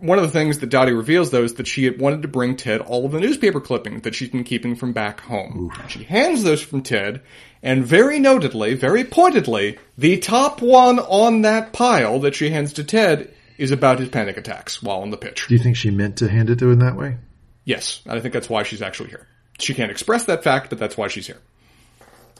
one 0.00 0.18
of 0.18 0.24
the 0.24 0.30
things 0.30 0.58
that 0.58 0.70
Dottie 0.70 0.92
reveals 0.92 1.30
though 1.30 1.44
is 1.44 1.54
that 1.54 1.66
she 1.66 1.84
had 1.84 2.00
wanted 2.00 2.22
to 2.22 2.28
bring 2.28 2.56
Ted 2.56 2.80
all 2.80 3.06
of 3.06 3.12
the 3.12 3.20
newspaper 3.20 3.60
clippings 3.60 4.02
that 4.02 4.14
she's 4.14 4.30
been 4.30 4.44
keeping 4.44 4.74
from 4.74 4.92
back 4.92 5.20
home. 5.20 5.70
Oof. 5.72 5.90
She 5.90 6.04
hands 6.04 6.42
those 6.42 6.62
from 6.62 6.82
Ted, 6.82 7.22
and 7.62 7.84
very 7.84 8.18
notedly, 8.18 8.74
very 8.74 9.04
pointedly, 9.04 9.78
the 9.98 10.18
top 10.18 10.62
one 10.62 10.98
on 10.98 11.42
that 11.42 11.72
pile 11.72 12.20
that 12.20 12.34
she 12.34 12.50
hands 12.50 12.74
to 12.74 12.84
Ted 12.84 13.32
is 13.58 13.70
about 13.70 13.98
his 13.98 14.08
panic 14.08 14.38
attacks 14.38 14.82
while 14.82 15.02
on 15.02 15.10
the 15.10 15.18
pitch. 15.18 15.46
Do 15.46 15.54
you 15.54 15.62
think 15.62 15.76
she 15.76 15.90
meant 15.90 16.16
to 16.18 16.28
hand 16.28 16.48
it 16.48 16.58
to 16.60 16.70
him 16.70 16.78
that 16.78 16.96
way? 16.96 17.18
Yes, 17.64 18.00
I 18.08 18.20
think 18.20 18.32
that's 18.32 18.48
why 18.48 18.62
she's 18.62 18.82
actually 18.82 19.10
here. 19.10 19.26
She 19.58 19.74
can't 19.74 19.90
express 19.90 20.24
that 20.24 20.42
fact, 20.42 20.70
but 20.70 20.78
that's 20.78 20.96
why 20.96 21.08
she's 21.08 21.26
here. 21.26 21.40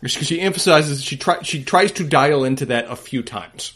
She 0.07 0.41
emphasizes 0.41 1.05
she 1.05 1.19
try, 1.19 1.43
she 1.43 1.63
tries 1.63 1.93
to 1.93 2.05
dial 2.05 2.45
into 2.45 2.67
that 2.67 2.87
a 2.89 2.97
few 2.97 3.23
times. 3.23 3.75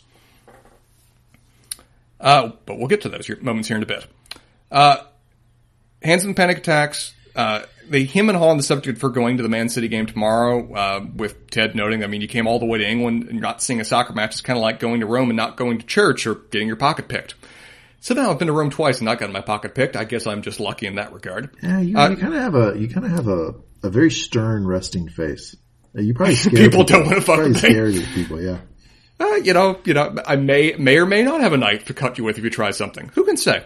Uh, 2.21 2.53
but 2.67 2.79
we'll 2.79 2.89
get 2.89 3.03
to 3.03 3.09
those 3.09 3.29
moments 3.41 3.69
here 3.69 3.77
in 3.77 3.83
a 3.83 3.87
bit. 3.87 4.07
Uh, 4.71 4.99
Hanson 6.03 6.35
panic 6.35 6.59
attacks. 6.59 7.12
Uh, 7.35 7.62
they 7.89 8.05
him 8.05 8.29
and 8.29 8.39
haw 8.39 8.49
on 8.49 8.57
the 8.57 8.62
subject 8.62 8.99
for 8.99 9.11
going 9.11 9.37
to 9.37 9.43
the 9.43 9.49
Man 9.49 9.69
City 9.69 9.89
game 9.89 10.07
tomorrow. 10.07 10.73
Uh, 10.73 11.07
with 11.15 11.51
Ted 11.51 11.75
noting, 11.75 12.03
I 12.05 12.07
mean, 12.07 12.21
you 12.21 12.29
came 12.29 12.47
all 12.47 12.59
the 12.59 12.67
way 12.67 12.79
to 12.79 12.89
England 12.89 13.29
and 13.29 13.41
not 13.41 13.62
seeing 13.62 13.81
a 13.81 13.85
soccer 13.85 14.12
match 14.12 14.35
is 14.35 14.41
kind 14.41 14.57
of 14.59 14.62
like 14.62 14.81
going 14.81 15.01
to 15.01 15.07
Rome 15.07 15.31
and 15.31 15.37
not 15.37 15.57
going 15.57 15.79
to 15.79 15.87
church 15.87 16.27
or 16.27 16.35
getting 16.35 16.67
your 16.67 16.77
pocket 16.77 17.09
picked. 17.09 17.35
So 18.01 18.15
now 18.15 18.31
I've 18.31 18.39
been 18.39 18.49
to 18.49 18.53
Rome 18.53 18.71
twice 18.71 18.99
and 18.99 19.07
not 19.07 19.19
gotten 19.19 19.33
my 19.33 19.41
pocket 19.41 19.75
picked. 19.75 19.97
I 19.97 20.05
guess 20.05 20.27
I'm 20.27 20.43
just 20.43 20.61
lucky 20.61 20.87
in 20.87 20.97
that 20.97 21.12
regard. 21.12 21.51
Yeah, 21.62 21.81
you, 21.81 21.97
uh, 21.97 22.11
you 22.11 22.17
kind 22.17 22.35
of 22.35 22.41
have 22.41 22.55
a 22.55 22.79
you 22.79 22.89
kind 22.89 23.07
of 23.07 23.12
have 23.12 23.29
a, 23.29 23.55
a 23.83 23.91
very 23.91 24.11
stern, 24.11 24.67
resting 24.67 25.09
face. 25.09 25.57
You 25.95 26.12
probably 26.12 26.37
people, 26.43 26.59
people 26.59 26.85
don't 26.85 27.07
want 27.07 27.17
to 27.17 27.23
fuck 27.23 27.39
with 27.39 27.62
me. 27.62 28.05
people, 28.15 28.41
yeah 28.41 28.59
uh, 29.33 29.37
you 29.37 29.55
know, 29.55 29.79
you 29.85 29.95
know, 29.95 30.16
I 30.27 30.37
may 30.37 30.75
may 30.79 30.99
or 30.99 31.07
may 31.07 31.22
not 31.22 31.41
have 31.41 31.53
a 31.53 31.57
knife 31.57 31.87
to 31.87 31.95
cut 31.95 32.18
you 32.18 32.25
with 32.25 32.39
if 32.39 32.45
you 32.45 32.51
try 32.51 32.70
something. 32.70 33.11
Who 33.14 33.25
can 33.25 33.37
say? 33.37 33.64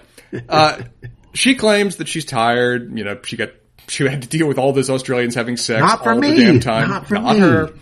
Uh, 0.49 0.83
she 1.35 1.55
claims 1.55 1.97
that 1.97 2.09
she's 2.09 2.25
tired. 2.25 2.97
You 2.97 3.05
know, 3.05 3.19
she 3.23 3.37
got 3.37 3.51
she 3.89 4.05
had 4.05 4.23
to 4.23 4.29
deal 4.29 4.47
with 4.47 4.59
all 4.59 4.73
those 4.73 4.91
Australians 4.91 5.35
having 5.35 5.57
sex 5.57 5.81
not 5.81 6.07
all 6.07 6.19
me. 6.19 6.33
the 6.33 6.45
damn 6.45 6.61
time. 6.61 6.89
Not 6.89 7.07
for 7.07 7.15
not 7.15 7.37
her. 7.39 7.73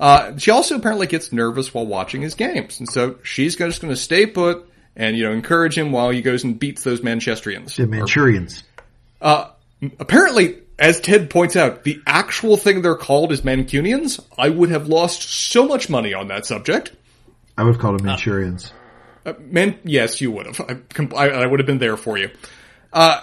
Uh, 0.00 0.36
she 0.36 0.50
also 0.50 0.76
apparently 0.76 1.06
gets 1.06 1.32
nervous 1.32 1.72
while 1.72 1.86
watching 1.86 2.22
his 2.22 2.34
games, 2.34 2.80
and 2.80 2.88
so 2.88 3.18
she's 3.22 3.56
just 3.56 3.80
going 3.80 3.92
to 3.92 4.00
stay 4.00 4.26
put 4.26 4.68
and 4.96 5.16
you 5.16 5.24
know 5.24 5.32
encourage 5.32 5.76
him 5.76 5.92
while 5.92 6.10
he 6.10 6.22
goes 6.22 6.44
and 6.44 6.58
beats 6.58 6.82
those 6.82 7.00
Manchestrians. 7.00 7.76
The 7.76 7.86
Manchurians. 7.86 8.62
Or, 9.20 9.28
uh, 9.28 9.50
apparently, 10.00 10.58
as 10.78 11.00
Ted 11.00 11.30
points 11.30 11.54
out, 11.56 11.84
the 11.84 12.00
actual 12.06 12.56
thing 12.56 12.82
they're 12.82 12.96
called 12.96 13.32
is 13.32 13.42
Mancunians. 13.42 14.20
I 14.36 14.48
would 14.48 14.70
have 14.70 14.88
lost 14.88 15.22
so 15.22 15.66
much 15.66 15.88
money 15.88 16.14
on 16.14 16.28
that 16.28 16.46
subject. 16.46 16.92
I 17.56 17.64
would 17.64 17.74
have 17.74 17.80
called 17.80 17.98
them 17.98 18.06
Manchurians. 18.06 18.72
Uh, 19.24 19.30
uh, 19.30 19.34
man, 19.38 19.78
yes, 19.84 20.20
you 20.20 20.30
would 20.32 20.46
have. 20.46 20.60
I, 21.14 21.28
I, 21.28 21.46
would 21.46 21.60
have 21.60 21.66
been 21.66 21.78
there 21.78 21.96
for 21.96 22.18
you. 22.18 22.30
Uh, 22.92 23.20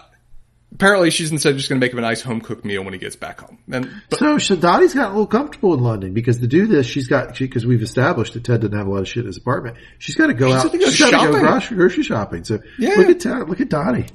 apparently 0.74 1.10
she's 1.10 1.32
instead 1.32 1.58
just 1.58 1.70
going 1.70 1.80
to 1.80 1.86
make 1.86 1.92
him 1.92 2.00
a 2.00 2.02
nice 2.02 2.22
home 2.22 2.42
cooked 2.42 2.64
meal 2.64 2.84
when 2.84 2.94
he 2.94 3.00
gets 3.00 3.16
back 3.16 3.42
home. 3.42 3.60
And 3.72 3.90
but, 4.10 4.20
so 4.20 4.38
Shadati's 4.38 4.94
gotten 4.94 5.12
a 5.12 5.20
little 5.20 5.28
comfortable 5.28 5.74
in 5.74 5.82
London 5.82 6.14
because 6.14 6.40
to 6.40 6.48
do 6.48 6.68
this, 6.68 6.86
she's 6.86 7.08
got 7.08 7.38
because 7.38 7.66
we've 7.66 7.82
established 7.82 8.34
that 8.34 8.44
Ted 8.44 8.62
doesn't 8.62 8.78
have 8.78 8.88
a 8.88 8.90
lot 8.90 9.02
of 9.02 9.08
shit 9.08 9.22
in 9.22 9.28
his 9.28 9.38
apartment. 9.38 9.78
She's 9.98 10.16
got 10.16 10.28
to 10.28 10.34
go 10.34 10.48
she's 10.48 10.66
out. 10.66 10.72
Go 10.72 10.90
she's 10.90 11.12
got 11.12 11.26
to 11.26 11.32
go 11.32 11.40
grocery, 11.40 11.78
grocery 11.78 12.04
shopping. 12.04 12.44
So 12.44 12.60
yeah. 12.78 12.96
look 12.96 13.10
at 13.10 13.20
Ted, 13.20 13.50
look 13.50 13.62
at 13.62 13.70
Dottie. 13.70 14.08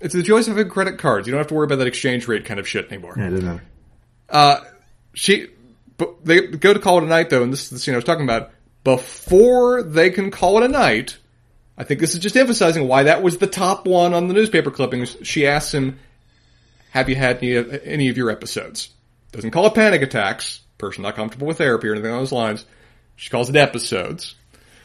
It's 0.00 0.14
the 0.14 0.22
joys 0.22 0.48
of 0.48 0.56
having 0.56 0.70
credit 0.70 0.98
cards. 0.98 1.26
You 1.26 1.32
don't 1.32 1.38
have 1.38 1.48
to 1.48 1.54
worry 1.54 1.64
about 1.64 1.78
that 1.78 1.86
exchange 1.86 2.26
rate 2.26 2.44
kind 2.44 2.58
of 2.58 2.68
shit 2.68 2.90
anymore. 2.90 3.14
Yeah, 3.16 3.26
I 3.26 3.30
didn't 3.30 3.44
know. 3.44 3.60
Uh, 4.28 4.60
she, 5.14 5.48
but 5.96 6.24
they 6.24 6.46
go 6.48 6.72
to 6.72 6.80
call 6.80 6.98
it 6.98 7.04
a 7.04 7.06
night 7.06 7.30
though, 7.30 7.42
and 7.42 7.52
this 7.52 7.64
is 7.64 7.70
the 7.70 7.78
scene 7.78 7.94
I 7.94 7.98
was 7.98 8.04
talking 8.04 8.24
about 8.24 8.50
before 8.84 9.82
they 9.82 10.10
can 10.10 10.30
call 10.30 10.58
it 10.58 10.64
a 10.64 10.68
night, 10.68 11.18
I 11.76 11.84
think 11.84 12.00
this 12.00 12.14
is 12.14 12.20
just 12.20 12.36
emphasizing 12.36 12.86
why 12.88 13.04
that 13.04 13.22
was 13.22 13.38
the 13.38 13.46
top 13.46 13.86
one 13.86 14.14
on 14.14 14.28
the 14.28 14.34
newspaper 14.34 14.70
clippings. 14.70 15.16
She 15.22 15.46
asks 15.46 15.72
him, 15.72 15.98
have 16.90 17.08
you 17.08 17.14
had 17.14 17.38
any 17.38 17.54
of, 17.54 17.72
any 17.84 18.08
of 18.08 18.16
your 18.16 18.30
episodes? 18.30 18.90
Doesn't 19.32 19.50
call 19.50 19.66
it 19.66 19.74
panic 19.74 20.02
attacks. 20.02 20.60
Person 20.76 21.02
not 21.02 21.16
comfortable 21.16 21.46
with 21.46 21.58
therapy 21.58 21.88
or 21.88 21.92
anything 21.92 22.10
along 22.10 22.22
those 22.22 22.32
lines. 22.32 22.64
She 23.16 23.30
calls 23.30 23.48
it 23.48 23.56
episodes. 23.56 24.34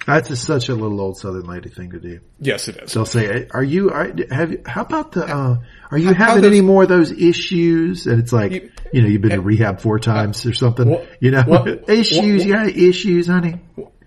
That's 0.07 0.29
a, 0.29 0.37
such 0.37 0.69
a 0.69 0.73
little 0.73 1.01
old 1.01 1.17
Southern 1.17 1.47
lady 1.47 1.67
thing 1.67 1.91
to 1.91 1.99
do. 1.99 2.21
Yes, 2.39 2.69
it 2.69 2.77
is. 2.77 2.93
They'll 2.93 3.05
say, 3.05 3.45
"Are 3.51 3.61
you? 3.61 3.89
Are, 3.89 4.09
have 4.31 4.55
how 4.65 4.83
about 4.83 5.11
the? 5.11 5.25
Uh, 5.25 5.57
are 5.91 5.97
you 5.97 6.13
how, 6.13 6.27
having 6.27 6.45
any 6.45 6.61
more 6.61 6.83
of 6.83 6.89
those 6.89 7.11
issues?" 7.11 8.07
And 8.07 8.17
it's 8.17 8.31
like, 8.31 8.53
you, 8.53 8.71
you 8.93 9.01
know, 9.01 9.09
you've 9.09 9.21
been 9.21 9.31
to 9.31 9.41
rehab 9.41 9.81
four 9.81 9.99
times 9.99 10.45
or 10.45 10.53
something. 10.53 10.89
What, 10.89 11.09
you 11.19 11.31
know, 11.31 11.43
what, 11.43 11.67
issues. 11.89 12.45
What, 12.45 12.47
yeah, 12.47 12.67
issues, 12.67 13.27
honey. 13.27 13.59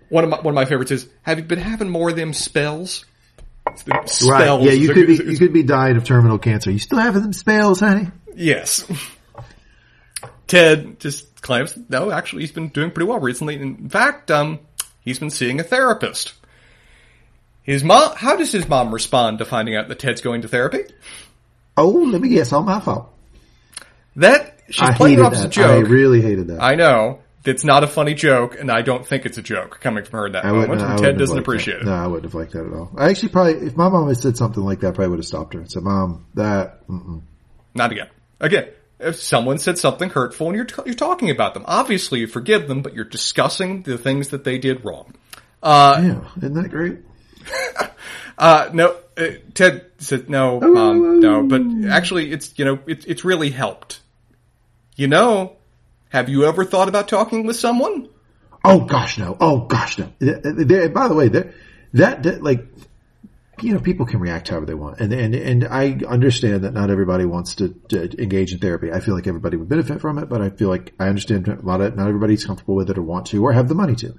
One 0.09 0.25
of 0.25 0.31
my 0.31 0.41
one 0.41 0.53
of 0.53 0.57
my 0.57 0.65
favorites 0.65 0.91
is, 0.91 1.07
"Have 1.21 1.39
you 1.39 1.45
been 1.45 1.59
having 1.59 1.91
more 1.91 2.09
of 2.09 2.17
them 2.17 2.33
spells?" 2.33 3.05
Spells. 3.77 4.27
Right. 4.27 4.63
Yeah, 4.63 4.73
you 4.73 4.95
could 4.95 5.07
be 5.07 5.17
you 5.17 5.37
could 5.37 5.53
be 5.53 5.65
dying 5.65 5.99
of 5.99 6.05
terminal 6.05 6.39
cancer. 6.39 6.71
You 6.71 6.79
still 6.79 6.99
having 6.99 7.21
them 7.21 7.35
spells, 7.35 7.81
honey? 7.81 8.09
Yes. 8.35 8.91
Ted 10.47 10.99
just 10.99 11.31
claims, 11.43 11.79
no, 11.89 12.11
actually, 12.11 12.43
he's 12.43 12.53
been 12.53 12.69
doing 12.69 12.91
pretty 12.91 13.09
well 13.09 13.21
recently. 13.21 13.55
In 13.55 13.89
fact, 13.89 14.31
um, 14.31 14.61
He's 15.11 15.19
been 15.19 15.31
seeing 15.31 15.59
a 15.59 15.65
therapist. 15.65 16.35
His 17.65 17.83
mom, 17.83 18.15
how 18.15 18.37
does 18.37 18.53
his 18.53 18.69
mom 18.69 18.95
respond 18.95 19.41
to 19.41 19.45
finding 19.45 19.75
out 19.75 19.89
that 19.89 19.99
Ted's 19.99 20.21
going 20.21 20.43
to 20.43 20.49
therapy? 20.49 20.85
Oh, 21.77 21.89
let 21.89 22.21
me 22.21 22.29
guess, 22.29 22.53
all 22.53 22.63
my 22.63 22.79
fault. 22.79 23.13
That, 24.15 24.61
she's 24.71 24.89
I 24.89 24.95
playing 24.95 25.19
off 25.19 25.33
as 25.33 25.43
a 25.43 25.49
joke. 25.49 25.67
I 25.69 25.79
really 25.79 26.23
hated 26.23 26.47
that. 26.47 26.63
I 26.63 26.77
know. 26.77 27.19
It's 27.45 27.65
not 27.65 27.83
a 27.83 27.89
funny 27.89 28.15
joke, 28.15 28.57
and 28.57 28.71
I 28.71 28.83
don't 28.83 29.05
think 29.05 29.27
it's 29.27 29.37
a 29.37 29.43
joke 29.43 29.81
coming 29.81 30.05
from 30.05 30.21
her 30.21 30.27
in 30.27 30.33
that 30.35 30.45
I 30.45 30.53
moment. 30.53 30.81
And 30.81 30.97
Ted 30.97 31.19
doesn't 31.19 31.39
appreciate 31.39 31.81
that. 31.81 31.83
it. 31.83 31.87
No, 31.87 31.93
I 31.93 32.07
wouldn't 32.07 32.27
have 32.27 32.35
liked 32.37 32.53
that 32.53 32.65
at 32.65 32.73
all. 32.73 32.93
I 32.97 33.11
actually 33.11 33.31
probably, 33.31 33.67
if 33.67 33.77
my 33.77 33.89
mom 33.89 34.07
had 34.07 34.17
said 34.17 34.37
something 34.37 34.63
like 34.63 34.79
that, 34.81 34.89
I 34.89 34.91
probably 34.93 35.09
would 35.09 35.19
have 35.19 35.27
stopped 35.27 35.55
her 35.55 35.59
and 35.59 35.69
said, 35.69 35.83
"Mom, 35.83 36.25
that, 36.35 36.87
mm-mm. 36.87 37.23
not 37.75 37.91
again." 37.91 38.11
Again, 38.39 38.69
if 39.01 39.17
someone 39.17 39.59
said 39.59 39.79
something 39.79 40.11
hurtful 40.11 40.49
and 40.49 40.57
you're, 40.57 40.65
t- 40.65 40.83
you're 40.85 40.95
talking 40.95 41.31
about 41.31 41.55
them, 41.55 41.65
obviously 41.67 42.21
you 42.21 42.27
forgive 42.27 42.69
them, 42.69 42.83
but 42.83 42.95
you're 42.95 43.05
discussing 43.05 43.83
the 43.83 43.99
things 43.99 44.29
that 44.29 44.45
they 44.45 44.59
did 44.59 44.85
wrong. 44.85 45.15
Uh, 45.63 46.01
yeah, 46.03 46.29
isn't 46.39 46.55
that 46.55 46.71
great? 46.71 46.99
uh, 48.39 48.71
no, 48.73 48.97
uh, 49.17 49.27
Ted 49.55 49.87
said 49.99 50.31
no, 50.31 50.61
mom, 50.61 51.21
no, 51.21 51.43
but 51.43 51.63
actually 51.91 52.33
it's, 52.33 52.59
you 52.59 52.65
know, 52.65 52.79
it, 52.87 53.07
it's 53.07 53.25
really 53.25 53.51
helped. 53.51 54.01
You 54.97 55.09
know, 55.09 55.57
have 56.11 56.29
you 56.29 56.45
ever 56.45 56.65
thought 56.65 56.89
about 56.89 57.09
talking 57.09 57.47
with 57.47 57.57
someone? 57.57 58.09
Oh 58.65 58.81
gosh, 58.81 59.19
no. 59.19 59.37
Oh 59.41 59.61
gosh, 59.61 59.99
no. 59.99 60.13
by 60.19 61.09
the 61.09 61.15
way, 61.15 61.29
that, 61.29 61.53
that, 61.95 62.43
like, 62.43 62.67
you 63.63 63.75
know, 63.75 63.81
people 63.81 64.07
can 64.07 64.21
react 64.21 64.49
however 64.49 64.67
they 64.67 64.75
want. 64.75 65.01
And, 65.01 65.13
and, 65.13 65.35
and 65.35 65.65
I 65.65 65.99
understand 66.09 66.65
that 66.65 66.73
not 66.73 66.91
everybody 66.91 67.25
wants 67.25 67.57
to, 67.57 67.75
to, 67.89 68.21
engage 68.21 68.53
in 68.53 68.59
therapy. 68.59 68.93
I 68.93 69.01
feel 69.01 69.15
like 69.15 69.27
everybody 69.27 69.57
would 69.57 69.69
benefit 69.69 70.01
from 70.01 70.19
it, 70.19 70.29
but 70.29 70.41
I 70.41 70.51
feel 70.51 70.69
like 70.69 70.93
I 70.99 71.09
understand 71.09 71.49
a 71.49 71.61
lot 71.63 71.81
of, 71.81 71.97
not 71.97 72.09
everybody's 72.09 72.45
comfortable 72.45 72.75
with 72.75 72.91
it 72.91 72.99
or 72.99 73.03
want 73.03 73.27
to 73.27 73.43
or 73.43 73.53
have 73.53 73.69
the 73.69 73.75
money 73.75 73.95
to. 73.97 74.15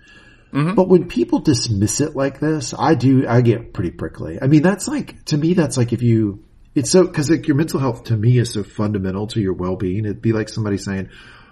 Mm-hmm. 0.54 0.76
But 0.76 0.90
when 0.90 1.08
people 1.08 1.40
dismiss 1.40 2.02
it 2.02 2.16
like 2.16 2.40
this, 2.40 2.74
I 2.78 2.96
do, 2.96 3.28
I 3.28 3.42
get 3.42 3.74
pretty 3.74 3.92
prickly. 3.92 4.40
I 4.42 4.48
mean, 4.48 4.62
that's 4.62 4.88
like, 4.88 5.24
to 5.26 5.38
me, 5.38 5.54
that's 5.54 5.78
like 5.78 5.94
if 5.94 6.02
you, 6.02 6.44
it's 6.76 6.90
so, 6.90 7.08
cause 7.08 7.30
like 7.30 7.48
your 7.48 7.58
mental 7.58 7.80
health 7.80 8.06
to 8.06 8.18
me 8.18 8.38
is 8.38 8.54
so 8.54 8.64
fundamental 8.64 9.28
to 9.28 9.42
your 9.42 9.54
well-being. 9.54 10.06
It'd 10.06 10.22
be 10.22 10.34
like 10.34 10.50
somebody 10.50 10.78
saying, 10.78 11.10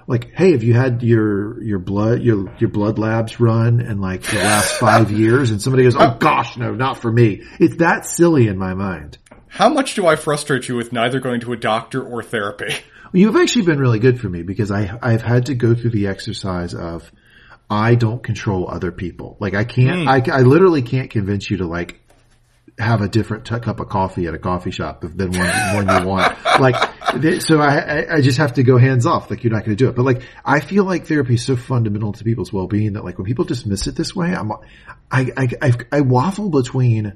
like, 0.09 0.33
hey, 0.33 0.53
have 0.53 0.63
you 0.63 0.73
had 0.73 1.03
your 1.03 1.61
your 1.61 1.77
blood 1.77 2.23
your 2.23 2.51
your 2.57 2.71
blood 2.71 2.97
labs 2.97 3.39
run 3.39 3.79
in 3.79 4.01
like 4.01 4.23
the 4.23 4.37
last 4.37 4.73
five 4.79 5.11
years? 5.11 5.51
And 5.51 5.61
somebody 5.61 5.83
goes, 5.83 5.95
oh 5.95 6.17
gosh, 6.19 6.57
no, 6.57 6.73
not 6.73 6.97
for 6.97 7.11
me. 7.11 7.43
It's 7.59 7.75
that 7.77 8.07
silly 8.07 8.47
in 8.47 8.57
my 8.57 8.73
mind. 8.73 9.19
How 9.47 9.69
much 9.69 9.93
do 9.93 10.07
I 10.07 10.15
frustrate 10.15 10.67
you 10.67 10.75
with 10.75 10.91
neither 10.91 11.19
going 11.19 11.41
to 11.41 11.53
a 11.53 11.57
doctor 11.57 12.03
or 12.03 12.23
therapy? 12.23 12.73
You've 13.13 13.35
actually 13.35 13.65
been 13.65 13.79
really 13.79 13.99
good 13.99 14.19
for 14.19 14.29
me 14.29 14.41
because 14.41 14.71
I 14.71 14.97
I've 14.99 15.21
had 15.21 15.45
to 15.45 15.53
go 15.53 15.75
through 15.75 15.91
the 15.91 16.07
exercise 16.07 16.73
of 16.73 17.11
I 17.69 17.93
don't 17.93 18.23
control 18.23 18.67
other 18.67 18.91
people. 18.91 19.37
Like 19.39 19.53
I 19.53 19.63
can't, 19.63 20.07
mm. 20.07 20.07
I, 20.07 20.39
I 20.39 20.41
literally 20.41 20.81
can't 20.81 21.11
convince 21.11 21.51
you 21.51 21.57
to 21.57 21.67
like 21.67 22.01
have 22.79 23.01
a 23.01 23.09
different 23.09 23.45
t- 23.45 23.59
cup 23.59 23.79
of 23.79 23.89
coffee 23.89 24.27
at 24.27 24.33
a 24.33 24.37
coffee 24.37 24.71
shop 24.71 25.01
than 25.01 25.31
one, 25.31 25.85
one 25.85 26.01
you 26.01 26.07
want. 26.07 26.37
Like, 26.59 26.75
so 27.41 27.61
I, 27.61 28.15
I 28.15 28.21
just 28.21 28.37
have 28.39 28.55
to 28.55 28.63
go 28.63 28.77
hands 28.77 29.05
off. 29.05 29.29
Like, 29.29 29.45
you're 29.45 29.53
not 29.53 29.63
going 29.63 29.77
to 29.77 29.81
do 29.81 29.87
it. 29.87 29.95
But 29.95 30.03
like, 30.03 30.23
I 30.43 30.59
feel 30.59 30.83
like 30.83 31.07
therapy 31.07 31.35
is 31.35 31.45
so 31.45 31.55
fundamental 31.55 32.11
to 32.11 32.23
people's 32.25 32.51
well-being 32.51 32.93
that 32.93 33.05
like 33.05 33.17
when 33.17 33.23
people 33.25 33.45
dismiss 33.45 33.87
it 33.87 33.95
this 33.95 34.13
way, 34.13 34.35
I'm, 34.35 34.51
I, 35.09 35.31
I, 35.37 35.47
I, 35.61 35.73
I 35.89 36.01
waffle 36.01 36.49
between, 36.49 37.13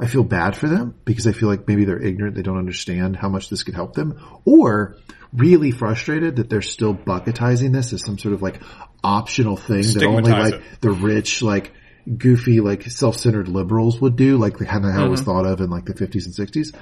I 0.00 0.06
feel 0.06 0.24
bad 0.24 0.56
for 0.56 0.66
them 0.66 0.94
because 1.04 1.26
I 1.26 1.32
feel 1.32 1.50
like 1.50 1.68
maybe 1.68 1.84
they're 1.84 2.02
ignorant. 2.02 2.36
They 2.36 2.42
don't 2.42 2.56
understand 2.56 3.16
how 3.16 3.28
much 3.28 3.50
this 3.50 3.64
could 3.64 3.74
help 3.74 3.94
them 3.94 4.18
or 4.46 4.96
really 5.34 5.72
frustrated 5.72 6.36
that 6.36 6.48
they're 6.48 6.62
still 6.62 6.94
bucketizing 6.94 7.72
this 7.72 7.92
as 7.92 8.02
some 8.02 8.16
sort 8.16 8.32
of 8.32 8.40
like 8.40 8.62
optional 9.04 9.58
thing 9.58 9.82
that 9.82 10.04
only 10.04 10.32
like 10.32 10.54
it. 10.54 10.62
the 10.80 10.90
rich, 10.90 11.42
like, 11.42 11.74
goofy, 12.16 12.60
like 12.60 12.82
self-centered 12.84 13.48
liberals 13.48 14.00
would 14.00 14.16
do, 14.16 14.36
like 14.36 14.58
the 14.58 14.66
kind 14.66 14.84
of 14.84 14.92
how 14.92 14.98
mm-hmm. 14.98 15.08
it 15.08 15.10
was 15.10 15.22
thought 15.22 15.46
of 15.46 15.60
in 15.60 15.70
like 15.70 15.84
the 15.84 15.94
50s 15.94 16.26
and 16.26 16.34
60s. 16.34 16.74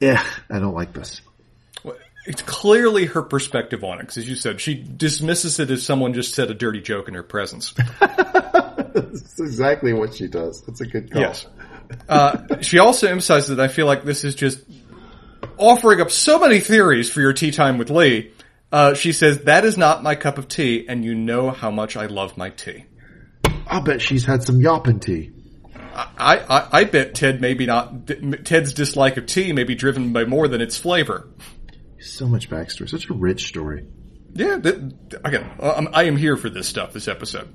Yeah, 0.00 0.24
I 0.48 0.58
don't 0.58 0.74
like 0.74 0.92
this. 0.92 1.20
it's 2.26 2.42
clearly 2.42 3.06
her 3.06 3.22
perspective 3.22 3.84
on 3.84 3.98
it, 3.98 4.02
because 4.02 4.18
as 4.18 4.28
you 4.28 4.36
said, 4.36 4.60
she 4.60 4.74
dismisses 4.74 5.58
it 5.58 5.70
as 5.70 5.84
someone 5.84 6.14
just 6.14 6.34
said 6.34 6.50
a 6.50 6.54
dirty 6.54 6.80
joke 6.80 7.08
in 7.08 7.14
her 7.14 7.22
presence. 7.22 7.72
That's 8.00 9.40
exactly 9.40 9.92
what 9.92 10.14
she 10.14 10.28
does. 10.28 10.62
That's 10.62 10.80
a 10.80 10.86
good 10.86 11.10
call. 11.10 11.22
Yes. 11.22 11.46
Uh, 12.08 12.60
she 12.60 12.78
also 12.78 13.08
emphasizes 13.08 13.48
that 13.56 13.60
I 13.60 13.68
feel 13.68 13.86
like 13.86 14.04
this 14.04 14.24
is 14.24 14.34
just 14.34 14.62
offering 15.58 16.00
up 16.00 16.10
so 16.10 16.38
many 16.38 16.60
theories 16.60 17.10
for 17.10 17.20
your 17.20 17.32
tea 17.32 17.50
time 17.50 17.78
with 17.78 17.90
Lee. 17.90 18.32
Uh, 18.72 18.94
she 18.94 19.12
says, 19.12 19.40
that 19.40 19.64
is 19.64 19.76
not 19.76 20.02
my 20.02 20.14
cup 20.14 20.38
of 20.38 20.46
tea, 20.46 20.86
and 20.88 21.04
you 21.04 21.14
know 21.14 21.50
how 21.50 21.70
much 21.70 21.96
I 21.96 22.06
love 22.06 22.36
my 22.36 22.50
tea. 22.50 22.84
I'll 23.70 23.82
bet 23.82 24.02
she's 24.02 24.24
had 24.24 24.42
some 24.42 24.60
yoppin' 24.60 25.00
tea. 25.00 25.30
I, 25.94 26.38
I, 26.38 26.68
I 26.72 26.84
bet 26.84 27.14
Ted 27.14 27.40
maybe 27.40 27.66
not, 27.66 28.06
Ted's 28.44 28.72
dislike 28.72 29.16
of 29.16 29.26
tea 29.26 29.52
may 29.52 29.64
be 29.64 29.74
driven 29.74 30.12
by 30.12 30.24
more 30.24 30.48
than 30.48 30.60
its 30.60 30.76
flavor. 30.76 31.28
So 32.00 32.26
much 32.26 32.50
backstory, 32.50 32.88
such 32.88 33.08
a 33.10 33.14
rich 33.14 33.46
story. 33.46 33.86
Yeah, 34.32 34.58
th- 34.58 34.76
again, 35.24 35.50
I 35.60 36.04
am 36.04 36.16
here 36.16 36.36
for 36.36 36.48
this 36.48 36.68
stuff, 36.68 36.92
this 36.92 37.08
episode. 37.08 37.48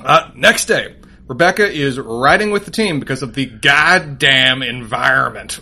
Uh, 0.00 0.30
next 0.34 0.66
day, 0.66 0.96
Rebecca 1.26 1.70
is 1.70 1.98
riding 1.98 2.50
with 2.50 2.64
the 2.64 2.70
team 2.70 3.00
because 3.00 3.22
of 3.22 3.34
the 3.34 3.46
goddamn 3.46 4.62
environment. 4.62 5.60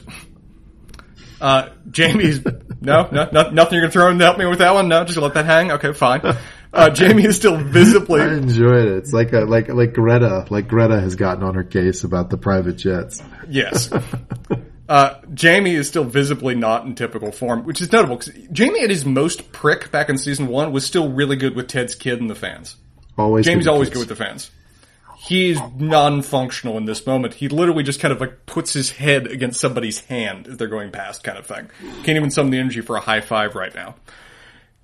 Uh, 1.41 1.71
Jamie's 1.91 2.45
no, 2.81 3.09
no, 3.11 3.29
no, 3.33 3.51
nothing 3.51 3.75
you're 3.75 3.83
gonna 3.83 3.91
throw 3.91 4.11
in 4.11 4.19
to 4.19 4.25
help 4.25 4.39
me 4.39 4.47
with 4.47 4.61
that 4.61 4.75
one. 4.75 4.89
No, 4.89 5.05
just 5.05 5.19
let 5.19 5.35
that 5.35 5.47
hang. 5.47 5.73
Okay, 5.73 5.93
fine. 5.93 6.21
Uh, 6.73 6.91
Jamie 6.91 7.25
is 7.25 7.37
still 7.37 7.57
visibly. 7.57 8.21
I 8.21 8.35
enjoyed 8.35 8.89
it. 8.89 8.99
It's 8.99 9.13
like 9.13 9.33
a, 9.33 9.41
like 9.41 9.69
like 9.69 9.93
Greta, 9.93 10.47
like 10.51 10.69
Greta 10.69 11.01
has 11.01 11.17
gotten 11.17 11.43
on 11.43 11.55
her 11.55 11.65
case 11.65 12.05
about 12.05 12.31
the 12.31 12.37
private 12.37 12.77
jets. 12.77 13.23
Yes. 13.49 13.91
Uh, 14.89 15.21
Jamie 15.33 15.77
is 15.77 15.87
still 15.87 16.03
visibly 16.03 16.57
not 16.57 16.85
in 16.85 16.97
typical 16.97 17.31
form, 17.31 17.63
which 17.63 17.81
is 17.81 17.93
notable 17.93 18.17
because 18.17 18.35
Jamie 18.51 18.81
at 18.83 18.91
his 18.91 19.07
most 19.07 19.53
prick 19.53 19.93
back 19.93 20.09
in 20.09 20.19
season 20.19 20.49
one 20.49 20.73
was 20.73 20.85
still 20.85 21.13
really 21.13 21.37
good 21.37 21.55
with 21.55 21.69
Ted's 21.69 21.95
kid 21.95 22.21
and 22.21 22.29
the 22.29 22.35
fans. 22.35 22.75
Always. 23.17 23.45
Jamie's 23.45 23.69
always 23.69 23.89
kids. 23.89 23.99
good 23.99 24.09
with 24.09 24.19
the 24.19 24.25
fans 24.25 24.51
he's 25.21 25.61
non-functional 25.77 26.79
in 26.79 26.87
this 26.87 27.07
moment. 27.07 27.35
He 27.35 27.49
literally 27.49 27.83
just 27.83 28.01
kind 28.01 28.13
of 28.13 28.21
like 28.21 28.47
puts 28.47 28.73
his 28.73 28.91
head 28.91 29.27
against 29.27 29.61
somebody's 29.61 30.01
hand 30.01 30.49
as 30.49 30.57
they're 30.57 30.69
going 30.69 30.91
past 30.91 31.23
kind 31.23 31.39
of 31.39 31.47
thing. 31.47 31.69
Can't 32.05 32.17
even 32.17 32.31
summon 32.31 32.51
the 32.51 32.59
energy 32.59 32.81
for 32.81 32.97
a 32.97 33.01
high 33.01 33.21
five 33.21 33.55
right 33.55 33.75
now. 33.75 33.97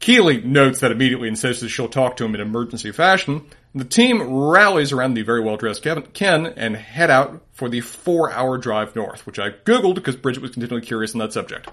Keeley 0.00 0.42
notes 0.42 0.80
that 0.80 0.92
immediately 0.92 1.28
and 1.28 1.38
says 1.38 1.60
that 1.60 1.68
she'll 1.68 1.88
talk 1.88 2.16
to 2.16 2.24
him 2.24 2.34
in 2.34 2.40
emergency 2.40 2.92
fashion. 2.92 3.46
The 3.74 3.84
team 3.84 4.22
rallies 4.22 4.92
around 4.92 5.14
the 5.14 5.22
very 5.22 5.42
well 5.42 5.56
dressed 5.56 5.82
Kevin 5.82 6.04
Ken 6.04 6.46
and 6.46 6.76
head 6.76 7.10
out 7.10 7.42
for 7.52 7.68
the 7.68 7.80
four 7.80 8.30
hour 8.30 8.58
drive 8.58 8.94
north, 8.94 9.26
which 9.26 9.38
I 9.38 9.50
googled 9.50 9.96
because 9.96 10.16
Bridget 10.16 10.42
was 10.42 10.52
continually 10.52 10.84
curious 10.84 11.14
on 11.14 11.18
that 11.20 11.32
subject. 11.32 11.68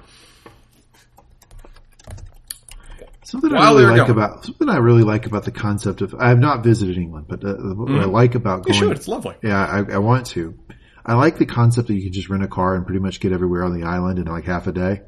Something 3.34 3.56
I 3.56 3.72
really 3.72 3.86
like 3.86 3.98
going. 3.98 4.12
about 4.12 4.46
something 4.46 4.70
I 4.70 4.78
really 4.78 5.04
like 5.04 5.26
about 5.26 5.44
the 5.44 5.52
concept 5.52 6.02
of 6.02 6.14
I 6.14 6.30
have 6.30 6.40
not 6.40 6.64
visited 6.64 6.98
England, 6.98 7.26
but 7.28 7.44
uh, 7.44 7.56
what 7.56 7.90
mm. 7.90 8.00
I 8.00 8.06
like 8.06 8.36
about 8.36 8.64
going, 8.64 8.76
you 8.76 8.80
should. 8.80 8.92
It's 8.96 9.08
lovely. 9.08 9.36
Yeah, 9.42 9.66
I, 9.66 9.94
I, 9.94 9.98
want 9.98 10.28
to. 10.28 10.58
I 11.04 11.16
like 11.16 11.40
the 11.40 11.48
concept 11.48 11.88
that 11.88 11.96
you 11.96 12.04
can 12.04 12.14
just 12.14 12.30
rent 12.30 12.44
a 12.44 12.48
car 12.48 12.76
and 12.76 12.86
pretty 12.86 13.00
much 13.00 13.20
get 13.20 13.32
everywhere 13.32 13.64
on 13.64 13.74
the 13.74 13.88
island 13.88 14.20
in 14.20 14.26
like 14.26 14.44
half 14.44 14.68
a 14.68 14.72
day. 14.72 15.02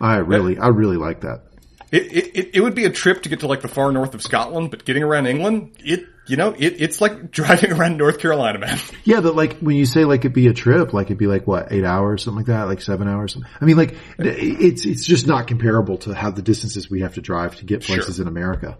I 0.00 0.18
really, 0.18 0.56
I 0.56 0.68
really 0.68 0.96
like 0.98 1.22
that. 1.22 1.47
It, 1.90 2.36
it, 2.36 2.50
it 2.54 2.60
would 2.60 2.74
be 2.74 2.84
a 2.84 2.90
trip 2.90 3.22
to 3.22 3.28
get 3.28 3.40
to 3.40 3.46
like 3.46 3.62
the 3.62 3.68
far 3.68 3.90
north 3.92 4.14
of 4.14 4.22
Scotland, 4.22 4.70
but 4.70 4.84
getting 4.84 5.02
around 5.02 5.26
England, 5.26 5.72
it, 5.78 6.06
you 6.26 6.36
know, 6.36 6.54
it, 6.56 6.80
it's 6.80 7.00
like 7.00 7.30
driving 7.30 7.72
around 7.72 7.96
North 7.96 8.18
Carolina, 8.18 8.58
man. 8.58 8.78
Yeah, 9.04 9.20
but 9.20 9.34
like 9.34 9.58
when 9.58 9.76
you 9.76 9.86
say 9.86 10.04
like 10.04 10.20
it'd 10.20 10.34
be 10.34 10.48
a 10.48 10.52
trip, 10.52 10.92
like 10.92 11.06
it'd 11.06 11.18
be 11.18 11.26
like 11.26 11.46
what, 11.46 11.72
eight 11.72 11.84
hours, 11.84 12.24
something 12.24 12.38
like 12.38 12.46
that, 12.46 12.64
like 12.64 12.82
seven 12.82 13.08
hours. 13.08 13.38
I 13.60 13.64
mean, 13.64 13.76
like 13.76 13.96
it's, 14.18 14.84
it's 14.84 15.06
just 15.06 15.26
not 15.26 15.46
comparable 15.46 15.96
to 15.98 16.14
how 16.14 16.30
the 16.30 16.42
distances 16.42 16.90
we 16.90 17.00
have 17.00 17.14
to 17.14 17.22
drive 17.22 17.56
to 17.56 17.64
get 17.64 17.82
places 17.82 18.16
sure. 18.16 18.22
in 18.22 18.28
America. 18.28 18.76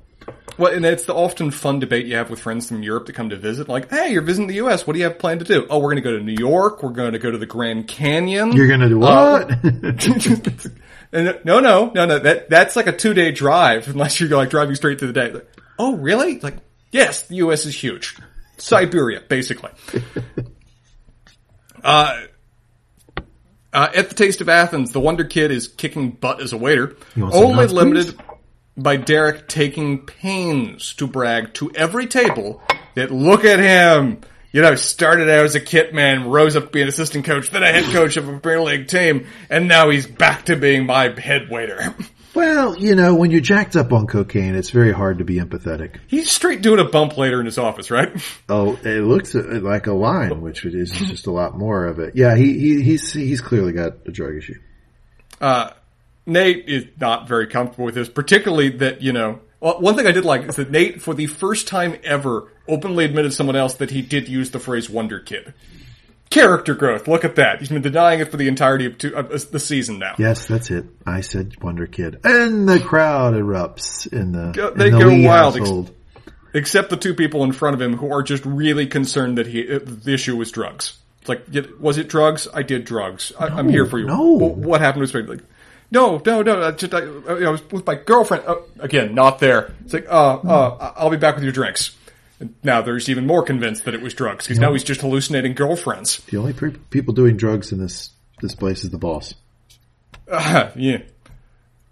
Well, 0.58 0.74
and 0.74 0.84
it's 0.84 1.04
the 1.04 1.14
often 1.14 1.52
fun 1.52 1.78
debate 1.78 2.06
you 2.06 2.16
have 2.16 2.30
with 2.30 2.40
friends 2.40 2.68
from 2.68 2.82
Europe 2.82 3.06
to 3.06 3.12
come 3.12 3.30
to 3.30 3.36
visit. 3.36 3.68
Like, 3.68 3.90
hey, 3.90 4.10
you're 4.10 4.22
visiting 4.22 4.48
the 4.48 4.56
U.S. 4.56 4.86
What 4.86 4.94
do 4.94 4.98
you 4.98 5.04
have 5.04 5.18
planned 5.18 5.38
to 5.40 5.46
do? 5.46 5.66
Oh, 5.70 5.78
we're 5.78 5.92
going 5.92 5.96
to 5.96 6.02
go 6.02 6.18
to 6.18 6.22
New 6.22 6.36
York. 6.36 6.82
We're 6.82 6.90
going 6.90 7.12
to 7.12 7.20
go 7.20 7.30
to 7.30 7.38
the 7.38 7.46
Grand 7.46 7.86
Canyon. 7.86 8.52
You're 8.52 8.66
going 8.66 8.80
to 8.80 8.88
do 8.88 8.98
what? 8.98 9.52
Uh, 9.52 10.68
And 11.12 11.40
no, 11.44 11.60
no, 11.60 11.90
no, 11.94 12.06
no. 12.06 12.18
That 12.18 12.50
that's 12.50 12.76
like 12.76 12.86
a 12.86 12.92
two 12.92 13.14
day 13.14 13.32
drive 13.32 13.88
unless 13.92 14.20
you're 14.20 14.28
like 14.30 14.50
driving 14.50 14.74
straight 14.74 14.98
through 14.98 15.12
the 15.12 15.20
day. 15.20 15.32
Like, 15.32 15.60
oh, 15.78 15.96
really? 15.96 16.40
Like, 16.40 16.56
yes, 16.90 17.22
the 17.22 17.36
U.S. 17.36 17.66
is 17.66 17.74
huge. 17.74 18.16
Siberia, 18.58 19.20
basically. 19.20 19.70
uh, 21.84 22.22
uh, 23.72 23.88
at 23.94 24.08
the 24.08 24.14
Taste 24.14 24.40
of 24.40 24.48
Athens, 24.48 24.92
the 24.92 25.00
Wonder 25.00 25.24
Kid 25.24 25.50
is 25.50 25.68
kicking 25.68 26.10
butt 26.10 26.42
as 26.42 26.52
a 26.52 26.56
waiter. 26.56 26.96
Only 27.16 27.66
limited 27.66 28.16
please? 28.16 28.26
by 28.76 28.96
Derek 28.96 29.46
taking 29.48 30.04
pains 30.04 30.94
to 30.94 31.06
brag 31.06 31.54
to 31.54 31.70
every 31.74 32.06
table 32.06 32.62
that 32.94 33.10
look 33.12 33.44
at 33.44 33.60
him 33.60 34.20
you 34.52 34.62
know, 34.62 34.74
started 34.74 35.28
out 35.28 35.44
as 35.44 35.54
a 35.54 35.60
kit 35.60 35.92
man, 35.94 36.28
rose 36.28 36.56
up 36.56 36.64
to 36.64 36.70
be 36.70 36.82
an 36.82 36.88
assistant 36.88 37.24
coach, 37.24 37.50
then 37.50 37.62
a 37.62 37.66
head 37.66 37.92
coach 37.92 38.16
of 38.16 38.28
a 38.28 38.38
Premier 38.38 38.62
League 38.62 38.88
team, 38.88 39.26
and 39.50 39.68
now 39.68 39.90
he's 39.90 40.06
back 40.06 40.46
to 40.46 40.56
being 40.56 40.86
my 40.86 41.08
head 41.20 41.48
waiter. 41.50 41.94
Well, 42.34 42.78
you 42.78 42.94
know, 42.94 43.16
when 43.16 43.32
you're 43.32 43.40
jacked 43.40 43.74
up 43.74 43.92
on 43.92 44.06
cocaine, 44.06 44.54
it's 44.54 44.70
very 44.70 44.92
hard 44.92 45.18
to 45.18 45.24
be 45.24 45.36
empathetic. 45.36 45.96
He's 46.06 46.30
straight 46.30 46.62
doing 46.62 46.78
a 46.78 46.84
bump 46.84 47.16
later 47.16 47.40
in 47.40 47.46
his 47.46 47.58
office, 47.58 47.90
right? 47.90 48.12
Oh, 48.48 48.78
it 48.84 49.02
looks 49.02 49.34
like 49.34 49.88
a 49.88 49.92
line, 49.92 50.40
which 50.40 50.64
it 50.64 50.74
is 50.74 50.92
just 50.92 51.26
a 51.26 51.32
lot 51.32 51.58
more 51.58 51.86
of 51.86 51.98
it. 51.98 52.14
Yeah, 52.14 52.36
he, 52.36 52.58
he 52.58 52.82
he's 52.82 53.12
he's 53.12 53.40
clearly 53.40 53.72
got 53.72 54.06
a 54.06 54.12
drug 54.12 54.36
issue. 54.36 54.54
Uh, 55.40 55.70
Nate 56.26 56.68
is 56.68 56.86
not 57.00 57.26
very 57.26 57.46
comfortable 57.48 57.86
with 57.86 57.94
this, 57.94 58.08
particularly 58.08 58.70
that 58.78 59.02
you 59.02 59.12
know 59.12 59.40
well, 59.60 59.80
one 59.80 59.96
thing 59.96 60.06
I 60.06 60.12
did 60.12 60.24
like 60.24 60.42
is 60.44 60.56
that 60.56 60.70
Nate, 60.70 61.02
for 61.02 61.14
the 61.14 61.26
first 61.26 61.66
time 61.66 61.96
ever, 62.04 62.50
openly 62.68 63.04
admitted 63.04 63.32
someone 63.32 63.56
else 63.56 63.74
that 63.74 63.90
he 63.90 64.02
did 64.02 64.28
use 64.28 64.50
the 64.50 64.60
phrase 64.60 64.88
Wonder 64.88 65.18
Kid. 65.18 65.52
Character 66.30 66.74
growth. 66.74 67.08
Look 67.08 67.24
at 67.24 67.36
that. 67.36 67.60
He's 67.60 67.70
been 67.70 67.82
denying 67.82 68.20
it 68.20 68.30
for 68.30 68.36
the 68.36 68.48
entirety 68.48 68.84
of 68.84 68.98
two, 68.98 69.16
uh, 69.16 69.22
the 69.22 69.58
season 69.58 69.98
now. 69.98 70.14
Yes, 70.18 70.46
that's 70.46 70.70
it. 70.70 70.84
I 71.06 71.22
said 71.22 71.60
Wonder 71.62 71.86
Kid, 71.86 72.20
and 72.22 72.68
the 72.68 72.78
crowd 72.80 73.34
erupts 73.34 74.06
in 74.12 74.32
the. 74.32 74.52
Go, 74.52 74.70
they 74.70 74.88
in 74.88 74.92
the 74.92 74.98
go 74.98 75.26
wild. 75.26 75.56
Ex- 75.56 75.90
except 76.52 76.90
the 76.90 76.96
two 76.96 77.14
people 77.14 77.44
in 77.44 77.52
front 77.52 77.74
of 77.74 77.80
him 77.80 77.96
who 77.96 78.12
are 78.12 78.22
just 78.22 78.44
really 78.44 78.86
concerned 78.86 79.38
that 79.38 79.46
he 79.46 79.74
uh, 79.74 79.80
the 79.82 80.12
issue 80.12 80.36
was 80.36 80.52
drugs. 80.52 80.98
It's 81.20 81.28
like, 81.28 81.46
was 81.80 81.98
it 81.98 82.08
drugs? 82.08 82.46
I 82.52 82.62
did 82.62 82.84
drugs. 82.84 83.32
I, 83.38 83.58
am 83.58 83.68
here 83.68 83.86
for 83.86 83.98
you. 83.98 84.06
No. 84.06 84.32
What 84.34 84.80
happened 84.80 85.00
was 85.00 85.14
like 85.14 85.40
no, 85.90 86.20
no, 86.24 86.42
no. 86.42 86.62
I 86.62 86.70
just 86.72 86.92
I, 86.94 87.00
I 87.00 87.50
was 87.50 87.62
with 87.70 87.86
my 87.86 87.94
girlfriend. 87.94 88.44
Oh, 88.46 88.64
again, 88.78 89.14
not 89.14 89.38
there. 89.38 89.74
It's 89.84 89.94
like, 89.94 90.06
uh, 90.08 90.36
uh, 90.36 90.92
I'll 90.96 91.10
be 91.10 91.16
back 91.16 91.34
with 91.34 91.44
your 91.44 91.52
drinks. 91.52 91.96
And 92.40 92.54
now 92.62 92.82
there's 92.82 93.08
even 93.08 93.26
more 93.26 93.42
convinced 93.42 93.84
that 93.84 93.94
it 93.94 94.00
was 94.00 94.14
drugs 94.14 94.46
because 94.46 94.60
now 94.60 94.72
he's 94.72 94.84
just 94.84 95.00
hallucinating 95.00 95.54
girlfriends. 95.54 96.18
The 96.26 96.36
only 96.36 96.52
pre- 96.52 96.76
people 96.90 97.12
doing 97.14 97.36
drugs 97.36 97.72
in 97.72 97.78
this 97.78 98.10
this 98.40 98.54
place 98.54 98.84
is 98.84 98.90
the 98.90 98.98
boss. 98.98 99.34
Uh, 100.30 100.70
yeah, 100.76 100.98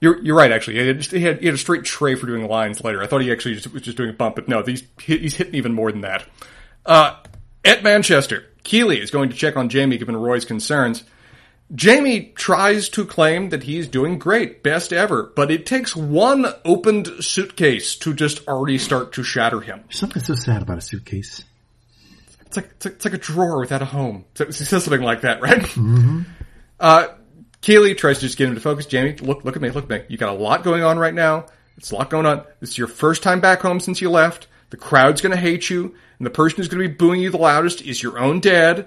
you're 0.00 0.22
you're 0.22 0.36
right. 0.36 0.52
Actually, 0.52 0.78
he 0.78 0.86
had, 0.86 1.04
he 1.04 1.20
had, 1.20 1.40
he 1.40 1.46
had 1.46 1.54
a 1.54 1.58
straight 1.58 1.84
tray 1.84 2.14
for 2.14 2.26
doing 2.26 2.46
lines 2.46 2.84
later. 2.84 3.02
I 3.02 3.06
thought 3.06 3.22
he 3.22 3.32
actually 3.32 3.56
just, 3.56 3.72
was 3.72 3.82
just 3.82 3.96
doing 3.96 4.10
a 4.10 4.12
bump, 4.12 4.36
but 4.36 4.46
no, 4.46 4.62
he's 4.62 4.84
he's 5.00 5.34
hitting 5.34 5.54
even 5.54 5.72
more 5.72 5.90
than 5.90 6.02
that. 6.02 6.28
Uh, 6.84 7.16
at 7.64 7.82
Manchester, 7.82 8.44
Keeley 8.62 9.00
is 9.00 9.10
going 9.10 9.30
to 9.30 9.36
check 9.36 9.56
on 9.56 9.68
Jamie 9.68 9.98
given 9.98 10.16
Roy's 10.16 10.44
concerns. 10.44 11.02
Jamie 11.74 12.32
tries 12.36 12.88
to 12.90 13.04
claim 13.04 13.48
that 13.48 13.64
he's 13.64 13.88
doing 13.88 14.18
great, 14.18 14.62
best 14.62 14.92
ever, 14.92 15.32
but 15.34 15.50
it 15.50 15.66
takes 15.66 15.96
one 15.96 16.46
opened 16.64 17.08
suitcase 17.20 17.96
to 17.96 18.14
just 18.14 18.46
already 18.46 18.78
start 18.78 19.12
to 19.14 19.24
shatter 19.24 19.60
him. 19.60 19.80
There's 19.82 19.98
something 19.98 20.22
so 20.22 20.34
sad 20.36 20.62
about 20.62 20.78
a 20.78 20.80
suitcase. 20.80 21.42
It's 22.42 22.56
like, 22.56 22.66
it's 22.66 22.84
like, 22.84 22.94
it's 22.94 23.04
like 23.04 23.14
a 23.14 23.18
drawer 23.18 23.58
without 23.58 23.82
a 23.82 23.86
home. 23.86 24.24
He 24.38 24.52
says 24.52 24.84
something 24.84 25.02
like 25.02 25.22
that, 25.22 25.42
right? 25.42 25.60
Mm-hmm. 25.60 26.22
Uh, 26.78 27.08
Keeley 27.62 27.96
tries 27.96 28.18
to 28.20 28.26
just 28.26 28.38
get 28.38 28.48
him 28.48 28.54
to 28.54 28.60
focus. 28.60 28.86
Jamie, 28.86 29.16
look, 29.16 29.44
look 29.44 29.56
at 29.56 29.62
me, 29.62 29.70
look 29.70 29.90
at 29.90 29.90
me. 29.90 30.02
You 30.08 30.18
got 30.18 30.28
a 30.28 30.38
lot 30.38 30.62
going 30.62 30.84
on 30.84 31.00
right 31.00 31.14
now. 31.14 31.46
It's 31.76 31.90
a 31.90 31.96
lot 31.96 32.10
going 32.10 32.26
on. 32.26 32.44
This 32.60 32.70
is 32.70 32.78
your 32.78 32.86
first 32.86 33.24
time 33.24 33.40
back 33.40 33.60
home 33.60 33.80
since 33.80 34.00
you 34.00 34.08
left. 34.08 34.46
The 34.70 34.76
crowd's 34.76 35.20
gonna 35.20 35.36
hate 35.36 35.68
you, 35.68 35.94
and 36.18 36.26
the 36.26 36.30
person 36.30 36.58
who's 36.58 36.68
gonna 36.68 36.88
be 36.88 36.94
booing 36.94 37.20
you 37.20 37.30
the 37.30 37.38
loudest 37.38 37.82
is 37.82 38.02
your 38.02 38.18
own 38.18 38.40
dad. 38.40 38.86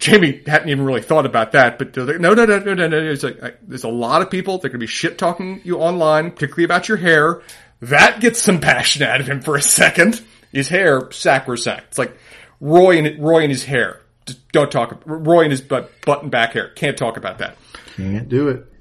Jamie 0.00 0.42
hadn't 0.46 0.70
even 0.70 0.84
really 0.84 1.02
thought 1.02 1.26
about 1.26 1.52
that, 1.52 1.78
but 1.78 1.94
like, 1.94 2.18
no, 2.18 2.32
no, 2.32 2.46
no, 2.46 2.58
no, 2.58 2.72
no, 2.72 2.88
no. 2.88 2.98
It's 2.98 3.22
like, 3.22 3.58
there's 3.62 3.84
a 3.84 3.88
lot 3.88 4.22
of 4.22 4.30
people 4.30 4.56
that 4.56 4.66
are 4.66 4.70
going 4.70 4.80
to 4.80 4.84
be 4.84 4.86
shit 4.86 5.18
talking 5.18 5.60
you 5.62 5.78
online, 5.78 6.30
particularly 6.30 6.64
about 6.64 6.88
your 6.88 6.96
hair. 6.96 7.42
That 7.82 8.18
gets 8.20 8.40
some 8.40 8.60
passion 8.60 9.02
out 9.02 9.20
of 9.20 9.28
him 9.28 9.42
for 9.42 9.56
a 9.56 9.62
second. 9.62 10.22
His 10.52 10.68
hair, 10.68 11.10
sacrosanct. 11.12 11.84
It's 11.88 11.98
like 11.98 12.16
Roy 12.60 12.98
and 12.98 13.22
Roy 13.22 13.42
and 13.42 13.50
his 13.50 13.62
hair. 13.62 14.00
Just 14.24 14.50
don't 14.52 14.72
talk. 14.72 15.02
Roy 15.04 15.42
and 15.42 15.50
his 15.50 15.60
butt, 15.60 15.92
button 16.06 16.30
back 16.30 16.54
hair. 16.54 16.70
Can't 16.70 16.96
talk 16.96 17.18
about 17.18 17.38
that. 17.38 17.56
Can't 17.96 18.28
do 18.28 18.48
it. 18.48 18.72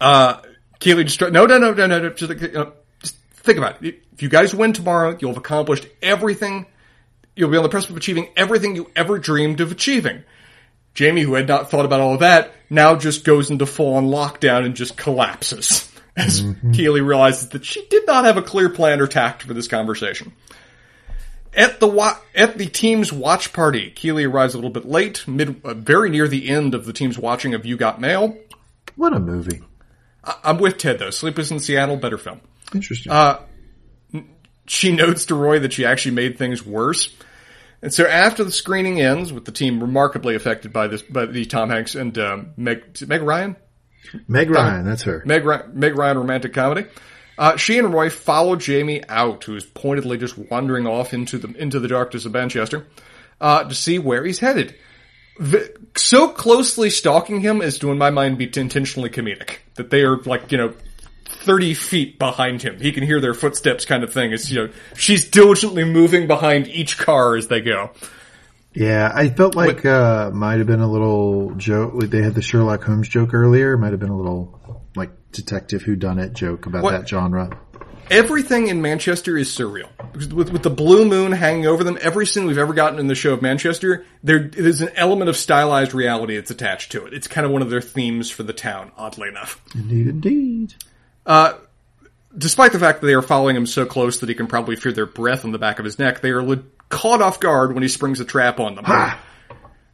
Uh, 0.00 0.40
Keeley 0.80 1.04
just 1.04 1.20
no, 1.20 1.28
no, 1.28 1.46
no, 1.46 1.72
no, 1.72 1.86
no, 1.86 2.00
no. 2.00 2.10
Just, 2.10 2.40
you 2.40 2.48
know, 2.52 2.72
just 3.00 3.16
think 3.34 3.58
about 3.58 3.82
it. 3.82 4.02
If 4.12 4.22
you 4.22 4.28
guys 4.28 4.52
win 4.52 4.72
tomorrow, 4.72 5.16
you'll 5.20 5.30
have 5.30 5.38
accomplished 5.38 5.86
everything. 6.02 6.66
You'll 7.36 7.50
be 7.50 7.56
on 7.56 7.62
the 7.62 7.68
precipice 7.68 7.92
of 7.92 7.96
achieving 7.96 8.28
everything 8.36 8.74
you 8.74 8.90
ever 8.96 9.18
dreamed 9.18 9.60
of 9.60 9.70
achieving 9.70 10.24
Jamie, 10.94 11.22
who 11.22 11.34
had 11.34 11.48
not 11.48 11.70
thought 11.70 11.84
about 11.84 12.00
all 12.00 12.14
of 12.14 12.20
that, 12.20 12.52
now 12.70 12.94
just 12.96 13.24
goes 13.24 13.50
into 13.50 13.66
full 13.66 13.94
on 13.94 14.06
lockdown 14.06 14.64
and 14.64 14.74
just 14.76 14.96
collapses 14.96 15.90
as 16.16 16.42
mm-hmm. 16.42 16.72
Keeley 16.72 17.00
realizes 17.00 17.48
that 17.50 17.64
she 17.64 17.84
did 17.86 18.06
not 18.06 18.24
have 18.24 18.36
a 18.36 18.42
clear 18.42 18.70
plan 18.70 19.00
or 19.00 19.06
tact 19.06 19.42
for 19.42 19.54
this 19.54 19.68
conversation. 19.68 20.32
At 21.52 21.78
the 21.78 21.86
wa- 21.86 22.18
at 22.34 22.58
the 22.58 22.66
team's 22.66 23.12
watch 23.12 23.52
party, 23.52 23.90
Keeley 23.90 24.24
arrives 24.24 24.54
a 24.54 24.56
little 24.56 24.70
bit 24.70 24.86
late, 24.86 25.26
mid 25.28 25.60
uh, 25.64 25.74
very 25.74 26.10
near 26.10 26.26
the 26.26 26.48
end 26.48 26.74
of 26.74 26.84
the 26.84 26.92
team's 26.92 27.16
watching 27.16 27.54
of 27.54 27.64
You 27.64 27.76
Got 27.76 28.00
Mail. 28.00 28.36
What 28.96 29.12
a 29.12 29.20
movie! 29.20 29.62
I- 30.24 30.50
am 30.50 30.58
with 30.58 30.78
Ted 30.78 30.98
though. 30.98 31.10
Sleepless 31.10 31.52
in 31.52 31.60
Seattle, 31.60 31.96
better 31.96 32.18
film. 32.18 32.40
Interesting. 32.74 33.12
Uh, 33.12 33.40
she 34.66 34.92
notes 34.92 35.26
to 35.26 35.34
Roy 35.36 35.60
that 35.60 35.72
she 35.72 35.84
actually 35.84 36.14
made 36.14 36.38
things 36.38 36.64
worse. 36.64 37.14
And 37.84 37.92
so 37.92 38.06
after 38.06 38.44
the 38.44 38.50
screening 38.50 38.98
ends, 38.98 39.30
with 39.30 39.44
the 39.44 39.52
team 39.52 39.78
remarkably 39.78 40.34
affected 40.34 40.72
by 40.72 40.86
this, 40.86 41.02
by 41.02 41.26
the 41.26 41.44
Tom 41.44 41.68
Hanks 41.68 41.94
and 41.94 42.16
um, 42.18 42.54
Meg, 42.56 42.82
Meg 43.06 43.20
Ryan, 43.20 43.56
Meg 44.26 44.48
Ryan, 44.48 44.86
that's 44.86 45.02
her. 45.02 45.22
Meg, 45.26 45.44
Meg 45.74 45.94
Ryan 45.94 46.16
romantic 46.16 46.54
comedy. 46.54 46.88
Uh, 47.36 47.58
she 47.58 47.78
and 47.78 47.92
Roy 47.92 48.08
follow 48.08 48.56
Jamie 48.56 49.06
out, 49.06 49.44
who 49.44 49.54
is 49.54 49.66
pointedly 49.66 50.16
just 50.16 50.38
wandering 50.38 50.86
off 50.86 51.12
into 51.12 51.36
the 51.36 51.48
into 51.58 51.78
the 51.78 51.88
darkness 51.88 52.24
of 52.24 52.32
Manchester, 52.32 52.86
uh, 53.38 53.64
to 53.64 53.74
see 53.74 53.98
where 53.98 54.24
he's 54.24 54.38
headed. 54.38 54.74
The, 55.38 55.76
so 55.94 56.28
closely 56.28 56.88
stalking 56.88 57.40
him 57.40 57.60
as 57.60 57.78
to, 57.80 57.90
in 57.90 57.98
my 57.98 58.08
mind, 58.08 58.38
be 58.38 58.46
intentionally 58.46 59.10
comedic. 59.10 59.58
That 59.74 59.90
they 59.90 60.04
are 60.04 60.16
like, 60.22 60.50
you 60.52 60.56
know, 60.56 60.74
30 61.44 61.74
feet 61.74 62.18
behind 62.18 62.62
him. 62.62 62.80
He 62.80 62.92
can 62.92 63.04
hear 63.04 63.20
their 63.20 63.34
footsteps 63.34 63.84
kind 63.84 64.02
of 64.02 64.12
thing. 64.12 64.32
It's, 64.32 64.50
you 64.50 64.66
know, 64.66 64.72
she's 64.96 65.30
diligently 65.30 65.84
moving 65.84 66.26
behind 66.26 66.68
each 66.68 66.98
car 66.98 67.36
as 67.36 67.48
they 67.48 67.60
go. 67.60 67.90
Yeah, 68.74 69.12
I 69.14 69.28
felt 69.28 69.54
like 69.54 69.86
uh 69.86 70.30
might 70.32 70.58
have 70.58 70.66
been 70.66 70.80
a 70.80 70.90
little 70.90 71.54
joke. 71.54 72.00
They 72.00 72.22
had 72.22 72.34
the 72.34 72.42
Sherlock 72.42 72.82
Holmes 72.82 73.08
joke 73.08 73.32
earlier. 73.32 73.76
Might 73.78 73.92
have 73.92 74.00
been 74.00 74.10
a 74.10 74.16
little 74.16 74.82
like 74.96 75.10
detective 75.30 75.82
who 75.82 75.94
done 75.94 76.18
it 76.18 76.32
joke 76.32 76.66
about 76.66 76.82
what? 76.82 76.90
that 76.90 77.08
genre. 77.08 77.56
Everything 78.10 78.68
in 78.68 78.82
Manchester 78.82 79.38
is 79.38 79.48
surreal. 79.48 79.88
With, 80.12 80.50
with 80.50 80.62
the 80.62 80.70
blue 80.70 81.06
moon 81.06 81.32
hanging 81.32 81.66
over 81.66 81.82
them, 81.82 81.96
every 82.02 82.26
scene 82.26 82.44
we've 82.44 82.58
ever 82.58 82.74
gotten 82.74 82.98
in 82.98 83.06
the 83.06 83.14
show 83.14 83.32
of 83.32 83.40
Manchester, 83.40 84.04
there 84.22 84.46
is 84.46 84.82
an 84.82 84.90
element 84.94 85.30
of 85.30 85.36
stylized 85.36 85.94
reality 85.94 86.36
that's 86.36 86.50
attached 86.50 86.92
to 86.92 87.06
it. 87.06 87.14
It's 87.14 87.26
kind 87.26 87.46
of 87.46 87.52
one 87.52 87.62
of 87.62 87.70
their 87.70 87.80
themes 87.80 88.30
for 88.30 88.42
the 88.42 88.52
town, 88.52 88.92
oddly 88.98 89.28
enough. 89.28 89.62
Indeed, 89.74 90.08
indeed. 90.08 90.74
Uh, 91.26 91.54
despite 92.36 92.72
the 92.72 92.78
fact 92.78 93.00
that 93.00 93.06
they 93.06 93.14
are 93.14 93.22
following 93.22 93.56
him 93.56 93.66
so 93.66 93.86
close 93.86 94.20
that 94.20 94.28
he 94.28 94.34
can 94.34 94.46
probably 94.46 94.76
feel 94.76 94.92
their 94.92 95.06
breath 95.06 95.44
on 95.44 95.52
the 95.52 95.58
back 95.58 95.78
of 95.78 95.84
his 95.84 95.98
neck, 95.98 96.20
they 96.20 96.30
are 96.30 96.62
caught 96.88 97.22
off 97.22 97.40
guard 97.40 97.72
when 97.72 97.82
he 97.82 97.88
springs 97.88 98.20
a 98.20 98.24
trap 98.24 98.60
on 98.60 98.74
them. 98.74 98.84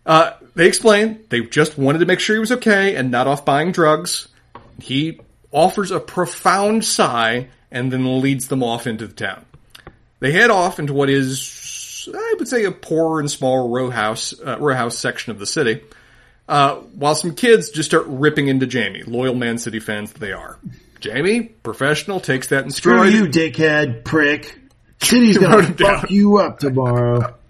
Uh, 0.07 0.33
they 0.55 0.67
explain 0.67 1.25
they 1.29 1.41
just 1.43 1.79
wanted 1.79 1.99
to 1.99 2.07
make 2.07 2.21
sure 2.21 2.35
he 2.35 2.41
was 2.41 2.53
okay 2.53 2.97
and 2.97 3.11
not 3.11 3.27
off 3.27 3.45
buying 3.45 3.71
drugs. 3.71 4.29
He 4.81 5.21
offers 5.53 5.91
a 5.91 6.01
profound 6.01 6.85
sigh 6.85 7.49
and 7.71 7.93
then 7.93 8.21
leads 8.21 8.49
them 8.49 8.63
off 8.63 8.87
into 8.87 9.07
the 9.07 9.15
town. 9.15 9.45
They 10.19 10.33
head 10.33 10.51
off 10.51 10.79
into 10.79 10.93
what 10.93 11.09
is, 11.09 12.09
I 12.13 12.35
would 12.39 12.49
say, 12.49 12.65
a 12.65 12.73
poorer 12.73 13.21
and 13.21 13.31
smaller 13.31 13.69
row 13.69 13.91
house, 13.91 14.35
uh, 14.45 14.59
row 14.59 14.75
house 14.75 14.99
section 14.99 15.31
of 15.31 15.39
the 15.39 15.47
city. 15.47 15.83
Uh, 16.49 16.77
while 16.77 17.15
some 17.15 17.35
kids 17.35 17.71
just 17.71 17.89
start 17.89 18.05
ripping 18.07 18.49
into 18.49 18.67
Jamie, 18.67 19.05
loyal 19.05 19.35
Man 19.35 19.57
City 19.59 19.79
fans 19.79 20.13
that 20.13 20.19
they 20.19 20.33
are. 20.33 20.59
Jamie, 21.01 21.43
professional, 21.43 22.21
takes 22.21 22.49
that 22.49 22.65
in 22.65 22.71
stride. 22.71 23.11
Screw 23.13 23.25
you, 23.25 23.27
dickhead, 23.29 24.05
prick. 24.05 24.59
City's 25.01 25.39
gonna 25.39 25.63
fuck 25.65 25.77
down. 25.77 26.07
you 26.11 26.39
up 26.39 26.59
tomorrow. 26.59 27.35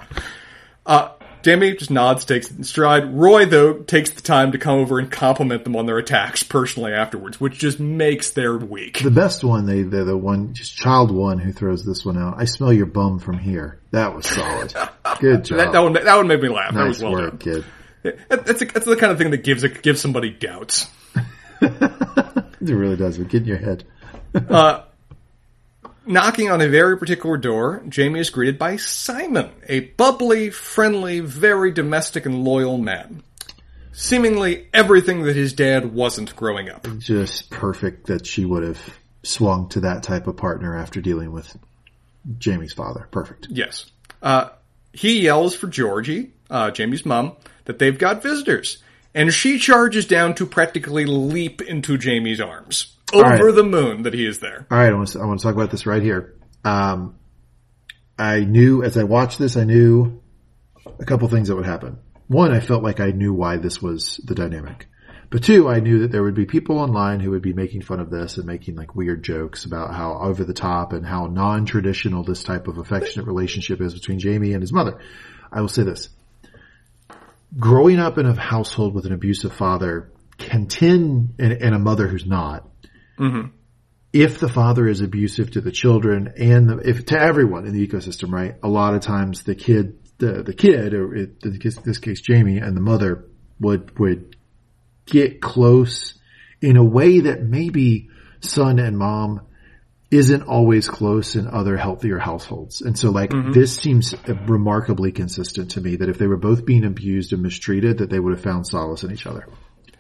Uh, 0.86 1.12
Jamie 1.42 1.74
just 1.76 1.90
nods, 1.90 2.24
takes 2.24 2.50
it 2.50 2.56
in 2.56 2.64
stride. 2.64 3.14
Roy, 3.14 3.44
though, 3.46 3.74
takes 3.74 4.10
the 4.10 4.22
time 4.22 4.52
to 4.52 4.58
come 4.58 4.78
over 4.78 4.98
and 4.98 5.10
compliment 5.10 5.62
them 5.62 5.76
on 5.76 5.86
their 5.86 5.98
attacks 5.98 6.42
personally 6.42 6.92
afterwards, 6.92 7.38
which 7.40 7.58
just 7.58 7.78
makes 7.78 8.32
their 8.32 8.56
week. 8.56 9.00
The 9.02 9.10
best 9.10 9.44
one, 9.44 9.66
they, 9.66 9.82
they're 9.82 10.04
the 10.04 10.16
one, 10.16 10.52
just 10.54 10.76
child 10.76 11.10
one 11.10 11.38
who 11.38 11.52
throws 11.52 11.84
this 11.84 12.04
one 12.04 12.18
out. 12.18 12.34
I 12.38 12.44
smell 12.44 12.72
your 12.72 12.86
bum 12.86 13.20
from 13.20 13.38
here. 13.38 13.78
That 13.92 14.14
was 14.16 14.26
solid. 14.26 14.74
Good 15.20 15.44
job. 15.44 15.58
That, 15.58 15.72
that, 15.72 15.80
one, 15.80 15.92
that 15.92 16.16
one 16.16 16.26
made 16.26 16.42
me 16.42 16.48
laugh. 16.48 16.72
Nice 16.72 16.82
that 16.82 16.88
was 16.88 17.02
well 17.02 17.12
work, 17.12 17.38
done. 17.44 17.64
kid. 18.02 18.18
That's, 18.28 18.62
a, 18.62 18.64
that's 18.64 18.86
the 18.86 18.96
kind 18.96 19.12
of 19.12 19.18
thing 19.18 19.30
that 19.30 19.44
gives 19.44 19.62
gives 19.62 20.00
somebody 20.00 20.30
doubts. 20.30 20.88
It 22.68 22.74
really 22.74 22.96
does. 22.96 23.18
It 23.18 23.28
get 23.28 23.42
in 23.42 23.48
your 23.48 23.58
head. 23.58 23.84
uh, 24.34 24.82
knocking 26.06 26.50
on 26.50 26.60
a 26.60 26.68
very 26.68 26.98
particular 26.98 27.36
door, 27.36 27.82
Jamie 27.88 28.20
is 28.20 28.30
greeted 28.30 28.58
by 28.58 28.76
Simon, 28.76 29.50
a 29.66 29.80
bubbly, 29.80 30.50
friendly, 30.50 31.20
very 31.20 31.72
domestic 31.72 32.26
and 32.26 32.44
loyal 32.44 32.76
man. 32.76 33.22
Seemingly 33.92 34.68
everything 34.72 35.22
that 35.22 35.36
his 35.36 35.52
dad 35.52 35.92
wasn't 35.92 36.36
growing 36.36 36.68
up. 36.70 36.86
Just 36.98 37.50
perfect 37.50 38.06
that 38.06 38.26
she 38.26 38.44
would 38.44 38.62
have 38.62 38.80
swung 39.22 39.68
to 39.70 39.80
that 39.80 40.02
type 40.02 40.26
of 40.26 40.36
partner 40.36 40.76
after 40.76 41.00
dealing 41.00 41.32
with 41.32 41.56
Jamie's 42.38 42.72
father. 42.72 43.08
Perfect. 43.10 43.48
Yes. 43.50 43.90
Uh, 44.22 44.50
he 44.92 45.20
yells 45.20 45.54
for 45.54 45.66
Georgie, 45.66 46.32
uh, 46.48 46.70
Jamie's 46.70 47.04
mom, 47.04 47.36
that 47.64 47.78
they've 47.78 47.98
got 47.98 48.22
visitors 48.22 48.82
and 49.14 49.32
she 49.32 49.58
charges 49.58 50.06
down 50.06 50.34
to 50.34 50.46
practically 50.46 51.04
leap 51.04 51.62
into 51.62 51.98
Jamie's 51.98 52.40
arms 52.40 52.96
over 53.12 53.46
right. 53.46 53.54
the 53.54 53.64
moon 53.64 54.02
that 54.02 54.14
he 54.14 54.26
is 54.26 54.38
there. 54.38 54.66
All 54.70 54.78
right, 54.78 54.92
I 54.92 54.94
want 54.94 55.08
to, 55.08 55.20
I 55.20 55.24
want 55.24 55.40
to 55.40 55.44
talk 55.44 55.54
about 55.54 55.70
this 55.70 55.86
right 55.86 56.02
here. 56.02 56.36
Um, 56.64 57.16
I 58.18 58.40
knew 58.40 58.82
as 58.82 58.96
I 58.96 59.04
watched 59.04 59.38
this, 59.38 59.56
I 59.56 59.64
knew 59.64 60.22
a 60.98 61.04
couple 61.04 61.28
things 61.28 61.48
that 61.48 61.56
would 61.56 61.66
happen. 61.66 61.98
One, 62.28 62.52
I 62.52 62.60
felt 62.60 62.82
like 62.82 63.00
I 63.00 63.10
knew 63.10 63.34
why 63.34 63.56
this 63.56 63.82
was 63.82 64.20
the 64.24 64.34
dynamic. 64.34 64.86
But 65.30 65.44
two, 65.44 65.68
I 65.68 65.78
knew 65.78 66.00
that 66.00 66.10
there 66.10 66.22
would 66.22 66.34
be 66.34 66.44
people 66.44 66.78
online 66.78 67.20
who 67.20 67.30
would 67.30 67.42
be 67.42 67.52
making 67.52 67.82
fun 67.82 68.00
of 68.00 68.10
this 68.10 68.36
and 68.36 68.46
making 68.46 68.74
like 68.74 68.96
weird 68.96 69.22
jokes 69.22 69.64
about 69.64 69.94
how 69.94 70.18
over 70.20 70.44
the 70.44 70.52
top 70.52 70.92
and 70.92 71.06
how 71.06 71.26
non-traditional 71.26 72.24
this 72.24 72.42
type 72.42 72.66
of 72.66 72.78
affectionate 72.78 73.26
relationship 73.26 73.80
is 73.80 73.94
between 73.94 74.18
Jamie 74.18 74.52
and 74.52 74.60
his 74.60 74.72
mother. 74.72 74.98
I 75.52 75.60
will 75.60 75.68
say 75.68 75.84
this 75.84 76.08
growing 77.58 77.98
up 77.98 78.18
in 78.18 78.26
a 78.26 78.38
household 78.38 78.94
with 78.94 79.06
an 79.06 79.12
abusive 79.12 79.52
father 79.52 80.12
can 80.38 80.66
tend, 80.66 81.34
and, 81.38 81.52
and 81.52 81.74
a 81.74 81.78
mother 81.78 82.06
who's 82.06 82.26
not, 82.26 82.68
mm-hmm. 83.18 83.48
if 84.12 84.38
the 84.38 84.48
father 84.48 84.88
is 84.88 85.00
abusive 85.00 85.50
to 85.52 85.60
the 85.60 85.72
children 85.72 86.32
and 86.36 86.68
the, 86.68 86.76
if 86.78 87.06
to 87.06 87.18
everyone 87.18 87.66
in 87.66 87.72
the 87.72 87.86
ecosystem, 87.86 88.32
right? 88.32 88.56
A 88.62 88.68
lot 88.68 88.94
of 88.94 89.00
times 89.00 89.42
the 89.42 89.54
kid, 89.54 89.98
the, 90.18 90.42
the 90.42 90.54
kid, 90.54 90.94
or 90.94 91.14
in 91.14 91.36
this 91.84 91.98
case, 91.98 92.20
Jamie 92.20 92.58
and 92.58 92.76
the 92.76 92.80
mother 92.80 93.26
would, 93.58 93.98
would 93.98 94.36
get 95.06 95.40
close 95.40 96.14
in 96.60 96.76
a 96.76 96.84
way 96.84 97.20
that 97.20 97.42
maybe 97.42 98.08
son 98.40 98.78
and 98.78 98.96
mom 98.96 99.42
isn't 100.10 100.42
always 100.42 100.88
close 100.88 101.36
in 101.36 101.46
other 101.46 101.76
healthier 101.76 102.18
households. 102.18 102.80
And 102.80 102.98
so 102.98 103.10
like 103.10 103.30
mm-hmm. 103.30 103.52
this 103.52 103.76
seems 103.76 104.14
remarkably 104.26 105.12
consistent 105.12 105.72
to 105.72 105.80
me 105.80 105.96
that 105.96 106.08
if 106.08 106.18
they 106.18 106.26
were 106.26 106.36
both 106.36 106.66
being 106.66 106.84
abused 106.84 107.32
and 107.32 107.42
mistreated, 107.42 107.98
that 107.98 108.10
they 108.10 108.18
would 108.18 108.32
have 108.32 108.42
found 108.42 108.66
solace 108.66 109.04
in 109.04 109.12
each 109.12 109.26
other. 109.26 109.46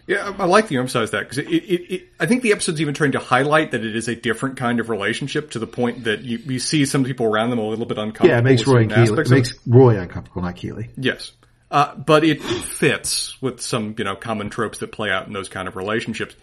Yeah, 0.06 0.34
I 0.38 0.46
like 0.46 0.72
you 0.72 0.80
emphasize 0.80 1.12
that 1.12 1.20
because 1.20 1.38
it, 1.38 1.46
it, 1.46 1.94
it, 1.94 2.08
I 2.18 2.26
think 2.26 2.42
the 2.42 2.50
episode's 2.50 2.80
even 2.80 2.94
trying 2.94 3.12
to 3.12 3.20
highlight 3.20 3.70
that 3.70 3.84
it 3.84 3.94
is 3.94 4.08
a 4.08 4.16
different 4.16 4.56
kind 4.56 4.80
of 4.80 4.90
relationship 4.90 5.52
to 5.52 5.60
the 5.60 5.68
point 5.68 6.04
that 6.04 6.22
you, 6.22 6.38
you 6.38 6.58
see 6.58 6.84
some 6.84 7.04
people 7.04 7.26
around 7.26 7.50
them 7.50 7.60
a 7.60 7.68
little 7.68 7.86
bit 7.86 7.96
uncomfortable. 7.96 8.30
Yeah, 8.30 8.38
it 8.38 8.42
makes 8.42 8.66
Roy 8.66 8.82
and 8.82 8.90
Keeley, 8.90 9.20
it 9.20 9.30
makes 9.30 9.54
Roy 9.68 10.00
uncomfortable, 10.00 10.42
not 10.42 10.56
Keeley. 10.56 10.90
Yes. 10.96 11.30
Uh, 11.70 11.94
but 11.94 12.24
it 12.24 12.42
fits 12.42 13.40
with 13.40 13.60
some, 13.60 13.94
you 13.96 14.02
know, 14.02 14.16
common 14.16 14.50
tropes 14.50 14.78
that 14.78 14.90
play 14.90 15.10
out 15.10 15.28
in 15.28 15.32
those 15.32 15.48
kind 15.48 15.68
of 15.68 15.76
relationships. 15.76 16.34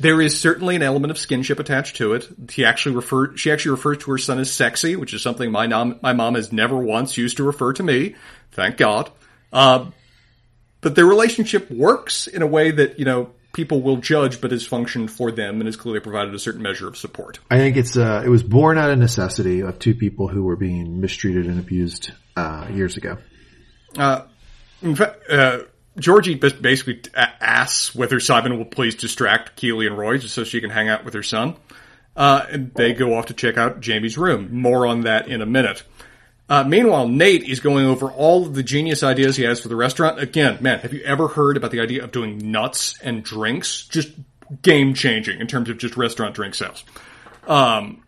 There 0.00 0.20
is 0.22 0.40
certainly 0.40 0.76
an 0.76 0.82
element 0.82 1.10
of 1.10 1.18
skinship 1.18 1.58
attached 1.58 1.96
to 1.96 2.14
it. 2.14 2.26
He 2.50 2.64
actually 2.64 2.96
referred, 2.96 3.38
she 3.38 3.52
actually 3.52 3.72
refers 3.72 3.98
to 3.98 4.10
her 4.12 4.18
son 4.18 4.38
as 4.38 4.50
sexy, 4.50 4.96
which 4.96 5.12
is 5.12 5.22
something 5.22 5.52
my 5.52 5.66
mom, 5.66 6.00
my 6.02 6.14
mom 6.14 6.36
has 6.36 6.52
never 6.52 6.78
once 6.78 7.18
used 7.18 7.36
to 7.36 7.44
refer 7.44 7.74
to 7.74 7.82
me. 7.82 8.14
Thank 8.52 8.78
God. 8.78 9.10
Uh, 9.52 9.90
but 10.80 10.94
their 10.94 11.04
relationship 11.04 11.70
works 11.70 12.26
in 12.26 12.40
a 12.40 12.46
way 12.46 12.70
that, 12.70 12.98
you 12.98 13.04
know, 13.04 13.30
people 13.52 13.82
will 13.82 13.98
judge, 13.98 14.40
but 14.40 14.52
has 14.52 14.66
functioned 14.66 15.10
for 15.10 15.30
them 15.30 15.56
and 15.56 15.66
has 15.66 15.76
clearly 15.76 16.00
provided 16.00 16.34
a 16.34 16.38
certain 16.38 16.62
measure 16.62 16.88
of 16.88 16.96
support. 16.96 17.38
I 17.50 17.58
think 17.58 17.76
it's, 17.76 17.96
uh, 17.96 18.22
it 18.24 18.30
was 18.30 18.42
born 18.42 18.78
out 18.78 18.90
of 18.90 18.98
necessity 18.98 19.60
of 19.60 19.78
two 19.78 19.94
people 19.94 20.28
who 20.28 20.44
were 20.44 20.56
being 20.56 21.02
mistreated 21.02 21.44
and 21.44 21.60
abused, 21.60 22.12
uh, 22.36 22.68
years 22.72 22.96
ago. 22.96 23.18
Uh, 23.98 24.22
in 24.80 24.94
fact, 24.94 25.28
uh, 25.28 25.58
Georgie 26.00 26.34
basically 26.34 27.02
asks 27.14 27.94
whether 27.94 28.18
Simon 28.20 28.58
will 28.58 28.64
please 28.64 28.94
distract 28.94 29.56
Keeley 29.56 29.86
and 29.86 29.96
Roy 29.96 30.18
just 30.18 30.34
so 30.34 30.44
she 30.44 30.60
can 30.60 30.70
hang 30.70 30.88
out 30.88 31.04
with 31.04 31.14
her 31.14 31.22
son. 31.22 31.56
Uh, 32.16 32.44
and 32.50 32.74
they 32.74 32.92
go 32.92 33.14
off 33.14 33.26
to 33.26 33.34
check 33.34 33.56
out 33.56 33.80
Jamie's 33.80 34.18
room. 34.18 34.60
More 34.60 34.86
on 34.86 35.02
that 35.02 35.28
in 35.28 35.40
a 35.40 35.46
minute. 35.46 35.84
Uh, 36.48 36.64
meanwhile, 36.64 37.06
Nate 37.06 37.44
is 37.44 37.60
going 37.60 37.86
over 37.86 38.10
all 38.10 38.44
of 38.44 38.54
the 38.54 38.64
genius 38.64 39.04
ideas 39.04 39.36
he 39.36 39.44
has 39.44 39.60
for 39.60 39.68
the 39.68 39.76
restaurant. 39.76 40.18
Again, 40.18 40.58
man, 40.60 40.80
have 40.80 40.92
you 40.92 41.00
ever 41.02 41.28
heard 41.28 41.56
about 41.56 41.70
the 41.70 41.80
idea 41.80 42.02
of 42.02 42.10
doing 42.10 42.50
nuts 42.50 42.98
and 43.00 43.22
drinks? 43.22 43.86
Just 43.86 44.10
game 44.62 44.94
changing 44.94 45.40
in 45.40 45.46
terms 45.46 45.68
of 45.68 45.78
just 45.78 45.96
restaurant 45.96 46.34
drink 46.34 46.56
sales. 46.56 46.82
Um, 47.46 48.02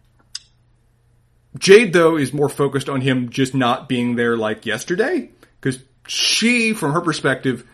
Jade, 1.56 1.92
though, 1.92 2.16
is 2.16 2.32
more 2.32 2.48
focused 2.48 2.88
on 2.88 3.00
him 3.00 3.30
just 3.30 3.54
not 3.54 3.88
being 3.88 4.16
there 4.16 4.36
like 4.36 4.66
yesterday 4.66 5.30
because 5.60 5.80
she, 6.08 6.72
from 6.72 6.92
her 6.92 7.00
perspective, 7.00 7.64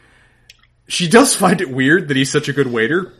she 0.88 1.08
does 1.08 1.36
find 1.36 1.60
it 1.60 1.70
weird 1.70 2.08
that 2.08 2.16
he's 2.16 2.32
such 2.32 2.48
a 2.48 2.52
good 2.52 2.66
waiter. 2.66 3.12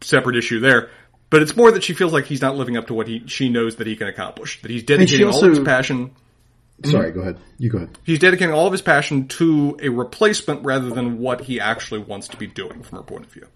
Separate 0.00 0.36
issue 0.36 0.60
there. 0.60 0.90
But 1.28 1.42
it's 1.42 1.56
more 1.56 1.72
that 1.72 1.82
she 1.82 1.92
feels 1.92 2.12
like 2.12 2.26
he's 2.26 2.40
not 2.40 2.56
living 2.56 2.76
up 2.76 2.86
to 2.86 2.94
what 2.94 3.08
he 3.08 3.24
she 3.26 3.48
knows 3.48 3.76
that 3.76 3.86
he 3.86 3.96
can 3.96 4.06
accomplish. 4.06 4.62
That 4.62 4.70
he's 4.70 4.84
dedicating 4.84 5.26
also, 5.26 5.40
all 5.40 5.44
of 5.50 5.56
his 5.56 5.64
passion. 5.64 6.12
Sorry, 6.84 7.10
go 7.10 7.20
ahead. 7.20 7.38
You 7.58 7.68
go 7.68 7.78
ahead. 7.78 7.98
He's 8.04 8.20
dedicating 8.20 8.54
all 8.54 8.66
of 8.66 8.72
his 8.72 8.82
passion 8.82 9.28
to 9.28 9.76
a 9.82 9.88
replacement 9.88 10.64
rather 10.64 10.90
than 10.90 11.18
what 11.18 11.40
he 11.40 11.58
actually 11.58 12.00
wants 12.00 12.28
to 12.28 12.36
be 12.36 12.46
doing 12.46 12.82
from 12.82 12.98
her 12.98 13.02
point 13.02 13.24
of 13.24 13.32
view. 13.32 13.48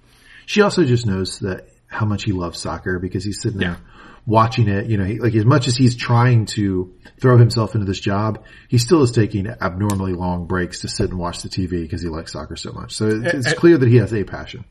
She 0.47 0.63
also 0.63 0.85
just 0.85 1.07
knows 1.07 1.39
that 1.41 1.69
how 1.87 2.07
much 2.07 2.25
he 2.25 2.33
loves 2.33 2.59
soccer 2.59 2.99
because 2.99 3.25
he's 3.25 3.41
sitting 3.41 3.59
there 3.59 3.79
yeah. 3.81 4.00
Watching 4.27 4.69
it. 4.69 4.87
You 4.87 4.99
know, 4.99 5.05
he, 5.05 5.19
like 5.19 5.35
as 5.35 5.45
much 5.45 5.69
as 5.69 5.77
he's 5.77 5.97
trying 5.97 6.47
to 6.47 6.95
throw 7.21 7.39
himself 7.39 7.75
into 7.75 7.87
this 7.87 8.01
job, 8.01 8.45
he 8.69 8.79
still 8.79 9.03
is 9.03 9.11
taking 9.11 9.47
abnormally 9.47 10.13
long 10.13 10.47
breaks 10.47 10.81
to 10.81 10.89
sit 10.89 11.11
and 11.11 11.19
watch 11.19 11.43
the 11.43 11.49
TV 11.49 11.83
because 11.83 12.03
he 12.03 12.09
likes 12.09 12.33
soccer 12.33 12.57
so 12.57 12.73
much. 12.73 12.95
So 12.95 13.09
it's, 13.09 13.47
it's 13.47 13.53
clear 13.55 13.79
that 13.79 13.89
he 13.89 13.97
has 13.97 14.13
a 14.13 14.25
passion 14.25 14.65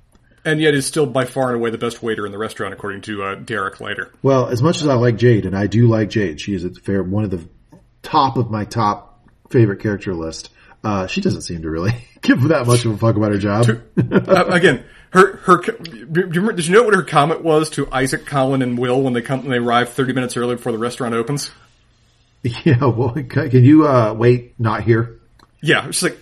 and 0.46 0.62
yet 0.62 0.74
is 0.74 0.86
still 0.86 1.06
by 1.06 1.26
far 1.26 1.50
and 1.50 1.58
away 1.58 1.70
the 1.70 1.78
best 1.78 2.02
waiter 2.02 2.26
in 2.26 2.32
the 2.32 2.38
restaurant, 2.38 2.74
according 2.74 3.02
to 3.02 3.24
uh, 3.24 3.36
Derek 3.36 3.80
later. 3.80 4.12
Well, 4.22 4.48
as 4.48 4.62
much 4.62 4.82
as 4.82 4.88
I 4.88 4.96
like 4.96 5.18
Jade, 5.18 5.46
and 5.46 5.56
I 5.56 5.68
do 5.68 5.88
like 5.88 6.10
Jade, 6.10 6.40
she 6.42 6.54
is 6.54 6.64
a 6.64 6.72
fair 6.72 7.04
one 7.04 7.24
of 7.24 7.32
the 7.32 7.48
top 8.02 8.38
of 8.38 8.50
my 8.50 8.66
top 8.66 9.28
favorite 9.50 9.82
character 9.82 10.14
list. 10.14 10.50
Uh, 10.84 11.08
she 11.08 11.22
doesn't 11.22 11.42
seem 11.42 11.62
to 11.64 11.70
really 11.70 11.94
give 12.22 12.42
that 12.50 12.66
much 12.66 12.86
of 12.86 12.94
a 12.94 12.98
fuck 12.98 13.16
about 13.16 13.32
her 13.32 13.38
job. 13.38 13.70
uh, 13.98 14.46
again, 14.46 14.84
her 15.12 15.38
her 15.38 15.62
do 15.62 16.30
you, 16.32 16.52
did 16.52 16.68
you 16.68 16.74
know 16.74 16.84
what 16.84 16.94
her 16.94 17.04
comment 17.04 17.44
was 17.44 17.70
to 17.72 17.92
Isaac, 17.92 18.26
Colin, 18.26 18.62
and 18.62 18.78
Will 18.78 19.02
when 19.02 19.14
they 19.14 19.22
come 19.22 19.42
when 19.42 19.52
they 19.52 19.58
arrive 19.58 19.90
thirty 19.90 20.14
minutes 20.14 20.38
early 20.38 20.56
before 20.56 20.72
the 20.72 20.78
restaurant 20.78 21.14
opens? 21.14 21.52
Yeah, 22.64 22.86
well, 22.86 23.14
can 23.30 23.66
you 23.66 23.86
uh, 23.86 24.14
wait? 24.14 24.58
Not 24.58 24.84
here. 24.84 25.20
Yeah, 25.62 25.88
she's 25.88 26.04
like 26.04 26.18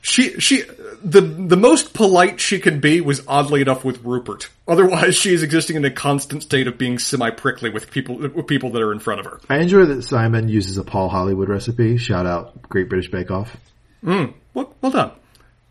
she 0.00 0.38
she 0.38 0.62
the 1.02 1.20
the 1.20 1.56
most 1.56 1.94
polite 1.94 2.40
she 2.40 2.58
can 2.58 2.80
be 2.80 3.00
was 3.00 3.22
oddly 3.26 3.60
enough 3.60 3.84
with 3.84 4.02
Rupert. 4.04 4.48
Otherwise, 4.66 5.16
she 5.16 5.32
is 5.34 5.42
existing 5.42 5.76
in 5.76 5.84
a 5.84 5.90
constant 5.90 6.42
state 6.42 6.66
of 6.66 6.78
being 6.78 6.98
semi 6.98 7.30
prickly 7.30 7.70
with 7.70 7.90
people 7.90 8.16
with 8.16 8.46
people 8.46 8.70
that 8.70 8.82
are 8.82 8.92
in 8.92 8.98
front 8.98 9.20
of 9.20 9.26
her. 9.26 9.40
I 9.48 9.58
enjoy 9.58 9.84
that 9.86 10.02
Simon 10.02 10.48
uses 10.48 10.76
a 10.78 10.84
Paul 10.84 11.08
Hollywood 11.08 11.48
recipe. 11.48 11.96
Shout 11.98 12.26
out 12.26 12.62
Great 12.62 12.88
British 12.88 13.10
Bake 13.10 13.30
Off. 13.30 13.56
Mm, 14.04 14.34
well, 14.54 14.74
well 14.80 14.92
done. 14.92 15.12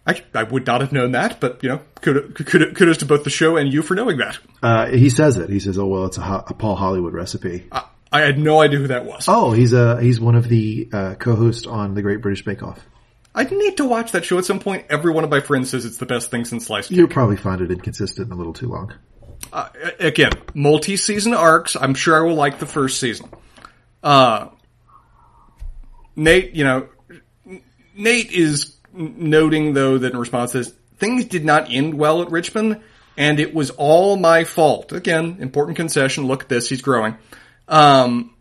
I, 0.07 0.23
I 0.34 0.43
would 0.43 0.65
not 0.65 0.79
have 0.79 0.93
known 0.93 1.11
that, 1.11 1.41
but 1.41 1.61
you 1.61 1.69
know, 1.69 1.81
kudos, 2.01 2.31
kudos 2.34 2.97
to 2.99 3.05
both 3.05 3.25
the 3.25 3.29
show 3.29 3.57
and 3.57 3.71
you 3.71 3.81
for 3.81 3.93
knowing 3.93 4.17
that. 4.17 4.39
Uh, 4.63 4.88
he 4.88 5.09
says 5.09 5.38
it. 5.38 5.49
He 5.49 5.59
says, 5.59 5.77
"Oh 5.77 5.85
well, 5.85 6.05
it's 6.05 6.17
a, 6.17 6.45
a 6.47 6.53
Paul 6.53 6.77
Hollywood 6.77 7.13
recipe." 7.13 7.67
I, 7.71 7.84
I, 8.09 8.21
had 8.21 8.39
no 8.39 8.61
idea 8.61 8.79
who 8.79 8.88
that 8.88 9.03
was. 9.03 9.25
Oh, 9.27 9.51
he's 9.51 9.73
a 9.73 10.01
he's 10.01 10.21
one 10.21 10.35
of 10.35 10.47
the 10.47 10.89
uh, 10.93 11.15
co-hosts 11.15 11.67
on 11.67 11.93
the 11.93 12.01
Great 12.01 12.21
British 12.21 12.45
Bake 12.45 12.63
Off. 12.63 12.79
I 13.35 13.43
need 13.43 13.77
to 13.77 13.85
watch 13.85 14.13
that 14.13 14.23
show 14.23 14.38
at 14.38 14.45
some 14.45 14.59
point. 14.59 14.85
Every 14.89 15.11
one 15.11 15.25
of 15.25 15.29
my 15.29 15.41
friends 15.41 15.69
says 15.69 15.84
it's 15.84 15.97
the 15.97 16.05
best 16.05 16.31
thing 16.31 16.45
since 16.45 16.65
sliced 16.65 16.89
You'll 16.89 17.09
probably 17.09 17.38
find 17.38 17.61
it 17.61 17.69
inconsistent 17.69 18.29
and 18.29 18.34
a 18.34 18.35
little 18.35 18.53
too 18.53 18.69
long. 18.69 18.93
Uh, 19.51 19.69
again, 19.99 20.31
multi-season 20.53 21.34
arcs. 21.34 21.75
I'm 21.75 21.93
sure 21.93 22.17
I 22.17 22.25
will 22.25 22.35
like 22.35 22.59
the 22.59 22.65
first 22.65 22.99
season. 22.99 23.29
Uh, 24.01 24.47
Nate, 26.15 26.55
you 26.55 26.63
know, 26.63 26.88
Nate 27.95 28.31
is 28.31 28.77
noting 28.98 29.74
though 29.74 29.98
that 29.98 30.14
in 30.14 30.18
response 30.18 30.52
to 30.52 30.60
this, 30.60 30.74
things 30.98 31.26
did 31.26 31.45
not 31.45 31.72
end 31.72 31.94
well 31.95 32.22
at 32.22 32.32
Richmond, 32.32 32.82
and 33.15 33.40
it 33.40 33.53
was 33.53 33.69
all 33.72 34.18
my 34.18 34.44
fault. 34.44 34.91
Again, 34.91 35.38
important 35.40 35.78
concession. 35.78 36.28
Look 36.28 36.44
at 36.44 36.49
this; 36.49 36.69
he's 36.69 36.82
growing. 36.82 37.18
Um, 37.68 38.34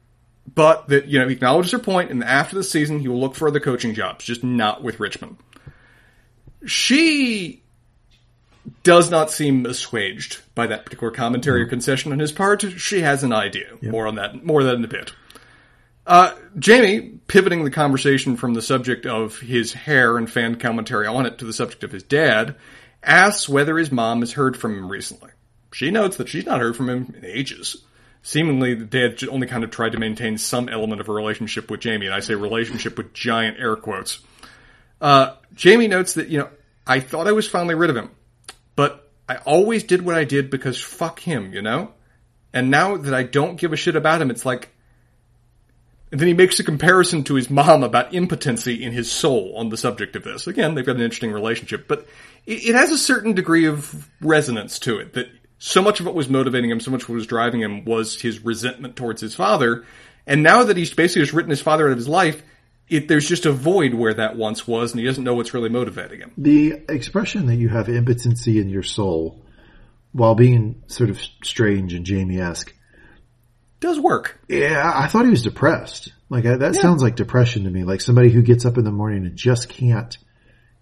but 0.53 0.89
that, 0.89 1.07
you 1.07 1.19
know, 1.19 1.29
he 1.29 1.35
acknowledges 1.35 1.73
her 1.73 1.79
point, 1.79 2.11
and 2.11 2.23
after 2.23 2.57
the 2.57 2.63
season, 2.63 3.01
he 3.01 3.09
will 3.09 3.21
look 3.21 3.35
for 3.35 3.49
other 3.49 3.61
coaching 3.61 3.95
jobs, 3.95 4.25
just 4.25 4.45
not 4.45 4.83
with 4.83 5.01
Richmond. 5.01 5.37
She 6.65 7.63
does 8.83 9.11
not 9.11 9.31
seem 9.31 9.67
assuaged 9.67 10.41
by 10.55 10.67
that 10.69 10.85
particular 10.85 11.11
commentary 11.13 11.63
or 11.63 11.67
concession 11.67 12.13
on 12.13 12.19
his 12.19 12.33
part. 12.33 12.63
She 12.79 13.01
has 13.01 13.23
an 13.23 13.33
idea. 13.33 13.71
Yep. 13.81 13.93
More 13.93 14.07
on 14.07 14.17
that, 14.17 14.45
more 14.45 14.63
than 14.63 14.85
a 14.85 14.89
bit. 14.89 15.13
Uh, 16.07 16.35
Jamie, 16.59 17.19
pivoting 17.27 17.65
the 17.65 17.71
conversation 17.71 18.37
from 18.37 18.55
the 18.55 18.63
subject 18.63 19.07
of 19.07 19.41
his 19.41 19.73
hair 19.73 20.17
and 20.17 20.31
fan 20.31 20.57
commentary 20.57 21.07
on 21.07 21.27
it 21.27 21.39
to 21.39 21.45
the 21.45 21.53
subject 21.53 21.83
of 21.83 21.91
his 21.91 22.05
dad, 22.05 22.55
asks 23.03 23.49
whether 23.49 23.77
his 23.77 23.91
mom 23.91 24.21
has 24.21 24.33
heard 24.33 24.57
from 24.57 24.79
him 24.79 24.89
recently. 24.89 25.31
She 25.73 25.91
notes 25.91 26.17
that 26.19 26.29
she's 26.29 26.47
not 26.47 26.61
heard 26.61 26.77
from 26.77 26.89
him 26.89 27.15
in 27.17 27.25
ages 27.25 27.85
seemingly 28.27 28.75
they 28.75 29.03
had 29.03 29.23
only 29.29 29.47
kind 29.47 29.63
of 29.63 29.71
tried 29.71 29.93
to 29.93 29.99
maintain 29.99 30.37
some 30.37 30.69
element 30.69 31.01
of 31.01 31.09
a 31.09 31.13
relationship 31.13 31.71
with 31.71 31.79
Jamie, 31.79 32.07
and 32.07 32.15
I 32.15 32.19
say 32.19 32.35
relationship 32.35 32.99
with 32.99 33.15
giant 33.15 33.61
air 33.61 33.77
quotes. 33.77 34.19
Uh, 35.01 35.37
Jamie 35.55 35.87
notes 35.87 36.15
that, 36.15 36.27
you 36.27 36.41
know, 36.41 36.49
I 36.85 36.99
thought 36.99 37.29
I 37.29 37.33
was 37.33 37.49
finally 37.49 37.77
rid 37.77 37.89
of 37.89 37.97
him, 37.97 38.11
but 38.75 39.09
I 39.29 39.37
always 39.37 39.85
did 39.85 40.03
what 40.03 40.17
I 40.17 40.25
did 40.25 40.51
because 40.51 40.81
fuck 40.81 41.21
him, 41.21 41.53
you 41.53 41.63
know? 41.63 41.93
And 42.53 42.69
now 42.69 42.97
that 42.97 43.15
I 43.15 43.23
don't 43.23 43.61
give 43.61 43.73
a 43.73 43.77
shit 43.77 43.95
about 43.95 44.21
him, 44.21 44.31
it's 44.31 44.45
like, 44.45 44.71
and 46.17 46.21
then 46.23 46.29
he 46.29 46.33
makes 46.33 46.59
a 46.59 46.65
comparison 46.65 47.25
to 47.25 47.35
his 47.35 47.51
mom 47.51 47.83
about 47.83 48.15
impotency 48.15 48.83
in 48.83 48.91
his 48.91 49.13
soul 49.13 49.53
on 49.55 49.69
the 49.69 49.77
subject 49.77 50.17
of 50.17 50.25
this. 50.25 50.47
Again, 50.47 50.75
they've 50.75 50.87
got 50.87 50.97
an 50.97 51.03
interesting 51.03 51.31
relationship, 51.31 51.87
but 51.87 52.07
it, 52.47 52.69
it 52.69 52.75
has 52.75 52.91
a 52.91 52.97
certain 52.97 53.35
degree 53.35 53.67
of 53.67 54.09
resonance 54.23 54.79
to 54.79 54.99
it 54.99 55.13
that 55.13 55.27
so 55.59 55.83
much 55.83 56.01
of 56.01 56.07
what 56.07 56.15
was 56.15 56.31
motivating 56.31 56.71
him, 56.71 56.81
so 56.81 56.91
much 56.91 57.03
of 57.03 57.11
what 57.11 57.17
was 57.17 57.27
driving 57.27 57.61
him 57.61 57.85
was 57.85 58.19
his 58.19 58.43
resentment 58.43 58.97
towards 58.97 59.21
his 59.21 59.35
father. 59.35 59.85
And 60.27 60.43
now 60.43 60.65
that 60.65 60.79
he's 60.79 60.95
basically 60.95 61.21
just 61.21 61.35
written 61.35 61.51
his 61.51 61.61
father 61.61 61.85
out 61.85 61.93
of 61.93 61.99
his 61.99 62.09
life, 62.09 62.43
it, 62.89 63.09
there's 63.09 63.29
just 63.29 63.45
a 63.45 63.53
void 63.53 63.93
where 63.93 64.15
that 64.15 64.37
once 64.37 64.67
was, 64.67 64.93
and 64.93 65.01
he 65.01 65.05
doesn't 65.05 65.23
know 65.23 65.35
what's 65.35 65.53
really 65.53 65.69
motivating 65.69 66.21
him. 66.21 66.33
The 66.39 66.81
expression 66.89 67.45
that 67.49 67.57
you 67.57 67.69
have 67.69 67.91
impotency 67.91 68.59
in 68.59 68.71
your 68.71 68.85
soul, 68.85 69.45
while 70.13 70.35
being 70.35 70.83
sort 70.87 71.11
of 71.11 71.21
strange 71.43 71.93
and 71.93 72.07
Jamie-esque, 72.07 72.73
does 73.81 73.99
work. 73.99 74.39
Yeah, 74.49 74.91
I 74.95 75.07
thought 75.07 75.25
he 75.25 75.31
was 75.31 75.43
depressed. 75.43 76.13
Like 76.29 76.45
that 76.45 76.61
yeah. 76.61 76.73
sounds 76.73 77.03
like 77.03 77.17
depression 77.17 77.65
to 77.65 77.71
me. 77.71 77.85
Like 77.85 78.01
somebody 78.01 78.31
who 78.31 78.43
gets 78.43 78.65
up 78.65 78.79
in 78.79 78.85
the 78.85 78.91
morning 78.91 79.27
and 79.27 79.37
just 79.37 79.69
can't 79.69 80.17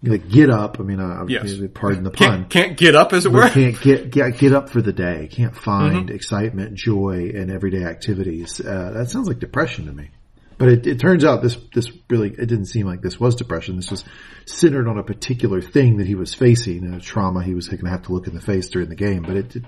like 0.03 0.29
get 0.29 0.49
up. 0.49 0.79
I 0.79 0.83
mean, 0.83 0.99
uh, 0.99 1.25
yes. 1.27 1.55
pardon 1.73 2.03
the 2.03 2.11
pun. 2.11 2.41
Can't, 2.41 2.49
can't, 2.49 2.77
get 2.77 2.95
up, 2.95 3.13
as 3.13 3.25
it 3.25 3.31
were. 3.31 3.49
Can't 3.49 3.79
get, 3.79 4.11
get 4.11 4.37
get 4.37 4.53
up 4.53 4.69
for 4.69 4.81
the 4.81 4.93
day. 4.93 5.27
Can't 5.31 5.55
find 5.55 6.07
mm-hmm. 6.07 6.15
excitement, 6.15 6.75
joy, 6.75 7.31
in 7.33 7.49
everyday 7.49 7.83
activities. 7.83 8.59
Uh, 8.59 8.91
that 8.93 9.09
sounds 9.09 9.27
like 9.27 9.39
depression 9.39 9.85
to 9.85 9.91
me. 9.91 10.09
But 10.57 10.69
it, 10.69 10.87
it, 10.87 10.99
turns 10.99 11.25
out 11.25 11.41
this 11.41 11.57
this 11.73 11.91
really 12.09 12.29
it 12.29 12.47
didn't 12.47 12.67
seem 12.67 12.85
like 12.85 13.01
this 13.01 13.19
was 13.19 13.35
depression. 13.35 13.75
This 13.75 13.91
was 13.91 14.05
centered 14.45 14.87
on 14.87 14.97
a 14.97 15.03
particular 15.03 15.61
thing 15.61 15.97
that 15.97 16.07
he 16.07 16.15
was 16.15 16.33
facing, 16.33 16.93
a 16.93 16.99
trauma 16.99 17.43
he 17.43 17.53
was 17.53 17.67
going 17.67 17.83
to 17.83 17.89
have 17.89 18.03
to 18.03 18.13
look 18.13 18.27
in 18.27 18.33
the 18.33 18.41
face 18.41 18.69
during 18.69 18.89
the 18.89 18.95
game. 18.95 19.23
But 19.23 19.37
it, 19.37 19.55
it 19.57 19.65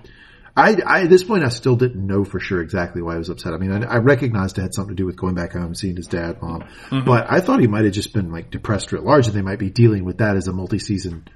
I, 0.57 0.75
I, 0.87 1.01
at 1.03 1.09
this 1.11 1.23
point, 1.23 1.43
I 1.43 1.49
still 1.49 1.75
didn't 1.75 2.05
know 2.05 2.25
for 2.25 2.39
sure 2.39 2.61
exactly 2.61 3.03
why 3.03 3.13
he 3.13 3.19
was 3.19 3.29
upset. 3.29 3.53
I 3.53 3.57
mean, 3.57 3.71
I, 3.71 3.85
I 3.85 3.97
recognized 3.97 4.57
it 4.57 4.63
had 4.63 4.73
something 4.73 4.95
to 4.95 4.99
do 4.99 5.05
with 5.05 5.15
going 5.15 5.35
back 5.35 5.53
home 5.53 5.65
and 5.65 5.77
seeing 5.77 5.95
his 5.95 6.07
dad, 6.07 6.41
mom, 6.41 6.61
mm-hmm. 6.61 7.05
but 7.05 7.31
I 7.31 7.41
thought 7.41 7.59
he 7.59 7.67
might 7.67 7.85
have 7.85 7.93
just 7.93 8.11
been 8.11 8.31
like 8.31 8.49
depressed 8.49 8.91
at 8.91 9.03
large 9.03 9.27
and 9.27 9.35
they 9.35 9.43
might 9.43 9.59
be 9.59 9.69
dealing 9.69 10.03
with 10.03 10.17
that 10.17 10.35
as 10.35 10.47
a 10.47 10.53
multi-season, 10.53 11.27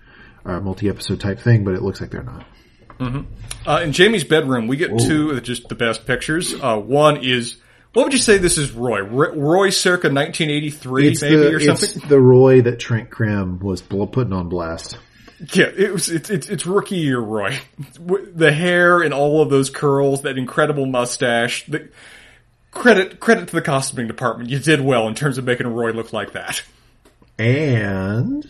uh, 0.44 0.60
multi-episode 0.60 1.20
type 1.20 1.40
thing, 1.40 1.64
but 1.64 1.76
it 1.76 1.84
looks 1.84 2.02
like 2.02 2.10
they're 2.10 2.24
not. 2.24 2.46
Mm-hmm. 2.98 3.70
Uh, 3.70 3.82
in 3.82 3.92
Jamie's 3.92 4.24
bedroom, 4.24 4.68
we 4.68 4.76
get 4.76 4.90
Whoa. 4.90 4.98
two 4.98 5.32
of 5.32 5.44
just 5.44 5.70
the 5.70 5.76
best 5.76 6.08
pictures. 6.08 6.56
Uh, 6.60 6.80
one 6.80 7.18
is, 7.18 7.58
what 7.94 8.06
would 8.06 8.14
you 8.14 8.20
say 8.20 8.40
this 8.40 8.58
is 8.58 8.72
Roy? 8.72 9.02
Roy 9.02 9.70
circa 9.70 10.08
1983 10.08 11.08
it's 11.08 11.22
maybe 11.22 11.36
the, 11.36 11.54
or 11.54 11.60
something? 11.60 12.10
The 12.10 12.20
Roy 12.20 12.62
that 12.64 12.80
Trent 12.80 13.12
Crimm 13.12 13.60
was 13.60 13.84
putting 13.84 14.34
on 14.34 14.50
blast. 14.50 14.98
Yeah, 15.54 15.72
it 15.76 15.92
was 15.92 16.10
it's 16.10 16.30
it's, 16.30 16.48
it's 16.50 16.66
rookie 16.66 16.98
year, 16.98 17.20
Roy. 17.20 17.60
The 18.00 18.52
hair 18.52 19.02
and 19.02 19.14
all 19.14 19.42
of 19.42 19.50
those 19.50 19.70
curls, 19.70 20.22
that 20.22 20.38
incredible 20.38 20.86
mustache. 20.86 21.66
The, 21.66 21.90
credit 22.72 23.20
credit 23.20 23.50
to 23.50 23.56
the 23.56 23.62
costuming 23.62 24.08
department. 24.08 24.50
You 24.50 24.60
did 24.60 24.82
well 24.82 25.08
in 25.08 25.16
terms 25.16 25.38
of 25.38 25.46
making 25.46 25.68
Roy 25.68 25.92
look 25.92 26.14
like 26.14 26.34
that. 26.34 26.64
And 27.38 28.46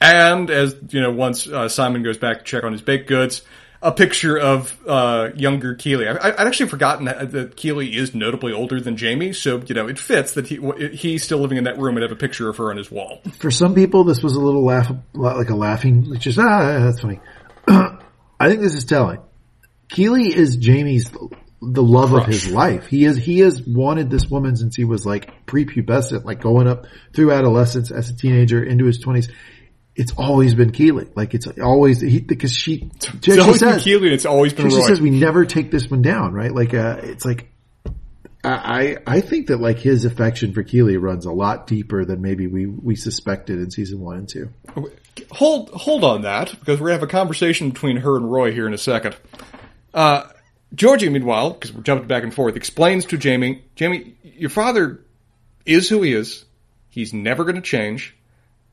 and 0.00 0.50
as 0.50 0.76
you 0.90 1.00
know, 1.00 1.12
once 1.12 1.46
uh, 1.46 1.68
Simon 1.68 2.02
goes 2.02 2.18
back 2.18 2.38
to 2.38 2.44
check 2.44 2.64
on 2.64 2.72
his 2.72 2.82
baked 2.82 3.08
goods, 3.08 3.42
a 3.82 3.92
picture 3.92 4.38
of 4.38 4.76
uh, 4.86 5.30
younger 5.34 5.74
Keeley. 5.74 6.08
I, 6.08 6.12
would 6.12 6.40
actually 6.40 6.68
forgotten 6.68 7.06
that, 7.06 7.32
that 7.32 7.56
Keeley 7.56 7.94
is 7.94 8.14
notably 8.14 8.52
older 8.52 8.80
than 8.80 8.96
Jamie, 8.96 9.32
so 9.32 9.62
you 9.66 9.74
know 9.74 9.88
it 9.88 9.98
fits 9.98 10.32
that 10.32 10.46
he 10.46 10.58
he's 10.94 11.22
still 11.22 11.38
living 11.38 11.58
in 11.58 11.64
that 11.64 11.78
room 11.78 11.96
and 11.96 12.02
have 12.02 12.12
a 12.12 12.16
picture 12.16 12.48
of 12.48 12.56
her 12.56 12.70
on 12.70 12.76
his 12.76 12.90
wall. 12.90 13.22
For 13.38 13.50
some 13.50 13.74
people, 13.74 14.04
this 14.04 14.22
was 14.22 14.34
a 14.34 14.40
little 14.40 14.64
laugh, 14.64 14.90
like 15.14 15.50
a 15.50 15.56
laughing, 15.56 16.18
just 16.18 16.38
ah, 16.38 16.78
that's 16.78 17.00
funny. 17.00 17.20
I 17.68 18.48
think 18.48 18.60
this 18.60 18.74
is 18.74 18.84
telling. 18.84 19.20
Keeley 19.88 20.34
is 20.34 20.56
Jamie's 20.56 21.10
the 21.62 21.82
love 21.82 22.10
Crush. 22.10 22.22
of 22.22 22.32
his 22.32 22.50
life. 22.50 22.86
He 22.86 23.04
is 23.04 23.16
he 23.16 23.40
has 23.40 23.62
wanted 23.62 24.10
this 24.10 24.26
woman 24.26 24.56
since 24.56 24.76
he 24.76 24.84
was 24.84 25.06
like 25.06 25.46
prepubescent, 25.46 26.24
like 26.24 26.40
going 26.40 26.66
up 26.68 26.86
through 27.14 27.32
adolescence 27.32 27.90
as 27.90 28.10
a 28.10 28.16
teenager 28.16 28.62
into 28.62 28.84
his 28.84 28.98
twenties 28.98 29.28
it's 29.96 30.12
always 30.16 30.54
been 30.54 30.70
Keeley. 30.72 31.08
Like 31.14 31.34
it's 31.34 31.46
always 31.58 32.00
he, 32.00 32.20
because 32.20 32.52
she, 32.52 32.90
it's 32.94 33.38
always 33.38 33.58
says, 33.58 33.82
Keeley. 33.82 34.12
It's 34.12 34.26
always 34.26 34.52
been. 34.52 34.70
She 34.70 34.76
Roy. 34.76 34.86
says 34.86 35.00
we 35.00 35.10
never 35.10 35.44
take 35.44 35.70
this 35.70 35.90
one 35.90 36.02
down, 36.02 36.32
right? 36.32 36.52
Like 36.52 36.74
uh, 36.74 37.00
it's 37.02 37.24
like 37.24 37.48
I, 38.46 38.98
I 39.06 39.20
think 39.22 39.48
that 39.48 39.58
like 39.58 39.78
his 39.78 40.04
affection 40.04 40.52
for 40.52 40.62
Keeley 40.62 40.96
runs 40.96 41.26
a 41.26 41.32
lot 41.32 41.66
deeper 41.66 42.04
than 42.04 42.22
maybe 42.22 42.46
we, 42.46 42.66
we 42.66 42.94
suspected 42.94 43.58
in 43.58 43.70
season 43.70 44.00
one 44.00 44.18
and 44.18 44.28
two. 44.28 44.50
Hold, 45.32 45.70
hold 45.70 46.04
on 46.04 46.22
that, 46.22 46.50
because 46.50 46.80
we're 46.80 46.88
going 46.88 46.98
to 46.98 47.00
have 47.00 47.08
a 47.08 47.12
conversation 47.12 47.70
between 47.70 47.96
her 47.98 48.16
and 48.16 48.30
Roy 48.30 48.52
here 48.52 48.66
in 48.66 48.74
a 48.74 48.78
second. 48.78 49.16
Uh, 49.92 50.28
Georgie, 50.74 51.08
meanwhile, 51.08 51.50
because 51.50 51.72
we're 51.72 51.82
jumping 51.82 52.06
back 52.06 52.22
and 52.22 52.32
forth, 52.32 52.54
explains 52.54 53.06
to 53.06 53.18
Jamie, 53.18 53.64
Jamie, 53.74 54.14
your 54.22 54.50
father 54.50 55.04
is 55.64 55.88
who 55.88 56.02
he 56.02 56.12
is. 56.12 56.44
He's 56.88 57.12
never 57.12 57.44
going 57.44 57.56
to 57.56 57.62
change. 57.62 58.15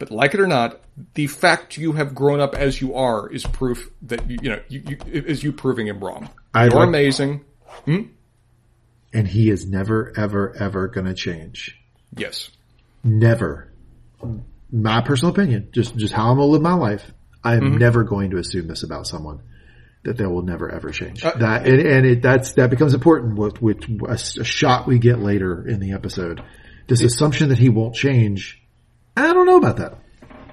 But 0.04 0.12
like 0.12 0.34
it 0.34 0.42
or 0.42 0.48
not, 0.48 0.82
the 1.14 1.28
fact 1.28 1.78
you 1.78 1.94
have 1.94 2.14
grown 2.14 2.42
up 2.42 2.56
as 2.56 2.82
you 2.82 2.96
are 2.96 3.30
is 3.30 3.46
proof 3.46 3.90
that 4.02 4.30
you, 4.30 4.38
you 4.42 4.50
know 4.50 4.60
you, 4.68 4.84
you, 4.86 4.98
is 5.06 5.42
you 5.42 5.54
proving 5.54 5.88
him 5.88 6.04
wrong. 6.04 6.30
I 6.54 6.66
You're 6.66 6.74
like, 6.74 6.90
amazing. 6.90 7.46
Hmm? 7.86 8.02
And 9.14 9.26
he 9.26 9.50
is 9.50 9.66
never, 9.66 10.12
ever, 10.18 10.54
ever 10.60 10.90
going 10.90 11.06
to 11.06 11.14
change. 11.14 11.80
Yes. 12.18 12.50
Never. 13.02 13.72
My 14.74 15.00
personal 15.00 15.34
opinion, 15.34 15.70
just 15.72 15.96
just 15.96 16.14
how 16.14 16.32
I'm 16.32 16.36
going 16.36 16.50
to 16.50 16.52
live 16.52 16.62
my 16.62 16.74
life. 16.74 17.10
I 17.42 17.54
am 17.56 17.62
mm-hmm. 17.62 17.78
never 17.78 18.04
going 18.04 18.32
to 18.32 18.38
assume 18.38 18.68
this 18.68 18.84
about 18.84 19.08
someone 19.08 19.42
that 20.04 20.18
they 20.18 20.26
will 20.26 20.42
never 20.42 20.70
ever 20.70 20.92
change. 20.92 21.24
Uh, 21.24 21.32
that 21.38 21.66
and, 21.66 21.80
and 21.80 22.06
it, 22.06 22.22
that's 22.22 22.56
that 22.56 22.70
becomes 22.70 22.94
important 22.94 23.38
with 23.38 23.62
with 23.62 23.86
a, 24.02 24.42
a, 24.42 24.44
shot 24.44 24.86
we 24.86 25.00
get 25.00 25.20
later 25.20 25.66
in 25.66 25.80
the 25.80 25.94
episode. 25.94 26.44
This 26.88 27.00
it, 27.00 27.06
assumption 27.06 27.48
that 27.50 27.58
he 27.58 27.70
won't 27.70 27.96
change. 27.96 28.60
I 29.15 29.34
don't 29.34 29.45
know 29.45 29.57
about 29.57 29.77
that. 29.77 29.95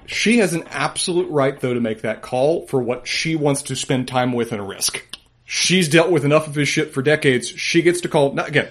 She 0.05 0.39
has 0.39 0.53
an 0.53 0.63
absolute 0.69 1.29
right 1.29 1.59
though 1.59 1.73
to 1.73 1.79
make 1.79 2.01
that 2.01 2.21
call 2.21 2.67
for 2.67 2.81
what 2.81 3.07
she 3.07 3.35
wants 3.35 3.63
to 3.63 3.75
spend 3.75 4.07
time 4.07 4.33
with 4.33 4.51
and 4.51 4.67
risk. 4.67 5.03
She's 5.45 5.89
dealt 5.89 6.11
with 6.11 6.25
enough 6.25 6.47
of 6.47 6.55
his 6.55 6.67
shit 6.67 6.93
for 6.93 7.01
decades. 7.01 7.47
She 7.47 7.81
gets 7.81 8.01
to 8.01 8.09
call, 8.09 8.33
not, 8.33 8.47
again, 8.47 8.69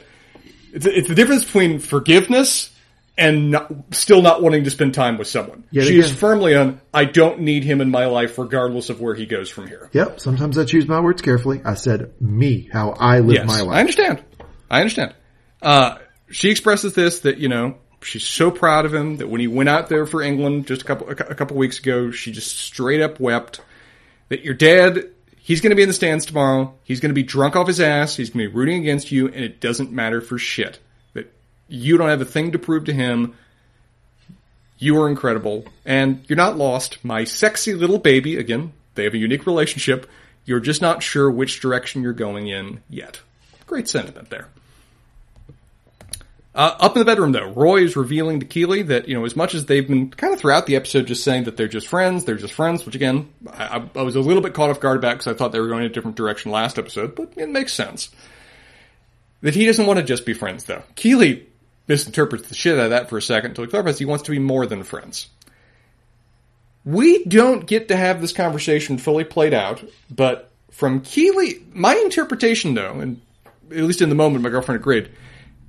it's, 0.72 0.86
it's 0.86 1.08
the 1.08 1.14
difference 1.14 1.44
between 1.44 1.78
forgiveness 1.78 2.74
and 3.18 3.50
not, 3.50 3.70
still 3.90 4.22
not 4.22 4.42
wanting 4.42 4.64
to 4.64 4.70
spend 4.70 4.94
time 4.94 5.18
with 5.18 5.28
someone. 5.28 5.64
Yet 5.70 5.84
she 5.84 5.98
again. 5.98 6.04
is 6.04 6.14
firmly 6.14 6.54
on, 6.56 6.80
I 6.94 7.04
don't 7.04 7.40
need 7.40 7.64
him 7.64 7.82
in 7.82 7.90
my 7.90 8.06
life 8.06 8.38
regardless 8.38 8.88
of 8.88 9.00
where 9.00 9.14
he 9.14 9.26
goes 9.26 9.50
from 9.50 9.66
here. 9.66 9.90
Yep. 9.92 10.20
Sometimes 10.20 10.56
I 10.56 10.64
choose 10.64 10.88
my 10.88 11.00
words 11.00 11.20
carefully. 11.20 11.60
I 11.64 11.74
said 11.74 12.14
me, 12.20 12.68
how 12.72 12.90
I 12.90 13.20
live 13.20 13.36
yes, 13.36 13.46
my 13.46 13.60
life. 13.60 13.76
I 13.76 13.80
understand. 13.80 14.24
I 14.70 14.80
understand. 14.80 15.14
Uh, 15.60 15.98
she 16.30 16.50
expresses 16.50 16.94
this 16.94 17.20
that, 17.20 17.38
you 17.38 17.48
know, 17.48 17.76
she's 18.02 18.24
so 18.24 18.50
proud 18.50 18.86
of 18.86 18.94
him 18.94 19.16
that 19.18 19.28
when 19.28 19.40
he 19.40 19.46
went 19.46 19.68
out 19.68 19.88
there 19.88 20.06
for 20.06 20.22
England 20.22 20.66
just 20.66 20.82
a 20.82 20.84
couple, 20.84 21.08
a 21.10 21.34
couple 21.34 21.56
weeks 21.56 21.78
ago, 21.78 22.10
she 22.10 22.32
just 22.32 22.58
straight 22.58 23.00
up 23.00 23.20
wept 23.20 23.60
that 24.28 24.42
your 24.42 24.54
dad 24.54 25.10
He's 25.50 25.60
going 25.60 25.70
to 25.70 25.76
be 25.76 25.82
in 25.82 25.88
the 25.88 25.94
stands 25.94 26.26
tomorrow. 26.26 26.74
He's 26.84 27.00
going 27.00 27.10
to 27.10 27.14
be 27.14 27.24
drunk 27.24 27.56
off 27.56 27.66
his 27.66 27.80
ass. 27.80 28.14
He's 28.14 28.30
going 28.30 28.44
to 28.44 28.50
be 28.50 28.56
rooting 28.56 28.78
against 28.78 29.10
you, 29.10 29.26
and 29.26 29.42
it 29.42 29.58
doesn't 29.58 29.90
matter 29.90 30.20
for 30.20 30.38
shit. 30.38 30.78
That 31.14 31.32
you 31.66 31.96
don't 31.96 32.08
have 32.08 32.20
a 32.20 32.26
thing 32.26 32.52
to 32.52 32.58
prove 32.60 32.84
to 32.84 32.92
him. 32.92 33.34
You 34.78 35.00
are 35.02 35.08
incredible, 35.08 35.64
and 35.84 36.24
you're 36.28 36.36
not 36.36 36.56
lost. 36.56 37.04
My 37.04 37.24
sexy 37.24 37.74
little 37.74 37.98
baby, 37.98 38.36
again, 38.36 38.72
they 38.94 39.02
have 39.02 39.14
a 39.14 39.18
unique 39.18 39.44
relationship. 39.44 40.08
You're 40.44 40.60
just 40.60 40.82
not 40.82 41.02
sure 41.02 41.28
which 41.28 41.60
direction 41.60 42.02
you're 42.02 42.12
going 42.12 42.46
in 42.46 42.82
yet. 42.88 43.20
Great 43.66 43.88
sentiment 43.88 44.30
there. 44.30 44.46
Uh, 46.60 46.76
up 46.78 46.94
in 46.94 46.98
the 46.98 47.06
bedroom, 47.06 47.32
though, 47.32 47.48
Roy 47.48 47.84
is 47.84 47.96
revealing 47.96 48.40
to 48.40 48.44
Keeley 48.44 48.82
that, 48.82 49.08
you 49.08 49.14
know, 49.14 49.24
as 49.24 49.34
much 49.34 49.54
as 49.54 49.64
they've 49.64 49.88
been 49.88 50.10
kind 50.10 50.34
of 50.34 50.38
throughout 50.38 50.66
the 50.66 50.76
episode 50.76 51.06
just 51.06 51.24
saying 51.24 51.44
that 51.44 51.56
they're 51.56 51.68
just 51.68 51.86
friends, 51.86 52.26
they're 52.26 52.34
just 52.34 52.52
friends, 52.52 52.84
which 52.84 52.94
again, 52.94 53.32
I, 53.50 53.82
I 53.96 54.02
was 54.02 54.14
a 54.14 54.20
little 54.20 54.42
bit 54.42 54.52
caught 54.52 54.68
off 54.68 54.78
guard 54.78 54.98
about 54.98 55.12
because 55.12 55.26
I 55.26 55.32
thought 55.32 55.52
they 55.52 55.58
were 55.60 55.68
going 55.68 55.84
in 55.84 55.90
a 55.90 55.94
different 55.94 56.18
direction 56.18 56.50
last 56.50 56.78
episode, 56.78 57.14
but 57.14 57.32
it 57.38 57.48
makes 57.48 57.72
sense. 57.72 58.10
That 59.40 59.54
he 59.54 59.64
doesn't 59.64 59.86
want 59.86 60.00
to 60.00 60.04
just 60.04 60.26
be 60.26 60.34
friends, 60.34 60.64
though. 60.64 60.82
Keeley 60.96 61.46
misinterprets 61.88 62.50
the 62.50 62.54
shit 62.54 62.78
out 62.78 62.84
of 62.84 62.90
that 62.90 63.08
for 63.08 63.16
a 63.16 63.22
second 63.22 63.52
until 63.52 63.64
he 63.64 63.70
clarifies 63.70 63.98
he 63.98 64.04
wants 64.04 64.24
to 64.24 64.30
be 64.30 64.38
more 64.38 64.66
than 64.66 64.82
friends. 64.82 65.30
We 66.84 67.24
don't 67.24 67.66
get 67.66 67.88
to 67.88 67.96
have 67.96 68.20
this 68.20 68.34
conversation 68.34 68.98
fully 68.98 69.24
played 69.24 69.54
out, 69.54 69.82
but 70.10 70.50
from 70.72 71.00
Keeley, 71.00 71.64
my 71.72 71.94
interpretation, 71.94 72.74
though, 72.74 73.00
and 73.00 73.18
at 73.70 73.84
least 73.84 74.02
in 74.02 74.10
the 74.10 74.14
moment, 74.14 74.44
my 74.44 74.50
girlfriend 74.50 74.78
agreed 74.78 75.08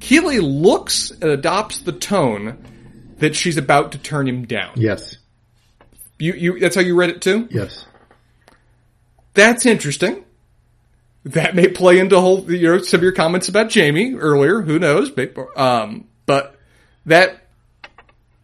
Keeley 0.02 0.40
looks 0.40 1.12
and 1.12 1.32
adopts 1.32 1.80
the 1.80 1.94
tone 1.94 2.66
that 3.20 3.36
she's 3.36 3.58
about 3.58 3.94
to 3.94 3.98
turn 4.00 4.28
him 4.28 4.46
down. 4.46 4.74
Yes. 4.76 5.16
You, 6.20 6.34
you, 6.34 6.60
that's 6.60 6.76
how 6.76 6.82
you 6.82 6.96
read 6.96 7.12
it 7.12 7.22
too? 7.22 7.48
Yes. 7.50 7.86
That's 9.34 9.66
interesting. 9.66 10.26
That 11.26 11.56
may 11.56 11.68
play 11.68 12.00
into 12.00 12.20
whole, 12.20 12.52
you 12.52 12.68
know, 12.68 12.82
some 12.82 13.00
of 13.00 13.04
your 13.04 13.12
comments 13.12 13.48
about 13.48 13.70
Jamie 13.70 14.16
earlier. 14.16 14.62
Who 14.62 14.80
knows? 14.80 15.12
Um, 15.56 16.08
but 16.26 16.58
that, 17.06 17.48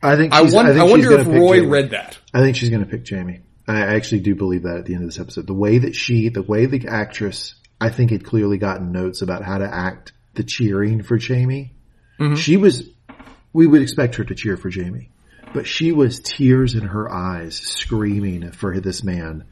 I 0.01 0.15
think 0.15 0.33
I, 0.33 0.43
wonder, 0.43 0.73
I, 0.73 0.85
I 0.85 0.89
wonder 0.89 1.11
if 1.19 1.27
Roy 1.27 1.57
Jamie. 1.57 1.67
read 1.67 1.89
that. 1.89 2.19
I 2.33 2.39
think 2.41 2.55
she's 2.55 2.69
going 2.69 2.83
to 2.83 2.89
pick 2.89 3.03
Jamie. 3.03 3.41
I 3.67 3.95
actually 3.95 4.19
do 4.19 4.35
believe 4.35 4.63
that 4.63 4.77
at 4.77 4.85
the 4.85 4.93
end 4.93 5.03
of 5.03 5.09
this 5.09 5.19
episode. 5.19 5.47
The 5.47 5.55
way 5.55 5.79
that 5.79 5.95
she, 5.95 6.29
the 6.29 6.43
way 6.43 6.67
the 6.67 6.87
actress, 6.87 7.55
I 7.81 7.89
think 7.89 8.11
had 8.11 8.23
clearly 8.23 8.59
gotten 8.59 8.91
notes 8.91 9.23
about 9.23 9.43
how 9.43 9.57
to 9.57 9.65
act 9.65 10.13
the 10.37 10.43
cheering 10.43 11.03
for 11.03 11.17
Jamie. 11.17 11.75
Mm-hmm. 12.19 12.35
She 12.35 12.57
was, 12.57 12.89
we 13.53 13.67
would 13.67 13.81
expect 13.81 14.15
her 14.15 14.23
to 14.23 14.35
cheer 14.35 14.57
for 14.57 14.69
Jamie, 14.69 15.11
but 15.53 15.67
she 15.67 15.91
was 15.91 16.19
tears 16.21 16.73
in 16.73 16.83
her 16.83 17.11
eyes 17.11 17.57
screaming 17.57 18.51
for 18.51 18.79
this 18.79 19.03
man. 19.03 19.45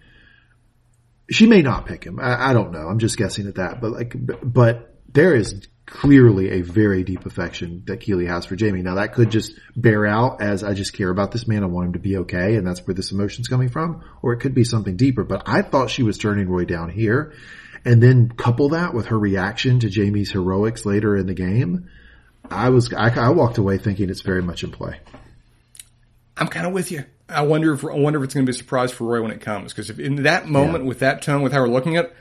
She 1.30 1.48
may 1.48 1.62
not 1.62 1.86
pick 1.86 2.04
him. 2.04 2.20
I, 2.20 2.52
I 2.52 2.54
don't 2.54 2.72
know. 2.72 2.88
I'm 2.88 3.00
just 3.00 3.18
guessing 3.18 3.48
at 3.48 3.56
that, 3.56 3.82
but 3.82 3.92
like, 3.92 4.16
but 4.44 4.96
there 5.12 5.36
is 5.36 5.68
clearly 5.86 6.50
a 6.50 6.62
very 6.62 7.04
deep 7.04 7.26
affection 7.26 7.84
that 7.86 8.00
Keeley 8.00 8.26
has 8.26 8.46
for 8.46 8.56
Jamie. 8.56 8.82
Now 8.82 8.96
that 8.96 9.14
could 9.14 9.30
just 9.30 9.54
bear 9.76 10.06
out 10.06 10.42
as 10.42 10.64
I 10.64 10.74
just 10.74 10.94
care 10.94 11.10
about 11.10 11.32
this 11.32 11.48
man. 11.48 11.64
I 11.64 11.68
want 11.68 11.88
him 11.88 11.94
to 11.94 12.00
be 12.00 12.18
okay. 12.18 12.56
And 12.56 12.66
that's 12.66 12.86
where 12.86 12.96
this 12.96 13.12
emotion's 13.12 13.48
coming 13.48 13.70
from. 13.70 14.04
Or 14.24 14.34
it 14.34 14.40
could 14.40 14.56
be 14.56 14.64
something 14.64 14.98
deeper, 14.98 15.24
but 15.24 15.44
I 15.46 15.62
thought 15.62 15.90
she 15.90 16.04
was 16.04 16.18
turning 16.18 16.50
Roy 16.50 16.66
down 16.66 16.90
here 16.90 17.34
and 17.86 18.02
then 18.02 18.30
couple 18.30 18.70
that 18.70 18.94
with 18.94 19.08
her 19.08 19.20
reaction 19.20 19.80
to 19.80 19.90
Jamie's 19.90 20.32
heroics 20.32 20.86
later 20.86 21.16
in 21.16 21.28
the 21.28 21.34
game, 21.34 21.90
I 22.50 22.70
was 22.70 22.92
I, 22.94 23.10
I 23.10 23.30
walked 23.30 23.58
away 23.58 23.78
thinking 23.78 24.10
it's 24.10 24.22
very 24.22 24.42
much 24.42 24.64
in 24.64 24.72
play. 24.72 25.00
I'm 26.36 26.48
kind 26.48 26.66
of 26.66 26.74
with 26.74 26.92
you. 26.92 27.06
I 27.30 27.44
wonder 27.44 27.74
if 27.74 27.86
I 27.86 27.94
wonder 27.94 28.20
if 28.20 28.26
it's 28.26 28.34
going 28.34 28.46
to 28.46 28.52
be 28.52 28.56
a 28.56 28.58
surprise 28.58 28.92
for 28.92 29.06
Roy 29.06 29.22
when 29.22 29.32
it 29.32 29.42
comes 29.42 29.72
because 29.72 29.90
if 29.90 30.00
in 30.00 30.24
that 30.24 30.48
moment 30.48 30.84
yeah. 30.84 30.88
with 30.88 31.00
that 31.00 31.22
tone 31.22 31.42
with 31.42 31.54
how 31.54 31.62
we're 31.62 31.70
looking 31.70 31.96
at, 31.98 32.14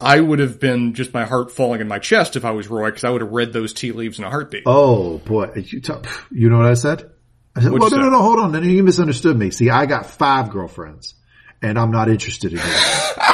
I 0.00 0.20
would 0.20 0.40
have 0.40 0.60
been 0.60 0.94
just 0.94 1.14
my 1.14 1.24
heart 1.24 1.52
falling 1.52 1.80
in 1.80 1.88
my 1.88 1.98
chest 1.98 2.36
if 2.36 2.44
I 2.44 2.50
was 2.50 2.68
Roy 2.68 2.86
because 2.86 3.04
I 3.04 3.10
would 3.10 3.22
have 3.22 3.30
read 3.30 3.52
those 3.52 3.72
tea 3.72 3.92
leaves 3.92 4.18
in 4.18 4.24
a 4.24 4.30
heartbeat. 4.30 4.64
Oh 4.66 5.18
boy, 5.18 5.52
you, 5.54 5.80
t- 5.80 5.92
you 6.30 6.50
know 6.50 6.58
what 6.58 6.66
I 6.66 6.74
said? 6.74 7.10
I 7.54 7.60
said, 7.60 7.72
well, 7.72 7.90
no, 7.90 7.96
no, 7.98 8.10
no, 8.10 8.22
hold 8.22 8.38
on. 8.38 8.52
Then 8.52 8.64
you 8.64 8.82
misunderstood 8.82 9.36
me. 9.36 9.50
See, 9.50 9.68
I 9.68 9.86
got 9.86 10.06
five 10.06 10.50
girlfriends 10.50 11.14
and 11.60 11.78
I'm 11.78 11.90
not 11.90 12.08
interested 12.08 12.52
in 12.52 12.58
you. 12.58 12.64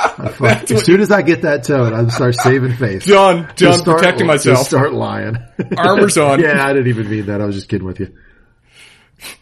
as 0.00 0.84
soon 0.84 1.00
as 1.00 1.10
I 1.10 1.22
get 1.22 1.42
that 1.42 1.64
tone, 1.64 1.92
I 1.92 2.08
start 2.08 2.34
saving 2.34 2.74
face. 2.76 3.04
John, 3.04 3.50
done, 3.56 3.78
start, 3.78 3.98
protecting 3.98 4.26
myself. 4.26 4.66
start 4.66 4.92
lying. 4.92 5.38
Armor's 5.76 6.18
on. 6.18 6.40
yeah, 6.42 6.64
I 6.64 6.72
didn't 6.72 6.88
even 6.88 7.10
mean 7.10 7.26
that. 7.26 7.40
I 7.40 7.46
was 7.46 7.56
just 7.56 7.68
kidding 7.68 7.86
with 7.86 8.00
you. 8.00 8.14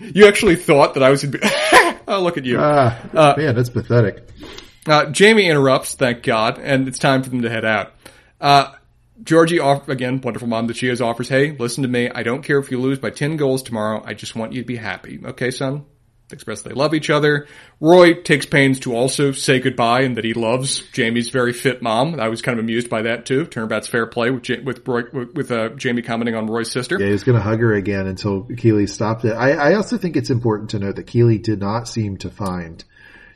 You 0.01 0.27
actually 0.27 0.57
thought 0.57 0.95
that 0.95 1.03
I 1.03 1.11
was. 1.11 1.25
Be- 1.25 1.39
oh, 2.09 2.21
look 2.23 2.37
at 2.37 2.45
you. 2.45 2.59
Ah, 2.61 2.99
uh, 3.15 3.35
man, 3.37 3.55
that's 3.55 3.71
pathetic. 3.71 4.29
Uh, 4.87 5.11
Jamie 5.11 5.47
interrupts, 5.47 5.95
thank 5.95 6.23
God, 6.23 6.59
and 6.59 6.89
it's 6.89 6.99
time 6.99 7.23
for 7.23 7.31
them 7.31 7.43
to 7.43 7.51
head 7.51 7.65
out. 7.65 7.93
Uh, 8.41 8.73
Georgie, 9.23 9.59
off, 9.59 9.89
again, 9.89 10.21
wonderful 10.21 10.49
mom 10.49 10.69
that 10.69 10.77
she 10.77 10.89
is, 10.89 11.01
offers, 11.01 11.29
hey, 11.29 11.57
listen 11.59 11.83
to 11.83 11.89
me. 11.89 12.09
I 12.09 12.23
don't 12.23 12.43
care 12.43 12.59
if 12.59 12.71
you 12.71 12.81
lose 12.81 12.99
by 12.99 13.11
10 13.11 13.37
goals 13.37 13.63
tomorrow. 13.63 14.03
I 14.05 14.15
just 14.15 14.37
want 14.37 14.53
you 14.53 14.63
to 14.63 14.67
be 14.67 14.77
happy. 14.77 15.21
Okay, 15.25 15.51
son? 15.51 15.85
Express 16.31 16.63
they 16.63 16.73
love 16.73 16.95
each 16.95 17.11
other. 17.11 17.47
Roy 17.81 18.15
takes 18.15 18.47
pains 18.47 18.81
to 18.81 18.95
also 18.95 19.33
say 19.33 19.61
goodbye 19.61 20.03
and 20.03 20.17
that 20.17 20.25
he 20.25 20.35
loves 20.35 20.81
Jamie's 20.93 21.31
very 21.31 21.53
fit 21.53 21.83
mom. 21.83 22.21
I 22.21 22.29
was 22.29 22.43
kind 22.43 22.59
of 22.59 22.65
amused 22.65 22.91
by 22.91 23.03
that 23.03 23.27
too. 23.27 23.47
Turnabout's 23.47 23.89
fair 23.89 24.07
play 24.07 24.31
with 24.31 24.49
with 24.65 24.87
Roy, 24.87 25.03
with 25.35 25.51
uh, 25.51 25.71
Jamie 25.71 26.03
commenting 26.03 26.35
on 26.35 26.47
Roy's 26.47 26.71
sister. 26.71 26.99
Yeah, 27.01 27.09
he's 27.11 27.25
going 27.25 27.37
to 27.37 27.43
hug 27.43 27.61
her 27.61 27.73
again 27.75 28.07
until 28.07 28.45
Keeley 28.45 28.87
stopped 28.87 29.25
it. 29.25 29.33
I, 29.33 29.53
I 29.53 29.75
also 29.75 29.97
think 29.99 30.17
it's 30.17 30.31
important 30.31 30.71
to 30.71 30.79
note 30.79 30.97
that 30.97 31.07
Keeley 31.07 31.39
did 31.39 31.61
not 31.61 31.89
seem 31.89 32.19
to 32.19 32.31
find 32.31 32.85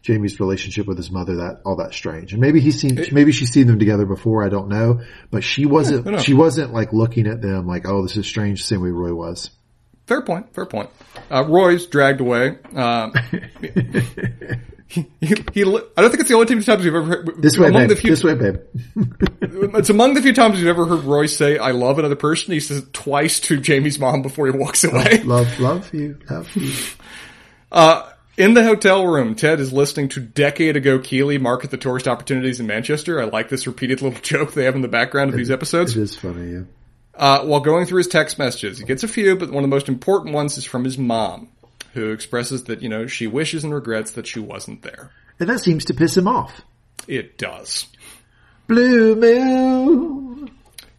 Jamie's 0.03 0.41
relationship 0.41 0.87
with 0.87 0.97
his 0.97 1.11
mother 1.11 1.37
that 1.37 1.61
all 1.65 1.77
that 1.77 1.95
strange. 1.95 2.33
And 2.33 2.41
maybe 2.41 2.61
he's 2.61 2.81
seen, 2.81 2.99
it, 2.99 3.13
maybe 3.13 3.33
she's 3.33 3.51
seen 3.51 3.69
them 3.69 3.79
together 3.79 4.05
before. 4.05 4.45
I 4.45 4.49
don't 4.49 4.69
know, 4.69 5.01
but 5.31 5.45
she 5.45 5.65
wasn't. 5.65 6.07
Yeah, 6.07 6.19
she 6.19 6.35
wasn't 6.35 6.73
like 6.73 6.93
looking 6.93 7.27
at 7.27 7.41
them 7.41 7.67
like, 7.67 7.87
oh, 7.87 8.03
this 8.03 8.17
is 8.17 8.27
strange. 8.27 8.61
The 8.61 8.67
same 8.67 8.83
way 8.83 8.91
Roy 8.91 9.15
was. 9.15 9.51
Fair 10.07 10.23
point. 10.23 10.53
Fair 10.55 10.67
point. 10.67 10.91
Uh, 11.31 11.45
Roy's 11.47 11.87
dragged 11.87 12.21
away. 12.21 12.59
Uh, 12.75 13.11
he, 14.89 15.07
he, 15.21 15.35
he, 15.55 15.63
I 15.63 15.65
don't 15.65 16.11
think 16.11 16.21
it's 16.21 16.29
the 16.29 16.35
only 16.35 16.47
times 16.47 16.85
we've 16.85 16.95
ever 16.95 17.03
heard. 17.03 17.43
This 17.43 17.57
way, 17.57 17.71
babe. 17.71 17.97
Few, 17.97 18.11
this 18.11 18.25
way, 18.25 18.35
babe. 18.35 18.61
it's 19.41 19.91
among 19.91 20.15
the 20.15 20.23
few 20.23 20.35
times 20.35 20.59
we've 20.59 20.67
ever 20.67 20.85
heard 20.85 21.05
Roy 21.05 21.27
say, 21.27 21.57
I 21.57 21.71
love 21.71 21.99
another 21.99 22.17
person. 22.17 22.53
He 22.53 22.61
says 22.61 22.79
it 22.79 22.93
twice 22.93 23.41
to 23.41 23.59
Jamie's 23.59 23.99
mom 23.99 24.23
before 24.23 24.47
he 24.47 24.53
walks 24.53 24.85
away. 24.85 25.23
Love, 25.23 25.59
love 25.61 25.95
you. 25.95 26.19
Love 26.29 26.55
you. 26.57 26.73
Uh, 27.75 28.07
in 28.37 28.53
the 28.53 28.63
hotel 28.63 29.07
room, 29.07 29.35
Ted 29.35 29.59
is 29.59 29.73
listening 29.73 30.11
to 30.11 30.21
decade 30.21 30.77
ago 30.77 30.99
Keeley 30.99 31.39
market 31.39 31.71
the 31.71 31.79
tourist 31.79 32.07
opportunities 32.07 32.61
in 32.61 32.67
Manchester. 32.67 33.19
I 33.19 33.25
like 33.25 33.49
this 33.49 33.67
repeated 33.67 34.03
little 34.03 34.21
joke 34.23 34.53
they 34.53 34.65
have 34.65 34.75
in 34.75 34.83
the 34.83 34.89
background 34.89 35.31
of 35.31 35.35
it, 35.35 35.39
these 35.39 35.51
episodes. 35.51 35.97
It 35.97 36.03
is 36.03 36.17
funny, 36.17 36.53
yeah. 36.53 36.63
Uh, 37.15 37.45
while 37.45 37.61
going 37.61 37.87
through 37.87 37.99
his 37.99 38.09
text 38.09 38.39
messages, 38.39 38.79
he 38.79 38.85
gets 38.85 39.03
a 39.03 39.09
few, 39.09 39.37
but 39.37 39.51
one 39.51 39.63
of 39.63 39.71
the 39.71 39.75
most 39.75 39.89
important 39.89 40.35
ones 40.35 40.57
is 40.57 40.65
from 40.65 40.85
his 40.85 40.97
mom, 40.97 41.49
who 41.93 42.11
expresses 42.11 42.65
that, 42.65 42.83
you 42.83 42.89
know, 42.89 43.07
she 43.07 43.27
wishes 43.27 43.65
and 43.65 43.75
regrets 43.75 44.13
that 44.13 44.27
she 44.27 44.41
wasn't 44.41 44.83
there. 44.83 45.11
And 45.39 45.49
that 45.49 45.61
seems 45.61 45.85
to 45.87 45.95
piss 45.95 46.17
him 46.17 46.27
off. 46.27 46.63
It 47.07 47.37
does. 47.37 47.87
Blue 48.67 49.15
moon. 49.17 50.51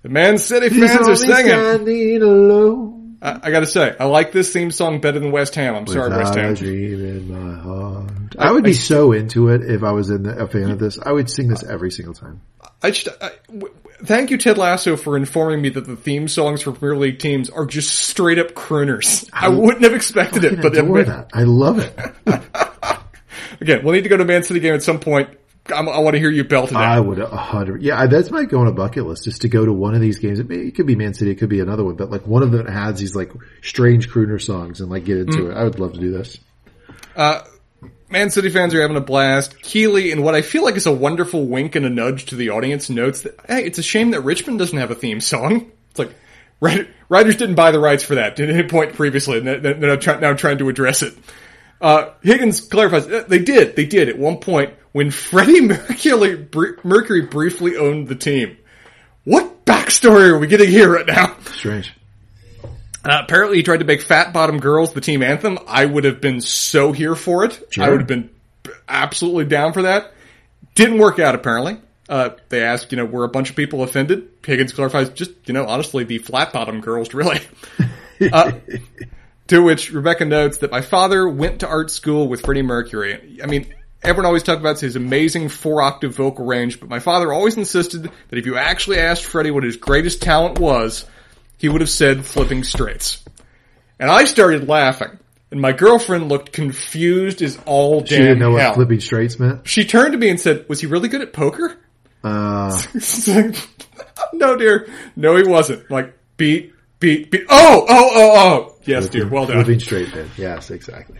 The 0.03 0.09
Man 0.09 0.37
City 0.37 0.69
fans 0.69 1.07
are 1.07 1.15
singing. 1.15 1.49
I, 3.21 3.39
I, 3.41 3.51
gotta 3.51 3.65
say, 3.65 3.95
I 3.97 4.03
like 4.03 4.33
this 4.33 4.51
theme 4.51 4.69
song 4.69 4.99
better 4.99 5.17
than 5.17 5.31
West 5.31 5.55
Ham. 5.55 5.75
I'm 5.75 5.87
sorry, 5.87 6.09
West 6.09 6.35
Ham. 6.35 6.55
dream 6.55 7.05
in 7.05 7.31
my 7.31 7.57
heart. 7.57 8.35
I, 8.37 8.49
I 8.49 8.51
would 8.51 8.65
be 8.65 8.71
I, 8.71 8.73
so 8.73 9.13
into 9.13 9.47
it 9.47 9.61
if 9.63 9.81
I 9.81 9.93
was 9.93 10.09
in 10.09 10.23
the, 10.23 10.37
a 10.37 10.47
fan 10.47 10.71
of 10.71 10.79
this. 10.79 10.99
I 10.99 11.13
would 11.13 11.29
sing 11.29 11.47
this 11.47 11.63
every 11.63 11.89
single 11.89 12.13
time. 12.13 12.41
I 12.81 12.91
just, 12.91 13.07
thank 14.03 14.31
you, 14.31 14.37
Ted 14.37 14.57
Lasso, 14.57 14.97
for 14.97 15.17
informing 15.17 15.61
me 15.61 15.69
that 15.69 15.85
the 15.85 15.95
theme 15.95 16.27
songs 16.27 16.61
for 16.61 16.71
Premier 16.71 16.97
League 16.97 17.19
teams 17.19 17.49
are 17.49 17.65
just 17.65 17.93
straight 17.93 18.39
up 18.39 18.53
crooners. 18.53 19.29
I, 19.33 19.49
wouldn't 19.49 19.83
have 19.83 19.93
expected 19.93 20.43
it, 20.43 20.61
but 20.61 20.73
that. 20.73 21.29
I 21.33 21.43
love 21.43 21.79
it. 21.79 21.93
Again, 23.61 23.83
we'll 23.83 23.93
need 23.93 24.03
to 24.03 24.09
go 24.09 24.17
to 24.17 24.25
Man 24.25 24.43
City 24.43 24.59
game 24.59 24.73
at 24.73 24.83
some 24.83 24.99
point. 24.99 25.29
I'm, 25.73 25.87
i 25.87 25.97
want 25.99 26.15
to 26.15 26.19
hear 26.19 26.29
you 26.29 26.43
belt 26.43 26.71
it. 26.71 26.75
I 26.75 26.99
would 26.99 27.19
a 27.19 27.27
hundred. 27.27 27.83
Yeah, 27.83 28.05
that's 28.07 28.29
my 28.29 28.43
go 28.43 28.59
on 28.59 28.67
a 28.67 28.73
bucket 28.73 29.05
list 29.05 29.23
just 29.23 29.43
to 29.43 29.47
go 29.47 29.65
to 29.65 29.71
one 29.71 29.95
of 29.95 30.01
these 30.01 30.19
games. 30.19 30.39
It, 30.39 30.51
it, 30.51 30.75
could 30.75 30.85
be 30.85 30.95
Man 30.95 31.13
City, 31.13 31.31
it 31.31 31.35
could 31.35 31.47
be 31.47 31.61
another 31.61 31.85
one, 31.85 31.95
but 31.95 32.11
like 32.11 32.27
one 32.27 32.43
of 32.43 32.51
them 32.51 32.67
has 32.67 32.99
these 32.99 33.15
like 33.15 33.31
strange 33.61 34.09
crooner 34.09 34.41
songs 34.41 34.81
and 34.81 34.89
like 34.89 35.05
get 35.05 35.19
into 35.19 35.43
mm. 35.43 35.51
it. 35.51 35.57
I 35.57 35.63
would 35.63 35.79
love 35.79 35.93
to 35.93 35.99
do 35.99 36.11
this. 36.11 36.37
Uh, 37.15 37.41
Man 38.13 38.29
City 38.29 38.49
fans 38.49 38.75
are 38.75 38.81
having 38.81 38.95
a 38.95 39.01
blast. 39.01 39.59
Keeley, 39.63 40.11
in 40.11 40.21
what 40.21 40.35
I 40.35 40.43
feel 40.43 40.63
like 40.63 40.75
is 40.75 40.85
a 40.85 40.93
wonderful 40.93 41.47
wink 41.47 41.75
and 41.75 41.83
a 41.83 41.89
nudge 41.89 42.25
to 42.25 42.35
the 42.35 42.51
audience, 42.51 42.87
notes 42.87 43.21
that 43.21 43.39
hey, 43.47 43.65
it's 43.65 43.79
a 43.79 43.83
shame 43.83 44.11
that 44.11 44.21
Richmond 44.21 44.59
doesn't 44.59 44.77
have 44.77 44.91
a 44.91 44.95
theme 44.95 45.19
song. 45.19 45.71
It's 45.89 45.97
like 45.97 46.11
writers 46.59 47.37
didn't 47.37 47.55
buy 47.55 47.71
the 47.71 47.79
rights 47.79 48.03
for 48.03 48.13
that. 48.15 48.35
Didn't 48.35 48.55
hit 48.55 48.69
point 48.69 48.93
previously, 48.93 49.39
and 49.39 49.47
they're 49.47 50.19
now 50.19 50.33
trying 50.35 50.59
to 50.59 50.69
address 50.69 51.01
it. 51.01 51.15
Uh, 51.81 52.11
Higgins 52.21 52.61
clarifies 52.61 53.07
uh, 53.07 53.25
they 53.27 53.39
did. 53.39 53.75
They 53.75 53.87
did 53.87 54.09
at 54.09 54.19
one 54.19 54.37
point 54.37 54.75
when 54.91 55.09
Freddie 55.09 55.61
Mercury, 55.65 56.47
Mercury 56.83 57.21
briefly 57.23 57.77
owned 57.77 58.09
the 58.09 58.15
team. 58.15 58.57
What 59.23 59.65
backstory 59.65 60.29
are 60.29 60.37
we 60.37 60.45
getting 60.45 60.69
here 60.69 60.93
right 60.93 61.07
now? 61.07 61.35
Strange. 61.55 61.91
Uh, 63.05 63.21
apparently, 63.23 63.57
he 63.57 63.63
tried 63.63 63.77
to 63.77 63.85
make 63.85 64.01
"Fat 64.01 64.33
Bottom 64.33 64.59
Girls" 64.59 64.93
the 64.93 65.01
team 65.01 65.23
anthem. 65.23 65.59
I 65.67 65.85
would 65.85 66.05
have 66.05 66.21
been 66.21 66.41
so 66.41 66.91
here 66.91 67.15
for 67.15 67.43
it. 67.45 67.61
Sure. 67.71 67.83
I 67.83 67.89
would 67.89 67.99
have 67.99 68.07
been 68.07 68.29
absolutely 68.87 69.45
down 69.45 69.73
for 69.73 69.83
that. 69.83 70.13
Didn't 70.75 70.99
work 70.99 71.19
out. 71.19 71.35
Apparently, 71.35 71.79
uh, 72.09 72.31
they 72.49 72.61
asked, 72.63 72.91
you 72.91 72.97
know, 72.97 73.05
were 73.05 73.23
a 73.23 73.29
bunch 73.29 73.49
of 73.49 73.55
people 73.55 73.83
offended? 73.83 74.29
Higgins 74.45 74.73
clarifies, 74.73 75.09
just 75.09 75.31
you 75.45 75.53
know, 75.53 75.65
honestly, 75.65 76.03
the 76.03 76.19
flat 76.19 76.53
bottom 76.53 76.81
girls, 76.81 77.13
really. 77.13 77.39
Uh, 78.31 78.53
to 79.47 79.61
which 79.61 79.91
Rebecca 79.91 80.23
notes 80.23 80.59
that 80.59 80.71
my 80.71 80.79
father 80.79 81.27
went 81.27 81.59
to 81.59 81.67
art 81.67 81.91
school 81.91 82.29
with 82.29 82.41
Freddie 82.41 82.61
Mercury. 82.61 83.39
I 83.43 83.47
mean, 83.47 83.73
everyone 84.01 84.27
always 84.27 84.43
talks 84.43 84.59
about 84.59 84.79
his 84.79 84.95
amazing 84.95 85.49
four 85.49 85.81
octave 85.81 86.15
vocal 86.15 86.45
range, 86.45 86.79
but 86.79 86.89
my 86.89 86.99
father 86.99 87.33
always 87.33 87.57
insisted 87.57 88.03
that 88.03 88.39
if 88.39 88.45
you 88.45 88.55
actually 88.55 88.99
asked 88.99 89.25
Freddie 89.25 89.51
what 89.51 89.63
his 89.63 89.77
greatest 89.77 90.21
talent 90.21 90.59
was, 90.59 91.05
he 91.57 91.69
would 91.69 91.81
have 91.81 91.89
said 91.89 92.25
flipping 92.25 92.63
straights. 92.63 93.23
And 93.99 94.09
I 94.09 94.25
started 94.25 94.67
laughing. 94.67 95.19
And 95.51 95.61
my 95.61 95.71
girlfriend 95.71 96.29
looked 96.29 96.51
confused 96.51 97.41
as 97.41 97.59
all 97.65 97.99
damn 97.99 98.07
She 98.07 98.17
didn't 98.17 98.39
know 98.39 98.55
hell. 98.57 98.69
what 98.69 98.75
flipping 98.75 98.99
straights 98.99 99.39
meant? 99.39 99.67
She 99.67 99.85
turned 99.85 100.13
to 100.13 100.17
me 100.17 100.29
and 100.29 100.39
said, 100.39 100.67
was 100.67 100.81
he 100.81 100.87
really 100.87 101.09
good 101.09 101.21
at 101.21 101.31
poker? 101.31 101.77
Uh. 102.23 102.81
no, 104.33 104.57
dear. 104.57 104.87
No, 105.15 105.35
he 105.35 105.43
wasn't. 105.43 105.91
Like, 105.91 106.17
beat, 106.37 106.73
beat, 106.99 107.29
beat. 107.29 107.45
Oh, 107.49 107.85
oh, 107.87 108.09
oh, 108.13 108.33
oh. 108.35 108.75
Yes, 108.85 109.09
dear. 109.09 109.27
Well 109.27 109.45
done. 109.45 109.57
Flipping 109.57 109.79
straight 109.79 110.11
then. 110.11 110.29
Yes, 110.37 110.71
exactly. 110.71 111.19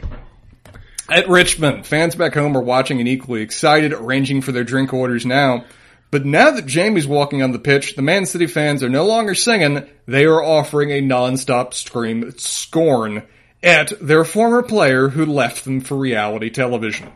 At 1.09 1.29
Richmond, 1.29 1.85
fans 1.85 2.15
back 2.15 2.33
home 2.33 2.57
are 2.57 2.61
watching 2.61 2.99
and 2.99 3.07
equally 3.07 3.41
excited, 3.41 3.93
arranging 3.93 4.41
for 4.41 4.51
their 4.51 4.63
drink 4.63 4.93
orders 4.93 5.25
now. 5.25 5.65
But 6.13 6.25
now 6.25 6.51
that 6.51 6.67
Jamie's 6.67 7.07
walking 7.07 7.41
on 7.41 7.53
the 7.53 7.57
pitch, 7.57 7.95
the 7.95 8.03
Man 8.03 8.27
City 8.27 8.45
fans 8.45 8.83
are 8.83 8.89
no 8.89 9.03
longer 9.03 9.33
singing, 9.33 9.89
they 10.05 10.25
are 10.25 10.43
offering 10.43 10.91
a 10.91 11.01
non-stop 11.01 11.73
scream 11.73 12.37
scorn 12.37 13.23
at 13.63 13.93
their 13.99 14.23
former 14.23 14.61
player 14.61 15.07
who 15.07 15.25
left 15.25 15.65
them 15.65 15.81
for 15.81 15.97
reality 15.97 16.51
television. 16.51 17.11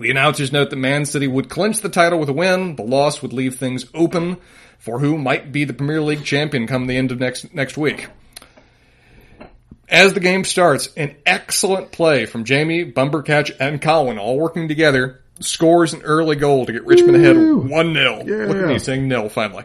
The 0.00 0.10
announcers 0.10 0.50
note 0.50 0.70
that 0.70 0.76
Man 0.78 1.06
City 1.06 1.28
would 1.28 1.48
clinch 1.48 1.80
the 1.80 1.88
title 1.88 2.18
with 2.18 2.28
a 2.28 2.32
win, 2.32 2.74
the 2.74 2.82
loss 2.82 3.22
would 3.22 3.32
leave 3.32 3.54
things 3.54 3.86
open 3.94 4.38
for 4.80 4.98
who 4.98 5.16
might 5.16 5.52
be 5.52 5.62
the 5.62 5.74
Premier 5.74 6.02
League 6.02 6.24
champion 6.24 6.66
come 6.66 6.88
the 6.88 6.96
end 6.96 7.12
of 7.12 7.20
next, 7.20 7.54
next 7.54 7.78
week. 7.78 8.08
As 9.88 10.12
the 10.12 10.18
game 10.18 10.42
starts, 10.42 10.88
an 10.96 11.14
excellent 11.24 11.92
play 11.92 12.26
from 12.26 12.42
Jamie, 12.42 12.90
Bumbercatch, 12.90 13.52
and 13.60 13.80
Colin 13.80 14.18
all 14.18 14.40
working 14.40 14.66
together 14.66 15.20
scores 15.44 15.92
an 15.92 16.02
early 16.02 16.36
goal 16.36 16.66
to 16.66 16.72
get 16.72 16.84
Richmond 16.86 17.16
ahead 17.16 17.36
1-0. 17.36 18.26
Yeah. 18.26 18.46
Look 18.46 18.56
at 18.56 18.68
me 18.68 18.78
saying 18.78 19.08
nil 19.08 19.28
finally. 19.28 19.64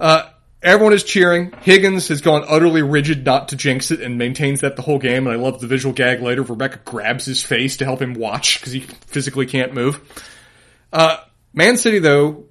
Uh, 0.00 0.28
everyone 0.62 0.92
is 0.92 1.04
cheering. 1.04 1.52
Higgins 1.62 2.08
has 2.08 2.20
gone 2.20 2.44
utterly 2.48 2.82
rigid 2.82 3.24
not 3.24 3.48
to 3.48 3.56
jinx 3.56 3.90
it 3.90 4.00
and 4.00 4.18
maintains 4.18 4.60
that 4.60 4.76
the 4.76 4.82
whole 4.82 4.98
game. 4.98 5.26
And 5.26 5.36
I 5.36 5.40
love 5.40 5.60
the 5.60 5.66
visual 5.66 5.94
gag 5.94 6.20
later. 6.20 6.42
Rebecca 6.42 6.80
grabs 6.84 7.24
his 7.24 7.42
face 7.42 7.78
to 7.78 7.84
help 7.84 8.00
him 8.00 8.14
watch 8.14 8.60
because 8.60 8.72
he 8.72 8.80
physically 8.80 9.46
can't 9.46 9.74
move. 9.74 10.00
Uh, 10.92 11.18
Man 11.52 11.76
City 11.76 11.98
though, 11.98 12.44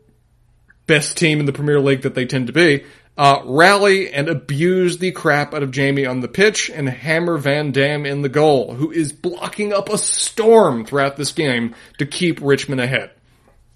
best 0.85 1.17
team 1.17 1.39
in 1.39 1.45
the 1.45 1.53
Premier 1.53 1.79
League 1.79 2.01
that 2.01 2.15
they 2.15 2.25
tend 2.25 2.47
to 2.47 2.53
be, 2.53 2.85
uh, 3.17 3.41
rally 3.45 4.13
and 4.13 4.29
abuse 4.29 4.99
the 4.99 5.11
crap 5.11 5.53
out 5.53 5.63
of 5.63 5.71
Jamie 5.71 6.05
on 6.05 6.19
the 6.19 6.27
pitch 6.27 6.69
and 6.69 6.87
hammer 6.87 7.37
Van 7.37 7.71
Dam 7.71 8.05
in 8.05 8.21
the 8.21 8.29
goal, 8.29 8.73
who 8.73 8.91
is 8.91 9.11
blocking 9.11 9.73
up 9.73 9.89
a 9.89 9.97
storm 9.97 10.85
throughout 10.85 11.17
this 11.17 11.31
game 11.31 11.73
to 11.97 12.05
keep 12.05 12.39
Richmond 12.41 12.81
ahead. 12.81 13.11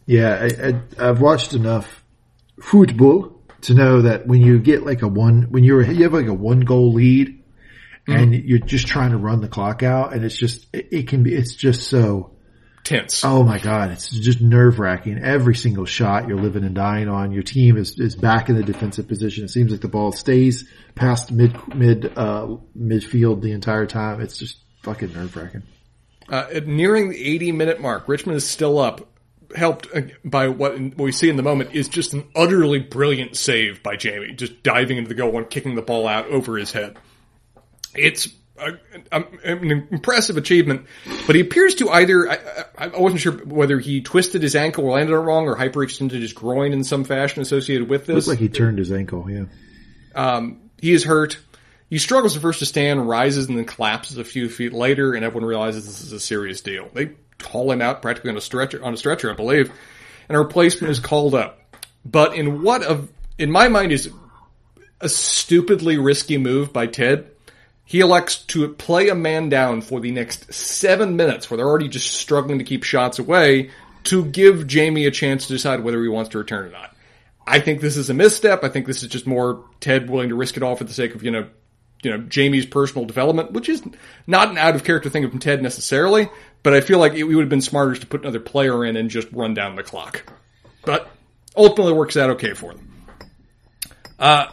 Yeah, 0.05 0.49
I, 0.97 1.03
have 1.03 1.22
watched 1.22 1.53
enough 1.53 2.03
football 2.61 3.41
to 3.61 3.73
know 3.73 4.03
that 4.03 4.27
when 4.27 4.41
you 4.41 4.59
get 4.59 4.85
like 4.85 5.01
a 5.01 5.07
one, 5.07 5.43
when 5.49 5.63
you're, 5.63 5.84
you 5.84 6.03
have 6.03 6.13
like 6.13 6.27
a 6.27 6.34
one 6.34 6.61
goal 6.61 6.93
lead 6.93 7.43
and 8.07 8.31
mm-hmm. 8.31 8.47
you're 8.47 8.59
just 8.59 8.88
trying 8.88 9.11
to 9.11 9.18
run 9.18 9.41
the 9.41 9.47
clock 9.47 9.84
out 9.84 10.13
and 10.13 10.23
it's 10.23 10.38
just, 10.38 10.68
it, 10.73 10.88
it 10.91 11.07
can 11.07 11.23
be, 11.23 11.34
it's 11.34 11.55
just 11.55 11.88
so, 11.88 12.31
tense. 12.83 13.23
Oh 13.23 13.43
my 13.43 13.59
God. 13.59 13.91
It's 13.91 14.09
just 14.09 14.41
nerve 14.41 14.79
wracking. 14.79 15.19
Every 15.23 15.55
single 15.55 15.85
shot 15.85 16.27
you're 16.27 16.39
living 16.39 16.63
and 16.63 16.75
dying 16.75 17.09
on. 17.09 17.31
Your 17.31 17.43
team 17.43 17.77
is, 17.77 17.99
is 17.99 18.15
back 18.15 18.49
in 18.49 18.55
the 18.55 18.63
defensive 18.63 19.07
position. 19.07 19.45
It 19.45 19.49
seems 19.49 19.71
like 19.71 19.81
the 19.81 19.87
ball 19.87 20.11
stays 20.11 20.69
past 20.95 21.31
mid, 21.31 21.55
mid, 21.75 22.17
uh, 22.17 22.57
midfield 22.77 23.41
the 23.41 23.51
entire 23.51 23.85
time. 23.85 24.21
It's 24.21 24.37
just 24.37 24.57
fucking 24.83 25.13
nerve 25.13 25.35
wracking. 25.35 25.63
Uh, 26.29 26.61
nearing 26.65 27.09
the 27.09 27.33
80 27.35 27.51
minute 27.51 27.81
mark, 27.81 28.07
Richmond 28.07 28.37
is 28.37 28.49
still 28.49 28.79
up, 28.79 29.07
helped 29.55 29.87
uh, 29.93 30.01
by 30.23 30.47
what 30.47 30.97
we 30.97 31.11
see 31.11 31.29
in 31.29 31.35
the 31.35 31.43
moment 31.43 31.73
is 31.73 31.89
just 31.89 32.13
an 32.13 32.27
utterly 32.35 32.79
brilliant 32.79 33.35
save 33.35 33.83
by 33.83 33.95
Jamie, 33.95 34.33
just 34.33 34.63
diving 34.63 34.97
into 34.97 35.09
the 35.09 35.15
goal 35.15 35.37
and 35.37 35.49
kicking 35.49 35.75
the 35.75 35.81
ball 35.81 36.07
out 36.07 36.27
over 36.27 36.57
his 36.57 36.71
head. 36.71 36.97
It's 37.93 38.29
an 38.57 39.87
impressive 39.91 40.37
achievement, 40.37 40.85
but 41.25 41.35
he 41.35 41.41
appears 41.41 41.75
to 41.75 41.89
either, 41.89 42.29
I, 42.29 42.37
I, 42.77 42.87
wasn't 42.87 43.21
sure 43.21 43.33
whether 43.33 43.79
he 43.79 44.01
twisted 44.01 44.43
his 44.43 44.55
ankle 44.55 44.85
or 44.85 44.91
landed 44.91 45.13
it 45.13 45.17
wrong 45.17 45.47
or 45.47 45.55
hyperextended 45.55 46.21
his 46.21 46.33
groin 46.33 46.73
in 46.73 46.83
some 46.83 47.03
fashion 47.03 47.41
associated 47.41 47.89
with 47.89 48.05
this. 48.05 48.15
Looks 48.15 48.27
like 48.27 48.39
he 48.39 48.49
turned 48.49 48.77
his 48.77 48.91
ankle, 48.91 49.29
yeah. 49.29 49.45
Um, 50.13 50.69
he 50.79 50.93
is 50.93 51.03
hurt. 51.03 51.39
He 51.89 51.97
struggles 51.97 52.35
at 52.35 52.41
first 52.41 52.59
to 52.59 52.65
stand, 52.65 53.07
rises, 53.07 53.47
and 53.47 53.57
then 53.57 53.65
collapses 53.65 54.17
a 54.17 54.23
few 54.23 54.47
feet 54.47 54.73
later, 54.73 55.13
and 55.13 55.25
everyone 55.25 55.47
realizes 55.47 55.85
this 55.85 56.01
is 56.01 56.13
a 56.13 56.19
serious 56.19 56.61
deal. 56.61 56.89
They 56.93 57.11
haul 57.43 57.71
him 57.71 57.81
out 57.81 58.01
practically 58.01 58.31
on 58.31 58.37
a 58.37 58.41
stretcher, 58.41 58.83
on 58.83 58.93
a 58.93 58.97
stretcher, 58.97 59.31
I 59.31 59.35
believe, 59.35 59.71
and 60.29 60.35
a 60.35 60.39
replacement 60.39 60.91
is 60.91 60.99
called 60.99 61.35
up. 61.35 61.59
But 62.05 62.35
in 62.35 62.61
what 62.61 62.83
of, 62.83 63.09
in 63.37 63.51
my 63.51 63.67
mind 63.67 63.91
is 63.91 64.09
a 64.99 65.09
stupidly 65.09 65.97
risky 65.97 66.37
move 66.37 66.71
by 66.71 66.87
Ted, 66.87 67.30
he 67.91 67.99
elects 67.99 68.38
to 68.38 68.69
play 68.69 69.09
a 69.09 69.15
man 69.15 69.49
down 69.49 69.81
for 69.81 69.99
the 69.99 70.11
next 70.11 70.53
seven 70.53 71.18
minutes 71.18 71.51
where 71.51 71.57
they're 71.57 71.68
already 71.68 71.89
just 71.89 72.13
struggling 72.13 72.57
to 72.57 72.63
keep 72.63 72.85
shots 72.85 73.19
away 73.19 73.69
to 74.05 74.23
give 74.23 74.65
Jamie 74.65 75.07
a 75.07 75.11
chance 75.11 75.47
to 75.47 75.51
decide 75.51 75.81
whether 75.81 76.01
he 76.01 76.07
wants 76.07 76.30
to 76.30 76.38
return 76.38 76.68
or 76.68 76.69
not. 76.69 76.95
I 77.45 77.59
think 77.59 77.81
this 77.81 77.97
is 77.97 78.09
a 78.09 78.13
misstep. 78.13 78.63
I 78.63 78.69
think 78.69 78.85
this 78.85 79.03
is 79.03 79.09
just 79.09 79.27
more 79.27 79.65
Ted 79.81 80.09
willing 80.09 80.30
to 80.30 80.35
risk 80.35 80.55
it 80.55 80.63
all 80.63 80.77
for 80.77 80.85
the 80.85 80.93
sake 80.93 81.15
of, 81.15 81.23
you 81.23 81.31
know, 81.31 81.49
you 82.01 82.11
know, 82.11 82.19
Jamie's 82.19 82.65
personal 82.65 83.03
development, 83.03 83.51
which 83.51 83.68
is 83.68 83.84
not 84.26 84.49
an 84.49 84.57
out 84.57 84.76
of 84.76 84.85
character 84.85 85.09
thing 85.09 85.30
from 85.30 85.39
Ted 85.39 85.61
necessarily, 85.61 86.30
but 86.63 86.73
I 86.73 86.80
feel 86.80 86.97
like 86.97 87.15
it, 87.15 87.23
would 87.23 87.39
have 87.41 87.49
been 87.49 87.59
smarter 87.59 87.95
to 87.95 88.07
put 88.07 88.22
another 88.22 88.39
player 88.39 88.85
in 88.85 88.95
and 88.95 89.09
just 89.09 89.30
run 89.34 89.53
down 89.53 89.76
the 89.76 89.84
clock. 89.84 90.23
But 90.85 91.11
ultimately 91.57 91.91
works 91.91 92.15
out 92.15 92.30
okay 92.30 92.53
for 92.53 92.73
them. 92.73 93.03
Uh, 94.18 94.47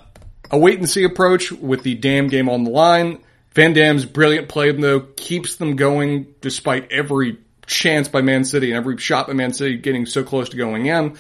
a 0.51 0.59
wait 0.59 0.81
and 0.81 0.90
see 0.90 1.05
approach 1.05 1.52
with 1.52 1.85
the 1.85 1.94
damn 1.94 2.27
game 2.27 2.48
on 2.48 2.65
the 2.65 2.70
line. 2.70 3.20
Van 3.59 3.72
Dam's 3.72 4.05
brilliant 4.05 4.48
play, 4.48 4.70
though, 4.70 5.01
keeps 5.01 5.56
them 5.56 5.74
going 5.74 6.32
despite 6.40 6.93
every 6.93 7.39
chance 7.66 8.06
by 8.06 8.22
Man 8.22 8.44
City 8.44 8.70
and 8.70 8.76
every 8.76 8.97
shot 8.98 9.26
by 9.26 9.32
Man 9.32 9.52
City 9.52 9.76
getting 9.78 10.06
so 10.06 10.22
close 10.22 10.51
to 10.51 10.56
going 10.56 10.86
in. 10.86 11.18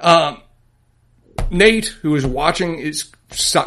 Uh, 0.00 0.36
Nate, 1.50 1.88
who 1.88 2.16
is 2.16 2.24
watching, 2.24 2.78
is 2.78 3.12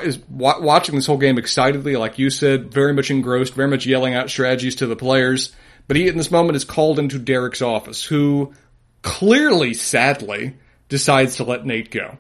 is 0.02 0.18
watching 0.28 0.96
this 0.96 1.06
whole 1.06 1.20
game 1.20 1.38
excitedly, 1.38 1.96
like 1.96 2.18
you 2.18 2.32
said, 2.32 2.74
very 2.74 2.92
much 2.92 3.12
engrossed, 3.12 3.54
very 3.54 3.70
much 3.70 3.86
yelling 3.86 4.16
out 4.16 4.32
strategies 4.32 4.78
to 4.78 4.88
the 4.88 4.96
players. 4.96 5.54
But 5.88 5.98
he, 5.98 6.08
in 6.08 6.18
this 6.18 6.32
moment, 6.32 6.56
is 6.56 6.66
called 6.66 6.98
into 6.98 7.20
Derek's 7.20 7.62
office, 7.62 8.04
who 8.04 8.56
clearly, 9.04 9.76
sadly, 9.76 10.56
decides 10.90 11.36
to 11.36 11.44
let 11.44 11.68
Nate 11.68 11.92
go, 11.92 12.18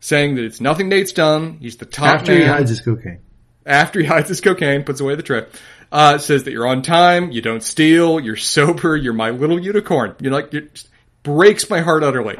saying 0.00 0.34
that 0.34 0.44
it's 0.44 0.60
nothing 0.60 0.88
Nate's 0.88 1.12
done. 1.12 1.58
He's 1.60 1.76
the 1.76 1.86
top 1.86 2.16
after 2.16 2.32
man. 2.32 2.40
he 2.40 2.48
hides 2.48 2.70
his 2.70 2.80
cocaine. 2.80 3.20
After 3.68 4.00
he 4.00 4.06
hides 4.06 4.28
his 4.28 4.40
cocaine, 4.40 4.82
puts 4.82 5.00
away 5.00 5.14
the 5.14 5.22
tray. 5.22 5.46
Uh, 5.92 6.18
says 6.18 6.44
that 6.44 6.52
you're 6.52 6.66
on 6.66 6.82
time, 6.82 7.30
you 7.30 7.40
don't 7.40 7.62
steal, 7.62 8.20
you're 8.20 8.36
sober, 8.36 8.96
you're 8.96 9.12
my 9.12 9.30
little 9.30 9.58
unicorn. 9.58 10.16
You're 10.20 10.32
like, 10.32 10.52
it 10.52 10.84
breaks 11.22 11.70
my 11.70 11.80
heart 11.80 12.02
utterly. 12.02 12.38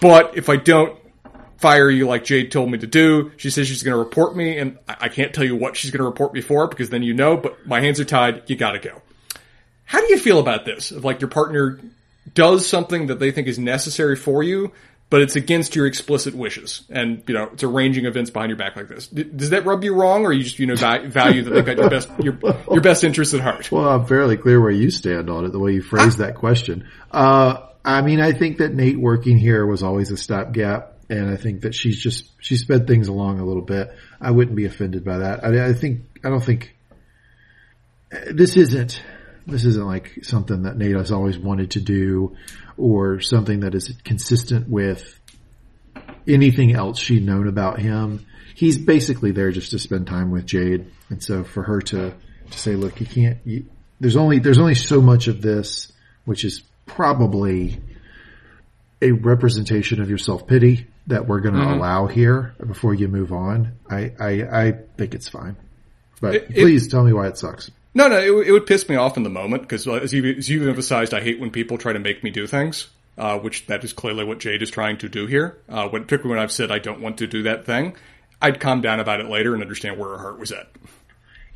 But 0.00 0.36
if 0.36 0.48
I 0.48 0.56
don't 0.56 1.00
fire 1.60 1.90
you 1.90 2.06
like 2.06 2.24
Jade 2.24 2.50
told 2.50 2.70
me 2.70 2.78
to 2.78 2.86
do. 2.86 3.32
She 3.36 3.50
says 3.50 3.68
she's 3.68 3.82
going 3.82 3.94
to 3.94 3.98
report 3.98 4.34
me, 4.34 4.58
and 4.58 4.78
I 4.88 5.08
can't 5.08 5.34
tell 5.34 5.44
you 5.44 5.54
what 5.54 5.76
she's 5.76 5.90
going 5.90 5.98
to 5.98 6.04
report 6.04 6.32
me 6.32 6.40
for 6.40 6.66
because 6.66 6.90
then 6.90 7.02
you 7.02 7.14
know. 7.14 7.36
But 7.36 7.66
my 7.66 7.80
hands 7.80 8.00
are 8.00 8.04
tied. 8.04 8.48
You 8.48 8.56
got 8.56 8.72
to 8.72 8.78
go. 8.78 9.02
How 9.84 10.00
do 10.00 10.06
you 10.06 10.18
feel 10.18 10.38
about 10.38 10.64
this? 10.64 10.90
If 10.90 11.04
like 11.04 11.20
your 11.20 11.28
partner 11.28 11.78
does 12.32 12.66
something 12.66 13.08
that 13.08 13.18
they 13.18 13.30
think 13.30 13.46
is 13.46 13.58
necessary 13.58 14.16
for 14.16 14.42
you, 14.42 14.72
but 15.10 15.22
it's 15.22 15.36
against 15.36 15.76
your 15.76 15.86
explicit 15.86 16.34
wishes, 16.34 16.82
and 16.88 17.22
you 17.26 17.34
know 17.34 17.50
it's 17.52 17.62
arranging 17.62 18.06
events 18.06 18.30
behind 18.30 18.50
your 18.50 18.56
back 18.56 18.76
like 18.76 18.88
this. 18.88 19.08
Does 19.08 19.50
that 19.50 19.66
rub 19.66 19.84
you 19.84 19.94
wrong, 19.94 20.24
or 20.24 20.32
you 20.32 20.42
just 20.42 20.58
you 20.58 20.66
know 20.66 20.76
value 21.06 21.42
that 21.42 21.50
they've 21.50 21.66
got 21.66 21.76
your 21.76 21.90
best 21.90 22.08
your 22.20 22.38
your 22.70 22.80
best 22.80 23.04
interests 23.04 23.34
at 23.34 23.40
heart? 23.40 23.70
Well, 23.70 23.88
I'm 23.88 24.06
fairly 24.06 24.36
clear 24.36 24.60
where 24.60 24.70
you 24.70 24.90
stand 24.90 25.28
on 25.28 25.44
it. 25.44 25.52
The 25.52 25.58
way 25.58 25.72
you 25.72 25.82
phrased 25.82 26.18
that 26.18 26.36
question. 26.36 26.88
Uh, 27.10 27.66
I 27.84 28.02
mean, 28.02 28.20
I 28.20 28.32
think 28.32 28.58
that 28.58 28.72
Nate 28.72 28.98
working 28.98 29.36
here 29.36 29.66
was 29.66 29.82
always 29.82 30.10
a 30.10 30.16
stopgap 30.16 31.00
and 31.10 31.28
I 31.28 31.36
think 31.36 31.62
that 31.62 31.74
she's 31.74 31.98
just 31.98 32.30
she 32.40 32.56
sped 32.56 32.86
things 32.86 33.08
along 33.08 33.40
a 33.40 33.44
little 33.44 33.62
bit. 33.62 33.90
I 34.20 34.30
wouldn't 34.30 34.56
be 34.56 34.64
offended 34.64 35.04
by 35.04 35.18
that. 35.18 35.44
I, 35.44 35.68
I 35.68 35.72
think 35.72 36.02
I 36.24 36.30
don't 36.30 36.42
think 36.42 36.74
this 38.30 38.56
isn't 38.56 39.02
this 39.46 39.64
isn't 39.64 39.84
like 39.84 40.20
something 40.22 40.62
that 40.62 40.76
Nate 40.76 40.94
has 40.94 41.10
always 41.10 41.36
wanted 41.36 41.72
to 41.72 41.80
do, 41.80 42.36
or 42.80 43.20
something 43.20 43.60
that 43.60 43.74
is 43.74 43.92
consistent 44.04 44.68
with 44.68 45.18
anything 46.26 46.74
else 46.74 46.98
she'd 46.98 47.24
known 47.24 47.48
about 47.48 47.78
him. 47.78 48.26
He's 48.54 48.78
basically 48.78 49.32
there 49.32 49.50
just 49.52 49.70
to 49.70 49.78
spend 49.78 50.06
time 50.06 50.30
with 50.30 50.46
Jade, 50.46 50.90
and 51.08 51.22
so 51.22 51.44
for 51.44 51.62
her 51.62 51.80
to 51.80 52.14
to 52.50 52.58
say, 52.58 52.74
"Look, 52.74 53.00
you 53.00 53.06
can't." 53.06 53.38
You, 53.44 53.66
there's 54.00 54.16
only 54.16 54.38
there's 54.38 54.58
only 54.58 54.74
so 54.74 55.00
much 55.00 55.28
of 55.28 55.42
this, 55.42 55.92
which 56.24 56.44
is 56.44 56.62
probably 56.86 57.80
a 59.02 59.12
representation 59.12 60.00
of 60.00 60.08
your 60.08 60.18
self 60.18 60.46
pity 60.46 60.86
that 61.06 61.26
we're 61.26 61.40
going 61.40 61.54
to 61.54 61.60
mm-hmm. 61.60 61.78
allow 61.78 62.06
here 62.06 62.54
before 62.64 62.94
you 62.94 63.08
move 63.08 63.32
on, 63.32 63.78
I, 63.88 64.12
I, 64.20 64.30
I 64.42 64.72
think 64.96 65.14
it's 65.14 65.28
fine. 65.28 65.56
But 66.20 66.34
it, 66.34 66.50
please 66.50 66.86
it, 66.86 66.90
tell 66.90 67.02
me 67.02 67.12
why 67.12 67.26
it 67.28 67.38
sucks. 67.38 67.70
No, 67.94 68.08
no, 68.08 68.18
it, 68.18 68.48
it, 68.48 68.52
would 68.52 68.66
piss 68.66 68.88
me 68.88 68.96
off 68.96 69.16
in 69.16 69.24
the 69.24 69.30
moment 69.30 69.62
because 69.62 69.86
as 69.88 70.12
you, 70.12 70.24
as 70.24 70.48
you 70.48 70.68
emphasized, 70.68 71.12
I 71.12 71.20
hate 71.20 71.40
when 71.40 71.50
people 71.50 71.76
try 71.76 71.92
to 71.92 71.98
make 71.98 72.22
me 72.22 72.30
do 72.30 72.46
things, 72.46 72.88
uh, 73.18 73.38
which 73.38 73.66
that 73.66 73.82
is 73.82 73.92
clearly 73.92 74.24
what 74.24 74.38
Jade 74.38 74.62
is 74.62 74.70
trying 74.70 74.98
to 74.98 75.08
do 75.08 75.26
here. 75.26 75.58
Uh, 75.68 75.88
when, 75.88 76.04
particularly 76.04 76.36
when 76.36 76.42
I've 76.42 76.52
said 76.52 76.70
I 76.70 76.78
don't 76.78 77.00
want 77.00 77.18
to 77.18 77.26
do 77.26 77.42
that 77.44 77.66
thing, 77.66 77.96
I'd 78.40 78.60
calm 78.60 78.80
down 78.80 79.00
about 79.00 79.20
it 79.20 79.28
later 79.28 79.54
and 79.54 79.62
understand 79.62 79.98
where 79.98 80.10
her 80.10 80.18
heart 80.18 80.38
was 80.38 80.52
at. 80.52 80.68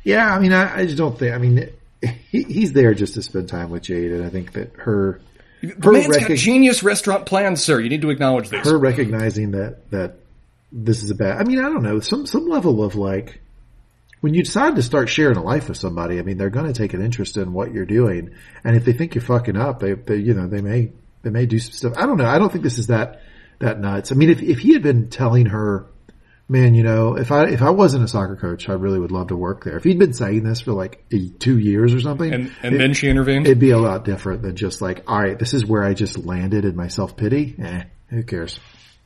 Yeah, 0.03 0.33
I 0.33 0.39
mean, 0.39 0.53
I, 0.53 0.79
I 0.79 0.85
just 0.85 0.97
don't 0.97 1.17
think. 1.17 1.33
I 1.33 1.37
mean, 1.37 1.69
he, 2.01 2.43
he's 2.43 2.73
there 2.73 2.93
just 2.93 3.13
to 3.15 3.21
spend 3.21 3.47
time 3.47 3.69
with 3.69 3.83
Jade, 3.83 4.11
and 4.11 4.25
I 4.25 4.29
think 4.29 4.53
that 4.53 4.73
her 4.75 5.21
the 5.61 5.91
man's 5.91 6.07
rec- 6.07 6.27
got 6.27 6.37
genius 6.37 6.83
restaurant 6.83 7.25
plans, 7.25 7.63
sir. 7.63 7.79
You 7.79 7.89
need 7.89 8.01
to 8.01 8.09
acknowledge 8.09 8.49
this. 8.49 8.67
Her 8.67 8.77
recognizing 8.77 9.51
that 9.51 9.89
that 9.91 10.15
this 10.71 11.03
is 11.03 11.09
a 11.09 11.15
bad. 11.15 11.37
I 11.37 11.43
mean, 11.43 11.59
I 11.59 11.63
don't 11.63 11.83
know 11.83 11.99
some 11.99 12.25
some 12.25 12.47
level 12.47 12.83
of 12.83 12.95
like 12.95 13.41
when 14.25 14.33
you 14.33 14.41
decide 14.41 14.75
to 14.75 14.81
start 14.81 15.07
sharing 15.07 15.37
a 15.37 15.43
life 15.43 15.69
with 15.69 15.77
somebody. 15.77 16.17
I 16.17 16.23
mean, 16.23 16.39
they're 16.39 16.49
going 16.49 16.65
to 16.65 16.73
take 16.73 16.95
an 16.95 17.05
interest 17.05 17.37
in 17.37 17.53
what 17.53 17.71
you're 17.71 17.85
doing, 17.85 18.31
and 18.63 18.75
if 18.75 18.83
they 18.83 18.91
think 18.91 19.13
you're 19.13 19.23
fucking 19.23 19.55
up, 19.55 19.79
they, 19.79 19.93
they 19.93 20.15
you 20.15 20.33
know 20.33 20.47
they 20.47 20.61
may 20.61 20.93
they 21.21 21.29
may 21.29 21.45
do 21.45 21.59
some 21.59 21.73
stuff. 21.73 21.93
I 21.95 22.07
don't 22.07 22.17
know. 22.17 22.25
I 22.25 22.39
don't 22.39 22.51
think 22.51 22.63
this 22.63 22.79
is 22.79 22.87
that 22.87 23.21
that 23.59 23.79
nuts. 23.79 24.11
I 24.11 24.15
mean, 24.15 24.31
if 24.31 24.41
if 24.41 24.57
he 24.57 24.73
had 24.73 24.81
been 24.81 25.11
telling 25.11 25.45
her 25.45 25.85
man, 26.49 26.73
you 26.73 26.81
know, 26.81 27.15
if 27.15 27.31
I 27.31 27.49
if 27.49 27.61
I 27.61 27.69
wasn't 27.69 28.03
a 28.03 28.07
soccer 28.07 28.35
coach, 28.35 28.67
I 28.67 28.73
really 28.73 28.97
would 28.97 29.11
love 29.11 29.27
to 29.27 29.37
work 29.37 29.63
there. 29.63 29.77
If 29.77 29.83
he'd 29.83 29.99
been 29.99 30.13
saying 30.13 30.41
this 30.41 30.61
for 30.61 30.71
like 30.71 31.05
two 31.37 31.59
years 31.59 31.93
or 31.93 31.99
something, 31.99 32.33
and, 32.33 32.51
and 32.63 32.73
it, 32.73 32.77
then 32.79 32.95
she 32.95 33.09
intervened, 33.09 33.45
it'd 33.45 33.59
be 33.59 33.69
a 33.69 33.77
lot 33.77 34.05
different 34.05 34.41
than 34.41 34.55
just 34.55 34.81
like, 34.81 35.03
all 35.07 35.21
right, 35.21 35.37
this 35.37 35.53
is 35.53 35.67
where 35.67 35.83
I 35.83 35.93
just 35.93 36.17
landed 36.17 36.65
in 36.65 36.75
my 36.75 36.87
self 36.87 37.15
pity. 37.15 37.53
Eh, 37.61 37.83
who 38.09 38.23
cares? 38.23 38.59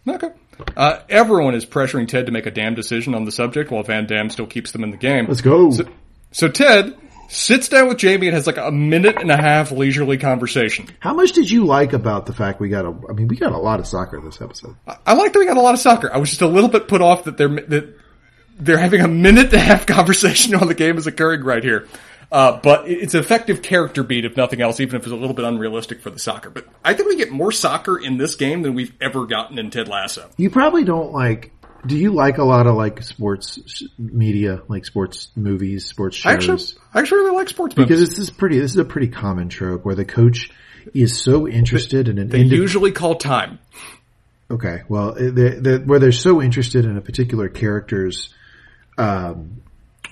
Okay. 0.08 0.30
Uh, 0.76 1.00
everyone 1.10 1.56
is 1.56 1.66
pressuring 1.66 2.08
Ted 2.08 2.26
to 2.26 2.32
make 2.32 2.46
a 2.46 2.52
damn 2.52 2.76
decision 2.76 3.16
on 3.16 3.26
the 3.26 3.32
subject, 3.32 3.72
while 3.72 3.84
Van 3.84 4.06
Damme 4.06 4.30
still 4.30 4.48
keeps 4.48 4.72
them 4.72 4.84
in 4.84 4.92
the 4.92 4.98
game. 4.98 5.26
Let's 5.28 5.42
go. 5.42 5.72
So, 5.72 5.86
so 6.32 6.48
Ted 6.50 6.96
sits 7.30 7.70
down 7.70 7.88
with 7.88 7.98
Jamie 7.98 8.28
and 8.28 8.36
has 8.36 8.48
like 8.48 8.58
a 8.58 8.72
minute 8.72 9.18
and 9.18 9.32
a 9.32 9.38
half 9.38 9.72
leisurely 9.72 10.18
conversation. 10.18 10.88
How 11.00 11.14
much 11.14 11.32
did 11.32 11.50
you 11.50 11.66
like 11.66 11.94
about 11.94 12.26
the 12.26 12.34
fact 12.34 12.60
we 12.60 12.70
got 12.70 12.86
a? 12.86 12.96
I 13.10 13.14
mean, 13.14 13.28
we 13.28 13.38
got 13.38 13.52
a 13.52 13.58
lot 13.58 13.80
of 13.80 13.88
soccer 13.88 14.18
in 14.18 14.26
this 14.26 14.42
episode. 14.42 14.76
I, 14.88 14.98
I 15.06 15.14
like 15.14 15.34
that 15.34 15.40
we 15.40 15.46
got 15.46 15.58
a 15.58 15.62
lot 15.62 15.74
of 15.74 15.80
soccer. 15.80 16.14
I 16.14 16.18
was 16.18 16.30
just 16.30 16.42
a 16.42 16.48
little 16.48 16.70
bit 16.70 16.88
put 16.88 17.02
off 17.02 17.24
that 17.26 17.38
they're 17.38 17.50
that 17.50 17.96
they're 18.60 18.78
having 18.78 19.02
a 19.02 19.08
minute 19.08 19.46
and 19.46 19.54
a 19.54 19.60
half 19.60 19.86
conversation 19.88 20.58
while 20.58 20.68
the 20.68 20.74
game 20.74 20.98
is 20.98 21.08
occurring 21.08 21.44
right 21.44 21.64
here. 21.64 21.88
Uh, 22.32 22.60
but 22.62 22.88
it's 22.88 23.16
an 23.16 23.22
effective 23.22 23.62
character 23.62 24.04
beat, 24.04 24.24
if 24.24 24.38
nothing 24.38 24.62
else, 24.62 24.80
even 24.80 24.96
if 24.96 25.04
it's 25.04 25.12
a 25.12 25.16
little 25.16 25.34
bit 25.34 25.46
unrealistic 25.46 26.02
for 26.02 26.12
the 26.12 26.20
soccer. 26.20 26.52
But 26.52 26.68
I 26.86 26.94
think 26.94 27.10
we 27.10 27.16
get 27.16 27.32
more 27.32 27.52
soccer 27.52 27.98
in 27.98 28.18
this 28.18 28.36
game 28.36 28.62
than 28.62 28.76
we've 28.76 28.94
ever 29.02 29.26
gotten 29.26 29.58
in 29.58 29.72
Ted 29.72 29.88
Lasso. 29.88 30.30
You 30.38 30.52
probably 30.52 30.84
don't 30.84 31.12
like 31.12 31.52
do 31.86 31.96
you 31.98 32.12
like 32.12 32.38
a 32.38 32.44
lot 32.44 32.68
of 32.68 32.76
like 32.76 33.02
sports 33.04 33.84
media, 33.98 34.62
like 34.68 34.86
sports 34.86 35.30
movies, 35.36 35.86
sports 35.86 36.18
shows? 36.18 36.26
I 36.26 36.34
actually, 36.34 36.64
I 36.94 37.00
actually 37.00 37.20
really 37.20 37.36
like 37.36 37.50
sports 37.50 37.74
because 37.74 38.02
movies. 38.02 38.10
this 38.10 38.20
is 38.20 38.30
pretty. 38.30 38.60
This 38.60 38.72
is 38.72 38.78
a 38.78 38.86
pretty 38.86 39.08
common 39.08 39.50
trope 39.50 39.86
where 39.86 39.96
the 39.96 40.06
coach 40.06 40.52
is 40.94 41.20
so 41.22 41.48
interested 41.48 42.08
in 42.08 42.18
an. 42.18 42.30
They 42.30 42.42
usually 42.42 42.92
call 42.92 43.16
time. 43.16 43.60
Okay, 44.52 44.82
well, 44.90 45.14
they're, 45.14 45.60
they're, 45.60 45.80
where 45.80 46.00
they're 46.00 46.12
so 46.12 46.42
interested 46.42 46.86
in 46.86 46.98
a 46.98 47.02
particular 47.02 47.50
character's 47.50 48.34
um, 48.98 49.62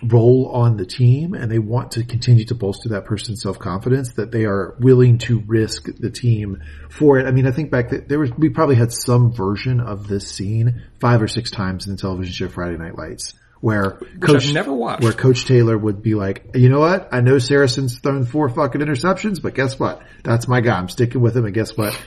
role 0.04 0.52
on 0.54 0.78
the 0.78 0.86
team 0.86 1.34
and 1.34 1.52
they 1.52 1.60
want 1.60 1.92
to 1.92 2.04
continue 2.04 2.46
to 2.46 2.56
bolster 2.56 2.90
that 2.90 3.06
person's 3.06 3.42
self-confidence 3.42 4.14
that 4.14 4.32
they 4.32 4.46
are 4.46 4.76
willing 4.80 5.18
to 5.18 5.40
risk 5.48 5.88
the 6.00 6.12
team 6.12 6.62
for 6.90 7.20
it. 7.20 7.26
I 7.28 7.32
mean, 7.32 7.48
I 7.48 7.52
think 7.52 7.72
back 7.72 7.90
that 7.90 8.08
there 8.08 8.20
was, 8.20 8.32
we 8.38 8.50
probably 8.50 8.76
had 8.76 8.92
some 8.92 9.32
version 9.32 9.80
of 9.80 10.08
this 10.08 10.30
scene 10.30 10.84
five 11.00 11.22
or 11.22 11.28
six 11.28 11.50
times 11.50 11.88
in 11.88 11.96
the 11.96 12.02
television 12.02 12.34
show 12.34 12.48
Friday 12.48 12.78
Night 12.78 12.98
Lights 12.98 13.34
where 13.60 13.98
Which 14.00 14.22
coach, 14.22 14.48
I've 14.48 14.54
never 14.54 14.74
watched. 14.74 15.04
where 15.04 15.14
coach 15.14 15.46
Taylor 15.46 15.76
would 15.78 16.02
be 16.04 16.14
like, 16.14 16.52
you 16.54 16.70
know 16.70 16.80
what? 16.80 17.10
I 17.12 17.22
know 17.22 17.40
Saracen's 17.40 17.98
thrown 18.00 18.24
four 18.26 18.50
fucking 18.50 18.82
interceptions, 18.82 19.42
but 19.42 19.56
guess 19.56 19.80
what? 19.80 20.04
That's 20.24 20.48
my 20.48 20.62
guy. 20.62 20.78
I'm 20.78 20.90
sticking 20.90 21.22
with 21.22 21.36
him. 21.36 21.46
And 21.46 21.56
guess 21.56 21.76
what? 21.76 22.00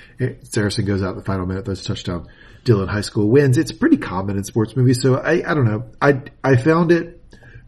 Saracen 0.43 0.85
goes 0.85 1.03
out 1.03 1.11
in 1.11 1.17
the 1.17 1.25
final 1.25 1.47
minute, 1.47 1.65
throws 1.65 1.83
a 1.83 1.85
touchdown. 1.85 2.29
Dillon 2.63 2.89
High 2.89 3.01
School 3.01 3.29
wins. 3.29 3.59
It's 3.59 3.73
pretty 3.73 3.97
common 3.97 4.37
in 4.37 4.45
sports 4.45 4.77
movies. 4.77 5.01
So 5.03 5.17
I, 5.17 5.51
I 5.51 5.55
don't 5.55 5.65
know. 5.65 5.87
I, 6.01 6.23
I 6.45 6.57
found 6.57 6.93
it 6.93 7.20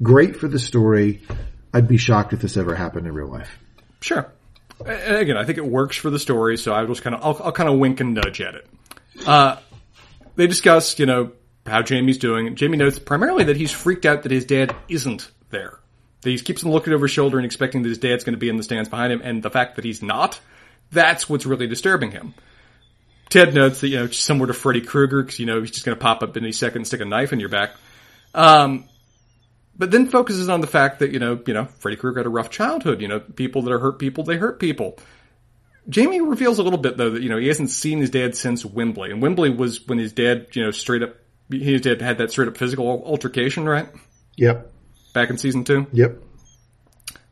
Great 0.03 0.37
for 0.37 0.49
the 0.49 0.59
story. 0.59 1.23
I'd 1.73 1.89
be 1.89 1.97
shocked 1.97 2.33
if 2.33 2.41
this 2.41 2.57
ever 2.57 2.75
happened 2.75 3.07
in 3.07 3.15
real 3.15 3.29
life. 3.29 3.59
Sure. 4.01 4.31
And 4.85 5.17
again, 5.17 5.37
I 5.37 5.45
think 5.45 5.59
it 5.59 5.67
works 5.67 5.97
for 5.97 6.11
the 6.11 6.19
story, 6.19 6.59
so 6.59 6.75
I 6.75 6.85
just 6.87 7.03
kind 7.03 7.15
of, 7.15 7.23
I'll, 7.23 7.47
I'll 7.47 7.53
kind 7.53 7.69
of 7.69 7.79
wink 7.79 8.01
and 8.01 8.15
nudge 8.15 8.41
at 8.41 8.57
it. 8.57 8.67
Uh, 9.27 9.57
they 10.35 10.47
discuss, 10.47 10.99
you 10.99 11.07
know, 11.07 11.33
how 11.67 11.83
Jamie's 11.83 12.19
doing. 12.19 12.57
Jamie 12.57 12.79
notes 12.79 12.99
primarily 12.99 13.45
that 13.45 13.57
he's 13.57 13.71
freaked 13.71 14.05
out 14.05 14.25
that 14.25 14.33
his 14.33 14.45
dad 14.45 14.75
isn't 14.89 15.31
there. 15.51 15.79
That 16.23 16.31
he 16.31 16.39
keeps 16.39 16.65
looking 16.65 16.93
over 16.93 17.07
his 17.07 17.13
shoulder 17.13 17.39
and 17.39 17.47
expecting 17.47 17.83
that 17.83 17.89
his 17.89 17.99
dad's 17.99 18.25
going 18.25 18.35
to 18.35 18.41
be 18.41 18.49
in 18.49 18.57
the 18.57 18.63
stands 18.65 18.89
behind 18.89 19.13
him, 19.13 19.21
and 19.23 19.43
the 19.43 19.51
fact 19.51 19.77
that 19.77 19.85
he's 19.85 20.03
not, 20.03 20.41
that's 20.91 21.29
what's 21.29 21.47
really 21.47 21.69
disturbing 21.69 22.11
him. 22.11 22.35
Ted 23.29 23.55
notes 23.55 23.81
that, 23.81 23.89
you 23.89 23.99
know, 23.99 24.07
similar 24.09 24.49
to 24.49 24.53
Freddy 24.55 24.81
Krueger, 24.81 25.23
because, 25.23 25.39
you 25.39 25.47
know, 25.47 25.61
he's 25.61 25.71
just 25.71 25.87
going 25.87 25.97
to 25.97 26.03
pop 26.03 26.23
up 26.23 26.37
any 26.37 26.53
second 26.53 26.79
and 26.79 26.87
stick 26.87 27.01
a 27.01 27.05
knife 27.05 27.33
in 27.33 27.39
your 27.41 27.49
back. 27.49 27.71
Um, 28.35 28.89
but 29.83 29.91
then 29.91 30.07
focuses 30.07 30.49
on 30.49 30.61
the 30.61 30.69
fact 30.69 31.01
that, 31.01 31.11
you 31.11 31.19
know, 31.19 31.43
you 31.45 31.53
know, 31.53 31.65
Freddy 31.65 31.97
Krueger 31.97 32.21
had 32.21 32.27
a 32.27 32.29
rough 32.29 32.51
childhood. 32.51 33.01
You 33.01 33.09
know, 33.09 33.19
people 33.19 33.63
that 33.63 33.73
are 33.73 33.81
hurt 33.81 33.99
people, 33.99 34.23
they 34.23 34.37
hurt 34.37 34.61
people. 34.61 34.97
Jamie 35.89 36.21
reveals 36.21 36.61
a 36.61 36.63
little 36.63 36.79
bit 36.79 36.97
though 36.97 37.11
that, 37.11 37.21
you 37.21 37.29
know, 37.29 37.37
he 37.37 37.49
hasn't 37.49 37.71
seen 37.71 37.99
his 37.99 38.09
dad 38.09 38.37
since 38.37 38.65
Wembley. 38.65 39.11
And 39.11 39.21
Wembley 39.21 39.51
was 39.51 39.85
when 39.89 39.99
his 39.99 40.13
dad, 40.13 40.47
you 40.53 40.63
know, 40.63 40.71
straight 40.71 41.03
up, 41.03 41.17
his 41.51 41.81
dad 41.81 42.01
had 42.01 42.19
that 42.19 42.31
straight 42.31 42.47
up 42.47 42.57
physical 42.57 42.87
altercation, 43.05 43.65
right? 43.65 43.89
Yep. 44.37 44.73
Back 45.15 45.31
in 45.31 45.39
season 45.39 45.65
two? 45.65 45.89
Yep. 45.93 46.23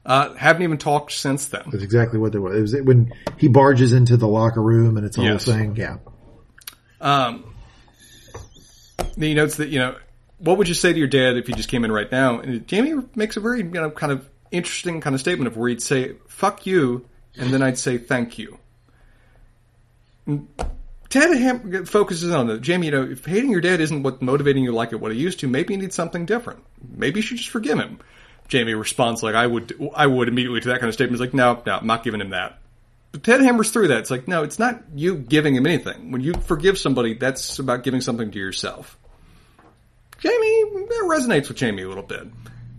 Uh, 0.04 0.34
haven't 0.34 0.62
even 0.62 0.78
talked 0.78 1.12
since 1.12 1.46
then. 1.50 1.62
That's 1.70 1.84
exactly 1.84 2.18
what 2.18 2.32
there 2.32 2.40
was. 2.40 2.56
It 2.56 2.80
was 2.80 2.82
when 2.82 3.12
he 3.38 3.46
barges 3.46 3.92
into 3.92 4.16
the 4.16 4.26
locker 4.26 4.60
room 4.60 4.96
and 4.96 5.06
it's 5.06 5.18
a 5.18 5.22
yes. 5.22 5.44
whole 5.44 5.54
thing. 5.54 5.76
Yeah. 5.76 5.98
Um, 7.00 7.54
he 9.16 9.34
notes 9.34 9.58
that, 9.58 9.68
you 9.68 9.78
know, 9.78 9.96
what 10.40 10.58
would 10.58 10.68
you 10.68 10.74
say 10.74 10.92
to 10.92 10.98
your 10.98 11.08
dad 11.08 11.36
if 11.36 11.46
he 11.46 11.52
just 11.52 11.68
came 11.68 11.84
in 11.84 11.92
right 11.92 12.10
now? 12.10 12.40
And 12.40 12.66
Jamie 12.66 13.02
makes 13.14 13.36
a 13.36 13.40
very, 13.40 13.58
you 13.58 13.64
know, 13.64 13.90
kind 13.90 14.12
of 14.12 14.28
interesting 14.50 15.00
kind 15.00 15.14
of 15.14 15.20
statement 15.20 15.46
of 15.46 15.56
where 15.56 15.68
he'd 15.68 15.82
say, 15.82 16.16
fuck 16.28 16.66
you, 16.66 17.06
and 17.36 17.52
then 17.52 17.62
I'd 17.62 17.78
say 17.78 17.98
thank 17.98 18.38
you. 18.38 18.58
Ted 21.08 21.36
Ham- 21.36 21.84
focuses 21.86 22.32
on 22.32 22.46
the 22.46 22.58
Jamie. 22.58 22.86
You 22.86 22.92
know, 22.92 23.02
if 23.02 23.24
hating 23.24 23.50
your 23.50 23.60
dad 23.60 23.80
isn't 23.80 24.02
what 24.02 24.22
motivating 24.22 24.64
you 24.64 24.72
like 24.72 24.92
it 24.92 25.00
what 25.00 25.10
it 25.10 25.16
used 25.16 25.40
to, 25.40 25.48
maybe 25.48 25.74
you 25.74 25.80
need 25.80 25.92
something 25.92 26.24
different. 26.24 26.64
Maybe 26.96 27.18
you 27.18 27.22
should 27.22 27.38
just 27.38 27.50
forgive 27.50 27.78
him. 27.78 27.98
Jamie 28.48 28.74
responds 28.74 29.22
like 29.22 29.34
I 29.34 29.46
would. 29.46 29.72
I 29.94 30.06
would 30.06 30.28
immediately 30.28 30.60
to 30.60 30.68
that 30.68 30.80
kind 30.80 30.88
of 30.88 30.94
statement. 30.94 31.20
He's 31.20 31.20
like, 31.20 31.34
no, 31.34 31.62
no, 31.66 31.76
I'm 31.76 31.86
not 31.86 32.02
giving 32.02 32.20
him 32.20 32.30
that. 32.30 32.58
But 33.12 33.24
Ted 33.24 33.40
hammers 33.40 33.70
through 33.70 33.88
that. 33.88 33.98
It's 33.98 34.10
like, 34.10 34.28
no, 34.28 34.44
it's 34.44 34.58
not 34.58 34.82
you 34.94 35.16
giving 35.16 35.54
him 35.54 35.66
anything. 35.66 36.12
When 36.12 36.20
you 36.20 36.34
forgive 36.34 36.78
somebody, 36.78 37.14
that's 37.14 37.58
about 37.58 37.82
giving 37.82 38.00
something 38.00 38.30
to 38.30 38.38
yourself. 38.38 38.96
Jamie, 40.20 40.64
that 40.88 41.06
resonates 41.08 41.48
with 41.48 41.56
Jamie 41.56 41.82
a 41.82 41.88
little 41.88 42.02
bit. 42.02 42.26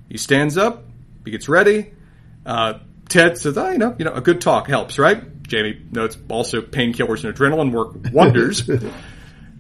He 0.10 0.18
stands 0.18 0.58
up, 0.58 0.84
he 1.26 1.32
gets 1.32 1.50
ready. 1.50 1.92
Uh, 2.46 2.80
Ted 3.10 3.38
says, 3.38 3.58
oh, 3.58 3.70
you 3.72 3.78
know, 3.78 3.96
you 3.98 4.06
know, 4.06 4.14
a 4.14 4.22
good 4.22 4.42
talk 4.42 4.68
helps, 4.68 4.98
right? 4.98 5.44
Jamie 5.44 5.82
notes 5.92 6.18
also 6.30 6.62
painkillers 6.62 7.26
and 7.26 7.36
adrenaline 7.36 7.72
work 7.72 7.96
wonders. 8.14 8.68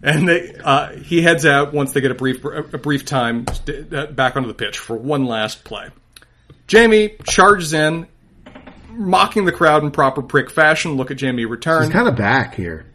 and 0.03 0.27
they, 0.27 0.55
uh, 0.63 0.91
he 0.97 1.21
heads 1.21 1.45
out 1.45 1.73
once 1.73 1.91
they 1.91 2.01
get 2.01 2.11
a 2.11 2.15
brief, 2.15 2.43
a 2.45 2.77
brief 2.77 3.05
time 3.05 3.45
uh, 3.91 4.05
back 4.07 4.37
onto 4.37 4.47
the 4.47 4.53
pitch 4.53 4.77
for 4.77 4.95
one 4.95 5.25
last 5.25 5.63
play. 5.63 5.89
Jamie 6.67 7.15
charges 7.25 7.73
in, 7.73 8.07
mocking 8.89 9.45
the 9.45 9.51
crowd 9.51 9.83
in 9.83 9.91
proper 9.91 10.21
prick 10.21 10.49
fashion. 10.49 10.93
Look 10.93 11.11
at 11.11 11.17
Jamie 11.17 11.45
return. 11.45 11.83
He's 11.83 11.91
kind 11.91 12.07
of 12.07 12.15
back 12.15 12.55
here. 12.55 12.85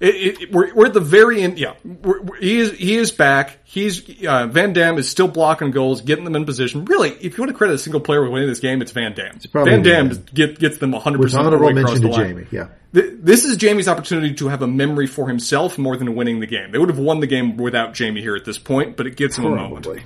It, 0.00 0.42
it, 0.42 0.52
we're, 0.52 0.74
we're, 0.74 0.86
at 0.86 0.92
the 0.92 1.00
very 1.00 1.40
end. 1.42 1.58
Yeah, 1.58 1.74
we're, 1.84 2.36
he 2.36 2.58
is 2.58 2.72
he 2.72 2.96
is 2.96 3.12
back. 3.12 3.58
He's 3.64 4.24
uh, 4.26 4.48
Van 4.48 4.72
Dam 4.72 4.98
is 4.98 5.08
still 5.08 5.28
blocking 5.28 5.70
goals, 5.70 6.00
getting 6.00 6.24
them 6.24 6.34
in 6.34 6.44
position. 6.44 6.84
Really, 6.84 7.10
if 7.10 7.36
you 7.36 7.42
want 7.42 7.50
to 7.50 7.56
credit 7.56 7.74
a 7.74 7.78
single 7.78 8.00
player 8.00 8.20
with 8.22 8.32
winning 8.32 8.48
this 8.48 8.60
game, 8.60 8.82
it's 8.82 8.90
Van 8.90 9.14
Dam. 9.14 9.38
Van 9.52 9.82
Dam 9.82 10.10
get, 10.34 10.58
gets 10.58 10.78
them 10.78 10.90
100 10.92 11.22
percent 11.22 11.46
of 11.46 11.52
the 11.52 11.58
way 11.58 11.72
across 11.72 12.00
the 12.00 12.08
line. 12.08 12.28
Jamie, 12.28 12.46
yeah. 12.50 12.68
This 12.92 13.44
is 13.44 13.56
Jamie's 13.56 13.88
opportunity 13.88 14.34
to 14.34 14.48
have 14.48 14.62
a 14.62 14.66
memory 14.66 15.06
for 15.06 15.28
himself 15.28 15.78
more 15.78 15.96
than 15.96 16.14
winning 16.14 16.40
the 16.40 16.46
game. 16.46 16.70
They 16.70 16.78
would 16.78 16.90
have 16.90 16.98
won 16.98 17.20
the 17.20 17.26
game 17.26 17.56
without 17.56 17.94
Jamie 17.94 18.20
here 18.20 18.36
at 18.36 18.44
this 18.44 18.58
point, 18.58 18.96
but 18.96 19.06
it 19.06 19.16
gets 19.16 19.38
him 19.38 19.44
Probably. 19.44 19.58
a 19.58 19.68
moment. 19.68 20.02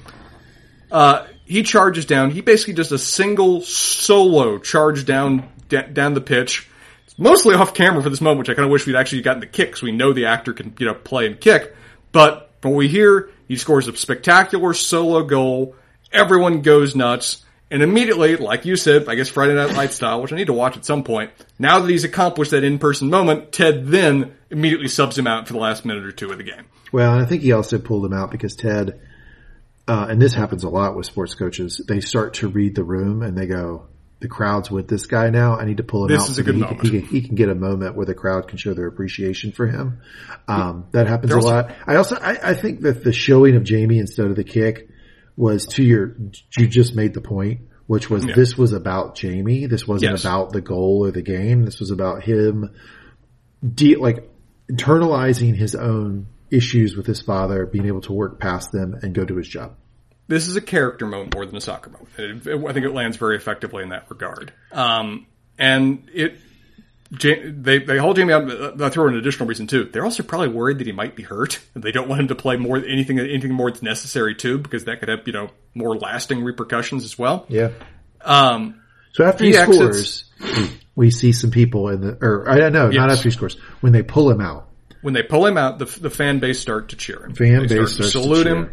Uh, 0.91 1.27
he 1.45 1.63
charges 1.63 2.07
down. 2.07 2.31
He 2.31 2.41
basically 2.41 2.75
does 2.75 2.93
a 2.93 2.99
single 2.99 3.63
solo 3.63 4.59
charge 4.59 5.07
down 5.07 5.49
down 5.69 6.15
the 6.15 6.21
pitch 6.21 6.69
mostly 7.19 7.55
off 7.55 7.75
camera 7.75 8.03
for 8.03 8.09
this 8.09 8.23
moment, 8.23 8.39
which 8.39 8.49
I 8.49 8.55
kind 8.55 8.65
of 8.65 8.71
wish 8.71 8.87
we'd 8.87 8.97
actually 8.97 9.23
gotten 9.23 9.41
the 9.41 9.47
kick 9.47 9.69
because 9.69 9.83
we 9.83 9.93
know 9.93 10.15
the 10.15 10.27
actor 10.27 10.55
can, 10.55 10.75
you 10.79 10.87
know, 10.87 10.95
play 10.95 11.27
and 11.27 11.39
kick. 11.39 11.77
But 12.13 12.51
from 12.63 12.71
what 12.71 12.79
we 12.79 12.89
hear, 12.89 13.31
he 13.47 13.57
scores 13.57 13.89
a 13.89 13.97
spectacular 13.97 14.73
solo 14.73 15.25
goal. 15.25 15.75
Everyone 16.13 16.63
goes 16.63 16.97
nuts. 16.97 17.45
And 17.71 17.83
immediately, 17.83 18.37
like 18.37 18.65
you 18.65 18.77
said, 18.77 19.09
I 19.09 19.15
guess 19.15 19.29
Friday 19.29 19.55
Night 19.55 19.75
Light 19.75 19.93
style, 19.93 20.23
which 20.23 20.33
I 20.33 20.37
need 20.37 20.47
to 20.47 20.55
watch 20.55 20.79
at 20.79 20.87
some 20.87 21.05
point, 21.05 21.33
now 21.59 21.81
that 21.81 21.91
he's 21.91 22.05
accomplished 22.05 22.53
that 22.53 22.65
in-person 22.65 23.11
moment, 23.11 23.53
Ted 23.53 23.87
then 23.89 24.35
immediately 24.49 24.89
subs 24.89 25.19
him 25.19 25.27
out 25.27 25.47
for 25.47 25.53
the 25.53 25.59
last 25.59 25.85
minute 25.85 26.07
or 26.07 26.13
two 26.13 26.33
of 26.33 26.39
the 26.39 26.45
game. 26.45 26.65
Well, 26.93 27.13
I 27.13 27.27
think 27.27 27.43
he 27.43 27.53
also 27.53 27.79
pulled 27.79 28.07
him 28.07 28.15
out 28.15 28.31
because 28.31 28.57
Ted, 28.57 28.99
uh, 29.87 30.07
and 30.09 30.23
this 30.23 30.33
happens 30.33 30.65
a 30.65 30.71
lot 30.71 30.97
with 30.97 31.05
sports 31.05 31.35
coaches, 31.35 31.83
they 31.87 32.01
start 32.01 32.35
to 32.35 32.49
read 32.49 32.75
the 32.75 32.85
room 32.85 33.23
and 33.23 33.37
they 33.37 33.47
go, 33.47 33.89
the 34.21 34.29
crowd's 34.29 34.71
with 34.71 34.89
this 34.89 35.07
guy 35.07 35.31
now. 35.31 35.57
I 35.57 35.65
need 35.65 35.77
to 35.77 35.85
pull 35.85 36.05
him 36.05 36.09
this 36.09 36.23
out. 36.23 36.29
This 36.29 36.31
is 36.31 36.39
a 36.39 36.43
good 36.43 36.57
he 36.57 36.61
moment. 36.61 36.81
Can, 36.81 36.91
he, 36.91 37.01
can, 37.01 37.09
he, 37.09 37.21
can, 37.23 37.35
get 37.37 37.49
a 37.49 37.55
moment 37.55 37.95
where 37.95 38.07
the 38.07 38.15
crowd 38.15 38.49
can 38.49 38.59
show 38.59 38.75
their 38.75 38.87
appreciation 38.87 39.53
for 39.53 39.67
him. 39.67 40.01
Um, 40.49 40.87
that 40.93 41.07
happens 41.07 41.33
a 41.33 41.39
lot. 41.39 41.73
I 41.87 41.97
also, 41.97 42.17
I, 42.17 42.51
I, 42.51 42.55
think 42.55 42.81
that 42.81 43.05
the 43.05 43.13
showing 43.13 43.55
of 43.55 43.63
Jamie 43.63 43.99
instead 43.99 44.27
of 44.27 44.35
the 44.35 44.45
kick 44.45 44.89
was 45.37 45.67
to 45.67 45.85
your, 45.85 46.17
you 46.57 46.67
just 46.67 46.97
made 46.97 47.15
the 47.15 47.21
point, 47.21 47.61
which 47.87 48.11
was 48.11 48.25
yeah. 48.25 48.35
this 48.35 48.59
was 48.59 48.73
about 48.73 49.15
Jamie. 49.15 49.67
This 49.67 49.87
wasn't 49.87 50.13
yes. 50.13 50.25
about 50.25 50.53
the 50.53 50.61
goal 50.61 51.07
or 51.07 51.13
the 51.13 51.23
game. 51.23 51.65
This 51.65 51.79
was 51.79 51.93
about 51.93 52.25
him, 52.25 52.75
de- 53.63 53.97
like 53.97 54.29
internalizing 54.71 55.55
his 55.55 55.77
own 55.77 56.27
issues 56.51 56.97
with 56.97 57.07
his 57.07 57.23
father, 57.23 57.67
being 57.67 57.87
able 57.87 58.01
to 58.01 58.13
work 58.13 58.41
past 58.41 58.73
them 58.73 58.99
and 59.01 59.15
go 59.15 59.25
do 59.25 59.37
his 59.37 59.47
job 59.47 59.77
this 60.29 60.47
is 60.47 60.57
a 60.57 60.61
character 60.61 61.07
moment 61.07 61.35
more 61.35 61.45
than 61.47 61.57
a 61.57 61.61
soccer 61.61 61.91
moment. 61.91 62.11
It, 62.19 62.47
it, 62.47 62.65
I 62.65 62.73
think 62.73 62.87
it 62.87 62.93
lands 62.93 63.17
very 63.17 63.37
effectively 63.37 63.83
in 63.83 63.89
that 63.89 64.09
regard. 64.11 64.53
Um, 64.71 65.27
and 65.59 66.09
it, 66.13 66.39
they 67.11 67.79
they 67.79 67.97
hold 67.97 68.17
Jamie 68.17 68.35
out. 68.35 68.81
I 68.81 68.91
throw 68.91 69.09
an 69.09 69.17
additional 69.17 69.49
reason 69.49 69.67
too. 69.67 69.85
They're 69.85 70.05
also 70.05 70.23
probably 70.23 70.49
worried 70.49 70.79
that 70.79 70.87
he 70.87 70.93
might 70.93 71.17
be 71.17 71.23
hurt. 71.23 71.59
They 71.75 71.91
don't 71.91 72.07
want 72.07 72.21
him 72.21 72.29
to 72.29 72.35
play 72.35 72.57
more 72.57 72.77
anything 72.77 73.19
anything 73.19 73.53
more 73.53 73.71
that's 73.71 73.83
necessary 73.83 74.35
too, 74.35 74.59
because 74.59 74.85
that 74.85 75.01
could 75.01 75.09
have 75.09 75.27
you 75.27 75.33
know 75.33 75.51
more 75.75 75.97
lasting 75.97 76.45
repercussions 76.45 77.05
as 77.05 77.19
well. 77.19 77.47
Yeah. 77.49 77.71
Um, 78.21 78.83
so 79.15 79.25
after 79.25 79.45
he, 79.45 79.53
he 79.53 79.57
scores, 79.57 80.31
we 80.95 81.11
see 81.11 81.33
some 81.33 81.51
people 81.51 81.89
in 81.89 82.03
the 82.03 82.19
or 82.21 82.51
I 82.51 82.59
don't 82.59 82.75
know, 82.75 82.91
yes. 82.91 82.97
not 82.97 83.11
after 83.11 83.25
he 83.25 83.31
scores 83.31 83.55
when 83.81 83.95
they 83.95 84.03
pull 84.03 84.31
him 84.31 84.43
out. 84.43 84.69
When 85.01 85.15
they 85.15 85.23
pull 85.23 85.47
him 85.47 85.57
out, 85.57 85.79
the 85.79 85.87
the 85.87 86.11
fan 86.11 86.41
base 86.41 86.61
start 86.61 86.91
to 86.91 86.97
cheer 86.97 87.25
him. 87.25 87.35
Fan 87.35 87.67
they 87.67 87.79
base 87.79 87.95
start 87.95 88.11
to 88.13 88.21
salute 88.21 88.47
him 88.47 88.71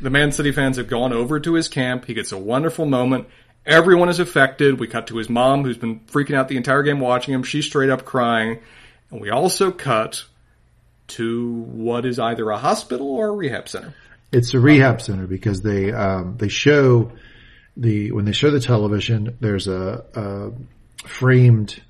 the 0.00 0.10
Man 0.10 0.32
City 0.32 0.52
fans 0.52 0.76
have 0.76 0.88
gone 0.88 1.12
over 1.12 1.40
to 1.40 1.54
his 1.54 1.68
camp. 1.68 2.04
He 2.04 2.14
gets 2.14 2.32
a 2.32 2.38
wonderful 2.38 2.86
moment. 2.86 3.28
Everyone 3.64 4.08
is 4.08 4.20
affected. 4.20 4.78
We 4.78 4.86
cut 4.86 5.08
to 5.08 5.16
his 5.16 5.28
mom, 5.28 5.64
who's 5.64 5.78
been 5.78 6.00
freaking 6.00 6.34
out 6.34 6.48
the 6.48 6.56
entire 6.56 6.82
game 6.82 7.00
watching 7.00 7.34
him. 7.34 7.42
She's 7.42 7.66
straight 7.66 7.90
up 7.90 8.04
crying. 8.04 8.60
And 9.10 9.20
we 9.20 9.30
also 9.30 9.70
cut 9.70 10.24
to 11.08 11.52
what 11.52 12.04
is 12.04 12.18
either 12.18 12.50
a 12.50 12.58
hospital 12.58 13.08
or 13.08 13.28
a 13.28 13.32
rehab 13.32 13.68
center. 13.68 13.94
It's 14.32 14.54
a 14.54 14.60
rehab 14.60 15.00
center 15.00 15.26
because 15.26 15.62
they 15.62 15.92
um, 15.92 16.36
they 16.36 16.48
show 16.48 17.12
the 17.76 18.12
when 18.12 18.24
they 18.24 18.32
show 18.32 18.50
the 18.50 18.60
television, 18.60 19.36
there's 19.40 19.68
a, 19.68 20.04
a 20.14 21.08
framed 21.08 21.80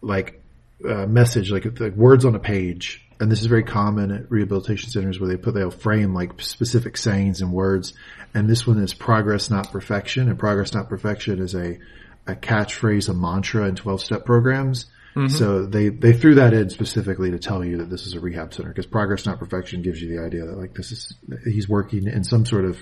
like 0.00 0.40
uh, 0.88 1.06
message, 1.06 1.50
like, 1.50 1.80
like 1.80 1.94
words 1.94 2.24
on 2.24 2.34
a 2.34 2.38
page 2.38 3.04
and 3.20 3.30
this 3.30 3.40
is 3.40 3.46
very 3.46 3.64
common 3.64 4.10
at 4.10 4.30
rehabilitation 4.30 4.90
centers 4.90 5.18
where 5.18 5.28
they 5.28 5.36
put 5.36 5.54
they'll 5.54 5.70
frame 5.70 6.14
like 6.14 6.40
specific 6.40 6.96
sayings 6.96 7.40
and 7.40 7.52
words. 7.52 7.94
And 8.34 8.48
this 8.48 8.66
one 8.66 8.78
is 8.78 8.94
progress, 8.94 9.50
not 9.50 9.72
perfection. 9.72 10.28
And 10.28 10.38
progress, 10.38 10.74
not 10.74 10.88
perfection 10.88 11.40
is 11.40 11.54
a 11.54 11.78
a 12.26 12.34
catchphrase, 12.34 13.08
a 13.08 13.14
mantra 13.14 13.66
in 13.66 13.74
twelve 13.74 14.00
step 14.00 14.24
programs. 14.24 14.86
Mm-hmm. 15.16 15.34
So 15.34 15.66
they 15.66 15.88
they 15.88 16.12
threw 16.12 16.36
that 16.36 16.52
in 16.52 16.70
specifically 16.70 17.30
to 17.32 17.38
tell 17.38 17.64
you 17.64 17.78
that 17.78 17.90
this 17.90 18.06
is 18.06 18.14
a 18.14 18.20
rehab 18.20 18.54
center 18.54 18.68
because 18.68 18.86
progress, 18.86 19.26
not 19.26 19.38
perfection, 19.38 19.82
gives 19.82 20.00
you 20.00 20.16
the 20.16 20.22
idea 20.24 20.46
that 20.46 20.56
like 20.56 20.74
this 20.74 20.92
is 20.92 21.14
he's 21.44 21.68
working 21.68 22.06
in 22.06 22.22
some 22.24 22.46
sort 22.46 22.66
of 22.66 22.78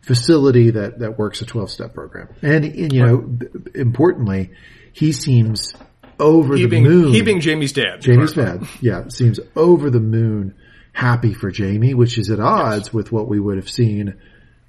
facility 0.00 0.70
that 0.70 0.98
that 1.00 1.18
works 1.18 1.42
a 1.42 1.46
twelve 1.46 1.70
step 1.70 1.94
program. 1.94 2.28
And, 2.42 2.64
and 2.64 2.92
you 2.92 3.04
know, 3.04 3.38
importantly, 3.74 4.52
he 4.92 5.12
seems 5.12 5.74
over 6.18 6.56
he 6.56 6.66
the 6.66 6.80
moon. 6.80 7.12
He 7.12 7.22
being 7.22 7.40
Jamie's 7.40 7.72
dad. 7.72 8.00
Jamie's 8.00 8.32
dad. 8.32 8.66
Yeah, 8.80 9.08
seems 9.08 9.40
over 9.54 9.90
the 9.90 10.00
moon 10.00 10.54
happy 10.92 11.34
for 11.34 11.50
Jamie, 11.50 11.94
which 11.94 12.18
is 12.18 12.30
at 12.30 12.40
odds 12.40 12.88
yes. 12.88 12.92
with 12.94 13.12
what 13.12 13.28
we 13.28 13.38
would 13.38 13.56
have 13.56 13.68
seen, 13.68 14.18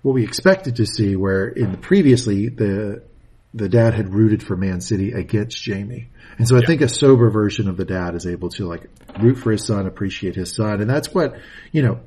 what 0.02 0.14
we 0.14 0.24
expected 0.24 0.76
to 0.76 0.86
see, 0.86 1.16
where 1.16 1.48
in 1.48 1.72
the 1.72 1.78
previously 1.78 2.50
the 2.50 3.04
the 3.54 3.70
dad 3.70 3.94
had 3.94 4.14
rooted 4.14 4.44
for 4.44 4.56
Man 4.56 4.82
City 4.82 5.14
against 5.14 5.62
Jamie. 5.62 6.10
And 6.38 6.48
so 6.48 6.56
I 6.56 6.60
yeah. 6.60 6.68
think 6.68 6.82
a 6.82 6.90
sober 6.90 7.30
version 7.30 7.68
of 7.68 7.78
the 7.78 7.86
dad 7.86 8.14
is 8.14 8.28
able 8.28 8.50
to 8.50 8.68
like 8.68 8.88
root 9.20 9.38
for 9.38 9.52
his 9.52 9.66
son, 9.66 9.88
appreciate 9.88 10.36
his 10.36 10.54
son. 10.54 10.82
And 10.82 10.90
that's 10.90 11.14
what, 11.14 11.40
you 11.72 11.82
know, 11.82 12.00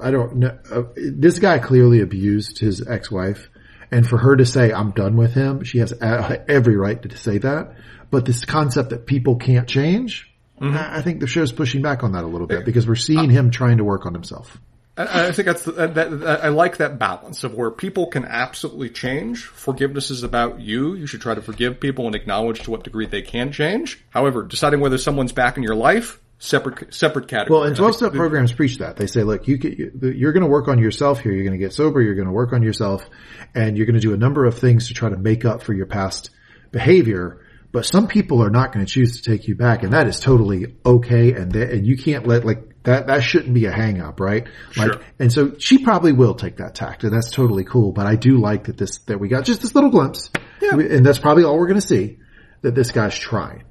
I 0.00 0.10
don't 0.10 0.36
know. 0.36 0.58
Uh, 0.70 0.82
this 0.96 1.38
guy 1.38 1.58
clearly 1.58 2.00
abused 2.00 2.58
his 2.58 2.86
ex-wife. 2.86 3.50
And 3.90 4.08
for 4.08 4.18
her 4.18 4.36
to 4.36 4.46
say, 4.46 4.72
I'm 4.72 4.92
done 4.92 5.16
with 5.16 5.34
him, 5.34 5.62
she 5.62 5.78
has 5.78 5.92
every 6.00 6.76
right 6.76 7.00
to 7.02 7.16
say 7.16 7.38
that. 7.38 7.76
But 8.14 8.26
this 8.26 8.44
concept 8.44 8.90
that 8.90 9.06
people 9.06 9.36
can't 9.36 9.68
change, 9.68 10.30
mm-hmm. 10.60 10.76
I 10.76 11.02
think 11.02 11.20
the 11.20 11.26
show's 11.26 11.50
pushing 11.50 11.82
back 11.82 12.04
on 12.04 12.12
that 12.12 12.22
a 12.22 12.26
little 12.26 12.46
bit 12.46 12.62
uh, 12.62 12.64
because 12.64 12.86
we're 12.86 12.92
uh, 12.92 12.96
seeing 12.96 13.28
him 13.28 13.50
trying 13.50 13.78
to 13.78 13.84
work 13.84 14.06
on 14.06 14.14
himself. 14.14 14.56
I 14.96 15.32
think 15.32 15.46
that's 15.46 15.66
uh, 15.66 15.88
that, 15.88 16.20
that, 16.20 16.44
I 16.44 16.48
like 16.50 16.76
that 16.76 17.00
balance 17.00 17.42
of 17.42 17.54
where 17.54 17.72
people 17.72 18.06
can 18.06 18.24
absolutely 18.24 18.90
change. 18.90 19.44
Forgiveness 19.44 20.12
is 20.12 20.22
about 20.22 20.60
you. 20.60 20.94
You 20.94 21.08
should 21.08 21.20
try 21.22 21.34
to 21.34 21.42
forgive 21.42 21.80
people 21.80 22.06
and 22.06 22.14
acknowledge 22.14 22.62
to 22.62 22.70
what 22.70 22.84
degree 22.84 23.06
they 23.06 23.22
can 23.22 23.50
change. 23.50 24.04
However, 24.10 24.44
deciding 24.44 24.78
whether 24.78 24.96
someone's 24.96 25.32
back 25.32 25.56
in 25.56 25.64
your 25.64 25.74
life 25.74 26.20
separate 26.38 26.94
separate 26.94 27.26
category. 27.26 27.58
Well, 27.58 27.66
and 27.66 27.76
twelve 27.76 27.96
step 27.96 28.12
programs 28.12 28.52
preach 28.52 28.78
that. 28.78 28.96
They 28.96 29.08
say, 29.08 29.24
look, 29.24 29.48
you 29.48 29.56
you're 30.00 30.32
going 30.32 30.42
to 30.44 30.48
work 30.48 30.68
on 30.68 30.78
yourself 30.78 31.20
here. 31.20 31.32
You're 31.32 31.44
going 31.44 31.58
to 31.58 31.64
get 31.64 31.72
sober. 31.72 32.00
You're 32.00 32.14
going 32.14 32.28
to 32.28 32.32
work 32.32 32.52
on 32.52 32.62
yourself, 32.62 33.08
and 33.56 33.76
you're 33.76 33.86
going 33.86 33.94
to 33.94 34.00
do 34.00 34.14
a 34.14 34.16
number 34.16 34.44
of 34.44 34.56
things 34.56 34.88
to 34.88 34.94
try 34.94 35.08
to 35.08 35.16
make 35.16 35.44
up 35.44 35.62
for 35.62 35.72
your 35.72 35.86
past 35.86 36.30
behavior. 36.70 37.43
But 37.74 37.84
some 37.84 38.06
people 38.06 38.40
are 38.40 38.50
not 38.50 38.72
going 38.72 38.86
to 38.86 38.90
choose 38.90 39.20
to 39.20 39.28
take 39.28 39.48
you 39.48 39.56
back, 39.56 39.82
and 39.82 39.94
that 39.94 40.06
is 40.06 40.20
totally 40.20 40.76
okay. 40.86 41.32
And 41.32 41.50
they, 41.50 41.72
and 41.72 41.84
you 41.84 41.96
can't 41.96 42.24
let 42.24 42.44
like 42.44 42.84
that. 42.84 43.08
That 43.08 43.24
shouldn't 43.24 43.52
be 43.52 43.64
a 43.66 43.72
hang 43.72 44.00
up, 44.00 44.20
right? 44.20 44.46
Like, 44.76 44.92
sure. 44.92 45.02
and 45.18 45.32
so 45.32 45.56
she 45.58 45.78
probably 45.78 46.12
will 46.12 46.36
take 46.36 46.58
that 46.58 46.76
tact, 46.76 47.02
and 47.02 47.12
that's 47.12 47.32
totally 47.32 47.64
cool. 47.64 47.90
But 47.90 48.06
I 48.06 48.14
do 48.14 48.38
like 48.38 48.66
that 48.66 48.78
this 48.78 48.98
that 49.06 49.18
we 49.18 49.26
got 49.26 49.44
just 49.44 49.60
this 49.60 49.74
little 49.74 49.90
glimpse, 49.90 50.30
yeah. 50.62 50.74
and 50.74 51.04
that's 51.04 51.18
probably 51.18 51.42
all 51.42 51.58
we're 51.58 51.66
going 51.66 51.80
to 51.80 51.86
see 51.86 52.18
that 52.62 52.76
this 52.76 52.92
guy's 52.92 53.18
trying. 53.18 53.64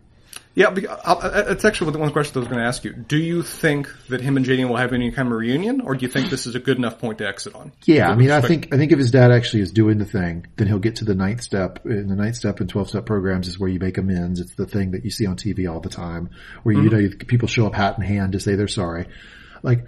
Yeah, 0.56 0.70
that's 0.70 1.66
actually 1.66 1.92
the 1.92 1.98
one 1.98 2.12
question 2.12 2.38
I 2.38 2.40
was 2.40 2.48
going 2.48 2.60
to 2.60 2.68
ask 2.68 2.84
you. 2.84 2.94
Do 2.94 3.18
you 3.18 3.42
think 3.42 3.92
that 4.10 4.22
him 4.22 4.38
and 4.38 4.46
Jamie 4.46 4.66
will 4.66 4.76
have 4.76 4.94
any 4.94 5.10
kind 5.12 5.28
of 5.28 5.34
reunion, 5.34 5.82
or 5.82 5.96
do 5.96 6.06
you 6.06 6.12
think 6.12 6.30
this 6.30 6.46
is 6.46 6.54
a 6.54 6.60
good 6.60 6.78
enough 6.78 7.00
point 7.00 7.18
to 7.18 7.28
exit 7.28 7.56
on? 7.56 7.72
Yeah, 7.86 8.10
I 8.10 8.16
mean, 8.16 8.30
I 8.30 8.42
think 8.42 8.72
I 8.72 8.78
think 8.78 8.92
if 8.92 9.00
his 9.00 9.10
dad 9.10 9.32
actually 9.32 9.62
is 9.62 9.72
doing 9.72 9.98
the 9.98 10.06
thing, 10.06 10.46
then 10.58 10.68
he'll 10.68 10.78
get 10.78 10.98
to 10.98 11.06
the 11.06 11.16
ninth 11.16 11.42
step. 11.42 11.84
In 11.86 12.08
the 12.08 12.16
ninth 12.16 12.36
step 12.36 12.60
and 12.60 12.70
twelve 12.70 12.90
step 12.90 13.08
programs 13.08 13.48
is 13.48 13.58
where 13.58 13.70
you 13.70 13.80
make 13.80 13.98
amends. 13.98 14.40
It's 14.40 14.54
the 14.54 14.68
thing 14.68 14.92
that 14.92 15.04
you 15.04 15.10
see 15.10 15.26
on 15.26 15.38
TV 15.38 15.72
all 15.72 15.80
the 15.80 15.90
time, 15.90 16.30
where 16.62 16.76
mm-hmm. 16.76 16.96
you 16.96 17.10
know 17.10 17.16
people 17.28 17.48
show 17.48 17.66
up 17.66 17.74
hat 17.74 17.98
in 17.98 18.04
hand 18.04 18.34
to 18.34 18.40
say 18.40 18.54
they're 18.54 18.68
sorry. 18.68 19.08
Like 19.64 19.88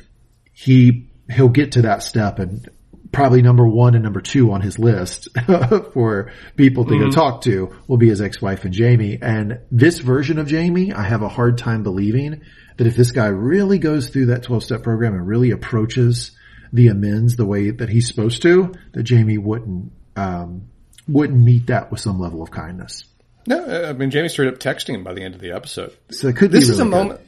he 0.51 1.09
he'll 1.29 1.49
get 1.49 1.73
to 1.73 1.83
that 1.83 2.01
step 2.01 2.39
and 2.39 2.67
probably 3.15 3.41
number 3.41 3.65
one 3.65 3.95
and 3.95 4.03
number 4.03 4.19
two 4.19 4.51
on 4.51 4.59
his 4.59 4.77
list 4.77 5.29
for 5.93 6.31
people 6.57 6.83
to 6.83 6.91
mm-hmm. 6.91 7.05
go 7.05 7.11
talk 7.11 7.41
to 7.41 7.73
will 7.87 7.97
be 7.97 8.09
his 8.09 8.21
ex-wife 8.21 8.65
and 8.65 8.73
Jamie. 8.73 9.17
And 9.21 9.61
this 9.71 9.99
version 9.99 10.37
of 10.37 10.47
Jamie, 10.47 10.91
I 10.91 11.03
have 11.03 11.21
a 11.21 11.29
hard 11.29 11.57
time 11.57 11.81
believing 11.81 12.41
that 12.75 12.85
if 12.85 12.97
this 12.97 13.11
guy 13.11 13.27
really 13.27 13.79
goes 13.79 14.09
through 14.09 14.27
that 14.27 14.43
12 14.43 14.65
step 14.65 14.83
program 14.83 15.13
and 15.13 15.25
really 15.25 15.51
approaches 15.51 16.31
the 16.73 16.89
amends 16.89 17.37
the 17.37 17.45
way 17.45 17.71
that 17.71 17.87
he's 17.87 18.05
supposed 18.05 18.41
to, 18.41 18.73
that 18.91 19.03
Jamie 19.03 19.37
wouldn't, 19.37 19.93
um, 20.17 20.67
wouldn't 21.07 21.41
meet 21.41 21.67
that 21.67 21.91
with 21.91 22.01
some 22.01 22.19
level 22.19 22.43
of 22.43 22.51
kindness. 22.51 23.05
No, 23.47 23.87
I 23.87 23.93
mean, 23.93 24.11
Jamie 24.11 24.27
straight 24.27 24.49
up 24.49 24.59
texting 24.59 24.95
him 24.95 25.05
by 25.05 25.13
the 25.13 25.21
end 25.21 25.35
of 25.35 25.39
the 25.39 25.53
episode. 25.53 25.95
So 26.11 26.27
it 26.27 26.35
could 26.35 26.51
this 26.51 26.63
really 26.63 26.73
is 26.73 26.79
a 26.79 26.83
good. 26.83 26.91
moment. 26.91 27.21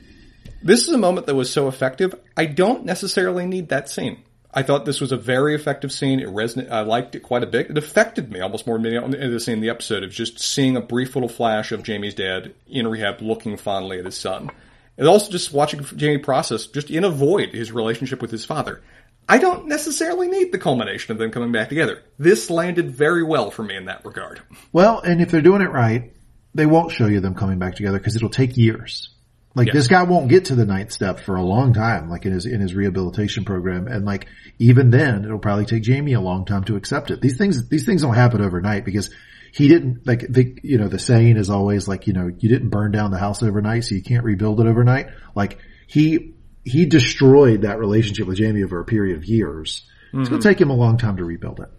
This 0.64 0.82
is 0.82 0.94
a 0.94 0.98
moment 0.98 1.28
that 1.28 1.36
was 1.36 1.50
so 1.50 1.70
effective. 1.70 2.14
I 2.36 2.46
don't 2.46 2.84
necessarily 2.84 3.46
need 3.46 3.70
that 3.70 3.90
scene. 3.90 4.24
I 4.58 4.64
thought 4.64 4.86
this 4.86 5.00
was 5.00 5.12
a 5.12 5.18
very 5.18 5.54
effective 5.54 5.92
scene. 5.92 6.20
It 6.20 6.30
resonated. 6.30 6.72
I 6.72 6.82
liked 6.82 7.14
it 7.14 7.20
quite 7.20 7.44
a 7.44 7.46
bit. 7.46 7.70
It 7.70 7.78
affected 7.78 8.32
me 8.32 8.40
almost 8.40 8.66
more 8.66 8.80
than 8.80 9.12
the 9.12 9.40
scene 9.40 9.54
in 9.54 9.62
the 9.62 9.70
episode 9.70 10.02
of 10.02 10.10
just 10.10 10.40
seeing 10.40 10.76
a 10.76 10.82
brief 10.82 11.16
little 11.16 11.30
flash 11.30 11.72
of 11.72 11.84
Jamie's 11.84 12.16
dad 12.16 12.56
in 12.66 12.88
rehab, 12.88 13.22
looking 13.22 13.56
fondly 13.56 14.00
at 14.00 14.06
his 14.06 14.18
son, 14.18 14.50
and 14.98 15.08
also 15.08 15.32
just 15.32 15.54
watching 15.54 15.84
Jamie 15.96 16.18
process 16.18 16.66
just 16.66 16.90
in 16.90 17.04
a 17.04 17.10
void 17.12 17.50
his 17.50 17.72
relationship 17.72 18.20
with 18.20 18.32
his 18.32 18.46
father. 18.46 18.82
I 19.30 19.38
don't 19.38 19.68
necessarily 19.68 20.28
need 20.28 20.52
the 20.52 20.58
culmination 20.58 21.12
of 21.12 21.20
them 21.20 21.30
coming 21.30 21.52
back 21.52 21.70
together. 21.70 22.02
This 22.18 22.50
landed 22.50 22.90
very 22.90 23.22
well 23.22 23.52
for 23.52 23.62
me 23.62 23.76
in 23.76 23.86
that 23.86 24.06
regard. 24.06 24.42
Well, 24.74 25.02
and 25.02 25.22
if 25.22 25.30
they're 25.30 25.42
doing 25.42 25.62
it 25.62 25.70
right, 25.70 26.12
they 26.56 26.66
won't 26.66 26.92
show 26.92 27.06
you 27.06 27.20
them 27.20 27.36
coming 27.36 27.60
back 27.60 27.76
together 27.76 28.00
because 28.00 28.16
it'll 28.16 28.28
take 28.28 28.58
years. 28.58 29.12
Like 29.58 29.68
yes. 29.68 29.74
this 29.74 29.88
guy 29.88 30.04
won't 30.04 30.30
get 30.30 30.46
to 30.46 30.56
the 30.56 30.68
ninth 30.68 30.92
step 30.92 31.20
for 31.20 31.36
a 31.36 31.42
long 31.42 31.74
time, 31.74 32.12
like 32.12 32.28
in 32.28 32.32
his, 32.32 32.46
in 32.46 32.62
his 32.62 32.76
rehabilitation 32.76 33.44
program. 33.44 33.88
And 33.88 34.06
like 34.06 34.28
even 34.60 34.92
then 34.92 35.26
it'll 35.26 35.40
probably 35.40 35.66
take 35.66 35.82
Jamie 35.82 36.14
a 36.14 36.22
long 36.22 36.46
time 36.46 36.64
to 36.66 36.76
accept 36.76 37.10
it. 37.10 37.22
These 37.22 37.40
things, 37.40 37.68
these 37.68 37.84
things 37.84 38.04
don't 38.04 38.14
happen 38.14 38.40
overnight 38.40 38.86
because 38.86 39.10
he 39.52 39.68
didn't 39.68 40.06
like 40.06 40.28
the, 40.30 40.60
you 40.62 40.78
know, 40.78 40.88
the 40.88 41.00
saying 41.00 41.38
is 41.38 41.50
always 41.50 41.88
like, 41.88 42.06
you 42.06 42.14
know, 42.14 42.28
you 42.28 42.50
didn't 42.50 42.70
burn 42.70 42.92
down 42.92 43.10
the 43.10 43.18
house 43.18 43.42
overnight, 43.42 43.86
so 43.86 43.96
you 43.96 44.04
can't 44.04 44.24
rebuild 44.24 44.60
it 44.60 44.68
overnight. 44.68 45.08
Like 45.34 45.58
he, 45.88 46.36
he 46.64 46.86
destroyed 46.86 47.64
that 47.64 47.80
relationship 47.80 48.28
with 48.28 48.38
Jamie 48.38 48.62
over 48.62 48.80
a 48.80 48.86
period 48.86 49.18
of 49.18 49.26
years. 49.26 49.88
Mm-hmm. 50.10 50.20
It's 50.20 50.30
going 50.30 50.42
to 50.42 50.48
take 50.48 50.62
him 50.62 50.70
a 50.70 50.76
long 50.76 51.00
time 51.00 51.18
to 51.18 51.26
rebuild 51.26 51.62
it. 51.62 51.70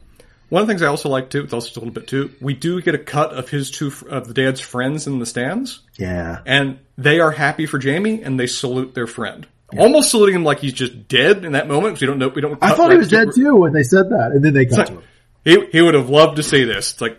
One 0.48 0.62
of 0.62 0.68
the 0.68 0.72
things 0.72 0.82
I 0.82 0.86
also 0.86 1.08
like 1.08 1.30
too, 1.30 1.42
it's 1.42 1.52
also 1.52 1.78
a 1.78 1.80
little 1.80 1.92
bit 1.94 2.06
too, 2.06 2.32
we 2.40 2.54
do 2.54 2.80
get 2.80 2.94
a 2.94 2.98
cut 2.98 3.32
of 3.32 3.50
his 3.50 3.70
two, 3.70 3.92
of 4.08 4.26
the 4.28 4.34
dad's 4.34 4.60
friends 4.60 5.06
in 5.06 5.18
the 5.18 5.26
stands. 5.26 5.80
Yeah. 5.96 6.40
And 6.46 6.78
they 6.96 7.20
are 7.20 7.30
happy 7.30 7.66
for 7.66 7.78
Jamie 7.78 8.22
and 8.22 8.40
they 8.40 8.46
salute 8.46 8.94
their 8.94 9.06
friend. 9.06 9.46
Yeah. 9.72 9.82
Almost 9.82 10.10
saluting 10.10 10.34
him 10.34 10.44
like 10.44 10.60
he's 10.60 10.72
just 10.72 11.08
dead 11.08 11.44
in 11.44 11.52
that 11.52 11.68
moment 11.68 11.94
because 11.94 12.00
we 12.00 12.06
don't 12.06 12.18
know, 12.18 12.28
we 12.28 12.40
don't. 12.40 12.58
I 12.62 12.70
thought 12.70 12.88
right 12.88 12.92
he 12.92 12.98
was 12.98 13.08
dead 13.08 13.28
too 13.34 13.56
when 13.56 13.74
they 13.74 13.82
said 13.82 14.08
that 14.10 14.32
and 14.32 14.42
then 14.42 14.54
they 14.54 14.64
cut 14.64 14.78
like, 14.78 14.86
to 14.86 14.92
him. 14.94 15.02
He, 15.44 15.66
he 15.72 15.82
would 15.82 15.94
have 15.94 16.08
loved 16.08 16.36
to 16.36 16.42
see 16.42 16.64
this. 16.64 16.92
It's 16.92 17.00
like, 17.00 17.18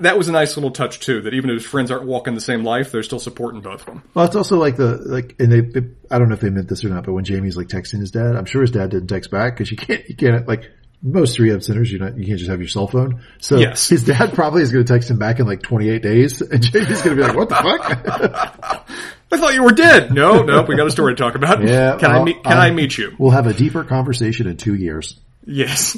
that 0.00 0.16
was 0.16 0.28
a 0.28 0.32
nice 0.32 0.56
little 0.56 0.70
touch 0.70 1.00
too. 1.00 1.20
That 1.22 1.34
even 1.34 1.50
if 1.50 1.56
his 1.56 1.66
friends 1.66 1.90
aren't 1.90 2.06
walking 2.06 2.34
the 2.34 2.40
same 2.40 2.64
life, 2.64 2.92
they're 2.92 3.02
still 3.02 3.18
supporting 3.18 3.60
both 3.60 3.80
of 3.80 3.86
them. 3.86 4.02
Well, 4.14 4.24
it's 4.24 4.36
also 4.36 4.56
like 4.56 4.76
the 4.76 4.96
like, 4.96 5.36
and 5.38 5.52
they. 5.52 5.90
I 6.10 6.18
don't 6.18 6.28
know 6.28 6.34
if 6.34 6.40
they 6.40 6.50
meant 6.50 6.68
this 6.68 6.84
or 6.84 6.88
not, 6.88 7.04
but 7.04 7.12
when 7.12 7.24
Jamie's 7.24 7.56
like 7.56 7.68
texting 7.68 8.00
his 8.00 8.10
dad, 8.10 8.34
I'm 8.34 8.46
sure 8.46 8.62
his 8.62 8.70
dad 8.70 8.90
didn't 8.90 9.08
text 9.08 9.30
back 9.30 9.54
because 9.54 9.70
you 9.70 9.76
can't, 9.76 10.08
you 10.08 10.16
can't 10.16 10.48
like 10.48 10.70
most 11.02 11.38
rehab 11.38 11.62
centers, 11.62 11.90
you 11.90 11.98
not 11.98 12.16
you 12.16 12.26
can't 12.26 12.38
just 12.38 12.50
have 12.50 12.60
your 12.60 12.68
cell 12.68 12.86
phone. 12.86 13.22
So 13.40 13.58
yes. 13.58 13.88
his 13.88 14.04
dad 14.04 14.34
probably 14.34 14.62
is 14.62 14.70
going 14.70 14.84
to 14.84 14.92
text 14.92 15.10
him 15.10 15.18
back 15.18 15.40
in 15.40 15.46
like 15.46 15.62
28 15.62 16.02
days, 16.02 16.40
and 16.40 16.62
Jamie's 16.62 17.02
going 17.02 17.16
to 17.16 17.22
be 17.22 17.28
like, 17.28 17.36
"What 17.36 17.48
the 17.48 17.56
fuck?" 17.56 18.88
I 19.32 19.38
thought 19.38 19.54
you 19.54 19.64
were 19.64 19.72
dead. 19.72 20.12
No, 20.12 20.42
no, 20.42 20.62
we 20.62 20.76
got 20.76 20.86
a 20.86 20.90
story 20.90 21.14
to 21.14 21.22
talk 21.22 21.34
about. 21.34 21.62
Yeah, 21.62 21.96
can 21.98 22.10
I'll, 22.10 22.20
I 22.20 22.24
meet? 22.24 22.44
Can 22.44 22.52
i 22.52 22.68
i 22.68 22.70
meet 22.70 22.96
you? 22.96 23.16
We'll 23.18 23.30
have 23.30 23.46
a 23.46 23.54
deeper 23.54 23.82
conversation 23.82 24.46
in 24.46 24.56
two 24.56 24.74
years. 24.74 25.18
Yes. 25.44 25.96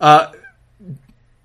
Uh, 0.00 0.32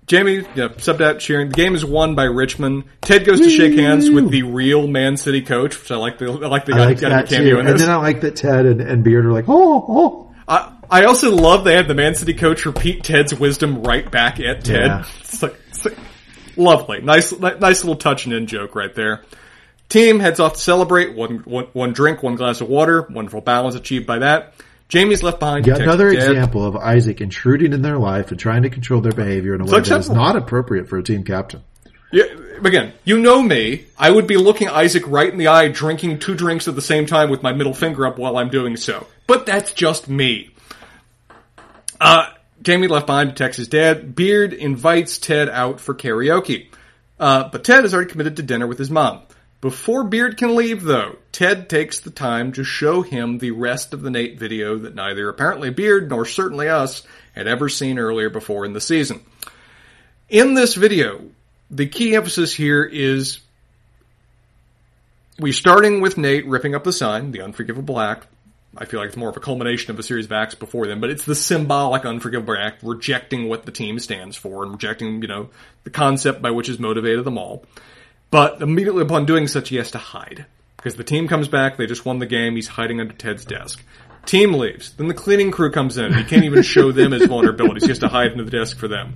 Jamie, 0.06 0.34
you 0.34 0.46
know, 0.56 0.68
subbed 0.70 1.00
out 1.00 1.20
cheering. 1.20 1.48
The 1.48 1.54
game 1.54 1.74
is 1.74 1.84
won 1.84 2.14
by 2.14 2.24
Richmond. 2.24 2.84
Ted 3.00 3.24
goes 3.24 3.40
to 3.40 3.48
shake 3.48 3.78
hands 3.78 4.10
with 4.10 4.30
the 4.30 4.42
real 4.42 4.86
Man 4.86 5.16
City 5.16 5.40
coach, 5.40 5.80
which 5.80 5.90
I 5.90 5.96
like. 5.96 6.18
The 6.18 6.26
I 6.26 6.48
like 6.48 6.66
the 6.66 6.74
I 6.74 6.84
like 6.84 6.98
that 6.98 7.28
cameo 7.28 7.62
too. 7.62 7.68
And 7.68 7.78
then 7.78 7.88
I 7.88 7.96
like 7.96 8.20
that 8.22 8.36
Ted 8.36 8.66
and, 8.66 8.80
and 8.80 9.04
Beard 9.04 9.24
are 9.24 9.32
like, 9.32 9.46
oh, 9.48 9.86
oh. 9.88 10.34
I, 10.48 10.72
I 10.92 11.04
also 11.04 11.34
love 11.34 11.64
they 11.64 11.74
had 11.74 11.88
the 11.88 11.94
Man 11.94 12.14
City 12.14 12.34
coach 12.34 12.66
repeat 12.66 13.02
Ted's 13.02 13.34
wisdom 13.34 13.82
right 13.82 14.08
back 14.08 14.38
at 14.40 14.62
Ted. 14.62 14.84
Yeah. 14.84 15.04
It's, 15.20 15.42
like, 15.42 15.56
it's 15.68 15.84
like 15.86 15.96
lovely, 16.54 17.00
nice, 17.00 17.32
nice 17.32 17.82
little 17.82 17.96
touch 17.96 18.26
and 18.26 18.34
in 18.34 18.46
joke 18.46 18.74
right 18.74 18.94
there. 18.94 19.24
Team 19.88 20.20
heads 20.20 20.38
off 20.38 20.54
to 20.54 20.60
celebrate. 20.60 21.16
One, 21.16 21.38
one, 21.38 21.64
one 21.72 21.92
drink, 21.94 22.22
one 22.22 22.34
glass 22.34 22.60
of 22.60 22.68
water. 22.68 23.06
Wonderful 23.08 23.40
balance 23.40 23.74
achieved 23.74 24.06
by 24.06 24.18
that. 24.18 24.52
Jamie's 24.88 25.22
left 25.22 25.40
behind. 25.40 25.66
Yeah, 25.66 25.76
another 25.76 26.10
example 26.10 26.66
of 26.66 26.76
Isaac 26.76 27.22
intruding 27.22 27.72
in 27.72 27.80
their 27.80 27.96
life 27.96 28.30
and 28.30 28.38
trying 28.38 28.64
to 28.64 28.68
control 28.70 29.00
their 29.00 29.12
behavior 29.12 29.54
in 29.54 29.62
a 29.62 29.64
way 29.64 29.80
that 29.80 29.90
is 29.90 30.10
not 30.10 30.36
appropriate 30.36 30.90
for 30.90 30.98
a 30.98 31.02
team 31.02 31.24
captain. 31.24 31.62
Yeah, 32.12 32.24
again, 32.62 32.92
you 33.04 33.18
know 33.18 33.40
me. 33.40 33.86
I 33.98 34.10
would 34.10 34.26
be 34.26 34.36
looking 34.36 34.68
Isaac 34.68 35.04
right 35.06 35.32
in 35.32 35.38
the 35.38 35.46
eye, 35.46 35.68
drinking 35.68 36.18
two 36.18 36.34
drinks 36.34 36.68
at 36.68 36.74
the 36.74 36.82
same 36.82 37.06
time 37.06 37.30
with 37.30 37.42
my 37.42 37.54
middle 37.54 37.72
finger 37.72 38.06
up 38.06 38.18
while 38.18 38.36
I'm 38.36 38.50
doing 38.50 38.76
so. 38.76 39.06
But 39.26 39.46
that's 39.46 39.72
just 39.72 40.10
me. 40.10 40.50
Uh, 42.02 42.26
Jamie 42.62 42.88
left 42.88 43.06
behind 43.06 43.30
to 43.30 43.36
text 43.36 43.58
his 43.58 43.68
dad. 43.68 44.16
Beard 44.16 44.52
invites 44.52 45.18
Ted 45.18 45.48
out 45.48 45.78
for 45.78 45.94
karaoke. 45.94 46.66
Uh, 47.20 47.48
but 47.48 47.62
Ted 47.62 47.84
is 47.84 47.94
already 47.94 48.10
committed 48.10 48.36
to 48.36 48.42
dinner 48.42 48.66
with 48.66 48.78
his 48.78 48.90
mom. 48.90 49.22
Before 49.60 50.02
Beard 50.02 50.36
can 50.36 50.56
leave, 50.56 50.82
though, 50.82 51.18
Ted 51.30 51.70
takes 51.70 52.00
the 52.00 52.10
time 52.10 52.50
to 52.54 52.64
show 52.64 53.02
him 53.02 53.38
the 53.38 53.52
rest 53.52 53.94
of 53.94 54.02
the 54.02 54.10
Nate 54.10 54.36
video 54.36 54.78
that 54.78 54.96
neither 54.96 55.28
apparently 55.28 55.70
Beard 55.70 56.10
nor 56.10 56.24
certainly 56.24 56.68
us 56.68 57.06
had 57.36 57.46
ever 57.46 57.68
seen 57.68 58.00
earlier 58.00 58.28
before 58.30 58.64
in 58.64 58.72
the 58.72 58.80
season. 58.80 59.20
In 60.28 60.54
this 60.54 60.74
video, 60.74 61.22
the 61.70 61.86
key 61.86 62.16
emphasis 62.16 62.52
here 62.52 62.82
is 62.82 63.38
we 65.38 65.52
starting 65.52 66.00
with 66.00 66.18
Nate 66.18 66.48
ripping 66.48 66.74
up 66.74 66.82
the 66.82 66.92
sign, 66.92 67.30
the 67.30 67.42
unforgivable 67.42 68.00
act, 68.00 68.26
I 68.76 68.86
feel 68.86 69.00
like 69.00 69.08
it's 69.08 69.16
more 69.16 69.28
of 69.28 69.36
a 69.36 69.40
culmination 69.40 69.90
of 69.90 69.98
a 69.98 70.02
series 70.02 70.24
of 70.24 70.32
acts 70.32 70.54
before 70.54 70.86
them, 70.86 71.00
but 71.00 71.10
it's 71.10 71.24
the 71.24 71.34
symbolic 71.34 72.06
unforgivable 72.06 72.56
act, 72.56 72.82
rejecting 72.82 73.48
what 73.48 73.66
the 73.66 73.72
team 73.72 73.98
stands 73.98 74.36
for 74.36 74.62
and 74.62 74.72
rejecting, 74.72 75.20
you 75.20 75.28
know, 75.28 75.50
the 75.84 75.90
concept 75.90 76.40
by 76.40 76.50
which 76.50 76.68
has 76.68 76.78
motivated 76.78 77.24
them 77.24 77.36
all. 77.36 77.64
But 78.30 78.62
immediately 78.62 79.02
upon 79.02 79.26
doing 79.26 79.46
such, 79.46 79.68
he 79.68 79.76
has 79.76 79.90
to 79.90 79.98
hide. 79.98 80.46
Because 80.78 80.96
the 80.96 81.04
team 81.04 81.28
comes 81.28 81.48
back, 81.48 81.76
they 81.76 81.86
just 81.86 82.06
won 82.06 82.18
the 82.18 82.26
game, 82.26 82.56
he's 82.56 82.66
hiding 82.66 83.00
under 83.00 83.12
Ted's 83.12 83.44
desk. 83.44 83.84
Team 84.24 84.54
leaves. 84.54 84.92
Then 84.94 85.08
the 85.08 85.14
cleaning 85.14 85.50
crew 85.50 85.70
comes 85.70 85.98
in. 85.98 86.14
He 86.14 86.24
can't 86.24 86.44
even 86.44 86.62
show 86.62 86.92
them 86.92 87.12
his 87.12 87.22
vulnerabilities. 87.22 87.82
He 87.82 87.88
has 87.88 87.98
to 88.00 88.08
hide 88.08 88.32
under 88.32 88.44
the 88.44 88.50
desk 88.50 88.78
for 88.78 88.88
them. 88.88 89.14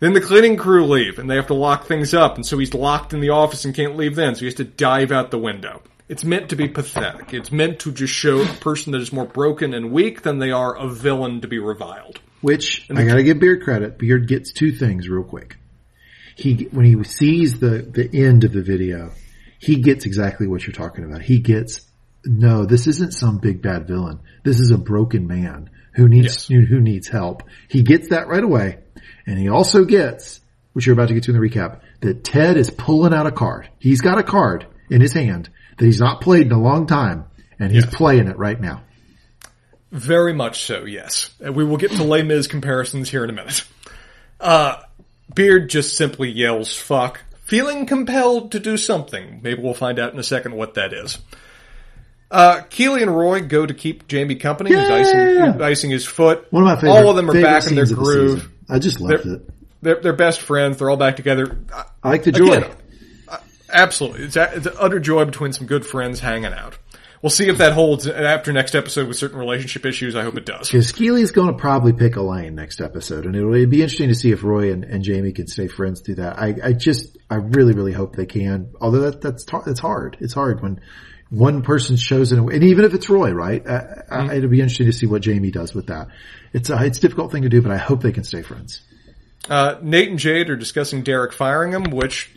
Then 0.00 0.14
the 0.14 0.20
cleaning 0.20 0.56
crew 0.56 0.86
leave 0.86 1.18
and 1.18 1.30
they 1.30 1.36
have 1.36 1.46
to 1.46 1.54
lock 1.54 1.86
things 1.86 2.12
up. 2.12 2.34
And 2.34 2.44
so 2.44 2.58
he's 2.58 2.74
locked 2.74 3.12
in 3.12 3.20
the 3.20 3.30
office 3.30 3.64
and 3.64 3.74
can't 3.74 3.96
leave 3.96 4.16
then. 4.16 4.34
So 4.34 4.40
he 4.40 4.46
has 4.46 4.54
to 4.54 4.64
dive 4.64 5.12
out 5.12 5.30
the 5.30 5.38
window. 5.38 5.82
It's 6.08 6.24
meant 6.24 6.50
to 6.50 6.56
be 6.56 6.68
pathetic. 6.68 7.32
It's 7.32 7.52
meant 7.52 7.80
to 7.80 7.92
just 7.92 8.12
show 8.12 8.42
a 8.42 8.46
person 8.46 8.92
that 8.92 9.00
is 9.00 9.12
more 9.12 9.24
broken 9.24 9.72
and 9.72 9.92
weak 9.92 10.22
than 10.22 10.38
they 10.38 10.50
are 10.50 10.76
a 10.76 10.88
villain 10.88 11.40
to 11.40 11.48
be 11.48 11.58
reviled. 11.58 12.20
Which 12.40 12.86
and 12.88 12.98
I 12.98 13.04
gotta 13.04 13.22
give 13.22 13.38
Beard 13.38 13.62
credit. 13.62 13.98
Beard 13.98 14.26
gets 14.26 14.52
two 14.52 14.72
things 14.72 15.08
real 15.08 15.22
quick. 15.22 15.56
He 16.34 16.68
when 16.70 16.84
he 16.84 17.02
sees 17.04 17.60
the 17.60 17.82
the 17.82 18.10
end 18.12 18.44
of 18.44 18.52
the 18.52 18.62
video, 18.62 19.12
he 19.58 19.76
gets 19.76 20.06
exactly 20.06 20.46
what 20.46 20.66
you're 20.66 20.74
talking 20.74 21.04
about. 21.04 21.22
He 21.22 21.38
gets 21.38 21.86
no, 22.24 22.64
this 22.64 22.86
isn't 22.86 23.14
some 23.14 23.38
big 23.38 23.62
bad 23.62 23.86
villain. 23.86 24.20
This 24.44 24.60
is 24.60 24.70
a 24.70 24.78
broken 24.78 25.26
man 25.26 25.70
who 25.94 26.08
needs 26.08 26.50
yes. 26.50 26.68
who 26.68 26.80
needs 26.80 27.08
help. 27.08 27.44
He 27.68 27.82
gets 27.82 28.08
that 28.08 28.28
right 28.28 28.42
away, 28.42 28.78
and 29.26 29.38
he 29.38 29.48
also 29.48 29.84
gets, 29.84 30.40
which 30.72 30.86
you're 30.86 30.94
about 30.94 31.08
to 31.08 31.14
get 31.14 31.24
to 31.24 31.34
in 31.34 31.40
the 31.40 31.48
recap, 31.48 31.80
that 32.00 32.24
Ted 32.24 32.56
is 32.56 32.70
pulling 32.70 33.14
out 33.14 33.26
a 33.26 33.32
card. 33.32 33.68
He's 33.78 34.00
got 34.00 34.18
a 34.18 34.22
card 34.22 34.66
in 34.90 35.00
his 35.00 35.12
hand 35.12 35.48
that 35.76 35.84
he's 35.84 36.00
not 36.00 36.20
played 36.20 36.46
in 36.46 36.52
a 36.52 36.60
long 36.60 36.86
time, 36.86 37.26
and 37.58 37.72
he's 37.72 37.86
playing 37.86 38.28
it 38.28 38.38
right 38.38 38.60
now. 38.60 38.82
Very 39.90 40.32
much 40.32 40.64
so, 40.64 40.84
yes. 40.84 41.30
And 41.40 41.54
we 41.54 41.64
will 41.64 41.76
get 41.76 41.90
to 41.92 42.02
Les 42.02 42.22
Mis 42.22 42.46
comparisons 42.46 43.10
here 43.10 43.24
in 43.24 43.30
a 43.30 43.34
minute. 43.34 43.64
Uh, 44.40 44.82
Beard 45.34 45.70
just 45.70 45.96
simply 45.96 46.30
yells 46.30 46.74
fuck, 46.74 47.20
feeling 47.44 47.86
compelled 47.86 48.52
to 48.52 48.58
do 48.58 48.76
something. 48.76 49.40
Maybe 49.42 49.62
we'll 49.62 49.74
find 49.74 49.98
out 49.98 50.12
in 50.12 50.18
a 50.18 50.24
second 50.24 50.54
what 50.54 50.74
that 50.74 50.92
is. 50.92 51.18
Uh, 52.30 52.62
Keeley 52.70 53.02
and 53.02 53.14
Roy 53.14 53.42
go 53.42 53.66
to 53.66 53.74
keep 53.74 54.08
Jamie 54.08 54.36
company. 54.36 54.70
Yeah. 54.70 54.98
He's 54.98 55.08
icing, 55.08 55.62
icing, 55.62 55.90
his 55.90 56.06
foot. 56.06 56.46
One 56.50 56.62
of 56.62 56.66
my 56.66 56.76
favorite. 56.76 56.90
All 56.90 57.10
of 57.10 57.16
them 57.16 57.30
are 57.30 57.34
back 57.34 57.66
in 57.66 57.74
their 57.74 57.86
groove. 57.86 58.50
The 58.66 58.74
I 58.74 58.78
just 58.78 59.00
loved 59.00 59.24
they're, 59.24 59.34
it. 59.34 59.50
They're, 59.82 60.00
they're, 60.00 60.12
best 60.14 60.40
friends. 60.40 60.78
They're 60.78 60.88
all 60.88 60.96
back 60.96 61.16
together. 61.16 61.58
I 62.02 62.08
like 62.08 62.24
the 62.24 62.32
joy. 62.32 62.54
Again, 62.54 62.70
Absolutely. 63.72 64.24
It's, 64.24 64.36
a, 64.36 64.54
it's 64.54 64.66
an 64.66 64.74
utter 64.78 65.00
joy 65.00 65.24
between 65.24 65.52
some 65.52 65.66
good 65.66 65.86
friends 65.86 66.20
hanging 66.20 66.52
out. 66.52 66.78
We'll 67.22 67.30
see 67.30 67.48
if 67.48 67.58
that 67.58 67.72
holds 67.72 68.08
after 68.08 68.52
next 68.52 68.74
episode 68.74 69.06
with 69.06 69.16
certain 69.16 69.38
relationship 69.38 69.86
issues. 69.86 70.16
I 70.16 70.24
hope 70.24 70.36
it 70.36 70.44
does. 70.44 70.68
Because 70.68 70.90
Keeley's 70.90 71.30
going 71.30 71.48
to 71.48 71.54
probably 71.54 71.92
pick 71.92 72.16
Elaine 72.16 72.56
next 72.56 72.80
episode, 72.80 73.26
and 73.26 73.36
it'll, 73.36 73.52
be 73.52 73.80
interesting 73.80 74.08
to 74.08 74.14
see 74.16 74.32
if 74.32 74.42
Roy 74.42 74.72
and, 74.72 74.82
and 74.82 75.04
Jamie 75.04 75.30
can 75.30 75.46
stay 75.46 75.68
friends 75.68 76.00
through 76.00 76.16
that. 76.16 76.36
I, 76.36 76.56
I 76.62 76.72
just, 76.72 77.16
I 77.30 77.36
really, 77.36 77.74
really 77.74 77.92
hope 77.92 78.16
they 78.16 78.26
can. 78.26 78.72
Although 78.80 79.10
that, 79.10 79.20
that's 79.20 79.46
it's 79.68 79.78
hard. 79.78 80.16
It's 80.18 80.34
hard 80.34 80.62
when 80.62 80.80
one 81.30 81.62
person's 81.62 82.02
chosen, 82.02 82.40
and 82.40 82.64
even 82.64 82.84
if 82.84 82.92
it's 82.92 83.08
Roy, 83.08 83.30
right? 83.30 83.64
Uh, 83.64 83.80
mm-hmm. 84.10 84.30
it'll 84.32 84.50
be 84.50 84.58
interesting 84.58 84.86
to 84.86 84.92
see 84.92 85.06
what 85.06 85.22
Jamie 85.22 85.52
does 85.52 85.72
with 85.74 85.86
that. 85.86 86.08
It's 86.52 86.70
a, 86.70 86.84
it's 86.84 86.98
a 86.98 87.00
difficult 87.00 87.30
thing 87.30 87.42
to 87.42 87.48
do, 87.48 87.62
but 87.62 87.70
I 87.70 87.78
hope 87.78 88.02
they 88.02 88.12
can 88.12 88.24
stay 88.24 88.42
friends. 88.42 88.82
Uh, 89.48 89.76
Nate 89.80 90.10
and 90.10 90.18
Jade 90.18 90.50
are 90.50 90.56
discussing 90.56 91.04
Derek 91.04 91.32
firing 91.32 91.72
him, 91.72 91.84
which 91.84 92.30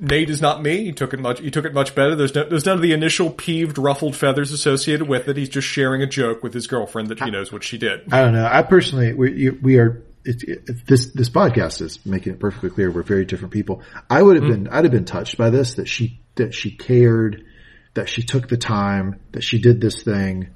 Nate 0.00 0.30
is 0.30 0.40
not 0.40 0.62
me. 0.62 0.84
He 0.84 0.92
took 0.92 1.12
it 1.12 1.20
much. 1.20 1.40
He 1.40 1.50
took 1.50 1.66
it 1.66 1.74
much 1.74 1.94
better. 1.94 2.16
There's 2.16 2.34
no, 2.34 2.48
there's 2.48 2.64
none 2.64 2.76
of 2.76 2.82
the 2.82 2.92
initial 2.92 3.30
peeved, 3.30 3.76
ruffled 3.76 4.16
feathers 4.16 4.50
associated 4.50 5.06
with 5.06 5.28
it. 5.28 5.36
He's 5.36 5.50
just 5.50 5.68
sharing 5.68 6.02
a 6.02 6.06
joke 6.06 6.42
with 6.42 6.54
his 6.54 6.66
girlfriend 6.66 7.08
that 7.08 7.20
he 7.20 7.30
knows 7.30 7.52
what 7.52 7.62
she 7.62 7.76
did. 7.76 8.12
I 8.12 8.22
don't 8.22 8.32
know. 8.32 8.48
I 8.50 8.62
personally, 8.62 9.12
we 9.12 9.50
we 9.50 9.78
are. 9.78 10.02
It, 10.24 10.42
it, 10.42 10.86
this 10.86 11.12
this 11.12 11.30
podcast 11.30 11.80
is 11.80 12.04
making 12.04 12.34
it 12.34 12.40
perfectly 12.40 12.70
clear 12.70 12.90
we're 12.90 13.02
very 13.02 13.24
different 13.24 13.52
people. 13.52 13.82
I 14.08 14.22
would 14.22 14.36
have 14.36 14.44
mm-hmm. 14.44 14.64
been 14.64 14.72
I'd 14.72 14.84
have 14.84 14.92
been 14.92 15.04
touched 15.04 15.36
by 15.36 15.50
this 15.50 15.74
that 15.74 15.88
she 15.88 16.20
that 16.36 16.54
she 16.54 16.70
cared, 16.70 17.44
that 17.94 18.08
she 18.08 18.22
took 18.22 18.48
the 18.48 18.56
time, 18.56 19.20
that 19.32 19.42
she 19.42 19.58
did 19.58 19.80
this 19.80 20.02
thing. 20.02 20.48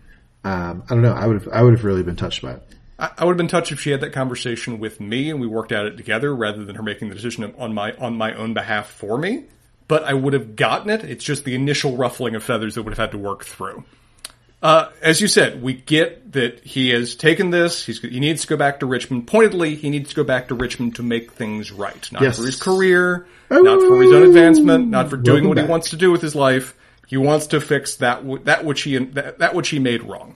Um, 0.42 0.84
I 0.88 0.94
don't 0.94 1.02
know. 1.02 1.14
I 1.14 1.26
would 1.26 1.42
have 1.42 1.52
I 1.52 1.62
would 1.62 1.74
have 1.74 1.84
really 1.84 2.02
been 2.02 2.16
touched 2.16 2.42
by 2.42 2.52
it. 2.52 2.62
I 2.98 3.24
would 3.24 3.32
have 3.32 3.36
been 3.36 3.48
touched 3.48 3.72
if 3.72 3.80
she 3.80 3.90
had 3.90 4.00
that 4.02 4.12
conversation 4.12 4.78
with 4.78 5.00
me 5.00 5.30
and 5.30 5.40
we 5.40 5.46
worked 5.46 5.72
out 5.72 5.86
it 5.86 5.96
together 5.96 6.34
rather 6.34 6.64
than 6.64 6.76
her 6.76 6.82
making 6.82 7.08
the 7.08 7.14
decision 7.14 7.52
on 7.58 7.74
my 7.74 7.92
on 7.94 8.16
my 8.16 8.34
own 8.34 8.54
behalf 8.54 8.88
for 8.88 9.18
me. 9.18 9.44
But 9.88 10.04
I 10.04 10.14
would 10.14 10.32
have 10.32 10.56
gotten 10.56 10.90
it. 10.90 11.04
It's 11.04 11.24
just 11.24 11.44
the 11.44 11.54
initial 11.54 11.96
ruffling 11.96 12.34
of 12.34 12.42
feathers 12.42 12.76
that 12.76 12.82
would 12.82 12.92
have 12.92 12.98
had 12.98 13.10
to 13.10 13.18
work 13.18 13.44
through. 13.44 13.84
Uh, 14.62 14.90
as 15.02 15.20
you 15.20 15.28
said, 15.28 15.62
we 15.62 15.74
get 15.74 16.32
that 16.32 16.60
he 16.60 16.88
has 16.88 17.16
taken 17.16 17.50
this. 17.50 17.84
he 17.84 18.18
needs 18.18 18.42
to 18.42 18.46
go 18.46 18.56
back 18.56 18.80
to 18.80 18.86
Richmond. 18.86 19.26
Pointedly, 19.26 19.74
he 19.74 19.90
needs 19.90 20.08
to 20.08 20.16
go 20.16 20.24
back 20.24 20.48
to 20.48 20.54
Richmond 20.54 20.96
to 20.96 21.02
make 21.02 21.32
things 21.32 21.70
right. 21.70 22.10
Not 22.10 22.22
yes. 22.22 22.38
for 22.38 22.46
his 22.46 22.56
career, 22.56 23.26
not 23.50 23.80
for 23.80 24.00
his 24.00 24.10
own 24.10 24.22
advancement, 24.22 24.88
not 24.88 25.10
for 25.10 25.18
doing 25.18 25.48
what 25.48 25.56
back. 25.56 25.66
he 25.66 25.70
wants 25.70 25.90
to 25.90 25.96
do 25.96 26.10
with 26.10 26.22
his 26.22 26.34
life. 26.34 26.74
He 27.06 27.18
wants 27.18 27.48
to 27.48 27.60
fix 27.60 27.96
that 27.96 28.46
that 28.46 28.64
which 28.64 28.82
he 28.82 28.96
that, 28.96 29.40
that 29.40 29.54
which 29.54 29.68
he 29.68 29.78
made 29.80 30.02
wrong. 30.02 30.34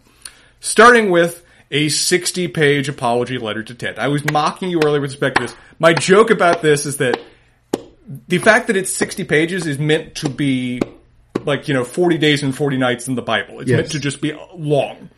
Starting 0.61 1.09
with 1.09 1.43
a 1.71 1.89
60 1.89 2.49
page 2.49 2.89
apology 2.89 3.39
letter 3.39 3.63
to 3.63 3.75
Ted. 3.75 3.99
I 3.99 4.09
was 4.09 4.25
mocking 4.31 4.71
you 4.71 4.81
earlier 4.85 5.01
with 5.01 5.11
respect 5.11 5.37
to 5.37 5.43
this. 5.43 5.55
My 5.79 5.93
joke 5.93 6.31
about 6.31 6.63
this 6.63 6.87
is 6.87 6.99
that 6.99 7.21
the 8.27 8.39
fact 8.39 8.69
that 8.69 8.77
it's 8.77 8.91
60 8.91 9.25
pages 9.25 9.67
is 9.67 9.79
meant 9.79 10.17
to 10.17 10.29
be 10.29 10.81
like, 11.45 11.69
you 11.69 11.75
know, 11.75 11.85
40 11.85 12.19
days 12.19 12.43
and 12.43 12.57
40 12.57 12.79
nights 12.79 13.09
in 13.09 13.15
the 13.15 13.23
Bible. 13.23 13.61
It's 13.61 13.71
yes. 13.71 13.77
meant 13.77 13.91
to 13.93 14.01
just 14.01 14.21
be 14.21 14.39
long. 14.55 15.11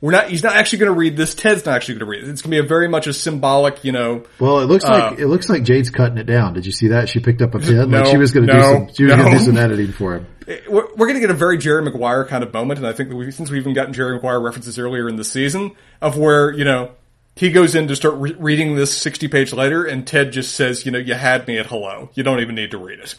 We're 0.00 0.12
not, 0.12 0.28
he's 0.28 0.44
not 0.44 0.54
actually 0.54 0.78
going 0.78 0.92
to 0.92 0.98
read 0.98 1.16
this. 1.16 1.34
Ted's 1.34 1.66
not 1.66 1.74
actually 1.74 1.94
going 1.94 2.06
to 2.06 2.10
read 2.10 2.22
it. 2.22 2.30
It's 2.30 2.42
going 2.42 2.52
to 2.52 2.62
be 2.62 2.64
a 2.64 2.68
very 2.68 2.88
much 2.88 3.08
a 3.08 3.12
symbolic, 3.12 3.82
you 3.84 3.90
know. 3.90 4.24
Well, 4.38 4.60
it 4.60 4.66
looks 4.66 4.84
uh, 4.84 4.90
like, 5.10 5.18
it 5.18 5.26
looks 5.26 5.48
like 5.48 5.64
Jade's 5.64 5.90
cutting 5.90 6.18
it 6.18 6.24
down. 6.24 6.54
Did 6.54 6.66
you 6.66 6.72
see 6.72 6.88
that? 6.88 7.08
She 7.08 7.18
picked 7.18 7.42
up 7.42 7.54
a 7.56 7.58
pen. 7.58 7.90
No, 7.90 8.02
like 8.02 8.06
she 8.06 8.16
was 8.16 8.30
going 8.30 8.46
to 8.46 8.52
no, 8.52 8.58
do 8.58 8.64
some, 8.64 8.94
she 8.94 9.04
was 9.04 9.10
no. 9.10 9.16
going 9.16 9.32
to 9.32 9.38
do 9.38 9.44
some 9.44 9.56
editing 9.56 9.90
for 9.90 10.16
him. 10.16 10.26
We're, 10.68 10.86
we're 10.94 11.06
going 11.06 11.14
to 11.14 11.20
get 11.20 11.30
a 11.30 11.34
very 11.34 11.58
Jerry 11.58 11.82
Maguire 11.82 12.24
kind 12.24 12.42
of 12.42 12.54
moment. 12.54 12.78
And 12.78 12.86
I 12.86 12.92
think 12.94 13.10
that 13.10 13.16
we, 13.16 13.30
since 13.30 13.50
we've 13.50 13.60
even 13.60 13.74
gotten 13.74 13.92
Jerry 13.92 14.14
Maguire 14.14 14.40
references 14.40 14.78
earlier 14.78 15.06
in 15.06 15.16
the 15.16 15.24
season 15.24 15.72
of 16.00 16.16
where, 16.16 16.50
you 16.52 16.64
know, 16.64 16.92
he 17.36 17.52
goes 17.52 17.74
in 17.74 17.86
to 17.88 17.96
start 17.96 18.14
re- 18.14 18.34
reading 18.38 18.74
this 18.74 18.96
60 18.96 19.28
page 19.28 19.52
letter 19.52 19.84
and 19.84 20.06
Ted 20.06 20.32
just 20.32 20.54
says, 20.54 20.86
you 20.86 20.92
know, 20.92 20.98
you 20.98 21.12
had 21.12 21.46
me 21.46 21.58
at 21.58 21.66
hello. 21.66 22.08
You 22.14 22.22
don't 22.22 22.40
even 22.40 22.54
need 22.54 22.70
to 22.70 22.78
read 22.78 23.00
it. 23.00 23.14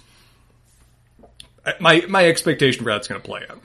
My, 1.79 2.03
my 2.09 2.25
expectation 2.27 2.83
for 2.83 2.89
that's 2.89 3.07
going 3.07 3.21
to 3.21 3.27
play 3.27 3.43
out. 3.47 3.61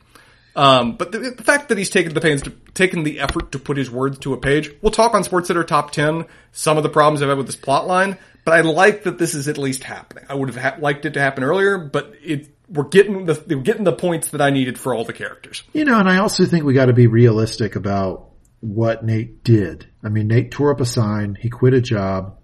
Um, 0.56 0.97
but 0.97 1.10
the, 1.12 1.18
the, 1.18 1.43
fact 1.43 1.68
that 1.68 1.78
he's 1.78 1.90
taken 1.90 2.14
the 2.14 2.20
pains 2.20 2.43
to, 2.43 2.51
taken 2.74 3.02
the 3.02 3.20
effort 3.20 3.52
to 3.52 3.59
put 3.59 3.76
his 3.76 3.90
words 3.90 4.18
to 4.20 4.35
a 4.35 4.36
page, 4.36 4.70
we'll 4.82 4.93
talk 4.93 5.14
on 5.14 5.24
Sports 5.24 5.48
Center 5.48 5.64
top 5.64 5.90
10, 5.90 6.26
some 6.52 6.76
of 6.76 6.82
the 6.82 6.89
problems 6.89 7.22
I've 7.22 7.28
had 7.28 7.39
with 7.39 7.47
this 7.47 7.56
plot 7.56 7.86
line, 7.89 8.18
but 8.44 8.55
I 8.55 8.60
like 8.60 9.02
that 9.05 9.18
this 9.18 9.35
is 9.35 9.48
at 9.48 9.59
least 9.59 9.82
happening. 9.82 10.24
I 10.28 10.35
would 10.35 10.48
have 10.55 10.62
ha- 10.62 10.81
liked 10.81 11.06
it 11.06 11.14
to 11.14 11.20
happen 11.20 11.43
earlier, 11.43 11.78
but 11.78 12.14
it, 12.22 12.55
we're 12.68 12.85
getting 12.85 13.26
the, 13.26 13.43
we're 13.48 13.62
getting 13.62 13.85
the 13.85 13.93
points 13.93 14.31
that 14.31 14.40
I 14.40 14.51
needed 14.51 14.78
for 14.78 14.94
all 14.94 15.05
the 15.05 15.12
characters. 15.12 15.64
You 15.72 15.85
know, 15.85 15.98
and 15.98 16.09
I 16.09 16.18
also 16.18 16.44
think 16.44 16.64
we 16.64 16.72
got 16.72 16.86
to 16.86 16.93
be 16.93 17.09
realistic 17.09 17.74
about 17.74 18.31
what 18.60 19.05
Nate 19.05 19.43
did. 19.43 19.89
I 20.02 20.09
mean, 20.09 20.28
Nate 20.28 20.51
tore 20.52 20.70
up 20.70 20.81
a 20.81 20.86
sign, 20.86 21.36
he 21.40 21.51
quit 21.51 21.74
a 21.74 21.81
job, 21.81 22.39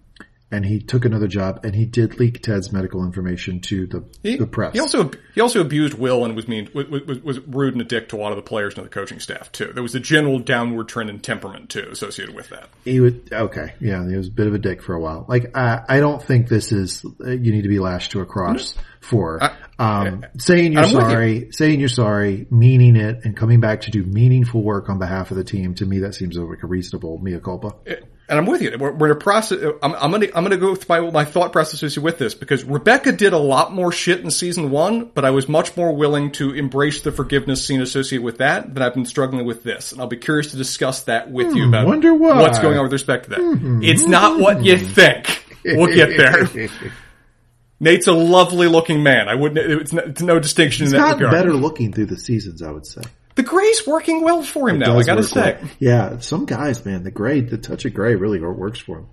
and 0.53 0.65
he 0.65 0.81
took 0.81 1.05
another 1.05 1.29
job 1.29 1.65
and 1.65 1.75
he 1.75 1.87
did 1.87 2.19
leak 2.19 2.43
Ted's 2.43 2.73
medical 2.73 3.05
information 3.05 3.61
to 3.61 3.87
the, 3.87 4.05
he, 4.23 4.37
the 4.37 4.47
press. 4.47 4.73
He 4.73 4.81
also 4.81 5.11
he 5.35 5.41
also 5.41 5.61
abused 5.61 5.95
Will 5.95 6.25
and 6.25 6.35
was 6.35 6.49
mean 6.49 6.69
was, 6.75 6.87
was, 6.89 7.19
was, 7.21 7.39
rude 7.41 7.75
and 7.75 7.83
a 7.83 7.85
dick 7.85 8.09
to 8.11 8.17
a 8.17 8.21
lot 8.21 8.33
of 8.33 8.37
the 8.37 8.43
players 8.43 8.77
and 8.77 8.85
the 8.85 8.91
coaching 8.91 9.21
staff 9.21 9.53
too. 9.53 9.73
There 9.73 9.83
was 9.83 9.95
a 9.95 10.01
general 10.01 10.39
downward 10.39 10.89
trend 10.89 11.11
in 11.11 11.21
temperament 11.21 11.71
too 11.71 11.89
associated 11.91 12.35
with 12.35 12.49
that. 12.51 12.69
He 12.85 13.01
would 13.01 13.33
okay, 13.33 13.75
yeah, 13.81 14.07
he 14.09 14.17
was 14.17 14.29
a 14.29 14.33
bit 14.33 14.47
of 14.47 14.55
a 14.55 14.59
dick 14.59 14.83
for 14.83 14.95
a 14.95 15.01
while. 15.01 15.25
Like 15.29 15.57
I, 15.57 15.83
I 15.89 16.01
don't 16.01 16.23
think 16.23 16.49
this 16.49 16.73
is 16.73 17.05
you 17.21 17.53
need 17.53 17.63
to 17.63 17.69
be 17.69 17.79
lashed 17.79 18.13
to 18.13 18.21
a 18.21 18.27
cross 18.27 18.75
for 19.01 19.41
um, 19.79 20.27
saying 20.37 20.73
you're 20.73 20.85
sorry, 20.85 21.47
you. 21.47 21.53
saying 21.53 21.81
you're 21.81 21.89
sorry, 21.89 22.47
meaning 22.51 22.97
it, 22.97 23.25
and 23.25 23.37
coming 23.37 23.61
back 23.61 23.83
to 23.83 23.91
do 23.91 24.05
meaningful 24.05 24.63
work 24.63 24.89
on 24.89 24.99
behalf 24.99 25.31
of 25.31 25.37
the 25.37 25.45
team. 25.45 25.75
To 25.77 25.87
me, 25.87 26.01
that 26.01 26.15
seems 26.15 26.37
like 26.37 26.63
a 26.63 26.67
reasonable 26.67 27.19
mea 27.19 27.39
culpa. 27.39 27.75
It, 27.87 28.05
and 28.31 28.39
I'm 28.39 28.47
with 28.47 28.63
you. 28.63 28.75
We're, 28.79 28.93
we're 28.93 29.07
in 29.09 29.13
a 29.13 29.21
process. 29.21 29.59
I'm, 29.83 29.93
I'm, 29.95 30.13
gonna 30.13 30.29
I'm 30.35 30.45
gonna 30.45 30.57
go 30.57 30.77
through 30.77 31.03
my, 31.07 31.11
my 31.11 31.25
thought 31.25 31.53
process 31.53 31.99
with 31.99 32.19
this 32.19 32.33
because 32.33 32.63
Rebecca 32.63 33.11
did 33.11 33.33
a 33.33 33.39
lot 33.39 33.73
more 33.73 33.91
shit 33.91 34.21
in 34.21 34.31
season 34.31 34.71
one, 34.71 35.07
but 35.07 35.25
I 35.25 35.31
was 35.31 35.49
much 35.49 35.77
more 35.77 35.93
willing 35.95 36.31
to 36.33 36.55
embrace 36.55 37.03
the 37.03 37.11
forgiveness 37.11 37.67
scene 37.67 37.83
associated 37.83 38.25
with 38.25 38.39
that 38.39 38.73
than 38.73 38.85
I've 38.85 38.95
been 38.95 39.05
struggling 39.05 39.45
with 39.45 39.65
this, 39.65 39.91
and 39.91 40.01
I'll 40.01 40.07
be 40.07 40.17
curious 40.17 40.53
to 40.53 40.57
discuss 40.57 41.03
that 41.03 41.31
with 41.31 41.49
hmm, 41.49 41.57
you 41.57 41.69
about 41.69 41.89
wonder 41.89 42.15
why. 42.15 42.41
what's 42.41 42.61
going 42.61 42.79
on 42.79 42.85
with 42.85 42.93
respect 42.93 43.25
to 43.25 43.31
that. 43.31 43.41
Mm-hmm. 43.41 43.83
It's 43.83 44.07
not 44.07 44.39
what 44.39 44.65
you 44.65 44.79
think. 44.79 45.45
We'll 45.65 45.93
get 45.95 46.17
there. 46.17 46.69
Nate's 47.81 48.07
a 48.07 48.13
lovely 48.13 48.69
looking 48.69 49.03
man. 49.03 49.29
I 49.29 49.35
wouldn't. 49.35 49.59
It's 49.59 49.93
no, 49.93 50.03
it's 50.03 50.23
no 50.23 50.39
distinction 50.39 50.87
He's 50.87 50.93
in 50.93 51.01
that 51.01 51.15
regard. 51.15 51.33
better 51.33 51.53
looking 51.55 51.93
through 51.93 52.07
the 52.07 52.19
seasons, 52.19 52.63
I 52.63 52.71
would 52.71 52.87
say. 52.87 53.03
The 53.37 53.43
gray's 53.43 53.87
working 53.87 54.23
well 54.23 54.43
for 54.43 54.69
him 54.69 54.77
it 54.77 54.87
now. 54.87 54.99
I 54.99 55.03
gotta 55.05 55.23
say. 55.23 55.59
Well. 55.61 55.71
Yeah, 55.79 56.19
some 56.19 56.47
guys, 56.47 56.85
man, 56.85 57.05
the 57.05 57.11
gray, 57.11 57.41
the 57.41 57.59
touch 57.59 57.85
of 57.85 57.95
gray 57.95 58.15
really 58.15 58.41
works 58.41 58.81
for 58.81 58.99
him. 58.99 59.07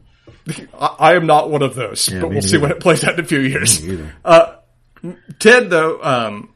I, 0.79 1.15
am 1.15 1.27
not 1.27 1.49
one 1.49 1.61
of 1.61 1.75
those, 1.75 2.09
yeah, 2.09 2.19
but 2.19 2.27
we'll 2.27 2.35
neither. 2.35 2.47
see 2.47 2.57
when 2.57 2.71
it 2.71 2.79
plays 2.79 3.03
out 3.03 3.13
in 3.13 3.19
a 3.19 3.27
few 3.27 3.39
years. 3.39 3.85
Uh, 4.23 4.55
Ted, 5.39 5.69
though, 5.69 6.01
um, 6.01 6.53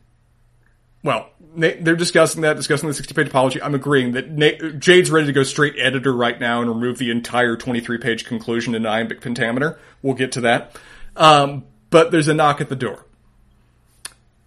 well, 1.04 1.30
they're 1.56 1.96
discussing 1.96 2.42
that, 2.42 2.56
discussing 2.56 2.88
the 2.88 2.94
60 2.94 3.14
page 3.14 3.28
apology. 3.28 3.62
I'm 3.62 3.76
agreeing 3.76 4.14
that 4.14 4.30
Nate, 4.30 4.80
Jade's 4.80 5.12
ready 5.12 5.28
to 5.28 5.34
go 5.34 5.44
straight 5.44 5.76
editor 5.78 6.14
right 6.14 6.40
now 6.40 6.62
and 6.62 6.70
remove 6.70 6.98
the 6.98 7.12
entire 7.12 7.58
23 7.58 7.98
page 7.98 8.26
conclusion 8.26 8.76
in 8.76 8.86
iambic 8.86 9.22
pentameter. 9.22 9.80
We'll 10.02 10.16
get 10.16 10.34
to 10.34 10.42
that. 10.42 10.78
Um, 11.16 11.66
but 11.90 12.12
there's 12.12 12.30
a 12.30 12.34
knock 12.34 12.62
at 12.62 12.70
the 12.70 12.76
door. 12.76 13.06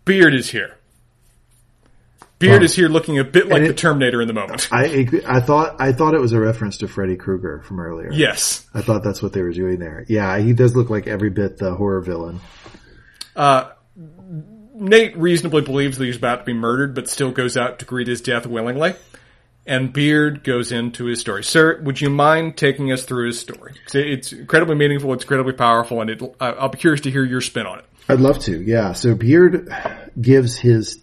Beard 0.05 0.35
is 0.35 0.51
here. 0.51 0.77
Beard 2.49 2.63
is 2.63 2.75
here 2.75 2.89
looking 2.89 3.19
a 3.19 3.25
bit 3.25 3.49
like 3.49 3.63
it, 3.63 3.69
the 3.69 3.75
Terminator 3.75 4.21
in 4.23 4.29
the 4.29 4.35
moment. 4.35 4.69
I 4.73 5.09
I 5.27 5.41
thought 5.41 5.81
I 5.81 5.93
thought 5.93 6.15
it 6.15 6.21
was 6.21 6.33
a 6.33 6.41
reference 6.41 6.79
to 6.79 6.89
Freddy 6.89 7.17
Krueger 7.17 7.63
from 7.63 7.81
earlier. 7.81 8.13
Yes, 8.13 8.67
I 8.75 8.83
thought 8.83 9.03
that's 9.03 9.23
what 9.23 9.33
they 9.33 9.43
were 9.43 9.53
doing 9.53 9.79
there. 9.79 10.05
Yeah, 10.09 10.39
he 10.39 10.53
does 10.53 10.77
look 10.77 10.91
like 10.91 11.07
every 11.07 11.31
bit 11.31 11.59
the 11.59 11.75
horror 11.75 12.01
villain. 12.01 12.41
Uh, 13.35 13.71
Nate 14.75 15.17
reasonably 15.17 15.63
believes 15.63 15.99
that 15.99 16.05
he's 16.05 16.17
about 16.17 16.41
to 16.41 16.45
be 16.45 16.53
murdered, 16.53 16.95
but 16.95 17.09
still 17.09 17.31
goes 17.31 17.57
out 17.57 17.79
to 17.79 17.85
greet 17.85 18.09
his 18.09 18.21
death 18.21 18.47
willingly. 18.47 18.95
And 19.67 19.95
Beard 19.95 20.45
goes 20.45 20.73
into 20.73 21.07
his 21.07 21.21
story. 21.21 21.43
Sir, 21.43 21.81
would 21.83 21.99
you 21.99 22.11
mind 22.11 22.59
taking 22.59 22.93
us 22.93 23.05
through 23.05 23.29
his 23.29 23.41
story? 23.41 23.73
It's 23.95 24.33
incredibly 24.33 24.75
meaningful, 24.75 25.13
it's 25.15 25.25
incredibly 25.25 25.55
powerful, 25.55 26.03
and 26.03 26.11
it, 26.11 26.23
I'll 26.39 26.69
be 26.69 26.77
curious 26.77 27.01
to 27.03 27.11
hear 27.11 27.25
your 27.25 27.41
spin 27.41 27.65
on 27.67 27.79
it. 27.79 27.85
I'd 28.07 28.21
love 28.21 28.41
to, 28.41 28.61
yeah. 28.61 28.93
So 28.93 29.15
Beard 29.15 29.75
gives 30.21 30.59
his 30.59 31.01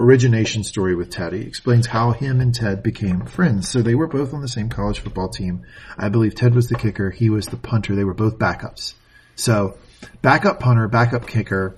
origination 0.00 0.64
story 0.64 0.94
with 0.94 1.10
Ted. 1.10 1.32
He 1.32 1.42
explains 1.42 1.86
how 1.86 2.12
him 2.12 2.40
and 2.40 2.54
Ted 2.54 2.82
became 2.82 3.26
friends. 3.26 3.68
So 3.68 3.82
they 3.82 3.94
were 3.94 4.06
both 4.06 4.34
on 4.34 4.40
the 4.40 4.48
same 4.48 4.68
college 4.68 5.00
football 5.00 5.28
team. 5.28 5.64
I 5.96 6.08
believe 6.08 6.34
Ted 6.34 6.54
was 6.54 6.68
the 6.68 6.76
kicker. 6.76 7.10
He 7.10 7.30
was 7.30 7.46
the 7.46 7.56
punter. 7.56 7.94
They 7.94 8.04
were 8.04 8.14
both 8.14 8.38
backups. 8.38 8.94
So 9.36 9.78
backup 10.22 10.60
punter, 10.60 10.88
backup 10.88 11.26
kicker. 11.26 11.76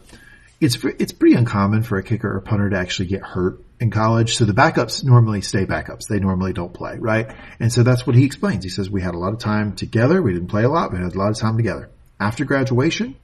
It's, 0.60 0.82
it's 0.84 1.12
pretty 1.12 1.36
uncommon 1.36 1.82
for 1.82 1.98
a 1.98 2.02
kicker 2.02 2.34
or 2.34 2.40
punter 2.40 2.70
to 2.70 2.78
actually 2.78 3.08
get 3.08 3.22
hurt 3.22 3.62
in 3.78 3.90
college. 3.90 4.36
So 4.36 4.44
the 4.44 4.54
backups 4.54 5.04
normally 5.04 5.42
stay 5.42 5.66
backups. 5.66 6.08
They 6.08 6.18
normally 6.18 6.52
don't 6.52 6.72
play, 6.72 6.96
right? 6.98 7.34
And 7.60 7.72
so 7.72 7.82
that's 7.82 8.06
what 8.06 8.16
he 8.16 8.24
explains. 8.24 8.64
He 8.64 8.70
says 8.70 8.88
we 8.88 9.02
had 9.02 9.14
a 9.14 9.18
lot 9.18 9.32
of 9.32 9.38
time 9.38 9.74
together. 9.74 10.22
We 10.22 10.32
didn't 10.32 10.48
play 10.48 10.64
a 10.64 10.68
lot. 10.68 10.92
We 10.92 10.98
had 10.98 11.14
a 11.14 11.18
lot 11.18 11.30
of 11.30 11.36
time 11.36 11.56
together. 11.56 11.90
After 12.18 12.44
graduation, 12.44 13.16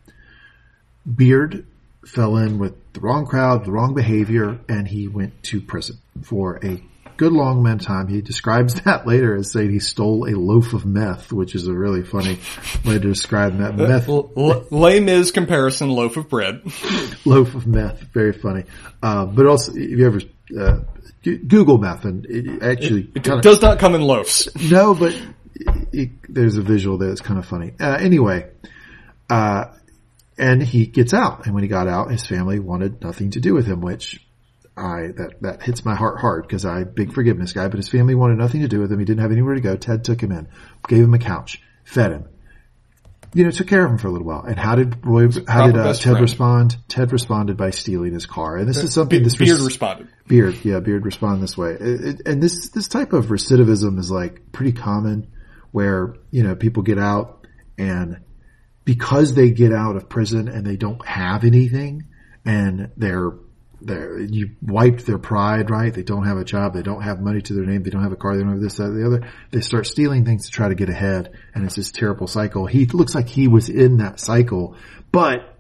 Beard 1.05 1.66
fell 2.07 2.37
in 2.37 2.59
with 2.59 2.74
the 2.93 3.01
wrong 3.01 3.27
crowd, 3.27 3.65
the 3.65 3.73
wrong 3.73 3.95
behavior, 3.95 4.59
and 4.69 4.87
he 4.87 5.09
went 5.09 5.43
to 5.45 5.61
prison 5.61 5.99
for 6.23 6.59
a 6.65 6.83
good 7.16 7.33
long 7.33 7.61
amount 7.61 7.83
of 7.83 7.87
time. 7.87 8.09
He 8.09 8.20
describes 8.20 8.74
that 8.83 9.07
later 9.07 9.37
as 9.37 9.51
saying 9.51 9.70
he 9.70 9.79
stole 9.79 10.29
a 10.29 10.35
loaf 10.37 10.73
of 10.73 10.85
meth, 10.85 11.33
which 11.33 11.55
is 11.55 11.66
a 11.66 11.73
really 11.73 12.03
funny 12.03 12.39
way 12.85 12.95
to 12.95 13.01
describe 13.01 13.59
that 13.59 13.77
meth. 13.77 14.09
L- 14.09 14.66
lame 14.70 15.09
is 15.09 15.31
comparison 15.31 15.91
loaf 15.91 16.16
of 16.16 16.29
bread. 16.29 16.62
loaf 17.24 17.55
of 17.55 17.66
meth, 17.66 18.01
very 18.12 18.33
funny. 18.33 18.65
Uh, 19.03 19.27
but 19.27 19.47
also, 19.47 19.73
if 19.73 19.99
you 19.99 20.07
ever 20.07 20.20
uh, 20.59 20.81
Google 21.23 21.79
meth, 21.79 22.05
and 22.05 22.27
it 22.27 22.62
actually 22.62 23.03
it, 23.03 23.16
it 23.16 23.24
kinda, 23.24 23.41
does 23.41 23.62
not 23.62 23.79
come 23.79 23.95
in 23.95 24.03
loaves. 24.03 24.49
No, 24.70 24.95
but 24.95 25.16
it, 25.93 26.11
there's 26.29 26.57
a 26.57 26.62
visual 26.62 26.99
there 26.99 27.09
that's 27.09 27.20
kind 27.20 27.39
of 27.39 27.47
funny. 27.47 27.73
Uh, 27.79 27.97
anyway, 28.01 28.51
uh, 29.31 29.66
and 30.39 30.63
he 30.63 30.87
gets 30.87 31.15
out, 31.15 31.47
and 31.47 31.55
when 31.55 31.63
he 31.63 31.69
got 31.69 31.89
out, 31.89 32.11
his 32.11 32.27
family 32.27 32.59
wanted 32.59 33.03
nothing 33.03 33.31
to 33.33 33.41
do 33.41 33.55
with 33.55 33.67
him, 33.67 33.81
which 33.81 34.25
I 34.77 35.09
that 35.17 35.35
that 35.43 35.63
hits 35.63 35.85
my 35.85 35.95
heart 35.95 36.21
hard 36.21 36.43
because 36.47 36.65
I 36.65 36.85
big 36.85 37.13
forgiveness 37.13 37.53
guy, 37.53 37.69
but 37.69 37.77
his 37.77 37.89
family 37.89 38.15
wanted 38.15 38.39
nothing 38.39 38.63
to 38.63 38.69
do 38.69 38.81
with 38.81 38.91
him. 38.91 38.99
He 38.99 39.05
didn't 39.05 39.21
have 39.21 39.33
anywhere 39.33 39.55
to 39.55 39.61
go. 39.61 39.77
Ted 39.77 40.05
took 40.05 40.23
him 40.23 40.33
in, 40.33 40.49
gave 40.89 41.05
him 41.05 41.15
a 41.15 41.19
couch, 41.19 41.63
fed 41.85 42.13
him, 42.13 42.25
you 43.35 43.45
know, 43.45 43.51
took 43.51 43.67
care 43.67 43.85
of 43.85 43.91
him 43.91 43.99
for 43.99 44.09
a 44.09 44.11
little 44.11 44.27
while. 44.27 44.43
And 44.43 44.59
how 44.59 44.75
did 44.75 45.05
Roy? 45.07 45.29
How 45.49 45.67
did 45.67 45.77
uh, 45.77 45.93
Ted 45.95 46.03
friend. 46.03 46.21
respond? 46.21 46.77
Ted 46.89 47.13
responded 47.13 47.57
by 47.57 47.71
stealing 47.71 48.13
his 48.13 48.27
car, 48.27 48.57
and 48.57 48.69
this 48.69 48.79
is 48.79 48.93
something 48.93 49.21
Be- 49.21 49.25
this 49.25 49.37
Beard 49.37 49.59
res- 49.59 49.65
responded. 49.65 50.09
Beard, 50.27 50.57
yeah, 50.65 50.81
Beard 50.81 51.05
responded 51.05 51.43
this 51.43 51.57
way, 51.57 51.73
it, 51.73 52.05
it, 52.05 52.23
and 52.27 52.43
this 52.43 52.69
this 52.71 52.89
type 52.89 53.13
of 53.13 53.27
recidivism 53.27 53.99
is 53.99 54.11
like 54.11 54.53
pretty 54.53 54.73
common, 54.73 55.29
where 55.71 56.15
you 56.31 56.43
know 56.43 56.55
people 56.55 56.83
get 56.83 56.99
out 56.99 57.47
and 57.79 58.21
because 58.85 59.35
they 59.35 59.51
get 59.51 59.73
out 59.73 59.97
of 59.97 60.09
prison 60.09 60.49
and 60.49 60.67
they 60.67 60.77
don't 60.77 61.05
have 61.07 61.45
anything, 61.45 62.09
and 62.45 62.91
they're 62.97 63.33
they're, 63.85 64.21
you 64.21 64.51
wiped 64.63 65.07
their 65.07 65.19
pride, 65.19 65.71
right? 65.71 65.93
They 65.93 66.03
don't 66.03 66.25
have 66.25 66.37
a 66.37 66.45
job. 66.45 66.75
They 66.75 66.83
don't 66.83 67.03
have 67.03 67.21
money 67.21 67.43
to 67.43 67.53
their 67.53 67.65
name. 67.65 67.83
They 67.83 67.91
don't 67.91 68.03
have 68.03 68.13
a 68.13 68.17
car. 68.17 68.37
They 68.37 68.43
don't 68.43 68.53
have 68.53 68.61
this, 68.61 68.77
that, 68.77 68.91
the 68.91 69.07
other. 69.07 69.29
They 69.51 69.61
start 69.61 69.87
stealing 69.87 70.25
things 70.25 70.47
to 70.47 70.53
try 70.53 70.69
to 70.69 70.75
get 70.75 70.89
ahead. 70.89 71.33
And 71.55 71.65
it's 71.65 71.75
this 71.75 71.91
terrible 71.91 72.27
cycle. 72.27 72.67
He 72.67 72.87
looks 72.87 73.15
like 73.15 73.29
he 73.29 73.49
was 73.49 73.69
in 73.69 73.99
that 73.99 74.21
cycle, 74.21 74.77
but 75.11 75.57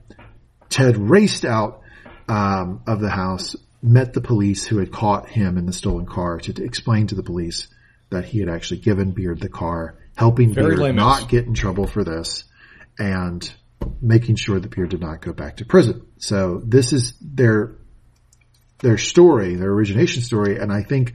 Ted 0.68 0.96
raced 0.96 1.44
out, 1.44 1.82
um, 2.28 2.82
of 2.86 3.00
the 3.00 3.10
house, 3.10 3.56
met 3.82 4.12
the 4.12 4.20
police 4.20 4.64
who 4.64 4.78
had 4.78 4.92
caught 4.92 5.28
him 5.28 5.58
in 5.58 5.66
the 5.66 5.72
stolen 5.72 6.06
car 6.06 6.38
to, 6.38 6.52
to 6.52 6.64
explain 6.64 7.08
to 7.08 7.14
the 7.14 7.22
police 7.22 7.66
that 8.10 8.24
he 8.24 8.38
had 8.38 8.48
actually 8.48 8.80
given 8.80 9.10
Beard 9.10 9.40
the 9.40 9.48
car, 9.48 9.98
helping 10.16 10.54
Very 10.54 10.76
Beard 10.76 10.94
not 10.94 11.28
get 11.28 11.46
in 11.46 11.54
trouble 11.54 11.86
for 11.86 12.04
this 12.04 12.44
and 12.98 13.52
making 14.00 14.36
sure 14.36 14.58
that 14.58 14.74
Beard 14.74 14.90
did 14.90 15.00
not 15.00 15.20
go 15.20 15.32
back 15.32 15.56
to 15.56 15.64
prison. 15.64 16.06
So 16.18 16.62
this 16.64 16.92
is 16.92 17.14
their 17.20 17.76
their 18.78 18.98
story, 18.98 19.54
their 19.54 19.70
origination 19.70 20.22
story. 20.22 20.58
And 20.58 20.72
I 20.72 20.82
think 20.82 21.14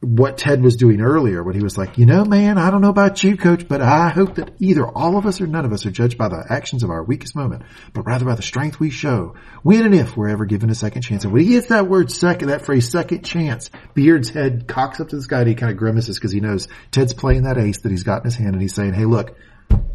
what 0.00 0.38
Ted 0.38 0.62
was 0.62 0.76
doing 0.76 1.02
earlier 1.02 1.42
when 1.42 1.54
he 1.54 1.62
was 1.62 1.76
like, 1.76 1.98
you 1.98 2.06
know, 2.06 2.24
man, 2.24 2.56
I 2.56 2.70
don't 2.70 2.80
know 2.80 2.88
about 2.88 3.22
you, 3.22 3.36
coach, 3.36 3.68
but 3.68 3.82
I 3.82 4.08
hope 4.08 4.36
that 4.36 4.52
either 4.58 4.86
all 4.86 5.18
of 5.18 5.26
us 5.26 5.42
or 5.42 5.46
none 5.46 5.66
of 5.66 5.74
us 5.74 5.84
are 5.84 5.90
judged 5.90 6.16
by 6.16 6.28
the 6.28 6.42
actions 6.48 6.82
of 6.82 6.88
our 6.88 7.04
weakest 7.04 7.36
moment, 7.36 7.64
but 7.92 8.06
rather 8.06 8.24
by 8.24 8.34
the 8.34 8.42
strength 8.42 8.80
we 8.80 8.88
show 8.88 9.34
when 9.62 9.84
and 9.84 9.94
if 9.94 10.16
we're 10.16 10.30
ever 10.30 10.46
given 10.46 10.70
a 10.70 10.74
second 10.74 11.02
chance. 11.02 11.24
And 11.24 11.34
when 11.34 11.42
he 11.42 11.50
gets 11.50 11.66
that 11.66 11.86
word 11.86 12.10
second, 12.10 12.48
that 12.48 12.64
phrase 12.64 12.90
second 12.90 13.24
chance, 13.24 13.70
Beard's 13.92 14.30
head 14.30 14.66
cocks 14.66 15.00
up 15.00 15.10
to 15.10 15.16
the 15.16 15.22
sky 15.22 15.40
and 15.40 15.48
he 15.48 15.54
kind 15.54 15.70
of 15.70 15.76
grimaces 15.76 16.18
because 16.18 16.32
he 16.32 16.40
knows 16.40 16.66
Ted's 16.90 17.12
playing 17.12 17.42
that 17.42 17.58
ace 17.58 17.80
that 17.80 17.90
he's 17.90 18.04
got 18.04 18.20
in 18.20 18.24
his 18.24 18.36
hand 18.36 18.54
and 18.54 18.62
he's 18.62 18.74
saying, 18.74 18.94
Hey, 18.94 19.04
look, 19.04 19.36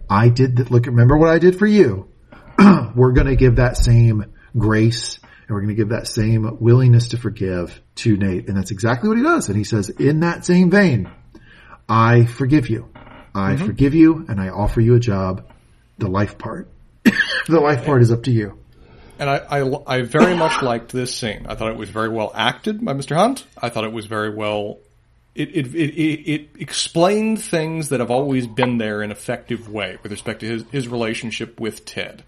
I 0.10 0.30
did 0.30 0.58
that. 0.58 0.72
Look, 0.72 0.86
remember 0.86 1.18
what 1.18 1.30
I 1.30 1.40
did 1.40 1.58
for 1.58 1.66
you. 1.66 2.10
we're 2.96 3.12
going 3.12 3.28
to 3.28 3.36
give 3.36 3.58
that 3.58 3.78
same 3.78 4.34
grace 4.58 5.20
and 5.48 5.54
we're 5.54 5.62
going 5.62 5.76
to 5.76 5.76
give 5.76 5.90
that 5.90 6.08
same 6.08 6.58
willingness 6.60 7.10
to 7.10 7.18
forgive 7.18 7.80
to 7.96 8.18
Nate. 8.18 8.48
And 8.48 8.58
that's 8.58 8.72
exactly 8.72 9.10
what 9.10 9.18
he 9.18 9.24
does. 9.24 9.48
And 9.48 9.58
he 9.58 9.64
says, 9.64 9.90
in 9.90 10.22
that 10.22 10.46
same 10.46 10.72
vein, 10.72 11.10
I 11.88 12.26
forgive 12.26 12.70
you. 12.70 12.90
I 13.36 13.54
mm-hmm. 13.54 13.66
forgive 13.66 13.94
you 13.94 14.26
and 14.28 14.40
I 14.40 14.50
offer 14.50 14.82
you 14.82 14.96
a 14.96 15.00
job. 15.00 15.52
The 15.98 16.08
life 16.08 16.38
part. 16.38 16.70
the 17.04 17.60
life 17.60 17.86
part 17.86 18.02
is 18.02 18.12
up 18.12 18.24
to 18.24 18.32
you. 18.32 18.60
And 19.18 19.30
I, 19.30 19.38
I, 19.38 19.82
I 19.88 20.02
very 20.02 20.36
much 20.36 20.62
liked 20.62 20.92
this 20.92 21.16
scene. 21.16 21.46
I 21.48 21.56
thought 21.56 21.72
it 21.72 21.78
was 21.78 21.90
very 21.90 22.10
well 22.10 22.32
acted 22.36 22.84
by 22.84 22.94
Mr. 22.94 23.16
Hunt. 23.16 23.46
I 23.62 23.70
thought 23.70 23.86
it 23.86 23.94
was 23.94 24.08
very 24.08 24.36
well 24.36 24.80
it, 25.36 25.50
it, 25.50 25.76
it, 25.76 26.32
it, 26.32 26.50
explained 26.60 27.42
things 27.42 27.90
that 27.90 28.00
have 28.00 28.10
always 28.10 28.48
been 28.48 28.78
there 28.78 29.04
in 29.04 29.12
effective 29.12 29.70
way 29.70 29.98
with 30.02 30.12
respect 30.12 30.40
to 30.40 30.48
his, 30.48 30.64
his 30.72 30.88
relationship 30.88 31.60
with 31.60 31.86
Ted. 31.86 32.24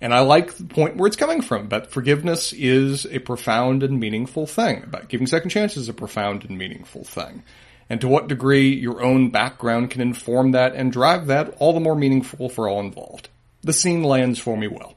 And 0.00 0.12
I 0.12 0.20
like 0.20 0.54
the 0.54 0.64
point 0.64 0.96
where 0.96 1.06
it's 1.06 1.16
coming 1.16 1.42
from, 1.42 1.68
but 1.68 1.92
forgiveness 1.92 2.52
is 2.52 3.06
a 3.06 3.20
profound 3.20 3.82
and 3.82 4.00
meaningful 4.00 4.46
thing. 4.46 4.82
About 4.82 5.08
giving 5.08 5.26
second 5.26 5.50
chances 5.50 5.84
is 5.84 5.88
a 5.88 5.94
profound 5.94 6.44
and 6.44 6.58
meaningful 6.58 7.04
thing. 7.04 7.44
And 7.88 8.00
to 8.00 8.08
what 8.08 8.28
degree 8.28 8.74
your 8.74 9.02
own 9.02 9.30
background 9.30 9.90
can 9.90 10.00
inform 10.00 10.52
that 10.52 10.74
and 10.74 10.92
drive 10.92 11.26
that, 11.26 11.54
all 11.58 11.72
the 11.72 11.80
more 11.80 11.96
meaningful 11.96 12.48
for 12.48 12.68
all 12.68 12.80
involved. 12.80 13.28
The 13.62 13.72
scene 13.72 14.02
lands 14.02 14.38
for 14.38 14.56
me 14.56 14.68
well. 14.68 14.94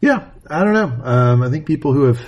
Yeah, 0.00 0.28
I 0.48 0.64
don't 0.64 0.74
know. 0.74 1.04
Um, 1.04 1.42
I 1.42 1.48
think 1.48 1.64
people 1.64 1.92
who 1.92 2.04
have 2.04 2.20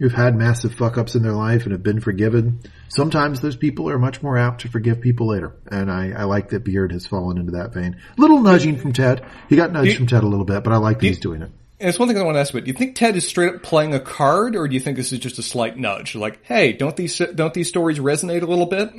who've 0.00 0.12
had 0.12 0.34
massive 0.34 0.74
fuck 0.74 0.98
ups 0.98 1.14
in 1.14 1.22
their 1.22 1.34
life 1.34 1.64
and 1.64 1.72
have 1.72 1.82
been 1.82 2.00
forgiven. 2.00 2.58
Sometimes 2.88 3.40
those 3.40 3.54
people 3.54 3.88
are 3.88 3.98
much 3.98 4.22
more 4.22 4.36
apt 4.36 4.62
to 4.62 4.68
forgive 4.68 5.00
people 5.00 5.28
later. 5.28 5.54
And 5.70 5.92
I, 5.92 6.10
I 6.10 6.24
like 6.24 6.48
that 6.48 6.64
Beard 6.64 6.90
has 6.90 7.06
fallen 7.06 7.38
into 7.38 7.52
that 7.52 7.74
vein. 7.74 8.00
Little 8.16 8.40
nudging 8.40 8.78
from 8.78 8.94
Ted. 8.94 9.24
He 9.48 9.56
got 9.56 9.72
nudged 9.72 9.92
you, 9.92 9.96
from 9.98 10.06
Ted 10.06 10.24
a 10.24 10.26
little 10.26 10.46
bit, 10.46 10.64
but 10.64 10.72
I 10.72 10.78
like 10.78 11.00
that 11.00 11.06
he's 11.06 11.20
doing 11.20 11.42
it. 11.42 11.50
And 11.78 11.88
it's 11.88 11.98
one 11.98 12.08
thing 12.08 12.18
I 12.18 12.22
want 12.22 12.36
to 12.36 12.40
ask 12.40 12.52
about. 12.52 12.64
Do 12.64 12.70
you 12.70 12.76
think 12.76 12.96
Ted 12.96 13.14
is 13.14 13.28
straight 13.28 13.54
up 13.54 13.62
playing 13.62 13.94
a 13.94 14.00
card, 14.00 14.56
or 14.56 14.66
do 14.68 14.74
you 14.74 14.80
think 14.80 14.96
this 14.96 15.12
is 15.12 15.18
just 15.18 15.38
a 15.38 15.42
slight 15.42 15.76
nudge? 15.76 16.14
Like, 16.14 16.44
hey, 16.44 16.72
don't 16.72 16.96
these 16.96 17.20
don't 17.34 17.54
these 17.54 17.68
stories 17.68 17.98
resonate 17.98 18.42
a 18.42 18.46
little 18.46 18.66
bit? 18.66 18.90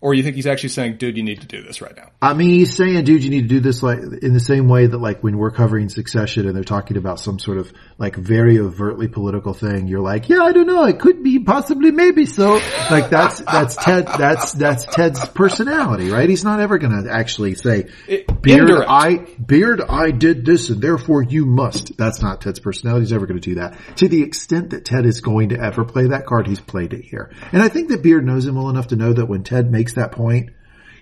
Or 0.00 0.14
you 0.14 0.22
think 0.22 0.36
he's 0.36 0.46
actually 0.46 0.68
saying, 0.68 0.98
dude, 0.98 1.16
you 1.16 1.24
need 1.24 1.40
to 1.40 1.48
do 1.48 1.60
this 1.60 1.82
right 1.82 1.96
now? 1.96 2.10
I 2.22 2.32
mean, 2.32 2.50
he's 2.50 2.76
saying, 2.76 3.02
dude, 3.04 3.24
you 3.24 3.30
need 3.30 3.42
to 3.42 3.48
do 3.48 3.58
this 3.58 3.82
like 3.82 3.98
in 3.98 4.32
the 4.32 4.38
same 4.38 4.68
way 4.68 4.86
that 4.86 4.96
like 4.96 5.24
when 5.24 5.36
we're 5.36 5.50
covering 5.50 5.88
succession 5.88 6.46
and 6.46 6.54
they're 6.54 6.62
talking 6.62 6.96
about 6.96 7.18
some 7.18 7.40
sort 7.40 7.58
of 7.58 7.72
like 7.98 8.14
very 8.14 8.60
overtly 8.60 9.08
political 9.08 9.54
thing, 9.54 9.88
you're 9.88 10.00
like, 10.00 10.28
yeah, 10.28 10.42
I 10.42 10.52
don't 10.52 10.68
know. 10.68 10.84
It 10.84 11.00
could 11.00 11.24
be 11.24 11.40
possibly 11.40 11.90
maybe 11.90 12.26
so. 12.26 12.60
Like 12.92 13.10
that's, 13.10 13.40
that's 13.40 13.74
Ted, 13.74 14.06
that's, 14.06 14.52
that's 14.52 14.84
Ted's 14.84 15.26
personality, 15.30 16.10
right? 16.10 16.28
He's 16.28 16.44
not 16.44 16.60
ever 16.60 16.78
going 16.78 17.02
to 17.02 17.12
actually 17.12 17.56
say, 17.56 17.88
Beard, 18.06 18.70
Indirect. 18.70 18.88
I, 18.88 19.16
Beard, 19.44 19.80
I 19.80 20.12
did 20.12 20.44
this 20.44 20.70
and 20.70 20.80
therefore 20.80 21.22
you 21.22 21.44
must. 21.44 21.96
That's 21.96 22.22
not 22.22 22.40
Ted's 22.40 22.60
personality. 22.60 23.02
He's 23.02 23.12
ever 23.12 23.26
going 23.26 23.40
to 23.40 23.48
do 23.48 23.56
that. 23.56 23.76
To 23.96 24.06
the 24.06 24.22
extent 24.22 24.70
that 24.70 24.84
Ted 24.84 25.06
is 25.06 25.22
going 25.22 25.48
to 25.48 25.60
ever 25.60 25.84
play 25.84 26.06
that 26.08 26.24
card, 26.24 26.46
he's 26.46 26.60
played 26.60 26.92
it 26.92 27.04
here. 27.04 27.32
And 27.50 27.60
I 27.60 27.68
think 27.68 27.88
that 27.88 28.00
Beard 28.00 28.24
knows 28.24 28.46
him 28.46 28.54
well 28.54 28.70
enough 28.70 28.88
to 28.88 28.96
know 28.96 29.12
that 29.12 29.26
when 29.26 29.42
Ted 29.42 29.72
makes 29.72 29.87
makes 29.88 29.94
that 29.94 30.12
point, 30.12 30.50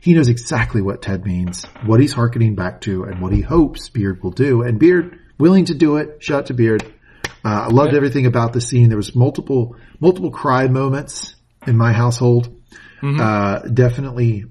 he 0.00 0.14
knows 0.14 0.28
exactly 0.28 0.80
what 0.80 1.02
Ted 1.02 1.24
means, 1.24 1.64
what 1.84 1.98
he's 2.00 2.12
harkening 2.12 2.54
back 2.54 2.82
to, 2.82 3.02
and 3.04 3.20
what 3.20 3.32
he 3.32 3.40
hopes 3.40 3.88
Beard 3.88 4.22
will 4.22 4.30
do. 4.30 4.62
And 4.62 4.78
Beard, 4.78 5.18
willing 5.38 5.64
to 5.66 5.74
do 5.74 5.96
it, 5.96 6.22
shout 6.22 6.46
to 6.46 6.54
Beard. 6.54 6.84
Uh, 7.44 7.66
I 7.66 7.68
loved 7.68 7.94
everything 7.94 8.26
about 8.26 8.52
the 8.52 8.60
scene. 8.60 8.88
There 8.88 8.96
was 8.96 9.16
multiple, 9.16 9.76
multiple 9.98 10.30
cry 10.30 10.68
moments 10.68 11.34
in 11.66 11.76
my 11.76 11.92
household. 11.92 12.48
Mm-hmm. 13.02 13.20
Uh, 13.20 13.58
definitely 13.68 14.44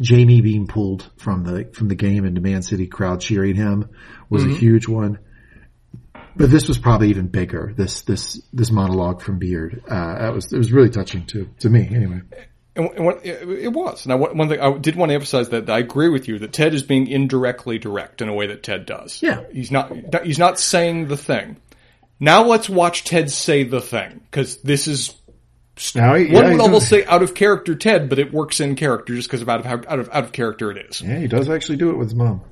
Jamie 0.00 0.42
being 0.42 0.66
pulled 0.66 1.10
from 1.16 1.44
the, 1.44 1.70
from 1.72 1.88
the 1.88 1.94
game 1.94 2.26
into 2.26 2.42
Man 2.42 2.62
City 2.62 2.86
crowd 2.86 3.20
cheering 3.20 3.54
him 3.54 3.88
was 4.28 4.42
mm-hmm. 4.42 4.52
a 4.52 4.56
huge 4.56 4.86
one. 4.86 5.18
But 6.36 6.50
this 6.50 6.68
was 6.68 6.78
probably 6.78 7.08
even 7.08 7.26
bigger. 7.26 7.72
This 7.76 8.02
this 8.02 8.40
this 8.52 8.70
monologue 8.70 9.20
from 9.20 9.38
Beard. 9.38 9.82
Uh, 9.88 10.18
that 10.18 10.32
was 10.32 10.52
it 10.52 10.56
was 10.56 10.70
really 10.70 10.88
touching 10.88 11.26
to 11.26 11.48
to 11.58 11.68
me 11.68 11.88
anyway. 11.92 12.20
And, 12.76 13.04
what, 13.04 13.26
it 13.26 13.72
was. 13.72 14.06
Now, 14.06 14.16
one 14.16 14.48
thing 14.48 14.60
I 14.60 14.78
did 14.78 14.94
want 14.94 15.10
to 15.10 15.14
emphasize 15.14 15.48
that 15.48 15.68
I 15.68 15.80
agree 15.80 16.08
with 16.08 16.28
you 16.28 16.38
that 16.38 16.52
Ted 16.52 16.72
is 16.72 16.84
being 16.84 17.08
indirectly 17.08 17.78
direct 17.78 18.22
in 18.22 18.28
a 18.28 18.34
way 18.34 18.46
that 18.46 18.62
Ted 18.62 18.86
does. 18.86 19.20
Yeah, 19.22 19.42
he's 19.52 19.70
not. 19.72 19.92
He's 20.24 20.38
not 20.38 20.58
saying 20.58 21.08
the 21.08 21.16
thing. 21.16 21.56
Now 22.20 22.44
let's 22.44 22.68
watch 22.68 23.04
Ted 23.04 23.30
say 23.30 23.64
the 23.64 23.80
thing 23.80 24.20
because 24.30 24.58
this 24.58 24.86
is 24.86 25.14
now, 25.94 26.14
he, 26.14 26.26
one 26.26 26.44
yeah, 26.44 26.52
would 26.52 26.60
almost 26.60 26.88
say 26.88 27.04
out 27.06 27.22
of 27.22 27.34
character 27.34 27.74
Ted, 27.74 28.08
but 28.08 28.18
it 28.18 28.32
works 28.32 28.60
in 28.60 28.76
character 28.76 29.14
just 29.14 29.28
because 29.28 29.42
of 29.42 29.48
out 29.48 29.60
of 29.60 29.66
how 29.66 29.76
out 29.88 29.98
of 29.98 30.08
out 30.10 30.24
of 30.24 30.32
character 30.32 30.70
it 30.70 30.86
is. 30.90 31.00
Yeah, 31.00 31.18
he 31.18 31.26
does 31.26 31.48
actually 31.48 31.76
do 31.76 31.90
it 31.90 31.96
with 31.96 32.08
his 32.08 32.14
mom. 32.14 32.42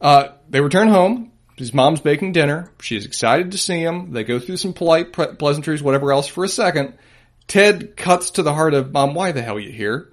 Uh, 0.00 0.28
they 0.48 0.60
return 0.60 0.88
home. 0.88 1.32
His 1.56 1.72
mom's 1.72 2.02
baking 2.02 2.32
dinner. 2.32 2.70
She 2.82 2.96
is 2.96 3.06
excited 3.06 3.52
to 3.52 3.58
see 3.58 3.80
him. 3.80 4.12
They 4.12 4.24
go 4.24 4.38
through 4.38 4.58
some 4.58 4.74
polite 4.74 5.12
pleasantries, 5.12 5.82
whatever 5.82 6.12
else, 6.12 6.26
for 6.26 6.44
a 6.44 6.48
second. 6.48 6.98
Ted 7.48 7.96
cuts 7.96 8.32
to 8.32 8.42
the 8.42 8.52
heart 8.52 8.74
of 8.74 8.92
mom. 8.92 9.14
Why 9.14 9.32
the 9.32 9.42
hell 9.42 9.56
are 9.56 9.60
you 9.60 9.72
here? 9.72 10.12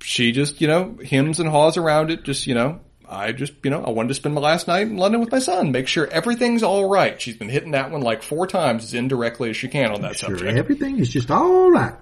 She 0.00 0.32
just, 0.32 0.60
you 0.60 0.66
know, 0.66 0.98
hems 1.04 1.38
and 1.38 1.48
haws 1.48 1.76
around 1.76 2.10
it. 2.10 2.24
Just, 2.24 2.46
you 2.46 2.54
know, 2.54 2.80
I 3.08 3.32
just, 3.32 3.52
you 3.62 3.70
know, 3.70 3.84
I 3.84 3.90
wanted 3.90 4.08
to 4.08 4.14
spend 4.14 4.34
my 4.34 4.40
last 4.40 4.66
night 4.66 4.88
in 4.88 4.96
London 4.96 5.20
with 5.20 5.30
my 5.30 5.38
son. 5.38 5.70
Make 5.70 5.86
sure 5.86 6.06
everything's 6.08 6.62
all 6.62 6.88
right. 6.88 7.20
She's 7.20 7.36
been 7.36 7.48
hitting 7.48 7.72
that 7.72 7.90
one 7.90 8.00
like 8.00 8.22
four 8.22 8.46
times 8.46 8.84
as 8.84 8.94
indirectly 8.94 9.50
as 9.50 9.56
she 9.56 9.68
can 9.68 9.92
on 9.92 10.02
that 10.02 10.16
sure 10.16 10.30
subject. 10.30 10.58
Everything 10.58 10.98
is 10.98 11.08
just 11.08 11.30
all 11.30 11.70
right. 11.70 11.94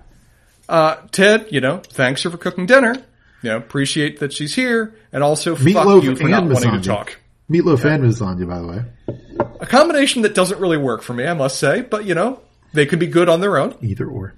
Uh, 0.69 0.97
Ted, 1.11 1.49
you 1.51 1.61
know, 1.61 1.79
thanks 1.79 2.23
her 2.23 2.31
for 2.31 2.39
cooking 2.39 2.67
dinner. 2.67 2.95
You 3.43 3.51
know, 3.51 3.57
appreciate 3.57 4.21
that 4.21 4.33
she's 4.33 4.55
here, 4.55 4.95
and 5.13 5.25
also 5.25 5.57
Meatloaf 5.57 5.73
fuck 5.97 6.05
you 6.05 6.17
for 6.17 6.29
not 6.29 6.45
wanting 6.45 6.73
to 6.73 6.81
talk. 6.81 7.19
Meatloaf 7.51 7.85
yeah. 7.85 7.95
and 7.95 8.05
lasagna, 8.05 8.47
by 8.47 8.61
the 8.61 8.67
way. 8.67 9.49
A 9.61 9.67
combination 9.67 10.23
that 10.23 10.35
doesn't 10.35 10.61
really 10.61 10.77
work 10.77 11.03
for 11.03 11.15
me, 11.15 11.27
I 11.27 11.33
must 11.33 11.59
say, 11.59 11.81
but 11.81 12.05
you 12.05 12.15
know, 12.15 12.41
they 12.73 12.87
could 12.87 12.99
be 12.99 13.07
good 13.07 13.29
on 13.29 13.41
their 13.41 13.57
own. 13.57 13.77
Either 13.81 14.07
or. 14.09 14.35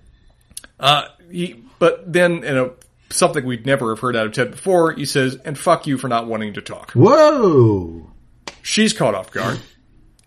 Uh, 0.78 1.06
he, 1.30 1.62
but 1.78 2.12
then, 2.12 2.36
you 2.36 2.40
know, 2.42 2.74
something 3.10 3.44
we'd 3.44 3.66
never 3.66 3.90
have 3.90 4.00
heard 4.00 4.16
out 4.16 4.26
of 4.26 4.32
Ted 4.32 4.50
before, 4.50 4.92
he 4.92 5.04
says, 5.04 5.36
and 5.44 5.58
fuck 5.58 5.86
you 5.86 5.98
for 5.98 6.08
not 6.08 6.26
wanting 6.26 6.54
to 6.54 6.60
talk. 6.60 6.92
Whoa! 6.92 8.10
She's 8.62 8.92
caught 8.92 9.14
off 9.14 9.30
guard. 9.30 9.60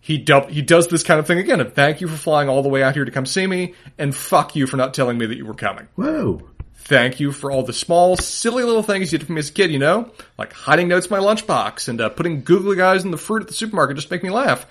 He 0.02 0.18
dub- 0.18 0.49
he 0.49 0.61
does 0.61 0.88
this 0.88 1.03
kind 1.03 1.19
of 1.19 1.26
thing 1.26 1.40
again. 1.40 1.60
And 1.60 1.73
thank 1.73 1.99
you 1.99 2.07
for 2.07 2.15
flying 2.15 2.48
all 2.48 2.61
the 2.61 2.69
way 2.69 2.84
out 2.84 2.94
here 2.94 3.06
to 3.06 3.11
come 3.11 3.26
see 3.26 3.48
me, 3.48 3.73
and 3.98 4.15
fuck 4.15 4.56
you 4.56 4.68
for 4.68 4.77
not 4.77 4.94
telling 4.94 5.18
me 5.18 5.26
that 5.26 5.38
you 5.38 5.45
were 5.45 5.56
coming. 5.56 5.88
Whoa. 5.95 6.48
Thank 6.76 7.19
you 7.19 7.32
for 7.32 7.49
all 7.49 7.64
the 7.64 7.73
small, 7.73 8.15
silly 8.15 8.64
little 8.64 8.84
things 8.84 9.11
you 9.11 9.18
did 9.18 9.26
for 9.26 9.34
me 9.34 9.40
as 9.40 9.49
a 9.49 9.53
kid, 9.53 9.72
you 9.72 9.80
know? 9.80 10.11
Like 10.38 10.53
hiding 10.53 10.88
notes 10.88 11.07
in 11.07 11.11
my 11.11 11.18
lunchbox 11.18 11.88
and 11.88 11.99
uh, 11.99 12.10
putting 12.10 12.44
googly 12.44 12.80
eyes 12.80 13.03
in 13.03 13.10
the 13.10 13.18
fruit 13.18 13.41
at 13.41 13.48
the 13.48 13.56
supermarket 13.56 13.95
just 13.95 14.11
make 14.11 14.22
me 14.22 14.30
laugh. 14.30 14.68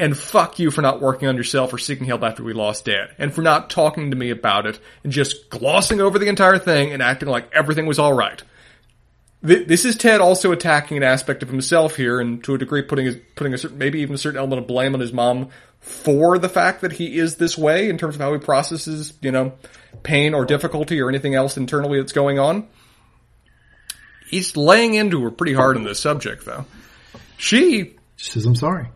And 0.00 0.16
fuck 0.16 0.58
you 0.58 0.70
for 0.70 0.80
not 0.80 1.02
working 1.02 1.28
on 1.28 1.36
yourself 1.36 1.74
or 1.74 1.78
seeking 1.78 2.06
help 2.06 2.22
after 2.22 2.42
we 2.42 2.54
lost 2.54 2.86
dad. 2.86 3.14
And 3.18 3.34
for 3.34 3.42
not 3.42 3.68
talking 3.68 4.10
to 4.10 4.16
me 4.16 4.30
about 4.30 4.64
it 4.64 4.80
and 5.04 5.12
just 5.12 5.50
glossing 5.50 6.00
over 6.00 6.18
the 6.18 6.26
entire 6.26 6.58
thing 6.58 6.90
and 6.90 7.02
acting 7.02 7.28
like 7.28 7.52
everything 7.52 7.84
was 7.84 7.98
alright. 7.98 8.42
This 9.42 9.84
is 9.84 9.96
Ted 9.96 10.22
also 10.22 10.52
attacking 10.52 10.96
an 10.96 11.02
aspect 11.02 11.42
of 11.42 11.50
himself 11.50 11.96
here, 11.96 12.18
and 12.18 12.42
to 12.44 12.54
a 12.54 12.58
degree, 12.58 12.80
putting 12.80 13.04
his, 13.04 13.16
putting 13.36 13.52
a 13.52 13.58
certain, 13.58 13.76
maybe 13.76 14.00
even 14.00 14.14
a 14.14 14.18
certain 14.18 14.38
element 14.38 14.62
of 14.62 14.66
blame 14.66 14.94
on 14.94 15.00
his 15.00 15.12
mom 15.12 15.50
for 15.80 16.38
the 16.38 16.48
fact 16.48 16.80
that 16.80 16.92
he 16.92 17.18
is 17.18 17.36
this 17.36 17.58
way 17.58 17.90
in 17.90 17.98
terms 17.98 18.14
of 18.14 18.22
how 18.22 18.32
he 18.32 18.38
processes, 18.38 19.12
you 19.20 19.32
know, 19.32 19.52
pain 20.02 20.32
or 20.32 20.46
difficulty 20.46 20.98
or 21.00 21.10
anything 21.10 21.34
else 21.34 21.58
internally 21.58 21.98
that's 22.00 22.12
going 22.12 22.38
on. 22.38 22.68
He's 24.30 24.56
laying 24.56 24.94
into 24.94 25.22
her 25.24 25.30
pretty 25.30 25.54
hard 25.54 25.76
on 25.76 25.84
this 25.84 26.00
subject, 26.00 26.46
though. 26.46 26.64
She, 27.36 27.96
she 28.16 28.30
says, 28.30 28.46
"I'm 28.46 28.56
sorry." 28.56 28.88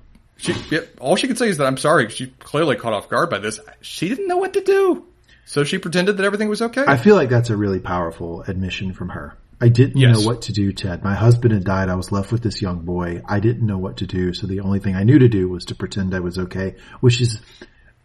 She, 0.44 0.54
yeah, 0.70 0.80
all 1.00 1.16
she 1.16 1.26
could 1.26 1.38
say 1.38 1.48
is 1.48 1.56
that 1.56 1.66
I'm 1.66 1.78
sorry. 1.78 2.10
She 2.10 2.26
clearly 2.26 2.76
caught 2.76 2.92
off 2.92 3.08
guard 3.08 3.30
by 3.30 3.38
this. 3.38 3.60
She 3.80 4.10
didn't 4.10 4.28
know 4.28 4.36
what 4.36 4.52
to 4.52 4.60
do, 4.60 5.06
so 5.46 5.64
she 5.64 5.78
pretended 5.78 6.18
that 6.18 6.24
everything 6.24 6.50
was 6.50 6.60
okay. 6.60 6.84
I 6.86 6.98
feel 6.98 7.16
like 7.16 7.30
that's 7.30 7.48
a 7.48 7.56
really 7.56 7.80
powerful 7.80 8.42
admission 8.42 8.92
from 8.92 9.08
her. 9.08 9.38
I 9.58 9.68
didn't 9.68 9.96
yes. 9.96 10.18
know 10.18 10.26
what 10.26 10.42
to 10.42 10.52
do, 10.52 10.72
Ted. 10.72 11.02
My 11.02 11.14
husband 11.14 11.54
had 11.54 11.64
died. 11.64 11.88
I 11.88 11.94
was 11.94 12.12
left 12.12 12.30
with 12.30 12.42
this 12.42 12.60
young 12.60 12.80
boy. 12.80 13.22
I 13.26 13.40
didn't 13.40 13.64
know 13.64 13.78
what 13.78 13.98
to 13.98 14.06
do. 14.06 14.34
So 14.34 14.46
the 14.46 14.60
only 14.60 14.80
thing 14.80 14.96
I 14.96 15.04
knew 15.04 15.18
to 15.18 15.28
do 15.28 15.48
was 15.48 15.66
to 15.66 15.74
pretend 15.74 16.14
I 16.14 16.20
was 16.20 16.38
okay, 16.38 16.74
which 17.00 17.22
is 17.22 17.40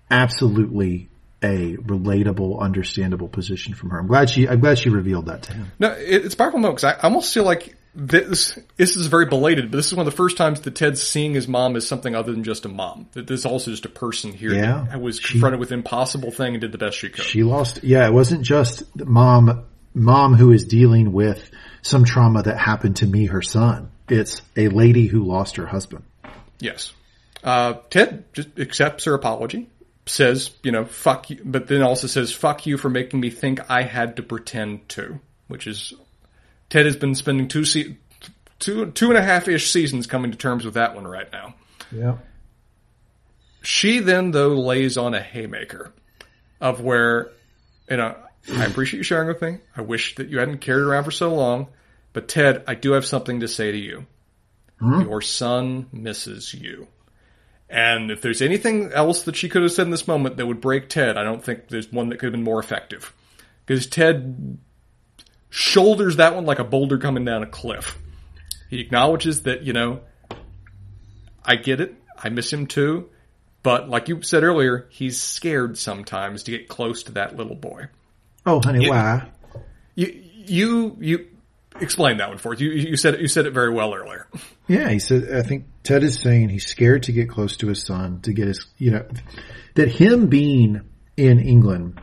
absolutely 0.09 1.09
a 1.43 1.75
relatable, 1.75 2.59
understandable 2.59 3.27
position 3.27 3.73
from 3.73 3.89
her. 3.89 3.99
I'm 3.99 4.07
glad 4.07 4.29
she, 4.29 4.47
I'm 4.47 4.59
glad 4.59 4.77
she 4.77 4.89
revealed 4.89 5.25
that 5.25 5.43
to 5.43 5.53
him. 5.53 5.71
No, 5.79 5.93
it's 5.97 6.35
powerful 6.35 6.61
though, 6.61 6.69
because 6.69 6.83
I 6.85 6.93
almost 6.93 7.33
feel 7.33 7.43
like 7.43 7.75
this, 7.99 8.57
this 8.77 8.95
is 8.95 9.07
very 9.07 9.25
belated, 9.25 9.71
but 9.71 9.77
this 9.77 9.87
is 9.87 9.93
one 9.93 10.07
of 10.07 10.11
the 10.11 10.15
first 10.15 10.37
times 10.37 10.61
that 10.61 10.75
Ted's 10.75 11.01
seeing 11.01 11.33
his 11.33 11.47
mom 11.47 11.75
as 11.75 11.87
something 11.87 12.15
other 12.15 12.31
than 12.31 12.43
just 12.43 12.65
a 12.65 12.69
mom. 12.69 13.07
That 13.13 13.27
this 13.27 13.41
is 13.41 13.45
also 13.45 13.71
just 13.71 13.85
a 13.85 13.89
person 13.89 14.33
here 14.33 14.53
yeah, 14.53 14.87
that 14.89 15.01
was 15.01 15.19
confronted 15.19 15.57
she, 15.57 15.59
with 15.59 15.71
impossible 15.71 16.31
thing 16.31 16.53
and 16.53 16.61
did 16.61 16.71
the 16.71 16.77
best 16.77 16.97
she 16.97 17.09
could. 17.09 17.25
She 17.25 17.43
lost, 17.43 17.83
yeah, 17.83 18.07
it 18.07 18.13
wasn't 18.13 18.43
just 18.43 18.83
mom 18.95 19.65
mom 19.93 20.33
who 20.35 20.51
is 20.51 20.65
dealing 20.65 21.11
with 21.11 21.49
some 21.81 22.05
trauma 22.05 22.43
that 22.43 22.57
happened 22.57 22.97
to 22.97 23.07
me, 23.07 23.25
her 23.25 23.41
son. 23.41 23.91
It's 24.07 24.41
a 24.55 24.69
lady 24.69 25.07
who 25.07 25.23
lost 25.23 25.57
her 25.57 25.65
husband. 25.65 26.03
Yes. 26.59 26.93
Uh, 27.43 27.75
Ted 27.89 28.25
just 28.33 28.59
accepts 28.59 29.05
her 29.05 29.13
apology, 29.13 29.69
says, 30.05 30.51
you 30.63 30.71
know, 30.71 30.85
fuck 30.85 31.29
you, 31.29 31.41
but 31.43 31.67
then 31.67 31.81
also 31.81 32.07
says, 32.07 32.31
fuck 32.31 32.65
you 32.65 32.77
for 32.77 32.89
making 32.89 33.19
me 33.19 33.29
think 33.29 33.69
I 33.69 33.83
had 33.83 34.17
to 34.17 34.23
pretend 34.23 34.89
to, 34.89 35.19
which 35.47 35.67
is, 35.67 35.93
Ted 36.69 36.85
has 36.85 36.95
been 36.95 37.15
spending 37.15 37.47
two, 37.47 37.65
se- 37.65 37.97
two, 38.59 38.91
two 38.91 39.09
and 39.09 39.17
a 39.17 39.21
half 39.21 39.47
ish 39.47 39.71
seasons 39.71 40.07
coming 40.07 40.31
to 40.31 40.37
terms 40.37 40.65
with 40.65 40.75
that 40.75 40.95
one 40.95 41.07
right 41.07 41.31
now. 41.31 41.55
Yeah. 41.91 42.17
She 43.61 43.99
then, 43.99 44.31
though, 44.31 44.53
lays 44.55 44.97
on 44.97 45.13
a 45.13 45.21
haymaker 45.21 45.91
of 46.61 46.81
where, 46.81 47.31
you 47.89 47.97
know, 47.97 48.15
I 48.53 48.65
appreciate 48.65 48.99
you 48.99 49.03
sharing 49.03 49.27
with 49.27 49.41
me. 49.41 49.57
I 49.75 49.81
wish 49.81 50.15
that 50.15 50.29
you 50.29 50.39
hadn't 50.39 50.59
carried 50.59 50.83
around 50.83 51.03
for 51.03 51.11
so 51.11 51.33
long. 51.33 51.67
But 52.13 52.27
Ted, 52.27 52.63
I 52.67 52.75
do 52.75 52.93
have 52.93 53.05
something 53.05 53.41
to 53.41 53.47
say 53.47 53.71
to 53.71 53.77
you. 53.77 54.05
Hmm? 54.79 55.01
Your 55.01 55.21
son 55.21 55.87
misses 55.91 56.53
you. 56.53 56.87
And 57.69 58.09
if 58.09 58.21
there's 58.21 58.41
anything 58.41 58.91
else 58.93 59.23
that 59.23 59.35
she 59.35 59.49
could 59.49 59.61
have 59.61 59.71
said 59.71 59.85
in 59.85 59.91
this 59.91 60.07
moment 60.07 60.37
that 60.37 60.47
would 60.47 60.61
break 60.61 60.89
Ted, 60.89 61.17
I 61.17 61.23
don't 61.23 61.43
think 61.43 61.67
there's 61.67 61.91
one 61.91 62.09
that 62.09 62.17
could 62.17 62.27
have 62.27 62.33
been 62.33 62.43
more 62.43 62.59
effective. 62.59 63.13
Because 63.65 63.85
Ted 63.85 64.57
shoulders 65.49 66.17
that 66.17 66.35
one 66.35 66.45
like 66.45 66.59
a 66.59 66.63
boulder 66.63 66.97
coming 66.97 67.25
down 67.25 67.43
a 67.43 67.47
cliff. 67.47 67.97
He 68.69 68.79
acknowledges 68.79 69.43
that, 69.43 69.63
you 69.63 69.73
know, 69.73 70.01
I 71.43 71.55
get 71.55 71.81
it. 71.81 71.95
I 72.17 72.29
miss 72.29 72.51
him 72.51 72.67
too. 72.67 73.09
But 73.63 73.89
like 73.89 74.07
you 74.07 74.21
said 74.21 74.43
earlier, 74.43 74.87
he's 74.89 75.21
scared 75.21 75.77
sometimes 75.77 76.43
to 76.43 76.51
get 76.51 76.67
close 76.67 77.03
to 77.03 77.13
that 77.13 77.35
little 77.35 77.55
boy. 77.55 77.87
Oh, 78.45 78.61
honey, 78.63 78.85
you, 78.85 78.89
why? 78.91 79.29
You 79.95 80.23
you 80.33 80.97
you 80.99 81.27
explain 81.81 82.17
that 82.17 82.29
one 82.29 82.37
for 82.37 82.53
us. 82.53 82.59
You 82.59 82.69
you 82.69 82.95
said 82.95 83.15
it, 83.15 83.19
you 83.19 83.27
said 83.27 83.45
it 83.45 83.51
very 83.51 83.73
well 83.73 83.93
earlier. 83.93 84.27
Yeah, 84.67 84.89
he 84.89 84.99
said. 84.99 85.33
I 85.33 85.41
think 85.41 85.65
Ted 85.83 86.03
is 86.03 86.19
saying 86.19 86.49
he's 86.49 86.65
scared 86.65 87.03
to 87.03 87.11
get 87.11 87.29
close 87.29 87.57
to 87.57 87.67
his 87.67 87.83
son 87.83 88.21
to 88.21 88.33
get 88.33 88.47
his 88.47 88.65
you 88.77 88.91
know 88.91 89.05
that 89.75 89.89
him 89.89 90.27
being 90.27 90.81
in 91.17 91.39
England 91.39 91.99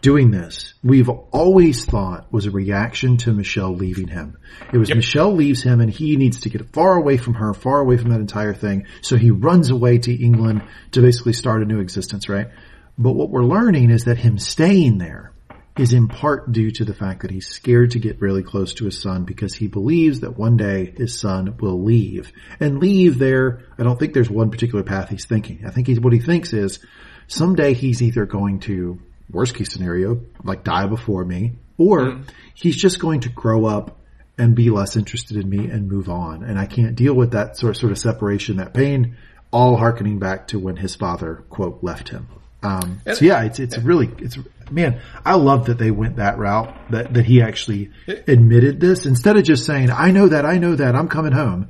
doing 0.00 0.30
this, 0.30 0.74
we've 0.82 1.08
always 1.08 1.84
thought 1.84 2.32
was 2.32 2.46
a 2.46 2.50
reaction 2.50 3.16
to 3.18 3.32
Michelle 3.32 3.74
leaving 3.74 4.08
him. 4.08 4.38
It 4.72 4.78
was 4.78 4.88
yep. 4.88 4.96
Michelle 4.96 5.32
leaves 5.32 5.62
him 5.62 5.80
and 5.80 5.90
he 5.90 6.16
needs 6.16 6.40
to 6.40 6.50
get 6.50 6.72
far 6.72 6.94
away 6.94 7.16
from 7.16 7.34
her, 7.34 7.54
far 7.54 7.80
away 7.80 7.96
from 7.96 8.10
that 8.10 8.20
entire 8.20 8.54
thing. 8.54 8.86
So 9.02 9.16
he 9.16 9.30
runs 9.30 9.70
away 9.70 9.98
to 9.98 10.14
England 10.14 10.62
to 10.92 11.02
basically 11.02 11.32
start 11.32 11.62
a 11.62 11.66
new 11.66 11.80
existence, 11.80 12.28
right? 12.28 12.48
But 12.96 13.12
what 13.12 13.30
we're 13.30 13.44
learning 13.44 13.90
is 13.90 14.04
that 14.04 14.18
him 14.18 14.38
staying 14.38 14.98
there 14.98 15.32
is 15.78 15.92
in 15.92 16.08
part 16.08 16.50
due 16.50 16.72
to 16.72 16.84
the 16.84 16.94
fact 16.94 17.22
that 17.22 17.30
he's 17.30 17.46
scared 17.46 17.92
to 17.92 18.00
get 18.00 18.20
really 18.20 18.42
close 18.42 18.74
to 18.74 18.84
his 18.84 19.00
son 19.00 19.24
because 19.24 19.54
he 19.54 19.68
believes 19.68 20.20
that 20.20 20.36
one 20.36 20.56
day 20.56 20.92
his 20.96 21.18
son 21.18 21.56
will 21.60 21.82
leave. 21.82 22.32
And 22.58 22.80
leave 22.80 23.18
there, 23.18 23.62
I 23.78 23.84
don't 23.84 23.98
think 23.98 24.12
there's 24.12 24.28
one 24.28 24.50
particular 24.50 24.82
path 24.82 25.08
he's 25.08 25.26
thinking. 25.26 25.64
I 25.64 25.70
think 25.70 25.86
he's, 25.86 26.00
what 26.00 26.12
he 26.12 26.18
thinks 26.18 26.52
is 26.52 26.80
someday 27.28 27.74
he's 27.74 28.02
either 28.02 28.26
going 28.26 28.58
to, 28.60 29.00
worst 29.30 29.54
case 29.54 29.72
scenario, 29.72 30.20
like 30.42 30.64
die 30.64 30.86
before 30.86 31.24
me, 31.24 31.52
or 31.76 32.00
mm. 32.00 32.28
he's 32.54 32.76
just 32.76 32.98
going 32.98 33.20
to 33.20 33.28
grow 33.28 33.66
up 33.66 33.98
and 34.36 34.54
be 34.54 34.70
less 34.70 34.96
interested 34.96 35.36
in 35.36 35.48
me 35.48 35.66
and 35.66 35.90
move 35.90 36.08
on. 36.08 36.44
And 36.44 36.58
I 36.58 36.66
can't 36.66 36.94
deal 36.94 37.14
with 37.14 37.32
that 37.32 37.56
sort, 37.56 37.76
sort 37.76 37.92
of 37.92 37.98
separation, 37.98 38.58
that 38.58 38.72
pain, 38.72 39.16
all 39.50 39.76
harkening 39.76 40.18
back 40.18 40.48
to 40.48 40.58
when 40.58 40.76
his 40.76 40.94
father, 40.94 41.44
quote, 41.50 41.82
left 41.82 42.08
him. 42.08 42.28
Um, 42.62 43.00
so 43.12 43.24
yeah, 43.24 43.44
it's, 43.44 43.58
it's 43.58 43.78
really, 43.78 44.10
it's, 44.18 44.36
man, 44.70 45.00
I 45.24 45.34
love 45.34 45.66
that 45.66 45.78
they 45.78 45.90
went 45.90 46.16
that 46.16 46.38
route, 46.38 46.74
that, 46.90 47.14
that 47.14 47.24
he 47.24 47.40
actually 47.40 47.92
admitted 48.26 48.80
this 48.80 49.06
instead 49.06 49.36
of 49.36 49.44
just 49.44 49.64
saying, 49.64 49.90
I 49.90 50.10
know 50.10 50.28
that, 50.28 50.44
I 50.44 50.58
know 50.58 50.74
that, 50.74 50.96
I'm 50.96 51.08
coming 51.08 51.32
home. 51.32 51.68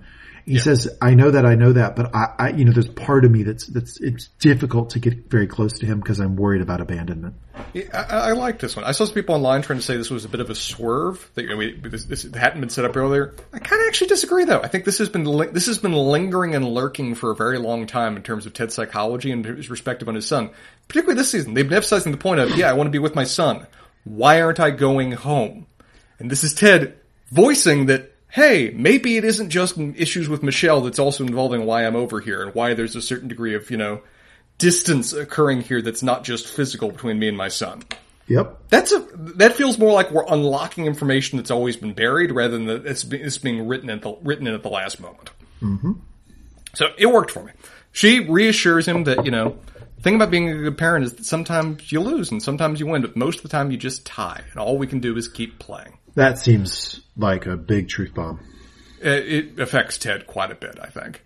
He 0.48 0.54
yeah. 0.54 0.62
says, 0.62 0.96
I 1.02 1.12
know 1.12 1.30
that, 1.30 1.44
I 1.44 1.56
know 1.56 1.74
that, 1.74 1.94
but 1.94 2.14
I, 2.14 2.34
I, 2.38 2.48
you 2.52 2.64
know, 2.64 2.72
there's 2.72 2.88
part 2.88 3.26
of 3.26 3.30
me 3.30 3.42
that's, 3.42 3.66
that's, 3.66 4.00
it's 4.00 4.28
difficult 4.38 4.88
to 4.90 4.98
get 4.98 5.28
very 5.30 5.46
close 5.46 5.74
to 5.80 5.86
him 5.86 6.00
because 6.00 6.20
I'm 6.20 6.36
worried 6.36 6.62
about 6.62 6.80
abandonment. 6.80 7.34
Yeah, 7.74 7.84
I, 7.92 8.30
I, 8.30 8.32
like 8.32 8.58
this 8.58 8.74
one. 8.74 8.86
I 8.86 8.92
saw 8.92 9.04
some 9.04 9.12
people 9.12 9.34
online 9.34 9.60
trying 9.60 9.78
to 9.78 9.84
say 9.84 9.98
this 9.98 10.08
was 10.08 10.24
a 10.24 10.28
bit 10.28 10.40
of 10.40 10.48
a 10.48 10.54
swerve 10.54 11.30
that 11.34 11.54
we, 11.54 11.76
this, 11.76 12.06
this, 12.06 12.22
hadn't 12.22 12.60
been 12.60 12.70
set 12.70 12.86
up 12.86 12.96
earlier. 12.96 13.34
I 13.52 13.58
kind 13.58 13.82
of 13.82 13.88
actually 13.88 14.06
disagree 14.06 14.46
though. 14.46 14.62
I 14.62 14.68
think 14.68 14.86
this 14.86 14.96
has 14.96 15.10
been, 15.10 15.24
this 15.52 15.66
has 15.66 15.76
been 15.76 15.92
lingering 15.92 16.54
and 16.54 16.64
lurking 16.66 17.14
for 17.14 17.30
a 17.30 17.36
very 17.36 17.58
long 17.58 17.86
time 17.86 18.16
in 18.16 18.22
terms 18.22 18.46
of 18.46 18.54
Ted's 18.54 18.72
psychology 18.72 19.30
and 19.30 19.44
his 19.44 19.66
perspective 19.66 20.08
on 20.08 20.14
his 20.14 20.26
son. 20.26 20.48
Particularly 20.88 21.18
this 21.18 21.30
season. 21.30 21.52
They've 21.52 21.68
been 21.68 21.76
emphasizing 21.76 22.12
the 22.12 22.16
point 22.16 22.40
of, 22.40 22.56
yeah, 22.56 22.70
I 22.70 22.72
want 22.72 22.86
to 22.86 22.92
be 22.92 22.98
with 22.98 23.14
my 23.14 23.24
son. 23.24 23.66
Why 24.04 24.40
aren't 24.40 24.60
I 24.60 24.70
going 24.70 25.12
home? 25.12 25.66
And 26.18 26.30
this 26.30 26.42
is 26.42 26.54
Ted 26.54 26.96
voicing 27.30 27.86
that 27.86 28.14
hey, 28.30 28.70
maybe 28.74 29.16
it 29.16 29.24
isn't 29.24 29.50
just 29.50 29.78
issues 29.78 30.28
with 30.28 30.42
Michelle 30.42 30.82
that's 30.82 30.98
also 30.98 31.24
involving 31.24 31.64
why 31.64 31.86
I'm 31.86 31.96
over 31.96 32.20
here 32.20 32.42
and 32.42 32.55
why 32.55 32.74
there's 32.74 32.96
a 32.96 33.02
certain 33.02 33.28
degree 33.28 33.55
of, 33.55 33.70
you 33.70 33.76
know, 33.76 34.02
distance 34.59 35.12
occurring 35.12 35.62
here 35.62 35.80
that's 35.80 36.02
not 36.02 36.24
just 36.24 36.46
physical 36.46 36.90
between 36.90 37.18
me 37.18 37.28
and 37.28 37.36
my 37.36 37.48
son. 37.48 37.82
Yep. 38.26 38.59
That's 38.68 38.92
a, 38.92 38.98
that 39.36 39.55
feels 39.55 39.78
more 39.78 39.92
like 39.92 40.10
we're 40.10 40.26
unlocking 40.28 40.84
information 40.84 41.38
that's 41.38 41.50
always 41.50 41.76
been 41.76 41.94
buried 41.94 42.30
rather 42.30 42.59
than 42.59 42.66
that 42.66 42.86
it's, 42.86 43.05
it's 43.05 43.38
being 43.38 43.66
written 43.66 43.88
at 43.88 44.02
the, 44.02 44.16
written 44.22 44.46
in 44.46 44.55
at 44.55 44.62
the 44.62 44.68
last 44.68 45.00
moment. 45.00 45.30
Mm-hmm. 45.62 45.92
So 46.74 46.88
it 46.98 47.06
worked 47.06 47.30
for 47.30 47.42
me. 47.42 47.52
She 47.92 48.20
reassures 48.20 48.86
him 48.86 49.05
that, 49.05 49.24
you 49.24 49.30
know, 49.30 49.56
the 49.96 50.02
thing 50.02 50.16
about 50.16 50.30
being 50.30 50.50
a 50.50 50.59
good 50.59 50.76
parent 50.76 51.06
is 51.06 51.14
that 51.14 51.24
sometimes 51.24 51.90
you 51.90 52.00
lose 52.00 52.30
and 52.30 52.42
sometimes 52.42 52.78
you 52.78 52.86
win, 52.86 53.00
but 53.00 53.16
most 53.16 53.38
of 53.38 53.42
the 53.44 53.48
time 53.48 53.70
you 53.70 53.78
just 53.78 54.05
tie 54.05 54.42
and 54.50 54.60
all 54.60 54.76
we 54.76 54.86
can 54.86 55.00
do 55.00 55.16
is 55.16 55.26
keep 55.26 55.59
playing. 55.59 55.96
That 56.18 56.36
seems 56.36 57.00
like 57.16 57.46
a 57.46 57.56
big 57.56 57.88
truth 57.88 58.12
bomb. 58.12 58.40
It 59.00 59.60
affects 59.60 59.98
Ted 59.98 60.26
quite 60.26 60.50
a 60.50 60.56
bit, 60.56 60.76
I 60.82 60.88
think. 60.88 61.24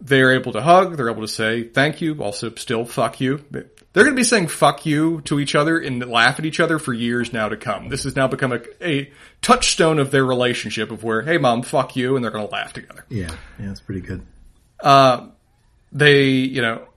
They're 0.00 0.32
able 0.32 0.52
to 0.52 0.62
hug, 0.62 0.96
they're 0.96 1.10
able 1.10 1.20
to 1.20 1.28
say 1.28 1.64
thank 1.64 2.00
you, 2.00 2.22
also 2.22 2.54
still 2.54 2.86
fuck 2.86 3.20
you. 3.20 3.44
They're 3.50 3.68
going 3.92 4.06
to 4.06 4.14
be 4.14 4.24
saying 4.24 4.46
fuck 4.46 4.86
you 4.86 5.20
to 5.26 5.40
each 5.40 5.54
other 5.54 5.78
and 5.78 6.02
laugh 6.08 6.38
at 6.38 6.46
each 6.46 6.58
other 6.58 6.78
for 6.78 6.94
years 6.94 7.34
now 7.34 7.50
to 7.50 7.58
come. 7.58 7.90
This 7.90 8.04
has 8.04 8.16
now 8.16 8.28
become 8.28 8.52
a, 8.52 8.60
a 8.80 9.12
touchstone 9.42 9.98
of 9.98 10.10
their 10.10 10.24
relationship 10.24 10.90
of 10.90 11.04
where, 11.04 11.20
hey 11.20 11.36
mom, 11.36 11.60
fuck 11.60 11.94
you, 11.94 12.16
and 12.16 12.24
they're 12.24 12.32
going 12.32 12.48
to 12.48 12.50
laugh 12.50 12.72
together. 12.72 13.04
Yeah, 13.10 13.36
yeah, 13.58 13.70
it's 13.70 13.80
pretty 13.80 14.00
good. 14.00 14.26
Uh, 14.82 15.26
they, 15.92 16.28
you 16.30 16.62
know, 16.62 16.88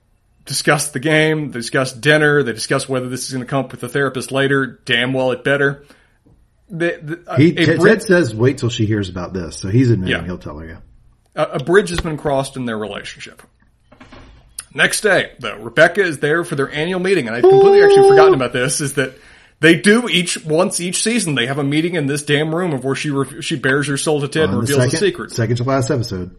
discuss 0.46 0.92
the 0.92 0.98
game, 0.98 1.50
they 1.50 1.58
discuss 1.58 1.92
dinner, 1.92 2.42
they 2.42 2.54
discuss 2.54 2.88
whether 2.88 3.10
this 3.10 3.26
is 3.26 3.32
going 3.32 3.44
to 3.44 3.50
come 3.50 3.66
up 3.66 3.70
with 3.70 3.82
the 3.82 3.88
therapist 3.90 4.32
later. 4.32 4.80
Damn 4.86 5.12
well 5.12 5.32
it 5.32 5.44
better. 5.44 5.84
The, 6.68 6.98
the, 7.02 7.30
uh, 7.30 7.36
he, 7.36 7.52
Ted, 7.52 7.80
Ted 7.80 8.02
says 8.02 8.34
wait 8.34 8.58
till 8.58 8.70
she 8.70 8.86
hears 8.86 9.08
about 9.08 9.32
this, 9.32 9.56
so 9.56 9.68
he's 9.68 9.90
admitting 9.90 10.16
yeah. 10.16 10.24
he'll 10.24 10.38
tell 10.38 10.58
her. 10.58 10.66
Yeah, 10.66 10.78
a, 11.34 11.56
a 11.56 11.64
bridge 11.64 11.90
has 11.90 12.00
been 12.00 12.16
crossed 12.16 12.56
in 12.56 12.64
their 12.64 12.78
relationship. 12.78 13.42
Next 14.72 15.02
day, 15.02 15.32
though, 15.38 15.56
Rebecca 15.58 16.02
is 16.02 16.18
there 16.18 16.42
for 16.42 16.56
their 16.56 16.70
annual 16.70 17.00
meeting, 17.00 17.28
and 17.28 17.36
I've 17.36 17.42
completely 17.42 17.80
Ooh. 17.80 17.84
actually 17.84 18.08
forgotten 18.08 18.34
about 18.34 18.52
this. 18.52 18.80
Is 18.80 18.94
that 18.94 19.14
they 19.60 19.76
do 19.80 20.08
each 20.08 20.44
once 20.44 20.80
each 20.80 21.02
season 21.02 21.34
they 21.34 21.46
have 21.46 21.58
a 21.58 21.64
meeting 21.64 21.94
in 21.94 22.06
this 22.06 22.22
damn 22.22 22.54
room 22.54 22.72
of 22.72 22.84
where 22.84 22.94
she 22.94 23.10
re- 23.10 23.40
she 23.40 23.56
bears 23.56 23.86
her 23.88 23.96
soul 23.96 24.20
to 24.20 24.28
Ted 24.28 24.44
On 24.44 24.50
and 24.50 24.60
reveals 24.60 24.80
second, 24.80 24.90
the 24.90 24.96
secret. 24.98 25.30
Second 25.32 25.56
to 25.56 25.64
last 25.64 25.90
episode. 25.90 26.36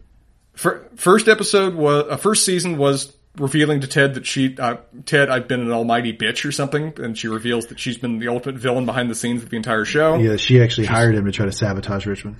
For, 0.54 0.88
first 0.96 1.28
episode 1.28 1.74
was 1.74 2.06
uh, 2.10 2.16
first 2.16 2.44
season 2.44 2.76
was 2.78 3.12
revealing 3.38 3.80
to 3.80 3.86
Ted 3.86 4.14
that 4.14 4.26
she 4.26 4.56
uh, 4.58 4.76
Ted 5.04 5.30
I've 5.30 5.48
been 5.48 5.60
an 5.60 5.70
almighty 5.70 6.16
bitch 6.16 6.44
or 6.44 6.52
something, 6.52 6.94
and 6.98 7.16
she 7.16 7.28
reveals 7.28 7.66
that 7.66 7.78
she's 7.78 7.98
been 7.98 8.18
the 8.18 8.28
ultimate 8.28 8.56
villain 8.56 8.86
behind 8.86 9.10
the 9.10 9.14
scenes 9.14 9.42
of 9.42 9.50
the 9.50 9.56
entire 9.56 9.84
show. 9.84 10.16
Yeah, 10.16 10.36
she 10.36 10.60
actually 10.60 10.84
She's, 10.84 10.94
hired 10.94 11.14
him 11.14 11.24
to 11.24 11.32
try 11.32 11.46
to 11.46 11.52
sabotage 11.52 12.06
Richmond. 12.06 12.36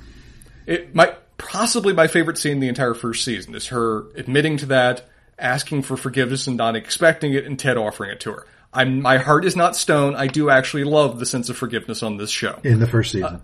It 0.66 0.94
might 0.94 1.16
possibly 1.38 1.92
my 1.92 2.06
favorite 2.06 2.38
scene 2.38 2.60
the 2.60 2.68
entire 2.68 2.94
first 2.94 3.24
season 3.24 3.54
is 3.54 3.68
her 3.68 4.04
admitting 4.16 4.56
to 4.58 4.66
that, 4.66 5.08
asking 5.38 5.82
for 5.82 5.96
forgiveness 5.96 6.46
and 6.46 6.56
not 6.56 6.76
expecting 6.76 7.32
it, 7.34 7.44
and 7.44 7.58
Ted 7.58 7.76
offering 7.76 8.10
it 8.10 8.20
to 8.20 8.32
her. 8.32 8.46
I'm, 8.72 9.00
my 9.00 9.18
heart 9.18 9.44
is 9.44 9.56
not 9.56 9.76
stone. 9.76 10.14
I 10.14 10.26
do 10.26 10.50
actually 10.50 10.84
love 10.84 11.18
the 11.18 11.26
sense 11.26 11.48
of 11.48 11.56
forgiveness 11.56 12.02
on 12.02 12.16
this 12.16 12.30
show. 12.30 12.58
In 12.62 12.78
the 12.78 12.86
first 12.86 13.12
season. 13.12 13.36
Uh, 13.36 13.40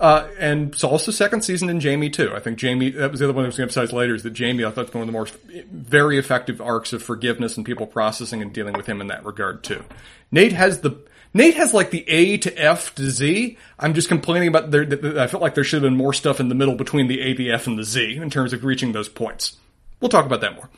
uh, 0.00 0.26
and 0.38 0.72
it's 0.72 0.82
also 0.82 1.12
second 1.12 1.42
season 1.42 1.68
in 1.68 1.78
Jamie 1.78 2.10
too. 2.10 2.32
I 2.34 2.40
think 2.40 2.58
Jamie, 2.58 2.90
that 2.90 3.10
was 3.10 3.20
the 3.20 3.26
other 3.26 3.34
one 3.34 3.44
I 3.44 3.48
was 3.48 3.56
going 3.56 3.68
to 3.68 3.80
emphasize 3.80 3.92
later 3.92 4.14
is 4.14 4.24
that 4.24 4.30
Jamie, 4.30 4.64
I 4.64 4.70
thought 4.70 4.86
was 4.86 4.94
one 4.94 5.02
of 5.02 5.06
the 5.06 5.12
more 5.12 5.28
very 5.70 6.18
effective 6.18 6.60
arcs 6.60 6.92
of 6.92 7.02
forgiveness 7.02 7.56
and 7.56 7.64
people 7.64 7.86
processing 7.86 8.42
and 8.42 8.52
dealing 8.52 8.74
with 8.74 8.86
him 8.86 9.00
in 9.00 9.06
that 9.08 9.24
regard 9.24 9.62
too. 9.62 9.84
Nate 10.32 10.52
has 10.52 10.80
the, 10.80 10.98
Nate 11.34 11.54
has 11.54 11.72
like 11.72 11.90
the 11.90 12.04
A 12.08 12.36
to 12.38 12.52
F 12.58 12.94
to 12.96 13.10
Z. 13.10 13.56
I'm 13.78 13.94
just 13.94 14.08
complaining 14.08 14.48
about 14.48 14.70
there, 14.70 14.84
that 14.84 15.18
I 15.18 15.26
felt 15.28 15.42
like 15.42 15.54
there 15.54 15.64
should 15.64 15.82
have 15.82 15.88
been 15.88 15.96
more 15.96 16.12
stuff 16.12 16.40
in 16.40 16.48
the 16.48 16.54
middle 16.54 16.74
between 16.74 17.06
the 17.06 17.20
A, 17.20 17.34
the 17.34 17.52
F, 17.52 17.66
and 17.66 17.78
the 17.78 17.84
Z 17.84 18.16
in 18.16 18.28
terms 18.28 18.52
of 18.52 18.64
reaching 18.64 18.92
those 18.92 19.08
points. 19.08 19.56
We'll 20.00 20.08
talk 20.08 20.26
about 20.26 20.40
that 20.40 20.56
more. 20.56 20.68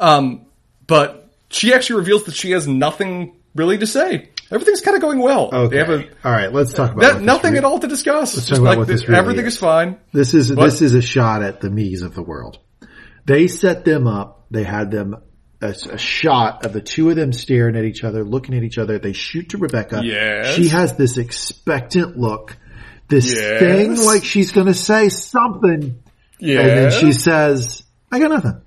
Um, 0.00 0.46
but 0.86 1.30
she 1.50 1.72
actually 1.72 2.00
reveals 2.00 2.24
that 2.24 2.34
she 2.34 2.50
has 2.50 2.66
nothing 2.66 3.36
really 3.54 3.78
to 3.78 3.86
say 3.86 4.30
everything's 4.52 4.80
kind 4.80 4.94
of 4.94 5.00
going 5.00 5.18
well. 5.18 5.50
Okay. 5.52 5.80
A, 5.80 5.96
all 6.24 6.32
right, 6.32 6.52
let's 6.52 6.72
talk 6.72 6.92
about 6.92 7.14
that, 7.14 7.22
nothing 7.22 7.56
at 7.56 7.64
all 7.64 7.78
to 7.78 7.88
discuss. 7.88 8.36
Let's 8.36 8.48
talk 8.48 8.58
about 8.58 8.68
like 8.68 8.78
what 8.78 8.88
this 8.88 9.08
really 9.08 9.18
everything 9.18 9.46
is. 9.46 9.54
is. 9.54 9.60
fine. 9.60 9.98
This 10.12 10.34
is 10.34 10.52
but, 10.52 10.64
this 10.64 10.82
is 10.82 10.94
a 10.94 11.02
shot 11.02 11.42
at 11.42 11.60
the 11.60 11.70
me's 11.70 12.02
of 12.02 12.14
the 12.14 12.22
world. 12.22 12.58
They 13.24 13.48
set 13.48 13.84
them 13.84 14.06
up. 14.06 14.46
They 14.50 14.64
had 14.64 14.90
them 14.90 15.16
a, 15.60 15.68
a, 15.68 15.98
shot 15.98 16.66
of 16.66 16.72
the 16.72 16.80
two 16.80 17.08
of 17.08 17.16
them 17.16 17.32
staring 17.32 17.76
at 17.76 17.84
each 17.84 18.04
other, 18.04 18.24
looking 18.24 18.56
at 18.56 18.64
each 18.64 18.78
other. 18.78 18.98
They 18.98 19.12
shoot 19.12 19.50
to 19.50 19.58
Rebecca. 19.58 20.02
Yes. 20.04 20.54
She 20.54 20.68
has 20.68 20.96
this 20.96 21.18
expectant 21.18 22.18
look, 22.18 22.56
this 23.08 23.34
yes. 23.34 23.60
thing 23.60 23.96
like 23.96 24.24
she's 24.24 24.52
going 24.52 24.66
to 24.66 24.74
say 24.74 25.08
something. 25.08 26.02
Yes. 26.38 26.60
And 26.60 26.70
then 26.70 27.00
she 27.00 27.12
says, 27.12 27.84
"I 28.10 28.18
got 28.18 28.30
nothing." 28.30 28.60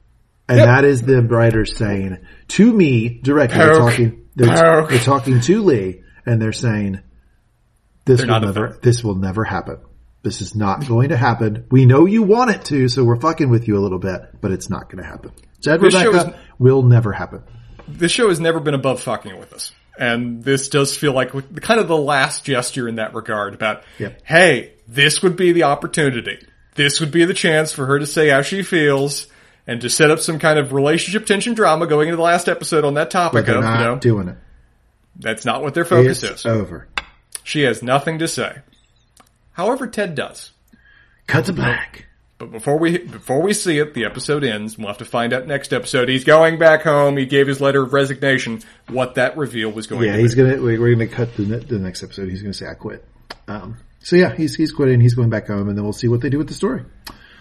And 0.48 0.60
yep. 0.60 0.68
that 0.68 0.86
is 0.86 1.02
the 1.02 1.22
writer 1.24 1.66
saying 1.66 2.20
to 2.50 2.72
me 2.72 3.20
directly, 3.22 3.58
talking 3.58 4.25
they're, 4.36 4.50
ah, 4.50 4.86
they're 4.86 5.00
talking 5.00 5.40
to 5.42 5.64
Lee 5.64 6.04
and 6.26 6.42
they're 6.42 6.54
saying, 6.54 7.02
this 8.06 8.22
they're 8.22 8.28
will 8.28 8.40
never, 8.40 8.80
this 8.82 9.04
will 9.04 9.16
never 9.16 9.44
happen. 9.44 9.78
This 10.24 10.42
is 10.42 10.56
not 10.56 10.88
going 10.88 11.10
to 11.10 11.18
happen. 11.18 11.66
We 11.70 11.86
know 11.86 12.06
you 12.06 12.24
want 12.24 12.52
it 12.52 12.66
to, 12.66 12.90
so 12.90 13.04
we're 13.04 13.20
fucking 13.20 13.50
with 13.50 13.68
you 13.68 13.78
a 13.78 13.82
little 13.82 14.00
bit, 14.00 14.42
but 14.42 14.52
it's 14.52 14.70
not 14.70 14.90
going 14.90 15.04
to 15.04 15.08
happen. 15.08 15.32
This 15.62 15.82
Rebecca 15.82 16.30
is, 16.30 16.34
will 16.58 16.82
never 16.82 17.12
happen. 17.12 17.44
This 17.88 18.12
show 18.12 18.30
has 18.30 18.40
never 18.40 18.60
been 18.60 18.74
above 18.74 19.02
fucking 19.02 19.38
with 19.38 19.54
us. 19.54 19.72
And 19.98 20.44
this 20.44 20.70
does 20.70 20.98
feel 20.98 21.14
like 21.14 21.32
kind 21.62 21.80
of 21.80 21.88
the 21.88 21.98
last 21.98 22.44
gesture 22.44 22.88
in 22.88 22.96
that 22.96 23.14
regard 23.14 23.54
about, 23.54 23.84
yep. 23.98 24.20
hey, 24.26 24.74
this 24.88 25.22
would 25.24 25.36
be 25.36 25.52
the 25.52 25.64
opportunity. 25.64 26.40
This 26.76 27.00
would 27.00 27.12
be 27.12 27.24
the 27.26 27.34
chance 27.34 27.72
for 27.72 27.86
her 27.86 28.00
to 28.00 28.06
say 28.06 28.30
how 28.30 28.42
she 28.42 28.64
feels 28.64 29.28
and 29.68 29.82
to 29.82 29.90
set 29.90 30.12
up 30.12 30.20
some 30.20 30.40
kind 30.40 30.60
of 30.60 30.74
relationship 30.74 31.26
tension 31.26 31.54
drama 31.54 31.88
going 31.88 32.08
into 32.08 32.18
the 32.18 32.24
last 32.24 32.48
episode 32.48 32.86
on 32.86 32.96
that 32.96 33.12
topic. 33.12 33.34
But 33.34 33.46
they're 33.46 33.58
of, 33.58 33.64
not 33.64 33.80
you 33.80 33.86
know, 33.86 34.00
doing 34.00 34.28
it. 34.30 34.38
That's 35.18 35.46
not 35.46 35.62
what 35.62 35.74
their 35.74 35.86
focus 35.86 36.24
it's 36.24 36.42
is. 36.42 36.46
Over. 36.46 36.88
She 37.44 37.62
has 37.62 37.82
nothing 37.82 38.20
to 38.20 38.28
say. 38.28 38.60
However, 39.54 39.88
Ted 39.88 40.16
does. 40.16 40.52
Cut 41.28 41.46
to 41.46 41.54
black. 41.54 42.06
But 42.38 42.52
before 42.52 42.78
we 42.78 42.98
before 42.98 43.42
we 43.42 43.54
see 43.54 43.80
it, 43.80 43.94
the 43.94 44.04
episode 44.04 44.44
ends. 44.44 44.78
We'll 44.78 44.88
have 44.88 44.98
to 44.98 45.06
find 45.06 45.32
out 45.32 45.48
next 45.48 45.72
episode. 45.72 46.10
He's 46.10 46.26
going 46.26 46.60
back 46.60 46.82
home. 46.82 47.16
He 47.16 47.26
gave 47.26 47.48
his 47.48 47.62
letter 47.62 47.84
of 47.84 47.94
resignation. 47.94 48.62
What 48.90 49.16
that 49.16 49.38
reveal 49.38 49.72
was 49.72 49.88
going. 49.88 50.02
To 50.02 50.06
be. 50.06 50.10
Yeah, 50.10 50.18
to 50.18 50.22
he's 50.22 50.36
be. 50.36 50.44
gonna. 50.44 50.62
We're 50.62 50.94
gonna 50.94 51.08
cut 51.08 51.34
the 51.38 51.44
the 51.44 51.80
next 51.80 52.04
episode. 52.04 52.28
He's 52.28 52.42
gonna 52.42 52.54
say, 52.54 52.68
"I 52.68 52.74
quit." 52.74 53.06
Um, 53.48 53.78
so 54.00 54.18
yeah, 54.18 54.36
he's 54.36 54.54
he's 54.54 54.74
quitting. 54.74 55.00
He's 55.00 55.14
going 55.14 55.30
back 55.30 55.48
home, 55.48 55.70
and 55.70 55.78
then 55.78 55.84
we'll 55.86 55.94
see 55.94 56.10
what 56.10 56.20
they 56.20 56.30
do 56.30 56.38
with 56.38 56.50
the 56.50 56.54
story. 56.54 56.84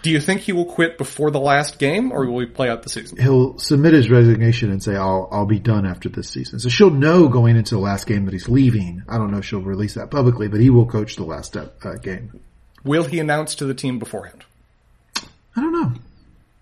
Do 0.05 0.11
you 0.11 0.21
think 0.21 0.41
he 0.41 0.53
will 0.53 0.65
quit 0.65 0.99
before 0.99 1.31
the 1.31 1.39
last 1.39 1.79
game, 1.79 2.11
or 2.11 2.27
will 2.27 2.39
he 2.41 2.45
play 2.45 2.69
out 2.69 2.83
the 2.83 2.89
season? 2.89 3.19
He'll 3.19 3.57
submit 3.57 3.93
his 3.93 4.07
resignation 4.07 4.69
and 4.69 4.83
say, 4.83 4.95
"I'll 4.95 5.27
I'll 5.31 5.47
be 5.47 5.57
done 5.57 5.83
after 5.83 6.09
this 6.09 6.29
season." 6.29 6.59
So 6.59 6.69
she'll 6.69 6.91
know 6.91 7.27
going 7.27 7.55
into 7.55 7.73
the 7.73 7.81
last 7.81 8.05
game 8.05 8.25
that 8.25 8.31
he's 8.31 8.47
leaving. 8.47 9.01
I 9.09 9.17
don't 9.17 9.31
know 9.31 9.39
if 9.39 9.45
she'll 9.45 9.61
release 9.63 9.95
that 9.95 10.11
publicly, 10.11 10.47
but 10.47 10.59
he 10.59 10.69
will 10.69 10.85
coach 10.85 11.15
the 11.15 11.23
last 11.23 11.57
uh, 11.57 11.95
game. 12.03 12.39
Will 12.83 13.05
he 13.05 13.17
announce 13.17 13.55
to 13.55 13.65
the 13.65 13.73
team 13.73 13.97
beforehand? 13.97 14.45
I 15.55 15.61
don't 15.61 15.71
know. 15.71 15.91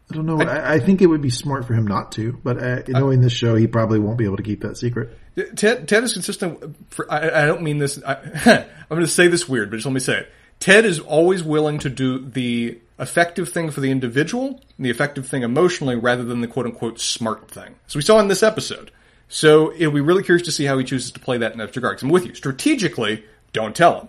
I 0.10 0.15
don't 0.15 0.26
know. 0.26 0.40
I, 0.40 0.76
I 0.76 0.80
think 0.80 1.02
it 1.02 1.07
would 1.07 1.22
be 1.22 1.30
smart 1.30 1.68
for 1.68 1.74
him 1.74 1.86
not 1.86 2.14
to, 2.14 2.40
but 2.45 2.64
uh, 2.64 2.84
knowing 2.88 3.20
this 3.20 3.34
show, 3.34 3.56
he 3.56 3.68
probably 3.68 3.99
won't 3.99 4.18
be 4.18 4.24
able 4.24 4.38
to 4.38 4.44
keep 4.44 4.61
that 4.61 4.78
secret. 4.78 5.20
Ted, 5.57 5.90
Ted 5.90 6.06
is 6.06 6.14
consistent. 6.14 6.78
For, 6.91 7.11
I, 7.11 7.44
I, 7.44 7.45
don't 7.45 7.61
mean 7.61 7.78
this. 7.78 8.02
I, 8.06 8.14
am 8.45 8.65
going 8.88 9.02
to 9.02 9.07
say 9.07 9.28
this 9.28 9.49
weird, 9.49 9.70
but 9.70 9.76
just 9.76 9.86
let 9.86 9.94
me 9.94 9.99
say 9.99 10.20
it. 10.20 10.32
Ted 10.61 10.86
is 10.86 11.02
always 11.02 11.44
willing 11.44 11.80
to 11.80 11.90
do 11.90 12.20
the 12.20 12.80
effective 12.99 13.49
thing 13.49 13.72
for 13.72 13.82
the 13.82 13.91
individual 13.91 14.61
and 14.78 14.86
the 14.86 14.90
effective 14.90 15.28
thing 15.28 15.44
emotionally 15.44 15.95
rather 15.95 16.24
than 16.24 16.41
the 16.41 16.48
quote 16.48 16.65
unquote 16.65 16.99
smart 16.99 17.49
thing. 17.49 17.76
So 17.88 17.98
we 17.98 18.03
saw 18.03 18.20
in 18.20 18.28
this 18.28 18.44
episode. 18.44 18.91
So 19.28 19.74
it'll 19.74 19.91
be 19.91 20.02
really 20.02 20.24
curious 20.24 20.45
to 20.45 20.52
see 20.52 20.65
how 20.65 20.78
he 20.78 20.84
chooses 20.84 21.11
to 21.11 21.20
play 21.20 21.38
that 21.40 21.53
in 21.53 21.57
that 21.57 21.76
regard. 21.76 22.02
I'm 22.03 22.10
with 22.10 22.26
you. 22.26 22.36
Strategically, 22.36 23.24
don't 23.52 23.76
tell 23.76 24.02
him. 24.02 24.07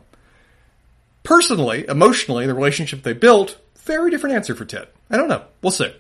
Personally, 1.22 1.86
emotionally, 1.88 2.46
the 2.46 2.54
relationship 2.54 3.02
they 3.02 3.14
built, 3.14 3.56
very 3.78 4.10
different 4.10 4.36
answer 4.36 4.54
for 4.54 4.66
Ted. 4.66 4.88
I 5.08 5.16
don't 5.16 5.28
know. 5.28 5.44
We'll 5.62 5.70
see. 5.70 5.94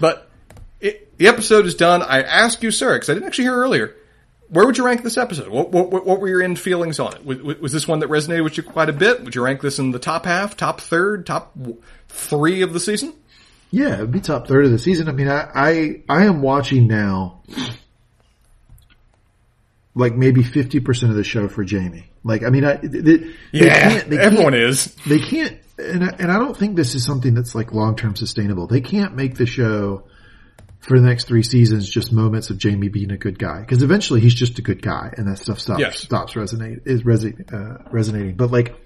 But 0.00 0.30
it, 0.80 1.18
the 1.18 1.28
episode 1.28 1.66
is 1.66 1.74
done. 1.74 2.02
I 2.02 2.22
asked 2.22 2.62
you, 2.62 2.70
sir, 2.70 2.94
because 2.94 3.10
I 3.10 3.14
didn't 3.14 3.26
actually 3.26 3.44
hear 3.44 3.56
earlier 3.56 3.94
where 4.48 4.64
would 4.64 4.78
you 4.78 4.84
rank 4.84 5.02
this 5.02 5.18
episode? 5.18 5.48
What, 5.48 5.70
what, 5.70 6.06
what 6.06 6.20
were 6.20 6.28
your 6.28 6.42
end 6.42 6.58
feelings 6.58 6.98
on 6.98 7.14
it? 7.14 7.24
Was, 7.24 7.38
was, 7.38 7.72
this 7.72 7.86
one 7.86 7.98
that 8.00 8.08
resonated 8.08 8.44
with 8.44 8.56
you 8.56 8.62
quite 8.62 8.88
a 8.88 8.92
bit? 8.92 9.22
Would 9.24 9.34
you 9.34 9.44
rank 9.44 9.60
this 9.60 9.78
in 9.78 9.90
the 9.90 9.98
top 9.98 10.24
half, 10.24 10.56
top 10.56 10.80
third, 10.80 11.26
top 11.26 11.56
three 12.08 12.62
of 12.62 12.72
the 12.72 12.80
season? 12.80 13.12
Yeah, 13.70 13.94
it'd 13.94 14.12
be 14.12 14.20
top 14.20 14.48
third 14.48 14.64
of 14.64 14.70
the 14.70 14.78
season. 14.78 15.08
I 15.08 15.12
mean, 15.12 15.28
I, 15.28 15.50
I, 15.54 16.02
I 16.08 16.24
am 16.24 16.40
watching 16.40 16.86
now 16.86 17.42
like 19.98 20.14
maybe 20.14 20.42
50% 20.42 21.10
of 21.10 21.16
the 21.16 21.24
show 21.24 21.48
for 21.48 21.64
Jamie. 21.64 22.08
Like, 22.22 22.44
I 22.44 22.50
mean, 22.50 22.64
I, 22.64 22.76
they, 22.76 23.00
they 23.00 23.34
yeah, 23.52 23.90
can't, 23.90 24.10
they 24.10 24.18
everyone 24.18 24.52
can't, 24.52 24.64
is. 24.64 24.94
They 25.06 25.18
can't, 25.18 25.58
and 25.76 26.04
I, 26.04 26.08
and 26.20 26.30
I 26.30 26.38
don't 26.38 26.56
think 26.56 26.76
this 26.76 26.94
is 26.94 27.04
something 27.04 27.34
that's 27.34 27.54
like 27.54 27.72
long-term 27.72 28.14
sustainable. 28.14 28.68
They 28.68 28.80
can't 28.80 29.16
make 29.16 29.34
the 29.34 29.46
show 29.46 30.04
for 30.80 30.98
the 30.98 31.06
next 31.06 31.26
three 31.26 31.42
seasons 31.42 31.88
just 31.88 32.12
moments 32.12 32.50
of 32.50 32.58
Jamie 32.58 32.88
being 32.88 33.10
a 33.10 33.16
good 33.16 33.38
guy 33.38 33.60
because 33.60 33.82
eventually 33.82 34.20
he's 34.20 34.34
just 34.34 34.58
a 34.58 34.62
good 34.62 34.80
guy 34.80 35.12
and 35.16 35.26
that 35.26 35.38
stuff 35.38 35.58
stops 35.58 35.80
yes. 35.80 35.98
stops 35.98 36.34
resonate 36.34 36.86
is 36.86 37.02
resi- 37.02 37.52
uh, 37.52 37.82
resonating. 37.90 38.36
But 38.36 38.50
like 38.50 38.76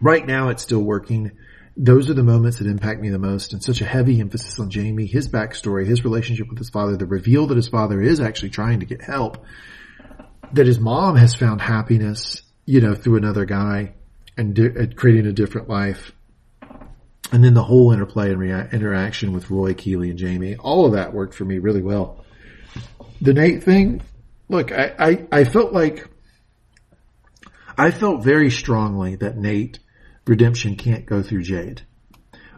right 0.00 0.26
now, 0.26 0.48
it's 0.48 0.62
still 0.62 0.82
working. 0.82 1.32
Those 1.76 2.08
are 2.08 2.14
the 2.14 2.22
moments 2.22 2.58
that 2.58 2.68
impact 2.68 3.00
me 3.00 3.08
the 3.08 3.18
most, 3.18 3.52
and 3.52 3.62
such 3.62 3.80
a 3.80 3.84
heavy 3.84 4.20
emphasis 4.20 4.60
on 4.60 4.70
Jamie, 4.70 5.06
his 5.06 5.28
backstory, 5.28 5.86
his 5.86 6.04
relationship 6.04 6.48
with 6.48 6.58
his 6.58 6.70
father, 6.70 6.96
the 6.96 7.06
reveal 7.06 7.48
that 7.48 7.56
his 7.56 7.68
father 7.68 8.00
is 8.00 8.20
actually 8.20 8.50
trying 8.50 8.80
to 8.80 8.86
get 8.86 9.02
help, 9.02 9.44
that 10.52 10.66
his 10.66 10.78
mom 10.78 11.16
has 11.16 11.34
found 11.34 11.60
happiness, 11.60 12.42
you 12.64 12.80
know, 12.80 12.94
through 12.94 13.16
another 13.16 13.44
guy 13.44 13.94
and, 14.36 14.54
di- 14.54 14.66
and 14.66 14.96
creating 14.96 15.26
a 15.26 15.32
different 15.32 15.68
life 15.68 16.12
and 17.32 17.42
then 17.42 17.54
the 17.54 17.62
whole 17.62 17.92
interplay 17.92 18.30
and 18.30 18.38
rea- 18.38 18.68
interaction 18.72 19.32
with 19.32 19.50
Roy, 19.50 19.74
Keeley, 19.74 20.10
and 20.10 20.18
Jamie, 20.18 20.56
all 20.56 20.86
of 20.86 20.92
that 20.92 21.12
worked 21.12 21.34
for 21.34 21.44
me 21.44 21.58
really 21.58 21.82
well. 21.82 22.24
The 23.20 23.32
Nate 23.32 23.62
thing, 23.62 24.02
look, 24.48 24.72
I, 24.72 24.94
I, 24.98 25.26
I 25.32 25.44
felt 25.44 25.72
like, 25.72 26.08
I 27.76 27.90
felt 27.90 28.22
very 28.22 28.50
strongly 28.50 29.16
that 29.16 29.36
Nate 29.36 29.78
redemption 30.26 30.76
can't 30.76 31.06
go 31.06 31.22
through 31.22 31.42
Jade. 31.42 31.82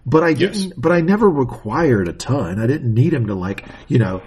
But 0.04 0.22
I 0.22 0.34
didn't, 0.34 0.74
but 0.76 0.92
I 0.92 1.00
never 1.00 1.28
required 1.28 2.08
a 2.08 2.12
ton. 2.12 2.60
I 2.60 2.66
didn't 2.68 2.94
need 2.94 3.12
him 3.12 3.26
to 3.26 3.34
like, 3.34 3.66
you 3.88 3.98
know, 3.98 4.22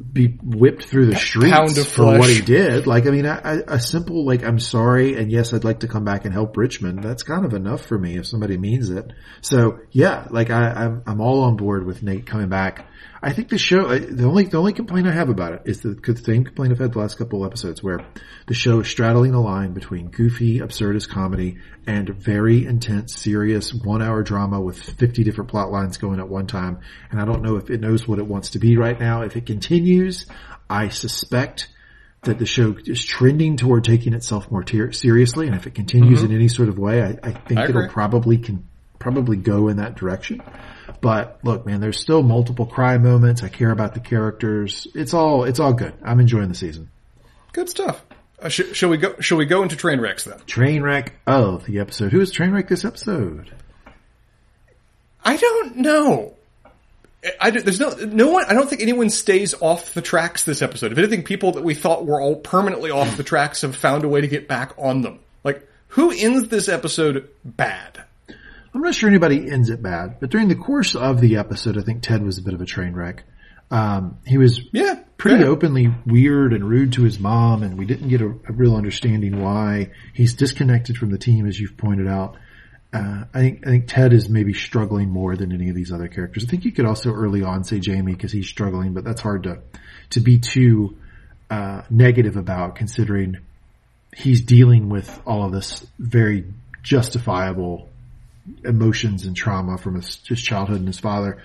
be 0.00 0.38
whipped 0.42 0.86
through 0.86 1.06
the 1.06 1.16
streets 1.16 1.86
for 1.92 2.18
what 2.18 2.28
he 2.28 2.40
did. 2.40 2.86
Like, 2.86 3.06
I 3.06 3.10
mean, 3.10 3.26
a 3.26 3.78
simple, 3.78 4.24
like, 4.24 4.42
I'm 4.42 4.58
sorry, 4.58 5.16
and 5.16 5.30
yes, 5.30 5.52
I'd 5.52 5.64
like 5.64 5.80
to 5.80 5.88
come 5.88 6.04
back 6.04 6.24
and 6.24 6.32
help 6.32 6.56
Richmond. 6.56 7.02
That's 7.02 7.22
kind 7.22 7.44
of 7.44 7.52
enough 7.52 7.84
for 7.84 7.98
me 7.98 8.16
if 8.16 8.26
somebody 8.26 8.56
means 8.56 8.90
it. 8.90 9.12
So, 9.42 9.80
yeah, 9.90 10.26
like, 10.30 10.50
I, 10.50 10.70
I'm, 10.70 11.02
I'm 11.06 11.20
all 11.20 11.42
on 11.42 11.56
board 11.56 11.84
with 11.84 12.02
Nate 12.02 12.26
coming 12.26 12.48
back 12.48 12.86
I 13.24 13.32
think 13.32 13.50
the 13.50 13.58
show, 13.58 13.96
the 13.96 14.24
only, 14.24 14.44
the 14.44 14.58
only 14.58 14.72
complaint 14.72 15.06
I 15.06 15.12
have 15.12 15.28
about 15.28 15.52
it 15.52 15.62
is 15.66 15.80
the 15.80 15.94
same 16.24 16.44
complaint 16.44 16.72
I've 16.72 16.80
had 16.80 16.92
the 16.92 16.98
last 16.98 17.18
couple 17.18 17.44
of 17.44 17.50
episodes 17.50 17.80
where 17.80 18.04
the 18.48 18.54
show 18.54 18.80
is 18.80 18.88
straddling 18.88 19.30
the 19.30 19.40
line 19.40 19.74
between 19.74 20.08
goofy, 20.08 20.58
absurdist 20.58 21.08
comedy 21.08 21.58
and 21.86 22.08
very 22.08 22.66
intense, 22.66 23.14
serious 23.14 23.72
one 23.72 24.02
hour 24.02 24.24
drama 24.24 24.60
with 24.60 24.76
50 24.76 25.22
different 25.22 25.50
plot 25.50 25.70
lines 25.70 25.98
going 25.98 26.18
at 26.18 26.28
one 26.28 26.48
time. 26.48 26.80
And 27.12 27.20
I 27.20 27.24
don't 27.24 27.42
know 27.42 27.56
if 27.56 27.70
it 27.70 27.80
knows 27.80 28.08
what 28.08 28.18
it 28.18 28.26
wants 28.26 28.50
to 28.50 28.58
be 28.58 28.76
right 28.76 28.98
now. 28.98 29.22
If 29.22 29.36
it 29.36 29.46
continues, 29.46 30.26
I 30.68 30.88
suspect 30.88 31.68
that 32.22 32.40
the 32.40 32.46
show 32.46 32.76
is 32.84 33.04
trending 33.04 33.56
toward 33.56 33.84
taking 33.84 34.14
itself 34.14 34.50
more 34.50 34.64
ter- 34.64 34.90
seriously. 34.90 35.46
And 35.46 35.54
if 35.54 35.68
it 35.68 35.74
continues 35.74 36.22
mm-hmm. 36.22 36.30
in 36.30 36.36
any 36.36 36.48
sort 36.48 36.68
of 36.68 36.76
way, 36.76 37.02
I, 37.02 37.18
I 37.22 37.32
think 37.32 37.60
I 37.60 37.64
it'll 37.68 37.88
probably 37.88 38.38
can 38.38 38.66
probably 38.98 39.36
go 39.36 39.68
in 39.68 39.76
that 39.76 39.96
direction. 39.96 40.40
But 41.02 41.40
look, 41.42 41.66
man, 41.66 41.80
there's 41.80 42.00
still 42.00 42.22
multiple 42.22 42.64
cry 42.64 42.96
moments. 42.96 43.42
I 43.42 43.48
care 43.48 43.70
about 43.70 43.92
the 43.92 44.00
characters. 44.00 44.86
It's 44.94 45.12
all, 45.12 45.44
it's 45.44 45.60
all 45.60 45.74
good. 45.74 45.92
I'm 46.02 46.20
enjoying 46.20 46.48
the 46.48 46.54
season. 46.54 46.90
Good 47.52 47.68
stuff. 47.68 48.02
Uh, 48.40 48.48
sh- 48.48 48.72
shall 48.72 48.88
we 48.88 48.96
go? 48.96 49.14
Shall 49.20 49.36
we 49.38 49.44
go 49.44 49.62
into 49.62 49.76
train 49.76 50.00
wrecks 50.00 50.24
then? 50.24 50.38
Train 50.46 50.82
wreck 50.82 51.14
of 51.26 51.66
the 51.66 51.78
episode. 51.80 52.12
Who 52.12 52.20
is 52.20 52.30
train 52.30 52.50
wreck 52.50 52.68
this 52.68 52.84
episode? 52.84 53.52
I 55.24 55.36
don't 55.36 55.76
know. 55.76 56.34
I, 57.40 57.50
there's 57.50 57.78
no 57.78 57.90
no 57.90 58.30
one. 58.30 58.46
I 58.46 58.54
don't 58.54 58.68
think 58.68 58.82
anyone 58.82 59.10
stays 59.10 59.54
off 59.60 59.94
the 59.94 60.02
tracks 60.02 60.44
this 60.44 60.60
episode. 60.60 60.90
If 60.90 60.98
anything, 60.98 61.22
people 61.22 61.52
that 61.52 61.62
we 61.62 61.74
thought 61.74 62.04
were 62.04 62.20
all 62.20 62.36
permanently 62.36 62.90
off 62.90 63.16
the 63.16 63.22
tracks 63.22 63.60
have 63.62 63.76
found 63.76 64.04
a 64.04 64.08
way 64.08 64.22
to 64.22 64.28
get 64.28 64.48
back 64.48 64.72
on 64.76 65.02
them. 65.02 65.20
Like 65.44 65.68
who 65.88 66.10
ends 66.10 66.48
this 66.48 66.68
episode 66.68 67.28
bad? 67.44 68.02
I'm 68.74 68.80
not 68.80 68.94
sure 68.94 69.08
anybody 69.08 69.50
ends 69.50 69.68
it 69.68 69.82
bad, 69.82 70.18
but 70.20 70.30
during 70.30 70.48
the 70.48 70.54
course 70.54 70.94
of 70.94 71.20
the 71.20 71.36
episode, 71.36 71.76
I 71.76 71.82
think 71.82 72.02
Ted 72.02 72.24
was 72.24 72.38
a 72.38 72.42
bit 72.42 72.54
of 72.54 72.60
a 72.60 72.66
train 72.66 72.94
wreck. 72.94 73.24
Um, 73.70 74.18
he 74.26 74.36
was 74.36 74.60
yeah 74.72 75.00
pretty 75.16 75.44
yeah. 75.44 75.50
openly 75.50 75.94
weird 76.04 76.52
and 76.52 76.68
rude 76.68 76.92
to 76.94 77.02
his 77.02 77.18
mom, 77.18 77.62
and 77.62 77.78
we 77.78 77.86
didn't 77.86 78.08
get 78.08 78.20
a, 78.20 78.26
a, 78.26 78.52
real 78.52 78.76
understanding 78.76 79.40
why 79.40 79.92
he's 80.12 80.34
disconnected 80.34 80.98
from 80.98 81.10
the 81.10 81.16
team, 81.16 81.46
as 81.46 81.58
you've 81.58 81.76
pointed 81.78 82.06
out. 82.06 82.36
Uh, 82.92 83.24
I 83.32 83.38
think 83.40 83.66
I 83.66 83.70
think 83.70 83.86
Ted 83.88 84.12
is 84.12 84.28
maybe 84.28 84.52
struggling 84.52 85.08
more 85.08 85.36
than 85.36 85.52
any 85.52 85.70
of 85.70 85.74
these 85.74 85.90
other 85.90 86.08
characters. 86.08 86.44
I 86.44 86.48
think 86.48 86.66
you 86.66 86.72
could 86.72 86.84
also 86.84 87.14
early 87.14 87.42
on 87.42 87.64
say 87.64 87.78
Jamie 87.78 88.12
because 88.12 88.32
he's 88.32 88.46
struggling, 88.46 88.92
but 88.92 89.04
that's 89.04 89.22
hard 89.22 89.44
to 89.44 89.60
to 90.10 90.20
be 90.20 90.38
too 90.38 90.98
uh, 91.50 91.82
negative 91.88 92.36
about 92.36 92.76
considering 92.76 93.38
he's 94.14 94.42
dealing 94.42 94.90
with 94.90 95.20
all 95.26 95.44
of 95.44 95.52
this 95.52 95.86
very 95.98 96.44
justifiable 96.82 97.88
emotions 98.64 99.24
and 99.24 99.36
trauma 99.36 99.78
from 99.78 99.96
his, 99.96 100.20
his 100.26 100.42
childhood 100.42 100.78
and 100.78 100.88
his 100.88 100.98
father. 100.98 101.38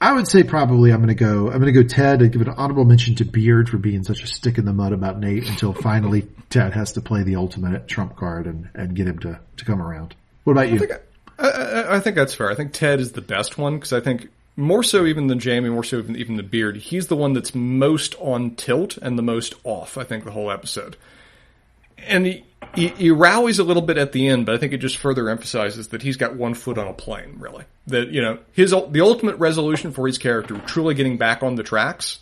I 0.00 0.12
would 0.12 0.26
say 0.26 0.42
probably 0.42 0.90
I'm 0.90 0.98
going 0.98 1.08
to 1.08 1.14
go. 1.14 1.46
I'm 1.50 1.60
going 1.60 1.72
to 1.72 1.82
go 1.82 1.86
Ted. 1.86 2.22
I'd 2.22 2.32
give 2.32 2.42
an 2.42 2.48
honorable 2.48 2.84
mention 2.84 3.14
to 3.16 3.24
Beard 3.24 3.68
for 3.68 3.78
being 3.78 4.02
such 4.02 4.24
a 4.24 4.26
stick 4.26 4.58
in 4.58 4.64
the 4.64 4.72
mud 4.72 4.92
about 4.92 5.20
Nate 5.20 5.48
until 5.48 5.72
finally 5.72 6.26
Ted 6.50 6.72
has 6.72 6.92
to 6.94 7.00
play 7.00 7.22
the 7.22 7.36
ultimate 7.36 7.86
trump 7.86 8.16
card 8.16 8.48
and, 8.48 8.68
and 8.74 8.96
get 8.96 9.06
him 9.06 9.20
to, 9.20 9.38
to 9.58 9.64
come 9.64 9.80
around. 9.80 10.16
What 10.42 10.54
about 10.54 10.70
you? 10.70 10.74
I 10.74 10.78
think, 10.78 10.92
I, 11.38 11.48
I, 11.48 11.96
I 11.96 12.00
think 12.00 12.16
that's 12.16 12.34
fair. 12.34 12.50
I 12.50 12.56
think 12.56 12.72
Ted 12.72 12.98
is 12.98 13.12
the 13.12 13.20
best 13.20 13.58
one 13.58 13.76
because 13.76 13.92
I 13.92 14.00
think 14.00 14.28
more 14.56 14.82
so 14.82 15.06
even 15.06 15.28
than 15.28 15.38
Jamie, 15.38 15.70
more 15.70 15.84
so 15.84 15.98
even, 15.98 16.16
even 16.16 16.36
the 16.36 16.42
Beard, 16.42 16.76
he's 16.76 17.06
the 17.06 17.16
one 17.16 17.32
that's 17.32 17.54
most 17.54 18.16
on 18.18 18.56
tilt 18.56 18.96
and 18.96 19.16
the 19.16 19.22
most 19.22 19.54
off. 19.62 19.96
I 19.96 20.02
think 20.04 20.24
the 20.24 20.32
whole 20.32 20.50
episode, 20.50 20.96
and 22.06 22.26
he, 22.26 22.44
he, 22.74 22.88
he, 22.88 23.10
rallies 23.10 23.58
a 23.58 23.64
little 23.64 23.82
bit 23.82 23.98
at 23.98 24.12
the 24.12 24.28
end, 24.28 24.46
but 24.46 24.54
I 24.54 24.58
think 24.58 24.72
it 24.72 24.78
just 24.78 24.96
further 24.96 25.28
emphasizes 25.28 25.88
that 25.88 26.02
he's 26.02 26.16
got 26.16 26.36
one 26.36 26.54
foot 26.54 26.78
on 26.78 26.88
a 26.88 26.92
plane, 26.92 27.36
really. 27.38 27.64
That, 27.88 28.08
you 28.08 28.22
know, 28.22 28.38
his, 28.52 28.70
the 28.70 29.00
ultimate 29.00 29.36
resolution 29.36 29.92
for 29.92 30.06
his 30.06 30.18
character, 30.18 30.58
truly 30.66 30.94
getting 30.94 31.18
back 31.18 31.42
on 31.42 31.56
the 31.56 31.62
tracks, 31.62 32.20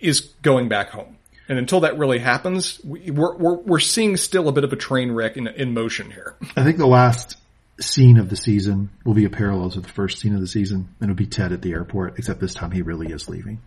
is 0.00 0.20
going 0.42 0.68
back 0.68 0.90
home. 0.90 1.16
And 1.48 1.58
until 1.58 1.80
that 1.80 1.98
really 1.98 2.18
happens, 2.18 2.78
we're, 2.84 3.34
we're, 3.36 3.54
we're 3.54 3.80
seeing 3.80 4.16
still 4.18 4.48
a 4.48 4.52
bit 4.52 4.64
of 4.64 4.72
a 4.72 4.76
train 4.76 5.12
wreck 5.12 5.36
in, 5.38 5.46
in 5.46 5.72
motion 5.72 6.10
here. 6.10 6.36
I 6.56 6.64
think 6.64 6.76
the 6.76 6.86
last 6.86 7.38
scene 7.80 8.18
of 8.18 8.28
the 8.28 8.36
season 8.36 8.90
will 9.04 9.14
be 9.14 9.24
a 9.24 9.30
parallel 9.30 9.70
to 9.70 9.80
the 9.80 9.88
first 9.88 10.18
scene 10.18 10.34
of 10.34 10.40
the 10.40 10.46
season, 10.46 10.88
and 11.00 11.10
it'll 11.10 11.16
be 11.16 11.26
Ted 11.26 11.52
at 11.52 11.62
the 11.62 11.72
airport, 11.72 12.18
except 12.18 12.40
this 12.40 12.52
time 12.52 12.70
he 12.70 12.82
really 12.82 13.10
is 13.12 13.28
leaving. 13.28 13.60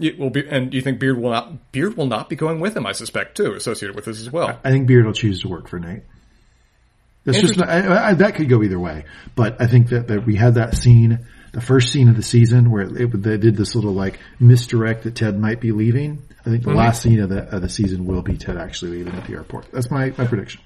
It 0.00 0.18
will 0.18 0.30
be, 0.30 0.46
and 0.48 0.70
do 0.70 0.76
you 0.76 0.82
think 0.82 0.98
Beard 0.98 1.18
will 1.18 1.30
not? 1.30 1.70
Beard 1.72 1.96
will 1.96 2.06
not 2.06 2.28
be 2.28 2.36
going 2.36 2.60
with 2.60 2.76
him. 2.76 2.86
I 2.86 2.92
suspect 2.92 3.36
too, 3.36 3.52
associated 3.52 3.94
with 3.94 4.06
this 4.06 4.20
as 4.20 4.30
well. 4.30 4.58
I 4.64 4.70
think 4.70 4.86
Beard 4.86 5.04
will 5.04 5.12
choose 5.12 5.42
to 5.42 5.48
work 5.48 5.68
for 5.68 5.78
Nate. 5.78 6.02
That's 7.24 7.40
just 7.40 7.62
I, 7.62 8.08
I, 8.08 8.14
that 8.14 8.34
could 8.34 8.48
go 8.48 8.62
either 8.62 8.80
way, 8.80 9.04
but 9.36 9.60
I 9.60 9.68
think 9.68 9.90
that, 9.90 10.08
that 10.08 10.26
we 10.26 10.34
had 10.34 10.54
that 10.54 10.76
scene, 10.76 11.26
the 11.52 11.60
first 11.60 11.92
scene 11.92 12.08
of 12.08 12.16
the 12.16 12.22
season 12.22 12.70
where 12.70 12.82
it, 12.82 13.22
they 13.22 13.36
did 13.36 13.56
this 13.56 13.76
little 13.76 13.92
like 13.92 14.18
misdirect 14.40 15.04
that 15.04 15.14
Ted 15.14 15.38
might 15.38 15.60
be 15.60 15.70
leaving. 15.70 16.22
I 16.40 16.44
think 16.44 16.64
the 16.64 16.70
mm-hmm. 16.70 16.78
last 16.78 17.02
scene 17.02 17.20
of 17.20 17.28
the 17.28 17.54
of 17.54 17.62
the 17.62 17.68
season 17.68 18.06
will 18.06 18.22
be 18.22 18.36
Ted 18.36 18.56
actually 18.56 18.98
leaving 18.98 19.14
at 19.14 19.26
the 19.26 19.34
airport. 19.34 19.70
That's 19.70 19.90
my 19.90 20.12
my 20.18 20.26
prediction. 20.26 20.62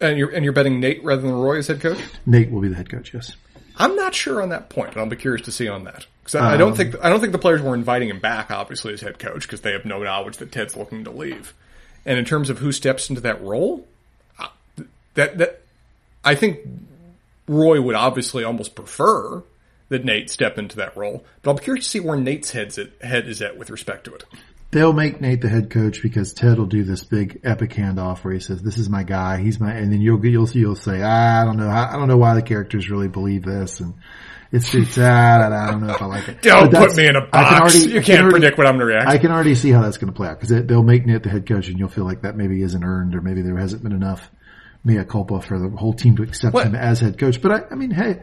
And 0.00 0.18
you're 0.18 0.30
and 0.30 0.42
you're 0.42 0.54
betting 0.54 0.80
Nate 0.80 1.04
rather 1.04 1.22
than 1.22 1.32
Roy 1.32 1.58
as 1.58 1.68
head 1.68 1.80
coach. 1.80 2.00
Nate 2.26 2.50
will 2.50 2.62
be 2.62 2.68
the 2.68 2.76
head 2.76 2.90
coach. 2.90 3.14
Yes. 3.14 3.36
I'm 3.76 3.96
not 3.96 4.14
sure 4.14 4.42
on 4.42 4.50
that 4.50 4.68
point, 4.68 4.94
but 4.94 5.00
I'll 5.00 5.06
be 5.06 5.16
curious 5.16 5.44
to 5.46 5.52
see 5.52 5.68
on 5.68 5.84
that. 5.84 6.06
Because 6.22 6.34
I, 6.34 6.40
um, 6.40 6.54
I, 6.54 6.56
don't 6.56 6.76
think 6.76 6.94
I 7.02 7.08
don't 7.08 7.20
think 7.20 7.32
the 7.32 7.38
players 7.38 7.62
were 7.62 7.74
inviting 7.74 8.08
him 8.08 8.20
back, 8.20 8.50
obviously, 8.50 8.92
as 8.92 9.00
head 9.00 9.18
coach, 9.18 9.42
because 9.42 9.62
they 9.62 9.72
have 9.72 9.84
no 9.84 10.02
knowledge 10.02 10.38
that 10.38 10.52
Ted's 10.52 10.76
looking 10.76 11.04
to 11.04 11.10
leave. 11.10 11.54
And 12.04 12.18
in 12.18 12.24
terms 12.24 12.50
of 12.50 12.58
who 12.58 12.72
steps 12.72 13.08
into 13.08 13.20
that 13.22 13.42
role, 13.42 13.86
uh, 14.38 14.48
that 15.14 15.38
that 15.38 15.62
I 16.24 16.34
think 16.34 16.60
Roy 17.48 17.80
would 17.80 17.96
obviously 17.96 18.44
almost 18.44 18.74
prefer 18.74 19.42
that 19.88 20.04
Nate 20.04 20.30
step 20.30 20.56
into 20.58 20.76
that 20.76 20.96
role. 20.96 21.24
But 21.42 21.50
I'll 21.50 21.56
be 21.56 21.64
curious 21.64 21.86
to 21.86 21.90
see 21.90 22.00
where 22.00 22.16
Nate's 22.16 22.52
head's 22.52 22.78
at, 22.78 22.90
head 23.02 23.26
is 23.26 23.42
at 23.42 23.58
with 23.58 23.70
respect 23.70 24.04
to 24.04 24.14
it 24.14 24.24
they'll 24.70 24.92
make 24.92 25.20
Nate 25.20 25.40
the 25.40 25.48
head 25.48 25.70
coach 25.70 26.02
because 26.02 26.32
Ted 26.32 26.58
will 26.58 26.66
do 26.66 26.84
this 26.84 27.04
big 27.04 27.40
epic 27.44 27.70
handoff 27.70 28.18
where 28.18 28.34
he 28.34 28.40
says, 28.40 28.62
"This 28.62 28.78
is 28.78 28.88
my 28.88 29.02
guy. 29.02 29.38
He's 29.38 29.60
my," 29.60 29.72
and 29.72 29.92
then 29.92 30.00
you'll 30.00 30.24
you'll 30.24 30.48
you'll 30.50 30.76
say, 30.76 31.00
ah, 31.02 31.42
"I 31.42 31.44
don't 31.44 31.56
know. 31.56 31.68
I 31.68 31.92
don't 31.96 32.08
know 32.08 32.16
why 32.16 32.34
the 32.34 32.42
characters 32.42 32.90
really 32.90 33.08
believe 33.08 33.44
this." 33.44 33.80
And 33.80 33.94
it's 34.52 34.72
it's 34.74 34.98
ah, 34.98 35.46
I 35.46 35.70
don't 35.70 35.86
know 35.86 35.94
if 35.94 36.02
I 36.02 36.06
like 36.06 36.28
it. 36.28 36.42
Don't 36.42 36.72
put 36.72 36.96
me 36.96 37.06
in 37.06 37.16
a 37.16 37.20
box. 37.20 37.30
I 37.32 37.44
can 37.44 37.60
already, 37.60 37.78
you 37.78 37.92
can't 37.92 38.04
can 38.04 38.18
already, 38.18 38.30
predict 38.32 38.58
what 38.58 38.66
I'm 38.66 38.78
going 38.78 38.88
to 38.88 38.94
react. 38.94 39.08
I 39.08 39.18
can 39.18 39.30
already 39.30 39.54
see 39.54 39.70
how 39.70 39.82
that's 39.82 39.98
going 39.98 40.12
to 40.12 40.16
play 40.16 40.28
out 40.28 40.40
because 40.40 40.66
they'll 40.66 40.82
make 40.82 41.06
Nate 41.06 41.22
the 41.22 41.30
head 41.30 41.46
coach, 41.46 41.68
and 41.68 41.78
you'll 41.78 41.88
feel 41.88 42.04
like 42.04 42.22
that 42.22 42.36
maybe 42.36 42.62
isn't 42.62 42.82
earned, 42.82 43.14
or 43.14 43.20
maybe 43.20 43.42
there 43.42 43.56
hasn't 43.56 43.82
been 43.82 43.92
enough 43.92 44.28
mea 44.82 45.04
culpa 45.04 45.40
for 45.40 45.58
the 45.58 45.68
whole 45.76 45.92
team 45.92 46.16
to 46.16 46.22
accept 46.22 46.54
what? 46.54 46.66
him 46.66 46.74
as 46.74 47.00
head 47.00 47.18
coach. 47.18 47.40
But 47.40 47.52
I, 47.52 47.62
I 47.70 47.74
mean, 47.76 47.90
hey, 47.90 48.20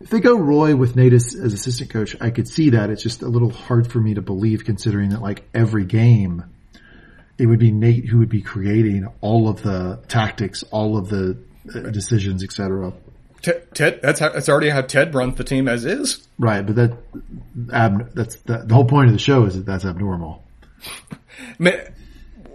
if 0.00 0.10
they 0.10 0.20
go 0.20 0.36
Roy 0.36 0.76
with 0.76 0.96
Nate 0.96 1.12
as, 1.12 1.34
as 1.34 1.52
assistant 1.52 1.90
coach, 1.90 2.16
I 2.20 2.30
could 2.30 2.48
see 2.48 2.70
that. 2.70 2.90
It's 2.90 3.02
just 3.02 3.22
a 3.22 3.28
little 3.28 3.50
hard 3.50 3.90
for 3.90 3.98
me 3.98 4.14
to 4.14 4.22
believe 4.22 4.64
considering 4.64 5.10
that 5.10 5.22
like 5.22 5.48
every 5.54 5.84
game 5.84 6.44
it 7.38 7.46
would 7.46 7.58
be 7.58 7.70
Nate 7.70 8.06
who 8.06 8.18
would 8.18 8.28
be 8.28 8.42
creating 8.42 9.06
all 9.20 9.48
of 9.48 9.62
the 9.62 10.00
tactics, 10.08 10.64
all 10.64 10.96
of 10.96 11.08
the 11.08 11.38
uh, 11.74 11.78
decisions, 11.90 12.42
etc. 12.42 12.92
Ted, 13.40 14.00
that's 14.02 14.18
how, 14.18 14.30
that's 14.30 14.48
already 14.48 14.68
how 14.68 14.80
Ted 14.80 15.14
runs 15.14 15.36
the 15.36 15.44
team 15.44 15.68
as 15.68 15.84
is. 15.84 16.26
Right, 16.38 16.66
but 16.66 16.74
that 16.74 16.98
ab, 17.72 18.12
that's 18.14 18.36
the, 18.36 18.58
the 18.58 18.74
whole 18.74 18.84
point 18.84 19.06
of 19.06 19.12
the 19.12 19.20
show 19.20 19.44
is 19.44 19.54
that 19.54 19.64
that's 19.64 19.84
abnormal. 19.84 20.44
Man, 21.58 21.94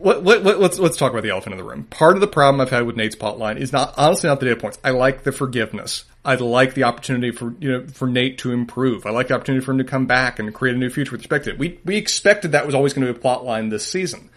let, 0.01 0.23
let, 0.25 0.43
let, 0.43 0.59
let's 0.59 0.77
let's 0.77 0.97
talk 0.97 1.11
about 1.11 1.23
the 1.23 1.29
elephant 1.29 1.53
in 1.53 1.57
the 1.57 1.63
room. 1.63 1.85
Part 1.85 2.15
of 2.15 2.21
the 2.21 2.27
problem 2.27 2.59
I've 2.59 2.69
had 2.69 2.85
with 2.85 2.97
Nate's 2.97 3.15
plotline 3.15 3.57
is 3.57 3.71
not 3.71 3.93
honestly 3.97 4.27
not 4.27 4.41
the 4.41 4.47
data 4.47 4.59
points. 4.59 4.77
I 4.83 4.89
like 4.89 5.23
the 5.23 5.31
forgiveness. 5.31 6.03
I 6.25 6.35
like 6.35 6.73
the 6.73 6.83
opportunity 6.83 7.31
for 7.31 7.53
you 7.59 7.71
know 7.71 7.87
for 7.87 8.07
Nate 8.07 8.37
to 8.39 8.51
improve. 8.51 9.05
I 9.05 9.09
like 9.09 9.27
the 9.27 9.35
opportunity 9.35 9.63
for 9.63 9.71
him 9.71 9.79
to 9.79 9.83
come 9.83 10.05
back 10.05 10.39
and 10.39 10.53
create 10.53 10.75
a 10.75 10.79
new 10.79 10.89
future 10.89 11.11
with 11.11 11.21
respect 11.21 11.45
to 11.45 11.51
it. 11.51 11.59
We 11.59 11.79
we 11.83 11.97
expected 11.97 12.53
that 12.53 12.65
was 12.65 12.75
always 12.75 12.93
going 12.93 13.05
to 13.07 13.13
be 13.13 13.17
a 13.17 13.21
plot 13.21 13.43
line 13.43 13.69
this 13.69 13.85
season. 13.85 14.29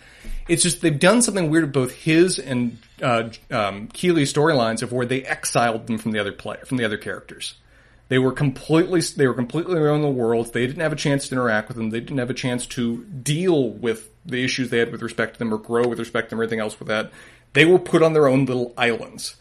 It's 0.48 0.62
just 0.62 0.80
they've 0.80 0.98
done 0.98 1.22
something 1.22 1.50
weird 1.50 1.64
with 1.64 1.72
both 1.72 1.92
his 1.92 2.38
and 2.38 2.78
uh, 3.02 3.30
um, 3.50 3.88
Keeley's 3.88 4.32
storylines 4.32 4.82
of 4.82 4.92
where 4.92 5.06
they 5.06 5.22
exiled 5.22 5.86
them 5.86 5.98
from 5.98 6.12
the 6.12 6.18
other 6.18 6.32
player, 6.32 6.64
from 6.64 6.76
the 6.76 6.84
other 6.84 6.96
characters. 6.96 7.54
They 8.08 8.18
were 8.18 8.32
completely 8.32 9.00
they 9.00 9.26
were 9.26 9.34
completely 9.34 9.74
their 9.74 9.90
own 9.90 10.14
worlds. 10.14 10.50
They 10.52 10.66
didn't 10.66 10.82
have 10.82 10.92
a 10.92 10.96
chance 10.96 11.28
to 11.28 11.34
interact 11.34 11.68
with 11.68 11.76
them. 11.76 11.90
They 11.90 12.00
didn't 12.00 12.18
have 12.18 12.30
a 12.30 12.34
chance 12.34 12.66
to 12.68 13.04
deal 13.04 13.70
with 13.70 14.10
the 14.24 14.42
issues 14.44 14.70
they 14.70 14.78
had 14.78 14.92
with 14.92 15.02
respect 15.02 15.34
to 15.34 15.38
them 15.38 15.52
or 15.52 15.58
grow 15.58 15.86
with 15.86 15.98
respect 15.98 16.28
to 16.28 16.30
them 16.30 16.40
or 16.40 16.44
anything 16.44 16.60
else 16.60 16.78
with 16.78 16.88
that. 16.88 17.12
They 17.52 17.64
were 17.64 17.78
put 17.78 18.02
on 18.02 18.12
their 18.12 18.28
own 18.28 18.44
little 18.44 18.72
islands. 18.76 19.36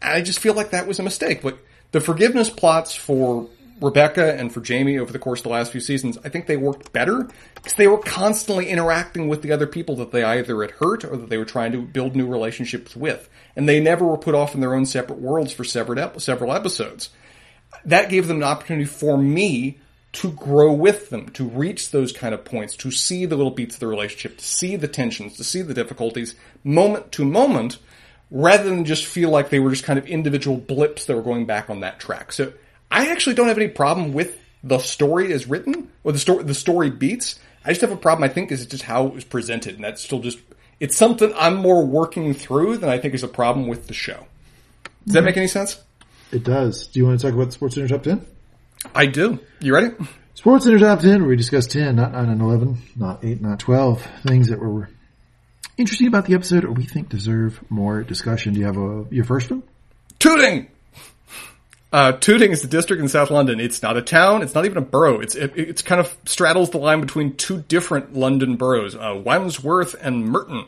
I 0.00 0.20
just 0.20 0.40
feel 0.40 0.54
like 0.54 0.70
that 0.70 0.86
was 0.86 0.98
a 0.98 1.02
mistake. 1.02 1.42
But 1.42 1.58
the 1.92 2.00
forgiveness 2.00 2.50
plots 2.50 2.94
for 2.94 3.48
Rebecca 3.80 4.34
and 4.38 4.52
for 4.52 4.60
Jamie 4.60 4.98
over 4.98 5.12
the 5.12 5.18
course 5.18 5.40
of 5.40 5.44
the 5.44 5.50
last 5.50 5.72
few 5.72 5.80
seasons, 5.80 6.16
I 6.24 6.28
think 6.28 6.46
they 6.46 6.56
worked 6.56 6.92
better 6.92 7.28
because 7.54 7.74
they 7.74 7.88
were 7.88 7.98
constantly 7.98 8.68
interacting 8.68 9.28
with 9.28 9.42
the 9.42 9.52
other 9.52 9.66
people 9.66 9.96
that 9.96 10.12
they 10.12 10.22
either 10.22 10.62
had 10.62 10.70
hurt 10.72 11.04
or 11.04 11.16
that 11.16 11.28
they 11.28 11.38
were 11.38 11.44
trying 11.44 11.72
to 11.72 11.82
build 11.82 12.14
new 12.14 12.26
relationships 12.26 12.94
with. 12.96 13.28
And 13.56 13.68
they 13.68 13.80
never 13.80 14.06
were 14.06 14.18
put 14.18 14.34
off 14.34 14.54
in 14.54 14.60
their 14.60 14.74
own 14.74 14.86
separate 14.86 15.18
worlds 15.18 15.52
for 15.52 15.64
several, 15.64 16.52
episodes. 16.52 17.10
That 17.84 18.08
gave 18.08 18.28
them 18.28 18.38
an 18.38 18.44
opportunity 18.44 18.86
for 18.86 19.18
me 19.18 19.78
to 20.12 20.30
grow 20.30 20.72
with 20.72 21.10
them, 21.10 21.30
to 21.30 21.44
reach 21.44 21.90
those 21.90 22.12
kind 22.12 22.34
of 22.34 22.44
points, 22.44 22.76
to 22.76 22.90
see 22.90 23.24
the 23.24 23.36
little 23.36 23.50
beats 23.50 23.76
of 23.76 23.80
the 23.80 23.86
relationship, 23.86 24.38
to 24.38 24.44
see 24.44 24.76
the 24.76 24.88
tensions, 24.88 25.36
to 25.38 25.44
see 25.44 25.62
the 25.62 25.74
difficulties 25.74 26.34
moment 26.62 27.10
to 27.12 27.24
moment, 27.24 27.78
rather 28.32 28.64
than 28.64 28.86
just 28.86 29.04
feel 29.04 29.28
like 29.28 29.50
they 29.50 29.60
were 29.60 29.70
just 29.70 29.84
kind 29.84 29.98
of 29.98 30.06
individual 30.06 30.56
blips 30.56 31.04
that 31.04 31.14
were 31.14 31.22
going 31.22 31.44
back 31.44 31.68
on 31.68 31.80
that 31.80 32.00
track. 32.00 32.32
So 32.32 32.52
I 32.90 33.10
actually 33.10 33.34
don't 33.34 33.48
have 33.48 33.58
any 33.58 33.68
problem 33.68 34.14
with 34.14 34.38
the 34.64 34.78
story 34.78 35.32
as 35.32 35.46
written, 35.46 35.90
or 36.02 36.12
the 36.12 36.18
story, 36.18 36.42
the 36.42 36.54
story 36.54 36.90
beats. 36.90 37.38
I 37.64 37.68
just 37.68 37.82
have 37.82 37.92
a 37.92 37.96
problem, 37.96 38.24
I 38.24 38.32
think, 38.32 38.50
is 38.50 38.64
just 38.66 38.84
how 38.84 39.06
it 39.06 39.14
was 39.14 39.24
presented, 39.24 39.74
and 39.74 39.84
that's 39.84 40.02
still 40.02 40.20
just, 40.20 40.38
it's 40.80 40.96
something 40.96 41.32
I'm 41.36 41.56
more 41.56 41.84
working 41.84 42.32
through 42.32 42.78
than 42.78 42.88
I 42.88 42.98
think 42.98 43.14
is 43.14 43.22
a 43.22 43.28
problem 43.28 43.68
with 43.68 43.86
the 43.86 43.94
show. 43.94 44.26
Does 45.04 45.14
that 45.14 45.18
mm-hmm. 45.18 45.26
make 45.26 45.36
any 45.36 45.46
sense? 45.46 45.80
It 46.32 46.42
does. 46.42 46.86
Do 46.86 47.00
you 47.00 47.06
want 47.06 47.20
to 47.20 47.26
talk 47.26 47.34
about 47.34 47.52
Sports 47.52 47.74
Center 47.74 47.88
Top 47.88 48.02
10? 48.02 48.24
I 48.94 49.06
do. 49.06 49.40
You 49.60 49.74
ready? 49.74 49.94
Sports 50.34 50.64
Center 50.64 50.78
Top 50.78 51.00
10, 51.00 51.20
where 51.20 51.28
we 51.28 51.36
discuss 51.36 51.66
10, 51.66 51.96
not 51.96 52.12
9 52.12 52.28
and 52.30 52.40
11, 52.40 52.78
not 52.96 53.24
8, 53.24 53.42
not 53.42 53.58
12, 53.58 54.02
things 54.26 54.48
that 54.48 54.58
were 54.58 54.88
interesting 55.76 56.06
about 56.06 56.26
the 56.26 56.34
episode 56.34 56.64
or 56.64 56.72
we 56.72 56.84
think 56.84 57.08
deserve 57.08 57.60
more 57.70 58.02
discussion. 58.02 58.54
Do 58.54 58.60
you 58.60 58.66
have 58.66 58.76
a, 58.76 59.06
your 59.10 59.24
first 59.24 59.50
one? 59.50 59.62
Tooting! 60.18 60.68
Uh, 61.92 62.12
Tooting 62.12 62.52
is 62.52 62.62
the 62.62 62.68
district 62.68 63.02
in 63.02 63.08
South 63.08 63.30
London. 63.30 63.60
It's 63.60 63.82
not 63.82 63.98
a 63.98 64.02
town. 64.02 64.42
It's 64.42 64.54
not 64.54 64.64
even 64.64 64.78
a 64.78 64.82
borough. 64.82 65.20
It's 65.20 65.34
it, 65.34 65.52
it's 65.56 65.82
kind 65.82 66.00
of 66.00 66.16
straddles 66.24 66.70
the 66.70 66.78
line 66.78 67.02
between 67.02 67.36
two 67.36 67.60
different 67.68 68.14
London 68.14 68.56
boroughs, 68.56 68.94
uh, 68.94 69.20
Wandsworth 69.22 69.94
and 70.00 70.24
Merton. 70.24 70.64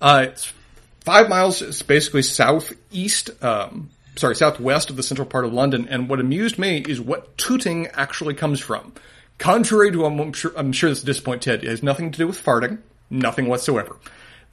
Uh, 0.00 0.26
it's 0.28 0.52
five 1.00 1.28
miles. 1.28 1.60
It's 1.60 1.82
basically 1.82 2.22
southeast, 2.22 3.30
um, 3.44 3.90
sorry, 4.16 4.36
southwest 4.36 4.88
of 4.88 4.96
the 4.96 5.02
central 5.02 5.28
part 5.28 5.44
of 5.44 5.52
London. 5.52 5.86
And 5.88 6.08
what 6.08 6.18
amused 6.18 6.58
me 6.58 6.78
is 6.78 6.98
what 6.98 7.36
Tooting 7.36 7.88
actually 7.88 8.34
comes 8.34 8.58
from. 8.58 8.94
Contrary 9.36 9.92
to, 9.92 10.06
I'm 10.06 10.32
sure, 10.32 10.52
I'm 10.56 10.72
sure 10.72 10.88
this 10.88 11.02
disappoint 11.02 11.42
Ted, 11.42 11.62
it 11.62 11.68
has 11.68 11.82
nothing 11.82 12.10
to 12.10 12.18
do 12.18 12.26
with 12.26 12.42
farting. 12.42 12.78
Nothing 13.10 13.48
whatsoever. 13.48 13.96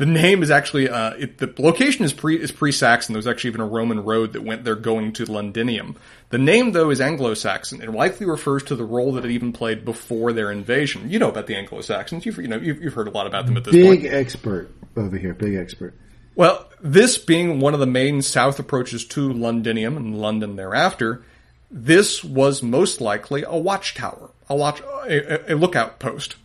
The 0.01 0.07
name 0.07 0.41
is 0.41 0.49
actually 0.49 0.89
uh, 0.89 1.11
it, 1.11 1.37
the 1.37 1.53
location 1.59 2.03
is 2.03 2.11
pre 2.11 2.35
is 2.35 2.51
pre-Saxon. 2.51 3.13
There's 3.13 3.27
actually 3.27 3.49
even 3.49 3.61
a 3.61 3.67
Roman 3.67 4.03
road 4.03 4.33
that 4.33 4.43
went 4.43 4.63
there 4.63 4.73
going 4.73 5.13
to 5.13 5.25
Londinium. 5.25 5.95
The 6.29 6.39
name 6.39 6.71
though 6.71 6.89
is 6.89 6.99
Anglo-Saxon 6.99 7.83
It 7.83 7.91
likely 7.91 8.25
refers 8.25 8.63
to 8.63 8.75
the 8.75 8.83
role 8.83 9.11
that 9.11 9.25
it 9.25 9.29
even 9.29 9.53
played 9.53 9.85
before 9.85 10.33
their 10.33 10.51
invasion. 10.51 11.11
You 11.11 11.19
know 11.19 11.29
about 11.29 11.45
the 11.45 11.55
Anglo-Saxons. 11.55 12.25
You've 12.25 12.39
you 12.39 12.47
know 12.47 12.57
you've, 12.57 12.81
you've 12.81 12.95
heard 12.95 13.09
a 13.09 13.11
lot 13.11 13.27
about 13.27 13.45
them 13.45 13.57
at 13.57 13.63
this 13.63 13.73
big 13.73 13.85
point. 13.85 14.01
Big 14.01 14.11
expert 14.11 14.71
over 14.97 15.19
here. 15.19 15.35
Big 15.35 15.53
expert. 15.53 15.93
Well, 16.33 16.67
this 16.81 17.19
being 17.19 17.59
one 17.59 17.75
of 17.75 17.79
the 17.79 17.85
main 17.85 18.23
south 18.23 18.57
approaches 18.57 19.05
to 19.05 19.31
Londinium 19.31 19.97
and 19.97 20.19
London 20.19 20.55
thereafter, 20.55 21.23
this 21.69 22.23
was 22.23 22.63
most 22.63 23.01
likely 23.01 23.43
a 23.43 23.55
watchtower, 23.55 24.31
a 24.49 24.55
watch, 24.55 24.81
a, 25.07 25.53
a 25.53 25.55
lookout 25.55 25.99
post, 25.99 26.37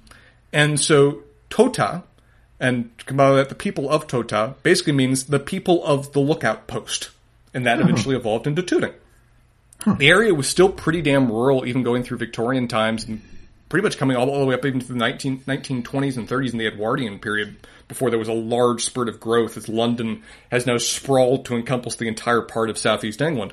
and 0.52 0.78
so 0.78 1.22
Tota 1.48 2.02
and 2.58 2.90
that 3.06 3.48
the 3.48 3.54
people 3.54 3.90
of 3.90 4.06
Tota 4.06 4.54
basically 4.62 4.92
means 4.92 5.24
the 5.24 5.38
people 5.38 5.84
of 5.84 6.12
the 6.12 6.20
lookout 6.20 6.66
post. 6.66 7.10
And 7.52 7.66
that 7.66 7.80
eventually 7.80 8.16
evolved 8.16 8.46
into 8.46 8.62
Tooting. 8.62 8.92
Huh. 9.80 9.94
The 9.94 10.08
area 10.08 10.34
was 10.34 10.48
still 10.48 10.68
pretty 10.68 11.00
damn 11.00 11.30
rural, 11.30 11.66
even 11.66 11.82
going 11.82 12.02
through 12.02 12.18
Victorian 12.18 12.68
times 12.68 13.04
and 13.04 13.22
pretty 13.68 13.82
much 13.82 13.98
coming 13.98 14.16
all, 14.16 14.28
all 14.30 14.40
the 14.40 14.46
way 14.46 14.54
up 14.54 14.64
even 14.64 14.80
to 14.80 14.86
the 14.86 14.94
19, 14.94 15.40
1920s 15.40 16.16
and 16.16 16.28
30s 16.28 16.52
in 16.52 16.58
the 16.58 16.66
Edwardian 16.66 17.18
period 17.18 17.56
before 17.88 18.10
there 18.10 18.18
was 18.18 18.28
a 18.28 18.32
large 18.32 18.84
spurt 18.84 19.08
of 19.08 19.20
growth 19.20 19.56
as 19.56 19.68
London 19.68 20.22
has 20.50 20.66
now 20.66 20.78
sprawled 20.78 21.44
to 21.46 21.54
encompass 21.54 21.96
the 21.96 22.08
entire 22.08 22.42
part 22.42 22.70
of 22.70 22.78
southeast 22.78 23.20
England. 23.20 23.52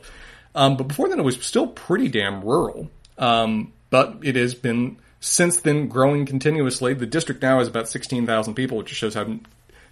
Um, 0.56 0.78
but 0.78 0.88
before 0.88 1.10
then 1.10 1.20
it 1.20 1.24
was 1.24 1.44
still 1.46 1.68
pretty 1.68 2.08
damn 2.08 2.44
rural. 2.44 2.90
Um, 3.18 3.74
but 3.90 4.18
it 4.24 4.36
has 4.36 4.56
been 4.56 4.98
since 5.24 5.62
then 5.62 5.88
growing 5.88 6.26
continuously. 6.26 6.94
The 6.94 7.06
district 7.06 7.42
now 7.42 7.60
has 7.60 7.70
about 7.70 7.88
16,000 7.88 8.56
people, 8.56 8.78
which 8.78 8.90
shows 8.90 9.14
how 9.14 9.40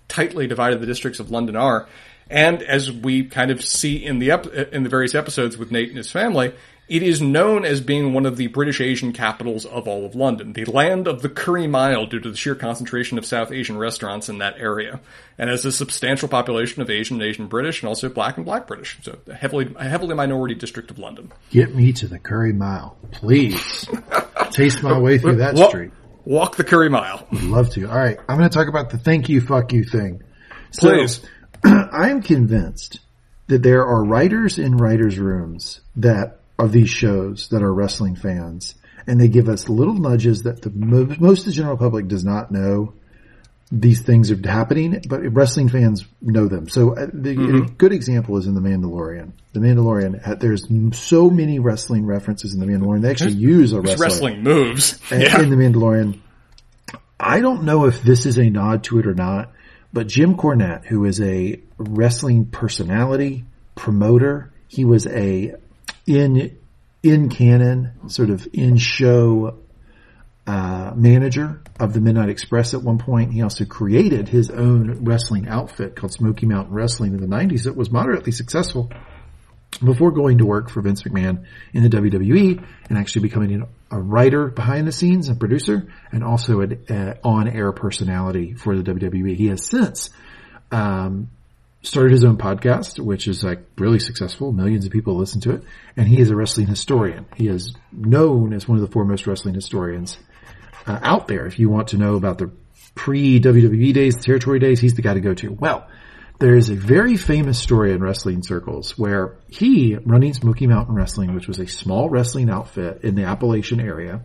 tightly 0.10 0.46
divided 0.46 0.82
the 0.82 0.86
districts 0.86 1.22
of 1.22 1.32
London 1.32 1.56
are. 1.56 1.88
And 2.30 2.62
as 2.62 2.92
we 2.92 3.24
kind 3.24 3.50
of 3.50 3.64
see 3.64 4.06
in 4.06 4.20
the 4.20 4.32
ep- 4.32 4.48
in 4.48 4.84
the 4.84 4.90
various 4.90 5.16
episodes 5.16 5.58
with 5.58 5.72
Nate 5.72 5.88
and 5.88 5.98
his 5.98 6.12
family, 6.12 6.54
it 6.92 7.04
is 7.04 7.22
known 7.22 7.64
as 7.64 7.80
being 7.80 8.12
one 8.12 8.26
of 8.26 8.36
the 8.36 8.48
British 8.48 8.82
Asian 8.82 9.14
capitals 9.14 9.66
of 9.66 9.88
all 9.88 10.06
of 10.06 10.14
London, 10.14 10.52
the 10.52 10.66
land 10.66 11.08
of 11.08 11.22
the 11.22 11.30
curry 11.30 11.66
mile 11.66 12.06
due 12.06 12.20
to 12.20 12.30
the 12.30 12.36
sheer 12.36 12.54
concentration 12.54 13.18
of 13.18 13.26
South 13.26 13.50
Asian 13.50 13.78
restaurants 13.78 14.28
in 14.28 14.40
that 14.40 14.56
area, 14.58 15.00
and 15.38 15.50
has 15.50 15.64
a 15.64 15.72
substantial 15.72 16.28
population 16.28 16.82
of 16.82 16.90
Asian 16.90 17.16
and 17.16 17.24
Asian 17.24 17.48
British 17.48 17.82
and 17.82 17.88
also 17.88 18.10
black 18.10 18.36
and 18.36 18.46
black 18.46 18.68
British. 18.68 18.98
So 19.04 19.18
a 19.26 19.34
heavily, 19.34 19.74
a 19.78 19.88
heavily 19.88 20.16
minority 20.16 20.54
district 20.54 20.92
of 20.92 21.00
London. 21.00 21.32
Get 21.50 21.74
me 21.74 21.94
to 21.94 22.10
the 22.10 22.20
curry 22.20 22.52
mile, 22.52 22.98
please. 23.12 23.88
Taste 24.52 24.84
my 24.84 25.00
way 25.00 25.18
through 25.18 25.38
that 25.38 25.58
street. 25.58 25.92
Walk 26.26 26.58
the 26.58 26.66
curry 26.66 26.90
mile. 26.90 27.26
Would 27.32 27.44
love 27.44 27.70
to. 27.72 27.90
All 27.90 27.98
right. 27.98 28.20
I'm 28.28 28.38
going 28.38 28.50
to 28.50 28.54
talk 28.54 28.68
about 28.68 28.90
the 28.90 28.98
thank 28.98 29.30
you, 29.30 29.40
fuck 29.40 29.72
you 29.72 29.86
thing. 29.86 30.24
Please. 30.74 31.22
So, 31.64 31.70
I'm 31.70 32.24
convinced 32.24 33.02
that 33.46 33.62
there 33.62 33.86
are 33.86 34.04
writers 34.04 34.58
in 34.58 34.78
writers' 34.78 35.20
rooms 35.20 35.82
that 35.98 36.41
of 36.58 36.72
these 36.72 36.90
shows 36.90 37.48
that 37.50 37.64
are 37.64 37.74
wrestling 37.74 38.16
fans, 38.16 38.76
and 39.08 39.20
they 39.20 39.28
give 39.28 39.50
us 39.50 39.70
little 39.70 39.94
nudges 39.94 40.44
that 40.44 40.62
the 40.62 40.70
most 40.70 41.40
of 41.42 41.46
the 41.46 41.52
general 41.52 41.78
public 41.78 42.08
does 42.08 42.24
not 42.24 42.52
know 42.52 42.94
these 43.72 44.02
things 44.02 44.30
are 44.32 44.48
happening, 44.48 45.02
but 45.08 45.22
wrestling 45.34 45.70
fans 45.70 46.06
know 46.22 46.48
them. 46.48 46.68
So 46.68 46.92
uh, 46.92 47.08
the, 47.12 47.36
mm-hmm. 47.36 47.56
a 47.56 47.70
good 47.70 47.94
example 47.94 48.38
is 48.38 48.46
in 48.46 48.54
The 48.54 48.60
Mandalorian. 48.60 49.32
The 49.54 49.62
Mandalorian, 49.62 50.40
there's 50.40 50.68
so 51.00 51.30
many 51.30 51.60
wrestling 51.60 52.06
references 52.06 52.54
in 52.54 52.60
The 52.60 52.66
Mandalorian. 52.66 53.02
They 53.02 53.12
actually 53.12 53.34
use 53.34 53.72
a 53.72 53.80
wrestler. 53.80 54.06
wrestling 54.06 54.44
moves 54.44 55.00
yeah. 55.10 55.42
in 55.42 55.50
The 55.50 55.56
Mandalorian. 55.56 56.20
I 57.18 57.40
don't 57.40 57.64
know 57.64 57.86
if 57.86 58.02
this 58.04 58.26
is 58.26 58.38
a 58.38 58.50
nod 58.50 58.84
to 58.86 59.00
it 59.00 59.08
or 59.08 59.14
not, 59.14 59.54
but 59.94 60.08
Jim 60.08 60.36
Cornette, 60.36 60.86
who 60.86 61.06
is 61.06 61.22
a 61.22 61.62
wrestling 61.78 62.48
personality, 62.48 63.46
promoter, 63.76 64.52
he 64.68 64.84
was 64.84 65.08
a 65.08 65.56
in 66.06 66.58
in 67.04 67.30
canon, 67.30 68.10
sort 68.10 68.30
of 68.30 68.48
in 68.54 68.78
show 68.78 69.58
uh, 70.46 70.92
manager 70.96 71.62
of 71.80 71.94
the 71.94 72.02
Midnight 72.02 72.30
Express 72.30 72.74
at 72.74 72.82
one 72.82 72.98
point. 72.98 73.32
He 73.34 73.42
also 73.42 73.66
created 73.66 74.28
his 74.28 74.50
own 74.50 75.04
wrestling 75.04 75.48
outfit 75.48 75.96
called 75.96 76.14
Smoky 76.14 76.46
Mountain 76.46 76.74
Wrestling 76.74 77.14
in 77.14 77.22
the 77.22 77.28
90s 77.28 77.64
that 77.64 77.76
was 77.76 77.92
moderately 77.92 78.32
successful 78.32 78.92
before 79.84 80.12
going 80.12 80.40
to 80.40 80.46
work 80.46 80.70
for 80.70 80.82
Vince 80.82 81.04
McMahon 81.04 81.46
in 81.74 81.84
the 81.84 81.90
WWE 81.90 82.64
and 82.90 82.98
actually 82.98 83.22
becoming 83.24 83.68
a 83.90 84.00
writer 84.00 84.48
behind 84.48 84.88
the 84.88 84.92
scenes, 84.92 85.30
and 85.30 85.40
producer, 85.40 85.88
and 86.12 86.24
also 86.24 86.62
an 86.62 86.86
uh, 86.90 87.16
on-air 87.24 87.72
personality 87.72 88.54
for 88.54 88.76
the 88.76 88.84
WWE. 88.84 89.36
He 89.36 89.48
has 89.48 89.66
since 89.66 90.10
um, 90.72 91.30
started 91.84 92.12
his 92.12 92.24
own 92.24 92.38
podcast, 92.38 93.00
which 93.00 93.28
is 93.28 93.44
like 93.44 93.64
really 93.78 94.00
successful. 94.00 94.52
Millions 94.52 94.86
of 94.86 94.92
people 94.92 95.16
listen 95.16 95.42
to 95.42 95.52
it. 95.52 95.64
And 95.98 96.08
he 96.08 96.20
is 96.20 96.30
a 96.30 96.36
wrestling 96.36 96.68
historian. 96.68 97.26
He 97.36 97.48
is 97.48 97.74
known 97.92 98.54
as 98.54 98.68
one 98.68 98.78
of 98.78 98.86
the 98.86 98.92
foremost 98.92 99.28
wrestling 99.28 99.56
historians 99.56 100.18
uh, 100.86 101.00
out 101.02 101.28
there. 101.28 101.46
If 101.46 101.60
you 101.60 101.70
want 101.70 101.90
to 101.90 101.98
know 101.98 102.16
about 102.16 102.38
the 102.38 102.52
pre 102.96 103.40
WWE 103.40 103.94
days, 103.94 104.18
the 104.18 104.24
territory 104.24 104.60
days, 104.60 104.80
he's 104.80 104.94
the 104.94 105.02
guy 105.02 105.14
to 105.14 105.22
go 105.22 105.34
to. 105.34 105.52
Well, 105.52 105.88
there 106.40 106.56
is 106.56 106.70
a 106.70 106.76
very 106.76 107.18
famous 107.18 107.60
story 107.60 107.94
in 107.94 108.02
wrestling 108.02 108.42
circles 108.44 108.98
where 108.98 109.38
he, 109.48 109.96
running 109.96 110.34
Smoky 110.34 110.66
Mountain 110.68 110.96
Wrestling, 110.96 111.36
which 111.36 111.48
was 111.48 111.60
a 111.60 111.68
small 111.68 112.10
wrestling 112.10 112.50
outfit 112.50 113.02
in 113.04 113.16
the 113.16 113.26
Appalachian 113.26 113.80
area, 113.80 114.22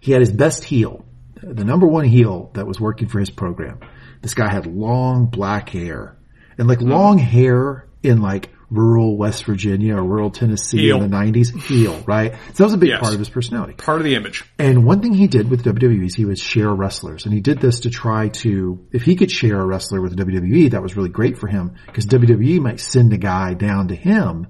he 0.00 0.12
had 0.12 0.20
his 0.20 0.30
best 0.30 0.62
heel, 0.62 1.04
the 1.42 1.64
number 1.64 1.86
one 1.86 2.04
heel 2.04 2.50
that 2.54 2.66
was 2.66 2.80
working 2.80 3.08
for 3.08 3.18
his 3.18 3.30
program. 3.30 3.80
This 4.22 4.34
guy 4.34 4.50
had 4.50 4.66
long 4.66 5.26
black 5.26 5.68
hair 5.68 6.16
and 6.58 6.68
like 6.68 6.80
long 6.80 7.18
hair 7.18 7.88
in 8.02 8.20
like 8.20 8.50
rural 8.70 9.16
West 9.16 9.44
Virginia 9.44 9.96
or 9.96 10.02
rural 10.02 10.30
Tennessee 10.30 10.78
heel. 10.78 11.00
in 11.00 11.10
the 11.10 11.16
90s, 11.16 11.58
heel, 11.62 12.02
right? 12.06 12.32
So 12.32 12.54
that 12.54 12.64
was 12.64 12.72
a 12.72 12.78
big 12.78 12.90
yes. 12.90 13.00
part 13.00 13.12
of 13.12 13.18
his 13.18 13.28
personality. 13.28 13.74
Part 13.74 13.98
of 13.98 14.04
the 14.04 14.14
image. 14.14 14.44
And 14.58 14.84
one 14.84 15.00
thing 15.00 15.14
he 15.14 15.28
did 15.28 15.48
with 15.48 15.64
WWE 15.64 16.04
is 16.04 16.14
he 16.14 16.24
would 16.24 16.38
share 16.38 16.72
wrestlers. 16.74 17.24
And 17.24 17.34
he 17.34 17.40
did 17.40 17.60
this 17.60 17.80
to 17.80 17.90
try 17.90 18.28
to, 18.28 18.84
if 18.92 19.02
he 19.02 19.16
could 19.16 19.30
share 19.30 19.60
a 19.60 19.64
wrestler 19.64 20.00
with 20.00 20.16
WWE, 20.16 20.72
that 20.72 20.82
was 20.82 20.96
really 20.96 21.10
great 21.10 21.38
for 21.38 21.46
him 21.46 21.76
because 21.86 22.06
WWE 22.06 22.60
might 22.60 22.80
send 22.80 23.12
a 23.12 23.18
guy 23.18 23.54
down 23.54 23.88
to 23.88 23.94
him 23.94 24.48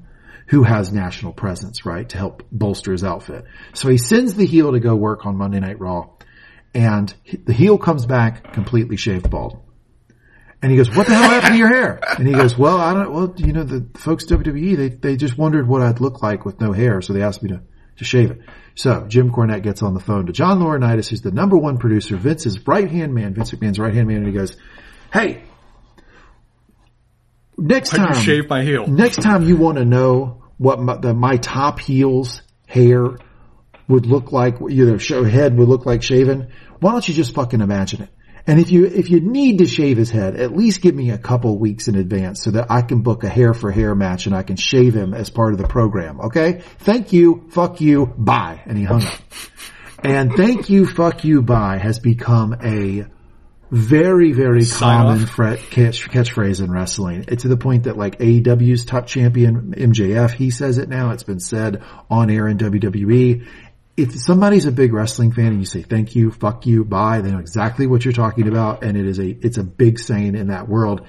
who 0.49 0.63
has 0.63 0.93
national 0.93 1.33
presence, 1.33 1.85
right? 1.85 2.09
To 2.09 2.17
help 2.17 2.45
bolster 2.51 2.93
his 2.93 3.05
outfit. 3.05 3.45
So 3.75 3.89
he 3.89 3.99
sends 3.99 4.35
the 4.35 4.47
heel 4.47 4.73
to 4.73 4.81
go 4.81 4.95
work 4.95 5.27
on 5.27 5.37
Monday 5.37 5.61
Night 5.61 5.81
Raw 5.81 6.16
and 6.77 7.13
the 7.47 7.55
heel 7.55 7.79
comes 7.79 8.05
back 8.05 8.53
completely 8.53 8.99
shaved 8.99 9.31
bald. 9.31 9.63
And 10.61 10.71
he 10.71 10.77
goes, 10.77 10.95
what 10.95 11.07
the 11.07 11.15
hell 11.15 11.31
happened 11.31 11.55
to 11.55 11.59
your 11.59 11.69
hair? 11.69 12.01
And 12.19 12.29
he 12.29 12.35
goes, 12.35 12.57
well, 12.59 12.77
I 12.79 12.93
don't, 12.93 13.13
well, 13.13 13.35
you 13.37 13.53
know, 13.53 13.65
the 13.65 13.87
folks 13.99 14.27
WWE, 14.27 14.77
they, 14.77 14.89
they 14.89 15.17
just 15.17 15.39
wondered 15.39 15.67
what 15.67 15.81
I'd 15.81 16.01
look 16.01 16.23
like 16.23 16.45
with 16.45 16.61
no 16.61 16.73
hair. 16.73 17.01
So 17.01 17.15
they 17.15 17.23
asked 17.23 17.43
me 17.43 17.51
to, 17.51 17.63
to 17.97 18.05
shave 18.05 18.31
it. 18.31 18.41
So 18.75 19.07
Jim 19.07 19.31
Cornette 19.31 19.63
gets 19.63 19.83
on 19.83 19.95
the 19.95 20.01
phone 20.01 20.27
to 20.27 20.33
John 20.33 20.61
Laurinaitis, 20.61 21.09
who's 21.09 21.23
the 21.23 21.31
number 21.31 21.57
one 21.57 21.79
producer, 21.79 22.17
Vince's 22.17 22.67
right 22.67 22.91
hand 22.91 23.15
man, 23.15 23.33
Vince 23.33 23.53
McMahon's 23.53 23.79
right 23.79 23.95
hand 23.95 24.09
man. 24.09 24.19
And 24.19 24.27
he 24.27 24.33
goes, 24.33 24.57
Hey, 25.13 25.45
next 27.57 27.91
time, 27.91 28.15
shave 28.15 28.51
my 28.51 28.63
heel. 28.63 28.87
Next 28.87 29.23
time 29.23 29.45
you 29.45 29.57
want 29.57 29.79
to 29.79 29.85
know 29.85 30.43
what 30.59 30.79
my, 30.79 30.97
the, 30.97 31.15
my 31.15 31.37
top 31.37 31.81
heels 31.81 32.43
hair 32.67 33.17
would 33.89 34.07
look 34.07 34.33
like, 34.33 34.57
you 34.69 34.87
know, 34.87 34.99
show 34.99 35.25
head 35.25 35.57
would 35.57 35.69
look 35.69 35.87
like 35.87 36.03
shaven. 36.03 36.53
Why 36.81 36.93
don't 36.93 37.07
you 37.07 37.15
just 37.15 37.35
fucking 37.35 37.61
imagine 37.61 38.03
it? 38.03 38.11
And 38.47 38.61
if 38.61 38.71
you, 38.71 38.85
if 38.85 39.11
you 39.11 39.21
need 39.21 39.59
to 39.59 39.67
shave 39.67 39.97
his 39.97 40.11
head, 40.11 40.37
at 40.37 40.57
least 40.57 40.81
give 40.81 40.95
me 40.95 41.11
a 41.11 41.19
couple 41.19 41.59
weeks 41.59 41.89
in 41.89 41.97
advance 41.97 42.43
so 42.43 42.53
that 42.53 42.71
I 42.71 42.83
can 42.83 43.03
book 43.03 43.25
a 43.25 43.29
hair 43.29 43.55
for 43.55 43.73
hair 43.73 43.95
match 43.95 44.27
and 44.27 44.37
I 44.37 44.45
can 44.45 44.57
shave 44.57 44.95
him 44.95 45.15
as 45.15 45.31
part 45.31 45.53
of 45.53 45.59
the 45.59 45.67
program. 45.67 46.21
Okay. 46.21 46.63
Thank 46.79 47.13
you. 47.13 47.49
Fuck 47.51 47.81
you. 47.81 48.07
Bye. 48.07 48.63
And 48.65 48.79
he 48.79 48.85
hung 48.85 49.05
up. 49.05 49.21
and 50.05 50.33
thank 50.33 50.71
you. 50.71 50.87
Fuck 50.87 51.25
you. 51.25 51.43
Bye 51.43 51.79
has 51.79 51.99
become 51.99 52.57
a 52.63 53.07
very, 53.71 54.33
very 54.33 54.63
Sign 54.63 55.07
common 55.07 55.27
fret, 55.27 55.59
catch, 55.59 56.09
catchphrase 56.09 56.63
in 56.63 56.71
wrestling. 56.71 57.25
It's 57.27 57.43
to 57.43 57.49
the 57.49 57.57
point 57.57 57.85
that 57.85 57.97
like 57.97 58.19
AEW's 58.21 58.85
top 58.85 59.09
champion 59.09 59.75
MJF, 59.77 60.31
he 60.33 60.51
says 60.51 60.79
it 60.79 60.89
now. 60.89 61.11
It's 61.11 61.25
been 61.25 61.41
said 61.41 61.83
on 62.09 62.31
air 62.31 62.47
in 62.47 62.59
WWE 62.59 63.47
if 63.97 64.19
somebody's 64.19 64.67
a 64.67 64.73
big 64.73 64.93
wrestling 64.93 65.33
fan 65.33 65.47
and 65.47 65.59
you 65.59 65.65
say 65.65 65.83
thank 65.83 66.15
you, 66.15 66.31
fuck 66.31 66.67
you, 66.67 66.85
bye, 66.85 67.21
they 67.21 67.31
know 67.31 67.39
exactly 67.39 67.87
what 67.87 68.05
you're 68.05 68.13
talking 68.13 68.49
about, 68.49 68.85
and 68.85 68.97
it 68.97 69.07
is 69.07 69.19
a 69.19 69.27
it's 69.29 69.59
a 69.59 69.65
big 69.65 69.99
saying 69.99 70.35
in 70.35 70.49
that 70.49 70.69
world. 70.69 71.07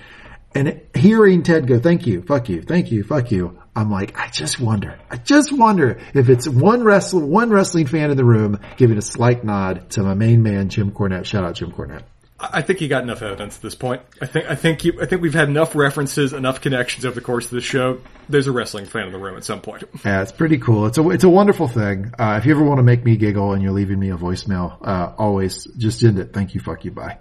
And 0.56 0.82
hearing 0.96 1.44
Ted 1.44 1.68
go, 1.68 1.80
thank 1.80 2.08
you, 2.08 2.22
fuck 2.24 2.50
you, 2.50 2.62
thank 2.62 2.92
you, 2.92 3.04
fuck 3.04 3.32
you, 3.32 3.60
I'm 3.76 3.92
like, 3.92 4.18
I 4.18 4.30
just 4.30 4.60
wonder, 4.60 4.98
I 5.12 5.18
just 5.18 5.52
wonder 5.52 6.00
if 6.16 6.30
it's 6.30 6.48
one 6.48 6.84
wrestler, 6.84 7.26
one 7.26 7.52
wrestling 7.52 7.86
fan 7.86 8.10
in 8.10 8.18
the 8.18 8.26
room 8.26 8.60
giving 8.78 8.98
a 8.98 9.02
slight 9.02 9.44
nod 9.44 9.92
to 9.92 10.04
my 10.04 10.14
main 10.14 10.42
man, 10.42 10.70
Jim 10.70 10.92
Cornette. 10.92 11.26
Shout 11.26 11.44
out 11.44 11.56
Jim 11.56 11.72
Cornette. 11.72 12.04
I 12.40 12.62
think 12.62 12.82
you 12.82 12.88
got 12.88 13.02
enough 13.02 13.24
evidence 13.24 13.56
at 13.56 13.62
this 13.64 13.74
point. 13.74 14.04
I 14.22 14.28
think 14.28 14.46
I 14.48 14.54
think 14.54 14.86
you, 14.86 15.02
I 15.02 15.06
think 15.06 15.24
we've 15.24 15.34
had 15.34 15.50
enough 15.50 15.76
references, 15.76 16.34
enough 16.34 16.62
connections 16.62 17.04
over 17.04 17.16
the 17.16 17.22
course 17.22 17.46
of 17.46 17.52
the 17.52 17.62
show. 17.62 18.00
There's 18.30 18.46
a 18.46 18.52
wrestling 18.52 18.86
fan 18.86 19.08
in 19.08 19.12
the 19.12 19.18
room 19.18 19.38
at 19.38 19.44
some 19.44 19.62
point. 19.62 19.84
Yeah, 20.06 20.22
it's 20.22 20.32
pretty 20.32 20.60
cool. 20.60 20.86
It's 20.86 21.00
a 21.00 21.10
it's 21.10 21.24
a 21.24 21.30
wonderful 21.30 21.68
thing. 21.68 22.14
Uh, 22.18 22.38
if 22.40 22.46
you 22.46 22.52
ever 22.52 22.64
want 22.64 22.78
to 22.78 22.84
make 22.84 23.04
me 23.04 23.18
giggle 23.18 23.54
and 23.54 23.64
you're 23.64 23.72
leaving 23.72 24.00
me 24.00 24.12
a 24.12 24.18
voicemail, 24.18 24.78
uh, 24.82 25.14
always 25.18 25.66
just 25.78 26.04
end 26.04 26.20
it. 26.20 26.32
Thank 26.34 26.54
you. 26.54 26.62
Fuck 26.62 26.86
you. 26.86 26.92
Bye. 26.92 27.18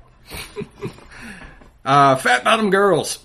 uh, 1.84 2.16
Fat 2.16 2.44
Bottom 2.44 2.70
Girls. 2.70 3.18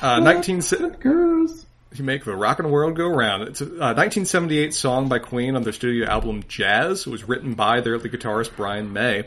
Uh, 0.00 0.20
19 0.20 0.60
girls. 1.00 1.66
You 1.94 2.04
make 2.04 2.24
the 2.24 2.36
rock 2.36 2.60
and 2.60 2.70
world 2.70 2.96
go 2.96 3.08
round. 3.08 3.48
It's 3.48 3.60
a 3.60 3.64
1978 3.64 4.72
song 4.72 5.08
by 5.08 5.18
Queen 5.18 5.56
on 5.56 5.62
their 5.62 5.72
studio 5.72 6.06
album 6.06 6.44
Jazz. 6.46 7.06
It 7.06 7.10
was 7.10 7.24
written 7.24 7.54
by 7.54 7.80
their 7.80 7.98
lead 7.98 8.12
guitarist 8.12 8.54
Brian 8.56 8.92
May. 8.92 9.24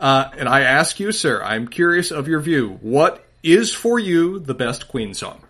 Uh, 0.00 0.30
and 0.36 0.48
I 0.48 0.62
ask 0.62 0.98
you, 1.00 1.12
sir, 1.12 1.42
I'm 1.42 1.68
curious 1.68 2.10
of 2.10 2.28
your 2.28 2.40
view. 2.40 2.78
What 2.80 3.24
is 3.42 3.72
for 3.72 3.98
you 3.98 4.38
the 4.38 4.54
best 4.54 4.88
Queen 4.88 5.14
song? 5.14 5.40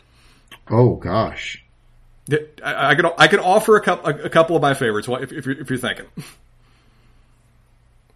Oh 0.70 0.96
gosh, 0.96 1.62
I, 2.30 2.90
I 2.90 2.94
could 2.94 3.06
I 3.18 3.28
could 3.28 3.40
offer 3.40 3.76
a 3.76 3.80
couple 3.80 4.10
a, 4.10 4.30
couple 4.30 4.56
of 4.56 4.62
my 4.62 4.74
favorites 4.74 5.08
if, 5.08 5.32
if 5.32 5.46
you're, 5.46 5.60
if 5.60 5.70
you're 5.70 5.78
thinking. 5.78 6.06
I 6.18 6.22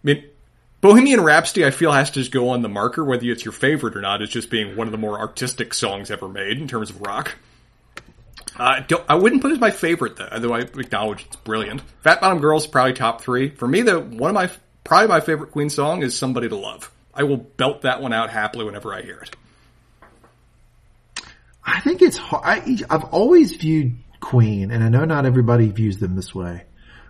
mean, 0.03 0.23
Bohemian 0.81 1.21
Rhapsody, 1.21 1.65
I 1.65 1.71
feel 1.71 1.91
has 1.91 2.09
to 2.11 2.19
just 2.19 2.31
go 2.31 2.49
on 2.49 2.61
the 2.61 2.69
marker, 2.69 3.03
whether 3.03 3.25
it's 3.25 3.43
your 3.43 3.51
favorite 3.51 3.97
or 3.97 4.01
not. 4.01 4.21
It's 4.21 4.31
just 4.31 4.49
being 4.49 4.75
one 4.75 4.87
of 4.87 4.91
the 4.91 4.97
more 4.97 5.19
artistic 5.19 5.73
songs 5.73 6.09
ever 6.09 6.29
made 6.29 6.57
in 6.57 6.67
terms 6.67 6.89
of 6.89 7.01
rock. 7.01 7.35
Uh, 8.57 8.81
I 9.07 9.15
wouldn't 9.15 9.41
put 9.41 9.51
it 9.51 9.55
as 9.55 9.59
my 9.59 9.71
favorite, 9.71 10.15
though, 10.15 10.29
although 10.31 10.53
I 10.53 10.59
acknowledge 10.59 11.25
it's 11.25 11.35
brilliant. 11.37 11.81
Fat 12.01 12.21
Bottom 12.21 12.39
Girls 12.39 12.65
probably 12.65 12.93
top 12.93 13.21
three. 13.21 13.49
For 13.49 13.67
me, 13.67 13.81
though, 13.81 14.01
one 14.01 14.29
of 14.29 14.35
my 14.35 14.49
Probably 14.83 15.07
my 15.07 15.19
favorite 15.19 15.51
Queen 15.51 15.69
song 15.69 16.03
is 16.03 16.17
Somebody 16.17 16.49
to 16.49 16.55
Love. 16.55 16.91
I 17.13 17.23
will 17.23 17.37
belt 17.37 17.81
that 17.81 18.01
one 18.01 18.13
out 18.13 18.29
happily 18.29 18.65
whenever 18.65 18.93
I 18.93 19.01
hear 19.01 19.19
it. 19.19 19.35
I 21.63 21.81
think 21.81 22.01
it's 22.01 22.17
hard. 22.17 22.43
I, 22.45 22.77
have 22.89 23.05
always 23.05 23.55
viewed 23.55 23.97
Queen, 24.19 24.71
and 24.71 24.83
I 24.83 24.89
know 24.89 25.05
not 25.05 25.25
everybody 25.25 25.69
views 25.69 25.97
them 25.97 26.15
this 26.15 26.33
way, 26.33 26.63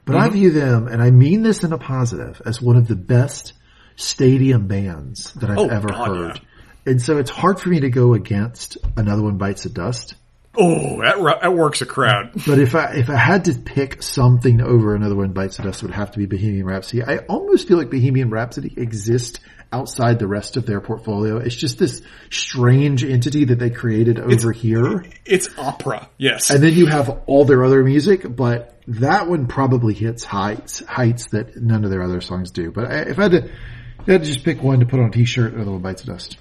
but 0.06 0.14
mm-hmm. 0.14 0.26
I 0.26 0.30
view 0.30 0.52
them, 0.52 0.88
and 0.88 1.02
I 1.02 1.12
mean 1.12 1.44
this 1.44 1.64
in 1.64 1.72
a 1.72 1.78
positive, 1.78 2.42
as 2.46 2.62
one 2.62 2.76
of 2.76 2.88
the 2.88 2.96
best 2.96 3.54
stadium 3.96 4.68
bands 4.68 5.34
that 5.36 5.50
I've 5.50 5.58
oh, 5.58 5.68
ever 5.68 5.90
God, 5.90 6.08
heard. 6.08 6.36
Yeah. 6.36 6.92
And 6.92 7.02
so 7.02 7.18
it's 7.18 7.30
hard 7.30 7.60
for 7.60 7.70
me 7.70 7.82
to 7.82 7.90
go 7.90 8.14
against 8.14 8.78
Another 8.98 9.22
One 9.22 9.38
Bites 9.38 9.64
the 9.64 9.70
Dust. 9.70 10.16
Oh, 10.58 11.02
that, 11.02 11.40
that 11.42 11.54
works 11.54 11.82
a 11.82 11.86
crowd. 11.86 12.32
But 12.48 12.60
if 12.60 12.74
I 12.74 12.94
if 12.94 13.10
I 13.10 13.16
had 13.16 13.46
to 13.46 13.54
pick 13.54 14.02
something 14.02 14.62
over 14.62 14.96
another 14.96 15.16
one, 15.16 15.34
bites 15.34 15.58
the 15.58 15.64
dust, 15.64 15.84
it 15.84 15.88
would 15.88 15.96
have 15.96 16.12
to 16.12 16.18
be 16.18 16.26
Bohemian 16.26 16.66
Rhapsody. 16.66 17.04
I 17.04 17.18
almost 17.30 17.68
feel 17.68 17.78
like 17.78 17.92
Bohemian 17.92 18.30
Rhapsody 18.30 18.74
exists 18.76 19.40
outside 19.72 20.18
the 20.18 20.28
rest 20.28 20.58
of 20.58 20.66
their 20.66 20.82
portfolio. 20.82 21.38
It's 21.38 21.56
just 21.56 21.78
this 21.78 22.02
strange 22.32 23.04
entity 23.04 23.46
that 23.46 23.60
they 23.60 23.70
created 23.70 24.20
over 24.20 24.52
it's, 24.52 24.60
here. 24.60 25.06
It's 25.26 25.50
opera, 25.60 26.10
yes. 26.18 26.50
And 26.50 26.64
then 26.64 26.74
you 26.74 26.88
have 26.88 27.24
all 27.28 27.46
their 27.46 27.64
other 27.64 27.84
music, 27.84 28.24
but 28.28 28.82
that 28.88 29.28
one 29.28 29.48
probably 29.48 29.94
hits 29.94 30.24
heights 30.24 30.84
heights 30.86 31.28
that 31.32 31.56
none 31.56 31.84
of 31.84 31.92
their 31.92 32.02
other 32.02 32.22
songs 32.22 32.52
do. 32.52 32.72
But 32.72 32.86
if 33.08 33.20
I 33.20 33.24
had 33.24 33.32
to, 33.32 33.46
if 33.46 34.10
I 34.10 34.12
had 34.14 34.24
to 34.24 34.28
just 34.28 34.44
pick 34.44 34.64
one 34.64 34.80
to 34.80 34.88
put 34.88 35.00
on 35.00 35.10
a 35.10 35.12
t-shirt, 35.12 35.54
another 35.54 35.72
one 35.72 35.82
bites 35.82 36.02
the 36.02 36.14
dust. 36.14 36.38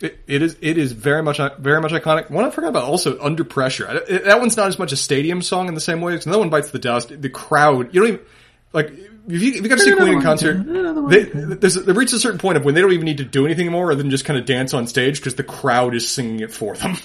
It, 0.00 0.18
it 0.26 0.42
is. 0.42 0.56
It 0.60 0.78
is 0.78 0.92
very 0.92 1.22
much, 1.22 1.38
very 1.58 1.80
much 1.80 1.92
iconic. 1.92 2.30
One 2.30 2.44
I 2.44 2.50
forgot 2.50 2.68
about 2.68 2.84
also 2.84 3.20
under 3.20 3.44
pressure. 3.44 4.02
That 4.08 4.40
one's 4.40 4.56
not 4.56 4.68
as 4.68 4.78
much 4.78 4.92
a 4.92 4.96
stadium 4.96 5.42
song 5.42 5.68
in 5.68 5.74
the 5.74 5.80
same 5.80 6.00
way. 6.00 6.12
Because 6.12 6.26
another 6.26 6.40
one 6.40 6.50
bites 6.50 6.70
the 6.70 6.78
dust. 6.78 7.20
The 7.20 7.28
crowd. 7.28 7.94
You 7.94 8.00
don't 8.00 8.08
even 8.14 8.26
like. 8.72 8.92
If 9.28 9.42
you, 9.42 9.50
if 9.50 9.62
you 9.62 9.68
got 9.68 9.78
to 9.78 9.84
see 9.84 9.94
Queen 9.94 10.14
in 10.14 10.22
concert, 10.22 10.64
they, 11.10 11.24
they 11.24 11.92
reach 11.92 12.12
a 12.14 12.18
certain 12.18 12.38
point 12.38 12.56
of 12.56 12.64
when 12.64 12.74
they 12.74 12.80
don't 12.80 12.92
even 12.92 13.04
need 13.04 13.18
to 13.18 13.24
do 13.24 13.44
anything 13.44 13.70
more 13.70 13.92
other 13.92 14.02
than 14.02 14.10
just 14.10 14.24
kind 14.24 14.38
of 14.38 14.46
dance 14.46 14.72
on 14.72 14.86
stage 14.86 15.18
because 15.18 15.34
the 15.34 15.44
crowd 15.44 15.94
is 15.94 16.08
singing 16.08 16.40
it 16.40 16.50
for 16.52 16.74
them. 16.74 16.96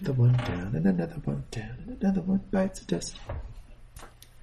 Another 0.00 0.12
one 0.14 0.32
down 0.32 0.72
and 0.74 0.86
another 0.86 1.20
one 1.24 1.44
down 1.50 1.84
and 1.86 2.02
another 2.02 2.22
one 2.22 2.40
bites 2.50 2.80
the 2.80 2.86
dust. 2.86 3.16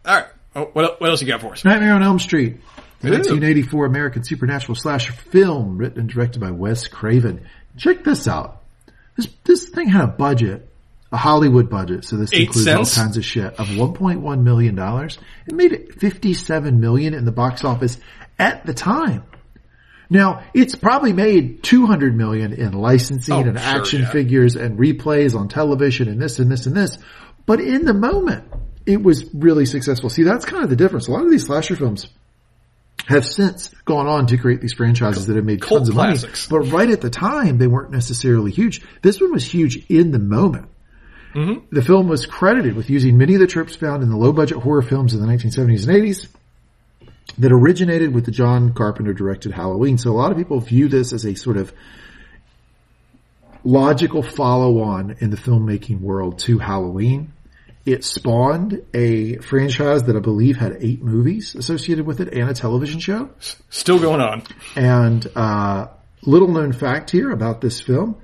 All 0.06 0.16
right. 0.16 0.26
Oh, 0.56 0.70
what, 0.74 1.02
what 1.02 1.10
else 1.10 1.22
you 1.22 1.28
got 1.28 1.42
for 1.42 1.52
us? 1.52 1.66
Nightmare 1.66 1.94
on 1.94 2.04
Elm 2.04 2.20
Street. 2.20 2.58
1984 3.12 3.86
American 3.86 4.24
supernatural 4.24 4.76
slasher 4.76 5.14
film 5.14 5.78
written 5.78 6.00
and 6.00 6.10
directed 6.10 6.40
by 6.40 6.52
Wes 6.52 6.88
Craven. 6.88 7.46
Check 7.78 8.04
this 8.04 8.28
out. 8.28 8.62
This, 9.16 9.28
this 9.44 9.70
thing 9.70 9.90
had 9.90 10.04
a 10.04 10.08
budget, 10.08 10.70
a 11.12 11.18
Hollywood 11.18 11.70
budget, 11.70 12.06
so 12.06 12.18
this 12.18 12.34
Eight 12.34 12.48
includes 12.48 12.66
cents? 12.66 12.98
all 12.98 13.04
kinds 13.04 13.18
of 13.18 13.26
shit, 13.26 13.54
of 13.60 13.68
$1.1 13.68 14.44
million. 14.44 14.78
It 15.48 15.54
made 15.54 15.72
it 15.72 16.00
57 16.00 16.80
million 16.80 17.14
in 17.14 17.26
the 17.26 17.32
box 17.32 17.64
office 17.64 17.98
at 18.38 18.66
the 18.66 18.74
time. 18.74 19.24
Now, 20.10 20.44
it's 20.54 20.76
probably 20.76 21.14
made 21.14 21.64
200 21.64 22.16
million 22.16 22.54
in 22.54 22.74
licensing 22.74 23.34
oh, 23.34 23.42
and 23.42 23.60
sure, 23.60 23.68
action 23.68 24.02
yeah. 24.02 24.12
figures 24.12 24.56
and 24.56 24.78
replays 24.78 25.36
on 25.36 25.48
television 25.48 26.08
and 26.08 26.22
this 26.22 26.40
and 26.40 26.52
this 26.52 26.68
and 26.68 26.76
this. 26.76 26.98
But 27.46 27.60
in 27.60 27.86
the 27.86 27.94
moment, 27.94 28.46
it 28.86 29.02
was 29.02 29.34
really 29.34 29.66
successful. 29.66 30.10
See, 30.10 30.24
that's 30.24 30.46
kind 30.46 30.64
of 30.64 30.70
the 30.70 30.76
difference. 30.76 31.08
A 31.08 31.12
lot 31.12 31.24
of 31.24 31.32
these 31.32 31.46
slasher 31.46 31.76
films 31.76 32.08
have 33.08 33.26
since 33.26 33.70
gone 33.86 34.08
on 34.08 34.28
to 34.28 34.38
create 34.38 34.62
these 34.62 34.74
franchises 34.74 35.28
that 35.28 35.36
have 35.36 35.46
made 35.46 35.62
Cult 35.62 35.80
tons 35.82 35.90
of 35.90 35.96
classics. 35.96 36.50
money. 36.50 36.66
But 36.66 36.72
right 36.72 36.90
at 36.90 37.02
the 37.02 37.10
time, 37.10 37.58
they 37.58 37.68
weren't 37.68 37.92
necessarily 37.92 38.52
huge. 38.52 38.82
This 39.02 39.22
one 39.22 39.32
was 39.32 39.46
huge 39.46 39.86
in 39.90 40.12
the 40.12 40.20
moment. 40.20 40.70
Mm-hmm. 41.36 41.76
The 41.76 41.82
film 41.82 42.08
was 42.08 42.26
credited 42.26 42.76
with 42.76 42.90
using 42.90 43.18
many 43.18 43.36
of 43.36 43.42
the 43.42 43.48
tropes 43.48 43.76
found 43.76 44.02
in 44.02 44.10
the 44.10 44.16
low 44.16 44.32
budget 44.32 44.58
horror 44.58 44.82
films 44.82 45.14
of 45.14 45.20
the 45.20 45.28
1970s 45.28 45.88
and 45.88 45.98
80s 46.04 46.28
that 47.38 47.52
originated 47.52 48.14
with 48.14 48.26
the 48.26 48.32
John 48.32 48.74
Carpenter 48.74 49.14
directed 49.14 49.52
Halloween. 49.52 49.98
So 49.98 50.12
a 50.12 50.18
lot 50.18 50.32
of 50.32 50.38
people 50.38 50.60
view 50.62 50.88
this 50.88 51.12
as 51.12 51.26
a 51.26 51.36
sort 51.36 51.58
of 51.58 51.74
logical 53.66 54.24
follow 54.24 54.82
on 54.82 55.18
in 55.20 55.32
the 55.32 55.38
filmmaking 55.38 56.00
world 56.00 56.40
to 56.40 56.60
Halloween. 56.60 57.34
It 57.86 58.04
spawned 58.04 58.84
a 58.96 59.38
franchise 59.38 60.04
that 60.04 60.16
I 60.16 60.20
believe 60.20 60.58
had 60.58 60.78
eight 60.80 61.04
movies 61.04 61.54
associated 61.54 62.06
with 62.08 62.20
it 62.20 62.34
and 62.34 62.50
a 62.50 62.54
television 62.54 63.00
show. 63.00 63.30
Still 63.70 64.00
going 64.00 64.22
on. 64.22 64.44
And 64.76 65.26
uh, 65.36 65.88
little 66.24 66.48
known 66.48 66.74
fact 66.74 67.12
here 67.12 67.32
about 67.32 67.62
this 67.62 67.80
film, 67.80 68.18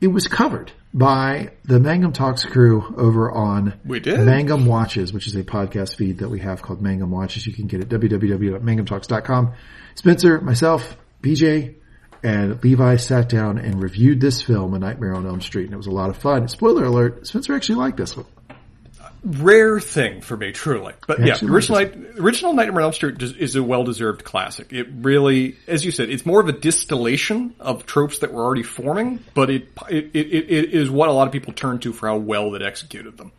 it 0.00 0.06
was 0.06 0.28
covered 0.28 0.70
by 0.94 1.50
the 1.64 1.80
Mangum 1.80 2.12
Talks 2.12 2.44
crew 2.44 2.94
over 2.96 3.30
on 3.30 3.74
we 3.84 3.98
did. 3.98 4.20
Mangum 4.20 4.66
Watches, 4.66 5.12
which 5.12 5.26
is 5.26 5.34
a 5.34 5.42
podcast 5.42 5.96
feed 5.96 6.18
that 6.18 6.28
we 6.28 6.38
have 6.38 6.62
called 6.62 6.80
Mangum 6.80 7.10
Watches. 7.10 7.44
You 7.44 7.52
can 7.52 7.66
get 7.66 7.80
it 7.80 7.92
at 7.92 8.00
www.mangumtalks.com. 8.00 9.52
Spencer, 9.96 10.40
myself, 10.40 10.96
BJ, 11.22 11.74
and 12.22 12.62
Levi 12.62 12.96
sat 12.96 13.28
down 13.28 13.58
and 13.58 13.82
reviewed 13.82 14.20
this 14.20 14.40
film, 14.42 14.74
A 14.74 14.78
Nightmare 14.78 15.14
on 15.14 15.26
Elm 15.26 15.40
Street, 15.40 15.64
and 15.64 15.74
it 15.74 15.76
was 15.76 15.88
a 15.88 15.92
lot 15.92 16.08
of 16.08 16.16
fun. 16.16 16.46
Spoiler 16.46 16.84
alert, 16.84 17.26
Spencer 17.26 17.54
actually 17.54 17.76
liked 17.76 17.96
this 17.96 18.16
one 18.16 18.26
rare 19.24 19.80
thing 19.80 20.20
for 20.20 20.36
me, 20.36 20.52
truly. 20.52 20.94
But 21.06 21.20
yeah, 21.20 21.38
original, 21.42 21.78
original 22.18 22.52
Nightmare 22.52 22.80
on 22.80 22.84
Elm 22.84 22.92
Street 22.92 23.22
is 23.22 23.56
a 23.56 23.62
well-deserved 23.62 24.24
classic. 24.24 24.72
It 24.72 24.88
really, 24.90 25.56
as 25.66 25.84
you 25.84 25.90
said, 25.90 26.10
it's 26.10 26.24
more 26.24 26.40
of 26.40 26.48
a 26.48 26.52
distillation 26.52 27.54
of 27.60 27.86
tropes 27.86 28.20
that 28.20 28.32
were 28.32 28.42
already 28.44 28.62
forming, 28.62 29.24
but 29.34 29.50
it 29.50 29.68
it, 29.88 30.10
it, 30.14 30.26
it 30.26 30.74
is 30.74 30.90
what 30.90 31.08
a 31.08 31.12
lot 31.12 31.26
of 31.26 31.32
people 31.32 31.52
turn 31.52 31.78
to 31.80 31.92
for 31.92 32.08
how 32.08 32.16
well 32.16 32.54
it 32.54 32.62
executed 32.62 33.16
them. 33.16 33.32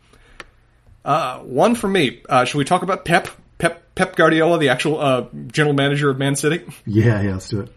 Uh, 1.04 1.38
one 1.40 1.74
for 1.74 1.88
me. 1.88 2.22
Uh, 2.28 2.44
should 2.44 2.58
we 2.58 2.64
talk 2.64 2.82
about 2.82 3.04
Pep? 3.04 3.28
Pep 3.58 3.94
Pep 3.94 4.16
Guardiola, 4.16 4.58
the 4.58 4.70
actual 4.70 4.98
uh, 4.98 5.26
general 5.48 5.74
manager 5.74 6.08
of 6.10 6.18
Man 6.18 6.34
City. 6.34 6.64
Yeah, 6.86 7.20
yeah, 7.20 7.32
let's 7.32 7.48
do 7.48 7.60
it. 7.60 7.72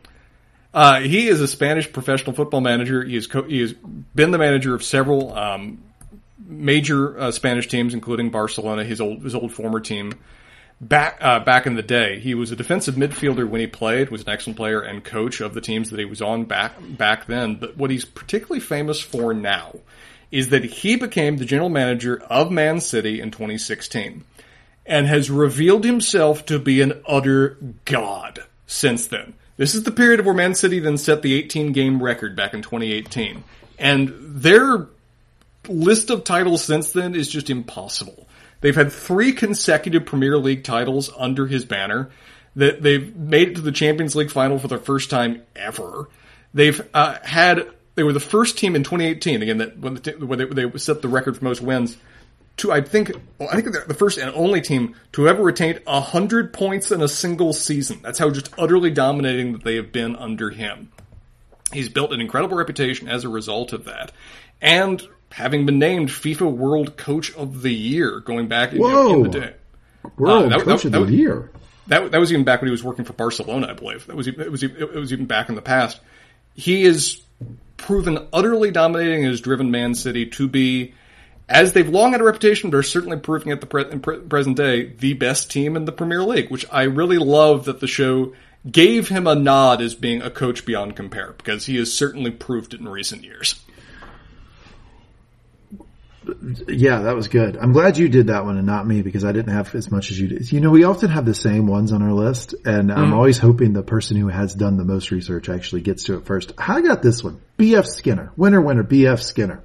Uh, 0.74 1.02
he 1.02 1.28
is 1.28 1.40
a 1.40 1.48
Spanish 1.48 1.92
professional 1.92 2.34
football 2.34 2.62
manager. 2.62 3.04
He 3.04 3.16
has 3.16 3.28
co- 3.28 3.44
he 3.44 3.60
has 3.60 3.74
been 3.74 4.32
the 4.32 4.38
manager 4.38 4.74
of 4.74 4.84
several 4.84 5.34
um, 5.34 5.84
major 6.46 7.20
uh, 7.20 7.32
Spanish 7.32 7.68
teams, 7.68 7.94
including 7.94 8.30
Barcelona, 8.30 8.84
his 8.84 9.02
old 9.02 9.24
his 9.24 9.36
old 9.36 9.54
former 9.54 9.80
team. 9.80 10.14
back 10.82 11.18
uh, 11.22 11.40
back 11.40 11.66
in 11.66 11.76
the 11.76 11.84
day. 11.84 12.20
He 12.20 12.36
was 12.36 12.52
a 12.52 12.56
defensive 12.56 12.96
midfielder 12.96 13.48
when 13.48 13.62
he 13.62 13.68
played, 13.68 14.10
was 14.10 14.24
an 14.24 14.30
excellent 14.30 14.58
player 14.58 14.82
and 14.82 15.04
coach 15.04 15.42
of 15.42 15.54
the 15.54 15.62
teams 15.62 15.90
that 15.90 16.00
he 16.00 16.06
was 16.06 16.22
on 16.22 16.46
back 16.46 16.74
back 16.80 17.26
then. 17.26 17.56
But 17.56 17.78
what 17.78 17.92
he's 17.92 18.06
particularly 18.06 18.60
famous 18.60 19.00
for 19.00 19.34
now 19.34 19.80
is 20.32 20.50
that 20.50 20.64
he 20.64 20.96
became 20.96 21.38
the 21.38 21.46
general 21.46 21.70
manager 21.70 22.22
of 22.30 22.52
Man 22.52 22.82
City 22.82 23.22
in 23.22 23.32
2016 23.32 24.24
and 24.86 25.08
has 25.08 25.30
revealed 25.30 25.86
himself 25.86 26.46
to 26.48 26.60
be 26.60 26.82
an 26.82 27.02
utter 27.08 27.58
god 27.86 28.40
since 28.66 29.08
then. 29.08 29.34
This 29.56 29.76
is 29.76 29.84
the 29.84 29.92
period 29.92 30.26
where 30.26 30.34
Man 30.34 30.56
City 30.56 30.80
then 30.80 30.98
set 30.98 31.22
the 31.22 31.36
18 31.36 31.72
game 31.72 32.02
record 32.02 32.36
back 32.36 32.54
in 32.54 32.64
2018. 32.64 33.44
And 33.78 34.14
their 34.20 34.88
list 35.68 36.10
of 36.10 36.24
titles 36.24 36.64
since 36.64 36.92
then 36.92 37.16
is 37.16 37.28
just 37.28 37.50
impossible. 37.50 38.28
They've 38.62 38.76
had 38.76 38.92
three 38.92 39.34
consecutive 39.34 40.06
Premier 40.06 40.38
League 40.38 40.64
titles 40.64 41.10
under 41.18 41.48
his 41.48 41.66
banner. 41.66 42.12
That 42.56 42.82
they've 42.84 43.16
made 43.16 43.50
it 43.50 43.56
to 43.56 43.62
the 43.62 43.72
Champions 43.72 44.16
League 44.16 44.32
final 44.32 44.60
for 44.60 44.68
the 44.68 44.78
first 44.78 45.10
time 45.10 45.42
ever. 45.56 46.08
They've 46.54 46.88
uh, 46.94 47.18
had 47.24 47.68
they 47.96 48.04
were 48.04 48.14
the 48.14 48.20
first 48.20 48.58
team 48.58 48.76
in 48.76 48.84
2018 48.84 49.42
again 49.42 49.58
that 49.58 49.78
when, 49.80 49.96
the, 49.96 50.26
when 50.26 50.40
they, 50.40 50.46
they, 50.46 50.78
set 50.78 51.02
the 51.02 51.08
record 51.08 51.38
for 51.38 51.44
most 51.44 51.62
wins. 51.62 51.98
To 52.58 52.72
I 52.72 52.82
think 52.82 53.12
well, 53.40 53.50
I 53.52 53.56
think 53.56 53.74
they're 53.74 53.86
the 53.86 53.96
first 53.96 54.20
and 54.20 54.32
only 54.36 54.62
team 54.62 54.96
to 55.14 55.28
ever 55.28 55.42
retain 55.42 55.80
hundred 55.88 56.54
points 56.54 56.92
in 56.92 57.02
a 57.02 57.08
single 57.08 57.52
season. 57.52 58.00
That's 58.04 58.20
how 58.20 58.30
just 58.30 58.54
utterly 58.58 58.92
dominating 58.92 59.54
that 59.54 59.64
they 59.64 59.76
have 59.76 59.92
been 59.92 60.16
under 60.16 60.52
him. 60.52 60.92
He's 61.72 61.90
built 61.90 62.14
an 62.14 62.22
incredible 62.22 62.56
reputation 62.56 63.08
as 63.08 63.24
a 63.24 63.30
result 63.30 63.74
of 63.74 63.86
that, 63.86 64.12
and 64.62 65.02
having 65.34 65.66
been 65.66 65.80
named 65.80 66.10
FIFA 66.10 66.52
World 66.52 66.96
Coach 66.96 67.34
of 67.34 67.64
the 67.64 67.74
Year 67.74 68.20
going 68.20 68.48
back 68.48 68.72
Whoa. 68.72 69.16
in, 69.16 69.24
the 69.24 69.30
day. 69.30 69.54
World 70.16 70.54
uh, 70.54 70.58
that, 70.58 70.66
Coach 70.66 70.84
that, 70.84 70.94
of 70.94 71.08
the 71.08 71.14
Year. 71.14 71.50
That 71.88 72.12
that 72.12 72.20
was 72.20 72.32
even 72.32 72.46
back 72.46 72.62
when 72.62 72.68
he 72.68 72.72
was 72.72 72.84
working 72.84 73.04
for 73.04 73.14
Barcelona, 73.14 73.68
I 73.70 73.74
believe. 73.74 74.06
That 74.06 74.16
was 74.16 74.28
it 74.28 74.52
was 74.52 74.62
it 74.62 74.94
was 74.94 75.12
even 75.12 75.26
back 75.26 75.50
in 75.50 75.56
the 75.56 75.62
past. 75.62 76.00
He 76.54 76.84
is 76.84 77.22
proven 77.78 78.28
utterly 78.32 78.70
dominating 78.70 79.24
and 79.24 79.32
has 79.32 79.42
driven 79.42 79.72
Man 79.72 79.96
City 79.96 80.28
to 80.28 80.48
be, 80.48 80.94
as 81.50 81.74
they've 81.74 81.90
long 81.90 82.12
had 82.12 82.22
a 82.22 82.24
reputation, 82.24 82.70
but 82.70 82.78
are 82.78 82.84
certainly 82.84 83.18
proving 83.18 83.52
at 83.52 83.60
the 83.60 83.68
pre- 83.68 83.86
pre- 83.86 84.20
present 84.20 84.56
day 84.56 84.86
the 84.86 85.14
best 85.14 85.50
team 85.50 85.76
in 85.76 85.86
the 85.86 85.92
Premier 85.92 86.24
League. 86.24 86.52
Which 86.52 86.66
I 86.72 86.84
really 86.84 87.18
love 87.18 87.66
that 87.66 87.80
the 87.80 87.88
show 87.88 88.34
gave 88.70 89.10
him 89.10 89.26
a 89.26 89.34
nod 89.34 89.82
as 89.82 89.96
being 89.96 90.22
a 90.22 90.30
coach 90.30 90.64
beyond 90.64 90.96
compare 90.96 91.34
because 91.38 91.66
he 91.66 91.78
has 91.78 91.92
certainly 91.92 92.32
proved 92.32 92.76
it 92.76 92.80
in 92.80 92.88
recent 92.88 93.24
years 93.24 93.60
yeah, 96.68 97.04
that 97.04 97.16
was 97.16 97.30
good. 97.30 97.58
I'm 97.58 97.72
glad 97.72 97.98
you 97.98 98.10
did 98.10 98.28
that 98.28 98.44
one 98.44 98.58
and 98.58 98.68
not 98.68 98.86
me 98.86 99.02
because 99.02 99.24
I 99.24 99.32
didn't 99.32 99.54
have 99.54 99.74
as 99.76 99.90
much 99.90 100.12
as 100.12 100.20
you 100.20 100.28
did. 100.28 100.52
You 100.52 100.60
know, 100.60 100.72
we 100.72 100.84
often 100.84 101.10
have 101.10 101.26
the 101.26 101.34
same 101.34 101.68
ones 101.68 101.94
on 101.94 102.02
our 102.02 102.12
list 102.12 102.54
and 102.66 102.90
mm. 102.90 102.96
I'm 102.96 103.06
mm-hmm. 103.06 103.14
always 103.14 103.38
hoping 103.38 103.74
the 103.74 103.84
person 103.84 104.18
who 104.18 104.28
has 104.28 104.54
done 104.54 104.78
the 104.78 104.84
most 104.84 105.12
research 105.12 105.48
actually 105.48 105.82
gets 105.82 106.06
to 106.06 106.18
it 106.18 106.26
first. 106.26 106.52
I 106.58 106.82
got 106.82 107.02
this 107.02 107.24
one. 107.24 107.40
B.F. 107.56 107.86
Skinner. 107.86 108.32
Winner, 108.36 108.62
winner, 108.62 108.84
B.F. 108.84 109.22
Skinner. 109.22 109.64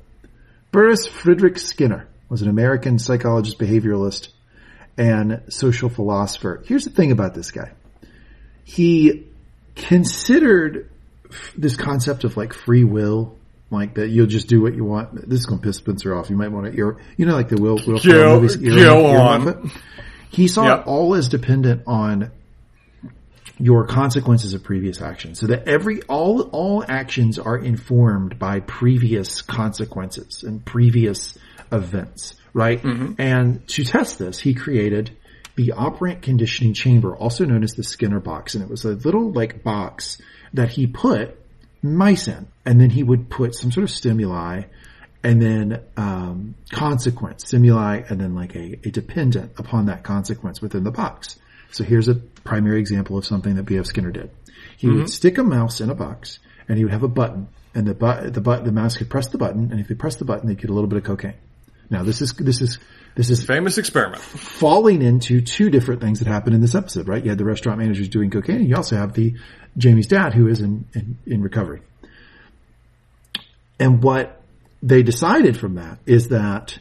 Burrhus 0.70 1.08
Friedrich 1.08 1.58
Skinner 1.58 2.07
was 2.28 2.42
an 2.42 2.48
American 2.48 2.98
psychologist, 2.98 3.58
behavioralist, 3.58 4.28
and 4.97 5.42
social 5.48 5.89
philosopher. 5.89 6.62
Here's 6.66 6.84
the 6.84 6.90
thing 6.90 7.10
about 7.10 7.34
this 7.34 7.50
guy. 7.50 7.73
He 8.65 9.26
considered 9.74 10.90
this 11.57 11.76
concept 11.76 12.24
of 12.24 12.36
like 12.36 12.52
free 12.52 12.84
will 12.84 13.38
like 13.70 13.94
that 13.94 14.08
you'll 14.08 14.26
just 14.26 14.48
do 14.48 14.62
what 14.62 14.74
you 14.74 14.84
want. 14.84 15.28
This 15.28 15.40
is 15.40 15.47
going 15.47 15.60
to 15.60 15.66
piss 15.66 15.76
Spencer 15.76 16.14
off. 16.14 16.30
You 16.30 16.36
might 16.36 16.52
want 16.52 16.72
to 16.72 16.78
ear, 16.78 16.98
you 17.16 17.26
know, 17.26 17.34
like 17.34 17.48
the 17.48 17.60
Will, 17.60 17.78
Will 17.86 17.98
go, 17.98 18.40
movies, 18.40 18.56
ear, 18.62 18.84
go 18.84 19.10
ear 19.10 19.18
on. 19.18 19.70
He 20.30 20.48
saw 20.48 20.64
yep. 20.64 20.80
it 20.80 20.86
all 20.86 21.14
as 21.14 21.28
dependent 21.28 21.82
on 21.86 22.30
your 23.58 23.86
consequences 23.86 24.55
of 24.55 24.62
previous 24.62 25.02
actions. 25.02 25.40
So 25.40 25.48
that 25.48 25.66
every, 25.66 26.02
all, 26.02 26.42
all 26.42 26.84
actions 26.86 27.38
are 27.38 27.56
informed 27.56 28.38
by 28.38 28.60
previous 28.60 29.42
consequences 29.42 30.44
and 30.44 30.64
previous 30.64 31.36
events, 31.72 32.34
right? 32.52 32.80
Mm-hmm. 32.80 33.14
And 33.18 33.66
to 33.68 33.84
test 33.84 34.18
this, 34.18 34.38
he 34.38 34.55
created 34.55 35.16
the 35.56 35.72
operant 35.72 36.22
conditioning 36.22 36.72
chamber, 36.72 37.16
also 37.16 37.44
known 37.44 37.64
as 37.64 37.74
the 37.74 37.82
Skinner 37.82 38.20
box. 38.20 38.55
And 38.55 38.62
it 38.62 38.70
was 38.70 38.84
a 38.84 38.90
little 38.90 39.32
like 39.32 39.64
box 39.64 40.20
that 40.55 40.70
he 40.70 40.86
put 40.86 41.38
mice 41.82 42.28
in, 42.28 42.48
and 42.65 42.81
then 42.81 42.90
he 42.90 43.02
would 43.02 43.31
put 43.31 43.55
some 43.55 43.70
sort 43.73 43.84
of 43.84 43.90
stimuli 43.90 44.65
and 45.23 45.42
then 45.42 45.82
um, 45.97 46.55
consequence 46.70 47.44
stimuli 47.47 48.02
and 48.08 48.20
then 48.20 48.34
like 48.34 48.55
a, 48.55 48.78
a, 48.84 48.90
dependent 48.90 49.52
upon 49.58 49.86
that 49.86 50.05
consequence 50.05 50.62
within 50.62 50.84
the 50.84 50.90
box. 50.90 51.39
So 51.70 51.84
here's 51.84 52.08
a 52.08 52.15
primary 52.15 52.78
example 52.81 53.18
of 53.18 53.26
something 53.26 53.57
that 53.57 53.65
B.F. 53.65 53.86
Skinner 53.86 54.10
did. 54.10 54.31
He 54.76 54.86
mm-hmm. 54.86 54.98
would 54.98 55.10
stick 55.10 55.39
a 55.39 55.44
mouse 55.44 55.81
in 55.81 55.90
a 55.90 55.94
box 55.94 56.39
and 56.68 56.78
he 56.78 56.84
would 56.84 56.92
have 56.92 57.02
a 57.02 57.08
button 57.08 57.48
and 57.74 57.86
the 57.86 57.94
but 57.94 58.32
the 58.32 58.40
but 58.40 58.65
the 58.65 58.73
mouse 58.73 58.97
could 58.97 59.10
press 59.10 59.28
the 59.28 59.39
button 59.39 59.70
and 59.70 59.81
if 59.81 59.89
they 59.89 59.94
press 59.94 60.16
the 60.16 60.24
button 60.24 60.48
they 60.48 60.55
get 60.55 60.70
a 60.70 60.73
little 60.73 60.89
bit 60.89 60.98
of 60.98 61.05
cocaine. 61.05 61.34
Now 61.90 62.02
this 62.02 62.20
is 62.20 62.32
this 62.34 62.60
is 62.60 62.78
this 63.18 63.30
is 63.30 63.42
famous 63.42 63.78
experiment 63.78 64.22
falling 64.22 65.02
into 65.02 65.40
two 65.40 65.70
different 65.70 66.00
things 66.00 66.20
that 66.20 66.28
happened 66.28 66.55
in 66.55 66.60
this 66.60 66.76
episode, 66.76 67.08
right? 67.08 67.20
You 67.20 67.30
had 67.30 67.38
the 67.38 67.44
restaurant 67.44 67.80
managers 67.80 68.08
doing 68.08 68.30
cocaine 68.30 68.58
and 68.58 68.68
you 68.68 68.76
also 68.76 68.94
have 68.94 69.12
the 69.12 69.34
Jamie's 69.76 70.06
dad 70.06 70.34
who 70.34 70.47
is 70.47 70.60
in, 70.60 70.84
in, 70.94 71.18
in 71.26 71.42
recovery. 71.42 71.82
And 73.80 74.05
what 74.05 74.40
they 74.84 75.02
decided 75.02 75.56
from 75.56 75.74
that 75.74 75.98
is 76.06 76.28
that 76.28 76.78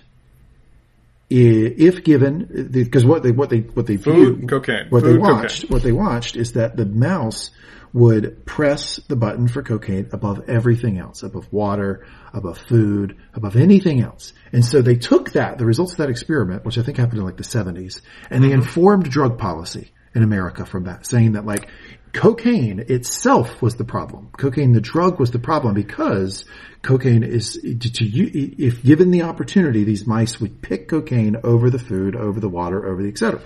if 1.30 2.04
given, 2.04 2.70
because 2.72 3.06
what 3.06 3.24
they 3.24 3.32
what 3.32 3.50
they 3.50 3.60
what 3.60 3.86
they 3.86 3.98
food 3.98 4.38
viewed, 4.38 4.50
cocaine, 4.50 4.88
what 4.90 5.04
Food, 5.04 5.14
they 5.14 5.18
watched, 5.18 5.62
cocaine. 5.64 5.74
what 5.74 5.84
they 5.84 5.92
watched 5.92 6.36
is 6.36 6.54
that 6.54 6.78
the 6.78 6.86
mouse 6.86 7.52
would 7.94 8.46
press 8.46 8.98
the 9.08 9.16
button 9.16 9.48
for 9.48 9.64
cocaine 9.64 10.10
above 10.12 10.50
everything 10.50 11.00
else, 11.00 11.24
above 11.24 11.52
water, 11.52 12.06
above 12.34 12.58
food, 12.58 13.18
above 13.34 13.56
anything 13.56 14.02
else. 14.02 14.34
And 14.52 14.64
so 14.64 14.82
they 14.82 14.96
took 14.96 15.32
that, 15.32 15.58
the 15.58 15.66
results 15.66 15.94
of 15.94 15.98
that 16.00 16.10
experiment, 16.10 16.66
which 16.66 16.78
I 16.78 16.84
think 16.84 16.98
happened 16.98 17.20
in 17.20 17.26
like 17.26 17.38
the 17.38 17.44
70s, 17.44 18.02
and 18.30 18.44
they 18.44 18.50
mm-hmm. 18.50 18.60
informed 18.60 19.10
drug 19.10 19.38
policy 19.38 19.92
in 20.14 20.24
America 20.24 20.66
from 20.66 20.86
that, 20.86 21.06
saying 21.06 21.34
that 21.34 21.46
like 21.46 21.70
cocaine 22.14 22.80
itself 22.80 23.62
was 23.62 23.76
the 23.76 23.84
problem. 23.84 24.30
Cocaine, 24.38 24.74
the 24.74 24.82
drug, 24.82 25.20
was 25.20 25.32
the 25.32 25.40
problem 25.40 25.74
because 25.74 26.46
cocaine 26.82 27.24
is 27.24 27.54
to, 27.54 27.78
to 27.78 28.06
if 28.06 28.84
given 28.84 29.12
the 29.12 29.24
opportunity, 29.24 29.84
these 29.84 30.06
mice 30.08 30.40
would 30.40 30.62
pick 30.62 30.88
cocaine 30.88 31.38
over 31.44 31.70
the 31.70 31.80
food, 31.80 32.16
over 32.16 32.40
the 32.40 32.50
water, 32.50 32.86
over 32.86 33.02
the 33.02 33.10
etc. 33.10 33.42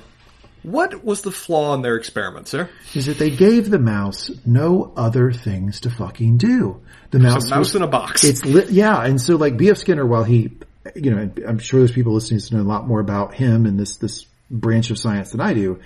What 0.63 1.03
was 1.03 1.23
the 1.23 1.31
flaw 1.31 1.73
in 1.73 1.81
their 1.81 1.95
experiment, 1.95 2.47
sir? 2.47 2.69
Is 2.93 3.07
that 3.07 3.17
they 3.17 3.31
gave 3.31 3.69
the 3.69 3.79
mouse 3.79 4.29
no 4.45 4.93
other 4.95 5.31
things 5.31 5.81
to 5.81 5.89
fucking 5.89 6.37
do. 6.37 6.81
The 7.09 7.19
mouse, 7.19 7.49
mouse 7.49 7.59
was, 7.59 7.75
in 7.75 7.81
a 7.81 7.87
box. 7.87 8.23
It's 8.23 8.45
lit, 8.45 8.69
yeah. 8.69 9.03
And 9.03 9.19
so 9.19 9.37
like 9.37 9.57
B.F. 9.57 9.77
Skinner, 9.77 10.05
while 10.05 10.23
he, 10.23 10.51
you 10.95 11.09
know, 11.09 11.31
I'm 11.47 11.57
sure 11.57 11.79
there's 11.79 11.91
people 11.91 12.13
listening 12.13 12.41
to 12.41 12.57
know 12.57 12.61
a 12.61 12.63
lot 12.63 12.87
more 12.87 12.99
about 12.99 13.33
him 13.33 13.65
and 13.65 13.79
this, 13.79 13.97
this 13.97 14.27
branch 14.51 14.91
of 14.91 14.99
science 14.99 15.31
than 15.31 15.41
I 15.41 15.53
do. 15.53 15.79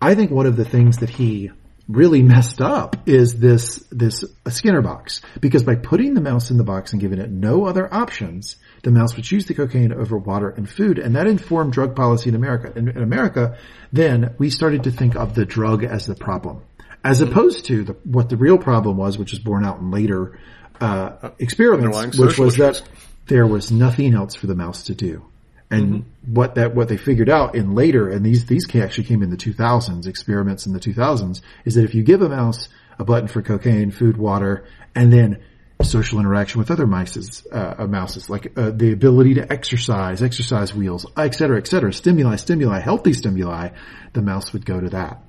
I 0.00 0.14
think 0.14 0.30
one 0.30 0.46
of 0.46 0.56
the 0.56 0.64
things 0.64 0.98
that 0.98 1.10
he 1.10 1.50
really 1.88 2.22
messed 2.22 2.60
up 2.60 3.08
is 3.08 3.38
this, 3.38 3.76
this 3.90 4.24
Skinner 4.48 4.82
box. 4.82 5.22
Because 5.40 5.62
by 5.62 5.74
putting 5.74 6.14
the 6.14 6.20
mouse 6.20 6.50
in 6.50 6.58
the 6.58 6.64
box 6.64 6.92
and 6.92 7.00
giving 7.00 7.18
it 7.18 7.30
no 7.30 7.64
other 7.64 7.92
options, 7.92 8.56
the 8.82 8.90
mouse 8.90 9.16
would 9.16 9.24
choose 9.24 9.46
the 9.46 9.54
cocaine 9.54 9.92
over 9.92 10.16
water 10.16 10.50
and 10.50 10.68
food. 10.68 10.98
And 10.98 11.16
that 11.16 11.26
informed 11.26 11.72
drug 11.72 11.96
policy 11.96 12.28
in 12.28 12.34
America. 12.34 12.72
In, 12.76 12.88
in 12.88 13.02
America, 13.02 13.58
then 13.92 14.34
we 14.38 14.50
started 14.50 14.84
to 14.84 14.90
think 14.90 15.16
of 15.16 15.34
the 15.34 15.46
drug 15.46 15.82
as 15.82 16.06
the 16.06 16.14
problem. 16.14 16.62
As 17.02 17.20
opposed 17.22 17.66
to 17.66 17.84
the, 17.84 17.92
what 18.04 18.28
the 18.28 18.36
real 18.36 18.58
problem 18.58 18.96
was, 18.96 19.16
which 19.16 19.32
is 19.32 19.38
borne 19.38 19.64
out 19.64 19.78
in 19.78 19.90
later, 19.90 20.38
uh, 20.80 21.30
experiments, 21.38 22.18
which 22.18 22.38
was 22.38 22.56
that 22.56 22.82
there 23.26 23.46
was 23.46 23.70
nothing 23.70 24.14
else 24.14 24.34
for 24.34 24.46
the 24.46 24.54
mouse 24.54 24.84
to 24.84 24.94
do. 24.94 25.24
And 25.70 25.92
mm-hmm. 25.92 26.34
what 26.34 26.54
that, 26.54 26.74
what 26.74 26.88
they 26.88 26.96
figured 26.96 27.28
out 27.28 27.54
in 27.54 27.74
later, 27.74 28.08
and 28.08 28.24
these, 28.24 28.46
these 28.46 28.64
actually 28.74 29.04
came 29.04 29.22
in 29.22 29.30
the 29.30 29.36
2000s, 29.36 30.06
experiments 30.06 30.66
in 30.66 30.72
the 30.72 30.80
2000s, 30.80 31.42
is 31.64 31.74
that 31.74 31.84
if 31.84 31.94
you 31.94 32.02
give 32.02 32.22
a 32.22 32.28
mouse 32.28 32.68
a 32.98 33.04
button 33.04 33.28
for 33.28 33.42
cocaine, 33.42 33.90
food, 33.90 34.16
water, 34.16 34.64
and 34.94 35.12
then 35.12 35.42
social 35.82 36.18
interaction 36.18 36.58
with 36.58 36.70
other 36.70 36.86
mice, 36.86 37.46
uh, 37.52 37.86
mouses, 37.88 38.28
like 38.28 38.52
uh, 38.58 38.70
the 38.70 38.92
ability 38.92 39.34
to 39.34 39.52
exercise, 39.52 40.22
exercise 40.22 40.74
wheels, 40.74 41.06
et 41.16 41.34
cetera, 41.34 41.58
et 41.58 41.68
cetera, 41.68 41.92
stimuli, 41.92 42.34
stimuli, 42.36 42.80
healthy 42.80 43.12
stimuli, 43.12 43.68
the 44.12 44.22
mouse 44.22 44.52
would 44.52 44.66
go 44.66 44.80
to 44.80 44.88
that. 44.90 45.22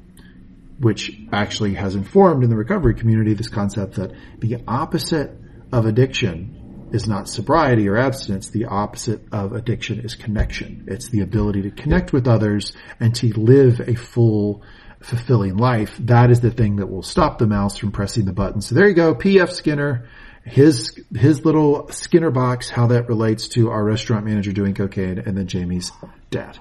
Which 0.79 1.11
actually 1.31 1.75
has 1.75 1.93
informed 1.93 2.43
in 2.43 2.49
the 2.49 2.55
recovery 2.55 2.95
community 2.95 3.33
this 3.33 3.49
concept 3.49 3.95
that 3.95 4.13
the 4.39 4.63
opposite 4.67 5.31
of 5.71 5.85
addiction 5.85 6.58
is 6.93 7.07
not 7.07 7.29
sobriety 7.29 7.87
or 7.87 7.97
abstinence. 7.97 8.49
The 8.49 8.65
opposite 8.65 9.21
of 9.31 9.53
addiction 9.53 9.99
is 9.99 10.15
connection. 10.15 10.85
It's 10.87 11.09
the 11.09 11.21
ability 11.21 11.63
to 11.63 11.71
connect 11.71 12.13
with 12.13 12.27
others 12.27 12.73
and 12.99 13.15
to 13.15 13.33
live 13.33 13.79
a 13.81 13.95
full, 13.95 14.63
fulfilling 15.01 15.57
life. 15.57 15.97
That 15.99 16.31
is 16.31 16.41
the 16.41 16.51
thing 16.51 16.77
that 16.77 16.87
will 16.87 17.03
stop 17.03 17.37
the 17.37 17.47
mouse 17.47 17.77
from 17.77 17.91
pressing 17.91 18.25
the 18.25 18.33
button. 18.33 18.61
So 18.61 18.75
there 18.75 18.87
you 18.87 18.95
go. 18.95 19.13
B.F. 19.13 19.51
Skinner, 19.51 20.07
his, 20.43 20.99
his 21.15 21.45
little 21.45 21.89
Skinner 21.89 22.31
box, 22.31 22.69
how 22.69 22.87
that 22.87 23.07
relates 23.07 23.49
to 23.49 23.69
our 23.69 23.83
restaurant 23.83 24.25
manager 24.25 24.51
doing 24.51 24.73
cocaine 24.73 25.19
and 25.19 25.37
then 25.37 25.47
Jamie's 25.47 25.91
dad. 26.31 26.57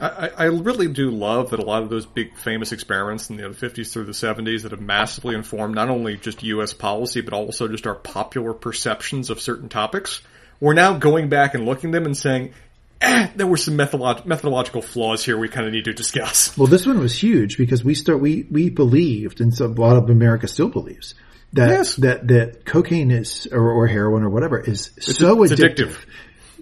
I, 0.00 0.30
I 0.36 0.44
really 0.44 0.88
do 0.88 1.10
love 1.10 1.50
that 1.50 1.60
a 1.60 1.64
lot 1.64 1.82
of 1.82 1.90
those 1.90 2.06
big 2.06 2.36
famous 2.36 2.72
experiments 2.72 3.28
in 3.28 3.36
the 3.36 3.42
50s 3.42 3.92
through 3.92 4.04
the 4.04 4.12
70s 4.12 4.62
that 4.62 4.70
have 4.70 4.80
massively 4.80 5.34
informed 5.34 5.74
not 5.74 5.90
only 5.90 6.16
just 6.16 6.42
U.S. 6.42 6.72
policy, 6.72 7.20
but 7.20 7.34
also 7.34 7.68
just 7.68 7.86
our 7.86 7.94
popular 7.94 8.54
perceptions 8.54 9.28
of 9.28 9.40
certain 9.40 9.68
topics. 9.68 10.22
We're 10.58 10.74
now 10.74 10.96
going 10.96 11.28
back 11.28 11.54
and 11.54 11.66
looking 11.66 11.90
at 11.90 11.92
them 11.92 12.06
and 12.06 12.16
saying, 12.16 12.54
eh, 13.02 13.28
there 13.36 13.46
were 13.46 13.58
some 13.58 13.76
methodolog- 13.76 14.24
methodological 14.24 14.80
flaws 14.80 15.24
here 15.24 15.38
we 15.38 15.48
kind 15.48 15.66
of 15.66 15.72
need 15.72 15.84
to 15.84 15.92
discuss. 15.92 16.56
Well, 16.56 16.66
this 16.66 16.86
one 16.86 16.98
was 16.98 17.20
huge 17.20 17.58
because 17.58 17.84
we 17.84 17.94
start, 17.94 18.20
we, 18.20 18.46
we 18.50 18.70
believed, 18.70 19.40
and 19.40 19.54
so 19.54 19.66
a 19.66 19.68
lot 19.68 19.96
of 19.96 20.08
America 20.08 20.48
still 20.48 20.68
believes, 20.68 21.14
that, 21.52 21.68
yes. 21.68 21.96
that, 21.96 22.26
that 22.28 22.64
cocaine 22.64 23.10
is, 23.10 23.46
or, 23.50 23.70
or 23.70 23.86
heroin 23.86 24.22
or 24.22 24.30
whatever 24.30 24.58
is 24.58 24.92
it's 24.96 25.18
so 25.18 25.42
a, 25.42 25.48
addictive. 25.48 25.88
addictive 25.88 26.06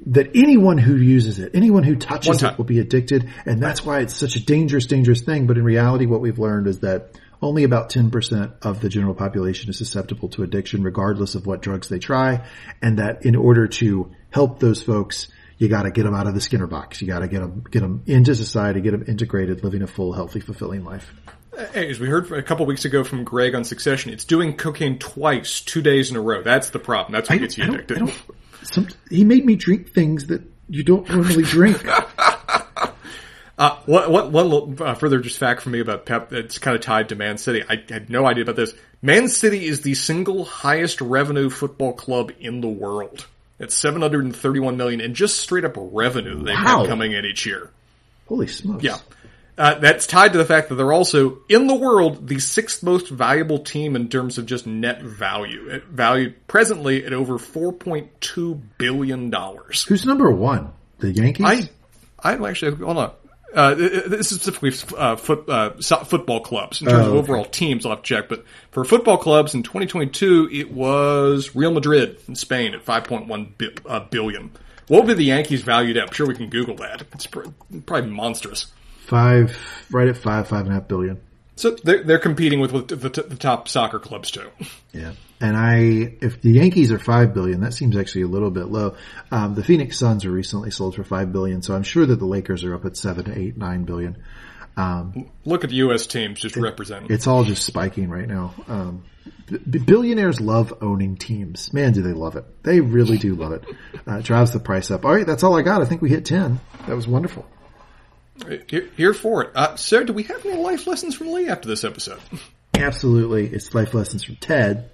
that 0.08 0.30
anyone 0.34 0.78
who 0.78 0.96
uses 0.96 1.38
it, 1.38 1.52
anyone 1.54 1.82
who 1.82 1.94
touches 1.94 2.42
it 2.42 2.56
will 2.56 2.64
be 2.64 2.78
addicted. 2.78 3.28
And 3.44 3.62
that's 3.62 3.84
why 3.84 4.00
it's 4.00 4.16
such 4.16 4.36
a 4.36 4.44
dangerous, 4.44 4.86
dangerous 4.86 5.20
thing. 5.20 5.46
But 5.46 5.58
in 5.58 5.64
reality, 5.64 6.06
what 6.06 6.20
we've 6.20 6.38
learned 6.38 6.66
is 6.66 6.80
that 6.80 7.18
only 7.42 7.64
about 7.64 7.90
10% 7.90 8.52
of 8.62 8.80
the 8.80 8.88
general 8.88 9.14
population 9.14 9.70
is 9.70 9.78
susceptible 9.78 10.28
to 10.30 10.42
addiction, 10.42 10.82
regardless 10.82 11.34
of 11.34 11.46
what 11.46 11.62
drugs 11.62 11.88
they 11.88 11.98
try. 11.98 12.44
And 12.82 12.98
that 12.98 13.24
in 13.26 13.36
order 13.36 13.68
to 13.68 14.10
help 14.30 14.60
those 14.60 14.82
folks, 14.82 15.28
you 15.58 15.68
got 15.68 15.82
to 15.82 15.90
get 15.90 16.04
them 16.04 16.14
out 16.14 16.26
of 16.26 16.34
the 16.34 16.40
Skinner 16.40 16.66
box. 16.66 17.02
You 17.02 17.08
got 17.08 17.20
to 17.20 17.28
get 17.28 17.40
them, 17.40 17.64
get 17.70 17.80
them 17.80 18.02
into 18.06 18.34
society, 18.34 18.80
get 18.80 18.92
them 18.92 19.04
integrated, 19.06 19.62
living 19.62 19.82
a 19.82 19.86
full, 19.86 20.12
healthy, 20.14 20.40
fulfilling 20.40 20.84
life. 20.84 21.12
Hey, 21.74 21.90
as 21.90 22.00
we 22.00 22.08
heard 22.08 22.30
a 22.32 22.42
couple 22.42 22.64
weeks 22.66 22.84
ago 22.84 23.04
from 23.04 23.24
Greg 23.24 23.54
on 23.54 23.64
Succession, 23.64 24.12
it's 24.12 24.24
doing 24.24 24.56
cocaine 24.56 24.98
twice, 24.98 25.60
two 25.60 25.82
days 25.82 26.10
in 26.10 26.16
a 26.16 26.20
row. 26.20 26.42
That's 26.42 26.70
the 26.70 26.78
problem. 26.78 27.12
That's 27.12 27.28
what 27.28 27.40
gets 27.40 27.58
you 27.58 27.64
addicted. 27.64 28.12
Some, 28.62 28.88
he 29.10 29.24
made 29.24 29.44
me 29.44 29.56
drink 29.56 29.90
things 29.90 30.26
that 30.26 30.42
you 30.68 30.82
don't 30.82 31.08
normally 31.08 31.44
drink. 31.44 31.84
Uh, 33.58 33.76
what, 33.86 34.08
what, 34.08 34.30
one 34.30 34.76
uh, 34.80 34.94
further 34.94 35.18
just 35.18 35.36
fact 35.36 35.62
for 35.62 35.68
me 35.68 35.80
about 35.80 36.06
Pep 36.06 36.30
that's 36.30 36.58
kind 36.58 36.76
of 36.76 36.80
tied 36.80 37.08
to 37.08 37.16
Man 37.16 37.38
City. 37.38 37.64
I 37.68 37.82
had 37.88 38.08
no 38.08 38.24
idea 38.24 38.44
about 38.44 38.54
this. 38.54 38.72
Man 39.02 39.26
City 39.26 39.66
is 39.66 39.80
the 39.80 39.94
single 39.94 40.44
highest 40.44 41.00
revenue 41.00 41.50
football 41.50 41.92
club 41.92 42.30
in 42.38 42.60
the 42.60 42.68
world. 42.68 43.26
It's 43.58 43.74
731 43.74 44.76
million 44.76 45.00
in 45.00 45.14
just 45.14 45.40
straight 45.40 45.64
up 45.64 45.74
revenue 45.76 46.36
they've 46.44 46.54
wow. 46.54 46.86
coming 46.86 47.10
in 47.10 47.24
each 47.24 47.46
year. 47.46 47.70
Holy 48.28 48.46
smokes. 48.46 48.84
Yeah. 48.84 48.98
Uh, 49.58 49.74
that's 49.80 50.06
tied 50.06 50.32
to 50.32 50.38
the 50.38 50.44
fact 50.44 50.68
that 50.68 50.76
they're 50.76 50.92
also 50.92 51.40
in 51.48 51.66
the 51.66 51.74
world 51.74 52.28
the 52.28 52.38
sixth 52.38 52.84
most 52.84 53.08
valuable 53.08 53.58
team 53.58 53.96
in 53.96 54.08
terms 54.08 54.38
of 54.38 54.46
just 54.46 54.68
net 54.68 55.02
value. 55.02 55.68
It 55.68 55.84
valued 55.86 56.46
presently 56.46 57.04
at 57.04 57.12
over 57.12 57.38
four 57.38 57.72
point 57.72 58.20
two 58.20 58.54
billion 58.78 59.30
dollars. 59.30 59.82
Who's 59.82 60.06
number 60.06 60.30
one? 60.30 60.70
The 61.00 61.10
Yankees. 61.10 61.44
I, 61.44 61.68
I'm 62.22 62.44
actually 62.44 62.76
hold 62.76 62.98
on. 62.98 63.12
Uh, 63.52 63.74
this 63.74 64.30
is 64.30 64.40
specifically 64.40 64.72
uh, 64.96 65.16
foot, 65.16 65.48
uh, 65.48 65.70
football 66.04 66.40
clubs 66.40 66.80
in 66.80 66.86
terms 66.86 67.06
oh, 67.06 67.12
of 67.12 67.16
overall 67.16 67.46
teams. 67.46 67.84
I'll 67.84 67.92
have 67.92 68.02
to 68.02 68.06
check, 68.06 68.28
but 68.28 68.44
for 68.70 68.84
football 68.84 69.16
clubs 69.16 69.54
in 69.54 69.62
2022, 69.62 70.50
it 70.52 70.70
was 70.70 71.56
Real 71.56 71.72
Madrid 71.72 72.20
in 72.28 72.34
Spain 72.34 72.74
at 72.74 72.84
5.1 72.84 73.26
bi- 73.56 73.90
uh, 73.90 74.00
billion. 74.00 74.50
What 74.88 75.04
would 75.04 75.08
be 75.08 75.14
the 75.14 75.24
Yankees 75.24 75.62
valued 75.62 75.96
at? 75.96 76.08
I'm 76.08 76.14
sure 76.14 76.26
we 76.26 76.34
can 76.34 76.50
Google 76.50 76.76
that. 76.76 77.04
It's 77.14 77.26
pr- 77.26 77.48
probably 77.86 78.10
monstrous. 78.10 78.66
Five, 79.08 79.86
right 79.90 80.08
at 80.08 80.18
five, 80.18 80.48
five 80.48 80.66
and 80.66 80.70
a 80.70 80.74
half 80.74 80.88
billion. 80.88 81.20
So 81.56 81.70
they're, 81.72 82.04
they're 82.04 82.18
competing 82.18 82.60
with, 82.60 82.72
with 82.72 82.88
the, 82.88 82.96
the, 82.96 83.36
top 83.36 83.68
soccer 83.68 83.98
clubs 83.98 84.30
too. 84.30 84.48
Yeah. 84.92 85.14
And 85.40 85.56
I, 85.56 86.16
if 86.20 86.40
the 86.40 86.50
Yankees 86.50 86.92
are 86.92 86.98
five 86.98 87.34
billion, 87.34 87.62
that 87.62 87.74
seems 87.74 87.96
actually 87.96 88.22
a 88.22 88.28
little 88.28 88.50
bit 88.50 88.66
low. 88.66 88.96
Um, 89.32 89.54
the 89.54 89.64
Phoenix 89.64 89.98
Suns 89.98 90.24
were 90.24 90.30
recently 90.30 90.70
sold 90.70 90.94
for 90.94 91.04
five 91.04 91.32
billion, 91.32 91.62
so 91.62 91.74
I'm 91.74 91.82
sure 91.82 92.06
that 92.06 92.16
the 92.16 92.26
Lakers 92.26 92.64
are 92.64 92.74
up 92.74 92.84
at 92.84 92.96
seven 92.96 93.24
to 93.24 93.36
eight, 93.36 93.56
nine 93.56 93.84
billion. 93.84 94.22
Um, 94.76 95.30
Look 95.44 95.64
at 95.64 95.70
the 95.70 95.76
U.S. 95.76 96.06
teams 96.06 96.40
just 96.40 96.56
it, 96.56 96.60
representing. 96.60 97.10
It's 97.10 97.26
all 97.26 97.42
just 97.42 97.64
spiking 97.64 98.08
right 98.08 98.28
now. 98.28 98.54
Um, 98.68 99.04
b- 99.46 99.78
billionaires 99.78 100.40
love 100.40 100.72
owning 100.80 101.16
teams. 101.16 101.72
Man, 101.72 101.92
do 101.92 102.02
they 102.02 102.12
love 102.12 102.36
it. 102.36 102.44
They 102.62 102.80
really 102.80 103.18
do 103.18 103.34
love 103.34 103.52
it. 103.52 103.64
Uh, 104.06 104.18
it 104.18 104.24
drives 104.24 104.52
the 104.52 104.60
price 104.60 104.92
up. 104.92 105.04
All 105.04 105.12
right, 105.12 105.26
that's 105.26 105.42
all 105.42 105.58
I 105.58 105.62
got. 105.62 105.82
I 105.82 105.86
think 105.86 106.02
we 106.02 106.10
hit 106.10 106.24
10. 106.24 106.60
That 106.86 106.94
was 106.94 107.08
wonderful. 107.08 107.46
Here, 108.68 108.88
here 108.96 109.14
for 109.14 109.44
it. 109.44 109.50
Uh, 109.54 109.76
Sarah, 109.76 110.06
do 110.06 110.12
we 110.12 110.22
have 110.24 110.44
any 110.46 110.56
life 110.56 110.86
lessons 110.86 111.14
from 111.14 111.32
Lee 111.32 111.48
after 111.48 111.68
this 111.68 111.84
episode? 111.84 112.20
Absolutely. 112.74 113.46
It's 113.46 113.74
life 113.74 113.94
lessons 113.94 114.24
from 114.24 114.36
Ted, 114.36 114.90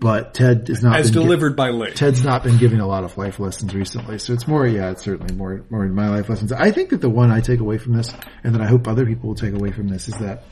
but 0.00 0.34
Ted 0.34 0.68
is 0.68 0.82
not 0.82 0.98
as 0.98 1.10
delivered 1.10 1.50
gi- 1.50 1.56
by 1.56 1.70
Lee. 1.70 1.92
Ted's 1.92 2.24
not 2.24 2.42
been 2.42 2.58
giving 2.58 2.80
a 2.80 2.86
lot 2.86 3.04
of 3.04 3.16
life 3.16 3.38
lessons 3.38 3.74
recently, 3.74 4.18
so 4.18 4.32
it's 4.32 4.48
more, 4.48 4.66
yeah, 4.66 4.90
it's 4.90 5.04
certainly 5.04 5.34
more, 5.34 5.64
more 5.70 5.84
in 5.84 5.94
my 5.94 6.08
life 6.08 6.28
lessons. 6.28 6.52
I 6.52 6.72
think 6.72 6.90
that 6.90 7.00
the 7.00 7.10
one 7.10 7.30
I 7.30 7.40
take 7.40 7.60
away 7.60 7.78
from 7.78 7.92
this, 7.94 8.12
and 8.42 8.54
that 8.54 8.60
I 8.60 8.66
hope 8.66 8.88
other 8.88 9.06
people 9.06 9.28
will 9.28 9.36
take 9.36 9.54
away 9.54 9.70
from 9.70 9.88
this, 9.88 10.08
is 10.08 10.14
that 10.16 10.44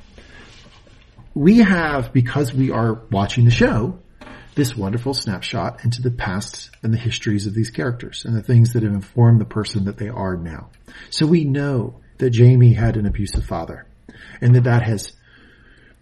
we 1.34 1.58
have, 1.58 2.12
because 2.12 2.54
we 2.54 2.70
are 2.70 2.94
watching 3.10 3.44
the 3.44 3.50
show, 3.50 3.98
this 4.54 4.76
wonderful 4.76 5.14
snapshot 5.14 5.84
into 5.84 6.02
the 6.02 6.10
past 6.10 6.70
and 6.82 6.92
the 6.92 6.98
histories 6.98 7.46
of 7.46 7.54
these 7.54 7.70
characters 7.70 8.24
and 8.24 8.36
the 8.36 8.42
things 8.42 8.72
that 8.72 8.82
have 8.82 8.92
informed 8.92 9.40
the 9.40 9.44
person 9.44 9.84
that 9.84 9.98
they 9.98 10.08
are 10.08 10.36
now. 10.36 10.70
So 11.10 11.26
we 11.26 11.44
know 11.44 12.00
that 12.18 12.30
Jamie 12.30 12.72
had 12.72 12.96
an 12.96 13.06
abusive 13.06 13.44
father 13.44 13.86
and 14.40 14.54
that 14.54 14.64
that 14.64 14.82
has 14.82 15.12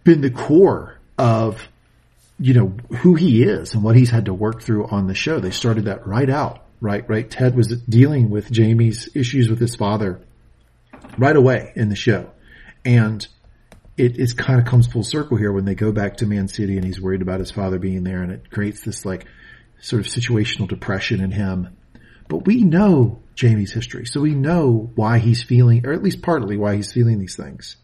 been 0.05 0.21
the 0.21 0.31
core 0.31 0.99
of, 1.19 1.67
you 2.39 2.55
know, 2.55 2.69
who 2.99 3.15
he 3.15 3.43
is 3.43 3.75
and 3.75 3.83
what 3.83 3.97
he's 3.97 4.11
had 4.11 4.27
to 4.27 4.35
work 4.35 4.63
through 4.63 4.87
on 4.87 5.07
the 5.07 5.15
show. 5.15 5.41
They 5.41 5.51
started 5.51 5.87
that 5.87 6.07
right 6.07 6.29
out, 6.29 6.65
right, 6.81 7.09
right. 7.09 7.29
Ted 7.29 7.57
was 7.57 7.69
dealing 7.69 8.31
with 8.31 8.51
Jamie's 8.51 9.09
issues 9.15 9.49
with 9.49 9.61
his 9.61 9.75
father 9.75 10.21
right 11.19 11.37
away 11.37 11.73
in 11.77 11.89
the 11.89 11.97
show. 11.97 12.31
And 12.85 13.27
it, 13.97 14.19
it 14.19 14.37
kind 14.37 14.61
of 14.61 14.67
comes 14.67 14.87
full 14.87 15.03
circle 15.03 15.37
here 15.37 15.53
when 15.53 15.65
they 15.65 15.75
go 15.75 15.93
back 15.93 16.19
to 16.19 16.27
Man 16.27 16.49
City 16.49 16.77
and 16.77 16.85
he's 16.85 17.01
worried 17.01 17.23
about 17.23 17.41
his 17.41 17.51
father 17.51 17.79
being 17.79 18.05
there 18.05 18.23
and 18.23 18.31
it 18.31 18.51
creates 18.51 18.83
this 18.83 19.05
like 19.05 19.27
sort 19.81 20.01
of 20.01 20.13
situational 20.13 20.69
depression 20.69 21.21
in 21.21 21.31
him. 21.31 21.77
But 22.29 22.45
we 22.47 22.63
know 22.63 23.23
Jamie's 23.37 23.73
history. 23.73 24.07
So 24.07 24.21
we 24.21 24.35
know 24.35 24.91
why 24.95 25.19
he's 25.19 25.43
feeling, 25.43 25.87
or 25.87 25.93
at 25.93 26.03
least 26.03 26.23
partly 26.23 26.57
why 26.57 26.75
he's 26.77 26.93
feeling 26.93 27.19
these 27.19 27.37
things. 27.37 27.77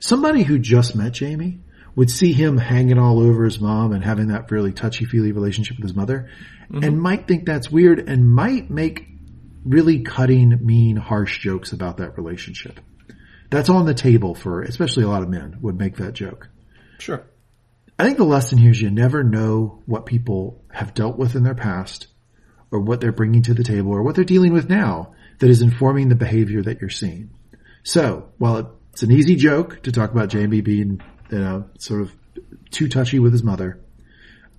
Somebody 0.00 0.42
who 0.42 0.58
just 0.58 0.96
met 0.96 1.12
Jamie 1.12 1.60
would 1.94 2.10
see 2.10 2.32
him 2.32 2.58
hanging 2.58 2.98
all 2.98 3.20
over 3.20 3.44
his 3.44 3.60
mom 3.60 3.92
and 3.92 4.02
having 4.02 4.28
that 4.28 4.50
really 4.50 4.72
touchy-feely 4.72 5.32
relationship 5.32 5.76
with 5.76 5.84
his 5.84 5.96
mother 5.96 6.28
mm-hmm. 6.70 6.82
and 6.82 7.00
might 7.00 7.28
think 7.28 7.46
that's 7.46 7.70
weird 7.70 8.08
and 8.08 8.28
might 8.30 8.70
make 8.70 9.06
really 9.64 10.00
cutting, 10.00 10.58
mean, 10.64 10.96
harsh 10.96 11.38
jokes 11.40 11.72
about 11.72 11.98
that 11.98 12.16
relationship. 12.16 12.80
That's 13.50 13.68
on 13.68 13.86
the 13.86 13.94
table 13.94 14.34
for, 14.34 14.62
especially 14.62 15.04
a 15.04 15.08
lot 15.08 15.22
of 15.22 15.28
men 15.28 15.58
would 15.60 15.78
make 15.78 15.96
that 15.96 16.14
joke. 16.14 16.48
Sure. 16.98 17.24
I 17.98 18.04
think 18.04 18.18
the 18.18 18.24
lesson 18.24 18.58
here 18.58 18.70
is 18.70 18.80
you 18.80 18.90
never 18.90 19.22
know 19.22 19.82
what 19.86 20.06
people 20.06 20.64
have 20.70 20.94
dealt 20.94 21.16
with 21.16 21.34
in 21.34 21.44
their 21.44 21.54
past 21.54 22.08
or 22.70 22.80
what 22.80 23.00
they're 23.00 23.12
bringing 23.12 23.42
to 23.42 23.54
the 23.54 23.64
table 23.64 23.92
or 23.92 24.02
what 24.02 24.14
they're 24.14 24.24
dealing 24.24 24.52
with 24.52 24.68
now 24.68 25.14
that 25.38 25.50
is 25.50 25.62
informing 25.62 26.08
the 26.08 26.14
behavior 26.14 26.62
that 26.62 26.80
you're 26.80 26.90
seeing. 26.90 27.30
So 27.82 28.32
while 28.38 28.76
it's 28.92 29.02
an 29.02 29.12
easy 29.12 29.36
joke 29.36 29.82
to 29.84 29.92
talk 29.92 30.10
about 30.10 30.28
Jamie 30.28 30.60
being, 30.60 31.00
you 31.30 31.38
know, 31.38 31.70
sort 31.78 32.02
of 32.02 32.12
too 32.70 32.88
touchy 32.88 33.18
with 33.18 33.32
his 33.32 33.42
mother, 33.42 33.80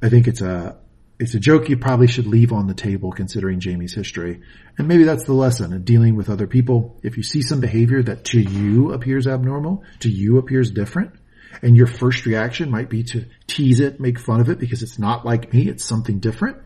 I 0.01 0.09
think 0.09 0.27
it's 0.27 0.41
a, 0.41 0.77
it's 1.19 1.33
a 1.33 1.39
joke 1.39 1.67
you 1.67 1.77
probably 1.77 2.07
should 2.07 2.27
leave 2.27 2.53
on 2.53 2.67
the 2.67 2.75
table 2.75 3.11
considering 3.11 3.59
Jamie's 3.59 3.95
history. 3.95 4.41
And 4.77 4.87
maybe 4.87 5.03
that's 5.03 5.25
the 5.25 5.33
lesson 5.33 5.73
in 5.73 5.83
dealing 5.83 6.15
with 6.15 6.29
other 6.29 6.45
people. 6.45 6.99
If 7.01 7.17
you 7.17 7.23
see 7.23 7.41
some 7.41 7.59
behavior 7.59 8.03
that 8.03 8.25
to 8.25 8.39
you 8.39 8.93
appears 8.93 9.25
abnormal, 9.25 9.83
to 10.01 10.09
you 10.09 10.37
appears 10.37 10.69
different, 10.69 11.13
and 11.63 11.75
your 11.75 11.87
first 11.87 12.25
reaction 12.27 12.69
might 12.69 12.89
be 12.89 13.03
to 13.03 13.25
tease 13.47 13.79
it, 13.79 13.99
make 13.99 14.19
fun 14.19 14.39
of 14.39 14.49
it 14.49 14.59
because 14.59 14.83
it's 14.83 14.99
not 14.99 15.25
like 15.25 15.51
me, 15.51 15.67
it's 15.67 15.83
something 15.83 16.19
different. 16.19 16.57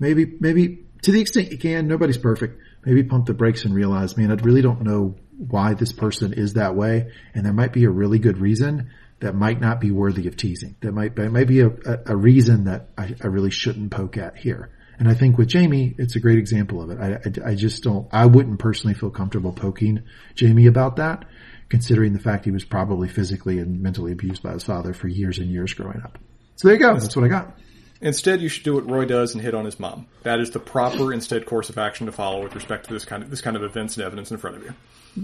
Maybe, 0.00 0.24
maybe 0.40 0.86
to 1.02 1.12
the 1.12 1.20
extent 1.20 1.52
you 1.52 1.58
can, 1.58 1.88
nobody's 1.88 2.18
perfect. 2.18 2.60
Maybe 2.84 3.02
pump 3.02 3.26
the 3.26 3.34
brakes 3.34 3.64
and 3.64 3.74
realize, 3.74 4.16
man, 4.16 4.30
I 4.30 4.34
really 4.34 4.62
don't 4.62 4.82
know 4.82 5.16
why 5.36 5.74
this 5.74 5.92
person 5.92 6.32
is 6.32 6.54
that 6.54 6.74
way. 6.74 7.12
And 7.34 7.44
there 7.44 7.52
might 7.52 7.72
be 7.72 7.84
a 7.84 7.90
really 7.90 8.18
good 8.18 8.38
reason 8.38 8.90
that 9.20 9.34
might 9.34 9.60
not 9.60 9.80
be 9.80 9.90
worthy 9.90 10.28
of 10.28 10.36
teasing. 10.36 10.76
That 10.80 10.92
might, 10.92 11.16
might 11.16 11.48
be 11.48 11.60
a, 11.60 11.70
a, 12.06 12.16
reason 12.16 12.64
that 12.64 12.90
I, 12.96 13.14
I, 13.22 13.26
really 13.26 13.50
shouldn't 13.50 13.90
poke 13.90 14.16
at 14.16 14.36
here. 14.36 14.70
And 14.98 15.08
I 15.08 15.14
think 15.14 15.38
with 15.38 15.48
Jamie, 15.48 15.94
it's 15.98 16.14
a 16.14 16.20
great 16.20 16.38
example 16.38 16.82
of 16.82 16.90
it. 16.90 16.98
I, 17.00 17.14
I, 17.14 17.50
I 17.50 17.54
just 17.54 17.82
don't, 17.82 18.08
I 18.12 18.26
wouldn't 18.26 18.60
personally 18.60 18.94
feel 18.94 19.10
comfortable 19.10 19.52
poking 19.52 20.04
Jamie 20.34 20.66
about 20.66 20.96
that, 20.96 21.24
considering 21.68 22.12
the 22.12 22.20
fact 22.20 22.44
he 22.44 22.52
was 22.52 22.64
probably 22.64 23.08
physically 23.08 23.58
and 23.58 23.80
mentally 23.82 24.12
abused 24.12 24.42
by 24.42 24.52
his 24.52 24.62
father 24.62 24.92
for 24.92 25.08
years 25.08 25.38
and 25.38 25.50
years 25.50 25.72
growing 25.74 26.00
up. 26.02 26.18
So 26.56 26.68
there 26.68 26.76
you 26.76 26.80
go. 26.80 26.94
That's 26.94 27.16
what 27.16 27.24
I 27.24 27.28
got. 27.28 27.58
Instead, 28.00 28.40
you 28.40 28.48
should 28.48 28.62
do 28.62 28.74
what 28.74 28.88
Roy 28.88 29.04
does 29.04 29.34
and 29.34 29.42
hit 29.42 29.54
on 29.54 29.64
his 29.64 29.80
mom. 29.80 30.06
That 30.22 30.40
is 30.40 30.50
the 30.50 30.60
proper 30.60 31.12
instead 31.12 31.46
course 31.46 31.68
of 31.68 31.78
action 31.78 32.06
to 32.06 32.12
follow 32.12 32.42
with 32.42 32.54
respect 32.54 32.86
to 32.86 32.94
this 32.94 33.04
kind 33.04 33.22
of 33.22 33.30
this 33.30 33.40
kind 33.40 33.56
of 33.56 33.62
events 33.62 33.96
and 33.96 34.06
evidence 34.06 34.30
in 34.30 34.36
front 34.38 34.56
of 34.56 34.62
you. 34.64 34.74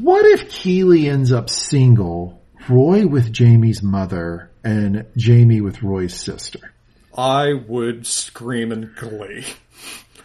What 0.00 0.24
if 0.26 0.50
Keeley 0.50 1.08
ends 1.08 1.30
up 1.30 1.48
single, 1.48 2.42
Roy 2.68 3.06
with 3.06 3.32
Jamie's 3.32 3.82
mother, 3.82 4.50
and 4.64 5.06
Jamie 5.16 5.60
with 5.60 5.82
Roy's 5.82 6.14
sister? 6.14 6.72
I 7.16 7.52
would 7.52 8.06
scream 8.06 8.72
in 8.72 8.92
glee. 8.96 9.44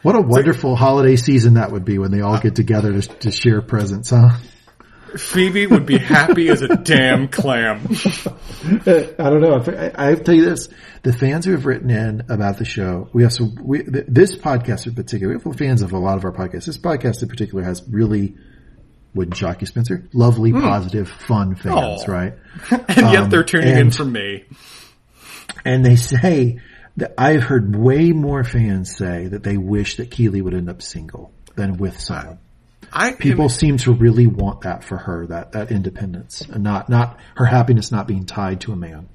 What 0.02 0.16
a 0.16 0.22
wonderful 0.22 0.72
like, 0.72 0.80
holiday 0.80 1.16
season 1.18 1.56
that 1.56 1.72
would 1.72 1.86
be 1.86 2.00
when 2.00 2.10
they 2.10 2.22
all 2.22 2.40
get 2.40 2.56
together 2.56 3.00
to, 3.00 3.02
to 3.02 3.32
share 3.32 3.62
presents, 3.62 4.10
huh? 4.10 4.30
Phoebe 5.18 5.68
would 5.68 5.86
be 5.86 5.98
happy 5.98 6.50
as 6.50 6.62
a 6.62 6.76
damn 6.76 7.28
clam. 7.28 7.88
I 7.88 9.14
don't 9.18 9.42
know. 9.42 9.64
I, 9.66 10.12
I 10.12 10.16
tell 10.16 10.36
you 10.36 10.46
this: 10.46 10.70
the 11.04 11.14
fans 11.14 11.46
who 11.46 11.52
have 11.52 11.66
written 11.66 11.90
in 11.90 12.24
about 12.30 12.58
the 12.58 12.66
show, 12.66 13.10
we 13.14 13.24
have 13.24 13.34
some. 13.34 13.56
We, 13.62 13.84
this 13.84 14.36
podcast 14.36 14.88
in 14.88 14.96
particular, 14.96 15.38
we 15.38 15.42
have 15.44 15.58
fans 15.58 15.82
of 15.82 15.94
a 15.94 15.98
lot 15.98 16.18
of 16.18 16.26
our 16.26 16.32
podcasts. 16.32 16.66
This 16.66 16.78
podcast 16.78 17.22
in 17.22 17.30
particular 17.30 17.64
has 17.64 17.84
really 17.90 18.36
wouldn't 19.14 19.38
shock 19.38 19.62
you, 19.62 19.68
Spencer. 19.68 20.08
Lovely, 20.14 20.52
mm. 20.52 20.62
positive, 20.62 21.10
fun 21.10 21.56
fans, 21.56 22.04
Aww. 22.04 22.08
right? 22.08 22.34
and 22.72 22.88
yet 23.12 23.24
um, 23.24 23.30
they're 23.30 23.44
tuning 23.44 23.70
and, 23.70 23.80
in 23.80 23.92
for 23.92 24.06
me. 24.06 24.46
And 25.66 25.84
they 25.84 25.96
say 25.96 26.60
that 26.98 27.14
I've 27.18 27.44
heard 27.44 27.76
way 27.76 28.12
more 28.12 28.44
fans 28.44 28.96
say 28.96 29.28
that 29.28 29.44
they 29.44 29.58
wish 29.58 29.98
that 29.98 30.12
Keeley 30.12 30.42
would 30.42 30.54
end 30.54 30.70
up 30.70 30.82
single 30.82 31.34
than 31.56 31.78
with 31.78 32.00
someone. 32.00 32.40
I, 32.92 33.14
People 33.14 33.44
am, 33.44 33.50
seem 33.50 33.78
to 33.78 33.94
really 33.94 34.28
want 34.28 34.62
that 34.62 34.84
for 34.84 34.98
her, 34.98 35.28
that, 35.28 35.52
that 35.52 35.72
independence 35.72 36.42
and 36.42 36.64
not, 36.64 36.90
not 36.90 37.20
her 37.36 37.46
happiness 37.46 37.92
not 37.92 38.08
being 38.08 38.26
tied 38.26 38.62
to 38.62 38.72
a 38.72 38.76
man. 38.76 39.10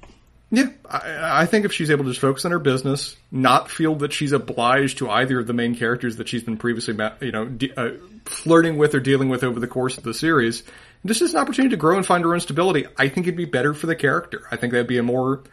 Yeah, 0.51 0.69
I, 0.89 1.41
I, 1.41 1.45
think 1.47 1.65
if 1.65 1.73
she's 1.73 1.89
able 1.89 2.05
to 2.05 2.11
just 2.11 2.21
focus 2.21 2.45
on 2.45 2.51
her 2.51 2.59
business, 2.59 3.17
not 3.31 3.69
feel 3.69 3.95
that 3.95 4.13
she's 4.13 4.31
obliged 4.31 4.99
to 4.99 5.09
either 5.09 5.39
of 5.39 5.47
the 5.47 5.53
main 5.53 5.75
characters 5.75 6.17
that 6.17 6.29
she's 6.29 6.43
been 6.43 6.57
previously, 6.57 6.95
you 7.19 7.31
know, 7.31 7.45
de- 7.45 7.73
uh, 7.75 7.97
flirting 8.25 8.77
with 8.77 8.93
or 8.95 8.99
dealing 8.99 9.27
with 9.27 9.43
over 9.43 9.59
the 9.59 9.67
course 9.67 9.97
of 9.97 10.03
the 10.03 10.13
series, 10.13 10.63
this 11.03 11.21
is 11.21 11.33
an 11.33 11.41
opportunity 11.41 11.71
to 11.71 11.77
grow 11.77 11.97
and 11.97 12.05
find 12.05 12.23
her 12.23 12.33
own 12.33 12.39
stability. 12.39 12.85
I 12.97 13.09
think 13.09 13.27
it'd 13.27 13.35
be 13.35 13.45
better 13.45 13.73
for 13.73 13.87
the 13.87 13.95
character. 13.95 14.47
I 14.51 14.55
think 14.55 14.71
that'd 14.71 14.87
be 14.87 14.97
a 14.97 15.03
more 15.03 15.43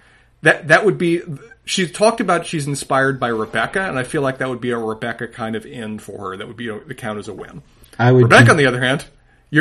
that 0.43 0.69
that 0.69 0.85
would 0.85 0.99
be. 0.99 1.23
She's 1.65 1.93
talked 1.93 2.21
about 2.21 2.47
she's 2.47 2.67
inspired 2.67 3.21
by 3.21 3.29
Rebecca, 3.29 3.83
and 3.83 3.99
I 3.99 4.03
feel 4.03 4.23
like 4.23 4.39
that 4.39 4.49
would 4.49 4.61
be 4.61 4.71
a 4.71 4.79
Rebecca 4.79 5.29
kind 5.29 5.55
of 5.55 5.65
end 5.65 6.03
for 6.03 6.31
her. 6.31 6.37
That 6.37 6.49
would 6.49 6.57
be 6.57 6.69
a, 6.69 6.81
the 6.81 6.95
count 6.95 7.19
as 7.19 7.29
a 7.29 7.33
win. 7.33 7.63
I 7.99 8.13
would. 8.13 8.25
Rebecca, 8.25 8.51
on 8.51 8.57
the 8.57 8.67
other 8.67 8.81
hand, 8.81 9.05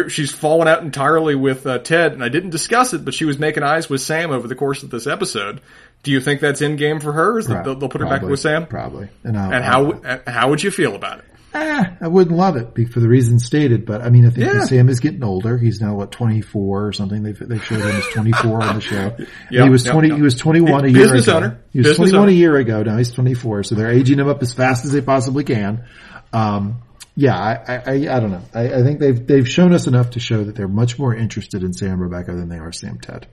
she's 0.10 0.32
fallen 0.32 0.68
out 0.68 0.84
entirely 0.84 1.35
with 1.35 1.68
uh, 1.68 1.80
Ted, 1.80 2.14
and 2.14 2.24
I 2.24 2.30
didn't 2.30 2.51
discuss 2.51 2.93
it, 2.93 3.03
but 3.03 3.14
she 3.14 3.26
was 3.26 3.38
making 3.38 3.64
eyes 3.64 3.90
with 3.90 4.01
Sam 4.01 4.32
over 4.32 4.48
the 4.48 4.56
course 4.56 4.84
of 4.84 4.90
this 4.90 5.08
episode. 5.08 5.61
Do 6.03 6.11
you 6.11 6.22
think 6.22 6.42
that's 6.42 6.61
in 6.61 6.77
game 6.77 7.00
for 7.00 7.11
her? 7.11 7.38
Is 7.38 7.48
that 7.48 7.64
they'll, 7.64 7.76
they'll, 7.76 7.90
put 7.90 8.01
her 8.01 8.08
back 8.08 8.24
with 8.24 8.40
Sam? 8.40 8.66
Probably. 8.66 9.10
And, 9.24 9.38
and 9.38 9.64
how 9.64 10.01
how 10.26 10.50
would 10.50 10.64
you 10.64 10.72
feel 10.72 10.95
about 10.95 11.19
it? 11.19 11.26
Eh, 11.53 11.84
I 12.00 12.08
wouldn't 12.08 12.35
love 12.35 12.56
it 12.56 12.90
for 12.92 13.01
the 13.01 13.10
reasons 13.10 13.45
stated, 13.45 13.85
but 13.85 14.01
I 14.01 14.10
mean, 14.10 14.26
I 14.26 14.30
think 14.30 14.48
yeah. 14.48 14.64
Sam 14.64 14.88
is 14.88 15.01
getting 15.01 15.22
older. 15.22 15.58
He's 15.58 15.82
now 15.82 15.95
what 15.95 16.11
twenty 16.11 16.42
four 16.42 16.88
or 16.88 16.93
something. 16.93 17.24
They 17.24 17.34
they 17.34 17.60
showed 17.60 17.82
him 17.82 17.88
as 17.88 18.08
twenty 18.08 18.32
four 18.32 18.64
on 18.64 18.76
the 18.76 18.82
show. 18.82 19.16
yep, 19.51 19.66
he 19.66 19.69
was 19.69 19.84
twenty. 19.84 20.08
Yep. 20.08 20.18
He 20.18 20.24
was 20.24 20.35
twenty 20.35 20.61
one 20.61 20.85
a 20.85 20.88
year 20.88 21.03
Business 21.03 21.27
ago. 21.27 21.38
Owner. 21.38 21.61
He 21.74 21.80
was 21.80 21.98
twenty 21.98 22.18
one 22.18 22.30
a 22.30 22.32
year 22.32 22.56
ago. 22.56 22.84
Now 22.84 22.98
he's 22.98 23.11
twenty 23.11 23.34
four. 23.34 23.64
So 23.64 23.76
they're 23.76 23.92
aging 23.92 24.18
him 24.18 24.30
up 24.30 24.42
as 24.42 24.53
fast 24.53 24.85
as 24.85 24.93
they 24.93 25.01
possibly 25.01 25.43
can. 25.43 25.84
Um, 26.32 26.82
yeah, 27.15 27.38
I, 27.38 27.75
I, 27.75 27.93
I 27.93 28.19
don't 28.19 28.31
know. 28.31 28.41
I, 28.53 28.73
I, 28.73 28.83
think 28.83 28.99
they've 28.99 29.25
they've 29.27 29.48
shown 29.48 29.73
us 29.73 29.88
enough 29.88 30.11
to 30.11 30.19
show 30.19 30.43
that 30.43 30.56
they're 30.56 30.67
much 30.67 30.98
more 30.98 31.14
interested 31.15 31.64
in 31.64 31.73
Sam 31.73 31.99
Rebecca 31.99 32.33
than 32.33 32.49
they 32.49 32.57
are 32.57 32.72
Sam 32.72 32.99
Ted, 32.99 33.27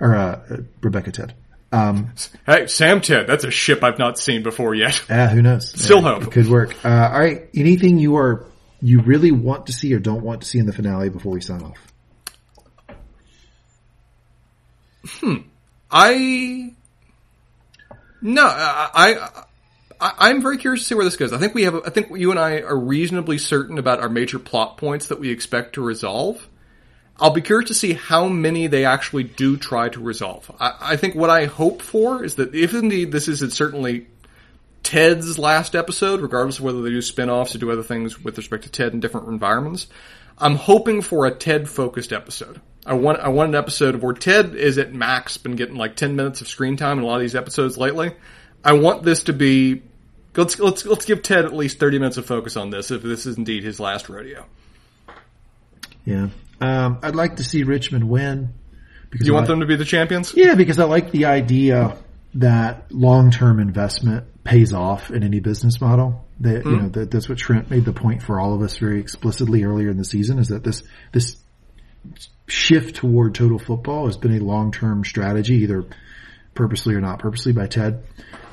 or 0.00 0.14
uh, 0.14 0.40
uh, 0.50 0.56
Rebecca 0.82 1.12
Ted. 1.12 1.34
Um, 1.72 2.12
hey, 2.44 2.66
Sam 2.66 3.00
Ted, 3.00 3.26
that's 3.26 3.44
a 3.44 3.50
ship 3.50 3.82
I've 3.82 3.98
not 3.98 4.18
seen 4.18 4.42
before 4.42 4.74
yet. 4.74 5.02
Yeah, 5.08 5.28
who 5.28 5.40
knows? 5.40 5.70
Still 5.70 6.02
hope. 6.02 6.30
Could 6.30 6.48
work. 6.48 6.84
Uh, 6.84 7.10
all 7.12 7.20
right. 7.20 7.48
Anything 7.54 7.98
you 7.98 8.16
are 8.16 8.46
you 8.82 9.00
really 9.00 9.32
want 9.32 9.66
to 9.66 9.72
see 9.72 9.94
or 9.94 9.98
don't 9.98 10.22
want 10.22 10.42
to 10.42 10.48
see 10.48 10.58
in 10.58 10.66
the 10.66 10.72
finale 10.72 11.08
before 11.08 11.32
we 11.32 11.40
sign 11.40 11.62
off? 11.62 11.92
Hmm. 15.20 15.36
I 15.90 16.74
no, 18.20 18.46
I, 18.46 18.88
I 18.94 19.44
I, 20.02 20.30
am 20.30 20.42
very 20.42 20.58
curious 20.58 20.82
to 20.82 20.86
see 20.88 20.94
where 20.94 21.04
this 21.04 21.16
goes. 21.16 21.32
I 21.32 21.38
think 21.38 21.54
we 21.54 21.62
have. 21.62 21.76
I 21.86 21.90
think 21.90 22.10
you 22.16 22.30
and 22.30 22.40
I 22.40 22.60
are 22.60 22.76
reasonably 22.76 23.38
certain 23.38 23.78
about 23.78 24.00
our 24.00 24.08
major 24.08 24.38
plot 24.38 24.76
points 24.76 25.06
that 25.06 25.20
we 25.20 25.30
expect 25.30 25.74
to 25.74 25.80
resolve. 25.80 26.48
I'll 27.18 27.30
be 27.30 27.40
curious 27.40 27.68
to 27.68 27.74
see 27.74 27.92
how 27.92 28.26
many 28.26 28.66
they 28.66 28.84
actually 28.84 29.22
do 29.22 29.56
try 29.56 29.88
to 29.90 30.00
resolve. 30.00 30.50
I, 30.58 30.74
I 30.80 30.96
think 30.96 31.14
what 31.14 31.30
I 31.30 31.44
hope 31.44 31.82
for 31.82 32.24
is 32.24 32.34
that 32.36 32.54
if 32.54 32.74
indeed 32.74 33.12
this 33.12 33.28
is 33.28 33.40
certainly 33.54 34.08
Ted's 34.82 35.38
last 35.38 35.76
episode, 35.76 36.20
regardless 36.20 36.58
of 36.58 36.64
whether 36.64 36.82
they 36.82 36.90
do 36.90 37.00
spin-offs 37.00 37.54
or 37.54 37.58
do 37.58 37.70
other 37.70 37.84
things 37.84 38.22
with 38.22 38.36
respect 38.36 38.64
to 38.64 38.70
Ted 38.70 38.92
in 38.92 39.00
different 39.00 39.28
environments, 39.28 39.86
I'm 40.36 40.56
hoping 40.56 41.02
for 41.02 41.26
a 41.26 41.30
Ted 41.30 41.68
focused 41.68 42.12
episode. 42.12 42.60
I 42.84 42.94
want 42.94 43.20
I 43.20 43.28
want 43.28 43.50
an 43.50 43.54
episode 43.54 44.02
where 44.02 44.14
Ted 44.14 44.56
is 44.56 44.78
at 44.78 44.92
max, 44.92 45.36
been 45.36 45.54
getting 45.54 45.76
like 45.76 45.94
10 45.94 46.16
minutes 46.16 46.40
of 46.40 46.48
screen 46.48 46.76
time 46.76 46.98
in 46.98 47.04
a 47.04 47.06
lot 47.06 47.16
of 47.16 47.20
these 47.20 47.36
episodes 47.36 47.78
lately. 47.78 48.12
I 48.64 48.72
want 48.72 49.04
this 49.04 49.24
to 49.24 49.32
be 49.32 49.82
Let's 50.34 50.58
let's 50.58 50.86
let's 50.86 51.04
give 51.04 51.22
Ted 51.22 51.44
at 51.44 51.52
least 51.52 51.78
thirty 51.78 51.98
minutes 51.98 52.16
of 52.16 52.26
focus 52.26 52.56
on 52.56 52.70
this 52.70 52.90
if 52.90 53.02
this 53.02 53.26
is 53.26 53.36
indeed 53.36 53.64
his 53.64 53.78
last 53.78 54.08
rodeo. 54.08 54.46
Yeah, 56.04 56.28
um, 56.60 56.98
I'd 57.02 57.14
like 57.14 57.36
to 57.36 57.44
see 57.44 57.64
Richmond 57.64 58.08
win. 58.08 58.54
Because 59.10 59.26
you 59.26 59.34
want 59.34 59.46
them 59.46 59.60
to 59.60 59.66
be 59.66 59.76
the 59.76 59.84
champions? 59.84 60.32
Yeah, 60.34 60.54
because 60.54 60.78
I 60.78 60.84
like 60.84 61.10
the 61.10 61.26
idea 61.26 61.98
that 62.34 62.90
long-term 62.90 63.60
investment 63.60 64.42
pays 64.42 64.72
off 64.72 65.10
in 65.10 65.22
any 65.22 65.40
business 65.40 65.82
model. 65.82 66.26
That 66.40 66.64
mm-hmm. 66.64 66.70
you 66.70 66.76
know 66.76 66.88
that, 66.88 67.10
that's 67.10 67.28
what 67.28 67.36
Trent 67.36 67.70
made 67.70 67.84
the 67.84 67.92
point 67.92 68.22
for 68.22 68.40
all 68.40 68.54
of 68.54 68.62
us 68.62 68.78
very 68.78 69.00
explicitly 69.00 69.64
earlier 69.64 69.90
in 69.90 69.98
the 69.98 70.04
season 70.04 70.38
is 70.38 70.48
that 70.48 70.64
this 70.64 70.82
this 71.12 71.36
shift 72.46 72.96
toward 72.96 73.34
total 73.34 73.58
football 73.58 74.06
has 74.06 74.16
been 74.16 74.34
a 74.34 74.40
long-term 74.40 75.04
strategy, 75.04 75.56
either 75.56 75.84
purposely 76.54 76.94
or 76.94 77.00
not 77.00 77.18
purposely 77.18 77.52
by 77.52 77.66
Ted. 77.66 78.02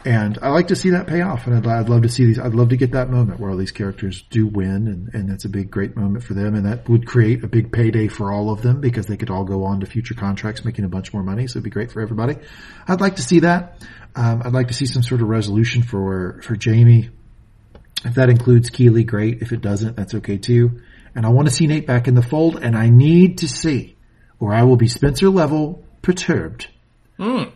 And 0.06 0.40
I 0.42 0.50
like 0.50 0.69
to 0.69 0.78
see 0.78 0.92
that 0.92 1.08
pay 1.08 1.22
off, 1.22 1.45
and 1.45 1.58
I'd, 1.58 1.68
I'd, 1.68 1.90
love 1.90 2.03
to 2.03 2.10
see 2.10 2.26
these. 2.26 2.40
I'd 2.40 2.53
love 2.53 2.69
to 2.69 2.78
get 2.78 2.94
that 2.94 3.10
moment 3.10 3.40
where 3.40 3.52
all 3.52 3.58
these 3.58 3.74
characters 3.74 4.22
do 4.30 4.48
win, 4.48 4.88
and, 4.88 5.14
and 5.14 5.30
that's 5.30 5.44
a 5.44 5.50
big, 5.50 5.69
great 5.69 5.98
moment 5.98 6.24
for 6.24 6.34
them, 6.34 6.56
and 6.56 6.66
that 6.66 6.88
would 6.88 7.06
create 7.06 7.44
a 7.44 7.48
big 7.48 7.74
payday 7.74 8.08
for 8.08 8.32
all 8.32 8.50
of 8.50 8.61
them 8.61 8.80
because 8.80 9.08
they 9.08 9.18
could 9.18 9.30
all 9.30 9.44
go 9.44 9.66
on 9.66 9.82
to 9.82 9.86
future 9.86 10.14
contracts, 10.14 10.64
making 10.64 10.86
a 10.86 10.90
bunch 10.90 11.11
more 11.14 11.22
money. 11.22 11.48
So 11.48 11.58
it'd 11.58 11.66
be 11.66 11.69
great 11.69 11.92
for 11.92 12.02
everybody. 12.02 12.38
I'd 12.88 13.02
like 13.02 13.18
to 13.18 13.22
see 13.22 13.42
that. 13.42 13.86
Um, 14.16 14.42
I'd 14.44 14.53
like 14.53 14.69
to 14.69 14.74
see 14.74 14.86
some 14.86 15.03
sort 15.03 15.22
of 15.22 15.28
resolution 15.28 15.84
for 15.84 16.40
for 16.44 16.56
Jamie. 16.56 17.10
If 18.06 18.16
that 18.16 18.30
includes 18.30 18.69
Keeley, 18.69 19.03
great. 19.03 19.42
If 19.42 19.52
it 19.52 19.60
doesn't, 19.60 19.98
that's 19.98 20.16
okay 20.16 20.38
too. 20.38 20.82
And 21.14 21.26
I 21.26 21.30
want 21.30 21.50
to 21.50 21.53
see 21.53 21.68
Nate 21.68 21.86
back 21.86 22.08
in 22.08 22.16
the 22.16 22.22
fold, 22.22 22.56
and 22.56 22.78
I 22.78 22.88
need 22.90 23.40
to 23.40 23.50
see, 23.50 23.98
or 24.40 24.53
I 24.53 24.64
will 24.64 24.78
be 24.78 24.88
Spencer 24.88 25.30
level 25.30 25.84
perturbed. 26.02 26.68
Mm. 27.19 27.52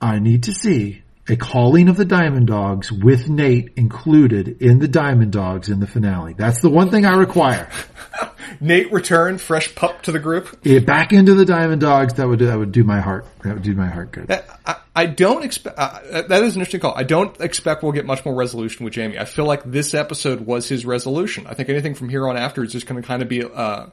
I 0.00 0.20
need 0.20 0.44
to 0.44 0.52
see 0.52 1.02
a 1.30 1.36
calling 1.36 1.88
of 1.88 1.96
the 1.96 2.04
Diamond 2.04 2.48
Dogs 2.48 2.90
with 2.90 3.28
Nate 3.28 3.72
included 3.76 4.60
in 4.60 4.80
the 4.80 4.88
Diamond 4.88 5.32
Dogs 5.32 5.68
in 5.68 5.78
the 5.78 5.86
finale. 5.86 6.34
That's 6.34 6.60
the 6.60 6.68
one 6.68 6.90
thing 6.90 7.06
I 7.06 7.16
require. 7.16 7.70
Nate 8.60 8.92
returned, 8.92 9.40
fresh 9.40 9.72
pup 9.74 10.02
to 10.02 10.12
the 10.12 10.18
group. 10.18 10.58
Yeah, 10.64 10.80
back 10.80 11.12
into 11.12 11.34
the 11.34 11.44
Diamond 11.44 11.80
Dogs. 11.80 12.14
That 12.14 12.26
would 12.26 12.40
that 12.40 12.58
would 12.58 12.72
do 12.72 12.82
my 12.82 13.00
heart. 13.00 13.26
That 13.44 13.54
would 13.54 13.62
do 13.62 13.74
my 13.74 13.86
heart 13.86 14.10
good. 14.10 14.26
That, 14.26 14.48
I, 14.66 14.76
I, 14.94 15.06
don't 15.06 15.44
expect. 15.44 15.78
Uh, 15.78 16.22
that 16.22 16.42
is 16.42 16.56
an 16.56 16.62
interesting 16.62 16.80
call. 16.80 16.94
I 16.96 17.04
don't 17.04 17.40
expect 17.40 17.84
we'll 17.84 17.92
get 17.92 18.06
much 18.06 18.24
more 18.24 18.34
resolution 18.34 18.84
with 18.84 18.94
Jamie. 18.94 19.18
I 19.18 19.24
feel 19.24 19.44
like 19.44 19.62
this 19.64 19.94
episode 19.94 20.40
was 20.40 20.68
his 20.68 20.84
resolution. 20.84 21.46
I 21.46 21.54
think 21.54 21.68
anything 21.68 21.94
from 21.94 22.08
here 22.08 22.28
on 22.28 22.36
after 22.36 22.64
is 22.64 22.72
just 22.72 22.86
going 22.86 23.00
to 23.00 23.06
kind 23.06 23.22
of 23.22 23.28
be 23.28 23.44
uh, 23.44 23.86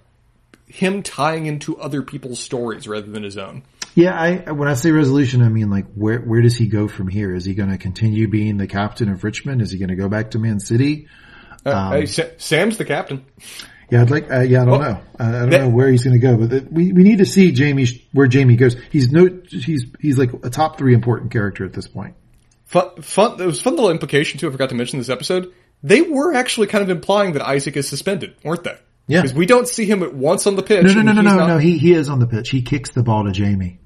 him 0.66 1.04
tying 1.04 1.46
into 1.46 1.78
other 1.78 2.02
people's 2.02 2.40
stories 2.40 2.88
rather 2.88 3.08
than 3.08 3.24
his 3.24 3.38
own. 3.38 3.64
Yeah, 3.98 4.14
I 4.14 4.52
when 4.52 4.68
I 4.68 4.76
say 4.76 4.92
resolution, 4.92 5.42
I 5.42 5.50
mean 5.50 5.72
like 5.72 5.92
where 5.96 6.20
where 6.20 6.44
does 6.44 6.56
he 6.56 6.68
go 6.68 6.88
from 6.88 7.08
here? 7.08 7.34
Is 7.34 7.46
he 7.46 7.56
going 7.56 7.72
to 7.72 7.80
continue 7.80 8.28
being 8.28 8.58
the 8.58 8.68
captain 8.68 9.10
of 9.10 9.24
Richmond? 9.24 9.60
Is 9.64 9.72
he 9.72 9.80
going 9.80 9.90
to 9.90 9.96
go 9.96 10.08
back 10.08 10.32
to 10.32 10.38
Man 10.38 10.60
City? 10.60 11.08
Uh, 11.66 11.72
um, 11.72 11.92
hey, 11.94 12.06
Sam's 12.06 12.78
the 12.78 12.86
captain. 12.86 13.26
Yeah, 13.90 14.04
I'd 14.04 14.12
like. 14.12 14.32
Uh, 14.32 14.42
yeah, 14.42 14.62
I 14.62 14.66
don't 14.66 14.82
know. 14.82 15.02
I, 15.18 15.28
I 15.28 15.32
don't 15.32 15.50
that, 15.50 15.62
know 15.62 15.70
where 15.70 15.88
he's 15.88 16.04
going 16.04 16.14
to 16.14 16.20
go, 16.20 16.38
but 16.38 16.72
we 16.72 16.94
we 16.94 17.02
need 17.02 17.18
to 17.18 17.26
see 17.26 17.52
Jamie 17.52 17.88
where 18.12 18.28
Jamie 18.28 18.56
goes. 18.56 18.76
He's 18.92 19.12
no. 19.12 19.42
He's 19.50 19.88
he's 20.00 20.20
like 20.20 20.32
a 20.44 20.52
top 20.52 20.78
three 20.78 20.94
important 20.94 21.32
character 21.32 21.66
at 21.66 21.74
this 21.74 21.88
point. 21.88 22.14
Fun. 22.66 23.02
Fun. 23.02 23.38
There 23.38 23.48
was 23.48 23.64
fun 23.64 23.78
little 23.78 23.90
implication 23.90 24.40
too. 24.40 24.48
I 24.48 24.52
forgot 24.52 24.70
to 24.70 24.76
mention 24.76 25.00
this 25.00 25.10
episode. 25.10 25.52
They 25.82 26.04
were 26.04 26.36
actually 26.36 26.68
kind 26.68 26.84
of 26.84 26.92
implying 26.92 27.34
that 27.34 27.42
Isaac 27.42 27.76
is 27.76 27.90
suspended, 27.90 28.36
weren't 28.44 28.64
they? 28.64 28.78
Yeah. 29.08 29.24
Because 29.24 29.34
we 29.36 29.48
don't 29.48 29.68
see 29.68 29.86
him 29.86 30.04
at 30.04 30.14
once 30.14 30.46
on 30.46 30.56
the 30.56 30.62
pitch. 30.62 30.84
No, 30.84 30.94
no, 30.94 31.02
no, 31.02 31.14
no, 31.14 31.22
no, 31.24 31.36
not... 31.36 31.48
no. 31.48 31.58
He 31.58 31.80
he 31.80 31.94
is 31.94 32.10
on 32.10 32.20
the 32.20 32.28
pitch. 32.28 32.52
He 32.52 32.62
kicks 32.62 32.92
the 32.92 33.02
ball 33.02 33.24
to 33.24 33.32
Jamie. 33.32 33.80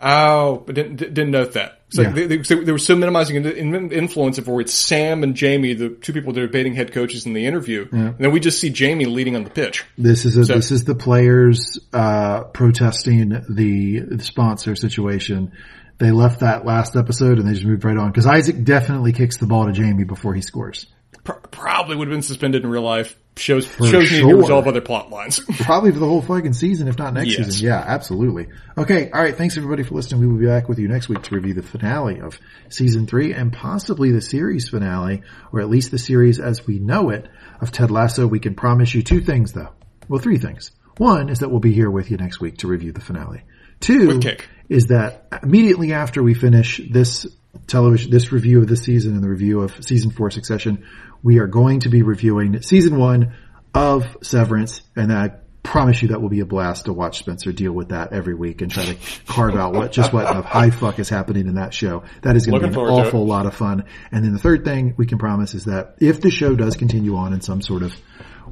Oh, 0.00 0.62
but 0.66 0.74
didn't, 0.74 0.96
didn't 0.96 1.30
note 1.30 1.54
that. 1.54 1.80
So, 1.88 2.02
yeah. 2.02 2.10
they, 2.10 2.26
they, 2.26 2.42
so 2.42 2.56
they, 2.56 2.72
were 2.72 2.78
so 2.78 2.96
minimizing 2.96 3.44
influence 3.44 4.38
of 4.38 4.48
where 4.48 4.60
it's 4.60 4.74
Sam 4.74 5.22
and 5.22 5.34
Jamie, 5.34 5.74
the 5.74 5.90
two 5.90 6.12
people 6.12 6.32
that 6.32 6.42
are 6.42 6.46
debating 6.46 6.74
head 6.74 6.92
coaches 6.92 7.26
in 7.26 7.32
the 7.32 7.46
interview. 7.46 7.88
Yeah. 7.90 7.98
And 7.98 8.18
then 8.18 8.32
we 8.32 8.40
just 8.40 8.60
see 8.60 8.70
Jamie 8.70 9.06
leading 9.06 9.36
on 9.36 9.44
the 9.44 9.50
pitch. 9.50 9.84
This 9.96 10.24
is 10.24 10.36
a, 10.36 10.44
so, 10.44 10.54
this 10.54 10.70
is 10.70 10.84
the 10.84 10.96
players, 10.96 11.78
uh, 11.92 12.44
protesting 12.44 13.28
the, 13.48 14.00
the 14.00 14.22
sponsor 14.22 14.74
situation. 14.74 15.52
They 15.98 16.10
left 16.10 16.40
that 16.40 16.66
last 16.66 16.96
episode 16.96 17.38
and 17.38 17.48
they 17.48 17.54
just 17.54 17.64
moved 17.64 17.84
right 17.84 17.96
on 17.96 18.10
because 18.10 18.26
Isaac 18.26 18.64
definitely 18.64 19.12
kicks 19.12 19.38
the 19.38 19.46
ball 19.46 19.66
to 19.66 19.72
Jamie 19.72 20.04
before 20.04 20.34
he 20.34 20.42
scores. 20.42 20.86
Probably 21.24 21.96
would 21.96 22.08
have 22.08 22.14
been 22.14 22.22
suspended 22.22 22.64
in 22.64 22.70
real 22.70 22.82
life 22.82 23.18
shows 23.38 23.66
For 23.66 23.86
shows 23.86 24.06
sure. 24.08 24.24
need 24.24 24.30
to 24.30 24.36
resolve 24.36 24.66
other 24.66 24.80
plot 24.80 25.10
lines. 25.10 25.40
Probably 25.60 25.92
for 25.92 25.98
the 25.98 26.06
whole 26.06 26.22
fucking 26.22 26.54
season, 26.54 26.88
if 26.88 26.98
not 26.98 27.14
next 27.14 27.38
yes. 27.38 27.46
season. 27.46 27.68
Yeah, 27.68 27.82
absolutely. 27.86 28.48
Okay, 28.76 29.10
all 29.10 29.20
right. 29.22 29.36
Thanks 29.36 29.56
everybody 29.56 29.82
for 29.82 29.94
listening. 29.94 30.20
We 30.20 30.26
will 30.26 30.38
be 30.38 30.46
back 30.46 30.68
with 30.68 30.78
you 30.78 30.88
next 30.88 31.08
week 31.08 31.22
to 31.22 31.34
review 31.34 31.54
the 31.54 31.62
finale 31.62 32.20
of 32.20 32.38
season 32.68 33.06
three 33.06 33.32
and 33.32 33.52
possibly 33.52 34.12
the 34.12 34.20
series 34.20 34.68
finale, 34.68 35.22
or 35.52 35.60
at 35.60 35.68
least 35.68 35.90
the 35.90 35.98
series 35.98 36.40
as 36.40 36.66
we 36.66 36.78
know 36.78 37.10
it 37.10 37.28
of 37.60 37.72
Ted 37.72 37.90
Lasso. 37.90 38.26
We 38.26 38.40
can 38.40 38.54
promise 38.54 38.94
you 38.94 39.02
two 39.02 39.20
things 39.20 39.52
though. 39.52 39.70
Well, 40.08 40.20
three 40.20 40.38
things. 40.38 40.70
One 40.98 41.28
is 41.28 41.40
that 41.40 41.50
we'll 41.50 41.60
be 41.60 41.72
here 41.72 41.90
with 41.90 42.10
you 42.10 42.16
next 42.16 42.40
week 42.40 42.58
to 42.58 42.68
review 42.68 42.92
the 42.92 43.00
finale. 43.00 43.42
Two 43.80 44.20
is 44.68 44.86
that 44.86 45.26
immediately 45.42 45.92
after 45.92 46.22
we 46.22 46.32
finish 46.32 46.80
this 46.90 47.26
television, 47.66 48.10
this 48.10 48.32
review 48.32 48.60
of 48.60 48.68
the 48.68 48.76
season 48.76 49.14
and 49.14 49.22
the 49.22 49.28
review 49.28 49.60
of 49.60 49.84
season 49.84 50.10
four 50.10 50.30
Succession, 50.30 50.86
we 51.26 51.40
are 51.40 51.48
going 51.48 51.80
to 51.80 51.88
be 51.88 52.02
reviewing 52.02 52.62
season 52.62 52.96
one 52.96 53.34
of 53.74 54.16
Severance, 54.22 54.80
and 54.94 55.12
I 55.12 55.32
promise 55.64 56.00
you 56.00 56.08
that 56.10 56.22
will 56.22 56.28
be 56.28 56.38
a 56.38 56.46
blast 56.46 56.84
to 56.84 56.92
watch 56.92 57.18
Spencer 57.18 57.50
deal 57.50 57.72
with 57.72 57.88
that 57.88 58.12
every 58.12 58.36
week 58.36 58.62
and 58.62 58.70
try 58.70 58.84
to 58.84 58.96
carve 59.26 59.56
out 59.56 59.74
what 59.74 59.90
just 59.90 60.12
what 60.12 60.32
the 60.32 60.42
high 60.42 60.70
fuck 60.70 61.00
is 61.00 61.08
happening 61.08 61.48
in 61.48 61.56
that 61.56 61.74
show. 61.74 62.04
That 62.22 62.36
is 62.36 62.46
going 62.46 62.62
to 62.62 62.68
be 62.68 62.74
an 62.74 62.78
awful 62.78 63.26
lot 63.26 63.44
of 63.44 63.56
fun. 63.56 63.86
And 64.12 64.24
then 64.24 64.34
the 64.34 64.38
third 64.38 64.64
thing 64.64 64.94
we 64.96 65.04
can 65.04 65.18
promise 65.18 65.54
is 65.54 65.64
that 65.64 65.96
if 66.00 66.20
the 66.20 66.30
show 66.30 66.54
does 66.54 66.76
continue 66.76 67.16
on 67.16 67.32
in 67.32 67.40
some 67.40 67.60
sort 67.60 67.82
of 67.82 67.92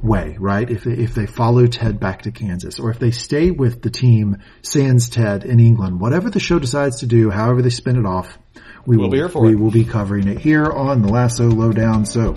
way, 0.03 0.35
right? 0.37 0.69
If 0.69 0.85
if 0.85 1.15
they 1.15 1.27
follow 1.27 1.67
Ted 1.67 1.97
back 2.01 2.23
to 2.23 2.31
Kansas 2.31 2.77
or 2.77 2.91
if 2.91 2.99
they 2.99 3.11
stay 3.11 3.51
with 3.51 3.83
the 3.83 3.89
team 3.89 4.39
sans 4.63 5.09
Ted 5.09 5.45
in 5.45 5.61
England, 5.61 6.01
whatever 6.01 6.29
the 6.29 6.41
show 6.41 6.59
decides 6.59 6.99
to 6.99 7.05
do, 7.05 7.29
however 7.29 7.61
they 7.61 7.69
spin 7.69 7.95
it 7.95 8.05
off, 8.05 8.37
we 8.85 8.97
we'll 8.97 9.09
will, 9.09 9.41
we 9.41 9.53
it. 9.53 9.59
will 9.59 9.71
be 9.71 9.85
covering 9.85 10.27
it 10.27 10.39
here 10.39 10.65
on 10.65 11.01
the 11.01 11.07
Lasso 11.07 11.49
Lowdown. 11.49 12.05
So 12.05 12.35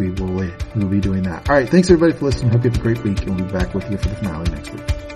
we 0.00 0.10
will 0.10 0.40
uh, 0.40 0.50
we 0.74 0.82
will 0.82 0.90
be 0.90 1.00
doing 1.00 1.22
that. 1.24 1.48
All 1.48 1.56
right. 1.56 1.68
Thanks 1.68 1.90
everybody 1.90 2.18
for 2.18 2.24
listening. 2.24 2.50
Hope 2.50 2.64
you 2.64 2.70
have 2.70 2.80
a 2.80 2.82
great 2.82 3.04
week 3.04 3.20
and 3.22 3.36
we'll 3.36 3.46
be 3.46 3.52
back 3.52 3.74
with 3.74 3.88
you 3.90 3.98
for 3.98 4.08
the 4.08 4.16
finale 4.16 4.50
next 4.50 4.70
week. 4.70 5.09